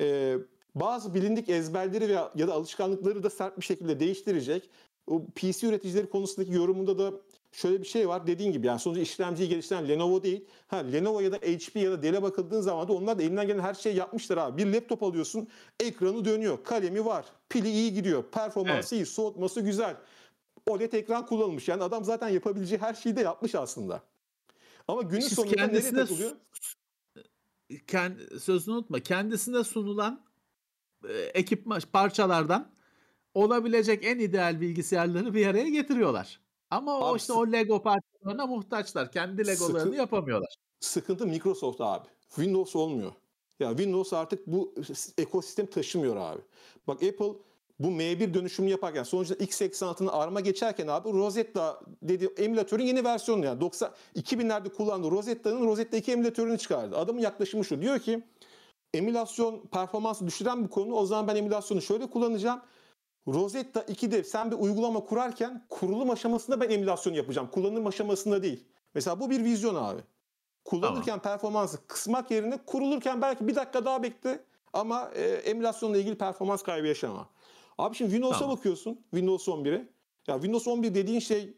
e, 0.00 0.36
bazı 0.74 1.14
bilindik 1.14 1.48
ezberleri 1.48 2.08
veya 2.08 2.32
ya 2.34 2.48
da 2.48 2.52
alışkanlıkları 2.52 3.22
da 3.22 3.30
sert 3.30 3.58
bir 3.58 3.64
şekilde 3.64 4.00
değiştirecek. 4.00 4.70
O 5.06 5.26
PC 5.26 5.66
üreticileri 5.66 6.10
konusundaki 6.10 6.52
yorumunda 6.52 6.98
da 6.98 7.12
şöyle 7.52 7.80
bir 7.80 7.86
şey 7.86 8.08
var. 8.08 8.26
Dediğin 8.26 8.52
gibi 8.52 8.66
yani 8.66 8.80
sonuçta 8.80 9.02
işlemciyi 9.02 9.48
geliştiren 9.48 9.88
Lenovo 9.88 10.22
değil. 10.22 10.44
Ha 10.66 10.76
Lenovo 10.76 11.20
ya 11.20 11.32
da 11.32 11.36
HP 11.36 11.76
ya 11.76 11.90
da 11.90 12.02
Dell'e 12.02 12.22
bakıldığın 12.22 12.60
zaman 12.60 12.88
da 12.88 12.92
onlar 12.92 13.18
da 13.18 13.22
elinden 13.22 13.46
gelen 13.46 13.60
her 13.60 13.74
şeyi 13.74 13.96
yapmışlar 13.96 14.36
abi. 14.36 14.66
Bir 14.66 14.72
laptop 14.72 15.02
alıyorsun, 15.02 15.48
ekranı 15.80 16.24
dönüyor, 16.24 16.64
kalemi 16.64 17.04
var, 17.04 17.24
pili 17.48 17.70
iyi 17.70 17.94
gidiyor, 17.94 18.24
performansı 18.32 18.94
iyi, 18.94 19.06
soğutması 19.06 19.60
güzel. 19.60 19.96
OLED 20.66 20.92
ekran 20.92 21.26
kullanılmış. 21.26 21.68
Yani 21.68 21.82
adam 21.82 22.04
zaten 22.04 22.28
yapabileceği 22.28 22.80
her 22.80 22.94
şeyi 22.94 23.16
de 23.16 23.20
yapmış 23.20 23.54
aslında. 23.54 24.02
Ama 24.88 25.02
günün 25.02 25.20
Siz 25.20 25.34
sonunda 25.34 25.66
nereye 25.66 25.92
takılıyor? 25.92 26.30
Kend, 27.86 28.18
sözünü 28.40 28.74
unutma. 28.74 29.00
Kendisine 29.00 29.64
sunulan 29.64 30.24
e, 31.08 31.12
ekipman 31.18 31.80
parçalardan 31.92 32.72
olabilecek 33.34 34.04
en 34.04 34.18
ideal 34.18 34.60
bilgisayarları 34.60 35.34
bir 35.34 35.46
araya 35.46 35.68
getiriyorlar. 35.68 36.40
Ama 36.70 36.98
o 36.98 37.04
Abi 37.04 37.16
işte 37.16 37.32
sık- 37.32 37.36
o 37.42 37.52
Lego 37.52 37.82
parçalarına 37.82 38.46
muhtaçlar. 38.46 39.12
Kendi 39.12 39.46
Legolarını 39.46 39.80
Sıkı- 39.80 39.96
yapamıyorlar. 39.96 40.54
Sıkıntı 40.80 41.26
Microsoft 41.26 41.80
abi. 41.80 42.08
Windows 42.28 42.76
olmuyor. 42.76 43.12
Ya 43.60 43.68
Windows 43.68 44.12
artık 44.12 44.46
bu 44.46 44.74
ekosistem 45.18 45.66
taşımıyor 45.66 46.16
abi. 46.16 46.40
Bak 46.86 47.02
Apple 47.02 47.32
bu 47.78 47.86
M1 47.90 48.34
dönüşümünü 48.34 48.70
yaparken 48.70 49.02
sonuçta 49.02 49.34
x86'ını 49.34 50.12
ARM'a 50.12 50.40
geçerken 50.40 50.86
abi 50.86 51.12
Rosetta 51.12 51.80
dedi 52.02 52.24
emülatörün 52.36 52.84
yeni 52.84 53.04
versiyonu 53.04 53.44
yani 53.44 53.60
90 53.60 53.90
2000'lerde 54.16 54.68
kullandığı 54.68 55.10
Rosetta'nın 55.10 55.66
Rosetta 55.66 55.96
2 55.96 56.12
emülatörünü 56.12 56.58
çıkardı. 56.58 56.96
Adamın 56.96 57.20
yaklaşımı 57.20 57.64
şu. 57.64 57.82
Diyor 57.82 57.98
ki 57.98 58.22
emülasyon 58.94 59.60
performansı 59.72 60.26
düşüren 60.26 60.64
bir 60.64 60.68
konu. 60.70 60.94
O 60.94 61.06
zaman 61.06 61.28
ben 61.28 61.36
emülasyonu 61.36 61.82
şöyle 61.82 62.10
kullanacağım. 62.10 62.60
Rosetta 63.34 63.80
2'de 63.80 64.24
sen 64.24 64.50
bir 64.50 64.56
uygulama 64.56 65.00
kurarken 65.00 65.66
kurulum 65.68 66.10
aşamasında 66.10 66.60
ben 66.60 66.70
emülasyon 66.70 67.14
yapacağım. 67.14 67.48
Kullanım 67.52 67.86
aşamasında 67.86 68.42
değil. 68.42 68.64
Mesela 68.94 69.20
bu 69.20 69.30
bir 69.30 69.44
vizyon 69.44 69.74
abi. 69.74 70.00
Kullanırken 70.64 71.18
performansı 71.18 71.86
kısmak 71.86 72.30
yerine 72.30 72.58
kurulurken 72.66 73.22
belki 73.22 73.48
bir 73.48 73.54
dakika 73.54 73.84
daha 73.84 74.02
bekle 74.02 74.40
ama 74.72 75.10
e, 75.14 75.22
emülasyonla 75.22 75.98
ilgili 75.98 76.18
performans 76.18 76.62
kaybı 76.62 76.86
yaşama. 76.86 77.28
Abi 77.78 77.96
şimdi 77.96 78.10
Windows'a 78.10 78.38
Tamam. 78.38 78.56
bakıyorsun. 78.56 79.00
Windows 79.10 79.48
11'e. 79.48 79.88
Ya 80.26 80.34
Windows 80.34 80.68
11 80.68 80.94
dediğin 80.94 81.20
şey 81.20 81.54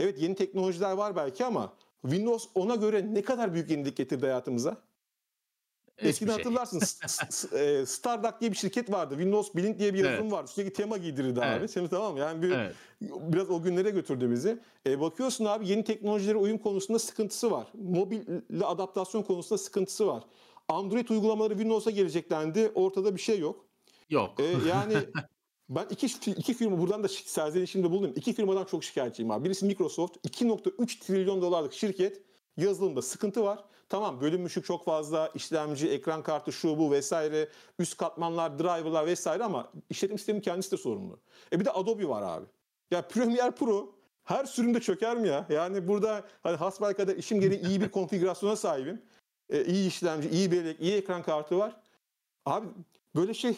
evet 0.00 0.22
yeni 0.22 0.34
teknolojiler 0.34 0.92
var 0.92 1.16
belki 1.16 1.44
ama 1.44 1.72
Windows 2.02 2.48
ona 2.54 2.74
göre 2.74 3.14
ne 3.14 3.22
kadar 3.22 3.54
büyük 3.54 3.70
yenilik 3.70 3.96
getirdi 3.96 4.26
hayatımıza? 4.26 4.76
Eskiden 5.98 6.34
şey. 6.34 6.44
hatırlarsın 6.44 6.78
S- 6.78 7.06
S- 7.30 7.58
e, 7.58 7.86
Starduck 7.86 8.40
diye 8.40 8.52
bir 8.52 8.56
şirket 8.56 8.92
vardı. 8.92 9.14
Windows 9.14 9.54
Blink 9.54 9.78
diye 9.78 9.94
bir 9.94 10.00
Evet. 10.00 10.10
yazılım 10.10 10.32
vardı. 10.32 10.50
Sürekli 10.54 10.72
tema 10.72 10.96
giydirirdi 10.96 11.40
abi. 11.40 11.46
Evet. 11.58 11.74
Şimdi 11.74 11.88
tamam? 11.88 12.16
Yani 12.16 12.42
bir, 12.42 12.50
Evet. 12.50 12.74
biraz 13.02 13.50
o 13.50 13.62
günlere 13.62 13.90
götürdü 13.90 14.30
bizi. 14.30 14.58
E, 14.86 15.00
bakıyorsun 15.00 15.44
abi 15.44 15.68
yeni 15.68 15.84
teknolojilere 15.84 16.36
uyum 16.36 16.58
konusunda 16.58 16.98
sıkıntısı 16.98 17.50
var. 17.50 17.66
Mobille 17.74 18.64
adaptasyon 18.64 19.22
konusunda 19.22 19.58
sıkıntısı 19.58 20.06
var. 20.06 20.22
Android 20.68 21.08
uygulamaları 21.08 21.52
Windows'a 21.54 21.90
geleceklendi. 21.90 22.72
Ortada 22.74 23.14
bir 23.16 23.20
şey 23.20 23.38
yok. 23.38 23.64
Yok. 24.10 24.40
E, 24.40 24.68
yani 24.68 24.94
ben 25.68 25.86
iki, 25.90 26.06
iki 26.30 26.54
firma 26.54 26.78
buradan 26.80 27.02
da 27.02 27.06
şi- 27.06 27.28
serzenişimde 27.28 27.90
bulundum. 27.90 28.12
İki 28.16 28.32
firmadan 28.32 28.64
çok 28.64 28.84
şikayetçiyim 28.84 29.30
abi. 29.30 29.44
Birisi 29.44 29.66
Microsoft. 29.66 30.16
2.3 30.26 31.00
trilyon 31.06 31.42
dolarlık 31.42 31.72
şirket. 31.72 32.22
Yazılımda 32.56 33.02
sıkıntı 33.02 33.42
var. 33.44 33.64
Tamam 33.92 34.20
bölünmüşlük 34.20 34.64
çok 34.64 34.84
fazla. 34.84 35.30
işlemci, 35.34 35.88
ekran 35.88 36.22
kartı, 36.22 36.52
şu 36.52 36.78
bu 36.78 36.90
vesaire. 36.90 37.48
Üst 37.78 37.96
katmanlar, 37.96 38.58
driverlar 38.58 39.06
vesaire 39.06 39.44
ama 39.44 39.72
işletim 39.90 40.18
sistemin 40.18 40.40
kendisi 40.40 40.72
de 40.72 40.76
sorumlu. 40.76 41.20
E 41.52 41.60
bir 41.60 41.64
de 41.64 41.70
Adobe 41.70 42.08
var 42.08 42.22
abi. 42.22 42.46
Ya 42.90 43.08
Premiere 43.08 43.50
Pro 43.50 43.94
her 44.24 44.44
sürümde 44.44 44.80
çöker 44.80 45.16
mi 45.16 45.28
ya? 45.28 45.46
Yani 45.50 45.88
burada 45.88 46.24
hani 46.42 46.56
hasbelkader 46.56 47.16
işim 47.16 47.40
gereği 47.40 47.60
iyi 47.60 47.80
bir 47.80 47.88
konfigürasyona 47.90 48.56
sahibim. 48.56 49.02
E, 49.50 49.64
iyi 49.64 49.88
işlemci, 49.88 50.28
iyi 50.28 50.52
bellek, 50.52 50.80
iyi 50.80 50.94
ekran 50.94 51.22
kartı 51.22 51.58
var. 51.58 51.76
Abi 52.46 52.66
böyle 53.16 53.34
şey 53.34 53.56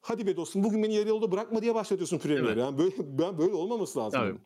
hadi 0.00 0.26
be 0.26 0.36
dostum 0.36 0.64
bugün 0.64 0.82
beni 0.82 0.94
yarı 0.94 1.08
yolda 1.08 1.32
bırakma 1.32 1.62
diye 1.62 1.74
başlatıyorsun 1.74 2.18
Premiere. 2.18 2.46
Evet. 2.46 2.56
Yani 2.56 2.78
böyle, 2.78 2.94
ben 2.98 3.38
böyle 3.38 3.54
olmaması 3.54 3.98
lazım. 3.98 4.20
Tabii. 4.20 4.38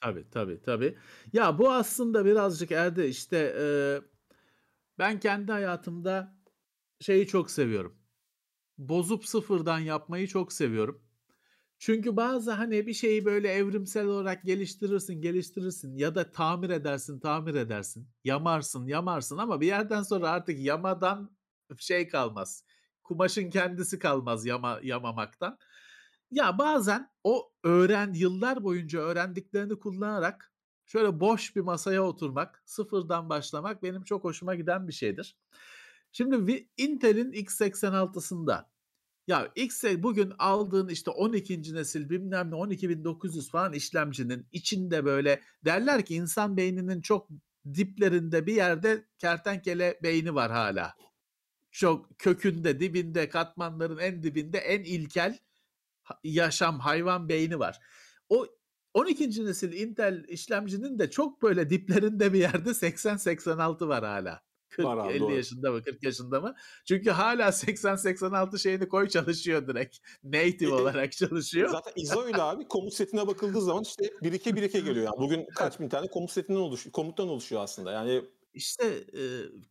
Tabii 0.00 0.30
tabii 0.30 0.62
tabii. 0.62 0.98
Ya 1.32 1.58
bu 1.58 1.72
aslında 1.72 2.24
birazcık 2.24 2.72
Erde 2.72 3.08
işte 3.08 3.54
e, 3.58 3.64
ben 4.98 5.20
kendi 5.20 5.52
hayatımda 5.52 6.36
şeyi 7.00 7.26
çok 7.26 7.50
seviyorum. 7.50 7.98
Bozup 8.78 9.26
sıfırdan 9.26 9.78
yapmayı 9.78 10.28
çok 10.28 10.52
seviyorum. 10.52 11.02
Çünkü 11.78 12.16
bazı 12.16 12.50
hani 12.50 12.86
bir 12.86 12.94
şeyi 12.94 13.24
böyle 13.24 13.48
evrimsel 13.48 14.06
olarak 14.06 14.44
geliştirirsin, 14.44 15.20
geliştirirsin 15.20 15.96
ya 15.96 16.14
da 16.14 16.32
tamir 16.32 16.70
edersin, 16.70 17.20
tamir 17.20 17.54
edersin. 17.54 18.08
Yamarsın, 18.24 18.86
yamarsın 18.86 19.38
ama 19.38 19.60
bir 19.60 19.66
yerden 19.66 20.02
sonra 20.02 20.30
artık 20.30 20.58
yamadan 20.58 21.36
şey 21.78 22.08
kalmaz. 22.08 22.64
Kumaşın 23.02 23.50
kendisi 23.50 23.98
kalmaz 23.98 24.46
yama, 24.46 24.80
yamamaktan. 24.82 25.58
Ya 26.30 26.58
bazen 26.58 27.10
o 27.24 27.52
öğren 27.64 28.12
yıllar 28.12 28.64
boyunca 28.64 29.00
öğrendiklerini 29.00 29.78
kullanarak 29.78 30.51
şöyle 30.92 31.20
boş 31.20 31.56
bir 31.56 31.60
masaya 31.60 32.02
oturmak, 32.02 32.62
sıfırdan 32.66 33.28
başlamak 33.28 33.82
benim 33.82 34.02
çok 34.02 34.24
hoşuma 34.24 34.54
giden 34.54 34.88
bir 34.88 34.92
şeydir. 34.92 35.36
Şimdi 36.12 36.68
Intel'in 36.76 37.32
x86'sında 37.32 38.64
ya 39.26 39.52
X 39.54 39.84
bugün 39.98 40.32
aldığın 40.38 40.88
işte 40.88 41.10
12. 41.10 41.74
nesil 41.74 42.10
bilmem 42.10 42.50
ne 42.50 42.54
12900 42.54 43.50
falan 43.50 43.72
işlemcinin 43.72 44.46
içinde 44.52 45.04
böyle 45.04 45.40
derler 45.64 46.04
ki 46.04 46.14
insan 46.14 46.56
beyninin 46.56 47.00
çok 47.00 47.28
diplerinde 47.74 48.46
bir 48.46 48.54
yerde 48.54 49.06
kertenkele 49.18 49.98
beyni 50.02 50.34
var 50.34 50.52
hala. 50.52 50.94
Çok 51.70 52.18
kökünde, 52.18 52.80
dibinde, 52.80 53.28
katmanların 53.28 53.98
en 53.98 54.22
dibinde 54.22 54.58
en 54.58 54.84
ilkel 54.84 55.38
yaşam 56.24 56.80
hayvan 56.80 57.28
beyni 57.28 57.58
var. 57.58 57.78
O 58.28 58.46
12. 58.94 59.44
nesil 59.46 59.72
Intel 59.72 60.24
işlemcinin 60.28 60.98
de 60.98 61.10
çok 61.10 61.42
böyle 61.42 61.70
diplerinde 61.70 62.32
bir 62.32 62.38
yerde 62.38 62.70
80-86 62.74 63.88
var 63.88 64.04
hala. 64.04 64.42
40, 64.68 64.86
Var 64.86 64.96
abi, 64.96 65.12
50 65.12 65.20
doğru. 65.20 65.34
yaşında 65.36 65.72
mı 65.72 65.82
40 65.82 66.02
yaşında 66.02 66.40
mı? 66.40 66.54
Çünkü 66.88 67.10
hala 67.10 67.52
80-86 67.52 68.58
şeyini 68.58 68.88
koy 68.88 69.08
çalışıyor 69.08 69.66
direkt. 69.68 69.98
Native 70.24 70.64
E, 70.64 70.68
e, 70.68 70.72
olarak 70.74 71.12
çalışıyor. 71.12 71.68
Zaten 71.68 71.92
ISO 71.96 72.22
öyle 72.26 72.42
abi. 72.42 72.68
Komut 72.68 72.94
setine 72.94 73.26
bakıldığı 73.26 73.60
zaman 73.60 73.82
işte 73.82 74.04
birike 74.22 74.56
birike 74.56 74.80
geliyor. 74.80 75.06
Yani 75.06 75.18
bugün 75.18 75.46
kaç 75.54 75.80
bin 75.80 75.88
tane 75.88 76.08
komut 76.08 76.30
setinden 76.30 76.58
oluşuyor, 76.60 76.92
komuttan 76.92 77.28
oluşuyor 77.28 77.62
aslında. 77.62 77.92
Yani 77.92 78.22
İşte 78.54 78.86
e, 78.86 79.22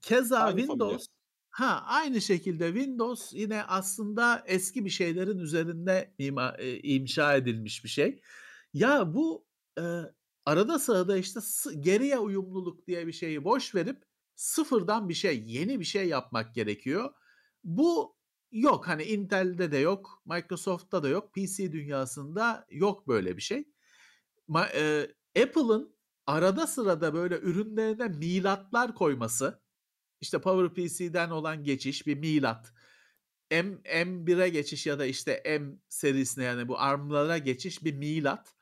keza 0.02 0.40
Aynı 0.40 0.58
Windows 0.58 1.06
familya. 1.08 1.22
ha 1.50 1.84
aynı 1.88 2.22
şekilde 2.22 2.68
Windows 2.68 3.34
yine 3.34 3.64
aslında 3.64 4.44
eski 4.48 4.86
bir 4.86 4.90
şeylerin 4.90 5.38
üzerinde 5.40 6.14
ima, 6.18 6.56
e, 6.58 6.78
inşa 6.80 7.36
edilmiş 7.36 7.84
bir 7.84 7.90
şey. 7.90 8.22
Ya 8.74 9.14
bu 9.14 9.48
e, 9.80 9.84
arada 10.46 10.80
sırada 10.80 11.18
işte 11.18 11.40
geriye 11.80 12.20
uyumluluk 12.20 12.88
diye 12.88 13.08
bir 13.08 13.12
şeyi 13.12 13.44
boş 13.44 13.76
verip 13.76 14.04
sıfırdan 14.36 15.10
bir 15.10 15.14
şey, 15.14 15.44
yeni 15.46 15.80
bir 15.80 15.86
şey 15.86 16.08
yapmak 16.08 16.56
gerekiyor. 16.56 17.14
Bu 17.64 18.18
yok. 18.52 18.88
Hani 18.88 19.04
Intel'de 19.04 19.72
de 19.72 19.78
yok, 19.78 20.24
Microsoft'ta 20.26 21.04
da 21.04 21.10
yok, 21.10 21.34
PC 21.34 21.72
dünyasında 21.72 22.66
yok 22.70 23.08
böyle 23.08 23.38
bir 23.38 23.42
şey. 23.42 23.68
Ma- 24.50 24.70
e, 24.76 25.16
Apple'ın 25.44 25.96
arada 26.28 26.68
sırada 26.68 27.14
böyle 27.14 27.40
ürünlerine 27.40 28.08
milatlar 28.08 28.96
koyması, 28.96 29.62
işte 30.22 30.42
PowerPC'den 30.42 31.30
olan 31.30 31.64
geçiş 31.64 32.08
bir 32.08 32.18
milat. 32.18 32.74
M 33.52 33.78
M1'e 33.84 34.50
geçiş 34.50 34.88
ya 34.88 35.00
da 35.00 35.06
işte 35.06 35.44
M 35.46 35.78
serisine 35.90 36.44
yani 36.44 36.68
bu 36.68 36.80
ARM'lara 36.80 37.38
geçiş 37.38 37.84
bir 37.84 37.94
milat. 37.94 38.56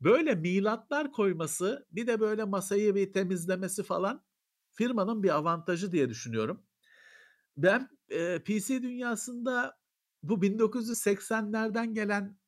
Böyle 0.00 0.34
milatlar 0.34 1.12
koyması 1.12 1.86
bir 1.92 2.06
de 2.06 2.20
böyle 2.20 2.44
masayı 2.44 2.94
bir 2.94 3.12
temizlemesi 3.12 3.82
falan 3.82 4.24
firmanın 4.72 5.22
bir 5.22 5.36
avantajı 5.36 5.92
diye 5.92 6.08
düşünüyorum. 6.08 6.62
Ben 7.56 7.88
e, 8.10 8.38
PC 8.38 8.82
dünyasında 8.82 9.78
bu 10.22 10.42
1980'lerden 10.42 11.94
gelen 11.94 12.38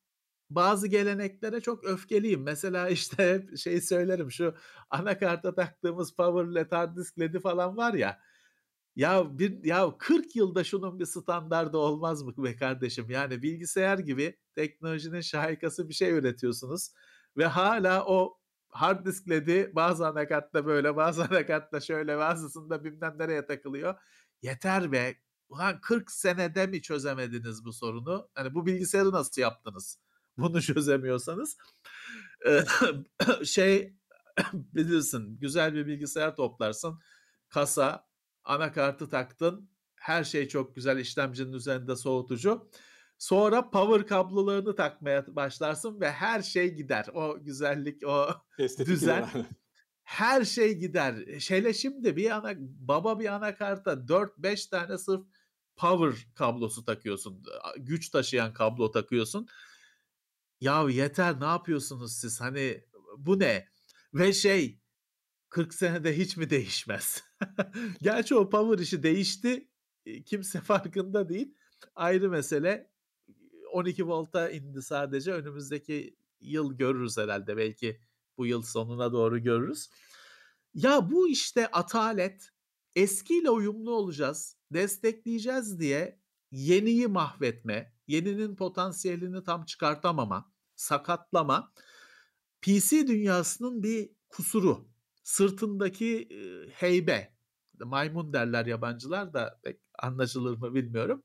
bazı 0.49 0.87
geleneklere 0.87 1.61
çok 1.61 1.85
öfkeliyim. 1.85 2.43
Mesela 2.43 2.89
işte 2.91 3.33
hep 3.33 3.57
şey 3.57 3.81
söylerim 3.81 4.31
şu 4.31 4.55
anakarta 4.89 5.55
taktığımız 5.55 6.15
power 6.15 6.55
LED 6.55 6.71
hard 6.71 6.97
disk 6.97 7.19
LED'i 7.19 7.39
falan 7.39 7.77
var 7.77 7.93
ya. 7.93 8.19
Ya 8.95 9.39
bir 9.39 9.63
ya 9.65 9.95
40 9.99 10.35
yılda 10.35 10.63
şunun 10.63 10.99
bir 10.99 11.05
standardı 11.05 11.77
olmaz 11.77 12.23
mı 12.23 12.33
be 12.37 12.55
kardeşim? 12.55 13.09
Yani 13.09 13.41
bilgisayar 13.43 13.99
gibi 13.99 14.37
teknolojinin 14.55 15.21
şahikası 15.21 15.89
bir 15.89 15.93
şey 15.93 16.11
üretiyorsunuz 16.11 16.89
ve 17.37 17.45
hala 17.45 18.05
o 18.05 18.39
hard 18.69 19.05
disk 19.05 19.29
LED'i 19.29 19.71
bazı 19.75 20.07
anakartta 20.07 20.65
böyle 20.65 20.95
bazı 20.95 21.23
anakartta 21.31 21.79
şöyle 21.79 22.17
bazısında 22.17 22.83
bilmem 22.83 23.15
nereye 23.17 23.45
takılıyor. 23.45 23.95
Yeter 24.41 24.91
be. 24.91 25.15
Ulan 25.49 25.81
40 25.81 26.11
senede 26.11 26.67
mi 26.67 26.81
çözemediniz 26.81 27.65
bu 27.65 27.73
sorunu? 27.73 28.29
Hani 28.35 28.53
bu 28.53 28.65
bilgisayarı 28.65 29.11
nasıl 29.11 29.41
yaptınız? 29.41 29.99
Bunu 30.37 30.61
çözemiyorsanız 30.61 31.57
şey 33.43 33.93
bilirsin 34.53 35.37
güzel 35.39 35.73
bir 35.73 35.87
bilgisayar 35.87 36.35
toplarsın. 36.35 36.99
Kasa, 37.49 38.07
anakartı 38.43 39.09
taktın. 39.09 39.69
Her 39.95 40.23
şey 40.23 40.47
çok 40.47 40.75
güzel 40.75 40.97
işlemcinin 40.97 41.53
üzerinde 41.53 41.95
soğutucu. 41.95 42.69
Sonra 43.17 43.69
power 43.69 44.07
kablolarını 44.07 44.75
takmaya 44.75 45.35
başlarsın 45.35 46.01
ve 46.01 46.11
her 46.11 46.41
şey 46.41 46.73
gider. 46.75 47.07
O 47.13 47.43
güzellik, 47.43 48.07
o 48.07 48.27
Estetik 48.59 48.93
düzen. 48.93 49.29
yani. 49.33 49.45
her 50.03 50.45
şey 50.45 50.73
gider. 50.73 51.39
Şöyle 51.39 51.73
şimdi 51.73 52.15
bir 52.15 52.29
ana 52.29 52.53
baba 52.59 53.19
bir 53.19 53.33
anakarta 53.33 53.93
4-5 53.93 54.69
tane 54.69 54.97
sırf 54.97 55.25
power 55.75 56.27
kablosu 56.35 56.85
takıyorsun. 56.85 57.43
Güç 57.77 58.09
taşıyan 58.09 58.53
kablo 58.53 58.91
takıyorsun. 58.91 59.47
Ya 60.61 60.89
yeter 60.89 61.39
ne 61.39 61.45
yapıyorsunuz 61.45 62.13
siz? 62.13 62.41
Hani 62.41 62.83
bu 63.17 63.39
ne? 63.39 63.67
Ve 64.13 64.33
şey 64.33 64.79
40 65.49 65.73
senede 65.73 66.17
hiç 66.17 66.37
mi 66.37 66.49
değişmez? 66.49 67.23
Gerçi 68.01 68.35
o 68.35 68.49
power 68.49 68.83
işi 68.83 69.03
değişti. 69.03 69.69
Kimse 70.25 70.61
farkında 70.61 71.29
değil. 71.29 71.55
Ayrı 71.95 72.29
mesele. 72.29 72.92
12 73.73 74.07
volta 74.07 74.49
indi 74.49 74.81
sadece. 74.81 75.33
Önümüzdeki 75.33 76.15
yıl 76.41 76.73
görürüz 76.73 77.17
herhalde. 77.17 77.57
Belki 77.57 77.99
bu 78.37 78.45
yıl 78.45 78.61
sonuna 78.61 79.11
doğru 79.11 79.39
görürüz. 79.39 79.89
Ya 80.73 81.11
bu 81.11 81.27
işte 81.29 81.67
atalet 81.67 82.49
eskiyle 82.95 83.49
uyumlu 83.49 83.91
olacağız, 83.91 84.57
destekleyeceğiz 84.71 85.79
diye 85.79 86.19
yeniyi 86.51 87.07
mahvetme, 87.07 87.93
yeninin 88.07 88.55
potansiyelini 88.55 89.43
tam 89.43 89.65
çıkartamama, 89.65 90.51
sakatlama 90.75 91.73
PC 92.61 93.07
dünyasının 93.07 93.83
bir 93.83 94.09
kusuru. 94.29 94.87
Sırtındaki 95.23 96.29
heybe, 96.71 97.35
maymun 97.79 98.33
derler 98.33 98.65
yabancılar 98.65 99.33
da 99.33 99.59
pek 99.63 99.79
anlaşılır 99.99 100.57
mı 100.57 100.73
bilmiyorum. 100.73 101.23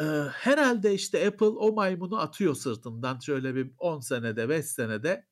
E, 0.00 0.04
herhalde 0.32 0.94
işte 0.94 1.26
Apple 1.26 1.46
o 1.46 1.72
maymunu 1.72 2.20
atıyor 2.20 2.54
sırtından 2.54 3.18
şöyle 3.18 3.54
bir 3.54 3.70
10 3.78 4.00
senede 4.00 4.48
5 4.48 4.66
senede 4.66 5.26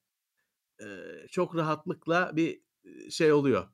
e, 0.81 0.87
çok 1.31 1.57
rahatlıkla 1.57 2.37
bir 2.37 2.63
şey 3.11 3.33
oluyor. 3.33 3.69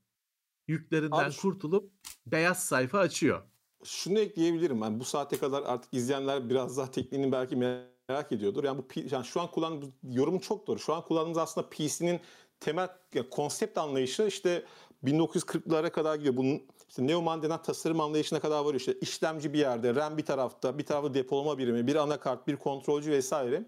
Yüklerinden 0.68 1.24
Abi 1.24 1.36
kurtulup 1.36 1.92
beyaz 2.26 2.64
sayfa 2.64 2.98
açıyor. 2.98 3.42
Şunu 3.84 4.18
ekleyebilirim. 4.18 4.82
Yani 4.82 5.00
bu 5.00 5.04
saate 5.04 5.38
kadar 5.38 5.62
artık 5.62 5.94
izleyenler 5.94 6.50
biraz 6.50 6.76
daha 6.76 6.90
tekniğini 6.90 7.32
belki 7.32 7.56
merak 7.56 8.32
ediyordur. 8.32 8.64
Yani 8.64 8.78
bu 8.78 8.86
yani 9.10 9.24
şu 9.24 9.40
an 9.40 9.50
kullandığımız 9.50 9.88
yorumun 10.02 10.38
çok 10.38 10.66
doğru. 10.66 10.78
Şu 10.78 10.94
an 10.94 11.04
kullandığımız 11.04 11.38
aslında 11.38 11.68
PC'nin 11.70 12.20
temel 12.60 12.88
yani 13.14 13.30
konsept 13.30 13.78
anlayışı 13.78 14.22
işte 14.22 14.64
1940'lara 15.04 15.92
kadar 15.92 16.16
gidiyor. 16.16 16.36
Bunun 16.36 16.62
işte 16.90 17.06
Neumann 17.06 17.42
denen 17.42 17.62
tasarım 17.62 18.00
anlayışına 18.00 18.40
kadar 18.40 18.64
varıyor. 18.64 18.80
İşte 18.80 18.94
işlemci 19.00 19.52
bir 19.52 19.58
yerde, 19.58 19.94
RAM 19.94 20.18
bir 20.18 20.24
tarafta, 20.24 20.78
bir 20.78 20.86
tarafta 20.86 21.14
depolama 21.14 21.58
birimi, 21.58 21.86
bir 21.86 21.96
anakart, 21.96 22.46
bir 22.46 22.56
kontrolcü 22.56 23.10
vesaire. 23.10 23.64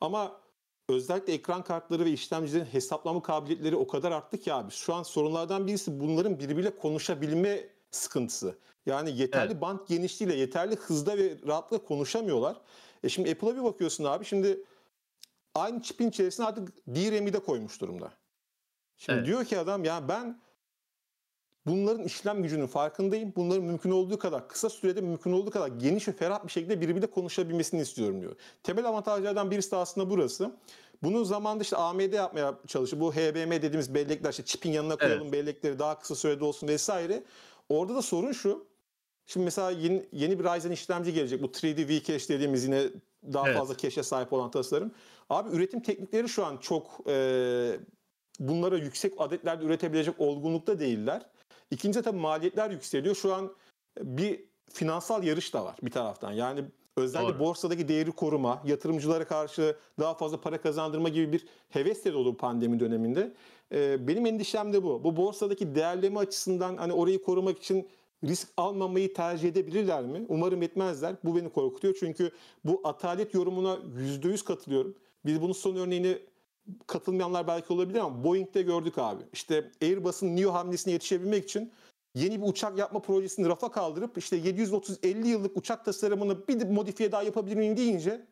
Ama 0.00 0.40
özellikle 0.88 1.32
ekran 1.32 1.64
kartları 1.64 2.04
ve 2.04 2.10
işlemcilerin 2.10 2.64
hesaplama 2.64 3.22
kabiliyetleri 3.22 3.76
o 3.76 3.86
kadar 3.86 4.12
arttı 4.12 4.38
ki 4.38 4.52
abi. 4.52 4.72
Şu 4.72 4.94
an 4.94 5.02
sorunlardan 5.02 5.66
birisi 5.66 6.00
bunların 6.00 6.38
birbiriyle 6.38 6.76
konuşabilme 6.76 7.68
sıkıntısı. 7.90 8.58
Yani 8.86 9.18
yeterli 9.18 9.52
Evet. 9.52 9.60
band 9.60 9.78
genişliğiyle, 9.88 10.38
yeterli 10.38 10.76
hızda 10.76 11.18
ve 11.18 11.36
rahatlıkla 11.46 11.86
konuşamıyorlar. 11.86 12.60
E 13.04 13.08
şimdi 13.08 13.30
Apple'a 13.30 13.56
bir 13.56 13.64
bakıyorsun 13.64 14.04
abi. 14.04 14.24
Şimdi 14.24 14.64
aynı 15.54 15.82
çipin 15.82 16.08
içerisine 16.08 16.46
artık 16.46 16.86
DRAM'i 16.86 17.32
de 17.32 17.38
koymuş 17.38 17.80
durumda. 17.80 18.12
Şimdi 18.96 19.18
Evet. 19.18 19.26
diyor 19.26 19.44
ki 19.44 19.58
adam 19.58 19.84
ya 19.84 20.08
ben 20.08 20.41
bunların 21.66 22.04
işlem 22.04 22.42
gücünün 22.42 22.66
farkındayım. 22.66 23.32
Bunların 23.36 23.64
mümkün 23.64 23.90
olduğu 23.90 24.18
kadar 24.18 24.48
kısa 24.48 24.70
sürede 24.70 25.00
mümkün 25.00 25.32
olduğu 25.32 25.50
kadar 25.50 25.68
geniş 25.68 26.08
ve 26.08 26.12
ferah 26.12 26.44
bir 26.44 26.52
şekilde 26.52 26.80
birbiriyle 26.80 27.06
konuşabilmesini 27.06 27.80
istiyorum 27.80 28.20
diyor. 28.20 28.36
Temel 28.62 28.86
avantajlardan 28.86 29.50
birisi 29.50 29.70
de 29.70 29.76
aslında 29.76 30.10
burası. 30.10 30.56
Bunu 31.02 31.24
zamanında 31.24 31.62
işte 31.62 31.76
AMD 31.76 32.12
yapmaya 32.12 32.54
çalıştı. 32.66 33.00
Bu 33.00 33.12
HBM 33.14 33.50
dediğimiz 33.50 33.94
bellekler 33.94 34.30
işte 34.30 34.44
çipin 34.44 34.72
yanına 34.72 34.96
koyalım 34.96 35.32
bellekleri 35.32 35.78
daha 35.78 35.98
kısa 35.98 36.14
sürede 36.14 36.44
olsun 36.44 36.68
vesaire. 36.68 37.22
Orada 37.68 37.94
da 37.94 38.02
sorun 38.02 38.32
şu. 38.32 38.66
Şimdi 39.26 39.44
mesela 39.44 39.70
yeni, 39.70 40.08
yeni 40.12 40.38
bir 40.38 40.44
Ryzen 40.44 40.70
işlemci 40.70 41.12
gelecek. 41.12 41.42
Bu 41.42 41.46
3D 41.46 41.88
V-Cache 41.88 42.28
dediğimiz 42.34 42.64
yine 42.64 42.82
daha 43.32 43.46
Evet. 43.48 43.58
fazla 43.58 43.76
cache'e 43.76 44.02
sahip 44.02 44.32
olan 44.32 44.50
tasarım. 44.50 44.92
Abi 45.30 45.56
üretim 45.56 45.80
teknikleri 45.80 46.28
şu 46.28 46.46
an 46.46 46.56
çok 46.56 47.00
e, 47.08 47.76
bunlara 48.40 48.76
yüksek 48.76 49.12
adetlerde 49.18 49.64
üretebilecek 49.64 50.14
olgunlukta 50.20 50.80
değiller. 50.80 51.22
İkincisi 51.72 52.04
tabii 52.04 52.18
maliyetler 52.18 52.70
yükseliyor. 52.70 53.14
Şu 53.14 53.34
an 53.34 53.52
bir 54.00 54.44
finansal 54.72 55.24
yarış 55.24 55.54
da 55.54 55.64
var 55.64 55.76
bir 55.82 55.90
taraftan. 55.90 56.32
Yani 56.32 56.64
özellikle 56.96 57.34
Doğru. 57.34 57.38
borsadaki 57.40 57.88
değeri 57.88 58.12
koruma, 58.12 58.62
yatırımcılara 58.64 59.24
karşı 59.24 59.76
daha 59.98 60.14
fazla 60.14 60.40
para 60.40 60.60
kazandırma 60.60 61.08
gibi 61.08 61.32
bir 61.32 61.46
heves 61.68 62.04
de 62.04 62.12
dolu 62.12 62.36
pandemi 62.36 62.80
döneminde. 62.80 63.32
Ee, 63.72 64.08
benim 64.08 64.26
endişem 64.26 64.72
de 64.72 64.82
bu. 64.82 65.04
Bu 65.04 65.16
borsadaki 65.16 65.74
değerleme 65.74 66.20
açısından 66.20 66.76
hani 66.76 66.92
orayı 66.92 67.22
korumak 67.22 67.58
için 67.58 67.88
risk 68.24 68.48
almamayı 68.56 69.14
tercih 69.14 69.48
edebilirler 69.48 70.04
mi? 70.04 70.26
Umarım 70.28 70.62
etmezler. 70.62 71.14
Bu 71.24 71.36
beni 71.36 71.50
korkutuyor. 71.50 71.96
Çünkü 72.00 72.30
bu 72.64 72.80
atalet 72.84 73.34
yorumuna 73.34 73.78
%100 73.98 74.44
katılıyorum. 74.44 74.94
Biz 75.26 75.42
bunun 75.42 75.52
son 75.52 75.76
örneğini 75.76 76.18
katılmayanlar 76.86 77.46
belki 77.46 77.72
olabilir 77.72 77.98
ama 77.98 78.24
Boeing'de 78.24 78.62
gördük 78.62 78.98
abi. 78.98 79.22
İşte 79.32 79.70
Airbus'un 79.82 80.36
Neo 80.36 80.52
hamlesine 80.52 80.92
yetişebilmek 80.92 81.44
için 81.44 81.72
yeni 82.14 82.42
bir 82.42 82.48
uçak 82.48 82.78
yapma 82.78 83.02
projesini 83.02 83.48
rafa 83.48 83.70
kaldırıp 83.70 84.18
işte 84.18 84.38
730-50 84.38 85.26
yıllık 85.26 85.56
uçak 85.56 85.84
tasarımını 85.84 86.48
bir 86.48 86.66
modifiye 86.66 87.12
daha 87.12 87.22
yapabilir 87.22 87.56
miyim 87.56 87.76
deyince 87.76 88.26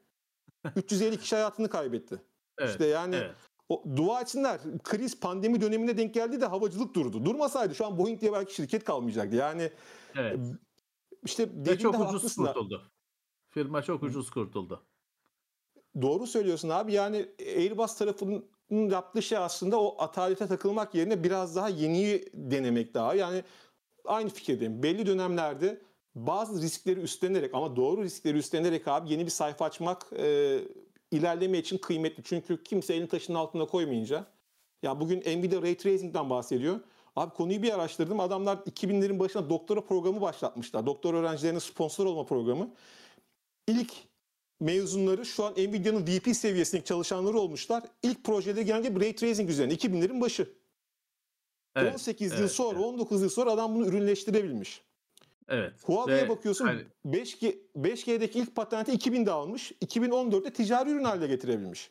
350 0.76 1.18
kişi 1.18 1.36
hayatını 1.36 1.68
kaybetti. 1.68 2.22
Evet. 2.58 2.70
İşte 2.70 2.86
yani 2.86 3.16
evet. 3.16 3.34
o, 3.68 3.84
dua 3.96 4.20
etsinler 4.20 4.60
kriz 4.84 5.20
pandemi 5.20 5.60
dönemine 5.60 5.96
denk 5.96 6.14
geldi 6.14 6.40
de 6.40 6.46
havacılık 6.46 6.94
durdu. 6.94 7.24
Durmasaydı 7.24 7.74
şu 7.74 7.86
an 7.86 7.98
Boeing 7.98 8.20
diye 8.20 8.32
belki 8.32 8.54
şirket 8.54 8.84
kalmayacaktı. 8.84 9.36
Yani 9.36 9.72
evet. 10.16 10.38
işte 11.24 11.48
Ve 11.54 11.78
çok 11.78 12.00
ucuz 12.00 12.36
kurtuldu. 12.36 12.90
Firma 13.48 13.82
çok 13.82 14.02
ucuz 14.02 14.30
kurtuldu. 14.30 14.82
Doğru 16.02 16.26
söylüyorsun 16.26 16.68
abi. 16.68 16.92
Yani 16.92 17.26
Airbus 17.56 17.96
tarafının 17.96 18.44
yaptığı 18.70 19.22
şey 19.22 19.38
aslında 19.38 19.80
o 19.80 20.02
atalete 20.02 20.46
takılmak 20.46 20.94
yerine 20.94 21.24
biraz 21.24 21.56
daha 21.56 21.68
yeniyi 21.68 22.30
denemek 22.34 22.94
daha. 22.94 23.14
Yani 23.14 23.42
aynı 24.04 24.28
fikirdeyim. 24.28 24.82
Belli 24.82 25.06
dönemlerde 25.06 25.80
bazı 26.14 26.62
riskleri 26.62 27.00
üstlenerek 27.00 27.54
ama 27.54 27.76
doğru 27.76 28.02
riskleri 28.02 28.38
üstlenerek 28.38 28.88
abi 28.88 29.12
yeni 29.12 29.26
bir 29.26 29.30
sayfa 29.30 29.64
açmak 29.64 30.06
e, 30.18 30.58
ilerleme 31.10 31.58
için 31.58 31.78
kıymetli. 31.78 32.22
Çünkü 32.22 32.62
kimse 32.62 32.94
elini 32.94 33.08
taşın 33.08 33.34
altına 33.34 33.66
koymayınca. 33.66 34.26
Ya 34.82 35.00
bugün 35.00 35.20
Nvidia 35.20 35.62
Ray 35.62 35.76
Tracing'den 35.76 36.30
bahsediyor. 36.30 36.80
Abi 37.16 37.34
konuyu 37.34 37.62
bir 37.62 37.74
araştırdım. 37.74 38.20
Adamlar 38.20 38.56
2000'lerin 38.56 39.18
başına 39.18 39.50
doktora 39.50 39.80
programı 39.80 40.20
başlatmışlar. 40.20 40.86
Doktor 40.86 41.14
öğrencilerine 41.14 41.60
sponsor 41.60 42.06
olma 42.06 42.26
programı. 42.26 42.70
İlk 43.66 43.92
mezunları 44.60 45.26
şu 45.26 45.44
an 45.44 45.52
Nvidia'nın 45.52 46.06
VP 46.06 46.36
seviyesindeki 46.36 46.88
çalışanları 46.88 47.38
olmuşlar. 47.38 47.82
İlk 48.02 48.24
projeleri 48.24 48.64
genelde 48.64 49.00
Ray 49.00 49.14
Tracing 49.14 49.50
üzerine. 49.50 49.72
2000'lerin 49.72 50.20
başı. 50.20 50.48
Evet, 51.76 51.94
18 51.94 52.32
yıl 52.32 52.38
evet, 52.38 52.50
sonra, 52.50 52.78
evet. 52.78 52.86
19 52.86 53.22
yıl 53.22 53.28
sonra 53.28 53.50
adam 53.50 53.74
bunu 53.74 53.86
ürünleştirebilmiş. 53.86 54.82
Evet. 55.48 55.72
Huawei'ye 55.82 56.28
bakıyorsun 56.28 56.66
hani 56.66 56.82
5G, 57.06 57.58
5G'deki 57.76 58.38
ilk 58.38 58.56
patenti 58.56 58.92
2000'de 58.92 59.30
almış. 59.30 59.72
2014'te 59.72 60.52
ticari 60.52 60.90
ürün 60.90 61.04
haline 61.04 61.26
getirebilmiş. 61.26 61.90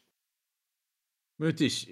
müthiş. 1.39 1.87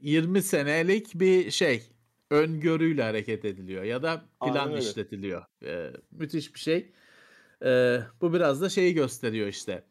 20 0.00 0.42
senelik 0.42 1.14
bir 1.14 1.50
şey 1.50 1.82
öngörüyle 2.30 3.02
hareket 3.02 3.44
ediliyor 3.44 3.84
ya 3.84 4.02
da 4.02 4.24
plan 4.40 4.76
işletiliyor. 4.76 5.44
Ee, 5.62 5.90
müthiş 6.10 6.54
bir 6.54 6.60
şey. 6.60 6.92
Ee, 7.64 8.00
bu 8.20 8.32
biraz 8.32 8.60
da 8.60 8.68
şeyi 8.68 8.94
gösteriyor 8.94 9.48
işte. 9.48 9.84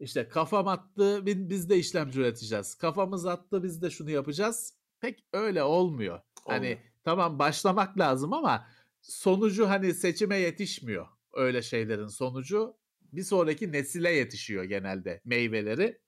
İşte 0.00 0.28
kafam 0.28 0.68
attı 0.68 1.26
bi- 1.26 1.50
biz 1.50 1.68
de 1.70 1.76
işlemci 1.78 2.20
üreteceğiz. 2.20 2.74
Kafamız 2.74 3.26
attı 3.26 3.62
biz 3.62 3.82
de 3.82 3.90
şunu 3.90 4.10
yapacağız. 4.10 4.74
Pek 5.00 5.24
öyle 5.32 5.62
olmuyor. 5.62 6.20
Hani 6.44 6.56
Olmuyor. 6.56 6.78
tamam 7.04 7.38
başlamak 7.38 7.98
lazım 7.98 8.32
ama 8.32 8.66
sonucu 9.02 9.68
hani 9.68 9.94
seçime 9.94 10.36
yetişmiyor. 10.38 11.06
Öyle 11.32 11.62
şeylerin 11.62 12.06
sonucu 12.06 12.76
bir 13.12 13.22
sonraki 13.22 13.72
nesile 13.72 14.10
yetişiyor 14.12 14.64
genelde 14.64 15.20
meyveleri. 15.24 16.00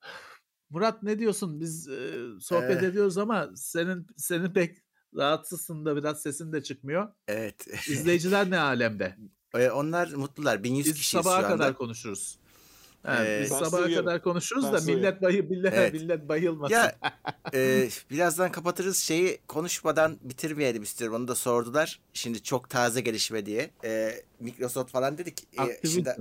Murat 0.70 1.02
ne 1.02 1.18
diyorsun? 1.18 1.60
Biz 1.60 1.88
e, 1.88 2.10
sohbet 2.40 2.82
Eh. 2.82 2.88
ediyoruz 2.88 3.18
ama 3.18 3.50
senin 3.56 4.06
senin 4.16 4.52
pek 4.52 4.78
rahatsızsın 5.16 5.84
da 5.84 5.96
biraz 5.96 6.22
sesin 6.22 6.52
de 6.52 6.62
çıkmıyor. 6.62 7.08
Evet. 7.28 7.66
İzleyiciler 7.88 8.50
ne 8.50 8.58
alemde? 8.58 9.16
E, 9.54 9.70
Onlar 9.70 10.12
mutlular. 10.12 10.62
1100 10.64 10.86
Biz 10.86 10.94
kişiyiz 10.94 11.24
sabaha 11.24 11.40
şu 11.40 11.46
anda. 11.46 11.56
kadar 11.56 11.74
konuşuruz. 11.76 12.38
Ha, 13.02 13.24
Ee, 13.26 13.40
biz 13.42 13.48
sabaha 13.48 13.70
seviyorum. 13.82 14.06
kadar 14.06 14.22
konuşuruz 14.22 14.64
Ben 14.64 14.72
da 14.72 14.80
seviyorum. 14.80 15.04
millet 15.04 15.22
bayı 15.22 15.48
millet, 15.48 15.74
Evet. 15.74 15.92
millet 15.92 16.28
bayılmasın. 16.28 16.74
Ya 16.74 16.96
e, 17.54 17.88
birazdan 18.10 18.52
kapatırız 18.52 18.96
şeyi 18.98 19.38
konuşmadan 19.48 20.18
bitirmeyelim 20.22 20.82
istiyorum. 20.82 21.16
Onu 21.16 21.28
da 21.28 21.34
sordular. 21.34 22.00
Şimdi 22.12 22.42
çok 22.42 22.70
taze 22.70 23.00
gelişme 23.00 23.46
diye. 23.46 23.70
E, 23.84 24.22
Microsoft 24.40 24.92
falan 24.92 25.18
dedik. 25.18 25.42
E, 25.58 25.88
şimdi, 25.88 26.16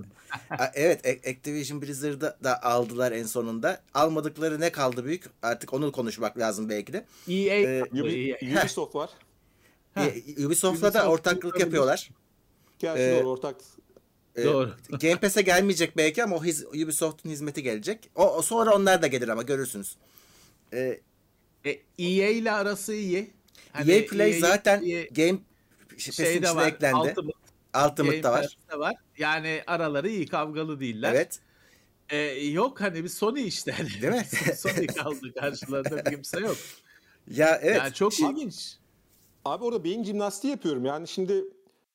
A- 0.50 0.72
evet 0.74 1.06
Activision 1.28 1.82
Blizzard'ı 1.82 2.38
da 2.44 2.64
aldılar 2.64 3.12
en 3.12 3.26
sonunda. 3.26 3.82
Almadıkları 3.94 4.60
ne 4.60 4.72
kaldı 4.72 5.06
büyük? 5.06 5.26
Artık 5.42 5.74
onu 5.74 5.92
konuşmak 5.92 6.38
lazım 6.38 6.70
belki 6.70 6.94
de. 6.94 7.06
EA, 7.28 7.56
Ee, 7.56 7.82
Ubi- 7.84 8.38
EA 8.46 8.62
Ubisoft 8.62 8.96
var. 8.96 9.10
E, 9.98 10.46
Ubisoft'la 10.46 10.94
da 10.94 11.10
ortaklık 11.10 11.60
yapıyorlar. 11.60 12.10
Gerçi 12.80 13.02
Ee, 13.02 13.20
doğru 13.20 13.30
ortak. 13.30 13.56
E, 14.42 14.44
Doğru. 14.46 14.72
Game 15.02 15.16
Pass'e 15.16 15.42
gelmeyecek 15.42 15.98
belki 15.98 16.24
ama 16.24 16.36
o 16.36 16.44
hiz, 16.44 16.66
Ubisoft'un 16.66 17.30
hizmeti 17.30 17.64
gelecek. 17.64 18.10
O, 18.16 18.36
o 18.36 18.42
sonra 18.42 18.76
onlar 18.76 19.02
da 19.02 19.08
gelir 19.08 19.28
ama 19.28 19.42
görürsünüz. 19.42 19.96
E, 20.74 21.00
E, 21.66 21.70
EA 22.00 22.30
ile 22.30 22.52
arası 22.52 22.94
iyi. 22.94 23.32
EA 23.76 23.96
E 23.96 24.06
Play 24.06 24.32
EA 24.32 24.40
zaten 24.40 24.84
EA 24.84 25.04
Game 25.12 25.40
Pass'in 25.92 26.12
şeyde 26.12 26.34
içine 26.38 26.56
var. 26.56 26.68
eklendi. 26.68 26.98
Ultimate 26.98 27.38
Ultimate'da 27.88 28.30
Game 28.30 28.42
var. 28.42 28.80
Var. 28.80 28.96
Yani 29.18 29.64
araları 29.68 30.10
iyi 30.10 30.28
kavgalı 30.28 30.80
değiller. 30.80 31.14
Evet. 31.14 31.40
E, 32.10 32.18
yok 32.48 32.82
hani 32.82 33.04
bir 33.04 33.10
Sony 33.10 33.48
işte. 33.48 33.72
Hani 33.72 33.90
Değil 34.02 34.14
mi? 34.14 34.26
Sony 34.56 34.88
kaldı 34.88 35.34
karşılarında 35.40 36.04
kimse 36.04 36.40
yok. 36.40 36.58
Ya 37.32 37.60
evet. 37.64 37.78
Yani 37.78 37.94
çok 37.94 38.14
Şimdi- 38.14 38.40
ilginç. 38.40 38.76
Abi 39.46 39.64
orada 39.64 39.84
beyin 39.84 40.04
jimnastiği 40.04 40.52
yapıyorum. 40.52 40.86
Yani 40.86 41.08
şimdi 41.08 41.44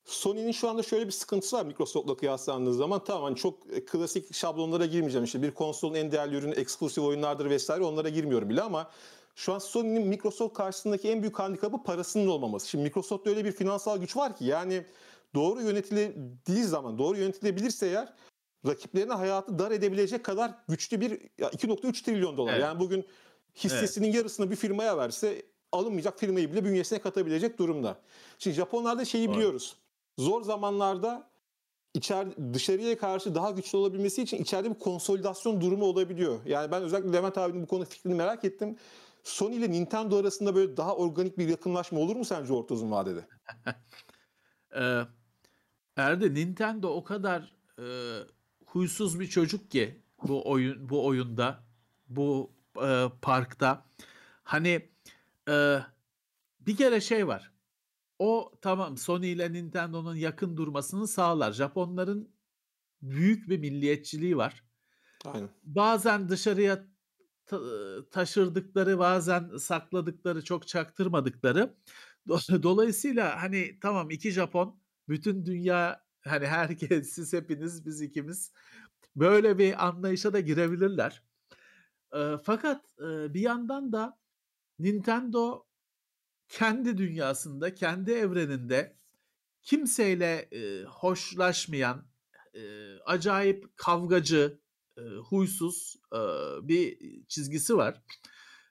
Sony'nin 0.04 0.52
şu 0.52 0.68
anda 0.68 0.82
şöyle 0.82 1.06
bir 1.06 1.12
sıkıntısı 1.12 1.56
var 1.56 1.66
Microsoft'la 1.66 2.16
kıyaslandığı 2.16 2.74
zaman. 2.74 3.04
Tamam 3.04 3.22
hani 3.22 3.36
çok 3.36 3.72
e, 3.72 3.84
klasik 3.84 4.34
şablonlara 4.34 4.86
girmeyeceğim. 4.86 5.24
İşte 5.24 5.42
bir 5.42 5.50
konsolun 5.50 5.94
en 5.94 6.12
değerli 6.12 6.36
ürünü 6.36 6.54
eksklusif 6.54 7.04
oyunlardır 7.04 7.50
vesaire 7.50 7.84
onlara 7.84 8.08
girmiyorum 8.08 8.48
bile 8.48 8.62
ama 8.62 8.90
şu 9.34 9.54
an 9.54 9.58
Sony'nin 9.58 10.06
Microsoft 10.06 10.54
karşısındaki 10.54 11.08
en 11.08 11.22
büyük 11.22 11.38
handikapı 11.38 11.82
parasının 11.82 12.26
olmaması. 12.26 12.68
Şimdi 12.68 12.84
Microsoft'ta 12.84 13.30
öyle 13.30 13.44
bir 13.44 13.52
finansal 13.52 13.98
güç 13.98 14.16
var 14.16 14.36
ki 14.36 14.44
yani 14.44 14.86
doğru 15.34 15.62
yönetildiği 15.62 16.64
zaman, 16.64 16.98
doğru 16.98 17.18
yönetilebilirse 17.18 17.86
eğer 17.86 18.12
rakiplerine 18.66 19.12
hayatı 19.12 19.58
dar 19.58 19.70
edebilecek 19.70 20.24
kadar 20.24 20.54
güçlü 20.68 21.00
bir 21.00 21.10
ya 21.38 21.48
2.3 21.48 22.04
trilyon 22.04 22.36
dolar. 22.36 22.52
Evet. 22.52 22.62
Yani 22.62 22.80
bugün 22.80 23.06
hissesinin 23.56 24.12
yarısını 24.12 24.50
bir 24.50 24.56
firmaya 24.56 24.96
verse 24.98 25.42
alınmayacak 25.72 26.20
firmayı 26.20 26.52
bile 26.52 26.64
bünyesine 26.64 26.98
katabilecek 26.98 27.58
durumda. 27.58 27.98
Şimdi 28.38 28.56
Japonlarda 28.56 29.04
şeyi 29.04 29.28
Doğru. 29.28 29.36
biliyoruz. 29.36 29.76
Zor 30.18 30.42
zamanlarda 30.42 31.30
içer 31.94 32.26
dışarıya 32.52 32.98
karşı 32.98 33.34
daha 33.34 33.50
güçlü 33.50 33.78
olabilmesi 33.78 34.22
için 34.22 34.36
içeride 34.36 34.70
bir 34.74 34.78
konsolidasyon 34.78 35.60
durumu 35.60 35.84
olabiliyor. 35.84 36.40
Yani 36.46 36.70
ben 36.70 36.82
özellikle 36.82 37.12
Levent 37.12 37.38
abinin 37.38 37.62
bu 37.62 37.66
konu 37.66 37.84
fikrini 37.84 38.14
merak 38.14 38.44
ettim. 38.44 38.76
Sony 39.24 39.56
ile 39.56 39.70
Nintendo 39.70 40.16
arasında 40.16 40.54
böyle 40.54 40.76
daha 40.76 40.96
organik 40.96 41.38
bir 41.38 41.48
yakınlaşma 41.48 42.00
olur 42.00 42.16
mu 42.16 42.24
sence 42.24 42.52
orta 42.52 42.74
uzun 42.74 42.90
vadede? 42.90 43.26
Ee, 44.76 45.04
Nintendo 46.20 46.88
o 46.88 47.04
kadar 47.04 47.52
e, 47.78 47.84
huysuz 48.66 49.20
bir 49.20 49.26
çocuk 49.26 49.70
ki 49.70 50.02
bu 50.22 50.50
oyun 50.50 50.88
bu 50.88 51.06
oyunda 51.06 51.64
bu 52.08 52.50
e, 52.82 53.04
parkta 53.22 53.86
hani 54.44 54.88
e, 55.48 55.78
bir 56.60 56.76
kere 56.76 57.00
şey 57.00 57.28
var. 57.28 57.53
O 58.24 58.52
tamam 58.60 58.96
Sony 58.96 59.32
ile 59.32 59.52
Nintendo'nun 59.52 60.14
yakın 60.14 60.56
durmasını 60.56 61.08
sağlar. 61.08 61.52
Japonların 61.52 62.34
büyük 63.02 63.48
bir 63.48 63.58
milliyetçiliği 63.58 64.36
var. 64.36 64.64
Aynen. 65.24 65.48
Bazen 65.62 66.28
dışarıya 66.28 66.86
ta- 67.46 68.08
taşırdıkları, 68.10 68.98
bazen 68.98 69.56
sakladıkları, 69.56 70.44
çok 70.44 70.68
çaktırmadıkları. 70.68 71.74
Do- 72.28 72.62
Dolayısıyla 72.62 73.42
hani 73.42 73.78
tamam 73.82 74.10
iki 74.10 74.30
Japon, 74.30 74.80
bütün 75.08 75.46
dünya 75.46 76.04
hani 76.20 76.46
herkes, 76.46 77.10
siz 77.10 77.32
hepiniz, 77.32 77.86
biz 77.86 78.00
ikimiz 78.02 78.52
böyle 79.16 79.58
bir 79.58 79.86
anlayışa 79.86 80.32
da 80.32 80.40
girebilirler. 80.40 81.22
Ee, 82.16 82.36
fakat 82.44 82.94
e, 82.98 83.34
bir 83.34 83.40
yandan 83.40 83.92
da 83.92 84.18
Nintendo 84.78 85.66
kendi 86.48 86.98
dünyasında, 86.98 87.74
kendi 87.74 88.12
evreninde 88.12 88.96
kimseyle 89.62 90.48
e, 90.52 90.84
hoşlaşmayan, 90.84 92.06
e, 92.54 92.94
acayip 93.06 93.76
kavgacı, 93.76 94.60
e, 94.98 95.00
huysuz 95.02 95.96
e, 96.12 96.18
bir 96.68 96.98
çizgisi 97.28 97.76
var. 97.76 98.02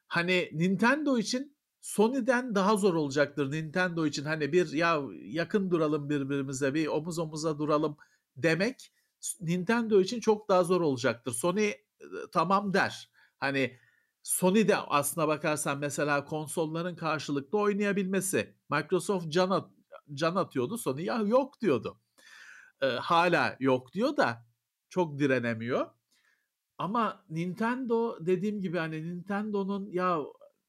Hani 0.07 0.49
Nintendo 0.53 1.17
için 1.17 1.57
Sony'den 1.81 2.55
daha 2.55 2.77
zor 2.77 2.93
olacaktır 2.93 3.51
Nintendo 3.51 4.05
için. 4.05 4.23
Hani 4.23 4.53
bir 4.53 4.71
ya 4.71 5.01
yakın 5.23 5.71
duralım 5.71 6.09
birbirimize, 6.09 6.73
bir 6.73 6.87
omuz 6.87 7.19
omuza 7.19 7.59
duralım 7.59 7.97
demek 8.35 8.93
Nintendo 9.41 10.01
için 10.01 10.19
çok 10.19 10.49
daha 10.49 10.63
zor 10.63 10.81
olacaktır. 10.81 11.31
Sony 11.31 11.71
tamam 12.31 12.73
der. 12.73 13.09
Hani 13.37 13.77
Sony 14.23 14.67
de 14.67 14.77
aslına 14.77 15.27
bakarsan 15.27 15.79
mesela 15.79 16.25
konsolların 16.25 16.95
karşılıklı 16.95 17.57
oynayabilmesi. 17.59 18.55
Microsoft 18.69 19.27
can, 19.29 19.49
at, 19.49 19.69
can 20.13 20.35
atıyordu 20.35 20.77
Sony 20.77 21.03
ya 21.03 21.17
yok 21.17 21.61
diyordu. 21.61 21.99
Ee, 22.81 22.85
hala 22.85 23.57
yok 23.59 23.93
diyor 23.93 24.17
da 24.17 24.45
çok 24.89 25.19
direnemiyor. 25.19 25.87
Ama 26.77 27.25
Nintendo 27.29 28.25
dediğim 28.25 28.61
gibi 28.61 28.77
hani 28.77 29.07
Nintendo'nun 29.07 29.89
ya 29.91 30.19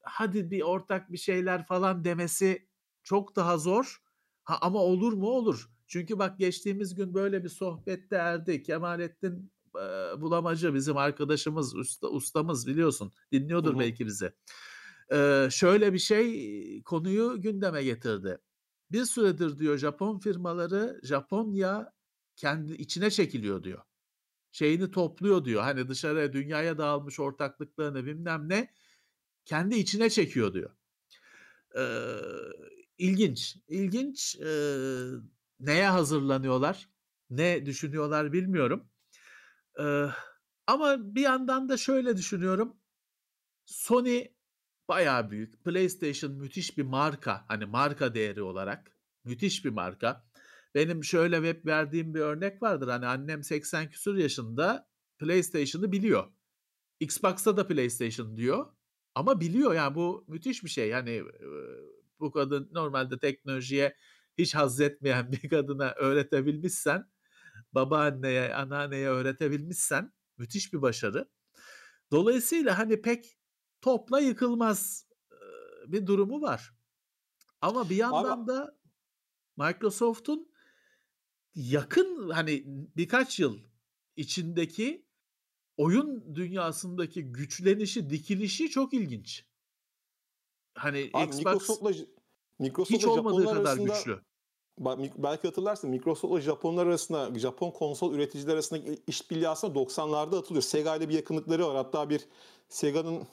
hadi 0.03 0.51
bir 0.51 0.61
ortak 0.61 1.11
bir 1.11 1.17
şeyler 1.17 1.65
falan 1.65 2.05
demesi 2.05 2.69
çok 3.03 3.35
daha 3.35 3.57
zor. 3.57 4.01
Ha, 4.43 4.57
ama 4.61 4.79
olur 4.79 5.13
mu 5.13 5.27
olur. 5.27 5.69
Çünkü 5.87 6.19
bak 6.19 6.39
geçtiğimiz 6.39 6.95
gün 6.95 7.13
böyle 7.13 7.43
bir 7.43 7.49
sohbette 7.49 8.15
erdi. 8.15 8.63
Kemalettin 8.63 9.51
e, 9.81 10.21
Bulamacı 10.21 10.73
bizim 10.73 10.97
arkadaşımız, 10.97 11.75
usta, 11.75 12.07
ustamız 12.07 12.67
biliyorsun. 12.67 13.11
Dinliyordur 13.31 13.71
Hı 13.71 13.75
hı. 13.75 13.79
belki 13.79 14.05
bizi. 14.05 14.33
Ee, 15.13 15.47
şöyle 15.51 15.93
bir 15.93 15.99
şey 15.99 16.83
konuyu 16.83 17.41
gündeme 17.41 17.83
getirdi. 17.83 18.37
Bir 18.91 19.05
süredir 19.05 19.57
diyor 19.57 19.77
Japon 19.77 20.19
firmaları 20.19 20.99
Japonya 21.03 21.93
kendi 22.35 22.73
içine 22.73 23.11
çekiliyor 23.11 23.63
diyor. 23.63 23.81
Şeyini 24.51 24.91
topluyor 24.91 25.45
diyor. 25.45 25.61
Hani 25.61 25.89
dışarıya 25.89 26.33
dünyaya 26.33 26.77
dağılmış 26.77 27.19
ortaklıklarını 27.19 28.05
bilmem 28.05 28.49
ne 28.49 28.73
kendi 29.45 29.75
içine 29.75 30.09
çekiyor 30.09 30.53
diyor. 30.53 30.71
Ee, 31.77 32.17
ilginç. 32.97 33.57
İlginç. 33.67 34.37
Neye 35.59 35.87
hazırlanıyorlar? 35.87 36.89
Ne 37.29 37.65
düşünüyorlar 37.65 38.33
bilmiyorum. 38.33 38.89
Ee, 39.79 40.05
ama 40.67 41.15
bir 41.15 41.21
yandan 41.21 41.69
da 41.69 41.77
şöyle 41.77 42.17
düşünüyorum. 42.17 42.77
Sony 43.65 44.27
bayağı 44.87 45.31
büyük. 45.31 45.63
PlayStation 45.63 46.31
müthiş 46.31 46.77
bir 46.77 46.83
marka. 46.83 47.45
Hani 47.47 47.65
marka 47.65 48.13
değeri 48.13 48.41
olarak 48.41 48.97
müthiş 49.23 49.65
bir 49.65 49.69
marka. 49.69 50.25
Benim 50.75 51.03
şöyle 51.03 51.35
web 51.35 51.65
verdiğim 51.65 52.13
bir 52.15 52.19
örnek 52.19 52.61
vardır. 52.61 52.87
Hani 52.87 53.05
annem 53.05 53.43
80 53.43 53.89
küsur 53.89 54.15
yaşında 54.15 54.89
PlayStation'ı 55.17 55.91
biliyor. 55.91 56.31
Xbox'ta 56.99 57.57
da 57.57 57.67
PlayStation 57.67 58.37
diyor. 58.37 58.65
Ama 59.15 59.41
biliyor 59.41 59.73
yani 59.73 59.95
bu 59.95 60.25
müthiş 60.27 60.63
bir 60.63 60.69
şey. 60.69 60.89
Yani 60.89 61.23
bu 62.19 62.31
kadın 62.31 62.69
normalde 62.71 63.19
teknolojiye 63.19 63.95
hiç 64.37 64.55
haz 64.55 64.81
etmeyen 64.81 65.31
bir 65.43 65.49
kadına 65.49 65.91
öğretebilmişsen, 65.91 67.11
babaanneye, 67.75 68.53
anneanneye 68.53 69.09
öğretebilmişsen 69.09 70.13
müthiş 70.37 70.73
bir 70.73 70.81
başarı. 70.81 71.29
Dolayısıyla 72.11 72.77
hani 72.77 73.01
pek 73.01 73.37
topla 73.81 74.19
yıkılmaz 74.19 75.07
bir 75.87 76.07
durumu 76.07 76.41
var. 76.41 76.73
Ama 77.61 77.89
bir 77.89 77.95
yandan 77.95 78.41
Abi, 78.41 78.47
da 78.47 78.77
Microsoft'un 79.57 80.51
yakın 81.55 82.29
hani 82.29 82.63
birkaç 82.95 83.39
yıl 83.39 83.59
içindeki 84.15 85.05
oyun 85.77 86.35
dünyasındaki 86.35 87.23
güçlenişi, 87.23 88.09
dikilişi 88.09 88.69
çok 88.69 88.93
ilginç. 88.93 89.45
Hani 90.75 91.09
abi 91.13 91.27
Xbox 91.27 91.45
Microsoft'la 91.45 91.91
hiç 91.91 92.07
Microsoft'la 92.59 93.11
olmadığı 93.11 93.41
Japonlar 93.41 93.57
kadar 93.57 93.69
arasında 93.69 93.97
güçlü. 93.97 94.21
Belki 94.77 95.47
hatırlarsın 95.47 95.89
Microsoft'la 95.89 96.41
Japonlar 96.41 96.87
arasında 96.87 97.39
Japon 97.39 97.71
konsol 97.71 98.13
üreticiler 98.13 98.53
arasındaki 98.53 99.01
işbirliği 99.07 99.47
aslında 99.47 99.79
90'larda 99.79 100.37
atılıyor. 100.37 100.63
Sega 100.63 100.95
ile 100.95 101.09
bir 101.09 101.13
yakınlıkları 101.13 101.67
var. 101.67 101.75
Hatta 101.75 102.09
bir 102.09 102.25
Sega'nın 102.69 103.23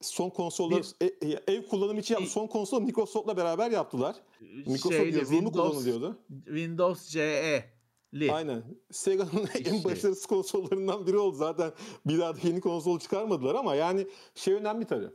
son 0.00 0.30
konsolları 0.30 0.82
Bir 1.00 1.06
e- 1.06 1.52
ev 1.52 1.66
kullanımı 1.66 2.00
için 2.00 2.14
yaptığı 2.14 2.26
bir 2.26 2.30
son 2.30 2.46
konsolu 2.46 2.80
Microsoft'la 2.80 3.36
beraber 3.36 3.70
yaptılar. 3.70 4.16
Microsoft 4.40 4.94
şeyli 4.96 5.18
yazılımı 5.18 5.42
Windows 5.44 5.70
kullanılıyordu. 5.70 6.18
Windows 6.44 7.08
CE'li 7.08 8.32
Aynen. 8.32 8.62
Sega'nın 8.90 9.48
en 9.54 9.74
işi. 9.74 9.84
başarısız 9.84 10.26
konsollarından 10.26 11.06
biri 11.06 11.16
oldu. 11.16 11.36
Zaten 11.36 11.72
bir 12.06 12.18
daha 12.18 12.36
da 12.36 12.38
yeni 12.42 12.60
konsol 12.60 12.98
çıkarmadılar 12.98 13.54
ama 13.54 13.74
yani 13.74 14.06
şey 14.34 14.54
önemli 14.54 14.84
tabii. 14.84 15.08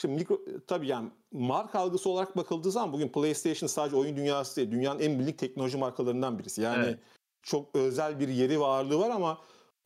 Şimdi 0.00 0.14
mikro, 0.14 0.40
tabii 0.66 0.86
yani 0.86 1.08
marka 1.32 1.78
algısı 1.78 2.10
olarak 2.10 2.36
bakıldığı 2.36 2.70
zaman 2.70 2.92
bugün 2.92 3.08
PlayStation 3.08 3.68
sadece 3.68 3.96
oyun 3.96 4.16
dünyası 4.16 4.56
değil, 4.56 4.70
dünyanın 4.70 5.00
en 5.00 5.18
bilindik 5.18 5.38
teknoloji 5.38 5.78
markalarından 5.78 6.38
birisi. 6.38 6.62
Yani 6.62 6.84
Evet. 6.84 6.98
çok 7.42 7.76
özel 7.76 8.20
bir 8.20 8.28
yeri 8.28 8.60
ve 8.60 8.64
ağırlığı 8.64 8.98
var 8.98 9.10
ama 9.10 9.38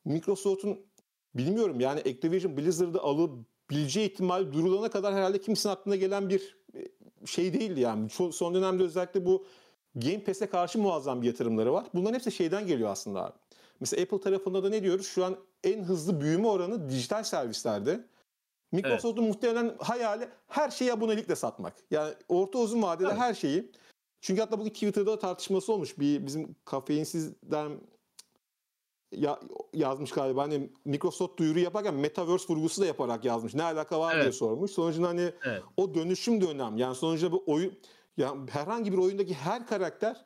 Microsoft'un 0.05 0.81
bilmiyorum 1.35 1.81
yani 1.81 2.01
Activision 2.01 2.57
Blizzard'ı 2.57 3.01
alabileceği 3.01 4.11
ihtimal 4.11 4.53
durulana 4.53 4.91
kadar 4.91 5.15
herhalde 5.15 5.41
kimsenin 5.41 5.75
aklına 5.75 5.97
gelen 5.97 6.29
bir 6.29 6.57
e, 6.75 6.89
şey 7.27 7.53
değildi 7.53 7.81
yani. 7.81 8.11
Son, 8.11 8.31
son 8.31 8.55
dönemde 8.55 8.83
özellikle 8.83 9.27
bu 9.27 9.47
Game 9.95 10.25
Pass'e 10.25 10.47
karşı 10.47 10.79
muazzam 10.79 11.23
bir 11.23 11.27
yatırımları 11.27 11.73
var. 11.73 11.87
Bunların 11.95 12.15
hepsi 12.15 12.33
şeyden 12.33 12.67
geliyor 12.67 12.91
aslında 12.91 13.25
abi. 13.27 13.35
Mesela 13.81 14.03
Apple 14.03 14.21
tarafında 14.21 14.65
da 14.65 14.69
ne 14.69 14.83
diyoruz? 14.83 15.07
Şu 15.07 15.25
an 15.25 15.37
en 15.65 15.83
hızlı 15.85 16.21
büyüme 16.21 16.49
oranı 16.49 16.91
dijital 16.91 17.23
servislerde. 17.23 18.05
Evet. 18.73 18.85
Microsoft'un 18.85 19.25
muhtemelen 19.25 19.77
hayali 19.79 20.29
her 20.49 20.71
şeyi 20.71 20.93
abonelikle 20.93 21.37
satmak. 21.37 21.75
Yani 21.91 22.15
orta 22.29 22.59
uzun 22.59 22.83
vadede 22.83 23.09
Tabii. 23.09 23.21
her 23.21 23.35
şeyi. 23.35 23.73
Çünkü 24.21 24.41
hatta 24.41 24.59
bugün 24.59 24.71
Twitter'da 24.71 25.19
tartışması 25.19 25.73
olmuş. 25.73 25.99
Bir 25.99 26.27
bizim 26.27 26.57
kafeinsizden 26.65 27.73
ya, 29.13 29.41
yazmış 29.75 30.11
galiba. 30.11 30.43
Hani 30.43 30.71
Microsoft 30.85 31.39
duyuru 31.39 31.59
yaparken 31.59 31.95
Metaverse 31.95 32.45
vurgusu 32.49 32.83
da 32.83 32.87
yaparak 32.87 33.25
yazmış. 33.25 33.55
Ne 33.55 33.63
alaka 33.63 34.01
var 34.01 34.15
diye 34.15 34.25
Evet. 34.25 34.35
sormuş. 34.35 34.71
Sonucunda 34.71 35.09
hani 35.09 35.33
Evet. 35.45 35.63
o 35.77 35.95
dönüşüm 35.95 36.41
de 36.41 36.47
önemli. 36.47 36.81
Yani 36.81 36.95
sonuçta 36.95 37.33
bu 37.33 37.45
oyun 37.47 37.79
yani 38.17 38.51
herhangi 38.51 38.93
bir 38.93 38.99
oyundaki 38.99 39.35
her 39.35 39.67
karakter 39.67 40.25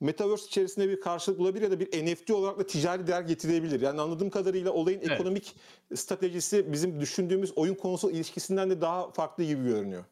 Metaverse 0.00 0.46
içerisinde 0.46 0.88
bir 0.88 1.00
karşılık 1.00 1.38
bulabilir 1.38 1.62
ya 1.62 1.70
da 1.70 1.80
bir 1.80 2.06
NFT 2.06 2.30
olarak 2.30 2.58
da 2.58 2.66
ticari 2.66 3.06
değer 3.06 3.22
getirebilir. 3.22 3.80
Yani 3.80 4.00
anladığım 4.00 4.30
kadarıyla 4.30 4.72
olayın 4.72 5.00
Evet. 5.00 5.10
ekonomik 5.10 5.56
stratejisi 5.94 6.72
bizim 6.72 7.00
düşündüğümüz 7.00 7.52
oyun 7.58 7.74
konsol 7.74 8.10
ilişkisinden 8.10 8.70
de 8.70 8.80
daha 8.80 9.10
farklı 9.12 9.44
gibi 9.44 9.64
görünüyor. 9.64 10.04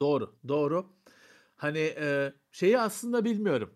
Doğru, 0.00 0.36
doğru. 0.48 0.86
Hani 1.56 1.78
e, 1.78 2.32
şeyi 2.52 2.78
aslında 2.78 3.24
bilmiyorum. 3.24 3.74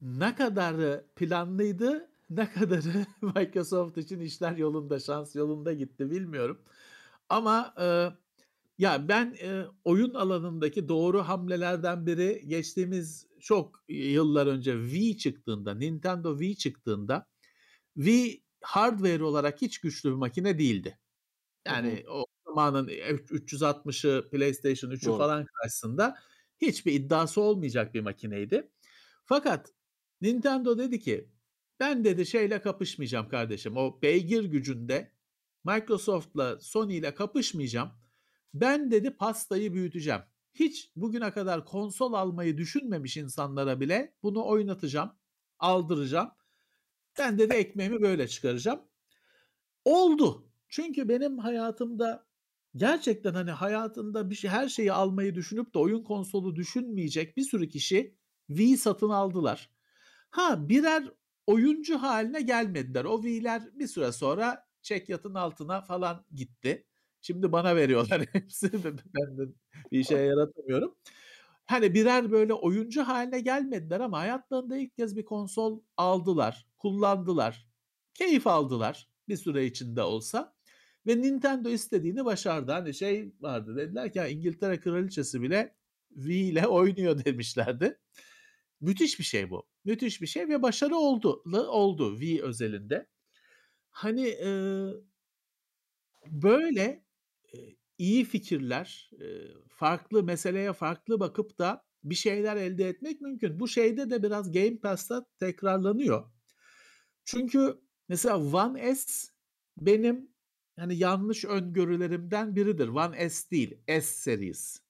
Ne 0.00 0.34
kadarı 0.34 1.06
planlıydı, 1.16 2.10
ne 2.30 2.52
kadarı 2.52 3.06
Microsoft 3.22 3.98
için 3.98 4.20
işler 4.20 4.56
yolunda, 4.56 5.00
şans 5.00 5.36
yolunda 5.36 5.72
gitti 5.72 6.10
bilmiyorum. 6.10 6.62
Ama 7.28 7.74
e, 7.80 7.86
ya 8.82 9.08
ben 9.08 9.36
e, 9.42 9.64
oyun 9.84 10.14
alanındaki 10.14 10.88
doğru 10.88 11.22
hamlelerden 11.22 12.06
biri 12.06 12.42
geçtiğimiz 12.46 13.26
çok 13.40 13.84
yıllar 13.88 14.46
önce 14.46 14.72
Wii 14.72 15.18
çıktığında, 15.18 15.74
Nintendo 15.74 16.38
Wii 16.38 16.56
çıktığında 16.56 17.26
Wii 17.94 18.42
hardware 18.60 19.24
olarak 19.24 19.62
hiç 19.62 19.78
güçlü 19.80 20.10
bir 20.10 20.14
makine 20.14 20.58
değildi. 20.58 20.98
Yani 21.66 22.04
o 22.10 22.24
zamanın 22.46 22.88
360'ı, 22.88 24.30
PlayStation 24.30 24.90
3'ü 24.90 25.06
Doğru. 25.06 25.18
falan 25.18 25.44
karşısında 25.44 26.14
hiçbir 26.60 26.92
iddiası 26.92 27.40
olmayacak 27.40 27.94
bir 27.94 28.00
makineydi. 28.00 28.70
Fakat 29.24 29.72
Nintendo 30.20 30.78
dedi 30.78 31.00
ki 31.00 31.28
ben 31.80 32.04
dedi 32.04 32.26
şeyle 32.26 32.60
kapışmayacağım 32.62 33.28
kardeşim. 33.28 33.76
O 33.76 34.02
beygir 34.02 34.44
gücünde 34.44 35.12
Microsoft'la 35.64 36.60
Sony 36.60 36.96
ile 36.96 37.14
kapışmayacağım. 37.14 38.01
Ben 38.54 38.90
dedi 38.90 39.10
pastayı 39.16 39.74
büyüteceğim. 39.74 40.20
Hiç 40.54 40.90
bugüne 40.96 41.30
kadar 41.30 41.64
konsol 41.64 42.12
almayı 42.12 42.58
düşünmemiş 42.58 43.16
insanlara 43.16 43.80
bile 43.80 44.14
bunu 44.22 44.46
oynatacağım, 44.46 45.12
aldıracağım. 45.58 46.30
Ben 47.18 47.38
dedi 47.38 47.54
ekmeğimi 47.54 48.02
böyle 48.02 48.28
çıkaracağım. 48.28 48.80
Oldu. 49.84 50.48
Çünkü 50.68 51.08
benim 51.08 51.38
hayatımda 51.38 52.26
gerçekten 52.76 53.34
hani 53.34 53.50
hayatında 53.50 54.30
bir 54.30 54.34
şey 54.34 54.50
her 54.50 54.68
şeyi 54.68 54.92
almayı 54.92 55.34
düşünüp 55.34 55.74
de 55.74 55.78
oyun 55.78 56.02
konsolu 56.04 56.56
düşünmeyecek 56.56 57.36
bir 57.36 57.42
sürü 57.42 57.68
kişi 57.68 58.16
Wii 58.48 58.76
satın 58.76 59.08
aldılar. 59.08 59.70
Ha 60.30 60.68
birer 60.68 61.04
oyuncu 61.46 61.98
haline 61.98 62.40
gelmediler. 62.40 63.04
O 63.04 63.22
Wii'ler 63.22 63.62
bir 63.78 63.86
süre 63.86 64.12
sonra 64.12 64.68
çekyatın 64.82 65.34
altına 65.34 65.80
falan 65.80 66.24
gitti. 66.34 66.86
Şimdi 67.22 67.52
bana 67.52 67.76
veriyorlar 67.76 68.22
hepsini. 68.32 68.84
Ben 68.84 69.38
de 69.38 69.42
bir 69.92 69.98
işe 70.00 70.18
yaratamıyorum. 70.18 70.94
Hani 71.66 71.94
birer 71.94 72.30
böyle 72.32 72.54
oyuncu 72.54 73.02
haline 73.02 73.40
gelmediler 73.40 74.00
ama 74.00 74.18
hayatlarında 74.20 74.76
ilk 74.76 74.96
kez 74.96 75.16
bir 75.16 75.24
konsol 75.24 75.80
aldılar, 75.96 76.66
kullandılar, 76.78 77.66
keyif 78.14 78.46
aldılar 78.46 79.08
bir 79.28 79.36
süre 79.36 79.66
içinde 79.66 80.02
olsa. 80.02 80.54
Ve 81.06 81.22
Nintendo 81.22 81.68
istediğini 81.68 82.24
başardı. 82.24 82.72
Hani 82.72 82.94
şey 82.94 83.32
vardı 83.40 83.76
dediler 83.76 84.12
ki 84.12 84.18
"Ya 84.18 84.28
İngiltere 84.28 84.80
kraliçesi 84.80 85.42
bile 85.42 85.76
Wii 86.14 86.50
ile 86.50 86.66
oynuyor 86.68 87.24
demişlerdi. 87.24 87.98
Müthiş 88.80 89.18
bir 89.18 89.24
şey 89.24 89.50
bu. 89.50 89.66
Müthiş 89.84 90.22
bir 90.22 90.26
şey 90.26 90.48
ve 90.48 90.62
başarı 90.62 90.96
oldu. 90.96 91.42
Oldu 91.68 92.12
Wii 92.20 92.42
özelinde. 92.42 93.06
Hani 93.90 94.28
e, 94.28 94.50
böyle 96.26 97.04
iyi 97.98 98.24
fikirler, 98.24 99.10
farklı 99.68 100.22
meseleye 100.24 100.72
farklı 100.72 101.20
bakıp 101.20 101.58
da 101.58 101.84
bir 102.04 102.14
şeyler 102.14 102.56
elde 102.56 102.88
etmek 102.88 103.20
mümkün. 103.20 103.60
Bu 103.60 103.68
şeyde 103.68 104.10
de 104.10 104.22
biraz 104.22 104.52
Game 104.52 104.78
Pass'ta 104.78 105.26
tekrarlanıyor. 105.38 106.30
Çünkü 107.24 107.80
mesela 108.08 108.38
One 108.38 108.94
S 108.94 109.28
benim 109.76 110.30
hani 110.78 110.96
yanlış 110.96 111.44
öngörülerimden 111.44 112.56
biridir. 112.56 112.88
One 112.88 113.30
S 113.30 113.50
değil, 113.50 113.78
S 113.86 114.00
series. 114.00 114.80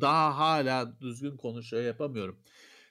Daha 0.00 0.38
hala 0.38 1.00
düzgün 1.00 1.36
konuşuyor 1.36 1.82
yapamıyorum. 1.82 2.42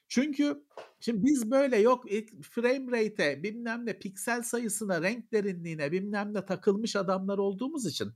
Çünkü 0.08 0.64
şimdi 1.00 1.24
biz 1.26 1.52
böyle 1.52 1.78
yok 1.78 2.06
frame 2.42 2.92
rate'e 2.92 3.44
bilmem 3.44 3.86
ne 3.86 4.00
piksel 4.00 4.44
sayısına 4.44 5.02
renk 5.02 5.32
derinliğine 5.32 5.92
bilmem 5.92 6.34
ne 6.34 6.46
takılmış 6.46 6.96
adamlar 6.96 7.38
olduğumuz 7.38 7.86
için 7.86 8.14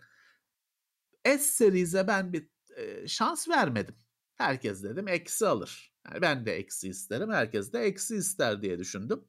S 1.26 1.38
series'e 1.40 2.08
ben 2.08 2.34
bir 2.34 2.50
e, 2.78 3.08
şans 3.08 3.50
vermedim. 3.50 3.96
Herkes 4.36 4.84
dedim 4.84 5.08
eksi 5.08 5.48
alır. 5.48 5.94
Yani 6.06 6.22
ben 6.22 6.46
de 6.46 6.54
eksi 6.56 6.90
isterim. 6.90 7.32
Herkes 7.32 7.74
de 7.74 7.80
eksi 7.80 8.16
ister 8.16 8.62
diye 8.62 8.80
düşündüm. 8.80 9.26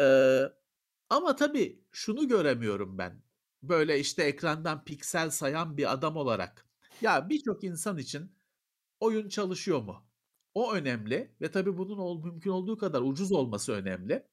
Ee, 0.00 0.42
ama 1.10 1.36
tabii 1.36 1.84
şunu 1.92 2.28
göremiyorum 2.28 2.98
ben. 2.98 3.22
Böyle 3.62 4.00
işte 4.00 4.22
ekrandan 4.22 4.84
piksel 4.84 5.30
sayan 5.30 5.76
bir 5.76 5.92
adam 5.92 6.16
olarak. 6.16 6.66
Ya 7.00 7.28
birçok 7.28 7.64
insan 7.64 7.98
için 7.98 8.32
oyun 9.00 9.28
çalışıyor 9.28 9.82
mu? 9.82 10.06
O 10.54 10.72
önemli 10.74 11.34
ve 11.40 11.50
tabii 11.50 11.78
bunun 11.78 11.98
ol, 11.98 12.24
mümkün 12.24 12.50
olduğu 12.50 12.78
kadar 12.78 13.02
ucuz 13.02 13.32
olması 13.32 13.72
önemli. 13.72 14.26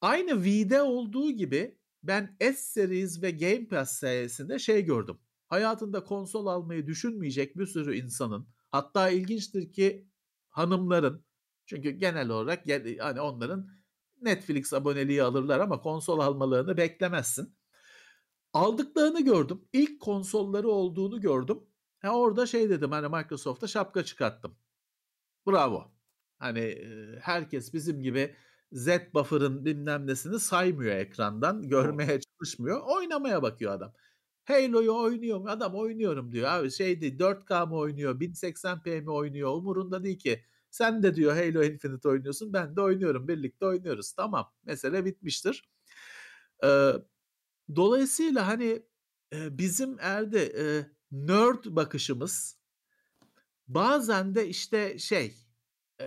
Aynı 0.00 0.30
Wii'de 0.34 0.82
olduğu 0.82 1.30
gibi 1.30 1.78
ben 2.02 2.36
S 2.40 2.54
Series 2.54 3.22
ve 3.22 3.30
Game 3.30 3.68
Pass 3.68 3.98
sayesinde 3.98 4.58
şey 4.58 4.84
gördüm. 4.84 5.18
Hayatında 5.54 6.04
konsol 6.04 6.46
almayı 6.46 6.86
düşünmeyecek 6.86 7.58
bir 7.58 7.66
sürü 7.66 7.96
insanın 7.96 8.48
hatta 8.70 9.10
ilginçtir 9.10 9.72
ki 9.72 10.08
hanımların 10.48 11.24
çünkü 11.66 11.90
genel 11.90 12.28
olarak 12.28 12.64
hani 13.00 13.20
onların 13.20 13.68
Netflix 14.22 14.72
aboneliği 14.72 15.22
alırlar 15.22 15.60
ama 15.60 15.80
konsol 15.80 16.18
almalarını 16.18 16.76
beklemezsin. 16.76 17.56
Aldıklarını 18.52 19.20
gördüm. 19.24 19.60
İlk 19.72 20.00
konsolları 20.00 20.68
olduğunu 20.68 21.20
gördüm. 21.20 21.60
Ha 21.98 22.18
orada 22.18 22.46
şey 22.46 22.70
dedim 22.70 22.90
hani 22.90 23.08
Microsoft'a 23.08 23.66
şapka 23.66 24.04
çıkarttım. 24.04 24.56
Bravo. 25.46 25.92
Hani 26.38 26.88
herkes 27.20 27.74
bizim 27.74 28.02
gibi 28.02 28.36
Z 28.72 28.88
buffer'ın 29.14 29.64
bilmem 29.64 30.06
nesini 30.06 30.40
saymıyor 30.40 30.96
ekrandan. 30.96 31.62
Görmeye 31.62 32.20
çalışmıyor. 32.20 32.80
Oynamaya 32.86 33.42
bakıyor 33.42 33.72
adam. 33.72 33.92
Halo'yu 34.44 34.96
oynuyor 34.96 35.38
mu? 35.38 35.48
Adam 35.48 35.74
oynuyorum 35.74 36.32
diyor. 36.32 36.48
Abi 36.48 36.70
şeydi 36.70 37.06
4K 37.06 37.68
mı 37.68 37.76
oynuyor? 37.76 38.20
1080p 38.20 39.00
mi 39.00 39.10
oynuyor? 39.10 39.50
Umurunda 39.56 40.04
değil 40.04 40.18
ki. 40.18 40.44
Sen 40.70 41.02
de 41.02 41.14
diyor 41.14 41.32
Halo 41.36 41.62
Infinite 41.62 42.08
oynuyorsun. 42.08 42.52
Ben 42.52 42.76
de 42.76 42.80
oynuyorum. 42.80 43.28
Birlikte 43.28 43.66
oynuyoruz. 43.66 44.12
Tamam. 44.12 44.52
Mesele 44.64 45.04
bitmiştir. 45.04 45.68
Ee, 46.64 46.92
dolayısıyla 47.76 48.46
hani 48.46 48.82
e, 49.32 49.58
bizim 49.58 49.96
erde 50.00 50.44
e, 50.46 50.86
nerd 51.12 51.64
bakışımız 51.66 52.58
bazen 53.68 54.34
de 54.34 54.48
işte 54.48 54.98
şey 54.98 55.34
e, 56.00 56.06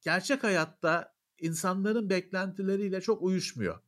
gerçek 0.00 0.44
hayatta 0.44 1.14
insanların 1.38 2.10
beklentileriyle 2.10 3.00
çok 3.00 3.22
uyuşmuyor. 3.22 3.80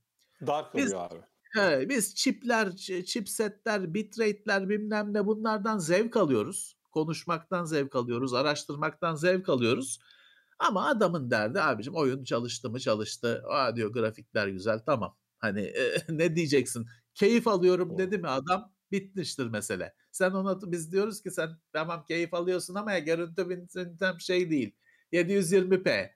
Dark 0.46 0.74
biz, 0.74 0.86
oluyor 0.86 1.10
abi. 1.10 1.29
He, 1.54 1.88
biz 1.88 2.14
çipler, 2.14 2.76
chipsetler, 2.76 3.94
bitrate'ler 3.94 4.68
bilmem 4.68 5.14
ne 5.14 5.26
bunlardan 5.26 5.78
zevk 5.78 6.16
alıyoruz. 6.16 6.76
Konuşmaktan 6.92 7.64
zevk 7.64 7.96
alıyoruz, 7.96 8.34
araştırmaktan 8.34 9.14
zevk 9.14 9.48
alıyoruz. 9.48 9.98
Ama 10.58 10.86
adamın 10.86 11.30
derdi 11.30 11.60
abicim 11.60 11.94
oyun 11.94 12.24
çalıştı 12.24 12.70
mı 12.70 12.80
çalıştı. 12.80 13.42
Aa 13.48 13.76
diyor 13.76 13.92
grafikler 13.92 14.48
güzel 14.48 14.78
tamam. 14.86 15.16
Hani 15.38 15.60
e, 15.60 15.96
ne 16.08 16.36
diyeceksin? 16.36 16.86
Keyif 17.14 17.48
alıyorum 17.48 17.98
dedi 17.98 18.18
mi 18.18 18.28
adam 18.28 18.72
bitmiştir 18.92 19.46
mesele. 19.46 19.94
Sen 20.12 20.30
ona 20.30 20.72
biz 20.72 20.92
diyoruz 20.92 21.22
ki 21.22 21.30
sen 21.30 21.50
tamam 21.72 22.04
keyif 22.08 22.34
alıyorsun 22.34 22.74
ama 22.74 22.92
ya 22.92 22.98
görüntü 22.98 23.48
bintem 23.50 24.20
şey 24.20 24.50
değil. 24.50 24.74
720p. 25.12 26.10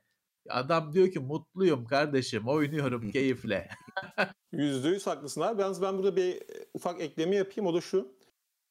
Adam 0.49 0.93
diyor 0.93 1.11
ki 1.11 1.19
mutluyum 1.19 1.85
kardeşim 1.85 2.49
oynuyorum 2.49 3.11
keyifle. 3.11 3.69
Yüzde 4.53 4.89
yüz 4.89 5.07
haklısın 5.07 5.41
abi. 5.41 5.61
Yalnız 5.63 5.83
ben 5.83 5.99
burada 5.99 6.17
bir 6.17 6.43
ufak 6.75 7.01
ekleme 7.01 7.37
yapayım. 7.37 7.67
O 7.67 7.75
da 7.75 7.81
şu. 7.81 8.15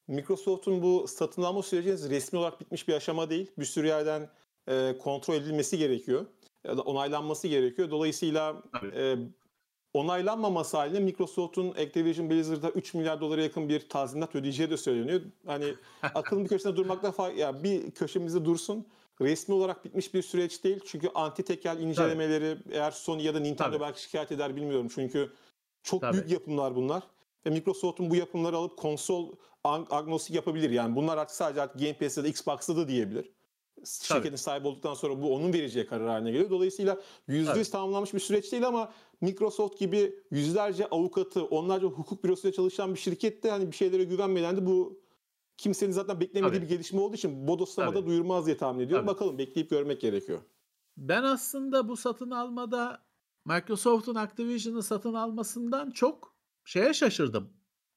Microsoft'un 0.08 0.82
bu 0.82 1.08
satın 1.08 1.42
alma 1.42 1.64
süreci 1.64 2.10
resmi 2.10 2.40
olarak 2.40 2.61
bitmiş 2.61 2.88
bir 2.88 2.93
aşama 2.93 3.30
değil. 3.30 3.52
Bir 3.58 3.66
sürü 3.66 3.88
yerden 3.88 4.30
e, 4.68 4.98
kontrol 4.98 5.35
edilmesi 5.35 5.77
gerekiyor. 5.77 6.26
Ya 6.64 6.77
da 6.77 6.82
onaylanması 6.82 7.48
gerekiyor. 7.48 7.92
Dolayısıyla 7.92 8.64
e, 8.95 9.16
onaylanmaması 9.93 10.77
halinde 10.77 11.00
Microsoft'un 11.00 11.69
Activision 11.69 12.30
Blizzard'a 12.30 12.69
3 12.69 12.93
milyar 12.93 13.22
dolara 13.22 13.42
yakın 13.42 13.69
bir 13.69 13.90
tazminat 13.90 14.35
ödeyeceği 14.35 14.69
de 14.69 14.77
söyleniyor. 14.77 15.22
Hani 15.45 15.74
akılın 16.02 16.43
bir 16.43 16.50
köşesinde 16.50 16.76
durmakta 16.76 17.11
fark 17.11 17.38
ya 17.38 17.64
bir 17.64 17.92
köşemizde 17.92 18.45
dursun. 18.45 18.88
Resmi 19.24 19.56
olarak 19.56 19.85
bitmiş 19.85 20.14
bir 20.14 20.22
süreç 20.22 20.64
değil. 20.64 20.80
Çünkü 20.85 21.10
anti 21.16 21.43
tekel 21.43 21.80
incelemeleri 21.80 22.58
Tabii. 22.64 22.76
eğer 22.76 22.92
Sony 22.92 23.24
ya 23.24 23.34
da 23.34 23.40
Nintendo 23.40 23.72
Tabii. 23.72 23.82
belki 23.82 24.02
şikayet 24.02 24.32
eder 24.32 24.56
bilmiyorum. 24.56 24.88
Çünkü 24.95 25.30
çok 25.84 26.02
Tabii. 26.02 26.14
büyük 26.14 26.32
yapımlar 26.32 26.76
bunlar. 26.76 27.03
Ve 27.45 27.50
Microsoft'un 27.50 28.10
bu 28.10 28.16
yapımları 28.16 28.58
alıp 28.58 28.77
konsol 28.77 29.32
agnostik 29.64 30.35
yapabilir. 30.35 30.69
Yani 30.69 30.95
bunlar 30.95 31.18
artık 31.18 31.35
sadece 31.35 31.61
artık 31.61 31.80
Game 31.82 31.93
Pass'te 31.98 32.24
de 32.24 32.30
Xbox'ta 32.30 32.76
da 32.77 32.88
diyebilir. 32.88 33.32
Şirketin 33.85 34.30
Tabii. 34.30 34.38
sahibi 34.38 34.68
olduktan 34.68 34.93
sonra 34.93 35.22
bu 35.22 35.35
onun 35.35 35.53
vereceği 35.53 35.85
karar 35.88 36.08
haline 36.08 36.32
geliyor. 36.32 36.50
Dolayısıyla 36.50 37.02
%100 37.30 37.72
tamamlanmış 37.72 38.14
bir 38.14 38.19
süreç 38.19 38.52
değil 38.52 38.68
ama 38.68 38.92
Microsoft 39.22 39.80
gibi 39.80 40.16
yüzlerce 40.32 40.88
avukatı, 40.88 41.45
onlarca 41.45 41.88
hukuk 41.88 42.24
bürosuyla 42.24 42.53
çalışan 42.56 42.93
bir 42.93 43.00
şirkette 43.00 43.50
hani 43.50 43.72
bir 43.72 43.76
şeylere 43.76 44.03
güvenmeden 44.03 44.58
de 44.58 44.66
bu 44.66 45.02
kimsenin 45.64 45.92
zaten 45.92 46.19
beklemediği 46.19 46.59
Tabii. 46.59 46.69
bir 46.69 46.75
gelişme 46.75 47.00
olduğu 47.00 47.16
için 47.16 47.48
Bodoslama'da 47.48 48.06
duyurmaz 48.06 48.45
diye 48.45 48.58
tahmin 48.58 48.85
ediyorum. 48.85 49.06
Tabii. 49.06 49.16
Bakalım 49.16 49.38
bekleyip 49.38 49.69
görmek 49.69 50.01
gerekiyor. 50.01 50.42
Ben 50.98 51.24
aslında 51.24 51.88
bu 51.88 51.98
satın 51.98 52.32
almada 52.32 53.06
Microsoft'un 53.45 54.16
Activision'ı 54.16 54.83
satın 54.83 55.14
almasından 55.14 55.92
çok 55.92 56.35
şeye 56.66 56.93
şaşırdım. 56.93 57.53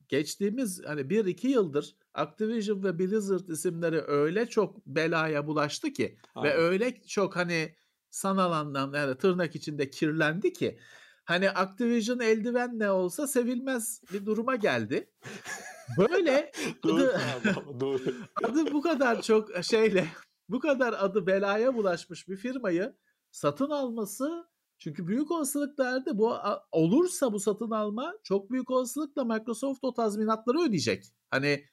Geçtiğimiz 0.08 0.82
hani 0.86 1.00
1-2 1.00 1.46
yıldır 1.46 1.96
Activision 2.14 2.82
ve 2.82 2.98
Blizzard 2.98 3.48
isimleri 3.48 4.00
öyle 4.00 4.46
çok 4.46 4.86
belaya 4.86 5.46
bulaştı 5.46 5.92
ki 5.92 6.18
Aynen. 6.34 6.50
ve 6.50 6.56
öyle 6.56 7.02
çok 7.02 7.36
hani 7.36 7.74
sanal 8.10 8.52
anlamda 8.52 8.98
yani 8.98 9.14
tırnak 9.14 9.56
içinde 9.56 9.90
kirlendi 9.90 10.52
ki 10.52 10.78
hani 11.24 11.50
Activision 11.50 12.20
eldiven 12.20 12.78
ne 12.78 12.90
olsa 12.90 13.26
sevilmez 13.26 14.02
bir 14.12 14.26
duruma 14.26 14.56
geldi. 14.56 15.10
Böyle 15.98 16.52
adı, 16.82 17.80
doğru. 17.80 18.02
adı 18.44 18.72
bu 18.72 18.82
kadar 18.82 19.22
çok 19.22 19.64
şeyle 19.64 20.08
bu 20.48 20.60
kadar 20.60 20.92
adı 20.98 21.26
belaya 21.26 21.74
bulaşmış 21.74 22.28
bir 22.28 22.36
firmayı 22.36 22.96
satın 23.30 23.70
alması 23.70 24.48
çünkü 24.78 25.06
büyük 25.06 25.30
olasılıkla 25.30 26.04
bu 26.12 26.36
olursa 26.72 27.32
bu 27.32 27.40
satın 27.40 27.70
alma 27.70 28.14
çok 28.22 28.50
büyük 28.50 28.70
olasılıkla 28.70 29.24
Microsoft 29.24 29.84
o 29.84 29.94
tazminatları 29.94 30.60
ödeyecek. 30.60 31.04
Hani 31.30 31.64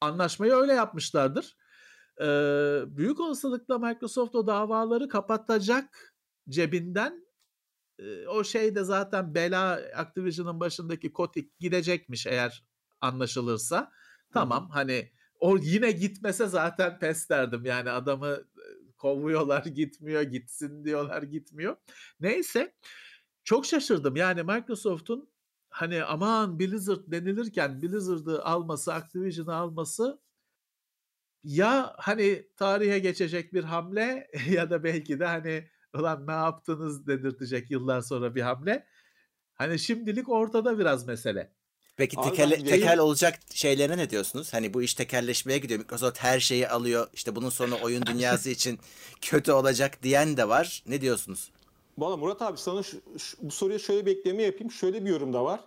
anlaşmayı 0.00 0.52
öyle 0.52 0.72
yapmışlardır. 0.72 1.56
Ee, 2.20 2.24
büyük 2.86 3.20
olasılıkla 3.20 3.78
Microsoft 3.78 4.34
o 4.34 4.46
davaları 4.46 5.08
kapatacak 5.08 6.14
cebinden 6.48 7.26
e, 7.98 8.26
o 8.26 8.44
şey 8.44 8.74
de 8.74 8.84
zaten 8.84 9.34
bela 9.34 9.80
Activision'ın 9.96 10.60
başındaki 10.60 11.12
Kotick 11.12 11.58
gidecekmiş 11.60 12.26
eğer 12.26 12.64
anlaşılırsa. 13.02 13.92
Tamam 14.32 14.64
Hı-hı. 14.64 14.72
hani 14.72 15.12
o 15.40 15.56
yine 15.56 15.90
gitmese 15.90 16.46
zaten 16.46 16.98
pes 16.98 17.28
derdim. 17.30 17.64
Yani 17.64 17.90
adamı 17.90 18.38
kovuyorlar 18.98 19.64
gitmiyor, 19.74 20.22
gitsin 20.22 20.84
diyorlar 20.84 21.22
gitmiyor. 21.22 21.76
Neyse 22.20 22.74
çok 23.44 23.66
şaşırdım. 23.66 24.16
Yani 24.16 24.42
Microsoft'un 24.42 25.30
hani 25.70 26.04
aman 26.04 26.58
Blizzard 26.58 27.00
denilirken 27.06 27.82
Blizzard'ı 27.82 28.44
alması, 28.44 28.94
Activision'ı 28.94 29.54
alması 29.54 30.20
ya 31.44 31.94
hani 31.98 32.48
tarihe 32.56 32.98
geçecek 32.98 33.52
bir 33.52 33.64
hamle 33.64 34.30
ya 34.50 34.70
da 34.70 34.84
belki 34.84 35.20
de 35.20 35.26
hani 35.26 35.68
ulan 35.94 36.26
ne 36.26 36.32
yaptınız 36.32 37.06
dedirtecek 37.06 37.70
yıllar 37.70 38.00
sonra 38.00 38.34
bir 38.34 38.42
hamle. 38.42 38.86
Hani 39.54 39.78
şimdilik 39.78 40.28
ortada 40.28 40.78
biraz 40.78 41.06
mesele. 41.06 41.52
Peki 41.96 42.16
tekelle, 42.16 42.56
ben... 42.58 42.64
tekel 42.64 42.98
olacak 42.98 43.40
şeylerine 43.54 43.96
ne 43.96 44.10
diyorsunuz? 44.10 44.52
Hani 44.52 44.74
bu 44.74 44.82
iş 44.82 44.94
tekelleşmeye 44.94 45.58
gidiyor. 45.58 45.80
Microsoft 45.80 46.18
her 46.18 46.40
şeyi 46.40 46.68
alıyor. 46.68 47.08
İşte 47.12 47.36
bunun 47.36 47.50
sonu 47.50 47.78
oyun 47.82 48.06
dünyası 48.06 48.50
için 48.56 48.78
kötü 49.20 49.52
olacak 49.52 50.02
diyen 50.02 50.36
de 50.36 50.48
var. 50.48 50.82
Ne 50.86 51.00
diyorsunuz? 51.00 51.50
Valla 51.98 52.16
Murat 52.16 52.42
abi 52.42 52.58
sana 52.58 52.82
şu, 52.82 53.00
şu, 53.18 53.36
bu 53.40 53.50
soruya 53.50 53.78
şöyle 53.78 54.06
bir 54.06 54.16
ekleme 54.16 54.42
yapayım. 54.42 54.70
Şöyle 54.70 55.04
bir 55.04 55.10
yorum 55.10 55.32
da 55.32 55.44
var. 55.44 55.60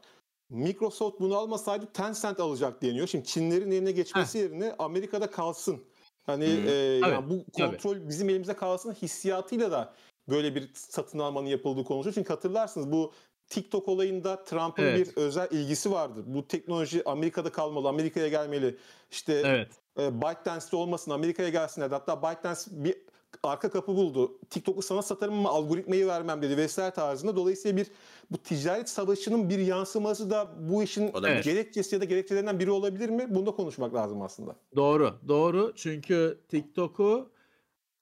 Microsoft 0.50 1.20
bunu 1.20 1.38
almasaydı 1.38 1.86
Tencent 1.94 2.40
alacak 2.40 2.82
deniyor. 2.82 3.08
Şimdi 3.08 3.26
Çinlerin 3.26 3.72
eline 3.72 3.92
geçmesi 3.92 4.40
Heh. 4.40 4.44
yerine 4.44 4.76
Amerika'da 4.80 5.32
kalsın. 5.32 5.84
Hani 6.26 6.46
e, 6.46 6.72
yani 7.02 7.30
bu 7.30 7.46
kontrol 7.52 7.94
Tabii. 7.94 8.10
bizim 8.10 8.30
elimizde 8.30 8.56
kalsın 8.56 8.94
hissiyatıyla 8.94 9.72
da 9.72 9.94
böyle 10.30 10.56
bir 10.56 10.72
satın 10.74 11.20
almanın 11.20 11.48
yapıldığı 11.48 11.84
konuşuyor. 11.84 12.14
Çünkü 12.14 12.30
hatırlarsınız 12.30 12.92
bu 12.92 13.14
TikTok 13.50 13.88
olayında 13.88 14.44
Trump'ın 14.44 14.84
evet. 14.84 15.08
bir 15.08 15.22
özel 15.22 15.48
ilgisi 15.52 15.92
vardır. 15.92 16.24
Bu 16.28 16.48
teknoloji 16.48 17.10
Amerika'da 17.10 17.52
kalmalı, 17.52 17.88
Amerika'ya 17.88 18.28
gelmeli. 18.28 18.78
İşte 19.12 19.42
evet. 19.46 19.70
e, 20.00 20.22
ByteDance'de 20.22 20.76
olmasın, 20.76 21.12
Amerika'ya 21.12 21.50
gelsinler. 21.50 21.90
Hatta 21.90 22.22
ByteDance 22.22 22.62
bir 22.72 22.96
arka 23.44 23.70
kapı 23.70 23.96
buldu. 23.96 24.40
TikTok'u 24.50 24.82
sana 24.82 25.02
satarım 25.02 25.34
ama 25.34 25.50
algoritmayı 25.50 26.08
vermem 26.08 26.42
dedi 26.42 26.58
vesaire 26.58 26.94
tarzında. 26.94 27.36
Dolayısıyla 27.36 27.78
bir 27.78 27.88
bu 28.32 28.38
ticaret 28.38 28.90
savaşının 28.90 29.50
bir 29.50 29.60
yansıması 29.60 30.30
da 30.30 30.56
bu 30.60 30.84
işin 30.84 31.12
evet. 31.26 31.44
gerekçesi 31.44 31.96
ya 31.96 32.02
da 32.02 32.06
gerekçelerinden 32.06 32.60
biri 32.60 32.72
olabilir 32.72 33.10
mi? 33.10 33.26
Bunu 33.30 33.46
da 33.46 33.52
konuşmak 33.52 33.94
lazım 33.94 34.22
aslında. 34.22 34.56
Doğru, 34.76 35.14
doğru. 35.28 35.74
Çünkü 35.76 36.40
TikTok'u 36.50 37.30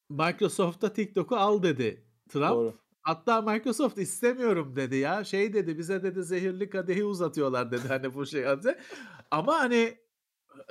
Microsoft'ta 0.09 0.93
TikTok'u 0.93 1.35
al 1.35 1.63
dedi 1.63 2.03
Trump. 2.29 2.51
Doğru. 2.51 2.73
Hatta 3.03 3.41
Microsoft 3.41 3.97
istemiyorum 3.97 4.75
dedi 4.75 4.95
ya. 4.95 5.23
Şey 5.23 5.53
dedi 5.53 5.77
bize 5.77 6.03
dedi 6.03 6.23
zehirli 6.23 6.69
kadehi 6.69 7.03
uzatıyorlar 7.03 7.71
dedi 7.71 7.87
hani 7.87 8.13
bu 8.13 8.25
şey 8.25 8.47
adı. 8.47 8.77
Ama 9.31 9.53
hani 9.59 9.97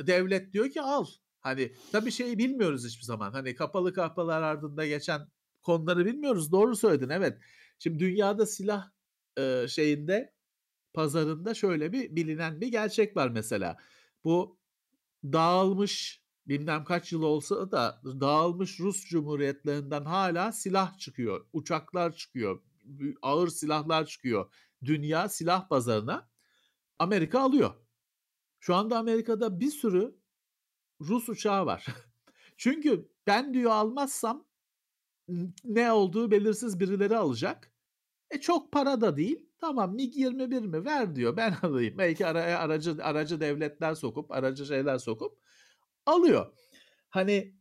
devlet 0.07 0.53
diyor 0.53 0.71
ki 0.71 0.83
al. 0.83 1.07
Hani 1.41 1.73
tabii 1.93 2.13
şeyi 2.13 2.39
bilmiyoruz 2.39 2.87
hiçbir 2.87 3.05
zaman. 3.05 3.33
Hani 3.33 3.55
kapalı 3.55 3.93
kapılar 3.95 4.43
ardında 4.43 4.87
geçen 4.87 5.29
konuları 5.63 6.07
bilmiyoruz. 6.07 6.53
Doğru 6.53 6.77
söyledin 6.77 7.09
evet. 7.09 7.39
Şimdi 7.79 7.99
dünyada 7.99 8.47
silah 8.47 8.91
e, 9.39 9.67
şeyinde 9.69 10.35
pazarında 10.95 11.55
şöyle 11.55 11.93
bir 11.93 12.17
bilinen 12.17 12.61
bir 12.61 12.69
gerçek 12.69 13.17
var 13.17 13.29
mesela. 13.29 13.77
Bu 14.25 14.59
dağılmış 15.25 16.22
bilmem 16.47 16.85
kaç 16.85 17.13
yıl 17.13 17.23
olsa 17.23 17.71
da 17.71 18.01
dağılmış 18.05 18.81
Rus 18.81 19.05
cumhuriyetlerinden 19.05 20.05
hala 20.05 20.53
silah 20.53 20.99
çıkıyor. 20.99 21.47
Uçaklar 21.53 22.13
çıkıyor. 22.13 22.63
Ağır 23.23 23.49
silahlar 23.49 24.07
çıkıyor. 24.07 24.53
Dünya 24.85 25.29
silah 25.29 25.69
pazarına 25.69 26.31
Amerika 26.99 27.41
alıyor. 27.41 27.75
Şu 28.61 28.75
anda 28.75 28.99
Amerika'da 28.99 29.61
bir 29.61 29.71
sürü 29.71 30.17
Rus 31.01 31.29
uçağı 31.29 31.67
var. 31.67 31.87
Çünkü 32.57 33.09
ben 33.27 33.55
diyor 33.55 33.71
almazsam 33.71 34.47
ne 35.65 35.93
olduğu 35.93 36.31
belirsiz 36.31 36.81
birileri 36.81 37.17
alacak. 37.17 37.73
E 38.31 38.41
çok 38.41 38.73
para 38.73 39.01
da 39.01 39.17
değil. 39.17 39.47
Tamam 39.59 39.97
MiG-21 39.97 40.61
mi 40.61 40.85
ver 40.85 41.17
diyor 41.17 41.37
ben 41.37 41.55
alayım. 41.63 41.99
Belki 41.99 42.27
araya 42.27 42.59
aracı 42.59 42.97
aracı 43.03 43.41
devletler 43.41 43.95
sokup 43.95 44.31
aracı 44.33 44.67
şeyler 44.67 44.99
sokup 44.99 45.42
alıyor. 46.07 46.53
Hani 47.11 47.55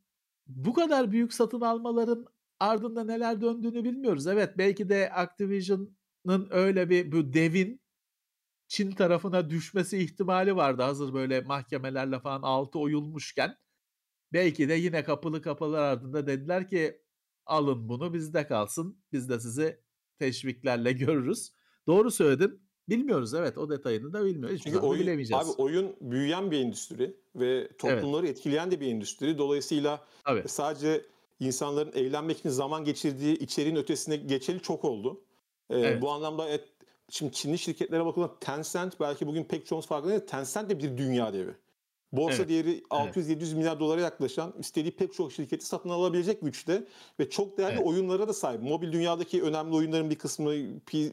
bu 0.48 0.74
kadar 0.74 1.12
büyük 1.12 1.34
satın 1.34 1.62
almaların 1.62 2.26
ardında 2.60 3.04
neler 3.04 3.42
döndüğünü 3.42 3.84
bilmiyoruz. 3.84 4.28
Evet 4.28 4.58
belki 4.58 4.90
de 4.90 5.12
Activision'ın 5.14 6.48
öyle 6.52 6.90
bir 6.90 7.12
bu 7.12 7.34
devin 7.34 7.82
Çin 8.68 8.92
tarafına 8.92 9.50
düşmesi 9.50 9.98
ihtimali 9.98 10.56
vardı 10.56 10.82
hazır 10.82 11.14
böyle 11.14 11.42
mahkemelerle 11.42 12.20
falan 12.20 12.42
altı 12.42 12.80
oyulmuşken. 12.80 13.58
Belki 14.34 14.70
de 14.70 14.74
yine 14.74 15.04
kapılı 15.04 15.42
kapılar 15.42 15.84
ardında 15.84 16.28
dediler 16.28 16.68
ki 16.68 17.02
alın 17.46 17.90
bunu 17.90 18.14
bizde 18.14 18.48
kalsın. 18.48 19.04
Biz 19.12 19.30
de 19.30 19.40
sizi 19.40 19.82
teşviklerle 20.20 20.92
görürüz. 20.92 21.54
Doğru 21.88 22.12
söyledin. 22.12 22.71
Bilmiyoruz 22.90 23.34
evet 23.34 23.58
o 23.58 23.70
detayını 23.70 24.14
da 24.14 24.26
bilmiyoruz. 24.26 24.58
Hiçbir 24.60 24.72
Çünkü 24.72 24.86
oyun, 24.86 25.02
bilemeyeceğiz. 25.04 25.46
abi 25.46 25.52
oyun 25.62 25.96
büyüyen 26.02 26.52
bir 26.52 26.60
endüstri 26.60 27.14
ve 27.36 27.68
toplumları 27.78 28.28
etkileyen 28.28 28.72
de 28.72 28.80
bir 28.80 28.88
endüstri. 28.88 29.38
Dolayısıyla 29.38 30.02
Tabii. 30.24 30.44
sadece 30.48 31.06
insanların 31.40 31.92
eğlenmek 31.96 32.40
için 32.40 32.50
zaman 32.50 32.84
geçirdiği 32.84 33.38
içeriğin 33.38 33.76
ötesine 33.76 34.16
geçeli 34.16 34.62
çok 34.62 34.86
oldu. 34.86 35.22
Ee, 35.70 35.80
Evet. 35.80 36.02
Bu 36.02 36.12
anlamda 36.12 36.50
et, 36.50 36.68
şimdi 37.10 37.32
Çinli 37.34 37.58
şirketlere 37.58 38.06
bakıldığında 38.06 38.40
Tencent 38.40 39.00
belki 39.00 39.28
bugün 39.28 39.44
pek 39.44 39.66
çoğumuz 39.66 39.88
farkında 39.88 40.12
değil. 40.12 40.22
Tencent 40.28 40.70
de 40.70 40.80
bir 40.80 40.98
dünya 40.98 41.34
devi. 41.34 41.52
Borsa 42.12 42.36
Evet. 42.38 42.50
değeri 42.50 42.84
600-700 42.90 43.56
milyar 43.56 43.80
dolara 43.80 44.02
yaklaşan 44.02 44.54
istediği 44.60 44.92
pek 44.96 45.14
çok 45.14 45.32
şirketi 45.32 45.66
satın 45.66 45.90
alabilecek 45.90 46.42
güçte 46.42 46.84
ve 47.20 47.30
çok 47.30 47.58
değerli 47.58 47.76
Evet. 47.76 47.88
oyunlara 47.88 48.28
da 48.28 48.34
sahip. 48.34 48.62
Mobil 48.62 48.92
dünyadaki 48.92 49.44
önemli 49.44 49.76
oyunların 49.76 50.10
bir 50.10 50.16
kısmı 50.16 50.54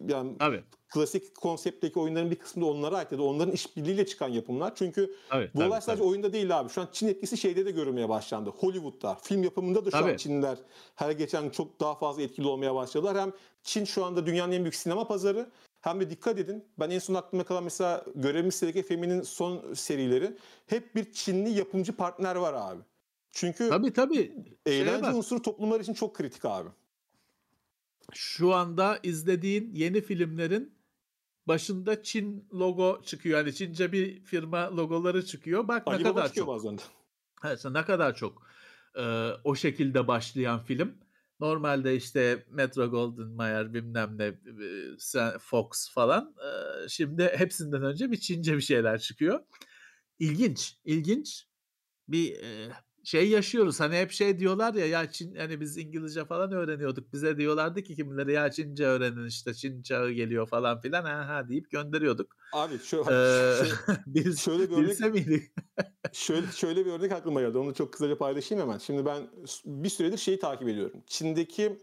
yani 0.09 0.39
Tabii. 0.39 0.63
Klasik 0.89 1.35
konseptteki 1.35 1.99
oyunların 1.99 2.31
bir 2.31 2.37
kısmı 2.37 2.63
da 2.63 2.67
onlara 2.67 2.97
ait 2.97 3.13
ya 3.13 3.19
da 3.19 3.23
onların 3.23 3.53
işbirliğiyle 3.55 4.07
çıkan 4.07 4.29
yapımlar. 4.29 4.75
Çünkü 4.75 5.15
Tabii, 5.29 5.51
bu 5.55 5.59
tabii, 5.59 5.69
olay 5.69 5.81
sadece 5.81 6.03
tabii. 6.03 6.11
oyunda 6.11 6.33
değil 6.33 6.59
abi. 6.61 6.71
Şu 6.71 6.81
an 6.81 6.89
Çin 6.93 7.09
etkisi 7.09 7.37
şeyde 7.37 7.67
de 7.67 7.71
görülmeye 7.71 8.09
başlandı. 8.09 8.51
Hollywood'da, 8.51 9.15
film 9.15 9.43
yapımında 9.43 9.87
da 9.87 9.91
şu 9.91 9.97
an 9.97 10.03
Tabii. 10.03 10.19
Çinliler 10.19 10.59
her 10.95 11.11
geçen 11.11 11.51
çok 11.51 11.81
daha 11.81 11.95
fazla 11.95 12.23
etkili 12.23 12.47
olmaya 12.47 12.75
başladılar. 12.75 13.19
Hem 13.19 13.33
Çin 13.63 13.85
şu 13.85 14.05
anda 14.05 14.27
dünyanın 14.27 14.53
en 14.53 14.63
büyük 14.63 14.75
sinema 14.75 15.09
pazarı 15.09 15.51
hem 15.81 16.01
de 16.01 16.11
dikkat 16.11 16.39
edin. 16.39 16.65
Ben 16.79 16.91
en 16.91 16.99
son 16.99 17.15
aklıma 17.15 17.45
kalan 17.45 17.65
mesela 17.65 18.05
Görevimiz 18.15 18.55
Sedek 18.55 18.77
Efemi'nin 18.77 19.23
son 19.23 19.75
serileri 19.75 20.37
hep 20.67 20.95
bir 20.95 21.13
Çinli 21.13 21.51
yapımcı 21.51 21.93
partner 21.97 22.37
var 22.37 22.55
abi. 22.55 22.81
Çünkü 23.31 23.69
Tabii 23.69 23.93
tabii. 23.93 24.33
Eğlence 24.67 25.11
unsuru 25.11 25.43
toplumlar 25.43 25.81
için 25.81 25.95
çok 25.95 26.15
kritik 26.15 26.45
abi. 26.45 26.69
şu 28.13 28.55
anda 28.55 28.99
izlediğin 29.03 29.71
yeni 29.75 30.01
filmlerin 30.01 30.78
başında 31.49 32.03
Çin 32.03 32.49
logo 32.53 33.03
çıkıyor. 33.05 33.39
Yani 33.39 33.55
Çince 33.55 33.93
bir 33.93 34.25
firma 34.25 34.77
logoları 34.77 35.27
çıkıyor. 35.27 35.69
Bak 35.69 35.87
ne 35.87 35.93
Ali 35.93 36.05
Baba 36.05 36.15
kadar 36.15 36.33
çok. 36.33 36.49
bazen. 36.49 36.79
Evet, 37.45 37.65
ne 37.65 37.85
kadar 37.85 38.15
çok 38.15 38.43
e, 38.97 39.31
o 39.45 39.55
şekilde 39.55 40.09
başlayan 40.09 40.59
film. 40.59 40.95
Normalde 41.41 41.97
işte 41.97 42.47
Metro 42.51 42.91
Goldwyn 42.91 43.29
Mayer 43.29 43.75
bilmem 43.75 44.19
ne 44.19 44.25
e, 44.25 45.39
Fox 45.39 45.91
falan. 45.91 46.35
e, 46.39 46.89
şimdi 46.89 47.33
hepsinden 47.37 47.83
önce 47.83 48.11
bir 48.11 48.17
Çince 48.17 48.57
bir 48.57 48.63
şeyler 48.63 48.99
çıkıyor. 48.99 49.41
İlginç, 50.19 50.77
ilginç 50.85 51.47
bir 52.09 52.33
e, 52.43 52.73
şey 53.09 53.29
yaşıyoruz. 53.29 53.81
Hani 53.81 53.97
hep 53.97 54.11
şey 54.11 54.39
diyorlar 54.39 54.75
ya 54.75 54.87
ya 54.87 55.11
Çin 55.11 55.35
hani 55.35 55.61
biz 55.61 55.77
İngilizce 55.79 56.25
falan 56.25 56.53
öğreniyorduk. 56.53 57.13
Bize 57.13 57.37
diyorlardı 57.37 57.83
ki 57.83 57.95
kimileri 57.97 58.33
ya 58.33 58.51
Çince 58.51 58.87
öğrenin 58.87 59.27
işte 59.27 59.55
Çin 59.55 59.83
çağı 59.83 60.11
geliyor 60.11 60.49
falan 60.49 60.81
filan 60.81 61.05
ha 61.05 61.29
ha 61.29 61.49
deyip 61.49 61.71
gönderiyorduk. 61.71 62.37
Abi 62.53 62.79
şu, 62.79 62.97
Ee, 63.11 63.55
şey, 63.65 63.95
bil- 64.07 64.37
şöyle 64.37 64.71
bir 64.71 64.77
örnek 64.77 65.15
miydik? 65.15 65.53
Şöyle 66.13 66.47
şöyle 66.47 66.87
bir 66.87 66.93
örnek 66.93 67.13
aklıma 67.13 67.41
geldi. 67.41 67.59
Onu 67.59 67.75
çok 67.75 67.93
kısaca 67.93 68.19
paylaşayım 68.19 68.63
hemen. 68.65 68.79
Şimdi 68.79 69.07
ben 69.07 69.29
bir 69.65 69.89
süredir 69.89 70.19
şeyi 70.19 70.39
takip 70.39 70.69
ediyorum. 70.69 71.03
Çin'deki 71.07 71.79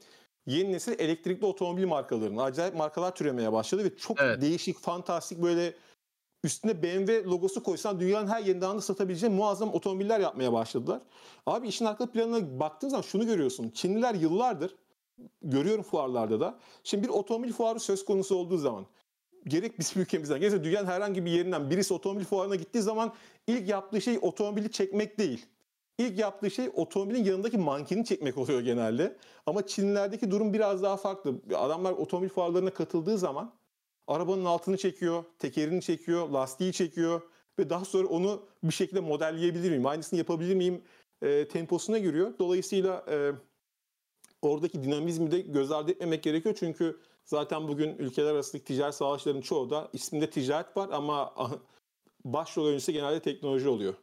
yeni 0.46 0.72
nesil 0.74 1.00
elektrikli 1.00 1.46
otomobil 1.46 1.86
markalarının 1.86 2.38
acayip 2.38 2.76
markalar 2.76 3.16
türemeye 3.16 3.52
başladı 3.52 3.84
ve 3.84 3.96
çok 3.98 4.22
Evet. 4.22 4.42
değişik, 4.42 4.80
fantastik 4.80 5.42
böyle 5.42 5.74
üstüne 6.46 6.84
BMW 6.84 7.24
logosu 7.24 7.64
koysan 7.64 8.00
dünyanın 8.00 8.28
her 8.28 8.42
yerinde 8.42 8.66
anda 8.66 8.82
satabileceğin 8.82 9.36
muazzam 9.36 9.74
otomobiller 9.74 10.20
yapmaya 10.20 10.54
başladılar. 10.54 11.02
Abi 11.46 11.68
işin 11.68 11.86
arka 11.86 12.12
planına 12.12 12.60
baktığın 12.60 12.90
zaman 12.90 13.02
şunu 13.02 13.26
görüyorsun. 13.26 13.70
Çinliler 13.70 14.16
yıllardır 14.16 14.76
görüyorum 15.42 15.84
fuarlarda 15.84 16.40
da. 16.40 16.60
Şimdi 16.84 17.04
bir 17.04 17.10
otomobil 17.10 17.54
fuarı 17.54 17.80
söz 17.80 18.06
konusu 18.06 18.36
olduğu 18.36 18.58
zaman 18.58 18.86
gerek 19.48 19.80
bizim 19.80 20.02
ülkemizden 20.02 20.40
gerekse 20.40 20.64
dünyanın 20.64 20.88
herhangi 20.88 21.26
bir 21.26 21.32
yerinden 21.32 21.70
birisi 21.70 21.94
otomobil 21.94 22.26
fuarına 22.26 22.56
gittiği 22.56 22.82
zaman 22.82 23.14
ilk 23.48 23.70
yaptığı 23.70 24.02
şey 24.02 24.20
otomobili 24.22 24.72
çekmek 24.72 25.18
değil. 25.18 25.46
İlk 25.98 26.20
yaptığı 26.20 26.52
şey 26.52 26.70
otomobilin 26.74 27.24
yanındaki 27.24 27.58
mankeni 27.58 28.06
çekmek 28.06 28.38
oluyor 28.38 28.62
genelde. 28.62 29.18
Ama 29.46 29.68
Çinlilerdeki 29.68 30.32
durum 30.32 30.54
biraz 30.54 30.84
daha 30.84 30.98
farklı. 30.98 31.36
Adamlar 31.56 31.92
otomobil 31.92 32.30
fuarlarına 32.30 32.74
katıldığı 32.74 33.18
zaman 33.18 33.52
arabanın 34.08 34.46
altını 34.46 34.78
çekiyor, 34.78 35.24
tekerini 35.40 35.82
çekiyor, 35.82 36.30
lastiği 36.30 36.74
çekiyor 36.74 37.22
ve 37.60 37.70
daha 37.70 37.86
sonra 37.86 38.08
onu 38.08 38.46
bir 38.64 38.74
şekilde 38.74 39.00
modelleyebilir 39.00 39.70
miyim, 39.70 39.86
aynısını 39.86 40.20
yapabilir 40.20 40.56
miyim 40.56 40.82
e, 41.22 41.48
temposuna 41.48 41.98
giriyor. 41.98 42.34
Dolayısıyla 42.40 43.06
e, 43.10 43.32
oradaki 44.42 44.84
dinamizmi 44.84 45.32
de 45.32 45.40
göz 45.40 45.72
ardı 45.72 45.92
etmemek 45.92 46.24
gerekiyor. 46.24 46.56
Çünkü 46.60 47.00
zaten 47.26 47.68
bugün 47.68 47.98
ülkeler 47.98 48.32
arasındaki 48.32 48.66
ticaret 48.66 48.96
savaşlarının 48.96 49.42
çoğu 49.42 49.70
da 49.70 49.90
isminde 49.94 50.30
ticaret 50.30 50.78
var 50.78 50.90
ama 50.92 51.34
başrol 52.26 52.66
oyuncusu 52.66 52.92
genelde 52.92 53.20
teknoloji 53.20 53.70
oluyor. 53.70 53.94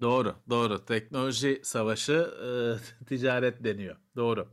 Doğru, 0.00 0.34
doğru. 0.50 0.84
Teknoloji 0.84 1.60
savaşı 1.64 2.12
e, 2.12 3.04
ticaret 3.06 3.64
deniyor. 3.64 3.96
Doğru. 4.16 4.48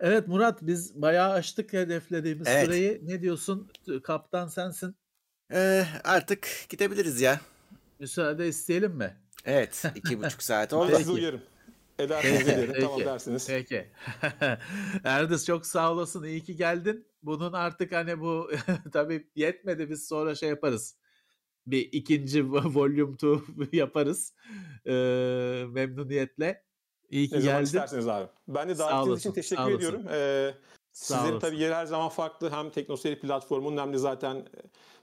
Evet 0.00 0.28
Murat 0.28 0.58
biz 0.62 1.02
bayağı 1.02 1.32
aştık 1.32 1.72
hedeflediğimiz 1.72 2.46
Evet. 2.48 2.64
süreyi. 2.64 3.00
Ne 3.02 3.22
diyorsun? 3.22 3.70
Kaptan 4.02 4.48
sensin. 4.48 4.96
Ee, 5.52 5.84
artık 6.04 6.48
gidebiliriz 6.68 7.20
ya. 7.20 7.40
Müsaade 8.00 8.48
isteyelim 8.48 8.92
mi? 8.92 9.16
Evet. 9.44 9.84
iki 9.94 10.22
buçuk 10.22 10.42
saat 10.42 10.72
Ben 10.72 10.76
oldu. 10.76 10.96
sizi 10.96 11.10
uyarım. 11.10 11.40
Edersiniz 11.98 12.48
ederim. 12.48 12.74
Tamam 12.80 13.00
dersiniz. 13.00 13.46
Peki. 13.46 13.90
Erdis 15.04 15.46
çok 15.46 15.66
sağ 15.66 15.92
olasın. 15.92 16.24
İyi 16.24 16.44
ki 16.44 16.56
geldin. 16.56 17.06
Bunun 17.22 17.52
artık 17.52 17.92
hani 17.92 18.20
bu 18.20 18.50
tabii 18.92 19.30
yetmedi. 19.36 19.90
Biz 19.90 20.08
sonra 20.08 20.34
şey 20.34 20.48
yaparız. 20.48 20.96
Bir 21.66 21.88
ikinci 21.92 22.52
volume 22.52 23.14
2 23.62 23.76
yaparız. 23.76 24.34
Ee, 24.86 24.92
memnuniyetle. 25.68 26.62
İyi 27.10 27.28
ki 27.28 27.36
Ne 27.36 27.40
geldin. 27.40 27.64
isterseniz 27.64 28.08
abi. 28.08 28.26
Ben 28.48 28.68
de 28.68 28.78
davetiniz 28.78 29.02
için 29.02 29.10
olasın, 29.10 29.32
teşekkür 29.32 29.56
sağ 29.56 29.62
olasın. 29.62 29.76
ediyorum. 29.78 30.02
Ee, 30.10 30.54
Sağ 30.92 31.14
sizlerin 31.14 31.32
olasın. 31.32 31.48
tabii 31.48 31.60
yeri 31.60 31.74
her 31.74 31.86
zaman 31.86 32.08
farklı. 32.08 32.50
Hem 32.50 32.70
Teknoseyir 32.70 33.20
platformunun 33.20 33.76
hem 33.76 33.92
de 33.92 33.98
zaten... 33.98 34.48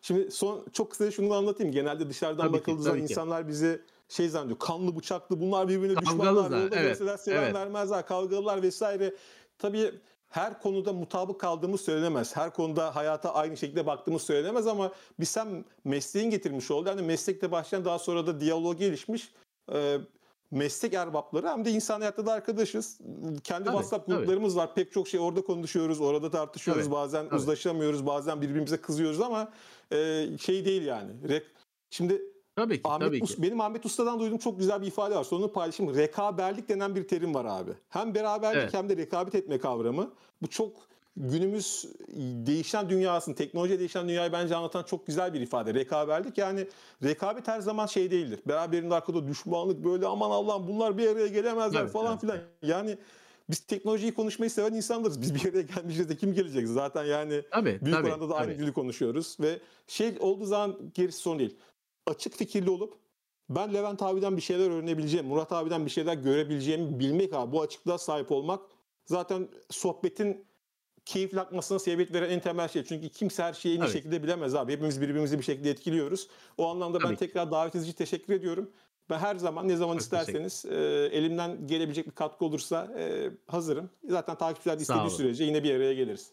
Şimdi 0.01 0.32
son 0.32 0.66
çok 0.74 0.92
kısaca 0.92 1.11
şunu 1.11 1.34
anlatayım. 1.34 1.72
Genelde 1.74 2.09
dışarıdan 2.09 2.48
Tabii 2.48 2.58
bakıldığı 2.58 2.82
zaman 2.82 2.98
tabii 2.98 3.08
ki. 3.08 3.14
insanlar 3.14 3.48
bizi 3.48 3.82
şey 4.09 4.30
zannediyor. 4.30 4.59
Kanlı 4.59 4.95
bıçaklı 4.95 5.40
bunlar 5.42 5.67
birbirine 5.67 5.98
düşmanlar. 5.98 6.51
da, 6.51 6.58
Yolda 6.58 6.75
evet, 6.75 6.88
görseler 6.88 7.17
selam 7.17 7.43
evet. 7.43 7.53
vermezler. 7.56 8.06
Kavgalılar 8.08 8.61
vesaire. 8.61 9.14
Tabii 9.58 9.92
her 10.30 10.61
konuda 10.61 10.93
mutabık 10.93 11.40
kaldığımız 11.40 11.82
söylenemez. 11.82 12.35
Her 12.35 12.53
konuda 12.53 12.95
hayata 12.95 13.34
aynı 13.34 13.58
şekilde 13.58 13.85
baktığımız 13.85 14.22
söylenemez 14.22 14.67
ama 14.67 14.92
biz 15.19 15.38
hem 15.38 15.66
mesleğin 15.84 16.30
getirmiş 16.30 16.72
oldu. 16.72 16.90
Yani 16.90 17.01
meslekte 17.01 17.51
başlayan 17.51 17.85
daha 17.85 18.00
sonra 18.00 18.27
da 18.27 18.40
diyalog 18.40 18.77
gelişmiş. 18.80 19.34
Ee, 19.74 19.98
meslek 20.56 20.93
erbapları 20.93 21.48
hem 21.48 21.66
de 21.66 21.72
insan 21.72 22.00
hayatta 22.00 22.25
da 22.25 22.34
arkadaşız. 22.34 23.00
Kendi 23.43 23.64
Tabii, 23.66 23.75
WhatsApp 23.75 24.08
tabii. 24.08 24.17
gruplarımız 24.17 24.56
var. 24.58 24.75
Pek 24.75 24.92
çok 24.92 25.08
şey 25.08 25.19
orada 25.19 25.42
konuşuyoruz, 25.42 26.01
orada 26.01 26.32
tartışıyoruz. 26.32 26.84
Tabii, 26.84 26.93
bazen 26.95 27.25
tabii. 27.25 27.35
uzlaşamıyoruz, 27.35 28.06
bazen 28.06 28.42
birbirimize 28.42 28.77
kızıyoruz 28.77 29.22
ama 29.22 29.51
e, 29.92 30.27
şey 30.42 30.66
değil 30.66 30.85
yani. 30.85 31.11
Şimdi 31.90 32.22
Tabii 32.56 32.75
ki. 32.82 32.90
Ahmet 32.90 33.08
tabii 33.08 33.17
Us- 33.19 33.35
ki. 33.35 33.42
benim 33.42 33.61
Ahmet 33.61 33.85
Usta'dan 33.85 34.19
duyduğum 34.19 34.38
çok 34.38 34.59
güzel 34.59 34.82
bir 34.82 34.88
ifade 34.88 35.16
var. 35.16 35.24
Sonra 35.24 35.43
onu 35.43 35.51
paylaşayım. 35.51 35.95
Rekaberlik 35.95 36.69
denen 36.69 36.95
bir 36.95 37.08
terim 37.08 37.34
var 37.34 37.45
abi. 37.45 37.72
Hem 37.90 38.16
beraberlik 38.16 38.61
Evet. 38.61 38.74
hem 38.74 38.90
de 38.90 38.98
rekabet 38.98 39.35
etme 39.35 39.59
kavramı. 39.59 40.11
Bu 40.42 40.48
çok 40.48 40.72
günümüz 41.18 41.85
değişen 42.45 42.90
dünyasını, 42.90 43.35
teknoloji 43.35 43.80
değişen 43.80 44.08
dünyayı 44.08 44.32
bence 44.32 44.56
anlatan 44.56 44.84
çok 44.84 45.08
güzel 45.08 45.34
bir 45.34 45.42
ifade. 45.42 45.74
Rekaberlik 45.74 46.38
yani 46.38 46.68
rekabet 47.03 47.48
her 47.48 47.60
zaman 47.60 47.85
şey 47.85 48.11
değildir. 48.11 48.40
Beraberinde 48.48 48.95
arkada 48.95 49.27
düşmanlık 49.27 49.84
böyle 49.84 50.08
aman 50.08 50.32
Allah'ım 50.32 50.68
bunlar 50.68 50.98
bir 50.98 51.08
araya 51.08 51.27
gelemezler 51.27 51.82
Evet, 51.82 51.92
falan 51.92 52.11
evet. 52.11 52.22
filan. 52.22 52.40
Yani 52.61 52.98
biz 53.50 53.60
teknolojiyi 53.60 54.14
konuşmayı 54.14 54.50
seven 54.50 54.74
insanlarız. 54.74 55.22
Biz 55.22 55.35
bir 55.35 55.50
araya 55.50 55.61
gelmeyeceğiz 55.61 56.10
de 56.10 56.16
kim 56.18 56.34
gelecek? 56.34 56.68
Zaten 56.68 57.03
yani 57.03 57.42
Tabii, 57.52 57.80
büyük 57.82 57.98
tabii, 57.98 58.08
oranda 58.08 58.30
da 58.30 58.35
aynı 58.35 58.58
dili 58.58 58.74
konuşuyoruz 58.74 59.38
ve 59.40 59.60
şey 59.88 60.18
olduğu 60.19 60.45
zaman 60.45 60.92
gerisi 60.94 61.19
sorun 61.19 61.40
değil. 61.40 61.58
Açık 62.08 62.34
fikirli 62.34 62.69
olup 62.69 62.94
ben 63.50 63.74
Levent 63.74 64.02
abiden 64.02 64.38
bir 64.38 64.42
şeyler 64.42 64.69
öğrenebileceğim, 64.72 65.26
Murat 65.26 65.52
abiden 65.52 65.85
bir 65.85 65.92
şeyler 65.92 66.14
görebileceğimi 66.14 67.00
bilmek 67.00 67.34
abi. 67.34 67.52
Bu 67.52 67.61
açıklığa 67.61 67.98
sahip 67.98 68.32
olmak 68.32 68.61
zaten 69.06 69.48
sohbetin 69.69 70.45
keyifli 71.06 71.40
akmasına 71.40 71.80
sebebiyet 71.80 72.14
veren 72.14 72.30
en 72.30 72.40
temel 72.40 72.67
şey. 72.67 72.84
Çünkü 72.84 73.09
kimse 73.09 73.43
her 73.43 73.53
şeyi 73.53 73.75
en 73.75 73.80
iyi 73.80 73.82
Tabii. 73.82 73.92
şekilde 73.92 74.24
bilemez 74.24 74.56
abi. 74.56 74.72
Hepimiz 74.74 75.01
birbirimizi 75.01 75.40
bir 75.40 75.43
şekilde 75.43 75.69
etkiliyoruz. 75.69 76.27
O 76.58 76.69
anlamda 76.72 77.00
ben 77.00 77.06
Tabii. 77.08 77.16
tekrar 77.17 77.51
davetiniz 77.51 77.84
için 77.85 77.93
teşekkür 77.98 78.34
ediyorum. 78.34 78.69
Ben 79.09 79.19
her 79.19 79.35
zaman 79.35 79.67
ne 79.67 79.75
zaman 79.75 79.93
Çok 79.93 80.01
isterseniz 80.01 80.66
e, 80.66 80.75
elimden 81.11 81.67
gelebilecek 81.67 82.06
bir 82.06 82.11
katkı 82.11 82.45
olursa 82.45 82.92
e, 83.00 83.30
hazırım. 83.48 83.90
Zaten 84.09 84.35
takipçiler 84.38 84.77
de 84.77 84.82
istediği 84.82 85.09
sürece 85.09 85.43
yine 85.43 85.64
bir 85.64 85.75
araya 85.75 85.93
geliriz. 85.93 86.32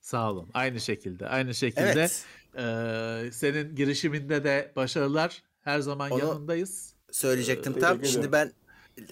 Sağ 0.00 0.30
olun. 0.32 0.48
Aynı 0.54 0.80
şekilde. 0.80 1.28
Aynı 1.28 1.54
şekilde. 1.54 1.82
Evet. 1.92 2.24
Eee, 2.58 3.32
senin 3.32 3.76
girişiminde 3.76 4.44
de 4.44 4.72
başarılar. 4.76 5.42
Her 5.60 5.80
zaman 5.80 6.10
Onu- 6.10 6.20
yanındayız. 6.20 6.94
Söyleyecektim 7.12 7.74
Ee, 7.76 7.80
tam. 7.80 8.04
Şimdi 8.04 8.32
ben 8.32 8.52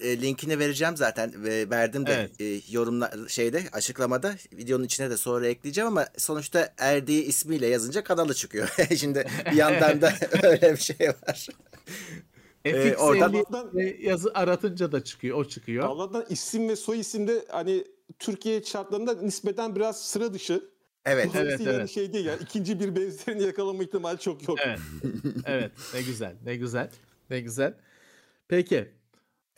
e, 0.01 0.21
linkini 0.21 0.59
vereceğim 0.59 0.97
zaten 0.97 1.43
ve 1.43 1.69
verdim 1.69 2.05
de 2.05 2.13
Evet. 2.13 2.41
e, 2.41 2.73
yorumla 2.73 3.11
şeyde 3.27 3.63
açıklamada 3.73 4.35
videonun 4.53 4.83
içine 4.83 5.09
de 5.09 5.17
sonra 5.17 5.47
ekleyeceğim 5.47 5.87
ama 5.87 6.07
sonuçta 6.17 6.73
Erdi 6.77 7.13
ismiyle 7.13 7.67
yazınca 7.67 8.03
kanalı 8.03 8.33
çıkıyor. 8.33 8.69
Şimdi 8.97 9.27
bir 9.51 9.55
yandan 9.57 10.01
da 10.01 10.13
öyle 10.43 10.73
bir 10.73 10.77
şey 10.77 11.07
var. 11.09 11.47
FX 12.65 12.99
oradan- 12.99 13.33
50 13.75 14.05
yazı 14.07 14.31
aratınca 14.33 14.91
da 14.91 15.03
çıkıyor. 15.03 15.37
O 15.37 15.45
çıkıyor. 15.45 15.85
Allah'tan 15.85 16.25
isim 16.29 16.69
ve 16.69 16.75
soy 16.75 16.99
isimde 16.99 17.45
hani 17.49 17.83
Türkiye 18.19 18.63
şartlarında 18.63 19.13
nispeten 19.13 19.75
biraz 19.75 20.01
sıra 20.05 20.33
dışı. 20.33 20.69
Evet. 21.05 21.29
Dolayısıyla 21.33 21.71
evet. 21.71 21.81
hani 21.81 21.89
şey 21.89 22.13
değil 22.13 22.25
yani 22.25 22.39
ikinci 22.43 22.79
bir 22.79 22.95
benzerini 22.95 23.43
yakalama 23.43 23.83
ihtimali 23.83 24.19
çok 24.19 24.47
yok. 24.47 24.59
Evet. 24.65 24.79
evet. 25.45 25.71
Ne 25.93 26.01
güzel. 26.01 26.35
Ne 26.45 26.55
güzel. 26.55 26.89
Ne 27.29 27.39
güzel. 27.39 27.73
Peki. 28.47 28.98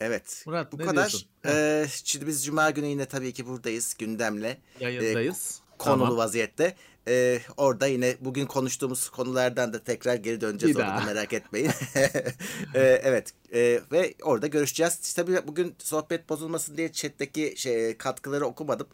Evet. 0.02 0.42
Murat, 0.46 0.72
Bu 0.72 0.78
ne 0.78 0.82
kadar. 0.84 0.94
diyorsun? 0.96 1.28
Ee, 1.46 1.86
şimdi 2.04 2.26
biz 2.26 2.44
Cuma 2.44 2.70
günü 2.70 2.86
yine 2.86 3.06
tabii 3.06 3.32
ki 3.32 3.46
buradayız 3.46 3.94
gündemle. 3.98 4.58
Yayındayız. 4.80 5.60
konulu 5.78 5.98
Tamam. 6.04 6.16
vaziyette. 6.16 6.76
Ee, 7.08 7.40
orada 7.56 7.86
yine 7.86 8.16
bugün 8.20 8.46
konuştuğumuz 8.46 9.08
konulardan 9.10 9.72
da 9.72 9.84
tekrar 9.84 10.14
geri 10.14 10.40
döneceğiz 10.40 10.76
Bir 10.76 10.80
orada 10.80 10.96
daha. 10.96 11.04
merak 11.06 11.32
etmeyin. 11.32 11.70
Ee, 12.74 12.80
evet 13.04 13.30
Ee, 13.54 13.80
ve 13.92 14.14
orada 14.22 14.46
görüşeceğiz. 14.46 15.14
Tabii 15.14 15.46
bugün 15.46 15.74
sohbet 15.78 16.28
bozulmasın 16.28 16.76
diye 16.76 16.92
chat'teki 16.92 17.54
şey, 17.56 17.98
katkıları 17.98 18.46
okumadım. 18.46 18.86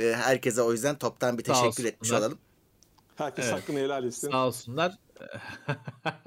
Ee, 0.00 0.14
herkese 0.16 0.62
o 0.62 0.72
yüzden 0.72 0.98
toptan 0.98 1.38
bir 1.38 1.44
teşekkür 1.44 1.84
etmiş 1.84 2.12
olalım. 2.12 2.38
Herkes 3.16 3.44
Evet. 3.44 3.54
hakkını 3.54 3.78
helal 3.78 4.04
etsin. 4.04 4.30
Sağ 4.30 4.46
olsunlar. 4.46 4.98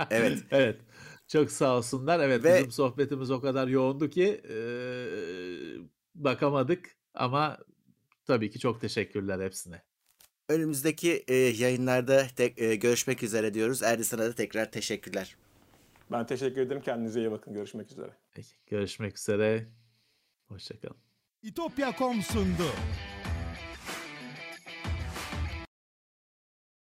Evet. 0.09 0.39
evet. 0.51 0.77
Çok 1.27 1.51
sağ 1.51 1.77
olsunlar. 1.77 2.19
Evet 2.19 2.43
Ve- 2.43 2.55
bizim 2.57 2.71
sohbetimiz 2.71 3.31
o 3.31 3.41
kadar 3.41 3.67
yoğundu 3.67 4.09
ki 4.09 4.41
eee, 4.49 5.77
bakamadık 6.15 6.95
ama 7.13 7.57
tabii 8.25 8.49
ki 8.49 8.59
çok 8.59 8.81
teşekkürler 8.81 9.45
hepsine. 9.45 9.81
Önümüzdeki 10.49 11.23
e, 11.27 11.35
yayınlarda 11.35 12.27
tek, 12.35 12.61
e, 12.61 12.75
görüşmek 12.75 13.23
üzere 13.23 13.53
diyoruz. 13.53 13.83
Erdi 13.83 14.03
sana 14.05 14.21
da 14.21 14.35
tekrar 14.35 14.71
teşekkürler. 14.71 15.35
Ben 16.11 16.25
teşekkür 16.25 16.61
ederim. 16.61 16.81
Kendinize 16.81 17.19
iyi 17.19 17.31
bakın. 17.31 17.53
Görüşmek 17.53 17.91
üzere. 17.91 18.09
Peki, 18.31 18.49
görüşmek 18.67 19.17
üzere. 19.17 19.67
Hoşçakalın. 20.47 20.97
İtopya.com 21.43 22.21
sundu. 22.21 22.63